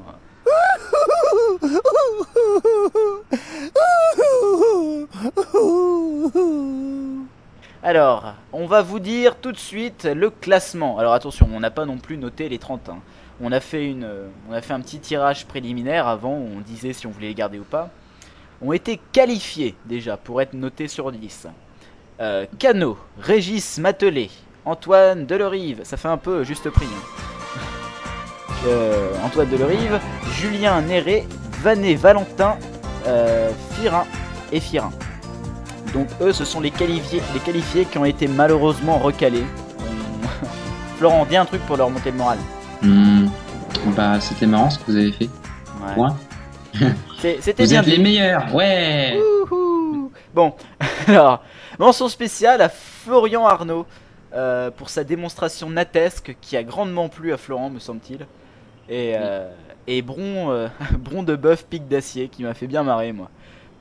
Alors, 7.83 8.35
on 8.53 8.67
va 8.67 8.81
vous 8.83 8.99
dire 8.99 9.37
tout 9.37 9.53
de 9.53 9.59
suite 9.59 10.05
le 10.05 10.31
classement. 10.31 10.99
Alors 10.99 11.13
attention, 11.13 11.49
on 11.53 11.61
n'a 11.61 11.71
pas 11.71 11.85
non 11.85 11.99
plus 11.99 12.17
noté 12.17 12.49
les 12.49 12.59
30. 12.59 12.89
hein. 12.89 12.99
On 13.43 13.53
a 13.53 13.61
fait 13.61 13.87
une, 13.87 14.05
euh, 14.05 14.29
on 14.49 14.53
a 14.55 14.61
fait 14.63 14.73
un 14.73 14.81
petit 14.81 15.01
tirage 15.01 15.45
préliminaire 15.47 16.07
avant. 16.09 16.33
On 16.33 16.61
disait 16.61 16.93
si 16.93 17.07
on 17.07 17.11
voulait 17.11 17.29
les 17.29 17.35
garder 17.35 17.59
ou 17.59 17.65
pas. 17.65 17.91
Ont 18.63 18.73
été 18.73 18.99
qualifiés 19.13 19.75
déjà 19.85 20.17
pour 20.17 20.41
être 20.41 20.55
notés 20.55 20.89
sur 20.89 21.11
10. 21.13 21.49
Euh, 22.21 22.47
Cano, 22.59 22.97
Régis 23.19 23.79
Matelet, 23.79 24.31
Antoine 24.65 25.27
Delerive. 25.27 25.81
Ça 25.83 25.97
fait 25.97 26.09
un 26.09 26.17
peu 26.17 26.45
juste 26.45 26.71
prix. 26.71 26.87
hein. 26.87 27.34
Euh, 28.67 29.13
Antoine 29.25 29.49
Delerive, 29.49 30.01
Julien 30.33 30.81
Néré, 30.81 31.27
Vanet 31.63 31.97
Valentin, 31.97 32.57
euh, 33.07 33.51
Firin 33.73 34.05
et 34.53 34.61
Firin. 34.61 34.91
Donc 35.93 36.09
eux, 36.21 36.33
ce 36.33 36.45
sont 36.45 36.61
les 36.61 36.71
qualifiés, 36.71 37.23
les 37.35 37.41
qualifiés 37.41 37.85
qui 37.85 37.99
ont 37.99 38.05
été 38.05 38.27
malheureusement 38.27 38.99
recalés. 38.99 39.45
Florent, 40.99 41.27
dis 41.27 41.37
un 41.37 41.45
truc 41.45 41.63
pour 41.67 41.77
leur 41.77 41.91
monter 41.91 42.11
le 42.11 42.17
moral. 42.17 42.39
Hmm. 42.83 43.27
Bah, 43.97 44.19
c'était 44.21 44.47
marrant 44.47 44.71
ce 44.71 44.79
que 44.79 44.85
vous 44.87 44.97
avez 44.97 45.13
fait. 45.13 45.29
Ouais. 45.97 46.09
C'était 47.41 47.65
Vous 47.65 47.71
bien 47.71 47.81
êtes 47.81 47.87
les 47.87 47.97
dit. 47.97 48.03
meilleurs, 48.03 48.55
ouais 48.55 49.19
Wouhou. 49.51 50.11
Bon, 50.35 50.55
alors, 51.07 51.43
mention 51.79 52.09
spéciale 52.09 52.61
à 52.61 52.69
Florian 52.69 53.47
Arnaud 53.47 53.87
euh, 54.35 54.71
pour 54.71 54.91
sa 54.91 55.05
démonstration 55.05 55.71
natesque 55.71 56.37
qui 56.41 56.57
a 56.57 56.63
grandement 56.63 57.09
plu 57.09 57.33
à 57.33 57.37
Florent, 57.37 57.71
me 57.71 57.79
semble-t-il. 57.79 58.27
Et, 58.89 59.15
euh, 59.17 59.49
et 59.87 60.03
Bron, 60.03 60.51
euh, 60.51 60.69
Bron 60.99 61.23
de 61.23 61.37
bœuf 61.37 61.67
pic 61.67 61.89
d'acier 61.89 62.29
qui 62.29 62.43
m'a 62.43 62.55
fait 62.55 62.67
bien 62.67 62.83
marrer, 62.83 63.13
moi. 63.13 63.31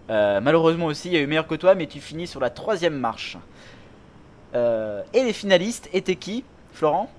Euh, 0.10 0.42
malheureusement 0.42 0.88
aussi, 0.88 1.10
il 1.10 1.14
y 1.14 1.18
a 1.18 1.22
eu 1.22 1.28
meilleur 1.28 1.48
que 1.48 1.56
toi, 1.56 1.76
mais 1.76 1.88
tu 1.88 2.00
finis 2.00 2.28
sur 2.28 2.40
la 2.40 2.50
troisième 2.50 2.98
marche. 2.98 3.38
Euh, 4.56 5.02
et 5.14 5.24
les 5.24 5.34
finalistes 5.34 5.90
étaient 5.94 6.16
qui 6.16 6.44
Florent? 6.74 7.10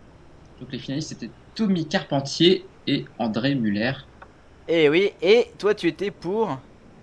Donc 0.60 0.70
les 0.72 0.78
finalistes 0.78 1.08
c'était 1.08 1.30
Tommy 1.54 1.86
Carpentier 1.88 2.64
et 2.86 3.04
André 3.18 3.54
Muller. 3.54 3.92
Eh 4.68 4.88
oui, 4.88 5.10
et 5.20 5.48
toi 5.58 5.74
tu 5.74 5.88
étais 5.88 6.10
pour? 6.10 6.56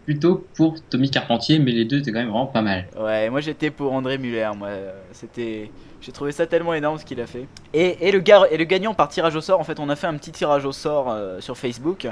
Plutôt 0.05 0.47
pour 0.55 0.75
Tommy 0.89 1.09
Carpentier, 1.09 1.59
mais 1.59 1.71
les 1.71 1.85
deux 1.85 1.99
étaient 1.99 2.11
quand 2.11 2.19
même 2.19 2.29
vraiment 2.29 2.47
pas 2.47 2.61
mal. 2.61 2.87
Ouais, 2.99 3.29
moi 3.29 3.41
j'étais 3.41 3.71
pour 3.71 3.91
André 3.93 4.17
Muller. 4.17 4.49
Moi, 4.57 4.69
c'était, 5.11 5.69
j'ai 6.01 6.11
trouvé 6.11 6.31
ça 6.31 6.45
tellement 6.47 6.73
énorme 6.73 6.97
ce 6.97 7.05
qu'il 7.05 7.21
a 7.21 7.27
fait. 7.27 7.47
Et, 7.73 8.07
et 8.07 8.11
le 8.11 8.19
gar- 8.19 8.47
et 8.51 8.57
le 8.57 8.63
gagnant 8.65 8.93
par 8.93 9.07
tirage 9.09 9.35
au 9.35 9.41
sort. 9.41 9.59
En 9.59 9.63
fait, 9.63 9.79
on 9.79 9.87
a 9.89 9.95
fait 9.95 10.07
un 10.07 10.15
petit 10.17 10.31
tirage 10.31 10.65
au 10.65 10.71
sort 10.71 11.09
euh, 11.11 11.39
sur 11.39 11.57
Facebook. 11.57 12.07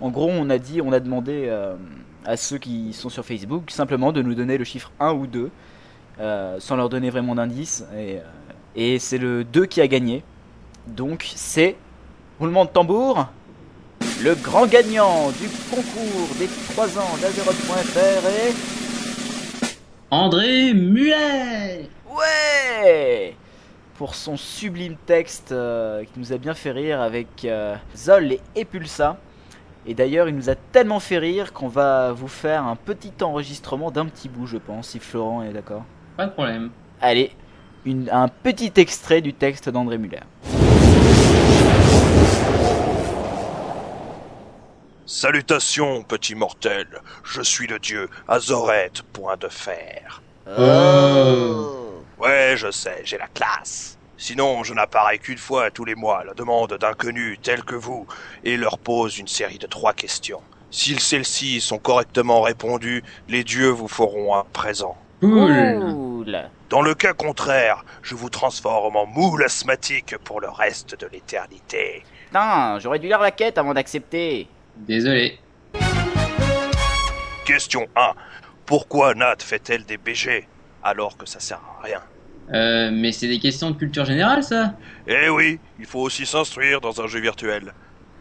En 0.00 0.10
gros, 0.10 0.28
on 0.30 0.48
a 0.50 0.58
dit, 0.58 0.80
on 0.80 0.92
a 0.92 1.00
demandé 1.00 1.46
euh, 1.48 1.74
à 2.24 2.36
ceux 2.36 2.58
qui 2.58 2.92
sont 2.92 3.08
sur 3.08 3.24
Facebook 3.24 3.70
simplement 3.70 4.12
de 4.12 4.22
nous 4.22 4.34
donner 4.34 4.56
le 4.58 4.64
chiffre 4.64 4.90
1 5.00 5.12
ou 5.12 5.26
2. 5.26 5.50
euh, 6.20 6.56
sans 6.60 6.76
leur 6.76 6.88
donner 6.90 7.08
vraiment 7.10 7.34
d'indice. 7.34 7.84
Et, 7.96 8.18
et 8.76 8.98
c'est 8.98 9.18
le 9.18 9.42
2 9.44 9.64
qui 9.66 9.80
a 9.80 9.88
gagné. 9.88 10.22
Donc 10.86 11.30
c'est, 11.34 11.76
roulement 12.38 12.64
de 12.66 12.70
tambour, 12.70 13.26
le 14.22 14.34
grand 14.34 14.66
gagnant 14.66 15.30
du 15.30 15.48
concours 15.70 16.28
des 16.38 16.46
3 16.74 16.98
ans 16.98 17.16
d'Azeroth.fr 17.22 18.26
et... 18.28 18.54
André 20.10 20.74
Muet 20.74 21.88
Ouais 22.10 23.36
Pour 23.96 24.14
son 24.14 24.36
sublime 24.36 24.96
texte 25.06 25.52
euh, 25.52 26.04
qui 26.04 26.18
nous 26.18 26.32
a 26.32 26.38
bien 26.38 26.54
fait 26.54 26.70
rire 26.72 27.00
avec 27.00 27.44
euh, 27.44 27.76
Zol 27.96 28.32
et 28.32 28.40
Epulsa. 28.56 29.16
Et 29.86 29.94
d'ailleurs, 29.94 30.28
il 30.28 30.36
nous 30.36 30.50
a 30.50 30.54
tellement 30.54 31.00
fait 31.00 31.18
rire 31.18 31.52
qu'on 31.52 31.68
va 31.68 32.12
vous 32.12 32.28
faire 32.28 32.64
un 32.66 32.76
petit 32.76 33.12
enregistrement 33.22 33.90
d'un 33.90 34.06
petit 34.06 34.28
bout, 34.28 34.46
je 34.46 34.58
pense, 34.58 34.88
si 34.88 34.98
Florent 34.98 35.42
est 35.42 35.52
d'accord. 35.52 35.84
Pas 36.16 36.26
de 36.26 36.32
problème. 36.32 36.70
Allez, 37.00 37.30
une- 37.86 38.10
un 38.12 38.28
petit 38.28 38.72
extrait 38.76 39.22
du 39.22 39.32
texte 39.32 39.70
d'André 39.70 39.96
Muller. 39.96 40.20
Salutations, 45.06 46.02
petit 46.02 46.34
mortel. 46.34 46.86
Je 47.24 47.42
suis 47.42 47.66
le 47.66 47.78
dieu 47.78 48.08
Azoret, 48.28 48.92
point 49.12 49.36
de 49.36 49.48
fer. 49.48 50.22
Oh. 50.58 51.79
Ouais, 52.20 52.54
je 52.56 52.70
sais, 52.70 53.00
j'ai 53.04 53.16
la 53.16 53.28
classe. 53.28 53.96
Sinon, 54.18 54.62
je 54.62 54.74
n'apparais 54.74 55.16
qu'une 55.16 55.38
fois 55.38 55.70
tous 55.70 55.86
les 55.86 55.94
mois 55.94 56.20
à 56.20 56.24
la 56.24 56.34
demande 56.34 56.74
d'inconnus 56.74 57.38
tels 57.42 57.64
que 57.64 57.74
vous 57.74 58.06
et 58.44 58.58
leur 58.58 58.78
pose 58.78 59.18
une 59.18 59.26
série 59.26 59.56
de 59.58 59.66
trois 59.66 59.94
questions. 59.94 60.42
Si 60.70 60.98
celles-ci 60.98 61.62
sont 61.62 61.78
correctement 61.78 62.42
répondues, 62.42 63.02
les 63.28 63.42
dieux 63.42 63.70
vous 63.70 63.88
feront 63.88 64.36
un 64.36 64.44
présent. 64.44 64.98
Cool. 65.20 66.50
Dans 66.68 66.82
le 66.82 66.94
cas 66.94 67.14
contraire, 67.14 67.84
je 68.02 68.14
vous 68.14 68.28
transforme 68.28 68.96
en 68.96 69.06
moule 69.06 69.42
asthmatique 69.42 70.18
pour 70.18 70.42
le 70.42 70.50
reste 70.50 71.00
de 71.00 71.06
l'éternité. 71.06 72.04
Putain, 72.26 72.78
j'aurais 72.80 72.98
dû 72.98 73.06
lire 73.06 73.20
la 73.20 73.30
quête 73.30 73.56
avant 73.56 73.72
d'accepter. 73.72 74.46
Désolé. 74.76 75.38
Question 77.46 77.88
1. 77.96 78.12
Pourquoi 78.66 79.14
Nat 79.14 79.36
fait-elle 79.38 79.84
des 79.84 79.96
BG 79.96 80.46
alors 80.82 81.16
que 81.16 81.26
ça 81.26 81.40
sert 81.40 81.60
à 81.78 81.82
rien 81.84 82.00
Euh, 82.52 82.90
mais 82.92 83.12
c'est 83.12 83.28
des 83.28 83.38
questions 83.38 83.70
de 83.70 83.76
culture 83.76 84.04
générale, 84.04 84.42
ça? 84.42 84.74
Eh 85.06 85.28
oui, 85.28 85.60
il 85.78 85.86
faut 85.86 86.00
aussi 86.00 86.26
s'instruire 86.26 86.80
dans 86.80 87.00
un 87.00 87.06
jeu 87.06 87.20
virtuel. 87.20 87.72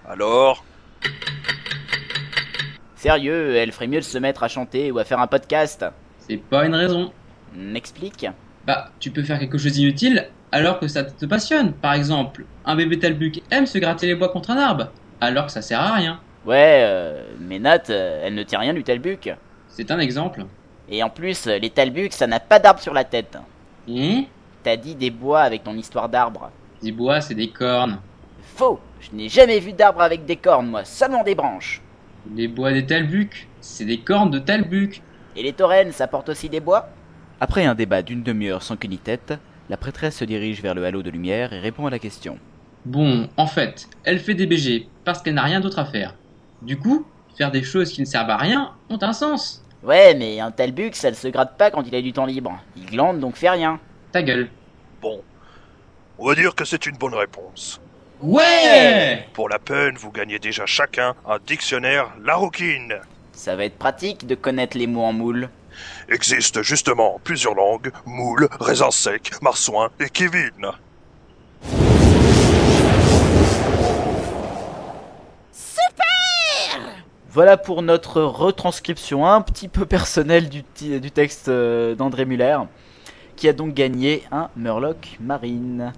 Alors? 0.08 0.64
Sérieux, 2.96 3.56
elle 3.56 3.72
ferait 3.72 3.88
mieux 3.88 4.00
de 4.00 4.04
se 4.06 4.18
mettre 4.18 4.44
à 4.44 4.48
chanter 4.48 4.92
ou 4.92 5.00
à 5.00 5.04
faire 5.06 5.20
un 5.20 5.28
podcast. 5.28 5.86
C'est 6.20 6.38
pas 6.38 6.66
une 6.66 6.76
raison. 6.76 7.12
N'explique. 7.56 8.28
Bah, 8.68 8.92
tu 9.00 9.10
peux 9.12 9.24
faire 9.24 9.40
quelque 9.40 9.58
chose 9.58 9.72
d'inutile 9.74 10.28
alors 10.52 10.80
que 10.80 10.88
ça 10.88 11.04
te 11.04 11.26
passionne. 11.26 11.74
Par 11.74 11.94
exemple, 11.94 12.46
un 12.66 12.76
bébé 12.76 13.00
talbuc 13.00 13.42
aime 13.52 13.66
se 13.66 13.78
gratter 13.78 14.08
les 14.08 14.16
bois 14.16 14.30
contre 14.30 14.52
un 14.52 14.58
arbre, 14.58 14.92
alors 15.22 15.46
que 15.46 15.52
ça 15.52 15.62
sert 15.62 15.80
à 15.80 15.94
rien. 15.94 16.20
Ouais, 16.46 16.82
euh, 16.84 17.24
mais 17.40 17.60
Nat, 17.60 17.90
euh, 17.90 18.22
elle 18.24 18.36
ne 18.36 18.44
tient 18.44 18.60
rien 18.60 18.74
du 18.74 18.84
talbuc. 18.84 19.34
C'est 19.68 19.92
un 19.92 20.00
exemple. 20.00 20.46
Et 20.92 21.04
en 21.04 21.10
plus, 21.10 21.48
euh, 21.48 21.58
les 21.60 21.70
talbucs, 21.70 22.14
ça 22.14 22.28
n'a 22.28 22.40
pas 22.40 22.60
d'arbre 22.60 22.80
sur 22.80 22.94
la 22.94 23.04
tête. 23.04 23.38
Hein 23.90 24.24
T'as 24.64 24.76
dit 24.76 24.96
des 24.96 25.12
bois 25.12 25.42
avec 25.42 25.64
ton 25.64 25.76
histoire 25.76 26.10
d'arbre. 26.10 26.52
Des 26.82 26.92
bois, 26.92 27.22
c'est 27.22 27.36
des 27.36 27.50
cornes. 27.50 28.00
Faux 28.56 28.80
Je 29.00 29.16
n'ai 29.16 29.30
jamais 29.30 29.60
vu 29.60 29.74
d'arbre 29.74 30.02
avec 30.02 30.26
des 30.26 30.36
cornes, 30.36 30.68
moi, 30.68 30.84
seulement 30.84 31.24
des 31.24 31.36
branches. 31.36 31.82
Les 32.36 32.48
bois 32.48 32.74
des 32.74 32.86
talbucs, 32.86 33.48
c'est 33.62 33.86
des 33.86 34.00
cornes 34.00 34.32
de 34.32 34.40
talbuc. 34.40 35.02
Et 35.36 35.44
les 35.44 35.54
taurennes, 35.54 35.92
ça 35.92 36.08
porte 36.08 36.30
aussi 36.30 36.50
des 36.50 36.60
bois? 36.60 36.90
Après 37.40 37.66
un 37.66 37.76
débat 37.76 38.02
d'une 38.02 38.24
demi-heure 38.24 38.64
sans 38.64 38.76
queue 38.76 38.90
ni 38.90 38.98
tête, 38.98 39.34
la 39.70 39.78
prêtresse 39.78 40.18
se 40.18 40.26
dirige 40.26 40.62
vers 40.62 40.74
le 40.74 40.84
halo 40.84 41.04
de 41.04 41.10
lumière 41.10 41.54
et 41.54 41.60
répond 41.60 41.86
à 41.86 41.90
la 41.90 42.00
question. 42.00 42.38
Bon, 42.86 43.30
en 43.38 43.48
fait, 43.48 43.88
elle 44.04 44.20
fait 44.20 44.34
des 44.34 44.48
BG 44.48 44.90
parce 45.06 45.22
qu'elle 45.22 45.36
n'a 45.36 45.44
rien 45.44 45.62
d'autre 45.62 45.80
à 45.80 45.86
faire. 45.86 46.16
Du 46.62 46.78
coup, 46.78 47.06
faire 47.38 47.52
des 47.52 47.64
choses 47.64 47.92
qui 47.92 48.02
ne 48.02 48.06
servent 48.06 48.30
à 48.30 48.38
rien 48.38 48.72
ont 48.90 49.00
un 49.02 49.14
sens. 49.14 49.64
Ouais, 49.84 50.14
mais 50.14 50.40
un 50.40 50.52
talbuk, 50.52 50.96
ça 50.96 51.10
ne 51.10 51.16
se 51.16 51.28
gratte 51.28 51.58
pas 51.58 51.72
quand 51.72 51.84
il 51.88 51.96
a 51.96 52.02
du 52.02 52.12
temps 52.12 52.26
libre. 52.26 52.60
Il 52.76 52.86
glande, 52.86 53.20
donc 53.20 53.36
fait 53.38 53.50
rien. 53.50 53.80
Ta 54.12 54.22
gueule. 54.22 54.50
Bon. 55.02 55.22
On 56.18 56.28
va 56.28 56.36
dire 56.36 56.54
que 56.54 56.66
c'est 56.66 56.86
une 56.86 56.98
bonne 56.98 57.16
réponse. 57.16 57.80
Ouais 58.22 59.26
Pour 59.34 59.48
la 59.48 59.60
peine, 59.60 59.96
vous 59.96 60.12
gagnez 60.12 60.40
déjà 60.40 60.66
chacun 60.66 61.16
un 61.26 61.38
dictionnaire 61.40 62.12
Larouquine. 62.22 62.96
Ça 63.32 63.56
va 63.56 63.64
être 63.64 63.78
pratique 63.78 64.28
de 64.28 64.36
connaître 64.36 64.78
les 64.78 64.88
mots 64.88 65.04
en 65.04 65.14
moule. 65.14 65.50
Existe 66.10 66.62
justement 66.62 67.22
plusieurs 67.24 67.56
langues, 67.56 67.92
moule, 68.06 68.50
raisin 68.60 68.92
sec, 68.92 69.32
marsouin 69.42 69.90
et 70.02 70.10
Kevin. 70.10 70.74
Voilà 77.40 77.56
pour 77.56 77.82
notre 77.84 78.22
retranscription 78.22 79.26
un 79.26 79.40
petit 79.40 79.70
peu 79.70 79.86
personnelle 79.86 80.50
du, 80.50 80.62
texte 81.10 81.48
euh, 81.48 81.96
d'André 81.96 82.26
Muller, 82.26 82.58
qui 83.38 83.48
a 83.48 83.54
donc 83.54 83.74
gagné 83.74 84.24
un 84.30 84.50
Murloc 84.58 85.16
Marine. 85.22 85.94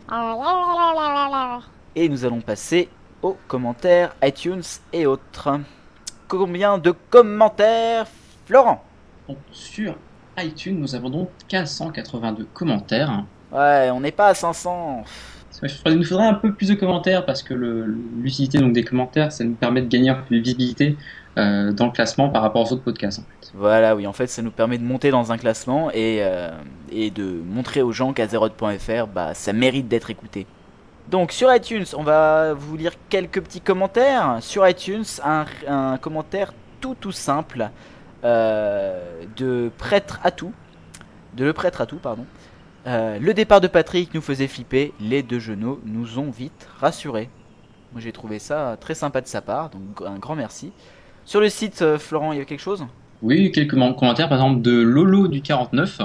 Et 1.96 2.10
nous 2.10 2.26
allons 2.26 2.42
passer 2.42 2.90
aux 3.24 3.38
commentaires 3.48 4.16
iTunes 4.22 4.62
et 4.94 5.08
autres. 5.08 5.50
Combien 6.28 6.78
de 6.78 6.94
commentaires, 7.10 8.06
Florent? 8.46 8.86
Sur 9.52 9.96
iTunes, 10.38 10.78
nous 10.80 10.94
avons 10.94 11.10
donc 11.10 11.30
482 11.48 12.46
commentaires. 12.54 13.24
Ouais, 13.52 13.90
on 13.92 14.00
n'est 14.00 14.12
pas 14.12 14.28
à 14.28 14.36
500. 14.36 15.06
Il 15.88 15.98
nous 15.98 16.04
faudrait 16.04 16.28
un 16.28 16.36
peu 16.36 16.54
plus 16.54 16.70
de 16.70 16.76
commentaires 16.76 17.26
parce 17.26 17.42
que 17.42 17.56
l'utilité 17.56 18.60
donc 18.60 18.74
des 18.74 18.84
commentaires, 18.84 19.32
ça 19.32 19.44
nous 19.44 19.56
permet 19.56 19.82
de 19.82 19.88
gagner 19.88 20.12
un 20.12 20.16
peu 20.16 20.36
de 20.36 20.40
visibilité 20.40 20.98
euh, 21.38 21.72
dans 21.72 21.86
le 21.86 21.92
classement 21.94 22.30
par 22.30 22.42
rapport 22.42 22.62
aux 22.70 22.74
autres 22.74 22.84
podcasts. 22.84 23.20
en 23.20 23.22
fait. 23.22 23.52
Voilà, 23.54 23.96
oui, 23.96 24.06
en 24.06 24.12
fait, 24.12 24.28
ça 24.28 24.42
nous 24.42 24.52
permet 24.52 24.78
de 24.78 24.84
monter 24.84 25.12
dans 25.12 25.32
un 25.32 25.38
classement 25.38 25.90
et, 25.92 26.20
euh, 26.22 26.52
de 26.92 27.42
montrer 27.46 27.82
aux 27.82 27.94
gens 27.94 28.12
qu'Azeroth.fr, 28.12 29.08
bah, 29.08 29.34
ça 29.34 29.54
mérite 29.54 29.88
d'être 29.88 30.10
écouté. 30.10 30.46
Donc, 31.10 31.32
sur 31.32 31.54
iTunes, 31.54 31.86
on 31.96 32.04
va 32.04 32.54
vous 32.54 32.76
lire 32.76 32.94
quelques 33.10 33.42
petits 33.42 33.62
commentaires. 33.62 34.38
Sur 34.42 34.68
iTunes, 34.68 35.06
un, 35.24 35.98
commentaire 35.98 36.54
tout 36.82 36.96
tout 37.00 37.12
simple 37.14 37.70
euh, 38.24 39.24
de 39.38 39.72
prêtre 39.78 40.20
à 40.24 40.32
tout. 40.32 40.52
De 41.36 41.46
le 41.46 41.54
prêtre 41.54 41.80
à 41.80 41.86
tout, 41.86 41.98
pardon. 41.98 42.26
Le 42.86 43.32
départ 43.32 43.62
de 43.62 43.68
Patrick 43.68 44.14
nous 44.14 44.22
faisait 44.22 44.48
flipper, 44.48 44.92
les 45.00 45.22
deux 45.24 45.40
genoux 45.40 45.80
nous 45.86 46.20
ont 46.20 46.32
vite 46.32 46.68
rassurés. 46.80 47.30
Moi 47.92 48.02
j'ai 48.02 48.12
trouvé 48.12 48.40
ça 48.40 48.76
très 48.80 48.96
sympa 48.96 49.22
de 49.22 49.28
sa 49.28 49.42
part, 49.42 49.70
donc 49.70 50.02
un 50.06 50.18
grand 50.18 50.36
merci. 50.36 50.72
Sur 51.32 51.40
le 51.40 51.48
site, 51.48 51.82
euh, 51.82 51.98
Florent, 51.98 52.34
il 52.34 52.40
y 52.40 52.42
a 52.42 52.44
quelque 52.44 52.60
chose? 52.60 52.86
Oui, 53.22 53.54
quelques 53.54 53.72
commentaires, 53.72 54.28
par 54.28 54.38
exemple 54.38 54.62
de 54.62 54.82
Lolo 54.82 55.30
du 55.30 55.42
49, 55.42 56.02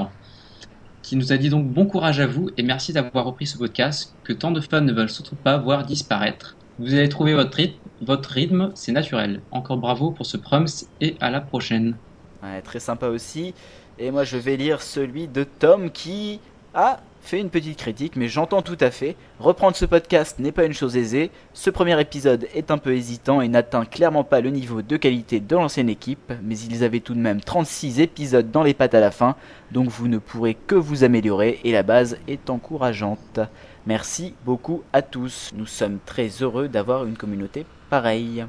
qui 1.03 1.17
nous 1.17 1.33
a 1.33 1.37
dit 1.37 1.49
donc 1.49 1.67
bon 1.67 1.85
courage 1.85 2.21
à 2.21 2.29
vous 2.29 2.51
et 2.57 2.63
merci 2.63 2.93
d'avoir 2.93 3.25
repris 3.25 3.49
ce 3.49 3.59
podcast 3.59 4.15
que 4.23 4.33
tant 4.33 4.53
de 4.53 4.61
fans 4.61 4.83
ne 4.83 4.93
veulent 4.93 5.11
surtout 5.11 5.35
pas 5.35 5.59
voir 5.59 5.85
disparaître. 5.85 6.55
Vous 6.79 6.95
allez 6.95 7.09
trouver 7.09 7.35
votre 7.35 7.57
rythme, 7.57 7.77
votre 8.03 8.31
rythme, 8.31 8.71
c'est 8.77 8.93
naturel. 8.93 9.41
Encore 9.51 9.79
bravo 9.79 10.13
pour 10.13 10.27
ce 10.27 10.37
prums 10.37 10.69
et 11.01 11.17
à 11.19 11.33
la 11.33 11.41
prochaine. 11.41 11.97
Ouais, 12.45 12.63
très 12.63 12.79
sympa 12.79 13.09
aussi. 13.09 13.53
Et 13.99 14.13
moi, 14.13 14.23
je 14.23 14.37
vais 14.37 14.57
lire 14.57 14.81
celui 14.81 15.27
de 15.27 15.43
Tom 15.43 15.91
qui 15.91 16.39
a 16.73 17.01
fait 17.27 17.41
une 17.41 17.51
petite 17.51 17.79
critique, 17.79 18.15
mais 18.15 18.29
j'entends 18.29 18.63
tout 18.63 18.77
à 18.81 18.91
fait. 18.91 19.17
Reprendre 19.41 19.77
ce 19.77 19.85
podcast 19.85 20.39
n'est 20.39 20.53
pas 20.53 20.65
une 20.65 20.73
chose 20.73 20.97
aisée. 20.97 21.33
Ce 21.55 21.71
premier 21.71 22.01
épisode 22.01 22.47
est 22.55 22.71
un 22.71 22.79
peu 22.79 22.95
hésitant 22.95 23.41
et 23.41 23.49
n'atteint 23.49 23.85
clairement 23.85 24.23
pas 24.23 24.41
le 24.41 24.51
niveau 24.51 24.81
de 24.81 24.97
qualité 24.97 25.41
de 25.41 25.57
l'ancienne 25.57 25.89
équipe, 25.89 26.33
mais 26.45 26.57
ils 26.57 26.85
avaient 26.85 27.01
tout 27.01 27.15
de 27.15 27.19
même 27.21 27.41
36 27.41 28.01
épisodes 28.01 28.53
dans 28.53 28.63
les 28.63 28.75
pattes 28.75 28.95
à 28.95 29.01
la 29.01 29.11
fin, 29.11 29.35
donc 29.73 29.89
vous 29.89 30.07
ne 30.07 30.19
pourrez 30.19 30.55
que 30.55 30.77
vous 30.77 31.03
améliorer 31.03 31.59
et 31.65 31.73
la 31.73 31.83
base 31.83 32.17
est 32.29 32.49
encourageante. 32.49 33.41
Merci 33.87 34.35
beaucoup 34.45 34.85
à 34.93 35.03
tous. 35.03 35.51
Nous 35.57 35.67
sommes 35.67 35.99
très 36.07 36.29
heureux 36.29 36.69
d'avoir 36.69 37.07
une 37.07 37.17
communauté 37.17 37.67
pareille. 37.91 38.47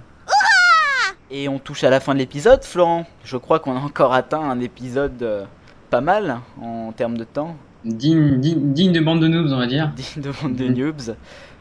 Et 1.31 1.49
on 1.49 1.57
touche 1.57 1.83
à 1.83 1.89
la 1.89 1.99
fin 1.99 2.13
de 2.13 2.19
l'épisode, 2.19 2.63
Florent. 2.63 3.05
Je 3.23 3.37
crois 3.37 3.59
qu'on 3.59 3.75
a 3.75 3.79
encore 3.79 4.13
atteint 4.13 4.39
un 4.39 4.59
épisode 4.59 5.21
euh, 5.23 5.45
pas 5.89 6.01
mal 6.01 6.41
en 6.61 6.91
termes 6.91 7.17
de 7.17 7.23
temps. 7.23 7.57
Digne, 7.87 8.39
digne, 8.39 8.73
digne 8.73 8.91
de 8.91 8.99
bande 8.99 9.21
de 9.21 9.27
noobs, 9.27 9.51
on 9.51 9.57
va 9.57 9.67
dire. 9.67 9.91
Digne 9.95 10.23
de 10.23 10.31
bande 10.41 10.55
de 10.55 10.67
noobs. 10.67 11.15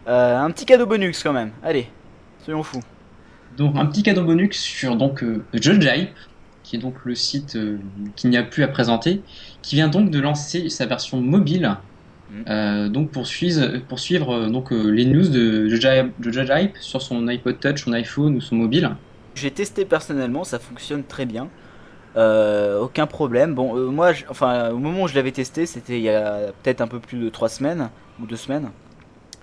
Euh, 0.08 0.38
un 0.38 0.50
petit 0.50 0.66
cadeau 0.66 0.86
bonus 0.86 1.22
quand 1.22 1.32
même. 1.32 1.50
Allez, 1.62 1.88
soyons 2.44 2.62
fous. 2.62 2.82
Donc 3.56 3.76
un 3.76 3.86
petit 3.86 4.02
cadeau 4.02 4.24
bonus 4.24 4.58
sur 4.58 4.96
donc 4.96 5.22
euh, 5.22 5.42
Judge 5.54 5.84
Hype, 5.84 6.10
qui 6.62 6.76
est 6.76 6.78
donc 6.78 6.94
le 7.04 7.14
site 7.14 7.56
euh, 7.56 7.78
qu'il 8.14 8.30
n'y 8.30 8.36
a 8.36 8.42
plus 8.42 8.62
à 8.62 8.68
présenter, 8.68 9.22
qui 9.62 9.76
vient 9.76 9.88
donc 9.88 10.10
de 10.10 10.20
lancer 10.20 10.68
sa 10.68 10.86
version 10.86 11.20
mobile. 11.20 11.76
Mhm. 12.28 12.44
euh, 12.48 12.88
donc 12.88 13.12
pour 13.12 13.24
suivre, 13.26 13.78
pour 13.88 14.00
suivre 14.00 14.48
donc 14.48 14.72
les 14.72 15.04
news 15.04 15.28
de 15.28 15.68
Judge 15.68 16.50
Hype 16.50 16.76
sur 16.80 17.00
son 17.00 17.28
iPod 17.28 17.60
Touch, 17.60 17.84
son 17.84 17.92
iPhone 17.92 18.36
ou 18.36 18.40
son 18.40 18.56
mobile. 18.56 18.90
J'ai 19.36 19.50
testé 19.50 19.84
personnellement, 19.84 20.44
ça 20.44 20.58
fonctionne 20.58 21.04
très 21.04 21.24
bien. 21.24 21.48
Euh, 22.16 22.80
aucun 22.80 23.06
problème. 23.06 23.54
Bon, 23.54 23.76
euh, 23.76 23.86
moi, 23.90 24.12
enfin, 24.30 24.70
au 24.70 24.78
moment 24.78 25.02
où 25.02 25.08
je 25.08 25.14
l'avais 25.14 25.32
testé, 25.32 25.66
c'était 25.66 25.98
il 25.98 26.02
y 26.02 26.08
a 26.10 26.52
peut-être 26.62 26.80
un 26.80 26.88
peu 26.88 26.98
plus 26.98 27.18
de 27.18 27.28
3 27.28 27.48
semaines 27.48 27.90
ou 28.20 28.26
2 28.26 28.36
semaines. 28.36 28.70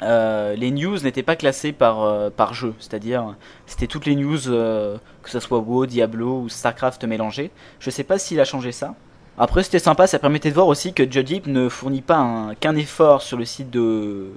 Euh, 0.01 0.55
les 0.55 0.71
news 0.71 0.97
n'étaient 0.99 1.23
pas 1.23 1.35
classées 1.35 1.71
par, 1.71 2.31
par 2.31 2.53
jeu, 2.53 2.73
c'est-à-dire 2.79 3.35
c'était 3.67 3.87
toutes 3.87 4.05
les 4.05 4.15
news, 4.15 4.37
que 4.39 4.99
ce 5.29 5.39
soit 5.39 5.59
WoW, 5.59 5.85
Diablo 5.85 6.41
ou 6.41 6.49
StarCraft 6.49 7.03
mélangées. 7.05 7.51
Je 7.79 7.89
sais 7.89 8.03
pas 8.03 8.17
s'il 8.17 8.39
a 8.39 8.45
changé 8.45 8.71
ça. 8.71 8.95
Après, 9.37 9.63
c'était 9.63 9.79
sympa, 9.79 10.05
ça 10.07 10.19
permettait 10.19 10.49
de 10.49 10.55
voir 10.55 10.67
aussi 10.67 10.93
que 10.93 11.09
Juddeep 11.09 11.47
ne 11.47 11.69
fournit 11.69 12.01
pas 12.01 12.17
un- 12.17 12.53
qu'un 12.55 12.75
effort 12.75 13.21
sur 13.21 13.37
le 13.37 13.45
site 13.45 13.69
de 13.71 14.31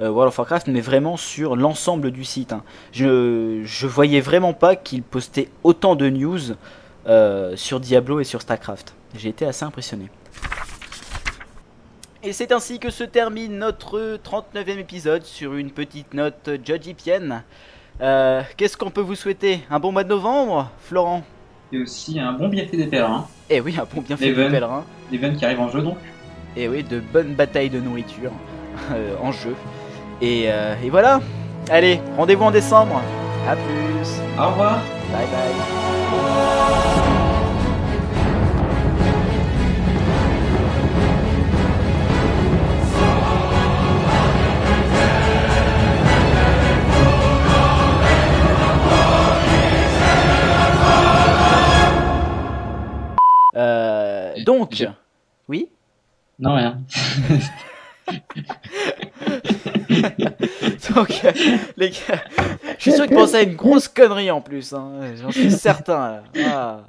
World 0.00 0.28
of 0.28 0.38
Warcraft, 0.38 0.68
mais 0.68 0.80
vraiment 0.80 1.16
sur 1.16 1.54
l'ensemble 1.54 2.10
du 2.10 2.24
site. 2.24 2.52
hein. 2.52 2.62
Je, 2.92 3.60
je 3.64 3.86
voyais 3.86 4.20
vraiment 4.20 4.54
pas 4.54 4.74
qu'il 4.74 5.02
postait 5.02 5.48
autant 5.64 5.94
de 5.96 6.08
news 6.08 6.38
euh, 7.06 7.56
sur 7.56 7.80
Diablo 7.80 8.20
et 8.20 8.24
sur 8.24 8.40
StarCraft. 8.42 8.94
J'ai 9.16 9.28
été 9.30 9.46
assez 9.46 9.64
impressionné. 9.64 10.08
Et 12.22 12.32
c'est 12.34 12.52
ainsi 12.52 12.78
que 12.78 12.90
se 12.90 13.02
termine 13.04 13.58
notre 13.58 14.18
39e 14.22 14.78
épisode 14.78 15.24
sur 15.24 15.54
une 15.54 15.70
petite 15.70 16.12
note 16.12 16.50
judgipienne. 16.64 17.42
Euh, 18.02 18.42
Qu'est-ce 18.56 18.76
qu'on 18.76 18.90
peut 18.90 19.00
vous 19.00 19.14
souhaiter? 19.14 19.60
Un 19.70 19.78
bon 19.80 19.90
mois 19.92 20.04
de 20.04 20.08
novembre, 20.10 20.70
Florent? 20.82 21.22
Et 21.72 21.78
aussi 21.80 22.18
un 22.20 22.32
bon 22.32 22.48
bienfait 22.48 22.76
des 22.76 22.86
pèlerins. 22.88 23.26
Eh 23.48 23.60
oui, 23.60 23.76
un 23.80 23.86
bon 23.94 24.02
bienfait 24.02 24.26
Les 24.26 24.32
du 24.32 24.36
vannes. 24.42 24.50
pèlerin. 24.52 24.84
L'event 25.10 25.34
qui 25.34 25.44
arrive 25.44 25.60
en 25.60 25.70
jeu 25.70 25.80
donc. 25.80 25.96
Et 26.56 26.68
oui, 26.68 26.82
de 26.82 27.00
bonnes 27.00 27.34
batailles 27.34 27.70
de 27.70 27.80
nourriture 27.80 28.32
euh, 28.92 29.14
en 29.22 29.32
jeu. 29.32 29.54
Et, 30.20 30.44
euh, 30.52 30.74
et 30.84 30.90
voilà. 30.90 31.20
Allez, 31.70 32.00
rendez-vous 32.16 32.44
en 32.44 32.50
décembre. 32.50 33.00
A 33.48 33.54
plus. 33.56 34.08
Au 34.38 34.48
revoir. 34.50 34.78
Bye 35.12 35.26
bye. 35.26 36.89
Euh, 53.60 54.34
donc, 54.44 54.74
Je- 54.74 54.86
oui. 55.48 55.68
Non 56.38 56.54
rien. 56.54 56.80
Donc, 60.94 61.22
les 61.76 61.90
gars, 61.90 62.22
je 62.78 62.82
suis 62.82 62.92
sûr 62.92 63.06
qu'ils 63.06 63.16
pensaient 63.16 63.38
à 63.38 63.42
une 63.42 63.56
grosse 63.56 63.88
connerie 63.88 64.30
en 64.30 64.40
plus, 64.40 64.72
hein. 64.72 65.14
j'en 65.16 65.30
suis 65.30 65.50
certain. 65.50 66.22
Ah. 66.44 66.84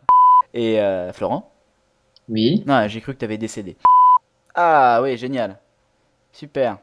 Et 0.53 0.79
euh, 0.79 1.11
Florent 1.13 1.51
Oui. 2.29 2.63
Non, 2.65 2.87
j'ai 2.87 3.01
cru 3.01 3.13
que 3.13 3.19
t'avais 3.19 3.37
décédé. 3.37 3.77
Ah 4.55 4.99
oui, 5.03 5.17
génial. 5.17 5.57
Super. 6.31 6.77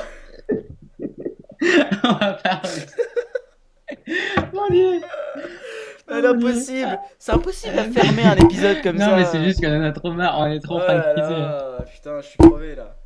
On 2.04 2.12
va 2.12 2.32
parler. 2.42 2.70
Mon 4.52 4.68
dieu. 4.68 5.00
C'est 6.08 6.26
impossible. 6.26 6.98
C'est 7.18 7.32
impossible 7.32 7.78
à 7.78 7.84
fermer 7.84 8.24
un 8.24 8.36
épisode 8.36 8.82
comme 8.82 8.98
ça. 8.98 9.06
non 9.08 9.16
mais 9.16 9.24
c'est 9.24 9.42
juste 9.44 9.60
qu'on 9.60 9.80
en 9.80 9.84
a 9.84 9.92
trop 9.92 10.12
marre, 10.12 10.38
on 10.40 10.46
est 10.46 10.60
trop 10.60 10.80
Oh 10.82 10.86
là 10.86 11.78
Putain, 11.92 12.20
je 12.20 12.26
suis 12.26 12.38
crevé 12.38 12.74
là. 12.74 12.96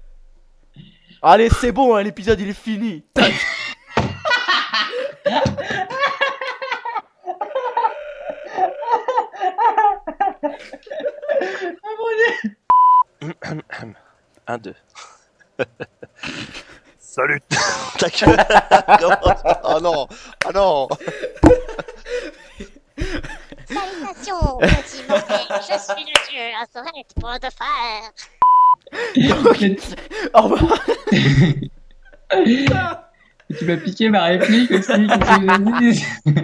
Allez, 1.23 1.49
c'est 1.51 1.73
bon, 1.73 1.95
hein, 1.95 2.03
l'épisode 2.03 2.41
il 2.41 2.49
est 2.49 2.53
fini. 2.53 3.05
Tac. 3.15 3.33
Un, 14.49 14.59
deux. 14.59 14.75
Salut 17.17 17.41
Ta 17.99 18.09
gueule 18.11 18.37
Oh 19.65 19.81
non 19.81 20.07
Oh 20.47 20.53
non 20.53 20.89
Salutations, 23.65 24.59
petit 24.59 25.03
mortel, 25.09 25.47
je 25.49 25.79
suis 25.79 26.05
le 26.05 26.13
dieu 26.29 26.45
Azorette 26.61 27.15
pour 27.19 27.33
de 27.41 27.49
fer. 27.57 28.13
Au 30.35 30.43
revoir. 30.43 30.79
tu 33.59 33.65
m'as 33.65 33.79
piqué 33.79 34.11
ma 34.11 34.25
réplique 34.25 34.71
aussi. 34.73 35.07
qu'est-ce 35.07 36.27
que 36.27 36.31